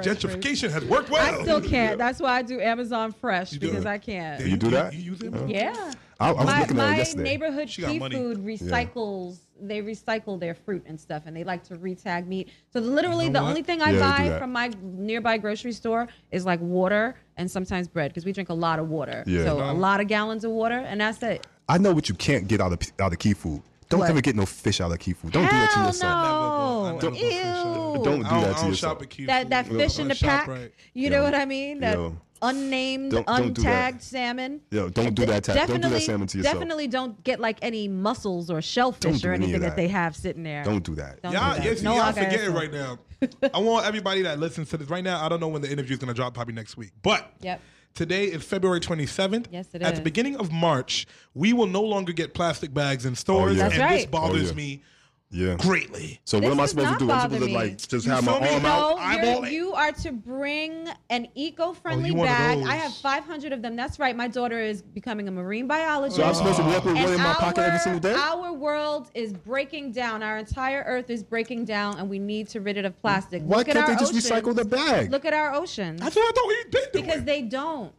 Gentrification 0.03 0.69
has 0.71 0.83
worked 0.85 1.09
well. 1.09 1.39
I 1.39 1.41
still 1.41 1.61
can't. 1.61 1.97
That's 1.97 2.19
why 2.19 2.37
I 2.37 2.41
do 2.41 2.59
Amazon 2.59 3.11
Fresh 3.11 3.51
because 3.51 3.85
I 3.85 3.97
can't. 3.97 4.45
You 4.45 4.57
do 4.57 4.69
that? 4.71 4.93
You 4.93 5.01
use 5.01 5.21
it? 5.21 5.33
Yeah 5.47 5.93
was 6.19 6.45
my 6.45 6.59
looking 6.61 6.79
at 6.79 6.87
my 6.87 6.93
it 6.95 6.97
yesterday. 6.97 7.23
neighborhood 7.23 7.69
She 7.69 7.81
got 7.81 7.91
key 7.91 7.99
money. 7.99 8.15
food 8.15 8.37
Yeah. 8.39 8.55
recycles 8.55 9.37
they 9.59 9.81
recycle 9.81 10.39
their 10.39 10.53
fruit 10.53 10.83
and 10.85 11.01
stuff, 11.01 11.23
and 11.25 11.35
they 11.35 11.43
like 11.43 11.63
to 11.63 11.75
retag 11.77 12.27
meat. 12.27 12.49
So 12.71 12.79
literally, 12.79 13.25
You 13.25 13.31
know 13.31 13.39
the 13.39 13.43
what? 13.43 13.49
only 13.49 13.63
thing 13.63 13.81
I 13.81 13.89
Yeah, 13.89 13.99
buy 14.31 14.39
from 14.39 14.51
my 14.51 14.69
nearby 14.83 15.39
grocery 15.39 15.71
store 15.71 16.07
is 16.29 16.45
like 16.45 16.59
water 16.61 17.15
and 17.37 17.49
sometimes 17.49 17.87
bread 17.87 18.11
because 18.11 18.23
we 18.23 18.33
drink 18.33 18.49
a 18.49 18.53
lot 18.53 18.77
of 18.77 18.87
water. 18.87 19.23
Yeah. 19.25 19.45
So 19.45 19.57
No. 19.57 19.71
a 19.71 19.73
lot 19.73 19.99
of 19.99 20.07
gallons 20.07 20.43
of 20.43 20.51
water, 20.51 20.77
and 20.77 21.01
that's 21.01 21.23
it. 21.23 21.47
I 21.67 21.79
know 21.79 21.91
what 21.91 22.07
you 22.07 22.13
can't 22.13 22.47
get 22.47 22.61
out 22.61 22.71
of 22.71 22.79
out 22.99 23.13
of 23.13 23.17
key 23.19 23.33
food. 23.33 23.63
Don't 23.89 24.01
What? 24.01 24.09
ever 24.11 24.21
get 24.21 24.35
no 24.35 24.45
fish 24.45 24.79
out 24.79 24.91
of 24.91 24.99
key 24.99 25.13
food. 25.13 25.31
Don't 25.31 25.45
do 25.45 25.49
that 25.49 25.69
to 25.71 25.75
Hell 25.77 25.87
yourself. 25.87 26.91
no. 26.93 26.97
Don't- 27.01 27.15
Ew. 27.15 28.03
Don't 28.03 28.17
do 28.19 28.23
that 28.23 28.57
to 28.57 28.67
yourself. 28.67 28.75
shop 28.75 29.01
at 29.01 29.09
Key 29.09 29.25
That 29.25 29.49
that 29.49 29.65
fish 29.67 29.97
in 29.97 30.07
the 30.07 30.15
pack. 30.15 30.47
right. 30.47 30.71
You 30.93 31.09
know 31.09 31.23
what 31.23 31.33
I 31.33 31.45
mean? 31.45 31.79
That 31.79 31.95
Yo. 31.95 32.15
Unnamed, 32.41 33.11
Don't- 33.11 33.25
don't 33.27 33.53
do 33.53 33.61
untagged 33.61 34.01
salmon. 34.01 34.61
Yo, 34.71 34.89
don't 34.89 35.13
do 35.15 35.25
that. 35.25 35.43
Ta- 35.43 35.53
don't 35.53 35.65
do 35.67 35.71
that 35.73 35.79
Definitely- 35.81 35.99
salmon 36.01 36.27
to 36.27 36.37
yourself. 36.37 36.53
Definitely 36.55 36.87
don't 36.87 37.23
get 37.23 37.39
like 37.39 37.57
any 37.61 37.87
mussels 37.87 38.49
or 38.49 38.61
shellfish 38.61 39.21
do 39.21 39.29
or 39.29 39.33
anything 39.33 39.61
that. 39.61 39.69
that. 39.69 39.75
they 39.75 39.87
have 39.87 40.15
sitting 40.15 40.43
there. 40.43 40.63
Don't 40.63 40.83
do 40.83 40.95
that. 40.95 41.21
Don't 41.21 41.33
Y'all, 41.33 41.53
do 41.55 41.59
that. 41.61 41.65
yes, 41.65 41.81
No 41.81 41.95
y'all 41.95 42.09
agave 42.09 42.23
forgetting 42.25 42.53
right 42.53 42.71
now. 42.71 42.99
I 43.53 43.59
want 43.59 43.85
everybody 43.85 44.21
that 44.23 44.39
listens 44.39 44.69
to 44.69 44.77
this 44.77 44.89
right 44.89 45.03
now. 45.03 45.23
I 45.23 45.29
don't 45.29 45.39
know 45.39 45.47
when 45.47 45.61
the 45.61 45.71
interview 45.71 45.93
is 45.93 45.99
going 45.99 46.09
to 46.09 46.13
drop, 46.13 46.33
probably 46.33 46.53
next 46.53 46.77
week. 46.77 46.91
But 47.01 47.31
Yep. 47.41 47.59
today 47.95 48.25
is 48.25 48.43
February 48.43 48.79
27th. 48.79 49.47
Yes, 49.51 49.67
it 49.73 49.81
At 49.81 49.93
is. 49.93 49.99
the 49.99 50.03
beginning 50.03 50.35
of 50.35 50.51
March, 50.51 51.07
we 51.33 51.51
will 51.53 51.65
no 51.67 51.81
longer 51.81 52.13
get 52.13 52.33
plastic 52.35 52.73
bags 52.73 53.05
in 53.05 53.15
stores. 53.15 53.53
Oh, 53.53 53.55
yeah. 53.55 53.69
That's 53.69 53.79
and 53.79 53.91
this 53.99 54.05
bothers 54.05 54.43
Oh, 54.43 54.45
yeah. 54.49 54.53
me 54.53 54.83
Yeah. 55.29 55.55
greatly. 55.59 56.21
So 56.23 56.37
what 56.37 56.43
This 56.43 56.51
am 56.51 56.59
I 56.59 56.63
does 56.63 56.69
supposed 56.69 56.87
to 56.87 56.91
not 56.91 56.99
do? 56.99 57.03
I'm 57.03 57.07
bother 57.09 57.35
supposed 57.35 57.41
to 57.41 57.47
me. 57.47 57.53
like 57.53 57.77
just 57.89 58.05
You 58.05 58.11
have 58.13 58.23
my 58.23 58.31
feel 58.31 58.41
me? 58.41 58.47
arm 58.53 58.63
No. 58.63 58.69
out. 58.69 58.95
No, 58.95 58.97
eyeball 58.97 59.35
you're, 59.35 59.45
it. 59.45 59.51
you 59.51 59.73
are 59.73 59.91
to 59.91 60.11
bring 60.13 60.87
an 61.09 61.27
eco-friendly 61.35 62.03
Oh, 62.05 62.13
you 62.13 62.15
one 62.15 62.27
of 62.29 62.33
bag. 62.33 62.63
I 62.65 62.75
have 62.77 62.93
500 62.93 63.51
of 63.51 63.61
them. 63.61 63.75
That's 63.75 63.99
right. 63.99 64.15
My 64.15 64.29
daughter 64.29 64.57
is 64.59 64.81
becoming 64.81 65.27
a 65.27 65.31
marine 65.31 65.67
biologist. 65.67 66.15
So 66.15 66.23
I'm 66.23 66.33
supposed 66.33 66.57
to 66.59 66.63
walk 66.63 66.85
with 66.85 66.95
one 66.95 67.11
in 67.13 67.17
my 67.17 67.33
pocket 67.33 67.59
every 67.59 67.71
our- 67.73 67.79
single 67.79 67.99
day? 67.99 68.13
Our 68.13 68.53
world 68.53 69.11
is 69.15 69.33
breaking 69.33 69.91
down. 69.91 70.23
Our 70.23 70.37
entire 70.37 70.83
Earth 70.87 71.09
is 71.09 71.23
breaking 71.23 71.65
down, 71.65 71.97
and 71.99 72.09
we 72.09 72.19
need 72.19 72.47
to 72.49 72.61
rid 72.61 72.77
it 72.77 72.85
of 72.85 72.97
plastic. 73.01 73.41
Why 73.43 73.57
Look 73.57 73.67
at 73.69 73.73
can't 73.75 73.89
our 73.89 73.95
they 73.95 73.99
just 73.99 74.13
oceans. 74.15 74.31
recycle 74.31 74.55
the 74.55 74.63
bag? 74.65 75.11
Look 75.11 75.25
at 75.25 75.33
our 75.33 75.53
oceans. 75.53 75.99
That's 75.99 76.15
what 76.15 76.23
I 76.23 76.31
thought 76.31 76.47
we 76.47 76.63
did 76.71 76.91
do. 76.93 77.01
because 77.01 77.23
they 77.25 77.41
don't. 77.41 77.91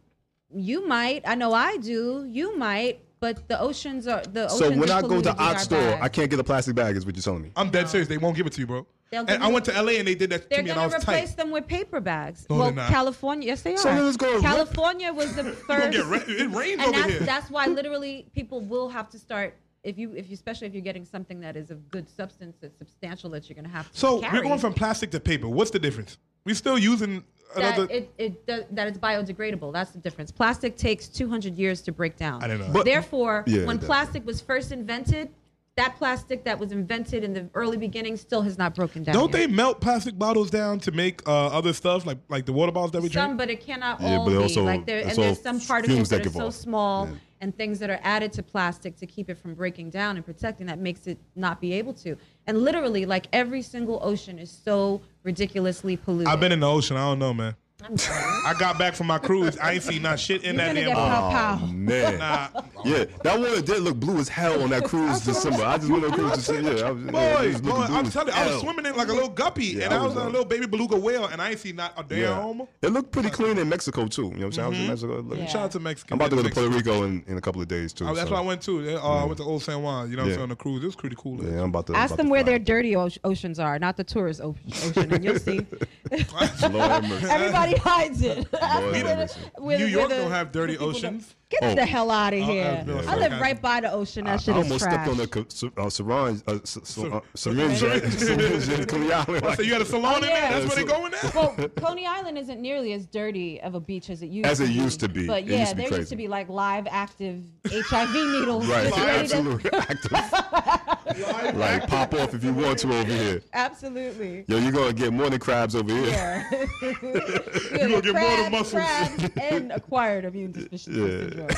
You 0.51 0.87
might. 0.87 1.21
I 1.27 1.35
know 1.35 1.53
I 1.53 1.77
do. 1.77 2.25
You 2.27 2.57
might. 2.57 3.01
But 3.19 3.47
the 3.49 3.59
oceans 3.59 4.07
are 4.07 4.21
the 4.21 4.45
oceans. 4.45 4.59
So 4.59 4.69
when 4.69 4.89
are 4.89 4.99
I 4.99 5.01
go 5.01 5.09
to 5.09 5.15
with 5.15 5.27
Ox 5.27 5.63
store. 5.63 5.99
I 6.01 6.07
can't 6.07 6.29
get 6.29 6.39
a 6.39 6.43
plastic 6.43 6.75
bag. 6.75 6.95
Is 6.95 7.05
what 7.05 7.15
you're 7.15 7.23
telling 7.23 7.41
me? 7.41 7.51
I'm 7.55 7.69
dead 7.69 7.89
serious. 7.89 8.07
They 8.07 8.17
won't 8.17 8.35
give 8.37 8.47
it 8.47 8.53
to 8.53 8.61
you, 8.61 8.67
bro. 8.67 8.87
And 9.11 9.29
I 9.43 9.47
went 9.47 9.65
to 9.65 9.71
LA 9.71 9.93
and 9.93 10.07
they 10.07 10.15
did 10.15 10.29
that 10.29 10.43
to 10.43 10.49
They're 10.49 10.63
me, 10.63 10.69
and 10.69 10.79
I 10.79 10.83
gonna 10.83 10.95
was 10.97 11.03
replace 11.03 11.33
them 11.33 11.49
with 11.51 11.67
paper 11.67 11.99
bags. 11.99 12.45
No, 12.49 12.57
well, 12.57 12.71
not. 12.71 12.89
California, 12.89 13.47
yes, 13.47 13.63
they 13.63 13.73
are. 13.73 13.77
So 13.77 13.89
then 13.95 14.05
it's 14.05 14.17
gonna 14.17 14.33
rip. 14.33 14.41
California 14.43 15.11
was 15.11 15.35
the 15.35 15.43
first. 15.67 15.91
get 15.91 16.05
ra- 16.05 16.19
it 16.27 16.51
rained 16.51 16.79
and 16.79 16.89
over 16.89 16.91
that's, 16.99 17.11
here. 17.11 17.19
that's 17.21 17.49
why 17.49 17.65
literally 17.79 18.27
people 18.35 18.61
will 18.61 18.87
have 18.89 19.09
to 19.09 19.19
start. 19.19 19.55
If 19.81 19.97
you, 19.97 20.13
if 20.13 20.27
you, 20.29 20.33
especially 20.33 20.67
if 20.67 20.73
you're 20.73 20.83
getting 20.83 21.05
something 21.05 21.39
that 21.39 21.55
is 21.55 21.71
of 21.71 21.89
good 21.89 22.07
substance, 22.09 22.57
that's 22.61 22.77
substantial, 22.77 23.29
that 23.31 23.49
you're 23.49 23.55
gonna 23.55 23.67
have 23.69 23.91
to 23.91 23.97
So 23.97 24.19
carry. 24.19 24.37
we're 24.39 24.43
going 24.43 24.59
from 24.59 24.73
plastic 24.73 25.09
to 25.11 25.19
paper. 25.19 25.49
What's 25.49 25.71
the 25.71 25.79
difference? 25.79 26.17
we're 26.45 26.55
still 26.55 26.77
using 26.79 27.23
another. 27.55 27.87
that 27.87 27.95
it, 27.95 28.13
it 28.17 28.45
does, 28.45 28.63
that 28.71 28.87
it's 28.87 28.97
biodegradable. 28.97 29.71
That's 29.73 29.91
the 29.91 29.99
difference. 29.99 30.31
Plastic 30.31 30.75
takes 30.77 31.07
200 31.07 31.55
years 31.57 31.81
to 31.83 31.91
break 31.91 32.15
down. 32.17 32.43
I 32.43 32.47
didn't 32.47 32.67
know. 32.67 32.73
But- 32.73 32.85
Therefore, 32.85 33.43
Yeah, 33.47 33.65
when 33.65 33.77
that- 33.77 33.85
plastic 33.85 34.25
was 34.25 34.41
first 34.41 34.71
invented, 34.71 35.29
that 35.79 35.95
plastic 35.97 36.43
that 36.43 36.59
was 36.59 36.71
invented 36.71 37.23
in 37.23 37.33
the 37.33 37.49
early 37.53 37.77
beginning 37.77 38.17
still 38.17 38.41
has 38.41 38.57
not 38.57 38.75
broken 38.75 39.03
down. 39.03 39.13
Don't 39.15 39.31
yet. 39.33 39.37
they 39.39 39.47
melt 39.47 39.79
plastic 39.79 40.17
bottles 40.17 40.49
down 40.49 40.79
to 40.81 40.91
make 40.91 41.27
uh, 41.27 41.47
other 41.47 41.73
stuff 41.73 42.05
like 42.05 42.17
like 42.27 42.45
the 42.45 42.53
water 42.53 42.71
bottles 42.71 42.91
that 42.91 43.01
we 43.01 43.09
Some, 43.09 43.13
drink? 43.13 43.29
Some, 43.31 43.37
but 43.37 43.49
it 43.49 43.61
cannot 43.65 44.01
Yeah, 44.01 44.17
all 44.17 44.25
but 44.25 44.31
be 44.31 44.37
also- 44.37 44.63
like 44.63 44.85
there, 44.85 44.99
and 44.99 45.09
also 45.09 45.21
there's 45.21 45.41
some 45.41 45.59
particles 45.59 46.09
that 46.09 46.23
that 46.23 46.35
are 46.35 46.37
so 46.45 46.49
small 46.49 47.07
Yeah. 47.07 47.15
and 47.41 47.55
things 47.55 47.79
that 47.79 47.89
are 47.89 47.99
added 48.03 48.33
to 48.33 48.43
plastic 48.43 48.97
to 48.97 49.05
keep 49.05 49.29
it 49.29 49.37
from 49.37 49.53
breaking 49.55 49.89
down 49.89 50.17
and 50.17 50.25
protecting 50.25 50.67
that 50.67 50.79
makes 50.79 51.07
it 51.07 51.17
not 51.35 51.61
be 51.61 51.71
able 51.73 51.93
to. 52.05 52.17
And 52.47 52.57
literally, 52.61 53.05
like 53.05 53.27
every 53.31 53.61
single 53.61 53.99
ocean 54.03 54.37
is 54.39 54.51
so 54.51 55.01
ridiculously 55.23 55.95
polluted. 55.95 56.27
I've 56.27 56.39
been 56.41 56.51
in 56.51 56.59
the 56.59 56.69
ocean. 56.69 56.97
I 56.97 57.05
don't 57.09 57.19
know, 57.19 57.33
man. 57.33 57.55
I'm 57.81 57.97
sorry. 57.97 58.21
I 58.45 58.53
got 58.59 58.77
back 58.77 58.93
from 58.93 59.07
my 59.07 59.17
cruise. 59.19 59.57
I 59.57 59.73
ain't 59.73 59.83
seen 59.83 60.01
not 60.01 60.19
shit 60.19 60.43
in 60.43 60.55
You're 60.55 60.65
that 60.65 60.73
damn 60.75 60.85
get 60.87 60.95
pow 60.95 61.29
pow. 61.31 61.59
Oh, 61.63 61.67
Man, 61.67 62.17
Nah, 62.19 62.47
yeah, 62.83 63.05
that 63.23 63.39
one 63.39 63.63
did 63.63 63.79
look 63.81 63.95
blue 63.97 64.17
as 64.17 64.27
hell 64.27 64.61
on 64.61 64.69
that 64.71 64.83
cruise 64.83 65.21
December. 65.21 65.63
I 65.63 65.77
just 65.77 65.89
went 65.89 66.03
on 66.03 66.11
a 66.11 66.15
cruise 66.15 66.33
December. 66.33 66.75
Yeah, 66.75 66.87
I 66.87 66.91
was, 66.91 67.03
yeah, 67.05 67.11
boy, 67.11 67.47
was 67.47 67.61
boy, 67.61 67.71
I'm 67.89 68.09
telling 68.09 68.27
you, 68.27 68.33
I 68.33 68.47
was 68.47 68.59
swimming 68.61 68.85
in 68.85 68.95
like 68.97 69.07
a 69.07 69.13
little 69.13 69.29
guppy, 69.29 69.65
Yeah, 69.65 69.85
and 69.85 69.93
I 69.93 69.97
I 69.97 70.03
was 70.03 70.13
was, 70.13 70.21
in 70.23 70.27
a 70.27 70.31
little 70.31 70.45
baby 70.45 70.65
beluga 70.67 70.97
whale, 70.97 71.25
and 71.27 71.41
I 71.41 71.51
ain't 71.51 71.59
seen 71.59 71.77
not 71.77 71.93
a 71.97 72.03
damn. 72.03 72.19
Yeah. 72.59 72.65
It 72.81 72.89
looked 72.91 73.11
pretty 73.11 73.29
clean 73.29 73.57
in 73.57 73.69
Mexico 73.69 74.07
too. 74.07 74.23
You 74.23 74.29
know 74.31 74.35
what 74.37 74.45
I'm 74.45 74.51
saying? 74.51 74.65
I 74.65 74.69
was 74.69 74.77
in 74.79 74.83
Mhm. 74.85 74.87
Mexico. 75.21 75.33
It 75.33 75.39
Yeah. 75.39 75.45
Shout 75.47 75.61
out 75.63 75.71
to 75.71 75.79
Mexico. 75.79 76.15
I'm 76.15 76.19
about 76.21 76.29
to 76.31 76.35
go 76.35 76.43
to 76.43 76.49
Puerto 76.53 76.69
Rico 76.69 77.03
in, 77.03 77.23
in 77.27 77.37
a 77.37 77.41
couple 77.41 77.61
of 77.61 77.67
days 77.69 77.93
too. 77.93 78.05
Oh, 78.07 78.13
that's 78.13 78.27
so. 78.27 78.35
why 78.35 78.41
I 78.41 78.45
went 78.45 78.61
too. 78.61 78.97
Uh, 78.97 79.01
I 79.21 79.23
went 79.25 79.37
to 79.37 79.43
Old 79.43 79.63
San 79.63 79.81
Juan. 79.81 80.09
You 80.11 80.17
know 80.17 80.23
what 80.23 80.27
I'm 80.27 80.31
saying 80.33 80.43
on 80.43 80.49
the 80.49 80.55
cruise. 80.55 80.83
It 80.83 80.85
was 80.85 80.95
pretty 80.97 81.15
cool. 81.17 81.43
Yeah, 81.43 81.61
I'm 81.63 81.69
about 81.69 81.87
to. 81.87 81.95
Ask 81.95 82.11
about 82.11 82.17
them 82.17 82.25
to 82.27 82.31
where 82.31 82.43
their 82.43 82.59
dirty 82.59 82.95
oceans 82.95 83.57
are, 83.59 83.79
not 83.79 83.95
the 83.97 84.03
tourist 84.03 84.41
ocean, 84.41 85.13
and 85.13 85.23
you'll 85.23 85.39
see. 85.39 85.65
Lord 86.11 86.91
have 86.91 87.07
mercy. 87.07 87.27
Everybody 87.69 87.89
hides 87.89 88.21
it. 88.21 88.47
Ask 88.61 88.81
Lord 88.81 88.93
them 88.93 88.93
have 88.93 89.05
where 89.05 89.15
mercy. 89.17 89.39
the- 89.55 89.61
where 89.63 89.77
New 89.79 89.85
York 89.85 90.09
where 90.09 90.17
the- 90.17 90.23
don't 90.23 90.31
have 90.31 90.51
dirty 90.51 90.73
people 90.73 90.87
don't- 90.91 90.95
oceans. 90.95 91.35
Get 91.49 91.63
Oh. 91.63 91.73
the 91.73 91.83
hell 91.83 92.11
out 92.11 92.31
of 92.35 92.41
Oh, 92.41 92.45
here! 92.45 92.83
yeah, 92.87 92.93
I 92.93 93.01
yeah. 93.01 93.15
live 93.15 93.41
right 93.41 93.59
by 93.59 93.81
the 93.81 93.91
ocean. 93.91 94.25
That 94.25 94.33
I, 94.35 94.37
shit 94.37 94.53
I 94.53 94.59
is 94.59 94.63
almost 94.65 94.83
trash. 94.83 94.93
stepped 94.93 95.09
on 95.09 95.19
a 95.19 95.25
co- 95.27 95.45
sy- 95.49 95.71
uh, 95.77 95.89
syringe, 95.89 96.43
uh, 96.45 96.59
sy- 96.63 96.79
sy- 96.83 97.07
uh, 97.11 97.21
syringe, 97.33 97.77
syringe 97.79 98.69
in 98.69 98.85
Coney 98.85 99.11
Island. 99.11 99.43
I 99.47 99.55
said 99.55 99.65
you 99.65 99.73
had 99.73 99.81
a 99.81 99.85
salon 99.85 100.17
in 100.17 100.21
there. 100.21 100.29
yeah. 100.29 100.59
That's 100.59 100.75
where 100.75 100.85
they 100.85 100.91
going 100.91 101.11
now. 101.11 101.31
well, 101.33 101.69
Coney 101.77 102.05
Island 102.05 102.37
isn't 102.37 102.61
nearly 102.61 102.93
as 102.93 103.07
dirty 103.07 103.59
of 103.61 103.73
a 103.73 103.79
beach 103.79 104.11
as 104.11 104.21
it 104.21 104.27
used 104.27 104.47
As 104.47 104.59
to 104.59 104.65
it 104.65 104.67
be. 104.67 104.73
used 104.73 104.99
to 104.99 105.09
be. 105.09 105.25
But 105.25 105.47
yeah, 105.47 105.61
used 105.61 105.71
to 105.71 105.75
be 105.77 105.89
there 105.89 105.97
used 105.97 106.09
to 106.11 106.15
be 106.15 106.27
like 106.27 106.49
live 106.49 106.85
active 106.91 107.41
HIV 107.67 108.13
needles. 108.13 108.67
Right, 108.67 108.95
absolutely 108.95 109.71
active. 109.73 110.98
like 111.53 111.87
pop 111.87 112.13
off 112.13 112.33
if 112.33 112.43
you 112.43 112.53
want 112.53 112.79
to 112.79 112.93
over 112.93 113.03
here. 113.11 113.41
Absolutely. 113.53 114.45
Yo, 114.47 114.57
you're 114.57 114.71
gonna 114.79 114.93
get 114.93 115.11
more 115.13 115.29
than 115.29 115.39
crabs 115.39 115.75
over 115.75 115.91
here. 115.91 116.07
Yeah. 116.07 116.49
You 116.81 117.89
gonna 117.89 118.01
get 118.01 118.13
more 118.15 118.37
than 118.37 118.51
muscles. 118.51 118.73
Crabs 118.83 119.29
and 119.41 119.71
acquired 119.71 120.25
immune 120.25 120.51
deficiency 120.51 120.99
Yeah. 120.99 121.07
syndrome. 121.07 121.49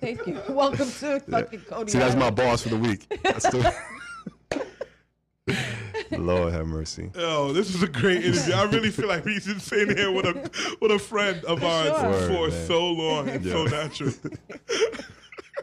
Thank 0.00 0.26
you. 0.26 0.40
Welcome 0.48 0.90
to 0.90 1.20
fucking 1.20 1.60
Coney 1.60 1.90
See, 1.90 1.98
that's 1.98 2.16
my 2.16 2.30
boss 2.30 2.62
for 2.62 2.68
the 2.70 2.76
week. 2.78 3.06
That's 3.22 3.48
the- 3.50 3.74
Lord 6.12 6.52
have 6.52 6.66
mercy. 6.66 7.10
Oh, 7.16 7.52
this 7.52 7.74
is 7.74 7.82
a 7.82 7.88
great 7.88 8.24
interview. 8.24 8.54
I 8.54 8.64
really 8.64 8.90
feel 8.90 9.08
like 9.08 9.24
we've 9.24 9.44
been 9.44 9.58
sitting 9.60 9.96
here 9.96 10.10
with 10.12 10.26
a 10.26 10.50
with 10.80 10.92
a 10.92 10.98
friend 10.98 11.42
of 11.44 11.64
ours 11.64 11.88
sure. 11.88 12.28
for 12.28 12.40
Word, 12.42 12.52
so 12.66 12.86
long 12.92 13.28
and 13.28 13.44
so 13.44 13.64
natural. 13.64 14.12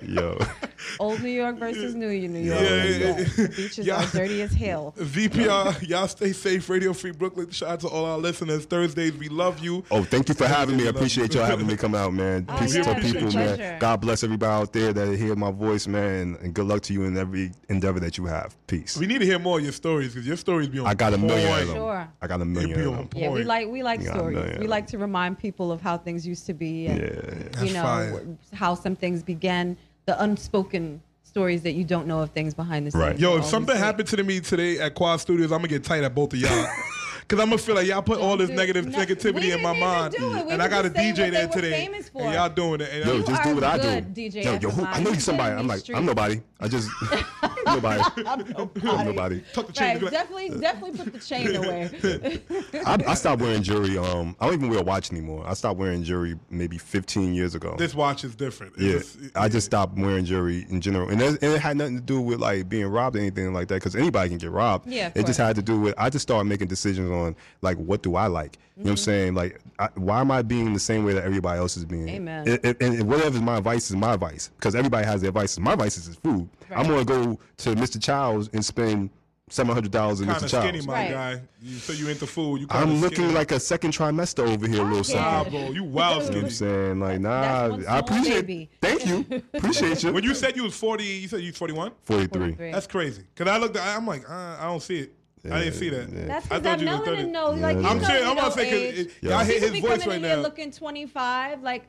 Yo. 0.02 0.38
Old 0.99 1.22
New 1.22 1.30
York 1.30 1.57
versus 1.57 1.95
New 1.95 2.07
New 2.28 2.40
York. 2.40 2.61
Yeah, 2.61 2.84
yeah, 2.84 2.98
yeah. 2.98 3.14
The 3.24 3.53
beaches 3.56 3.90
are 3.90 4.06
dirty 4.07 4.41
as 4.41 4.53
hell. 4.53 4.94
VPR, 4.98 5.88
y'all 5.88 6.07
stay 6.07 6.32
safe. 6.34 6.69
Radio 6.69 6.94
Free 6.94 7.11
Brooklyn. 7.11 7.49
Shout 7.49 7.69
out 7.69 7.80
to 7.82 7.88
all 7.88 8.06
our 8.06 8.18
listeners. 8.18 8.65
Thursdays, 8.65 9.14
we 9.14 9.28
love 9.30 9.60
you. 9.60 9.84
Oh, 9.91 10.03
thank 10.03 10.30
you 10.30 10.36
for 10.36 10.48
having 10.48 10.78
me. 10.78 10.86
I 10.86 10.90
appreciate 10.90 11.34
y'all 11.34 11.45
having 11.45 11.68
me 11.68 11.76
come 11.76 11.95
out, 11.95 12.14
man. 12.14 12.45
Oh, 12.48 12.57
Peace 12.60 12.76
yeah, 12.76 12.84
to 12.94 13.02
people, 13.02 13.32
man. 13.32 13.80
God 13.80 14.02
bless 14.02 14.24
everybody 14.24 14.52
out 14.52 14.74
there 14.74 14.94
that 14.94 15.18
hear 15.18 15.36
my 15.36 15.52
voice, 15.52 15.88
man. 15.88 16.38
And 16.41 16.53
good 16.53 16.68
luck 16.68 16.82
to 16.84 16.94
you 16.94 17.03
in 17.03 17.18
every 17.18 17.52
endeavor 17.69 17.99
that 17.99 18.18
you 18.18 18.26
have. 18.26 18.56
Peace. 18.68 18.98
We 18.98 19.07
need 19.07 19.19
to 19.19 19.26
hear 19.26 19.40
more 19.40 19.57
of 19.57 19.64
your 19.64 19.74
stories 19.74 20.14
because 20.14 20.28
your 20.28 20.38
stories 20.38 20.68
be 20.69 20.80
on 20.80 20.88
I 20.88 20.94
got 20.94 21.14
a 21.14 21.18
million 21.18 21.48
point. 21.49 21.61
of 21.64 21.68
them. 21.69 21.76
Sure. 21.78 22.07
I 22.22 22.28
got 22.28 22.40
a 22.40 22.44
It 22.44 22.45
million 22.45 22.74
be 22.76 22.82
of 22.86 22.88
on 22.91 22.95
them. 22.98 23.07
point. 23.07 23.24
Yeah, 23.24 23.30
we 23.32 23.44
like 23.44 23.68
we 23.68 23.84
like 23.84 24.02
Yeah, 24.02 24.14
stories. 24.14 24.57
We 24.60 24.68
like 24.68 24.88
to 24.88 24.98
remind 24.98 25.40
people 25.40 25.72
of 25.72 25.82
how 25.82 25.98
things 25.98 26.26
used 26.26 26.45
to 26.45 26.53
be 26.53 26.88
and 26.88 26.99
Yeah. 26.99 27.64
you 27.64 27.74
know 27.74 27.82
fire. 27.84 28.24
how 28.53 28.76
some 28.76 28.95
things 28.95 29.24
began, 29.24 29.78
the 30.07 30.21
unspoken 30.23 31.01
stories 31.23 31.61
that 31.61 31.73
you 31.73 31.84
don't 31.84 32.07
know 32.07 32.21
of 32.21 32.31
things 32.31 32.53
behind 32.53 32.88
the 32.88 32.91
scenes. 32.91 33.03
Right. 33.03 33.19
Yo, 33.19 33.38
if 33.38 33.45
something 33.45 33.75
great. 33.75 33.84
happened 33.84 34.07
to 34.07 34.23
me 34.23 34.39
today 34.39 34.79
at 34.79 34.95
Quad 34.95 35.19
Studios, 35.19 35.51
I'm 35.51 35.59
gonna 35.59 35.67
get 35.67 35.84
tight 35.84 36.03
at 36.03 36.15
both 36.15 36.34
of 36.34 36.39
y'all. 36.39 36.67
Cause 37.28 37.40
I'm 37.41 37.48
gonna 37.49 37.58
feel 37.58 37.76
like 37.76 37.88
y'all 37.88 38.02
put 38.02 38.20
all 38.20 38.38
this 38.38 38.49
negative 38.49 38.86
no, 38.88 38.98
negativity 38.98 39.54
in 39.54 39.62
my 39.62 39.78
mind, 39.78 40.14
do 40.14 40.34
it. 40.34 40.45
We 40.45 40.52
and 40.54 40.62
I 40.62 40.70
got 40.70 40.86
a 40.86 40.90
DJ 40.90 41.30
there 41.30 41.48
today, 41.49 41.86
and 42.16 42.34
y'all 42.34 42.48
doing 42.48 42.80
it. 42.80 42.90
And 42.94 43.06
Yo, 43.06 43.16
You 43.18 43.26
just 43.26 43.44
do 43.44 43.54
what 43.56 43.64
I 43.66 43.78
do. 43.78 43.88
DJ 44.22 44.45
yo, 44.45 44.54
yo, 44.54 44.70
who, 44.70 44.86
I 44.86 45.02
know 45.02 45.12
FMI. 45.12 45.14
you 45.16 45.20
somebody. 45.20 45.56
I'm 45.56 45.68
like, 45.68 45.82
I'm 45.94 46.06
nobody. 46.06 46.41
I 46.62 46.68
just 46.70 46.90
nobody. 47.66 48.02
I'm 48.26 48.28
I'm 48.28 48.54
nobody. 48.54 49.04
nobody. 49.04 49.44
tuck 49.54 49.68
the 49.68 49.74
chain. 49.74 49.95
Right, 49.95 50.04
Like, 50.04 50.12
definitely, 50.12 50.49
definitely 50.62 50.98
put 51.04 51.14
the 51.14 51.20
chain 51.20 51.56
away. 51.56 52.41
I, 52.86 52.98
I 53.08 53.14
stopped 53.14 53.41
wearing 53.41 53.62
jewelry. 53.62 53.98
Um, 53.98 54.36
I 54.40 54.45
don't 54.45 54.56
even 54.56 54.70
wear 54.70 54.80
a 54.80 54.84
watch 54.84 55.12
anymore. 55.12 55.44
I 55.45 55.54
stopped 55.54 55.78
wearing 55.80 56.04
jewelry 56.04 56.40
maybe 56.49 56.78
15 56.78 57.34
years 57.34 57.56
ago. 57.56 57.76
this 57.78 57.94
watch 57.94 58.24
is 58.24 58.36
different. 58.36 58.74
It's 58.78 58.84
Yeah, 59.18 59.22
just- 59.24 59.38
I 59.38 59.49
just 59.49 59.66
stopped 59.66 59.98
wearing 59.98 60.24
jewelry 60.24 60.66
in 60.70 60.80
general, 60.82 61.10
and, 61.10 61.22
and 61.22 61.38
it 61.44 61.60
had 61.60 61.76
nothing 61.78 61.95
to 61.95 62.02
do 62.02 62.22
with 62.22 62.40
like 62.40 62.70
being 62.70 62.88
robbed 62.88 63.18
or 63.18 63.20
anything 63.20 63.52
like 63.54 63.68
that. 63.68 63.76
Because 63.76 63.95
anybody 63.95 64.30
can 64.30 64.38
get 64.38 64.52
robbed. 64.52 64.88
Yeah, 64.88 65.08
of 65.08 65.18
it 65.18 65.26
just 65.26 65.40
had 65.40 65.56
to 65.58 65.62
do 65.62 65.80
with 65.80 65.94
I 65.98 66.10
just 66.10 66.24
started 66.24 66.45
making 66.48 66.68
decisions 66.68 67.12
on 67.12 67.16
on 67.18 67.35
like 67.61 67.77
what 67.77 68.03
do 68.03 68.15
I 68.15 68.27
like? 68.27 68.57
You 68.77 68.84
know 68.84 68.89
what 68.89 68.91
I'm 68.91 68.98
saying? 68.98 69.34
Like, 69.34 69.60
I, 69.80 69.89
why 69.95 70.22
am 70.22 70.30
I 70.30 70.44
being 70.44 70.72
the 70.72 70.80
same 70.80 71.03
way 71.03 71.14
that 71.14 71.23
everybody 71.23 71.60
else 71.60 71.77
is 71.77 71.85
being? 71.85 72.07
Amen. 72.10 72.60
And 72.80 73.44
my 73.44 73.57
advice 73.57 73.89
is 73.89 73.95
my 73.95 74.14
advice, 74.14 74.52
because 74.56 74.76
everybody 74.76 75.03
has 75.03 75.22
their 75.22 75.30
advice. 75.30 75.57
My 75.57 75.73
advice 75.73 75.98
is 75.98 76.15
food. 76.18 76.48
Right. 76.69 76.80
I'm 76.80 76.88
gonna 76.88 77.03
go 77.03 77.39
to 77.57 77.76
Mr. 77.76 77.99
Childs 77.99 78.52
and 78.53 78.64
spend 78.64 79.10
seven 79.49 79.73
hundred 79.73 79.91
dollars 79.91 80.22
in 80.22 80.27
Mr. 80.27 80.48
Childs. 80.48 80.85
my 80.85 80.94
right. 80.94 81.11
guy. 81.11 81.41
You, 81.61 81.77
so 81.77 81.94
you 81.94 82.07
into 82.10 82.27
food? 82.27 82.61
You 82.61 82.68
I'm 82.69 83.02
looking 83.02 83.18
skinny. 83.18 83.34
like 83.34 83.52
a 83.52 83.60
second 83.60 83.94
trimester 83.94 84.48
over 84.48 84.68
here, 84.68 84.81
a 84.81 84.85
little 84.85 85.03
something. 85.03 85.23
Nah, 85.23 85.44
bro, 85.65 85.72
you 85.72 85.84
wild 85.84 86.23
skinny. 86.23 86.35
You 86.35 86.41
know 86.41 86.48
I'm 86.48 86.53
saying 86.53 86.99
like, 86.99 87.19
nah, 87.19 87.80
I 87.89 87.99
appreciate. 87.99 88.45
Baby. 88.45 88.69
Thank 88.81 89.06
you, 89.07 89.44
appreciate 89.56 90.03
you. 90.03 90.14
When 90.14 90.23
you 90.23 90.35
said 90.35 90.56
you 90.56 90.64
was 90.64 90.77
forty, 90.77 91.06
you 91.06 91.27
said 91.27 91.41
you 91.41 91.48
was 91.48 91.57
forty-one. 91.57 91.94
Forty-three. 92.03 92.72
That's 92.72 92.88
crazy. 92.88 93.23
Cause 93.35 93.48
I 93.48 93.57
looked, 93.57 93.77
I'm 93.77 94.06
like, 94.06 94.30
uh, 94.30 94.57
I 94.60 94.65
don't 94.65 94.84
see 94.84 94.99
it. 94.99 95.14
I 95.45 95.59
didn't 95.59 95.73
see 95.76 95.89
that. 95.89 96.27
That's 96.27 96.47
because 96.47 96.65
I, 96.65 96.73
I 96.73 96.76
know 96.77 97.05
didn't 97.05 97.31
know. 97.31 97.51
Like, 97.51 97.77
I'm 97.77 98.03
sure. 98.03 98.26
I'm 98.26 98.38
about 98.38 98.53
to 98.53 98.59
say 98.59 98.91
because 98.91 99.23
y'all 99.23 99.43
hear 99.43 99.59
his 99.59 99.80
voice 99.80 100.05
right 100.05 100.22
now. 100.22 100.35
Looking 100.38 100.72
25, 100.72 101.64
like 101.64 101.88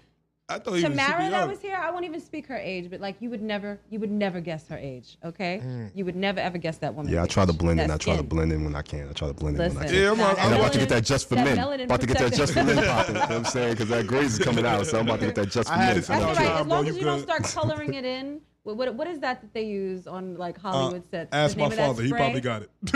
I 0.50 0.58
thought 0.58 0.80
Tamara 0.80 1.28
that 1.28 1.46
was 1.46 1.60
here, 1.60 1.76
I 1.76 1.90
won't 1.90 2.06
even 2.06 2.22
speak 2.22 2.46
her 2.46 2.56
age, 2.56 2.88
but 2.88 3.00
like 3.00 3.16
you 3.20 3.28
would 3.28 3.42
never, 3.42 3.78
you 3.90 4.00
would 4.00 4.10
never 4.10 4.40
guess 4.40 4.66
her 4.68 4.78
age. 4.78 5.18
Okay, 5.22 5.60
mm. 5.62 5.90
you 5.94 6.06
would 6.06 6.16
never 6.16 6.40
ever 6.40 6.56
guess 6.56 6.78
that 6.78 6.94
woman. 6.94 7.12
Yeah, 7.12 7.22
I 7.22 7.26
try 7.26 7.44
to 7.44 7.52
blend 7.52 7.80
in. 7.80 7.90
I 7.90 7.98
try 7.98 8.16
to 8.16 8.22
blend 8.22 8.52
in 8.52 8.64
when 8.64 8.74
I 8.74 8.80
can. 8.80 9.10
I 9.10 9.12
try 9.12 9.28
to 9.28 9.34
blend 9.34 9.58
Listen, 9.58 9.72
in 9.72 9.76
when 9.76 9.86
I 9.86 9.92
can. 9.92 10.02
Yeah, 10.02 10.10
I'm, 10.12 10.52
I'm, 10.52 10.58
about 10.58 10.72
to 10.72 10.78
get 10.78 10.88
that 10.88 11.04
just 11.04 11.28
for 11.28 11.34
that 11.34 11.44
men. 11.44 11.80
About 11.82 12.00
to 12.00 12.06
get 12.06 12.18
that 12.18 12.32
just 12.32 12.54
for 12.54 12.64
men 12.64 12.76
popping. 12.82 13.14
You 13.14 13.20
know 13.20 13.26
what 13.26 13.30
I'm 13.32 13.44
saying 13.44 13.72
because 13.74 13.88
that 13.90 14.06
graze 14.06 14.38
is 14.38 14.44
coming 14.44 14.64
out, 14.64 14.86
so 14.86 14.98
I'm 14.98 15.06
about 15.06 15.20
to 15.20 15.26
get 15.26 15.34
that 15.34 15.50
just 15.50 15.68
for 15.72 15.76
men. 15.76 15.94
That's 15.96 16.08
all 16.08 16.34
right. 16.34 16.60
As 16.60 16.66
long 16.66 16.88
as 16.88 16.96
you 16.96 17.04
don't 17.04 17.20
start 17.20 17.44
coloring 17.44 17.92
it 17.92 18.06
in 18.06 18.40
what, 18.68 18.76
what, 18.76 18.94
what 18.96 19.08
is 19.08 19.20
that 19.20 19.40
that 19.40 19.54
they 19.54 19.62
use 19.62 20.06
on 20.06 20.36
like 20.36 20.58
uh, 20.58 20.70
Hollywood 20.70 21.02
uh, 21.04 21.10
sets? 21.10 21.30
Ask 21.32 21.56
my 21.56 21.70
father. 21.70 22.02
He 22.02 22.10
probably 22.10 22.42
got 22.42 22.60
it. 22.60 22.70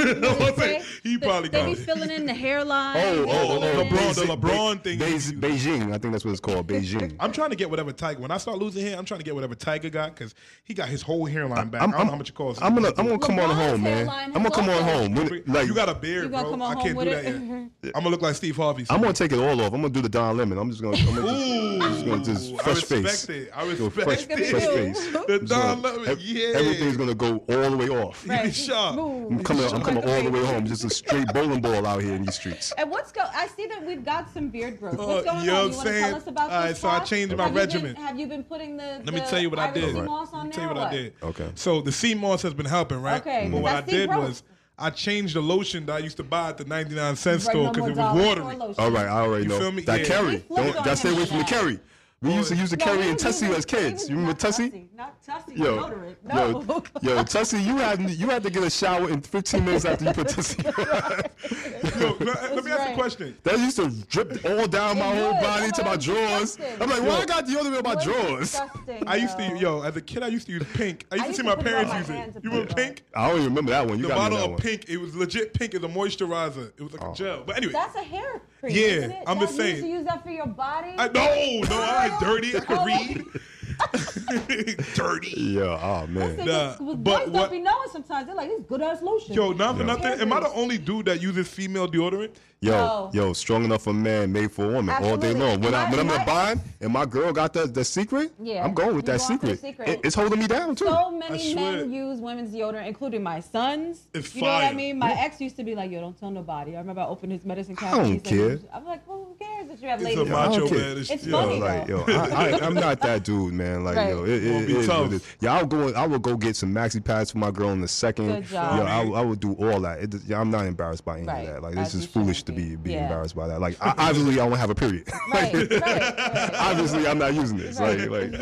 he 1.03 1.15
so 1.15 1.21
probably 1.21 1.49
got 1.49 1.61
it. 1.61 1.65
They 1.65 1.67
be 1.67 1.75
filling 1.75 2.11
in 2.11 2.27
the 2.27 2.35
hairline. 2.35 2.99
Oh, 2.99 3.25
oh, 3.27 3.57
oh 3.57 3.85
LeBron, 3.85 4.15
the 4.15 4.37
LeBron 4.37 4.85
thing. 4.85 4.99
Be- 4.99 5.49
Beijing, 5.49 5.95
I 5.95 5.97
think 5.97 6.13
that's 6.13 6.27
what 6.27 6.33
it's 6.33 6.41
called. 6.41 6.67
Beijing. 6.67 7.17
I'm 7.21 7.33
trying 7.33 7.51
to 7.51 7.57
get 7.57 7.71
whatever 7.71 7.91
Tiger. 7.91 8.21
When 8.21 8.31
I 8.31 8.37
start 8.37 8.59
losing 8.59 8.85
hair, 8.85 8.99
I'm 8.99 9.07
trying 9.07 9.21
to 9.21 9.25
get 9.25 9.35
whatever 9.35 9.55
Tiger 9.55 9.89
got 9.89 10.15
because 10.15 10.35
he 10.63 10.75
got 10.75 10.91
his 10.91 11.01
whole 11.01 11.25
hairline 11.25 11.71
back. 11.71 11.81
I'm, 11.81 11.89
I 11.89 11.93
do 11.93 11.99
not 11.99 12.05
know 12.05 12.11
how 12.11 12.19
much 12.19 12.29
it 12.29 12.35
costs. 12.35 12.61
I'm 12.61 12.75
gonna 12.75 12.93
I'm 12.99 13.07
gonna 13.07 13.19
come 13.19 13.39
on 13.39 13.57
home, 13.57 13.83
man. 13.83 14.11
I'm 14.11 14.33
gonna 14.35 14.51
come 14.51 14.69
on 14.69 14.83
home. 14.83 15.15
When, 15.15 15.43
like 15.47 15.69
you 15.69 15.75
got 15.75 15.89
a 15.89 15.95
beard, 15.95 16.31
bro. 16.31 16.63
I 16.63 16.75
can't 16.75 16.99
do 16.99 17.05
that. 17.07 17.25
Yet. 17.25 17.93
I'm 17.95 18.03
gonna 18.03 18.11
look 18.11 18.21
like 18.21 18.35
Steve 18.35 18.57
Harvey. 18.57 18.85
I'm 18.91 19.01
gonna 19.01 19.15
take 19.15 19.33
it 19.33 19.39
all 19.39 19.59
off. 19.63 19.73
I'm 19.73 19.81
gonna 19.81 19.89
do 19.89 20.03
the 20.03 20.11
Don 20.11 20.37
Lemon. 20.37 20.59
I'm 20.59 20.71
just 20.71 20.83
gonna. 20.83 20.99
Just, 20.99 22.53
Ooh, 22.53 22.57
fresh 22.59 22.67
I 22.67 22.71
respect 22.73 23.07
face. 23.07 23.29
it. 23.29 23.51
I 23.55 23.65
respect 23.65 23.79
Go 23.79 23.91
fresh, 23.91 24.27
it. 24.29 24.51
Fresh 24.51 24.65
face. 24.67 25.13
The 25.27 25.39
Don 25.47 25.62
gonna, 25.83 26.15
Yeah. 26.21 26.59
Everything's 26.59 26.97
gonna 26.97 27.15
go 27.15 27.45
all 27.49 27.71
the 27.71 27.77
way 27.77 27.89
off. 27.89 28.27
Right. 28.29 28.53
Sure. 28.63 28.93
Move. 28.93 29.33
I'm 29.33 29.43
coming. 29.45 29.69
Sure. 29.69 29.75
I'm 29.75 29.83
coming 29.83 30.05
all 30.05 30.23
the 30.23 30.31
way 30.31 30.45
home. 30.45 30.67
Just 30.67 30.85
a 30.85 30.91
straight 30.91 31.27
bowling 31.35 31.61
ball 31.61 31.87
out 31.87 32.03
here 32.03 32.15
in 32.15 32.23
these 32.25 32.35
streets. 32.35 32.73
And 32.79 32.91
what's 32.91 33.11
go? 33.11 33.23
I 33.35 33.47
see 33.49 33.67
that 33.67 33.85
we've 33.85 34.05
got 34.05 34.33
some 34.33 34.49
beard 34.49 34.79
growth. 34.79 34.99
What's 34.99 35.09
oh, 35.11 35.25
going 35.25 35.39
uh, 35.39 35.43
you 35.43 35.51
on? 35.53 35.71
You 35.71 35.77
want 35.77 35.89
to 35.89 36.01
tell 36.01 36.15
us 36.15 36.27
about 36.27 36.51
All 36.51 36.61
right. 36.61 36.77
So 36.77 36.89
I 36.89 37.01
changed 37.01 37.37
my 37.37 37.51
regimen. 37.51 37.97
Have 37.97 38.19
you 38.19 38.27
been 38.27 38.45
putting 38.45 38.77
the? 38.77 39.03
Let 39.05 39.15
me 39.15 39.21
tell 39.21 39.41
you 39.41 39.51
what 39.51 39.59
I 39.59 39.71
did. 39.71 39.95
Right. 39.95 40.09
Let 40.33 40.47
me 40.47 40.53
tell 40.53 40.63
you 40.63 40.69
what, 40.69 40.77
what, 40.77 40.89
I 40.89 40.93
did. 40.93 41.15
Okay. 41.23 41.51
So 41.55 41.81
the 41.81 41.93
sea 41.93 42.15
moss 42.15 42.43
has 42.43 42.55
been 42.55 42.67
helping, 42.67 43.01
right? 43.03 43.21
Okay. 43.21 43.49
But 43.51 43.63
what 43.63 43.75
I, 43.75 43.81
did 43.81 44.11
growth. 44.11 44.29
was. 44.29 44.43
I 44.79 44.91
changed 44.91 45.37
the 45.37 45.41
lotion 45.41 45.87
that 45.87 45.97
I 45.97 45.99
used 45.99 46.17
to 46.17 46.25
buy 46.25 46.49
at 46.49 46.57
the 46.57 46.65
99 46.65 47.15
cent 47.15 47.35
right, 47.35 47.51
store 47.51 47.73
because 47.73 47.95
no 47.95 48.11
it 48.11 48.15
was 48.15 48.27
watery. 48.27 48.75
All 48.79 48.91
right, 48.91 49.07
I 49.07 49.21
already 49.21 49.45
you 49.45 49.51
know. 49.51 49.61
Feel 49.61 49.71
me? 49.71 49.83
That 49.83 50.01
yeah. 50.01 50.07
carry. 50.07 50.45
Don't, 50.49 50.75
gotta 50.75 50.97
stay 50.97 51.13
away 51.13 51.27
from 51.27 51.39
the 51.39 51.45
Keri. 51.45 51.79
We 52.23 52.35
used 52.35 52.51
to 52.51 52.57
use 52.57 52.71
to 52.71 52.77
no, 52.77 52.85
Keri 52.85 53.09
in 53.09 53.17
Tussie 53.17 53.47
as 53.47 53.65
kids. 53.65 54.09
You 54.09 54.15
remember 54.15 54.39
Tussie? 54.39 54.71
Tussie? 54.71 54.89
Not 54.97 55.23
Tussie. 55.25 55.55
Yo, 55.57 56.15
no. 56.23 56.63
yo, 56.63 56.83
yo, 57.03 57.25
Tussie, 57.25 57.61
you 57.61 57.77
had 57.79 58.09
you 58.11 58.29
had 58.29 58.45
to 58.45 58.51
get 58.51 58.63
a 58.63 58.71
shower 58.71 59.11
in 59.11 59.21
15 59.21 59.65
minutes 59.65 59.85
after 59.85 60.05
you 60.05 60.13
put 60.13 60.29
Tussie. 60.35 60.65
on. 60.65 60.73
yo, 62.01 62.17
let, 62.21 62.55
let 62.55 62.65
me 62.65 62.71
right. 62.71 62.81
ask 62.81 62.91
a 62.91 62.95
question. 62.95 63.37
That 63.43 63.59
used 63.59 63.77
to 63.77 63.91
drip 64.07 64.45
all 64.45 64.69
down 64.69 64.99
my 64.99 65.17
whole 65.17 65.33
body 65.33 65.73
to 65.73 65.85
my 65.85 65.97
drawers. 65.97 66.59
I'm 66.81 66.89
like, 66.89 67.01
why 67.01 67.09
well, 67.09 67.23
I 67.23 67.27
got 67.27 67.57
other 67.57 67.77
in 67.77 67.83
my 67.83 68.03
drawers? 68.03 68.61
I 69.07 69.17
used 69.17 69.37
to, 69.39 69.59
yo, 69.59 69.83
as 69.83 69.97
a 69.97 70.01
kid, 70.01 70.23
I 70.23 70.29
used 70.29 70.47
to 70.47 70.53
use 70.53 70.65
pink. 70.75 71.07
I 71.11 71.17
used, 71.17 71.25
I 71.25 71.29
used 71.29 71.41
to 71.41 71.43
see 71.43 71.49
to 71.49 71.57
my 71.57 71.63
parents 71.63 71.93
use 71.95 72.11
it. 72.11 72.45
You 72.45 72.51
remember 72.51 72.75
pink? 72.75 73.03
I 73.15 73.29
don't 73.29 73.41
even 73.41 73.49
remember 73.49 73.71
that 73.73 73.87
one. 73.87 73.99
You 73.99 74.07
the 74.07 74.15
bottle 74.15 74.39
of 74.39 74.61
pink. 74.61 74.89
It 74.89 74.97
was 74.97 75.17
legit 75.17 75.55
pink. 75.55 75.75
It's 75.75 75.85
a 75.85 75.89
moisturizer. 75.89 76.73
It 76.77 76.83
was 76.83 76.93
like 76.93 77.03
a 77.03 77.07
oh. 77.07 77.15
gel. 77.15 77.43
But 77.45 77.57
anyway, 77.57 77.73
that's 77.73 77.97
a 77.97 78.03
hair 78.03 78.43
cream. 78.61 78.77
Yeah, 78.77 79.23
I'm 79.27 79.41
just 79.41 79.57
saying. 79.57 79.85
You 79.85 79.95
used 79.95 80.07
that 80.07 80.23
for 80.23 80.31
your 80.31 80.47
body. 80.47 80.95
No, 80.97 81.07
no, 81.07 82.12
dirty. 82.21 82.57
I 82.57 82.61
can 82.61 82.85
read. 82.85 83.27
dirty. 84.95 85.41
Yeah, 85.41 85.79
oh 85.83 86.07
man. 86.09 86.37
Nah, 86.37 86.77
with 86.81 87.03
but 87.05 87.23
stuff 87.23 87.33
what, 87.33 87.51
be 87.51 87.59
knowing 87.59 87.89
sometimes 87.91 88.27
they're 88.27 88.35
like, 88.35 88.49
this 88.49 88.63
good 88.69 88.83
ass 88.83 89.03
lotion. 89.03 89.35
Yo, 89.35 89.53
not 89.53 89.77
for 89.77 89.85
nothing. 89.85 90.21
Am 90.21 90.33
I 90.33 90.41
the 90.41 90.53
only 90.53 90.79
dude 90.79 91.07
that 91.07 91.21
uses 91.21 91.49
female 91.49 91.89
deodorant? 91.89 92.31
Yo, 92.63 93.11
yo, 93.13 93.33
strong 93.33 93.65
enough 93.65 93.83
for 93.83 93.93
man, 93.93 94.33
made 94.33 94.53
for 94.53 94.67
a 94.67 94.69
woman 94.69 94.95
Absolutely. 94.95 95.29
all 95.29 95.35
day 95.35 95.41
long. 95.41 95.61
When, 95.61 95.75
I, 95.75 95.91
when 95.91 95.99
I'm 95.99 96.11
in 96.11 96.21
a 96.21 96.25
bind 96.25 96.61
and 96.81 96.93
my 96.93 97.05
girl 97.05 97.33
got 97.33 97.53
the, 97.53 97.67
the 97.67 97.85
secret, 97.85 98.33
yeah, 98.41 98.65
I'm 98.65 98.73
going 98.73 98.95
with 98.95 99.05
that 99.07 99.21
secret. 99.21 99.61
secret. 99.61 99.89
It, 99.89 100.01
it's 100.05 100.15
holding 100.15 100.39
me 100.39 100.47
down 100.47 100.77
too. 100.77 100.85
So 100.85 101.11
many 101.11 101.57
men 101.57 101.93
use 101.93 102.21
women's 102.21 102.55
deodorant, 102.55 102.87
including 102.87 103.21
my 103.21 103.41
sons. 103.41 104.07
It's 104.15 104.33
you 104.37 104.43
know 104.43 104.49
what 104.49 104.63
I 104.65 104.75
mean? 104.75 104.97
My 104.97 105.13
yeah. 105.13 105.25
ex 105.25 105.41
used 105.41 105.57
to 105.57 105.65
be 105.65 105.75
like, 105.75 105.91
yo, 105.91 106.01
don't 106.01 106.17
tell 106.17 106.31
nobody. 106.31 106.77
I 106.77 106.79
remember 106.79 107.01
I 107.01 107.07
opened 107.07 107.33
his 107.33 107.45
medicine 107.45 107.75
cabinet. 107.75 108.01
I 108.01 108.09
don't 108.09 108.21
care. 108.21 108.49
Like, 108.51 108.61
I'm 108.73 108.85
like, 108.85 109.09
well, 109.09 109.25
who 109.25 109.45
cares 109.45 109.67
that 109.67 109.83
you 109.83 109.89
have 109.89 110.01
it's? 110.01 110.17
A 110.17 110.25
macho 110.25 110.71
man. 110.71 110.99
It's, 110.99 111.11
it's 111.11 111.27
funny, 111.27 111.59
yo, 111.59 111.65
like, 111.65 111.89
yo, 111.89 112.05
I, 112.07 112.51
I, 112.53 112.61
I'm 112.61 112.75
not 112.75 113.01
that 113.01 113.25
dude 113.25 113.52
dude, 113.53 113.67
man. 113.67 113.85
Like 113.85 113.97
right. 113.97 114.09
yo, 114.11 114.25
it, 114.25 114.31
it, 114.31 114.45
it, 114.45 114.71
it 114.71 115.13
is. 115.13 115.27
Yeah, 115.41 115.55
I'll 115.55 115.67
go. 115.67 115.93
I 115.93 116.07
would 116.07 116.23
go 116.23 116.37
get 116.37 116.57
some 116.57 116.75
maxi 116.75 117.03
pads 117.03 117.33
for 117.33 117.39
my 117.39 117.51
girl 117.51 117.71
in 117.71 117.81
the 117.81 117.89
second. 117.89 118.29
Good 118.29 118.45
job. 118.47 118.79
Yo, 118.79 118.85
I, 118.85 119.21
I 119.21 119.25
would 119.25 119.41
do 119.41 119.55
all 119.55 119.81
that. 119.81 120.01
It, 120.01 120.15
yeah, 120.27 120.41
I'm 120.41 120.51
not 120.51 120.67
embarrassed 120.67 121.05
by 121.05 121.19
any 121.19 121.27
right. 121.27 121.49
of 121.49 121.55
that. 121.55 121.63
Like 121.63 121.75
this 121.75 121.95
As 121.95 122.03
is 122.03 122.07
foolish 122.07 122.43
to 122.45 122.53
be 122.53 122.77
be 122.77 122.93
yeah. 122.93 123.03
embarrassed 123.03 123.37
by 123.37 123.49
that. 123.49 123.61
Like 123.61 123.77
I, 123.81 123.95
obviously 124.09 124.41
I 124.41 124.45
won't 124.45 124.61
have 124.61 124.71
a 124.71 124.75
period. 124.75 125.09
Right. 125.33 125.55
like, 125.55 125.71
right. 125.81 126.51
Obviously 126.55 127.07
I'm 127.07 127.19
not 127.19 127.35
using 127.35 127.57
this. 127.57 127.79
Like 127.81 128.11
like. 128.11 128.33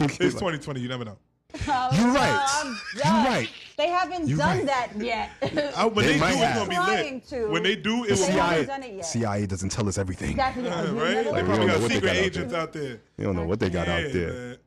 it's 0.00 0.16
2020. 0.34 0.80
You 0.80 0.88
never 0.88 1.04
know. 1.04 1.18
You're 1.54 2.12
right. 2.12 2.76
You're 2.94 3.04
right. 3.04 3.48
They 3.76 3.88
haven't 3.88 4.26
you 4.26 4.36
done 4.38 4.64
that 4.66 4.88
yet. 4.96 5.30
I, 5.76 5.84
when 5.84 6.06
they, 6.06 6.14
they 6.14 6.18
do, 6.18 6.24
it's 6.24 6.58
gonna 6.58 6.70
be 6.70 6.78
lit. 6.78 7.28
To. 7.28 7.48
When 7.48 7.62
they 7.62 7.76
do, 7.76 8.04
it 8.04 8.16
CIA. 8.16 9.02
CIA 9.02 9.46
doesn't 9.46 9.68
tell 9.68 9.86
us 9.86 9.98
everything. 9.98 10.30
Exactly. 10.30 10.64
Yeah, 10.64 10.92
right? 10.92 11.26
Like, 11.26 11.46
they 11.46 11.66
got 11.66 11.90
secret 11.90 12.16
agents 12.16 12.54
out 12.54 12.72
there. 12.72 12.82
out 12.84 12.88
there. 12.88 13.00
You 13.18 13.24
don't 13.24 13.36
know 13.36 13.44
what 13.44 13.60
they 13.60 13.68
got 13.68 13.86
yeah, 13.86 13.96
out 13.96 14.12
there. 14.12 14.32
Man. 14.32 14.58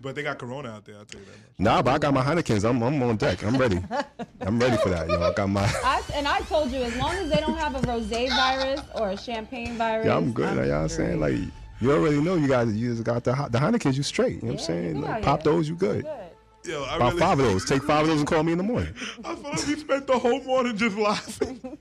But 0.00 0.14
they 0.14 0.22
got 0.22 0.38
Corona 0.38 0.70
out 0.70 0.84
there. 0.84 0.96
I 0.96 1.04
tell 1.04 1.20
you 1.20 1.26
that 1.26 1.32
much. 1.32 1.58
Nah, 1.58 1.82
but 1.82 1.90
I 1.94 1.98
got 1.98 2.14
my 2.14 2.22
Heinekens. 2.22 2.68
I'm, 2.68 2.82
I'm 2.82 3.02
on 3.02 3.16
deck. 3.16 3.44
I'm 3.44 3.56
ready. 3.56 3.82
I'm 4.40 4.58
ready 4.58 4.76
for 4.78 4.88
that, 4.90 5.08
yo. 5.08 5.22
I 5.22 5.32
got 5.32 5.48
my. 5.48 5.64
I, 5.84 6.02
and 6.14 6.28
I 6.28 6.40
told 6.40 6.70
you, 6.70 6.78
as 6.78 6.96
long 6.96 7.14
as 7.14 7.30
they 7.30 7.40
don't 7.40 7.56
have 7.56 7.74
a 7.74 7.80
rosé 7.80 8.28
virus 8.28 8.80
or 8.94 9.10
a 9.10 9.16
champagne 9.16 9.76
virus. 9.76 10.06
Yeah, 10.06 10.16
I'm 10.16 10.32
good. 10.32 10.48
I'm 10.48 10.56
like, 10.58 10.68
y'all 10.68 10.88
saying 10.88 11.20
like 11.20 11.36
you 11.80 11.92
already 11.92 12.20
know 12.20 12.36
you 12.36 12.48
guys. 12.48 12.74
you 12.74 12.92
just 12.92 13.04
got 13.04 13.24
the 13.24 13.32
the 13.50 13.58
Heinekens. 13.58 13.96
You 13.96 14.02
straight. 14.02 14.42
You 14.42 14.42
know 14.42 14.46
yeah, 14.48 14.50
what 14.52 14.60
I'm 14.60 14.66
saying? 14.66 15.00
Like, 15.00 15.22
pop 15.22 15.42
those. 15.42 15.68
You 15.68 15.76
good. 15.76 16.04
good. 16.04 16.23
Yo, 16.64 16.82
I 16.84 16.96
About 16.96 17.08
really, 17.08 17.20
five 17.20 17.38
of 17.38 17.46
those. 17.52 17.64
Take 17.64 17.82
five 17.82 18.02
of 18.02 18.08
those 18.08 18.20
and 18.20 18.26
call 18.26 18.42
me 18.42 18.52
in 18.52 18.58
the 18.58 18.64
morning. 18.64 18.94
I 19.24 19.34
feel 19.34 19.50
like 19.50 19.66
we 19.66 19.76
spent 19.76 20.06
the 20.06 20.18
whole 20.18 20.42
morning 20.42 20.76
just 20.76 20.96
laughing. 20.96 21.78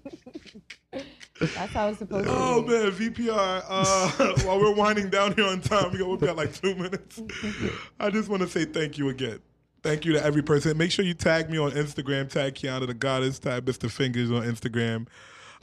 That's 1.39 1.73
how 1.73 1.89
it's 1.89 1.99
supposed 1.99 2.27
oh, 2.29 2.61
to 2.61 2.67
be. 2.67 2.73
Oh 2.73 2.83
man, 2.83 2.91
VPR. 2.91 3.63
Uh, 3.67 4.33
while 4.45 4.59
we're 4.59 4.73
winding 4.73 5.09
down 5.09 5.33
here 5.33 5.45
on 5.45 5.61
time, 5.61 5.91
we've 5.91 6.05
we 6.05 6.17
got 6.17 6.35
like 6.35 6.53
two 6.53 6.75
minutes. 6.75 7.21
I 7.99 8.09
just 8.09 8.29
want 8.29 8.41
to 8.43 8.47
say 8.47 8.65
thank 8.65 8.97
you 8.97 9.09
again. 9.09 9.39
Thank 9.81 10.05
you 10.05 10.13
to 10.13 10.23
every 10.23 10.41
person. 10.41 10.77
Make 10.77 10.91
sure 10.91 11.03
you 11.03 11.13
tag 11.13 11.49
me 11.49 11.57
on 11.57 11.71
Instagram. 11.71 12.29
Tag 12.29 12.55
Qiana 12.55 12.87
the 12.87 12.93
Goddess. 12.93 13.39
Tag 13.39 13.65
Mr. 13.65 13.89
Fingaz 13.89 14.35
on 14.35 14.43
Instagram. 14.43 15.07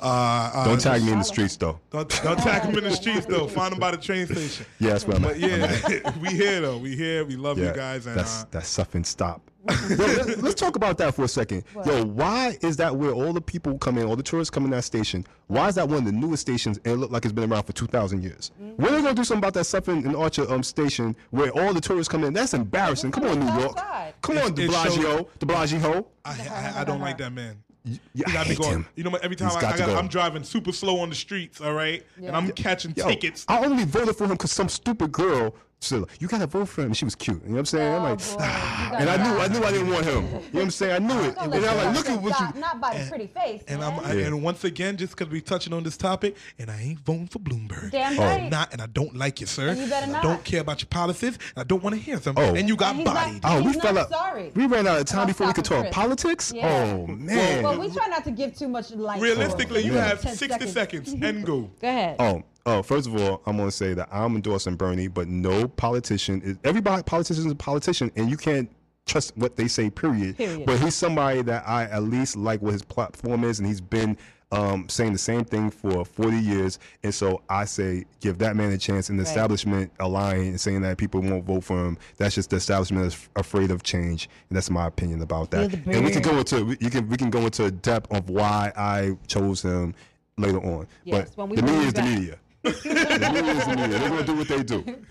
Uh, 0.00 0.50
uh, 0.54 0.64
don't 0.64 0.80
tag 0.80 1.02
me 1.02 1.12
in 1.12 1.18
the 1.18 1.24
streets 1.24 1.56
though. 1.56 1.78
Don't, 1.90 2.08
don't 2.22 2.38
tag 2.38 2.62
him 2.62 2.76
in 2.78 2.84
the 2.84 2.90
streets 2.92 3.26
though. 3.26 3.46
Find 3.46 3.74
him 3.74 3.80
by 3.80 3.90
the 3.90 3.98
train 3.98 4.26
station. 4.26 4.66
Yes, 4.78 5.04
yeah, 5.06 5.18
but 5.18 5.38
yeah, 5.38 6.18
we 6.20 6.30
here 6.30 6.60
though. 6.60 6.78
We 6.78 6.96
here. 6.96 7.24
We 7.24 7.36
love 7.36 7.58
yeah, 7.58 7.68
you 7.68 7.76
guys. 7.76 8.06
And 8.06 8.16
that's 8.16 8.42
uh, 8.42 8.46
that's 8.50 8.68
stuff 8.68 8.94
stop. 9.04 9.42
let's, 9.66 10.54
talk 10.54 10.76
about 10.76 10.96
that 10.96 11.14
for 11.14 11.24
a 11.24 11.28
second. 11.28 11.64
What? 11.74 11.86
Yo, 11.86 12.04
why 12.06 12.56
is 12.62 12.78
that 12.78 12.96
where 12.96 13.12
all 13.12 13.34
the 13.34 13.42
people 13.42 13.76
come 13.76 13.98
in, 13.98 14.06
all 14.06 14.16
the 14.16 14.22
tourists 14.22 14.48
come 14.48 14.64
in 14.64 14.70
that 14.70 14.84
station? 14.84 15.26
Why 15.48 15.68
is 15.68 15.74
that 15.74 15.86
one 15.86 15.98
of 15.98 16.04
the 16.06 16.12
newest 16.12 16.40
stations 16.40 16.78
and 16.84 16.94
it 16.94 16.96
look 16.96 17.10
like 17.10 17.26
it's 17.26 17.32
been 17.32 17.52
around 17.52 17.64
for 17.64 17.74
2,000 17.74 18.22
years? 18.22 18.52
Mm-hmm. 18.54 18.82
When 18.82 18.92
are 18.92 18.96
they 18.96 19.02
going 19.02 19.14
to 19.14 19.20
do 19.20 19.24
something 19.24 19.40
about 19.40 19.52
that 19.54 19.66
Sutphin 19.66 20.06
and 20.06 20.16
Archer 20.16 20.50
um, 20.50 20.62
station 20.62 21.14
where 21.28 21.50
all 21.50 21.74
the 21.74 21.80
tourists 21.80 22.10
come 22.10 22.24
in? 22.24 22.32
That's 22.32 22.54
embarrassing. 22.54 23.10
Come 23.10 23.24
on, 23.24 23.38
New 23.38 23.60
York. 23.60 23.78
Come 24.22 24.38
on, 24.38 24.54
de 24.54 24.66
blasio 24.66 26.06
I, 26.24 26.30
I, 26.30 26.80
I 26.80 26.84
don't 26.84 27.00
like 27.00 27.18
that 27.18 27.32
man. 27.32 27.62
You, 27.84 27.98
I 28.26 28.30
hate 28.44 28.58
going, 28.58 28.70
him. 28.70 28.86
You 28.94 29.04
know, 29.04 29.14
every 29.22 29.36
time 29.36 29.50
I, 29.56 29.60
got 29.60 29.74
I 29.74 29.78
got, 29.78 29.86
go. 29.86 29.96
I'm 29.96 30.08
driving 30.08 30.42
super 30.42 30.72
slow 30.72 31.00
on 31.00 31.08
the 31.08 31.14
streets, 31.14 31.60
all 31.60 31.72
right, 31.72 32.04
yeah. 32.18 32.28
and 32.28 32.36
I'm 32.36 32.50
catching 32.52 32.92
Yo, 32.94 33.06
tickets. 33.06 33.46
I 33.48 33.64
only 33.64 33.84
voted 33.84 34.16
for 34.16 34.24
him 34.24 34.32
because 34.32 34.52
some 34.52 34.68
stupid 34.68 35.12
girl 35.12 35.54
said, 35.82 36.04
"You 36.18 36.28
gotta 36.28 36.46
vote 36.46 36.66
for 36.68 36.82
him." 36.82 36.92
She 36.92 37.04
was 37.06 37.14
cute. 37.14 37.42
You 37.42 37.48
know 37.48 37.52
what 37.54 37.58
I'm 37.60 37.64
saying? 37.66 37.94
I'm 37.94 38.02
like, 38.02 38.20
ah, 38.38 38.90
and 38.98 39.08
I 39.08 39.16
knew, 39.16 39.38
I 39.40 39.48
knew, 39.48 39.64
I 39.64 39.72
didn't 39.72 39.88
want 39.88 40.04
him. 40.04 40.24
You 40.26 40.30
know 40.30 40.38
what 40.50 40.62
I'm 40.64 40.70
saying? 40.70 40.92
I 40.92 40.98
knew 41.06 41.20
it. 41.28 41.36
And 41.40 41.54
I'm 41.54 41.62
let 41.62 41.76
like, 41.76 41.96
look 41.96 42.08
at 42.10 42.22
what 42.22 42.30
not, 42.40 42.54
you. 42.54 42.60
not 42.60 42.80
by 42.80 42.98
the 42.98 43.08
pretty 43.08 43.26
face. 43.28 43.62
And 43.66 43.80
man. 43.80 43.94
I'm 43.98 44.04
I, 44.04 44.12
Yeah. 44.12 44.26
and 44.26 44.42
once 44.42 44.64
again, 44.64 44.96
just 44.98 45.16
because 45.16 45.32
we 45.32 45.40
touching 45.40 45.72
on 45.72 45.82
this 45.82 45.96
topic, 45.96 46.36
and 46.58 46.70
I 46.70 46.80
ain't 46.80 47.00
voting 47.00 47.26
for 47.28 47.38
Bloomberg. 47.38 47.90
Damn 47.90 48.20
I'm 48.20 48.50
not, 48.50 48.72
and 48.72 48.82
I 48.82 48.86
don't 48.86 49.16
like 49.16 49.40
you, 49.40 49.46
sir. 49.46 49.68
And 49.70 49.78
you 49.80 49.86
better 49.88 50.06
I 50.06 50.10
not. 50.12 50.22
don't 50.22 50.44
care 50.44 50.60
about 50.60 50.82
your 50.82 50.88
policies. 50.88 51.38
And 51.56 51.62
I 51.62 51.64
don't 51.64 51.82
want 51.82 51.94
to 51.96 52.00
hear 52.00 52.18
them. 52.18 52.34
Oh. 52.36 52.54
And 52.54 52.68
you 52.68 52.76
got 52.76 52.90
And 52.96 52.98
he's 52.98 53.06
not- 53.06 53.40
Oh, 53.44 53.62
we 53.62 53.72
fell 53.72 53.98
out. 53.98 54.10
sorry 54.10 54.52
We 54.54 54.66
ran 54.66 54.86
out 54.86 55.00
of 55.00 55.06
time 55.06 55.26
before 55.28 55.46
we 55.46 55.52
could 55.54 55.64
talk 55.64 55.80
Chris. 55.82 55.94
politics. 55.94 56.52
Yeah. 56.54 56.68
Oh 56.98 57.06
man. 57.06 57.62
Well, 57.62 57.78
we 57.80 57.90
try 57.90 58.06
not 58.08 58.24
to 58.24 58.30
give 58.30 58.54
too 58.56 58.68
much 58.68 58.90
light. 58.90 59.20
Realistically, 59.20 59.82
you 59.82 59.94
have 59.94 60.20
60 60.20 60.66
seconds 60.66 61.12
and 61.12 61.44
go. 61.46 61.70
Go 61.80 61.88
ahead. 61.88 62.16
Oh, 62.18 62.42
oh. 62.78 62.82
First 62.82 63.06
of 63.06 63.16
all, 63.20 63.42
I'm 63.46 63.56
gonna 63.56 63.70
say 63.70 63.94
that 63.94 64.08
I'm 64.12 64.34
endorsing 64.36 64.76
Bernie, 64.76 65.08
but 65.08 65.28
no 65.28 65.68
politician 65.68 66.40
is. 66.42 66.56
Everybody, 66.64 67.02
politician 67.02 67.46
is 67.46 67.52
a 67.52 67.56
politician, 67.56 68.10
and 68.16 68.30
you 68.30 68.36
can't 68.36 68.70
trust 69.06 69.36
what 69.36 69.56
they 69.56 69.68
say. 69.68 69.90
Period. 69.90 70.36
Period. 70.36 70.66
But 70.66 70.78
he's 70.80 70.94
somebody 70.94 71.42
that 71.42 71.64
I 71.66 71.84
at 71.84 72.02
least 72.04 72.36
like 72.36 72.62
what 72.62 72.72
his 72.72 72.82
platform 72.82 73.44
is, 73.44 73.58
and 73.58 73.66
he's 73.68 73.80
been 73.80 74.16
um, 74.52 74.88
saying 74.88 75.12
the 75.12 75.18
same 75.18 75.44
thing 75.44 75.70
for 75.70 76.04
40 76.04 76.36
years. 76.36 76.80
And 77.04 77.14
so 77.14 77.40
I 77.48 77.64
say, 77.66 78.04
give 78.18 78.38
that 78.38 78.56
man 78.56 78.72
a 78.72 78.78
chance. 78.78 79.08
And 79.08 79.16
the 79.16 79.22
Right. 79.22 79.28
establishment 79.28 79.92
lying 80.00 80.48
and 80.48 80.60
saying 80.60 80.82
that 80.82 80.98
people 80.98 81.20
won't 81.20 81.44
vote 81.44 81.62
for 81.62 81.78
him, 81.86 81.96
that's 82.16 82.34
just 82.34 82.50
the 82.50 82.56
establishment 82.56 83.06
is 83.06 83.28
afraid 83.36 83.70
of 83.70 83.84
change. 83.84 84.28
And 84.48 84.56
that's 84.56 84.68
my 84.68 84.88
opinion 84.88 85.22
about 85.22 85.52
that. 85.52 85.72
And 85.72 86.04
we 86.04 86.10
can 86.10 86.20
go 86.22 86.36
into 86.36 86.64
we- 86.64 86.76
you 86.80 86.90
can 86.90 87.08
we 87.08 87.16
can 87.16 87.30
go 87.30 87.42
into 87.42 87.70
depth 87.70 88.12
of 88.12 88.28
why 88.28 88.72
I 88.76 89.16
chose 89.28 89.62
him 89.62 89.94
later 90.36 90.58
on. 90.58 90.88
Yes, 91.04 91.30
but 91.36 91.42
when 91.48 91.50
we 91.50 91.56
the 91.56 91.62
media 91.62 91.80
is 91.86 91.92
back. 91.92 92.04
the 92.04 92.10
media 92.10 92.36
is 92.64 92.82
the 92.82 93.74
media. 93.76 93.98
They're 93.98 94.08
gonna 94.08 94.24
do 94.24 94.36
what 94.36 94.48
they 94.48 94.62
do. 94.62 94.84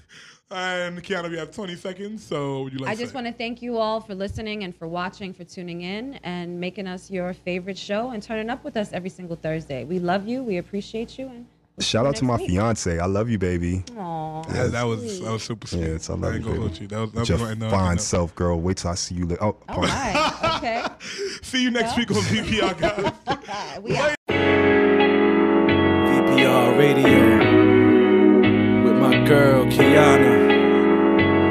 And 0.51 1.03
Qiana, 1.03 1.30
we 1.30 1.38
have 1.38 1.51
20 1.51 1.76
seconds. 1.76 2.23
So 2.26 2.63
would 2.63 2.73
you 2.73 2.80
like 2.80 2.89
I 2.89 2.95
to 2.95 2.99
just 3.01 3.11
say? 3.11 3.15
want 3.15 3.27
to 3.27 3.34
thank 3.34 3.61
you 3.61 3.77
all 3.77 4.01
for 4.01 4.15
listening 4.15 4.63
and 4.63 4.76
for 4.76 4.88
watching, 4.88 5.31
for 5.31 5.43
tuning 5.43 5.81
in 5.84 6.15
and 6.23 6.59
making 6.59 6.88
us 6.88 7.11
your 7.11 7.35
favorite 7.35 7.77
show 7.77 8.09
and 8.09 8.23
turning 8.23 8.49
up 8.49 8.63
with 8.63 8.76
us 8.76 8.91
every 8.91 9.11
single 9.11 9.35
Thursday. 9.35 9.84
We 9.84 9.99
love 9.99 10.27
you. 10.27 10.41
We 10.41 10.57
appreciate 10.57 11.19
you. 11.19 11.27
And 11.27 11.45
we'll 11.77 11.84
Shout 11.85 12.07
out 12.07 12.15
to 12.15 12.26
my 12.26 12.38
week. 12.38 12.47
fiance. 12.49 12.97
I 12.97 13.05
love 13.05 13.30
you, 13.30 13.38
baby. 13.38 13.84
Aw, 13.95 14.43
Yeah, 14.51 14.63
that 14.69 14.84
was 14.88 15.19
that 15.21 15.31
was 15.31 15.43
super 15.43 15.67
sweet. 15.67 15.81
Yes, 15.81 16.09
I 16.09 16.13
love 16.15 16.34
I 16.34 16.38
you, 16.38 16.39
gonna 16.39 16.51
baby. 16.53 16.61
hold 16.65 16.81
you. 16.81 16.88
That 16.88 16.99
was- 16.99 17.11
that 17.11 17.19
was 17.19 17.30
Your 17.30 17.38
gonna 17.38 17.51
end 17.51 17.61
fine 17.69 17.99
self, 17.99 18.34
girl. 18.34 18.59
Wait 18.59 18.77
till 18.77 18.89
I 18.89 18.95
see 18.95 19.13
you 19.13 19.27
later. 19.27 19.43
Oh, 19.43 19.45
All 19.49 19.55
pardon. 19.67 19.84
right. 19.91 20.55
Okay. 20.57 20.84
See 21.43 21.61
you 21.61 21.69
next 21.69 21.95
week 21.95 22.09
on 22.09 22.17
VPR, 22.23 22.76
guys. 22.80 23.81
we 23.84 23.95
out. 23.97 24.15
VPR 26.60 26.77
Radio 26.77 27.23
with 28.84 28.98
my 28.98 29.26
girl 29.26 29.65
Qiana 29.65 30.52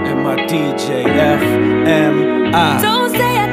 and 0.09 0.23
my 0.23 0.37
DJ 0.47 1.05
FMI. 1.05 2.83
Don't 2.83 3.11
say 3.11 3.39
I 3.39 3.48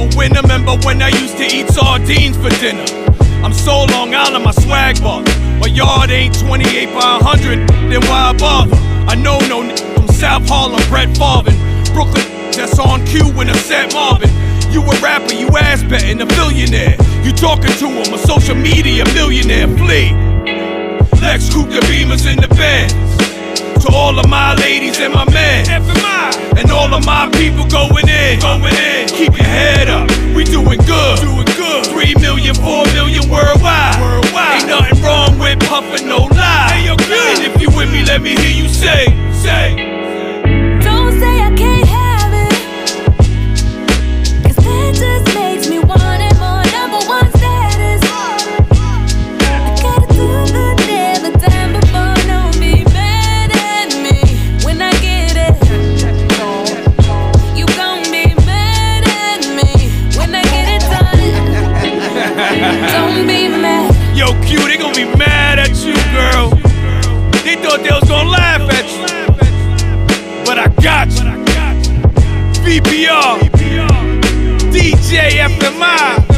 a 0.00 0.16
winner. 0.16 0.40
Remember 0.42 0.76
when 0.86 1.02
I 1.02 1.08
used 1.08 1.36
to 1.36 1.44
eat 1.44 1.68
sardines 1.68 2.36
for 2.36 2.50
dinner? 2.60 2.84
I'm 3.44 3.52
so 3.52 3.84
Long 3.84 4.14
Island, 4.14 4.44
my 4.44 4.52
swag 4.52 5.00
bar. 5.00 5.22
My 5.60 5.66
yard 5.66 6.10
ain't 6.10 6.38
28 6.38 6.86
by 6.86 7.18
100, 7.22 7.68
then 7.90 8.00
why 8.08 8.32
bother? 8.38 8.76
I 9.08 9.14
know 9.14 9.38
no 9.48 9.62
n- 9.62 9.76
from 9.94 10.08
South 10.08 10.48
Harlem, 10.48 10.80
Brett 10.88 11.08
Farvin. 11.16 11.56
Brooklyn, 11.92 12.24
that's 12.52 12.78
on 12.78 13.04
cue 13.06 13.28
when 13.32 13.48
I'm 13.48 13.56
set 13.56 13.92
Marvin. 13.92 14.30
You 14.72 14.82
a 14.82 15.00
rapper, 15.00 15.34
you 15.34 15.48
ass 15.58 15.82
betting, 15.82 16.20
a 16.20 16.26
billionaire. 16.26 16.96
You 17.24 17.32
talking 17.32 17.72
to 17.82 17.88
him, 17.88 18.14
a 18.14 18.18
social 18.18 18.54
media 18.54 19.04
millionaire, 19.14 19.68
flee. 19.68 20.12
Lex 21.20 21.48
the 21.48 21.80
Beamers 21.84 22.30
in 22.30 22.40
the 22.40 22.48
bed. 22.48 22.90
To 23.80 23.92
all 23.92 24.18
of 24.18 24.28
my 24.28 24.54
ladies 24.56 25.00
and 25.00 25.12
my 25.14 25.24
men. 25.30 25.66
And 26.56 26.70
all 26.70 26.92
of 26.92 27.04
my 27.06 27.30
people 27.32 27.66
going 27.66 28.08
in. 28.08 28.40
Going 28.40 28.74
in. 28.74 29.08
Keep 29.08 29.36
your 29.36 29.46
head 29.46 29.88
up. 29.88 30.08
We 30.34 30.44
doing 30.44 30.80
good. 30.84 31.20
Doing 31.20 31.50
good. 31.56 31.86
Three 31.86 32.14
million, 32.16 32.54
four 32.54 32.84
million 32.92 33.28
worldwide. 33.28 34.00
Worldwide. 34.00 34.62
Ain't 34.62 34.68
nothing 34.68 35.02
wrong 35.02 35.38
with 35.38 35.60
puffin' 35.60 36.08
no 36.08 36.28
lie. 36.30 36.84
And 36.88 37.44
if 37.44 37.60
you 37.60 37.68
with 37.76 37.90
me, 37.92 38.04
let 38.04 38.20
me 38.20 38.36
hear 38.36 38.50
be 65.04 65.16
mad 65.16 65.58
at 65.58 65.70
you, 65.84 65.94
girl. 66.12 66.50
They 67.42 67.56
thought 67.56 67.80
they 67.82 67.90
was 67.90 68.08
gonna 68.08 68.28
laugh 68.28 68.68
at 68.70 68.86
you. 68.92 70.44
But 70.44 70.58
I 70.58 70.68
got 70.82 71.08
you. 71.08 71.30
VPR, 72.64 73.38
DJ 74.70 75.38
FMI. 75.48 76.29